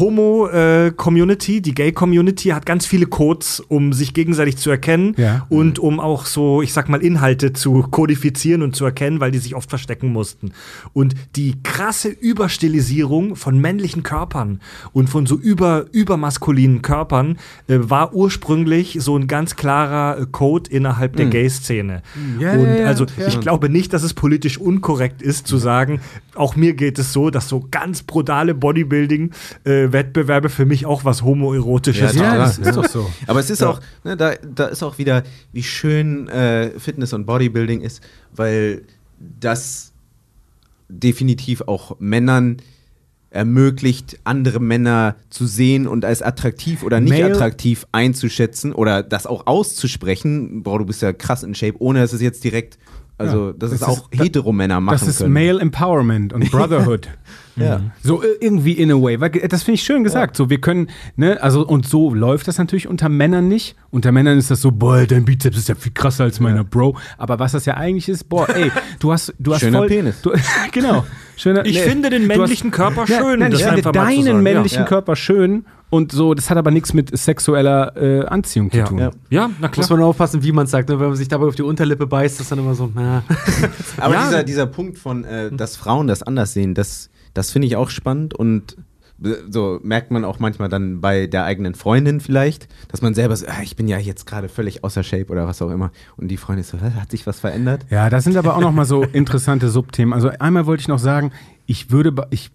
Homo-Community, 0.55 1.61
die 1.61 1.73
Gay-Community 1.73 2.49
hat 2.49 2.65
ganz 2.65 2.85
viele 2.95 3.07
Codes, 3.07 3.59
um 3.59 3.91
sich 3.91 4.13
gegenseitig 4.13 4.55
zu 4.55 4.69
erkennen 4.71 5.15
Ja. 5.17 5.45
und 5.49 5.79
um 5.79 5.99
auch 5.99 6.25
so, 6.25 6.61
ich 6.61 6.71
sag 6.71 6.87
mal, 6.87 7.01
Inhalte 7.01 7.51
zu 7.51 7.81
kodifizieren 7.91 8.61
und 8.61 8.73
zu 8.73 8.85
erkennen, 8.85 9.19
weil 9.19 9.31
die 9.31 9.37
sich 9.39 9.53
oft 9.53 9.69
verstecken 9.69 10.13
mussten. 10.13 10.53
Und 10.93 11.13
die 11.35 11.55
krasse 11.61 12.07
Überstilisierung 12.07 13.35
von 13.35 13.59
männlichen 13.59 14.01
Körpern 14.03 14.61
und 14.93 15.09
von 15.09 15.25
so 15.25 15.35
über, 15.35 15.87
übermaskulinen 15.91 16.81
Körpern 16.83 17.37
äh, 17.67 17.79
war 17.81 18.13
ursprünglich 18.13 18.97
so 19.01 19.17
ein 19.17 19.27
ganz 19.27 19.57
klarer 19.57 20.21
äh, 20.21 20.25
Code 20.31 20.69
innerhalb 20.71 21.17
der 21.17 21.25
Gay-Szene. 21.25 22.01
Ja, 22.39 22.53
und 22.53 22.63
ja, 22.65 22.75
ja, 22.77 22.85
also 22.85 23.05
ja. 23.17 23.27
ich 23.27 23.41
glaube 23.41 23.67
nicht, 23.67 23.91
dass 23.91 24.03
es 24.03 24.13
politisch 24.13 24.57
unkorrekt 24.57 25.21
ist 25.21 25.47
zu 25.47 25.57
sagen, 25.57 25.99
auch 26.33 26.55
mir 26.55 26.73
geht 26.75 26.97
es 26.97 27.11
so, 27.11 27.29
dass 27.29 27.49
so 27.49 27.67
ganz 27.71 28.03
brutale 28.03 28.53
Bodybuilding-Wettbewerbe 28.55 30.49
für 30.49 30.65
mich 30.65 30.85
auch 30.85 31.03
was 31.05 31.23
homoerotisches 31.23 32.15
Ja, 32.15 32.21
ja, 32.23 32.29
haben. 32.45 32.63
das 32.63 32.74
ist 32.81 32.95
doch 32.95 33.03
so. 33.03 33.11
Aber 33.27 33.39
es 33.39 33.49
ist 33.49 33.63
auch, 33.63 33.79
ne, 34.03 34.15
da, 34.17 34.33
da 34.35 34.65
ist 34.67 34.83
auch 34.83 34.97
wieder, 34.97 35.23
wie 35.51 35.63
schön 35.63 36.27
äh, 36.27 36.71
Fitness 36.79 37.13
und 37.13 37.25
Bodybuilding 37.25 37.81
ist, 37.81 38.01
weil 38.35 38.83
das 39.39 39.93
definitiv 40.89 41.61
auch 41.61 41.99
Männern 41.99 42.57
ermöglicht, 43.35 44.17
andere 44.23 44.61
Männer 44.61 45.17
zu 45.29 45.45
sehen 45.45 45.87
und 45.87 46.05
als 46.05 46.21
attraktiv 46.21 46.83
oder 46.83 47.01
nicht 47.01 47.11
Male- 47.11 47.33
attraktiv 47.33 47.85
einzuschätzen 47.91 48.71
oder 48.71 49.03
das 49.03 49.27
auch 49.27 49.45
auszusprechen. 49.45 50.63
Boah, 50.63 50.79
du 50.79 50.85
bist 50.85 51.01
ja 51.01 51.11
krass 51.11 51.43
in 51.43 51.53
Shape, 51.53 51.75
ohne 51.79 51.99
dass 51.99 52.13
es 52.13 52.21
jetzt 52.21 52.45
direkt, 52.45 52.77
also 53.17 53.47
Ja, 53.47 53.53
dass 53.53 53.71
das 53.71 53.81
es 53.81 53.87
auch 53.87 54.11
ist- 54.11 54.21
Heteromänner 54.21 54.79
machen 54.81 54.97
Das 54.99 55.07
ist 55.07 55.19
können. 55.19 55.33
Male 55.33 55.59
Empowerment 55.59 56.33
und 56.33 56.49
Brotherhood. 56.51 57.07
Ja. 57.55 57.79
So 58.03 58.21
äh, 58.21 58.25
irgendwie 58.41 58.73
in 58.73 58.91
a 58.91 58.95
way. 58.95 59.21
Weil, 59.21 59.29
Das 59.29 59.63
finde 59.63 59.75
ich 59.75 59.83
schön 59.83 60.03
gesagt. 60.03 60.35
So, 60.35 60.49
wir 60.49 60.59
können, 60.59 60.89
ne, 61.15 61.41
also 61.41 61.65
und 61.65 61.87
so 61.87 62.13
läuft 62.13 62.49
das 62.49 62.57
natürlich 62.57 62.87
unter 62.87 63.07
Männern 63.07 63.47
nicht. 63.47 63.77
Unter 63.91 64.11
Männern 64.11 64.37
ist 64.37 64.51
das 64.51 64.61
so, 64.61 64.71
boah, 64.71 65.05
dein 65.05 65.23
Bizeps 65.23 65.57
ist 65.57 65.69
ja 65.69 65.75
viel 65.75 65.93
krasser 65.93 66.25
als 66.25 66.41
meiner, 66.41 66.65
Bro. 66.65 66.97
Aber 67.17 67.39
was 67.39 67.53
das 67.53 67.65
ja 67.65 67.75
eigentlich 67.75 68.09
ist, 68.09 68.27
boah, 68.27 68.49
ey, 68.49 68.69
du 68.99 69.13
hast, 69.13 69.33
du 69.39 69.53
hast 69.53 69.61
Schöner 69.61 69.77
voll, 69.79 69.87
Penis. 69.87 70.21
Du, 70.21 70.31
genau. 70.73 71.05
Schöner, 71.37 71.65
Ich 71.65 71.79
finde 71.79 72.09
den 72.09 72.23
du 72.23 72.29
hast- 72.31 72.37
männlichen 72.37 72.71
Körper 72.71 73.05
Ja, 73.07 73.19
schön. 73.21 73.39
Nein, 73.39 73.51
das 73.51 73.61
ich 73.61 73.65
finde 73.67 73.81
deinen 73.93 74.43
männlichen 74.43 74.79
Ja. 74.79 74.85
Körper 74.85 75.15
schön 75.15 75.65
und 75.95 76.11
so, 76.11 76.33
das 76.33 76.49
hat 76.49 76.57
aber 76.57 76.71
nichts 76.71 76.93
mit 76.93 77.17
sexueller 77.17 77.95
äh, 77.97 78.25
Anziehung 78.25 78.69
zu 78.71 78.77
Ja. 78.77 78.85
tun. 78.85 78.99
Ja. 78.99 79.11
ja, 79.29 79.49
na 79.59 79.67
Muss 79.67 79.87
klar. 79.87 79.97
man 79.97 80.07
aufpassen, 80.07 80.43
wie 80.43 80.51
man 80.51 80.65
es 80.65 80.71
sagt. 80.71 80.89
Ne? 80.89 80.99
Wenn 80.99 81.07
man 81.07 81.15
sich 81.17 81.27
dabei 81.27 81.45
auf 81.47 81.55
die 81.55 81.63
Unterlippe 81.63 82.05
beißt, 82.07 82.39
ist 82.41 82.51
dann 82.51 82.59
immer 82.59 82.75
so, 82.75 82.91
na. 82.93 83.23
Aber 83.97 84.13
Ja. 84.13 84.25
dieser, 84.25 84.43
dieser 84.43 84.65
Punkt 84.67 84.97
von, 84.97 85.23
äh, 85.23 85.51
dass 85.51 85.75
Frauen 85.75 86.07
das 86.07 86.21
anders 86.23 86.53
sehen, 86.53 86.73
das, 86.73 87.09
das 87.33 87.51
finde 87.51 87.67
ich 87.67 87.75
auch 87.75 87.89
spannend 87.89 88.33
und 88.33 88.77
äh, 89.23 89.29
so 89.49 89.79
merkt 89.83 90.11
man 90.11 90.25
auch 90.25 90.39
manchmal 90.39 90.67
dann 90.69 90.99
bei 91.01 91.27
der 91.27 91.45
eigenen 91.45 91.73
Freundin 91.75 92.19
vielleicht, 92.19 92.67
dass 92.89 93.01
man 93.01 93.13
selber 93.13 93.35
so, 93.35 93.45
ah, 93.47 93.61
ich 93.63 93.75
bin 93.75 93.87
ja 93.87 93.97
jetzt 93.97 94.25
gerade 94.25 94.49
völlig 94.49 94.83
außer 94.83 95.03
Shape 95.03 95.27
oder 95.31 95.47
was 95.47 95.61
auch 95.61 95.69
immer. 95.71 95.91
Und 96.17 96.27
die 96.29 96.37
Freundin 96.37 96.61
ist 96.61 96.69
so, 96.71 96.77
"Hä, 96.77 96.91
hat 96.99 97.11
sich 97.11 97.25
was 97.25 97.39
verändert? 97.39 97.85
Ja, 97.89 98.09
das 98.09 98.25
sind 98.25 98.35
aber 98.37 98.55
auch 98.57 98.61
noch 98.61 98.73
mal 98.73 98.85
so 98.85 99.03
interessante 99.13 99.69
Subthemen. 99.69 100.13
Also 100.13 100.29
einmal 100.39 100.65
wollte 100.65 100.81
ich 100.81 100.87
noch 100.89 100.99
sagen, 100.99 101.31
ich 101.65 101.91
würde, 101.91 102.13
ich, 102.29 102.51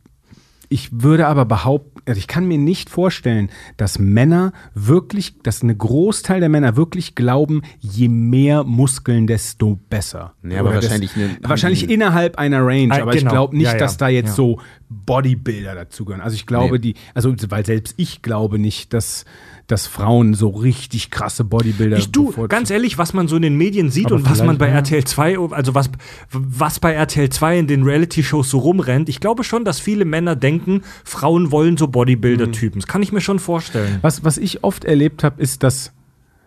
ich 0.72 1.02
würde 1.02 1.26
aber 1.26 1.44
behaupten, 1.46 2.00
also 2.06 2.16
ich 2.18 2.28
kann 2.28 2.46
mir 2.46 2.56
nicht 2.56 2.90
vorstellen, 2.90 3.50
dass 3.76 3.98
Männer 3.98 4.52
wirklich, 4.72 5.34
dass 5.42 5.62
ein 5.64 5.76
Großteil 5.76 6.38
der 6.38 6.48
Männer 6.48 6.76
wirklich 6.76 7.16
glauben, 7.16 7.62
je 7.80 8.08
mehr 8.08 8.62
Muskeln, 8.62 9.26
desto 9.26 9.80
besser. 9.90 10.34
Ja, 10.44 10.60
aber 10.60 10.68
Oder 10.70 10.76
wahrscheinlich 10.82 11.12
das, 11.12 11.22
eine- 11.22 11.38
wahrscheinlich 11.42 11.90
innerhalb 11.90 12.38
einer 12.38 12.64
Range, 12.64 12.94
Ah, 12.94 13.02
aber 13.02 13.12
ich 13.14 13.18
genau. 13.20 13.32
glaube 13.32 13.56
nicht, 13.56 13.66
Ja, 13.66 13.72
ja. 13.72 13.78
dass 13.78 13.96
da 13.96 14.08
jetzt 14.08 14.28
Ja. 14.28 14.34
so 14.34 14.60
Bodybuilder 14.88 15.74
dazugehören. 15.74 16.20
Also 16.22 16.36
ich 16.36 16.46
glaube, 16.46 16.74
Nee. 16.76 16.78
die, 16.80 16.94
also 17.14 17.34
weil 17.48 17.66
selbst 17.66 17.94
ich 17.96 18.22
glaube 18.22 18.58
nicht, 18.58 18.92
dass, 18.94 19.24
dass 19.70 19.86
Frauen 19.86 20.34
so 20.34 20.48
richtig 20.48 21.10
krasse 21.10 21.44
Bodybuilder 21.44 21.98
Ich 21.98 22.10
du, 22.10 22.26
bevorzugen. 22.26 22.48
ganz 22.48 22.70
ehrlich, 22.70 22.98
was 22.98 23.12
man 23.12 23.28
so 23.28 23.36
in 23.36 23.42
den 23.42 23.56
Medien 23.56 23.90
sieht 23.90 24.06
Aber 24.06 24.16
und 24.16 24.28
was 24.28 24.42
man 24.42 24.58
bei 24.58 24.68
ja. 24.68 24.76
RTL 24.76 25.04
2, 25.04 25.38
also 25.50 25.74
was, 25.74 25.90
was 26.30 26.80
bei 26.80 26.92
RTL 26.92 27.30
2 27.30 27.58
in 27.58 27.66
den 27.66 27.82
Reality-Shows 27.82 28.50
so 28.50 28.58
rumrennt, 28.58 29.08
ich 29.08 29.20
glaube 29.20 29.44
schon, 29.44 29.64
dass 29.64 29.78
viele 29.78 30.04
Männer 30.04 30.36
denken, 30.36 30.82
Frauen 31.04 31.50
wollen 31.50 31.76
so 31.76 31.88
Bodybuilder-Typen. 31.88 32.80
Das 32.80 32.88
kann 32.88 33.02
ich 33.02 33.12
mir 33.12 33.20
schon 33.20 33.38
vorstellen. 33.38 33.98
Was, 34.02 34.24
was 34.24 34.38
ich 34.38 34.64
oft 34.64 34.84
erlebt 34.84 35.22
habe, 35.22 35.40
ist, 35.40 35.62
dass 35.62 35.92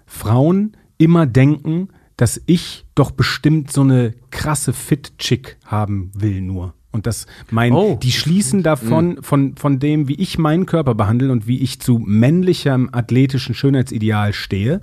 Frauen 0.06 0.76
immer 0.98 1.26
denken, 1.26 1.90
dass 2.18 2.42
ich 2.46 2.86
doch 2.96 3.12
bestimmt 3.12 3.72
so 3.72 3.82
eine 3.82 4.14
krasse 4.32 4.74
Fit-Chick 4.74 5.58
haben 5.66 6.12
will 6.14 6.42
nur. 6.42 6.74
Und 6.94 7.06
dass 7.08 7.26
mein, 7.52 7.74
Oh. 7.74 8.00
die 8.02 8.12
schließen 8.14 8.64
davon, 8.64 9.18
von, 9.22 9.58
von 9.58 9.80
dem, 9.80 10.08
wie 10.08 10.14
ich 10.16 10.38
meinen 10.38 10.66
Körper 10.66 10.94
behandle 10.96 11.32
und 11.32 11.48
wie 11.48 11.58
ich 11.60 11.80
zu 11.82 11.98
männlichem 12.00 12.88
athletischen 12.92 13.56
Schönheitsideal 13.56 14.32
stehe, 14.32 14.80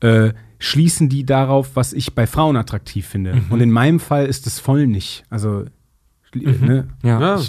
äh, 0.00 0.32
schließen 0.58 1.08
die 1.08 1.24
darauf, 1.26 1.76
was 1.76 1.92
ich 1.94 2.14
bei 2.14 2.26
Frauen 2.26 2.56
attraktiv 2.56 3.06
finde. 3.06 3.42
Und 3.50 3.60
in 3.60 3.70
meinem 3.72 4.00
Fall 4.00 4.26
ist 4.26 4.46
es 4.46 4.60
voll 4.60 4.86
nicht. 4.86 5.24
Also, 5.30 5.64
ne? 6.34 6.88
Ja. 7.02 7.20
Ja. 7.20 7.40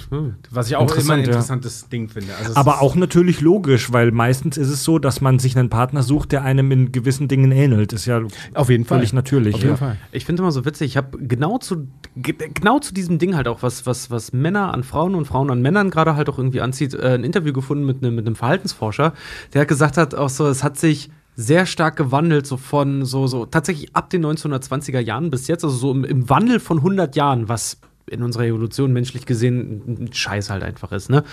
Was 0.52 0.68
ich 0.68 0.76
auch 0.76 0.82
immer 0.96 1.14
ein 1.14 1.20
Interessant, 1.20 1.20
ja. 1.20 1.24
interessantes 1.26 1.90
Ding 1.90 2.10
finde. 2.10 2.34
Also 2.36 2.56
Aber 2.56 2.82
auch 2.82 2.96
natürlich 2.96 3.42
logisch, 3.42 3.92
weil 3.92 4.12
meistens 4.12 4.58
ist 4.58 4.70
es 4.70 4.84
so, 4.84 5.00
dass 5.00 5.22
man 5.22 5.40
sich 5.40 5.58
einen 5.58 5.70
Partner 5.70 6.04
sucht, 6.04 6.32
der 6.32 6.44
einem 6.44 6.72
in 6.72 6.92
gewissen 6.92 7.28
Dingen 7.28 7.52
ähnelt. 7.52 7.94
Ist 7.94 8.06
ja 8.06 8.22
auf 8.54 8.70
jeden 8.70 8.86
Fall. 8.86 9.00
völlig 9.00 9.14
natürlich. 9.14 9.56
Auf 9.56 9.62
jeden 9.62 9.74
ja. 9.74 9.78
Fall. 9.78 9.98
Ich 10.12 10.26
finde 10.26 10.44
immer 10.44 10.52
so 10.52 10.66
witzig, 10.66 10.88
ich 10.88 10.98
habe 10.98 11.18
genau 11.18 11.58
zu 11.58 11.88
ge- 12.16 12.36
genau 12.54 12.80
zu 12.80 12.94
diesem 12.94 13.18
Ding 13.20 13.36
halt 13.36 13.48
auch, 13.48 13.64
was, 13.64 13.86
was, 13.86 14.12
was 14.12 14.34
Männer 14.34 14.74
an 14.74 14.84
Frauen 14.84 15.16
und 15.16 15.26
Frauen 15.26 15.50
an 15.50 15.62
Männern 15.62 15.90
gerade 15.90 16.16
halt 16.16 16.30
auch 16.30 16.38
irgendwie 16.38 16.62
anzieht, 16.62 16.94
äh, 16.94 17.16
ein 17.16 17.24
Interview 17.24 17.54
gefunden 17.54 17.86
mit 17.86 18.04
einem 18.04 18.16
mit 18.16 18.26
einem 18.26 18.36
Verhaltensforscher, 18.36 19.14
der 19.54 19.66
gesagt 19.66 19.98
hat, 19.98 20.16
auch 20.16 20.30
so, 20.30 20.48
es 20.48 20.64
hat 20.64 20.78
sich 20.78 21.10
sehr 21.38 21.66
stark 21.66 21.98
gewandelt, 21.98 22.48
so 22.48 22.56
von 22.56 23.04
so, 23.04 23.28
so 23.28 23.46
tatsächlich 23.46 23.94
ab 23.94 24.10
den 24.10 24.26
1920er 24.26 25.00
Jahren 25.00 25.30
bis 25.32 25.48
jetzt, 25.48 25.66
also 25.66 25.76
so 25.76 25.92
im, 25.92 26.06
im 26.06 26.30
Wandel 26.30 26.62
von 26.62 26.78
100 26.78 27.16
Jahren, 27.18 27.50
was 27.50 27.78
in 28.10 28.22
unserer 28.22 28.46
Evolution 28.46 28.94
menschlich 28.94 29.26
gesehen 29.26 29.84
ein 29.88 30.14
Scheiß 30.14 30.50
halt 30.50 30.64
einfach 30.64 30.92
ist, 30.92 31.10
ne? 31.10 31.24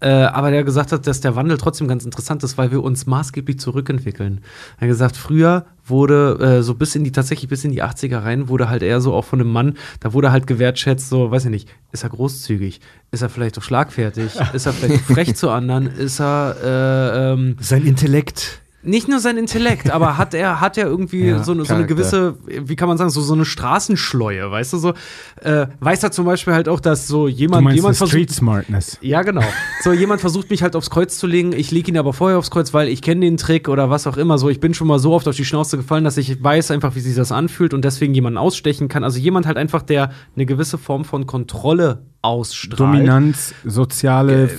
Äh, 0.00 0.08
aber 0.08 0.50
der 0.50 0.64
gesagt 0.64 0.92
hat, 0.92 1.06
dass 1.06 1.20
der 1.20 1.36
Wandel 1.36 1.56
trotzdem 1.56 1.88
ganz 1.88 2.04
interessant 2.04 2.42
ist, 2.42 2.58
weil 2.58 2.70
wir 2.70 2.82
uns 2.82 3.06
maßgeblich 3.06 3.58
zurückentwickeln. 3.58 4.40
Er 4.76 4.82
hat 4.82 4.88
gesagt, 4.88 5.16
früher 5.16 5.64
wurde 5.86 6.58
äh, 6.58 6.62
so 6.62 6.74
bis 6.74 6.94
in 6.94 7.04
die, 7.04 7.12
tatsächlich 7.12 7.48
bis 7.48 7.64
in 7.64 7.72
die 7.72 7.82
80er 7.82 8.22
rein, 8.22 8.48
wurde 8.48 8.68
halt 8.68 8.82
eher 8.82 9.00
so 9.00 9.14
auch 9.14 9.24
von 9.24 9.40
einem 9.40 9.50
Mann, 9.50 9.74
da 10.00 10.12
wurde 10.12 10.30
halt 10.30 10.46
gewertschätzt, 10.46 11.08
so, 11.08 11.30
weiß 11.30 11.46
ich 11.46 11.50
nicht, 11.50 11.68
ist 11.92 12.02
er 12.02 12.10
großzügig? 12.10 12.80
Ist 13.10 13.22
er 13.22 13.30
vielleicht 13.30 13.56
auch 13.58 13.62
schlagfertig? 13.62 14.32
ist 14.52 14.66
er 14.66 14.72
vielleicht 14.72 15.04
frech 15.04 15.34
zu 15.36 15.50
anderen? 15.50 15.86
Ist 15.86 16.20
er, 16.20 16.56
äh, 16.62 17.32
ähm, 17.32 17.56
Sein 17.60 17.86
Intellekt. 17.86 18.60
Nicht 18.88 19.08
nur 19.08 19.20
sein 19.20 19.36
Intellekt, 19.36 19.90
aber 19.92 20.18
hat 20.18 20.34
er, 20.34 20.60
hat 20.60 20.76
er 20.78 20.86
irgendwie 20.86 21.26
Ja, 21.26 21.42
so, 21.44 21.52
eine, 21.52 21.64
so 21.64 21.74
eine 21.74 21.86
gewisse, 21.86 22.36
wie 22.46 22.76
kann 22.76 22.88
man 22.88 22.96
sagen, 22.98 23.10
so, 23.10 23.20
so 23.20 23.34
eine 23.34 23.44
Straßenschleue, 23.44 24.50
weißt 24.50 24.72
du, 24.72 24.78
so, 24.78 24.94
äh, 25.42 25.66
weiß 25.80 26.02
er 26.02 26.10
zum 26.10 26.24
Beispiel 26.24 26.54
halt 26.54 26.68
auch, 26.68 26.80
dass 26.80 27.06
so 27.06 27.26
Du 27.26 27.28
jemand, 27.28 27.64
meinst 27.64 27.76
jemand 27.76 28.00
eine 28.00 28.08
Street 28.08 28.28
versucht, 28.28 28.38
Smartness. 28.38 28.98
ja, 29.00 29.22
genau. 29.22 29.42
So, 29.82 29.92
jemand 29.92 30.20
versucht 30.20 30.50
mich 30.50 30.62
halt 30.62 30.74
aufs 30.74 30.90
Kreuz 30.90 31.18
zu 31.18 31.26
legen. 31.26 31.52
Ich 31.52 31.70
lege 31.70 31.90
ihn 31.90 31.98
aber 31.98 32.12
vorher 32.12 32.38
aufs 32.38 32.50
Kreuz, 32.50 32.74
weil 32.74 32.88
ich 32.88 33.00
kenne 33.00 33.20
den 33.20 33.36
Trick 33.36 33.68
oder 33.68 33.90
was 33.90 34.06
auch 34.06 34.16
immer. 34.16 34.36
So, 34.38 34.48
ich 34.48 34.58
bin 34.60 34.74
schon 34.74 34.88
mal 34.88 34.98
so 34.98 35.12
oft 35.12 35.28
auf 35.28 35.36
die 35.36 35.44
Schnauze 35.44 35.76
gefallen, 35.76 36.02
dass 36.04 36.16
ich 36.16 36.42
weiß 36.42 36.70
einfach, 36.72 36.94
wie 36.96 37.00
sich 37.00 37.14
das 37.14 37.30
anfühlt 37.30 37.74
und 37.74 37.84
deswegen 37.84 38.12
jemanden 38.14 38.38
ausstechen 38.38 38.88
kann. 38.88 39.04
Also 39.04 39.18
jemand 39.20 39.46
halt 39.46 39.56
einfach, 39.56 39.82
der 39.82 40.10
eine 40.34 40.46
gewisse 40.46 40.78
Form 40.78 41.04
von 41.04 41.26
Kontrolle 41.26 42.02
ausstrahlt. 42.20 42.80
Dominanz, 42.80 43.54
soziale 43.64 44.50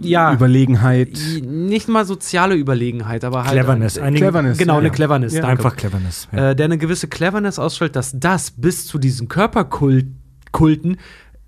ja. 0.00 0.32
Überlegenheit. 0.32 1.16
Nicht 1.44 1.88
mal 1.88 2.04
soziale 2.04 2.54
Überlegenheit, 2.56 3.24
aber 3.24 3.44
halt. 3.44 3.52
Cleverness. 3.52 3.96
Äh, 3.96 4.00
Einige- 4.02 4.24
Cleverness, 4.24 4.58
Genau, 4.58 4.74
ja, 4.74 4.78
eine. 4.80 4.90
Cleverness. 4.90 5.32
Ja. 5.34 5.42
danke. 5.42 5.52
Einfach 5.64 5.76
Cleverness. 5.76 6.28
Ja. 6.32 6.50
äh, 6.50 6.56
der 6.56 6.64
eine 6.66 6.78
gewisse 6.78 7.06
Cleverness 7.08 7.58
ausstrahlt, 7.58 7.94
dass 7.96 8.18
das 8.18 8.50
bis 8.50 8.86
zu 8.86 8.98
diesen 8.98 9.28
Körperkulten 9.28 10.96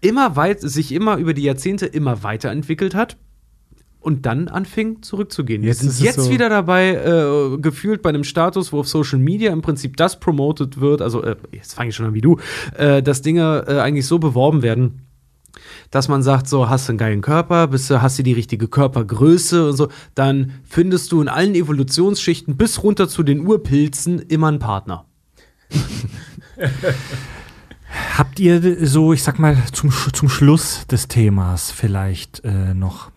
immer 0.00 0.36
weit, 0.36 0.60
sich 0.60 0.92
immer 0.92 1.16
über 1.16 1.34
die 1.34 1.42
Jahrzehnte 1.42 1.86
immer 1.86 2.22
weiterentwickelt 2.22 2.94
hat 2.94 3.16
und 4.00 4.24
dann 4.24 4.46
anfing 4.48 5.02
zurückzugehen. 5.02 5.64
Jetzt 5.64 5.82
Wir 5.82 5.88
ist 5.88 5.94
es 5.94 5.98
sind 5.98 6.06
jetzt 6.06 6.20
so- 6.26 6.30
wieder 6.30 6.48
dabei, 6.48 6.94
äh, 6.94 7.58
gefühlt 7.58 8.02
bei 8.02 8.10
einem 8.10 8.22
Status, 8.24 8.72
wo 8.72 8.80
auf 8.80 8.88
Social 8.88 9.18
Media 9.18 9.52
im 9.52 9.62
Prinzip 9.62 9.96
das 9.96 10.20
promoted 10.20 10.80
wird, 10.80 11.02
also 11.02 11.22
äh, 11.24 11.34
jetzt 11.50 11.74
fange 11.74 11.88
ich 11.90 11.96
schon 11.96 12.06
an 12.06 12.14
wie 12.14 12.20
du, 12.20 12.38
äh, 12.76 13.02
dass 13.02 13.22
Dinge 13.22 13.64
äh, 13.66 13.80
eigentlich 13.80 14.06
so 14.06 14.18
beworben 14.20 14.62
werden, 14.62 15.05
dass 15.90 16.08
man 16.08 16.22
sagt, 16.22 16.48
so 16.48 16.68
hast 16.68 16.88
du 16.88 16.92
einen 16.92 16.98
geilen 16.98 17.20
Körper, 17.20 17.68
bist 17.68 17.90
du, 17.90 18.02
hast 18.02 18.18
du 18.18 18.22
die 18.22 18.32
richtige 18.32 18.68
Körpergröße 18.68 19.68
und 19.68 19.76
so, 19.76 19.88
dann 20.14 20.52
findest 20.64 21.12
du 21.12 21.20
in 21.20 21.28
allen 21.28 21.54
Evolutionsschichten 21.54 22.56
bis 22.56 22.82
runter 22.82 23.08
zu 23.08 23.22
den 23.22 23.46
Urpilzen 23.46 24.18
immer 24.18 24.48
einen 24.48 24.58
Partner. 24.58 25.06
Habt 28.16 28.40
ihr 28.40 28.86
so, 28.86 29.12
ich 29.12 29.22
sag 29.22 29.38
mal, 29.38 29.56
zum, 29.72 29.90
zum 30.12 30.28
Schluss 30.28 30.86
des 30.86 31.08
Themas 31.08 31.70
vielleicht 31.70 32.44
äh, 32.44 32.74
noch 32.74 33.10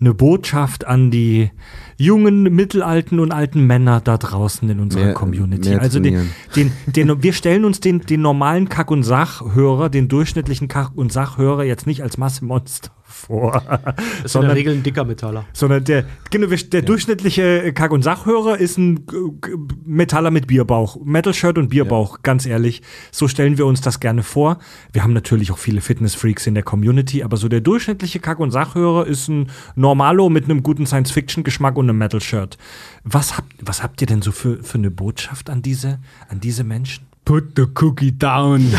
eine 0.00 0.14
Botschaft 0.14 0.86
an 0.86 1.10
die 1.10 1.50
jungen, 1.98 2.44
mittelalten 2.44 3.20
und 3.20 3.32
alten 3.32 3.66
Männer 3.66 4.00
da 4.00 4.16
draußen 4.16 4.68
in 4.70 4.80
unserer 4.80 5.04
Mehr- 5.06 5.14
Community? 5.14 5.68
mehr 5.68 5.82
also 5.82 6.00
den, 6.00 6.30
den, 6.56 6.72
den, 6.86 7.22
wir 7.22 7.32
stellen 7.32 7.64
uns 7.64 7.80
den, 7.80 8.00
den 8.00 8.22
normalen 8.22 8.68
Kack- 8.68 8.90
und 8.90 9.02
Sachhörer, 9.02 9.90
den 9.90 10.08
durchschnittlichen 10.08 10.68
Kack- 10.68 10.92
und 10.94 11.12
Sachhörer 11.12 11.64
jetzt 11.64 11.86
nicht 11.86 12.02
als 12.02 12.16
Massemonster 12.16 12.90
vor, 13.18 13.52
Das 13.52 13.64
ist 13.64 13.66
in 13.88 13.94
der 14.22 14.28
sondern 14.28 14.52
Regel 14.52 14.74
ein 14.74 14.82
dicker 14.82 15.04
Metaller. 15.04 15.44
sondern 15.52 15.84
der, 15.84 16.04
genau, 16.30 16.46
der 16.46 16.82
durchschnittliche 16.82 17.72
Kack- 17.72 17.90
und 17.90 18.02
Sachhörer 18.02 18.58
ist 18.58 18.78
ein 18.78 18.98
äh, 19.08 19.48
Metaller 19.84 20.30
mit 20.30 20.46
Bierbauch. 20.46 20.98
Metal-Shirt 21.04 21.58
und 21.58 21.68
Bierbauch, 21.68 22.22
ganz 22.22 22.46
ehrlich. 22.46 22.82
So 23.10 23.28
stellen 23.28 23.58
wir 23.58 23.66
uns 23.66 23.80
das 23.80 24.00
gerne 24.00 24.22
vor. 24.22 24.58
Wir 24.92 25.02
haben 25.02 25.12
natürlich 25.12 25.50
auch 25.50 25.58
viele 25.58 25.80
Fitness-Freaks 25.80 26.46
in 26.46 26.54
der 26.54 26.62
Community, 26.62 27.22
aber 27.22 27.36
so 27.36 27.48
der 27.48 27.60
durchschnittliche 27.60 28.20
Kack- 28.20 28.40
und 28.40 28.50
Sachhörer 28.52 29.06
ist 29.06 29.28
ein 29.28 29.50
Normalo 29.74 30.28
mit 30.28 30.44
einem 30.44 30.62
guten 30.62 30.86
Science-Fiction-Geschmack 30.86 31.76
und 31.76 31.86
einem 31.88 31.98
Metal-Shirt. 31.98 32.56
Was 33.04 33.36
habt, 33.36 33.52
was 33.60 33.82
habt 33.82 34.00
ihr 34.00 34.06
denn 34.06 34.22
so 34.22 34.32
für, 34.32 34.62
für 34.62 34.78
eine 34.78 34.90
Botschaft 34.90 35.50
an 35.50 35.62
diese, 35.62 35.98
an 36.28 36.40
diese 36.40 36.62
Menschen? 36.64 37.07
Put 37.28 37.54
the 37.56 37.66
cookie 37.74 38.10
down. 38.10 38.60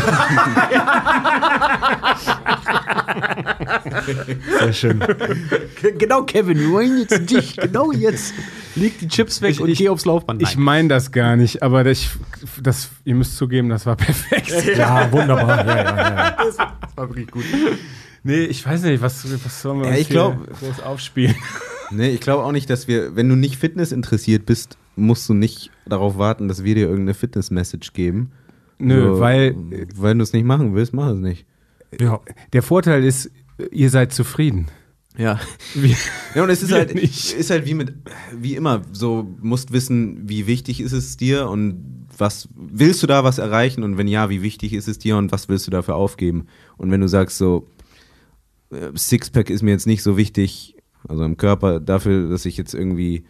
Sehr 4.60 4.72
schön. 4.72 5.00
Genau, 5.98 6.22
Kevin, 6.24 6.58
wir 6.58 6.70
wollen 6.70 6.98
jetzt 6.98 7.30
dich, 7.30 7.56
genau 7.56 7.92
jetzt. 7.92 8.34
Leg 8.74 8.98
die 8.98 9.06
Chips 9.08 9.40
weg 9.42 9.52
Ich- 9.52 9.60
und 9.60 9.68
ich- 9.68 9.78
geh 9.78 9.88
aufs 9.88 10.04
Laufband. 10.04 10.42
Ich 10.42 10.56
meine 10.56 10.88
das 10.88 11.12
gar 11.12 11.36
nicht, 11.36 11.62
aber 11.62 11.84
das, 11.84 12.08
das, 12.60 12.90
ihr 13.04 13.14
müsst 13.14 13.36
zugeben, 13.36 13.68
das 13.68 13.86
war 13.86 13.94
perfekt. 13.96 14.50
Ja, 14.76 15.10
wunderbar. 15.12 15.64
Ja, 15.66 15.76
ja, 15.76 16.36
ja. 16.48 17.16
Nee, 18.22 18.44
ich 18.44 18.66
weiß 18.66 18.82
nicht, 18.82 19.00
was, 19.00 19.24
was 19.44 19.62
sollen 19.62 19.78
wir 19.78 19.86
Ja, 19.86 19.92
uns 19.92 20.00
ich 20.00 20.08
glaub- 20.08 20.46
groß 20.58 20.80
aufspielen? 20.82 21.34
Nee, 21.90 22.10
ich 22.10 22.20
glaube 22.20 22.44
auch 22.44 22.52
nicht, 22.52 22.68
dass 22.70 22.86
wir, 22.88 23.16
wenn 23.16 23.28
du 23.28 23.34
nicht 23.36 23.56
Fitness 23.56 23.90
interessiert 23.92 24.46
bist, 24.46 24.76
musst 24.94 25.28
du 25.28 25.34
nicht 25.34 25.70
darauf 25.86 26.18
warten, 26.18 26.46
dass 26.46 26.62
wir 26.62 26.74
dir 26.74 26.82
irgendeine 26.86 27.14
Fitness-Message 27.14 27.92
geben. 27.94 28.30
Nö, 28.80 29.14
So, 29.14 29.20
weil 29.20 29.54
Wenn 29.96 30.18
du 30.18 30.22
es 30.22 30.32
nicht 30.32 30.44
machen 30.44 30.74
willst, 30.74 30.92
mach 30.92 31.10
es 31.10 31.18
nicht. 31.18 31.46
ja. 31.98 32.20
der 32.52 32.62
Vorteil 32.62 33.04
ist, 33.04 33.30
ihr 33.70 33.90
seid 33.90 34.12
zufrieden. 34.12 34.66
Ja. 35.16 35.40
Wir, 35.74 35.96
Ja, 36.34 36.42
und 36.44 36.50
es 36.50 36.62
ist 36.62 36.72
halt, 36.72 36.94
nicht. 36.94 37.32
ist 37.32 37.50
halt 37.50 37.66
wie 37.66 37.74
mit, 37.74 37.94
wie 38.34 38.54
immer, 38.54 38.82
so 38.92 39.26
musst 39.40 39.72
wissen, 39.72 40.28
wie 40.28 40.46
wichtig 40.46 40.80
ist 40.80 40.92
es 40.92 41.16
dir 41.16 41.48
und 41.48 42.06
was 42.16 42.48
willst 42.54 43.02
du 43.02 43.06
da 43.06 43.24
was 43.24 43.38
erreichen 43.38 43.82
und 43.82 43.98
wenn 43.98 44.08
ja, 44.08 44.30
wie 44.30 44.42
wichtig 44.42 44.72
ist 44.72 44.88
es 44.88 44.98
dir 44.98 45.16
und 45.16 45.32
was 45.32 45.48
willst 45.48 45.66
du 45.66 45.70
dafür 45.70 45.96
aufgeben? 45.96 46.46
Und 46.76 46.90
wenn 46.90 47.00
du 47.00 47.08
sagst 47.08 47.38
so, 47.38 47.68
äh, 48.70 48.96
Sixpack 48.96 49.50
ist 49.50 49.62
mir 49.62 49.70
jetzt 49.70 49.86
nicht 49.86 50.02
so 50.02 50.16
wichtig, 50.16 50.76
also 51.08 51.24
im 51.24 51.36
Körper, 51.36 51.80
dafür, 51.80 52.28
dass 52.28 52.46
ich 52.46 52.56
jetzt 52.56 52.74
irgendwie 52.74 53.24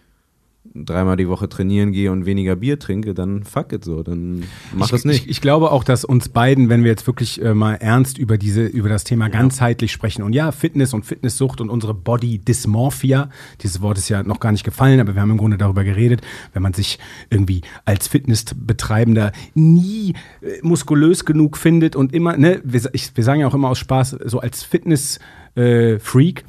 dreimal 0.74 1.16
die 1.16 1.28
Woche 1.28 1.49
trainieren 1.49 1.91
gehe 1.91 2.12
und 2.12 2.27
weniger 2.27 2.55
Bier 2.55 2.78
trinke, 2.78 3.15
dann 3.15 3.45
fuck 3.45 3.73
it 3.73 3.85
so, 3.85 4.03
dann 4.03 4.45
mach 4.74 4.89
ich, 4.89 4.93
es 4.93 5.05
nicht. 5.05 5.24
Ich, 5.24 5.31
ich 5.31 5.41
glaube 5.41 5.73
auch, 5.73 5.85
dass 5.85 6.05
uns 6.05 6.28
beiden, 6.28 6.69
wenn 6.69 6.85
wir 6.85 6.91
jetzt 6.91 7.07
wirklich 7.07 7.43
äh, 7.43 7.55
mal 7.55 7.74
ernst 7.74 8.19
über 8.19 8.37
diese, 8.37 8.66
über 8.66 8.89
das 8.89 9.05
Thema 9.05 9.28
ganzheitlich 9.28 9.91
sprechen 9.91 10.23
und 10.23 10.32
ja, 10.32 10.53
Fitness 10.53 10.93
und 10.93 11.07
Fitnesssucht 11.07 11.61
und 11.61 11.70
unsere 11.70 11.95
Body 11.95 12.39
Dysmorphia, 12.39 13.31
dieses 13.62 13.81
Wort 13.81 13.99
ist 13.99 14.11
ja 14.11 14.23
noch 14.23 14.39
gar 14.39 14.53
nicht 14.53 14.65
gefallen, 14.65 15.01
aber 15.01 15.15
wir 15.15 15.23
haben 15.23 15.31
im 15.31 15.39
Grunde 15.39 15.57
darüber 15.57 15.82
geredet, 15.82 16.20
wenn 16.53 16.62
man 16.62 16.74
sich 16.74 16.99
irgendwie 17.31 17.62
als 17.87 18.07
Fitnessbetreibender 18.09 19.32
nie 19.55 20.15
äh, 20.43 20.59
muskulös 20.62 21.24
genug 21.24 21.57
findet 21.57 21.97
und 21.97 22.12
immer, 22.12 22.37
ne, 22.37 22.61
wir, 22.65 22.82
ich, 22.93 23.16
wir 23.16 23.24
sagen 23.24 23.41
ja 23.41 23.49
auch 23.49 23.55
immer 23.55 23.70
aus 23.70 23.78
Spaß, 23.78 24.11
so 24.27 24.41
als 24.41 24.62
Fitness 24.62 25.20
äh, 25.55 25.99
Freak 25.99 26.45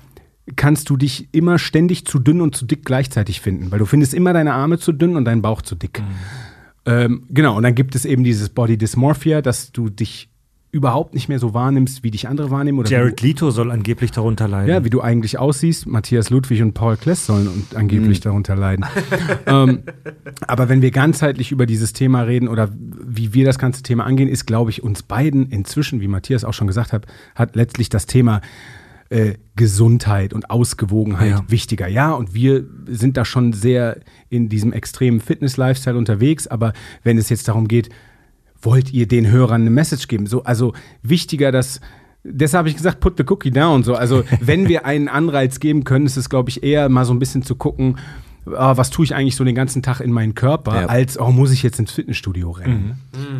kannst 0.56 0.90
du 0.90 0.98
dich 0.98 1.30
immer 1.32 1.60
ständig 1.60 2.06
zu 2.06 2.20
dünn 2.20 2.42
und 2.42 2.56
zu 2.56 2.66
dick 2.66 2.86
gleichzeitig 2.86 3.42
finden, 3.42 3.72
weil 3.72 3.80
du 3.80 3.86
findest 3.86 4.14
immer 4.14 4.34
deine 4.34 4.54
Arme 4.54 4.80
zu 4.80 4.92
dünn 4.92 5.16
und 5.16 5.26
deinen 5.26 5.42
Bauch 5.42 5.62
zu 5.62 5.76
dick. 5.76 6.02
Ähm, 6.86 7.24
genau, 7.30 7.58
und 7.58 7.64
dann 7.64 7.76
gibt 7.76 7.96
es 7.96 8.06
eben 8.06 8.24
dieses 8.24 8.50
Body 8.50 8.78
Dysmorphia, 8.78 9.42
dass 9.42 9.72
du 9.72 9.90
dich 9.90 10.32
überhaupt 10.72 11.14
nicht 11.14 11.28
mehr 11.28 11.38
so 11.38 11.54
wahrnimmst, 11.54 12.04
wie 12.04 12.12
dich 12.12 12.30
andere 12.30 12.50
wahrnehmen. 12.50 12.80
Oder 12.80 12.90
Jared 12.90 13.22
Leto 13.22 13.52
soll 13.52 13.72
angeblich 13.72 14.12
darunter 14.12 14.48
leiden. 14.48 14.70
ja, 14.70 14.86
wie 14.86 14.90
du 14.90 15.02
eigentlich 15.02 15.38
aussiehst. 15.38 15.86
Matthias 15.86 16.30
Ludwig 16.30 16.62
und 16.62 16.74
Paul 16.74 16.96
Kless 16.96 17.26
sollen 17.26 17.48
und 17.48 17.76
angeblich 17.76 18.22
darunter 18.22 18.56
leiden. 18.56 18.86
ähm, 19.46 19.84
aber 20.48 20.70
wenn 20.70 20.82
wir 20.82 20.92
ganzheitlich 20.92 21.52
über 21.52 21.66
dieses 21.66 21.92
Thema 21.92 22.22
reden 22.22 22.48
oder 22.48 22.70
wie 22.74 23.34
wir 23.34 23.46
das 23.46 23.60
ganze 23.60 23.84
Thema 23.84 24.06
angehen, 24.06 24.30
ist, 24.30 24.46
glaube 24.46 24.72
ich, 24.72 24.82
uns 24.82 25.04
beiden 25.04 25.50
inzwischen, 25.50 26.00
wie 26.00 26.08
Matthias 26.08 26.46
auch 26.46 26.54
schon 26.54 26.68
gesagt 26.68 26.94
hat, 26.94 27.06
hat 27.36 27.56
letztlich 27.58 27.90
das 27.90 28.06
Thema 28.06 28.40
äh, 29.12 29.34
Gesundheit 29.56 30.34
und 30.34 30.50
Ausgewogenheit 30.50 31.30
Ja. 31.32 31.44
wichtiger. 31.48 31.88
Ja, 31.88 32.12
und 32.14 32.34
wir 32.34 32.64
sind 32.88 33.18
da 33.18 33.26
schon 33.26 33.52
sehr 33.54 34.00
in 34.30 34.48
diesem 34.50 34.72
extremen 34.74 35.20
Fitness-Lifestyle 35.20 35.98
unterwegs, 35.98 36.48
aber 36.48 36.72
wenn 37.04 37.18
es 37.18 37.28
jetzt 37.30 37.48
darum 37.48 37.68
geht, 37.68 37.90
wollt 38.62 38.94
ihr 38.94 39.08
den 39.08 39.30
Hörern 39.30 39.62
eine 39.62 39.70
Message 39.70 40.08
geben? 40.08 40.28
So, 40.28 40.44
also 40.44 40.74
wichtiger, 41.04 41.52
dass 41.52 41.82
Deshalb 42.24 42.60
habe 42.60 42.70
ich 42.70 42.76
gesagt, 42.78 43.00
put 43.00 43.18
the 43.18 43.24
cookie 43.28 43.50
down. 43.50 43.82
So, 43.84 43.96
also 43.96 44.24
wenn 44.42 44.70
wir 44.70 44.86
einen 44.86 45.08
Anreiz 45.08 45.60
geben 45.60 45.84
können, 45.84 46.06
ist 46.06 46.18
es, 46.18 46.30
glaube 46.30 46.50
ich, 46.52 46.62
eher 46.64 46.88
mal 46.88 47.04
so 47.04 47.14
ein 47.14 47.18
bisschen 47.20 47.42
zu 47.42 47.56
gucken, 47.56 47.98
ah, 48.46 48.78
was 48.78 48.92
tue 48.92 49.04
ich 49.06 49.16
eigentlich 49.16 49.36
so 49.36 49.44
den 49.44 49.56
ganzen 49.56 49.82
Tag 49.82 50.02
in 50.02 50.12
meinen 50.12 50.36
Körper, 50.36 50.82
Ja. 50.82 50.86
als 50.88 51.20
oh, 51.20 51.32
muss 51.32 51.52
ich 51.52 51.64
jetzt 51.64 51.80
ins 51.80 51.92
Fitnessstudio 51.92 52.52
rennen. 52.52 53.00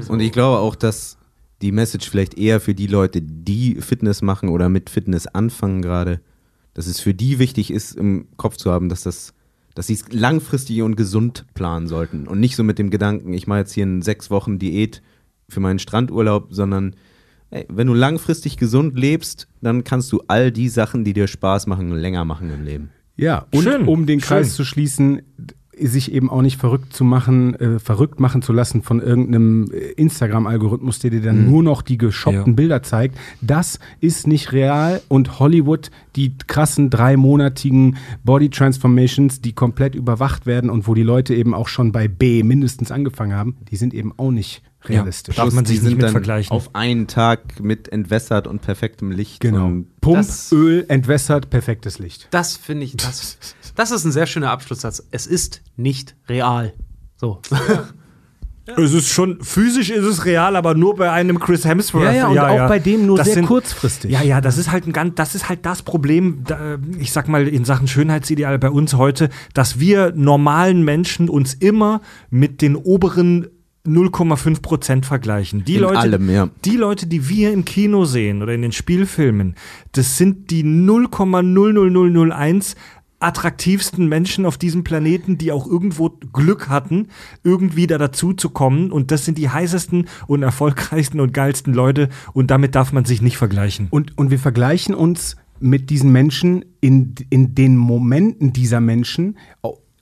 Und 0.10 0.20
ich 0.20 0.32
glaube 0.32 0.58
auch, 0.58 0.76
dass 0.76 1.18
die 1.62 1.72
Message 1.72 2.10
vielleicht 2.10 2.38
eher 2.38 2.60
für 2.60 2.74
die 2.74 2.88
Leute, 2.88 3.22
die 3.22 3.76
Fitness 3.76 4.22
machen 4.22 4.50
oder 4.50 4.70
mit 4.70 4.90
Fitness 4.90 5.28
anfangen 5.28 5.82
gerade, 5.82 6.22
dass 6.74 6.88
es 6.88 7.00
für 7.00 7.14
die 7.14 7.40
wichtig 7.40 7.72
ist, 7.72 7.96
im 7.96 8.28
Kopf 8.38 8.58
zu 8.58 8.72
haben, 8.72 8.90
dass 8.90 9.04
das, 9.04 9.34
dass 9.76 9.88
sie 9.88 9.94
es 9.94 10.12
langfristig 10.12 10.82
und 10.82 10.96
gesund 10.96 11.46
planen 11.54 11.88
sollten 11.88 12.28
und 12.28 12.40
nicht 12.40 12.56
so 12.56 12.64
mit 12.64 12.80
dem 12.80 12.90
Gedanken, 12.90 13.34
ich 13.34 13.48
mache 13.48 13.60
jetzt 13.60 13.74
hier 13.74 13.86
eine 13.86 14.02
sechs 14.02 14.30
Wochen 14.30 14.60
Diät 14.60 15.02
für 15.50 15.60
meinen 15.60 15.80
Strandurlaub, 15.80 16.48
sondern 16.50 16.96
ey, 17.50 17.66
wenn 17.70 17.88
du 17.88 17.94
langfristig 17.94 18.58
gesund 18.58 18.98
lebst, 18.98 19.48
dann 19.62 19.84
kannst 19.84 20.12
du 20.12 20.24
all 20.28 20.52
die 20.52 20.70
Sachen, 20.70 21.04
die 21.04 21.14
dir 21.14 21.28
Spaß 21.28 21.68
machen, 21.68 21.92
länger 21.92 22.26
machen 22.26 22.50
im 22.50 22.64
Leben. 22.64 22.90
Ja, 23.18 23.46
und 23.54 23.64
Schön, 23.64 23.88
um 23.88 24.06
den 24.06 24.20
Kreis 24.20 24.48
schön. 24.48 24.56
zu 24.56 24.66
schließen, 24.66 25.22
sich 25.80 26.12
eben 26.12 26.30
auch 26.30 26.42
nicht 26.42 26.58
verrückt 26.60 26.94
zu 26.94 27.04
machen, 27.04 27.56
äh, 27.56 27.80
verrückt 27.80 28.20
machen 28.20 28.42
zu 28.42 28.52
lassen 28.54 28.82
von 28.84 29.00
irgendeinem 29.02 29.72
äh, 29.72 29.92
Instagram-Algorithmus, 29.94 31.00
der 31.00 31.12
dir 31.12 31.22
dann 31.22 31.50
nur 31.50 31.64
noch 31.64 31.82
die 31.82 31.98
geshoppten 31.98 32.48
Ja. 32.48 32.56
Bilder 32.56 32.84
zeigt. 32.84 33.18
Das 33.42 33.80
ist 34.00 34.28
nicht 34.28 34.52
real 34.52 35.02
und 35.08 35.40
Hollywood, 35.40 35.90
die 36.16 36.38
krassen 36.48 36.90
dreimonatigen 36.90 37.98
Body 38.24 38.50
Transformations, 38.50 39.42
die 39.42 39.54
komplett 39.54 39.96
überwacht 39.96 40.46
werden 40.46 40.70
und 40.70 40.88
wo 40.88 40.94
die 40.94 41.04
Leute 41.04 41.34
eben 41.36 41.54
auch 41.54 41.68
schon 41.68 41.92
bei 41.92 42.08
B 42.08 42.44
mindestens 42.44 42.92
angefangen 42.92 43.34
haben, 43.34 43.56
die 43.72 43.76
sind 43.78 43.94
eben 43.94 44.14
auch 44.18 44.32
nicht 44.32 44.62
realistisch. 44.84 45.36
Darf 45.36 45.54
man 45.54 45.64
die 45.64 45.72
sich 45.74 45.82
nicht 45.82 45.90
sind 45.90 45.98
mit 45.98 46.04
dann 46.06 46.12
vergleichen. 46.12 46.52
Auf 46.52 46.74
einen 46.76 47.06
Tag 47.08 47.60
mit 47.62 47.88
entwässert 47.90 48.48
und 48.48 48.62
perfektem 48.62 49.12
Licht. 49.12 49.40
Genau. 49.40 49.68
Und 49.68 50.02
Pump, 50.02 50.18
das- 50.18 50.52
Öl, 50.52 50.86
entwässert, 50.88 51.50
perfektes 51.52 52.00
Licht. 52.00 52.28
Das 52.32 52.58
finde 52.58 52.86
ich, 52.86 52.98
das, 52.98 53.38
das 53.76 53.92
ist 53.92 54.06
ein 54.06 54.12
sehr 54.12 54.28
schöner 54.28 54.52
Abschlusssatz. 54.52 55.04
Es 55.12 55.28
ist 55.28 55.62
nicht 55.76 56.16
real. 56.28 56.74
So. 57.16 57.42
Es 58.78 58.94
ist 58.94 59.10
schon, 59.10 59.40
physisch 59.42 59.90
ist 59.90 60.06
es 60.06 60.26
real, 60.26 60.56
aber 60.56 60.76
nur 60.76 60.96
bei 60.96 61.12
einem 61.12 61.40
Chris 61.40 61.66
Hemsworth. 61.66 62.06
Ja, 62.06 62.12
ja, 62.12 62.28
und 62.28 62.40
auch 62.40 62.68
bei 62.68 62.80
dem 62.80 63.06
nur 63.06 63.18
Das 63.18 63.34
sehr 63.34 63.44
kurzfristig. 63.44 64.12
Ja, 64.12 64.22
ja, 64.22 64.40
das 64.40 64.58
ist 64.58 64.72
halt 64.72 64.88
ein 64.88 64.94
ganz, 64.94 65.16
das 65.16 65.36
ist 65.36 65.50
halt 65.50 65.66
das 65.66 65.82
Problem, 65.82 66.44
da, 66.46 66.78
ich 67.00 67.12
sag 67.12 67.28
mal, 67.28 67.48
in 67.48 67.66
Sachen 67.66 67.88
Schönheitsideal 67.88 68.60
bei 68.60 68.70
uns 68.70 68.94
heute, 68.94 69.30
dass 69.54 69.80
wir 69.80 70.14
normalen 70.16 70.84
Menschen 70.84 71.28
uns 71.28 71.56
immer 71.56 72.02
mit 72.30 72.62
den 72.62 72.76
oberen 72.76 73.48
0,5 73.86 74.62
Prozent 74.62 75.08
vergleichen. 75.08 75.66
Die 75.66 75.76
In 75.76 75.82
Leute, 75.82 76.00
allem, 76.00 76.30
ja. 76.30 76.50
die 76.64 76.78
Leute, 76.78 77.08
die 77.08 77.28
wir 77.30 77.52
im 77.52 77.66
Kino 77.66 78.06
sehen 78.06 78.44
oder 78.44 78.54
in 78.54 78.62
den 78.62 78.72
Spielfilmen, 78.72 79.56
das 79.92 80.18
sind 80.18 80.52
die 80.52 80.64
0,00001 80.64 82.76
attraktivsten 83.22 84.08
Menschen 84.08 84.46
auf 84.46 84.58
diesem 84.58 84.84
Planeten, 84.84 85.38
die 85.38 85.52
auch 85.52 85.68
irgendwo 85.68 86.10
Glück 86.34 86.70
hatten, 86.70 87.08
irgendwie 87.44 87.88
da 87.88 87.98
dazu 87.98 88.34
zu 88.34 88.50
kommen. 88.50 88.92
Und 88.92 89.12
das 89.12 89.26
sind 89.26 89.38
die 89.38 89.50
heißesten 89.50 90.08
und 90.28 90.44
erfolgreichsten 90.44 91.20
und 91.20 91.34
geilsten 91.34 91.74
Leute. 91.74 92.10
Und 92.34 92.52
damit 92.52 92.76
darf 92.76 92.94
man 92.94 93.06
sich 93.06 93.22
nicht 93.22 93.38
vergleichen. 93.38 93.88
Und, 93.90 94.18
und 94.18 94.32
wir 94.32 94.40
vergleichen 94.40 94.96
uns 94.96 95.36
mit 95.60 95.90
diesen 95.90 96.12
Menschen 96.12 96.66
in, 96.82 97.14
in 97.30 97.54
den 97.54 97.78
Momenten 97.78 98.52
dieser 98.52 98.82
Menschen, 98.82 99.38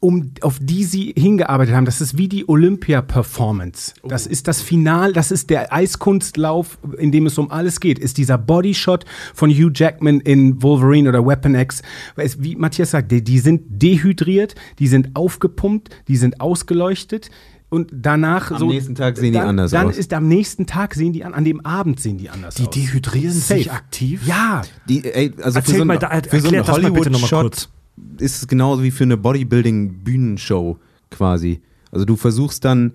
um, 0.02 0.32
auf 0.42 0.60
die 0.62 0.84
sie 0.86 1.14
hingearbeitet 1.18 1.76
haben. 1.76 1.86
Das 1.86 2.00
ist 2.02 2.18
wie 2.18 2.28
die 2.30 2.48
Olympia-Performance. 2.48 3.94
Das 4.04 4.28
ist 4.28 4.48
das 4.48 4.62
Final, 4.62 5.14
das 5.14 5.32
ist 5.32 5.50
der 5.50 5.74
Eiskunstlauf, 5.74 6.78
in 6.98 7.12
dem 7.12 7.26
es 7.26 7.38
um 7.38 7.52
alles 7.52 7.80
geht. 7.80 8.00
Ist 8.00 8.18
dieser 8.18 8.38
Bodyshot 8.38 9.06
von 9.34 9.50
Hugh 9.50 9.72
Jackman 9.74 10.20
in 10.22 10.62
Wolverine 10.62 11.10
oder 11.10 11.26
Weapon 11.26 11.56
X. 11.56 11.82
Es, 12.16 12.42
wie 12.42 12.56
Matthias 12.56 12.92
sagt, 12.92 13.12
die, 13.12 13.24
die 13.24 13.40
sind 13.40 13.64
dehydriert, 13.82 14.56
die 14.80 14.88
sind 14.88 15.16
aufgepumpt, 15.16 15.90
die 16.08 16.18
sind 16.18 16.40
ausgeleuchtet. 16.42 17.30
Und 17.72 17.92
danach 17.94 18.50
Am 18.50 18.58
so. 18.58 18.68
nächsten 18.70 18.96
Tag 18.96 19.16
sehen 19.18 19.26
die 19.34 19.38
dann, 19.38 19.50
anders 19.50 19.70
dann 19.72 19.88
aus. 19.90 19.98
ist 19.98 20.12
am 20.14 20.28
nächsten 20.28 20.66
Tag 20.66 20.96
sehen 20.96 21.14
die 21.14 21.24
an, 21.24 21.36
an 21.36 21.44
dem 21.44 21.64
Abend 21.64 22.00
sehen 22.00 22.18
die 22.18 22.28
anders 22.30 22.56
Die 22.56 22.64
aus. 22.64 22.70
dehydrieren 22.72 23.32
sich 23.32 23.66
Safe. 23.66 23.72
aktiv? 23.78 24.26
Ja, 24.26 24.64
Die, 24.88 25.04
ey, 25.06 25.34
also 25.44 25.60
Erzähl 25.60 25.74
für 25.76 25.80
so 25.82 25.86
mal 25.86 25.94
ein, 25.94 26.00
da- 26.00 26.10
für 26.28 26.40
so 26.42 26.48
ein 26.48 26.54
erklärt 26.56 26.68
das 26.68 26.82
mal 26.82 26.92
bitte 26.92 27.12
noch 27.12 27.20
mal 27.22 27.30
Hollywood-Shot 27.30 27.42
kurz. 27.42 27.70
Ist 28.20 28.38
es 28.42 28.48
genauso 28.48 28.84
wie 28.84 28.92
für 28.92 29.04
eine 29.04 29.18
Bodybuilding-Bühnenshow 29.18 30.78
quasi. 31.10 31.62
Also 31.92 32.06
du 32.06 32.16
versuchst 32.16 32.64
dann 32.66 32.94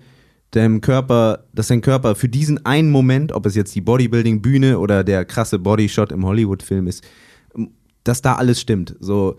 deinem 0.51 0.79
Körper, 0.81 1.45
dass 1.53 1.67
dein 1.67 1.81
Körper 1.81 2.15
für 2.15 2.29
diesen 2.29 2.65
einen 2.65 2.89
Moment, 2.91 3.31
ob 3.33 3.45
es 3.45 3.55
jetzt 3.55 3.75
die 3.75 3.81
Bodybuilding-Bühne 3.81 4.79
oder 4.79 5.03
der 5.03 5.25
krasse 5.25 5.59
Bodyshot 5.59 6.11
im 6.11 6.25
Hollywood-Film 6.25 6.87
ist, 6.87 7.03
dass 8.03 8.21
da 8.21 8.35
alles 8.35 8.61
stimmt. 8.61 8.95
So 8.99 9.37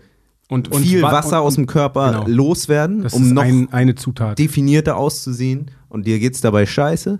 Und- 0.49 0.71
und 0.71 0.81
viel 0.83 1.01
wa- 1.01 1.11
Wasser 1.11 1.41
und- 1.41 1.47
aus 1.47 1.55
dem 1.55 1.65
Körper 1.65 2.11
genau. 2.11 2.27
loswerden, 2.27 3.01
das 3.03 3.13
um 3.13 3.33
noch 3.33 3.41
ein, 3.41 3.71
eine 3.71 3.95
Zutat. 3.95 4.37
definierter 4.37 4.95
auszusehen 4.97 5.71
und 5.89 6.05
dir 6.05 6.19
geht's 6.19 6.41
dabei 6.41 6.65
scheiße. 6.65 7.19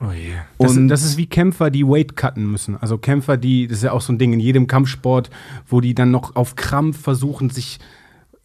Oh 0.00 0.12
je. 0.12 0.34
Das, 0.58 0.76
Und 0.76 0.88
das 0.88 1.02
ist 1.02 1.16
wie 1.16 1.26
Kämpfer, 1.26 1.70
die 1.70 1.86
Weight 1.86 2.14
cutten 2.14 2.50
müssen. 2.50 2.76
Also 2.76 2.98
Kämpfer, 2.98 3.36
die, 3.36 3.66
das 3.66 3.78
ist 3.78 3.84
ja 3.84 3.92
auch 3.92 4.00
so 4.00 4.12
ein 4.12 4.18
Ding 4.18 4.32
in 4.32 4.40
jedem 4.40 4.66
Kampfsport, 4.68 5.30
wo 5.66 5.80
die 5.80 5.94
dann 5.94 6.10
noch 6.12 6.36
auf 6.36 6.54
Krampf 6.54 7.00
versuchen, 7.00 7.50
sich 7.50 7.80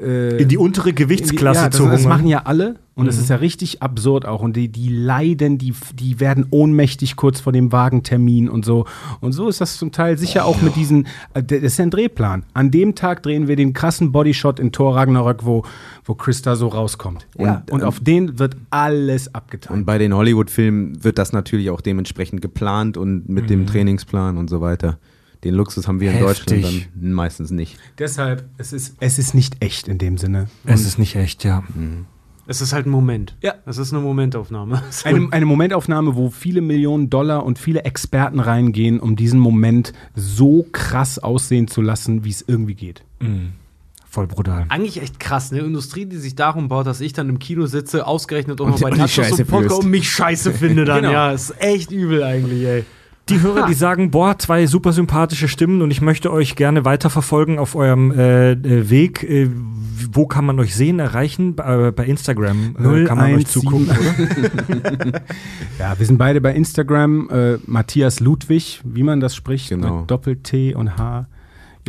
äh, 0.03 0.37
In 0.37 0.49
die 0.49 0.57
untere 0.57 0.93
Gewichtsklasse 0.93 1.61
ja, 1.61 1.69
das, 1.69 1.77
zu 1.77 1.85
das 1.85 2.01
hungern. 2.01 2.09
machen 2.09 2.27
ja 2.27 2.41
alle 2.45 2.75
und 2.95 3.07
das 3.07 3.17
ist 3.17 3.29
ja 3.29 3.37
richtig 3.37 3.81
absurd 3.81 4.25
auch. 4.25 4.41
Und 4.41 4.55
die, 4.55 4.69
die 4.69 4.89
leiden, 4.89 5.57
die, 5.57 5.73
die 5.95 6.19
werden 6.19 6.45
ohnmächtig 6.51 7.15
kurz 7.15 7.39
vor 7.39 7.51
dem 7.51 7.71
Wagentermin 7.71 8.49
und 8.49 8.65
so. 8.65 8.85
Und 9.19 9.31
so 9.31 9.49
ist 9.49 9.61
das 9.61 9.77
zum 9.77 9.91
Teil 9.91 10.17
sicher 10.17 10.45
auch 10.45 10.61
mit 10.61 10.75
diesen, 10.75 11.07
äh, 11.33 11.41
das 11.41 11.59
ist 11.59 11.77
ja 11.77 11.85
ein 11.85 11.89
Drehplan. 11.91 12.43
An 12.53 12.69
dem 12.69 12.93
Tag 12.93 13.23
drehen 13.23 13.47
wir 13.47 13.55
den 13.55 13.73
krassen 13.73 14.11
Bodyshot 14.11 14.59
in 14.59 14.71
Thor 14.71 14.95
Ragnarök, 14.95 15.43
wo, 15.43 15.63
wo 16.05 16.13
Chris 16.13 16.43
da 16.43 16.55
so 16.55 16.67
rauskommt. 16.67 17.25
Und, 17.35 17.45
Ja, 17.45 17.63
und 17.71 17.81
ähm, 17.81 17.87
auf 17.87 17.99
den 17.99 18.37
wird 18.37 18.55
alles 18.69 19.33
abgetan. 19.33 19.79
Und 19.79 19.85
bei 19.85 19.97
den 19.97 20.13
Hollywood-Filmen 20.13 21.03
wird 21.03 21.17
das 21.17 21.33
natürlich 21.33 21.71
auch 21.71 21.81
dementsprechend 21.81 22.41
geplant 22.41 22.95
und 22.97 23.27
mit 23.27 23.49
dem 23.49 23.65
Trainingsplan 23.65 24.37
und 24.37 24.49
so 24.49 24.61
weiter. 24.61 24.99
Den 25.43 25.55
Luxus 25.55 25.87
haben 25.87 25.99
wir 25.99 26.11
in 26.11 26.17
Heftig. 26.17 26.61
Deutschland 26.61 26.89
dann 26.95 27.13
meistens 27.13 27.51
nicht. 27.51 27.77
Deshalb, 27.99 28.45
es 28.57 28.71
ist, 28.73 28.95
es 28.99 29.19
ist 29.19 29.33
nicht 29.33 29.63
echt 29.63 29.87
in 29.87 29.97
dem 29.97 30.17
Sinne. 30.17 30.47
Es 30.65 30.85
ist 30.85 30.97
nicht 30.99 31.15
echt, 31.15 31.43
ja. 31.43 31.63
Es 32.47 32.61
ist 32.61 32.73
halt 32.73 32.85
ein 32.85 32.89
Moment. 32.89 33.35
Ja. 33.41 33.55
Es 33.65 33.77
ist 33.77 33.93
eine 33.93 34.01
Momentaufnahme. 34.01 34.81
Eine, 35.05 35.27
eine 35.31 35.45
Momentaufnahme, 35.45 36.15
wo 36.15 36.29
viele 36.29 36.61
Millionen 36.61 37.09
Dollar 37.09 37.45
und 37.45 37.57
viele 37.57 37.83
Experten 37.85 38.39
reingehen, 38.41 38.99
um 38.99 39.15
diesen 39.15 39.39
Moment 39.39 39.93
so 40.15 40.65
krass 40.71 41.19
aussehen 41.19 41.67
zu 41.67 41.81
lassen, 41.81 42.23
wie 42.25 42.29
es 42.31 42.43
irgendwie 42.45 42.75
geht. 42.75 43.03
Voll 44.09 44.27
brutal. 44.27 44.65
Eigentlich 44.69 45.01
echt 45.01 45.19
krass, 45.19 45.51
eine 45.51 45.61
Industrie, 45.61 46.05
die 46.05 46.17
sich 46.17 46.35
darum 46.35 46.67
baut, 46.67 46.85
dass 46.85 47.01
ich 47.01 47.13
dann 47.13 47.29
im 47.29 47.39
Kino 47.39 47.65
sitze, 47.65 48.05
ausgerechnet 48.05 48.59
und, 48.61 48.67
Und- 48.67 48.73
noch 48.73 48.81
bei 48.81 48.91
und 48.91 48.97
Nachos 48.97 49.11
Scheiße 49.13 49.43
und 49.45 49.49
fühlst. 49.49 49.79
und 49.79 49.89
mich 49.89 50.09
scheiße 50.09 50.51
finde 50.53 50.85
dann. 50.85 50.97
Genau. 51.01 51.11
Ja, 51.13 51.31
ist 51.31 51.53
echt 51.61 51.91
übel 51.91 52.23
eigentlich, 52.23 52.63
ey. 52.65 52.83
Die 53.29 53.41
Hörer, 53.41 53.67
die 53.67 53.73
sagen, 53.73 54.11
boah, 54.11 54.37
zwei 54.37 54.65
super 54.65 54.91
sympathische 54.91 55.47
Stimmen 55.47 55.81
und 55.81 55.91
ich 55.91 56.01
möchte 56.01 56.31
euch 56.31 56.55
gerne 56.57 56.83
weiterverfolgen 56.83 57.57
auf 57.57 57.73
eurem 57.75 58.11
äh, 58.11 58.51
äh, 58.51 58.89
Weg. 58.89 59.23
Äh, 59.23 59.49
wo 60.11 60.27
kann 60.27 60.45
man 60.45 60.59
euch 60.59 60.75
sehen, 60.75 60.99
erreichen? 60.99 61.55
Bei, 61.55 61.87
äh, 61.87 61.91
bei 61.91 62.05
Instagram 62.05 62.75
äh, 62.77 63.05
kann 63.05 63.17
man 63.17 63.33
euch 63.33 63.47
017. 63.47 63.61
zugucken, 63.61 63.87
oder? 63.89 65.21
Ja, 65.79 65.97
wir 65.97 66.05
sind 66.05 66.17
beide 66.17 66.41
bei 66.41 66.53
Instagram. 66.53 67.29
Äh, 67.29 67.57
Matthias 67.65 68.19
Ludwig, 68.19 68.81
wie 68.83 69.03
man 69.03 69.21
das 69.21 69.35
spricht, 69.35 69.69
Genau. 69.69 70.01
mit 70.01 70.11
Doppel-T 70.11 70.75
und 70.75 70.97
H. 70.97 71.27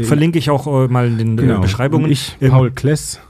Verlinke 0.01 0.39
ich 0.39 0.51
auch 0.51 0.67
äh, 0.67 0.89
mal 0.89 1.09
in 1.09 1.19
den 1.19 1.37
genau. 1.37 1.59
äh, 1.59 1.61
Beschreibungen. 1.63 2.07
Und 2.07 2.11
ich, 2.13 2.37
Ähm, 2.41 2.51
Paul 2.51 2.71
Kless. 2.71 3.21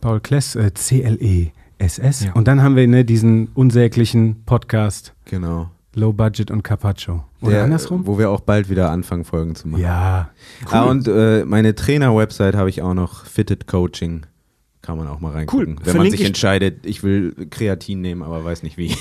Paul 0.00 0.20
Kless, 0.20 0.54
äh, 0.54 0.72
C-L-E-S-S. 0.72 2.24
Ja. 2.24 2.32
Und 2.34 2.46
dann 2.48 2.62
haben 2.62 2.76
wir 2.76 2.86
ne, 2.86 3.04
diesen 3.04 3.48
unsäglichen 3.54 4.44
Podcast. 4.44 5.14
Genau. 5.24 5.70
Low 5.96 6.12
Budget 6.12 6.50
und 6.50 6.62
Carpaccio. 6.62 7.24
Oder 7.40 7.52
Der, 7.52 7.64
andersrum? 7.64 8.06
Wo 8.06 8.18
wir 8.18 8.30
auch 8.30 8.40
bald 8.40 8.68
wieder 8.70 8.90
anfangen, 8.90 9.24
Folgen 9.24 9.54
zu 9.54 9.66
machen. 9.66 9.82
Ja. 9.82 10.28
Ah, 10.70 10.82
und 10.82 11.08
äh, 11.08 11.44
meine 11.44 11.74
Trainer-Website 11.74 12.54
habe 12.54 12.68
ich 12.68 12.82
auch 12.82 12.94
noch, 12.94 13.24
Fitted 13.24 13.66
Coaching. 13.66 14.26
Kann 14.82 14.98
man 14.98 15.08
auch 15.08 15.18
mal 15.18 15.32
reingucken. 15.32 15.66
Wenn 15.66 15.74
man 15.74 15.82
Verlinke 15.84 16.10
sich 16.12 16.20
ich- 16.20 16.26
entscheidet, 16.28 16.86
ich 16.86 17.02
will 17.02 17.34
Kreatin 17.50 18.00
nehmen, 18.02 18.22
aber 18.22 18.44
weiß 18.44 18.62
nicht 18.62 18.76
wie. 18.76 18.94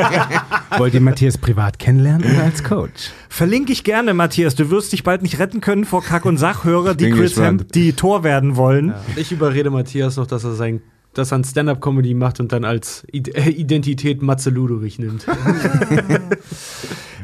Wollt 0.78 0.92
ihr 0.92 1.00
Matthias 1.00 1.38
privat 1.38 1.78
kennenlernen 1.78 2.30
oder 2.30 2.44
als 2.44 2.62
Coach? 2.62 3.12
Verlinke 3.30 3.72
ich 3.72 3.82
gerne, 3.84 4.12
Matthias. 4.12 4.54
Du 4.56 4.68
wirst 4.70 4.92
dich 4.92 5.04
bald 5.04 5.22
nicht 5.22 5.38
retten 5.38 5.60
können 5.62 5.84
vor 5.86 6.02
Kack- 6.02 6.26
und 6.26 6.36
Sachhörer, 6.36 6.94
die 6.94 7.10
Chris. 7.10 7.38
Hemp, 7.40 7.72
die 7.72 7.94
Tor 7.94 8.24
werden 8.24 8.56
wollen. 8.56 8.92
Ich 9.16 9.32
überrede 9.32 9.70
Matthias 9.70 10.16
noch, 10.16 10.26
dass 10.26 10.44
er 10.44 10.52
sein 10.54 10.82
dass 11.18 11.32
er 11.32 11.42
Stand-up-Comedy 11.44 12.14
macht 12.14 12.40
und 12.40 12.52
dann 12.52 12.64
als 12.64 13.04
äh, 13.12 13.50
Identität 13.50 14.22
Matze 14.22 14.50
Ludwig 14.50 14.98
nimmt. 14.98 15.26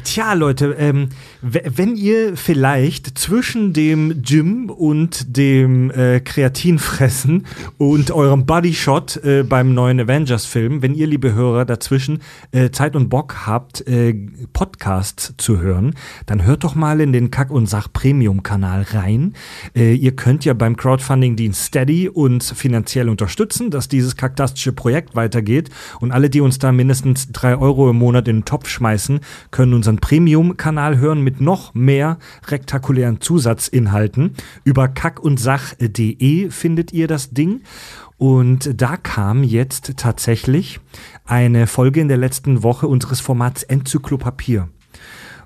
Tja, 0.05 0.33
Leute, 0.33 0.75
ähm, 0.79 1.11
wenn 1.43 1.97
ihr 1.97 2.37
vielleicht 2.37 3.17
zwischen 3.19 3.73
dem 3.73 4.21
Gym 4.23 4.69
und 4.69 5.37
dem 5.37 5.91
äh, 5.91 6.21
Kreatinfressen 6.21 7.47
und 7.79 8.11
eurem 8.11 8.45
Bodyshot 8.45 9.19
äh, 9.19 9.45
beim 9.45 9.75
neuen 9.75 10.01
Avengers-Film, 10.01 10.83
wenn 10.83 10.95
ihr, 10.95 11.07
liebe 11.07 11.35
Hörer, 11.35 11.65
dazwischen 11.65 12.21
äh, 12.51 12.71
Zeit 12.71 12.97
und 12.97 13.11
Bock 13.11 13.47
habt, 13.47 13.87
äh, 13.87 14.13
Podcasts 14.53 15.35
zu 15.37 15.61
hören, 15.61 15.95
dann 16.27 16.45
hört 16.45 16.65
doch 16.65 16.75
mal 16.75 17.01
in 17.01 17.13
den 17.13 17.31
Kack- 17.31 17.51
und 17.51 17.67
Sach-Premium-Kanal 17.67 18.87
rein. 18.93 19.35
Äh, 19.75 19.95
ihr 19.95 20.17
könnt 20.17 20.45
ja 20.45 20.53
beim 20.53 20.77
Crowdfunding-Dienst 20.77 21.63
Steady 21.65 22.09
uns 22.09 22.51
finanziell 22.51 23.09
unterstützen, 23.09 23.71
dass 23.83 23.89
dieses 23.89 24.17
kaktastische 24.17 24.73
Projekt 24.73 25.17
weitergeht. 25.17 25.71
Und 25.99 26.13
alle, 26.13 26.31
die 26.31 26.41
uns 26.41 26.61
da 26.61 26.71
mindestens 26.71 27.33
drei 27.33 27.57
Euro 27.57 27.91
im 27.91 27.97
Monat 27.97 28.29
in 28.29 28.37
den 28.37 28.45
Topf 28.45 28.69
schmeißen, 28.69 29.19
können 29.51 29.75
unseren 29.75 29.97
Premium-Kanal 29.97 30.99
hören 30.99 31.21
mit 31.21 31.41
noch 31.41 31.75
mehr 31.75 32.19
rektakulären 32.47 33.21
Zusatzinhalten. 33.21 34.35
Über 34.63 34.87
kackundsach.de 34.87 36.51
findet 36.51 36.93
ihr 36.93 37.09
das 37.09 37.31
Ding. 37.31 37.63
Und 38.19 38.81
da 38.81 38.97
kam 38.97 39.43
jetzt 39.43 39.97
tatsächlich 39.97 40.79
eine 41.25 41.67
Folge 41.67 42.01
in 42.01 42.07
der 42.07 42.19
letzten 42.19 42.63
Woche 42.63 42.87
unseres 42.87 43.21
Formats 43.21 43.65
Enzyklopapier 43.65 44.69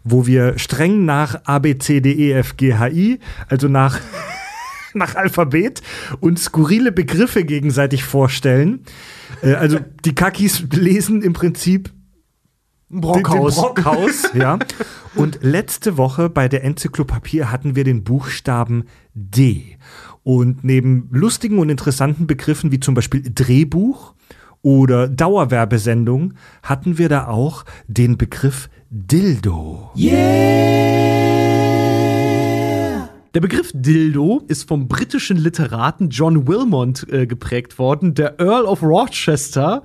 wo 0.09 0.25
wir 0.25 0.57
streng 0.57 1.05
nach 1.05 1.41
A, 1.47 1.59
B, 1.59 1.79
C, 1.79 2.01
D, 2.01 2.13
E, 2.13 2.31
F, 2.31 2.57
G, 2.57 2.75
H, 2.75 2.91
I, 2.91 3.19
also 3.49 3.67
nach, 3.67 3.99
nach 4.97 5.15
Alphabet 5.15 5.83
und 6.21 6.39
skurrile 6.39 6.93
Begriffe 6.93 7.45
gegenseitig 7.45 8.05
vorstellen. 8.05 8.85
Äh, 9.43 9.55
also 9.55 9.79
die 10.05 10.15
Kakis 10.15 10.65
lesen 10.73 11.23
im 11.23 11.33
Prinzip 11.33 11.93
Brockhaus. 12.89 13.57
Den, 13.57 13.65
den 13.65 13.75
Brockhaus, 13.75 14.31
ja. 14.35 14.59
Und 15.15 15.39
letzte 15.43 15.97
Woche 15.97 16.29
bei 16.29 16.49
der 16.49 16.63
Enzyklopapier 16.63 17.51
hatten 17.51 17.75
wir 17.75 17.85
den 17.85 18.05
Buchstaben 18.05 18.85
D. 19.15 19.79
Und 20.23 20.65
neben 20.65 21.09
lustigen 21.11 21.59
und 21.59 21.71
interessanten 21.71 22.27
Begriffen 22.27 22.73
wie 22.73 22.81
zum 22.81 22.95
Beispiel 22.95 23.23
Drehbuch 23.25 24.15
oder 24.63 25.09
Dauerwerbesendung 25.09 26.35
hatten 26.63 26.99
wir 26.99 27.09
da 27.09 27.29
auch 27.29 27.65
den 27.87 28.19
Begriff 28.19 28.69
Dildo. 28.91 29.93
Der 33.37 33.43
Begriff 33.43 33.71
Dildo 33.75 34.43
ist 34.49 34.67
vom 34.67 34.89
britischen 34.89 35.37
Literaten 35.37 36.09
John 36.09 36.49
Wilmot 36.49 37.07
äh, 37.11 37.27
geprägt 37.27 37.79
worden, 37.79 38.15
der 38.15 38.41
Earl 38.41 38.65
of 38.65 38.83
Rochester. 38.83 39.83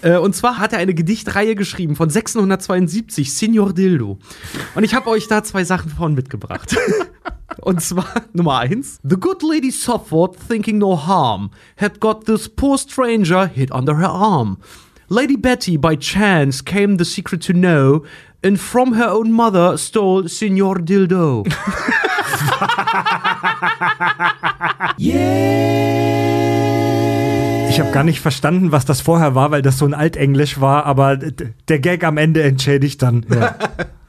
Äh, 0.00 0.16
und 0.16 0.34
zwar 0.34 0.56
hat 0.56 0.72
er 0.72 0.78
eine 0.78 0.94
Gedichtreihe 0.94 1.54
geschrieben 1.54 1.96
von 1.96 2.08
1672, 2.08 3.34
Signor 3.34 3.74
Dildo. 3.74 4.18
Und 4.74 4.84
ich 4.84 4.94
habe 4.94 5.10
euch 5.10 5.28
da 5.28 5.44
zwei 5.44 5.64
Sachen 5.64 5.90
von 5.90 6.14
mitgebracht. 6.14 6.78
und 7.60 7.82
zwar 7.82 8.22
Nummer 8.32 8.60
eins: 8.60 9.00
The 9.02 9.16
good 9.16 9.42
lady 9.42 9.70
suffered, 9.70 10.38
thinking 10.48 10.78
no 10.78 10.96
harm, 11.06 11.50
had 11.76 12.00
got 12.00 12.24
this 12.24 12.48
poor 12.48 12.78
stranger 12.78 13.46
hid 13.46 13.70
under 13.70 13.98
her 13.98 14.08
arm. 14.08 14.56
Lady 15.10 15.36
Betty 15.36 15.76
by 15.76 15.94
chance 15.94 16.64
came 16.64 16.96
the 16.96 17.04
secret 17.04 17.44
to 17.46 17.52
know, 17.52 18.02
and 18.44 18.60
from 18.60 18.94
her 18.94 19.10
own 19.10 19.32
mother 19.32 19.78
stole 19.78 20.28
Signor 20.28 20.80
Dildo. 20.80 21.44
Ich 27.70 27.80
habe 27.80 27.90
gar 27.90 28.04
nicht 28.04 28.20
verstanden, 28.20 28.70
was 28.70 28.84
das 28.84 29.00
vorher 29.00 29.34
war, 29.34 29.50
weil 29.50 29.60
das 29.60 29.78
so 29.78 29.84
ein 29.84 29.94
Altenglisch 29.94 30.60
war, 30.60 30.86
aber 30.86 31.16
der 31.16 31.78
Gag 31.80 32.04
am 32.04 32.18
Ende 32.18 32.44
entschädigt 32.44 33.02
dann. 33.02 33.26
Ja. 33.28 33.56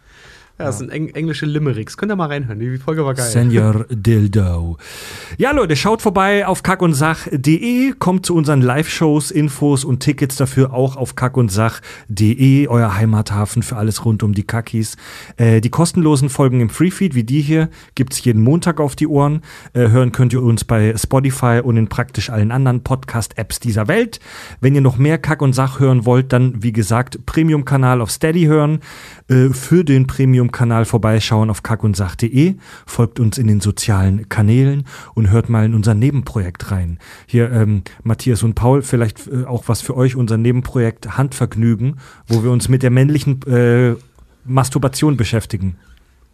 Ja, 0.58 0.68
das 0.68 0.78
sind 0.78 0.90
eng 0.90 1.10
englische 1.10 1.46
Limericks. 1.46 1.98
Könnt 1.98 2.14
ihr 2.14 2.16
mal 2.16 2.28
reinhören. 2.28 2.60
Die 2.60 2.78
Folge 2.78 3.04
war 3.04 3.14
geil. 3.14 3.26
Senior 3.26 3.86
Dildo. 3.90 4.78
Ja, 5.38 5.52
Leute, 5.52 5.76
schaut 5.76 6.02
vorbei 6.02 6.48
auf 6.48 6.64
kackundsach.de, 6.64 7.92
kommt 8.00 8.26
zu 8.26 8.34
unseren 8.34 8.62
Live-Shows, 8.62 9.32
Infos 9.32 9.84
und 9.84 10.00
Tickets 10.00 10.38
dafür 10.38 10.74
auch 10.74 10.96
auf 10.96 11.16
kackundsach.de, 11.16 12.70
euer 12.70 12.96
Heimathafen 12.96 13.64
für 13.64 13.76
alles 13.76 14.06
rund 14.06 14.24
um 14.24 14.34
die 14.34 14.44
Kackis. 14.44 14.96
Äh, 15.36 15.60
die 15.60 15.70
kostenlosen 15.70 16.30
Folgen 16.30 16.62
im 16.62 16.70
Freefeed, 16.70 17.16
wie 17.16 17.26
die 17.26 17.42
hier, 17.42 17.68
gibt's 17.96 18.24
jeden 18.24 18.42
Montag 18.42 18.80
auf 18.80 18.96
die 18.96 19.08
Ohren. 19.08 19.42
Äh, 19.74 19.90
hören 19.90 20.14
könnt 20.14 20.32
ihr 20.32 20.42
uns 20.42 20.64
bei 20.64 20.96
Spotify 20.96 21.60
und 21.62 21.76
in 21.76 21.90
praktisch 21.90 22.30
allen 22.30 22.54
anderen 22.54 22.82
Podcast-Apps 22.82 23.60
dieser 23.60 23.90
Welt. 23.90 24.22
Wenn 24.62 24.74
ihr 24.74 24.80
noch 24.80 24.98
mehr 24.98 25.18
Kack 25.18 25.42
und 25.42 25.52
Sach 25.52 25.82
hören 25.82 26.06
wollt, 26.06 26.32
dann, 26.32 26.64
wie 26.64 26.72
gesagt, 26.72 27.26
Premium-Kanal 27.26 28.00
auf 28.00 28.10
Steady 28.10 28.46
hören. 28.46 28.80
Äh, 29.28 29.50
für 29.50 29.84
den 29.84 30.06
Premium-Kanal 30.06 30.86
vorbeischauen 30.86 31.50
auf 31.50 31.64
kackundsach.de, 31.64 32.56
folgt 32.86 33.20
uns 33.20 33.38
in 33.38 33.48
den 33.48 33.60
sozialen 33.60 34.30
Kanälen 34.30 34.86
und 35.16 35.32
hört 35.32 35.50
mal 35.50 35.66
in 35.66 35.74
unser 35.74 35.96
Nebenprojekt 35.96 36.72
rein. 36.72 37.00
Hier, 37.26 37.52
ähm, 37.52 37.84
Matthias 38.04 38.44
und 38.44 38.54
Paul, 38.54 38.84
vielleicht 38.84 39.28
äh, 39.28 39.46
auch 39.46 39.64
was 39.68 39.82
für 39.82 39.98
euch, 39.98 40.16
unser 40.16 40.38
Nebenprojekt 40.38 41.18
Handvergnügen, 41.18 42.00
wo 42.28 42.44
wir 42.44 42.52
uns 42.52 42.70
mit 42.70 42.84
der 42.84 42.92
männlichen 42.92 43.42
äh, 43.48 43.96
Masturbation 44.46 45.18
beschäftigen. 45.18 45.78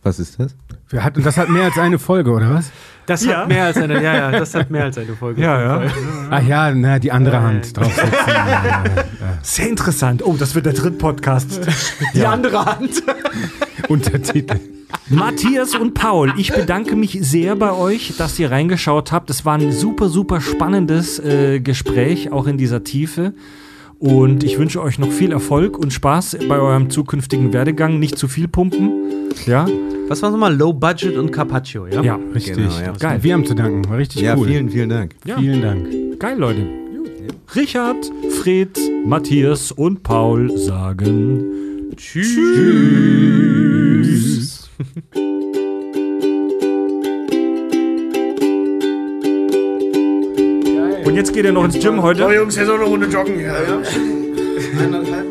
Was 0.04 0.20
ist 0.20 0.40
das? 0.40 0.56
Wir 0.90 1.04
hatten, 1.04 1.22
das 1.24 1.38
hat 1.38 1.50
mehr 1.50 1.66
als 1.66 1.78
eine 1.78 2.00
Folge, 2.00 2.32
oder 2.32 2.50
was? 2.56 2.72
Das 3.06 3.24
Ja. 3.24 3.42
hat 3.42 3.50
mehr 3.50 3.66
als 3.66 3.78
eine, 3.78 4.02
ja, 4.02 4.16
ja, 4.16 4.32
das 4.32 4.54
hat 4.56 4.72
mehr 4.72 4.86
als 4.86 4.98
eine 4.98 5.16
Folge. 5.16 5.42
Ja, 5.42 5.62
ja. 5.84 5.92
Ach 6.30 6.42
ja, 6.44 6.72
na, 6.74 6.98
die 7.00 7.12
andere 7.12 7.42
Hand 7.42 7.78
draufsetzen. 7.78 8.12
Ja, 8.28 8.48
ja, 8.48 8.84
ja. 8.84 9.04
Sehr 9.44 9.70
interessant. 9.70 10.24
Oh, 10.26 10.36
das 10.38 10.56
wird 10.56 10.66
der 10.66 10.74
dritte 10.74 10.98
Podcast. 10.98 11.60
Die 12.16 12.26
andere 12.26 12.66
Hand. 12.66 13.04
Untertitel. 13.90 14.60
Matthias 15.10 15.76
und 15.76 15.94
Paul, 15.94 16.34
ich 16.38 16.52
bedanke 16.54 16.96
mich 16.96 17.18
sehr 17.22 17.56
bei 17.56 17.72
euch, 17.72 18.16
dass 18.18 18.38
ihr 18.40 18.52
reingeschaut 18.52 19.12
habt. 19.12 19.30
Es 19.30 19.46
war 19.46 19.58
ein 19.58 19.72
super, 19.72 20.10
super 20.10 20.42
spannendes 20.42 21.20
äh, 21.20 21.60
Gespräch, 21.60 22.32
auch 22.32 22.48
in 22.48 22.58
dieser 22.58 22.84
Tiefe. 22.84 23.34
Und 24.02 24.44
ich 24.44 24.58
wünsche 24.58 24.82
euch 24.82 24.98
noch 24.98 25.12
viel 25.12 25.32
Erfolg 25.32 25.78
und 25.78 25.94
Spaß 25.94 26.40
bei 26.50 26.58
eurem 26.60 26.90
zukünftigen 26.90 27.54
Werdegang. 27.54 28.00
Nicht 28.00 28.18
zu 28.18 28.28
viel 28.28 28.48
pumpen. 28.48 28.90
Ja, 29.46 29.68
Was 30.08 30.24
war 30.24 30.32
nochmal? 30.32 30.56
Low 30.56 30.74
Budget 30.74 31.16
und 31.18 31.32
Carpaccio, 31.32 31.86
ja? 31.86 32.02
ja. 32.02 32.20
Richtig. 32.34 32.56
Genau, 32.56 32.80
ja. 32.84 32.94
Geil. 32.94 33.20
Wir 33.22 33.34
haben 33.36 33.46
zu 33.46 33.54
danken. 33.54 33.88
War 33.88 34.00
richtig 34.00 34.24
Ja, 34.24 34.36
cool. 34.36 34.48
vielen, 34.48 34.70
vielen 34.72 34.90
Dank. 34.90 35.14
Ja. 35.24 35.38
Vielen 35.38 35.62
Dank. 35.62 36.20
Geil, 36.20 36.38
Leute. 36.40 36.66
Richard, 37.56 38.12
Fred, 38.42 38.80
Matthias 39.06 39.72
und 39.72 40.02
Paul 40.02 40.58
sagen 40.58 41.44
Tschüss. 41.96 42.40
Und 51.12 51.18
jetzt 51.18 51.34
geht 51.34 51.44
er 51.44 51.52
noch 51.52 51.66
ins 51.66 51.78
Gym 51.78 52.02
heute. 52.02 52.26
Eineinhalb 54.80 55.30
Mal 55.30 55.30
trainiert 55.30 55.30
heute. 55.30 55.31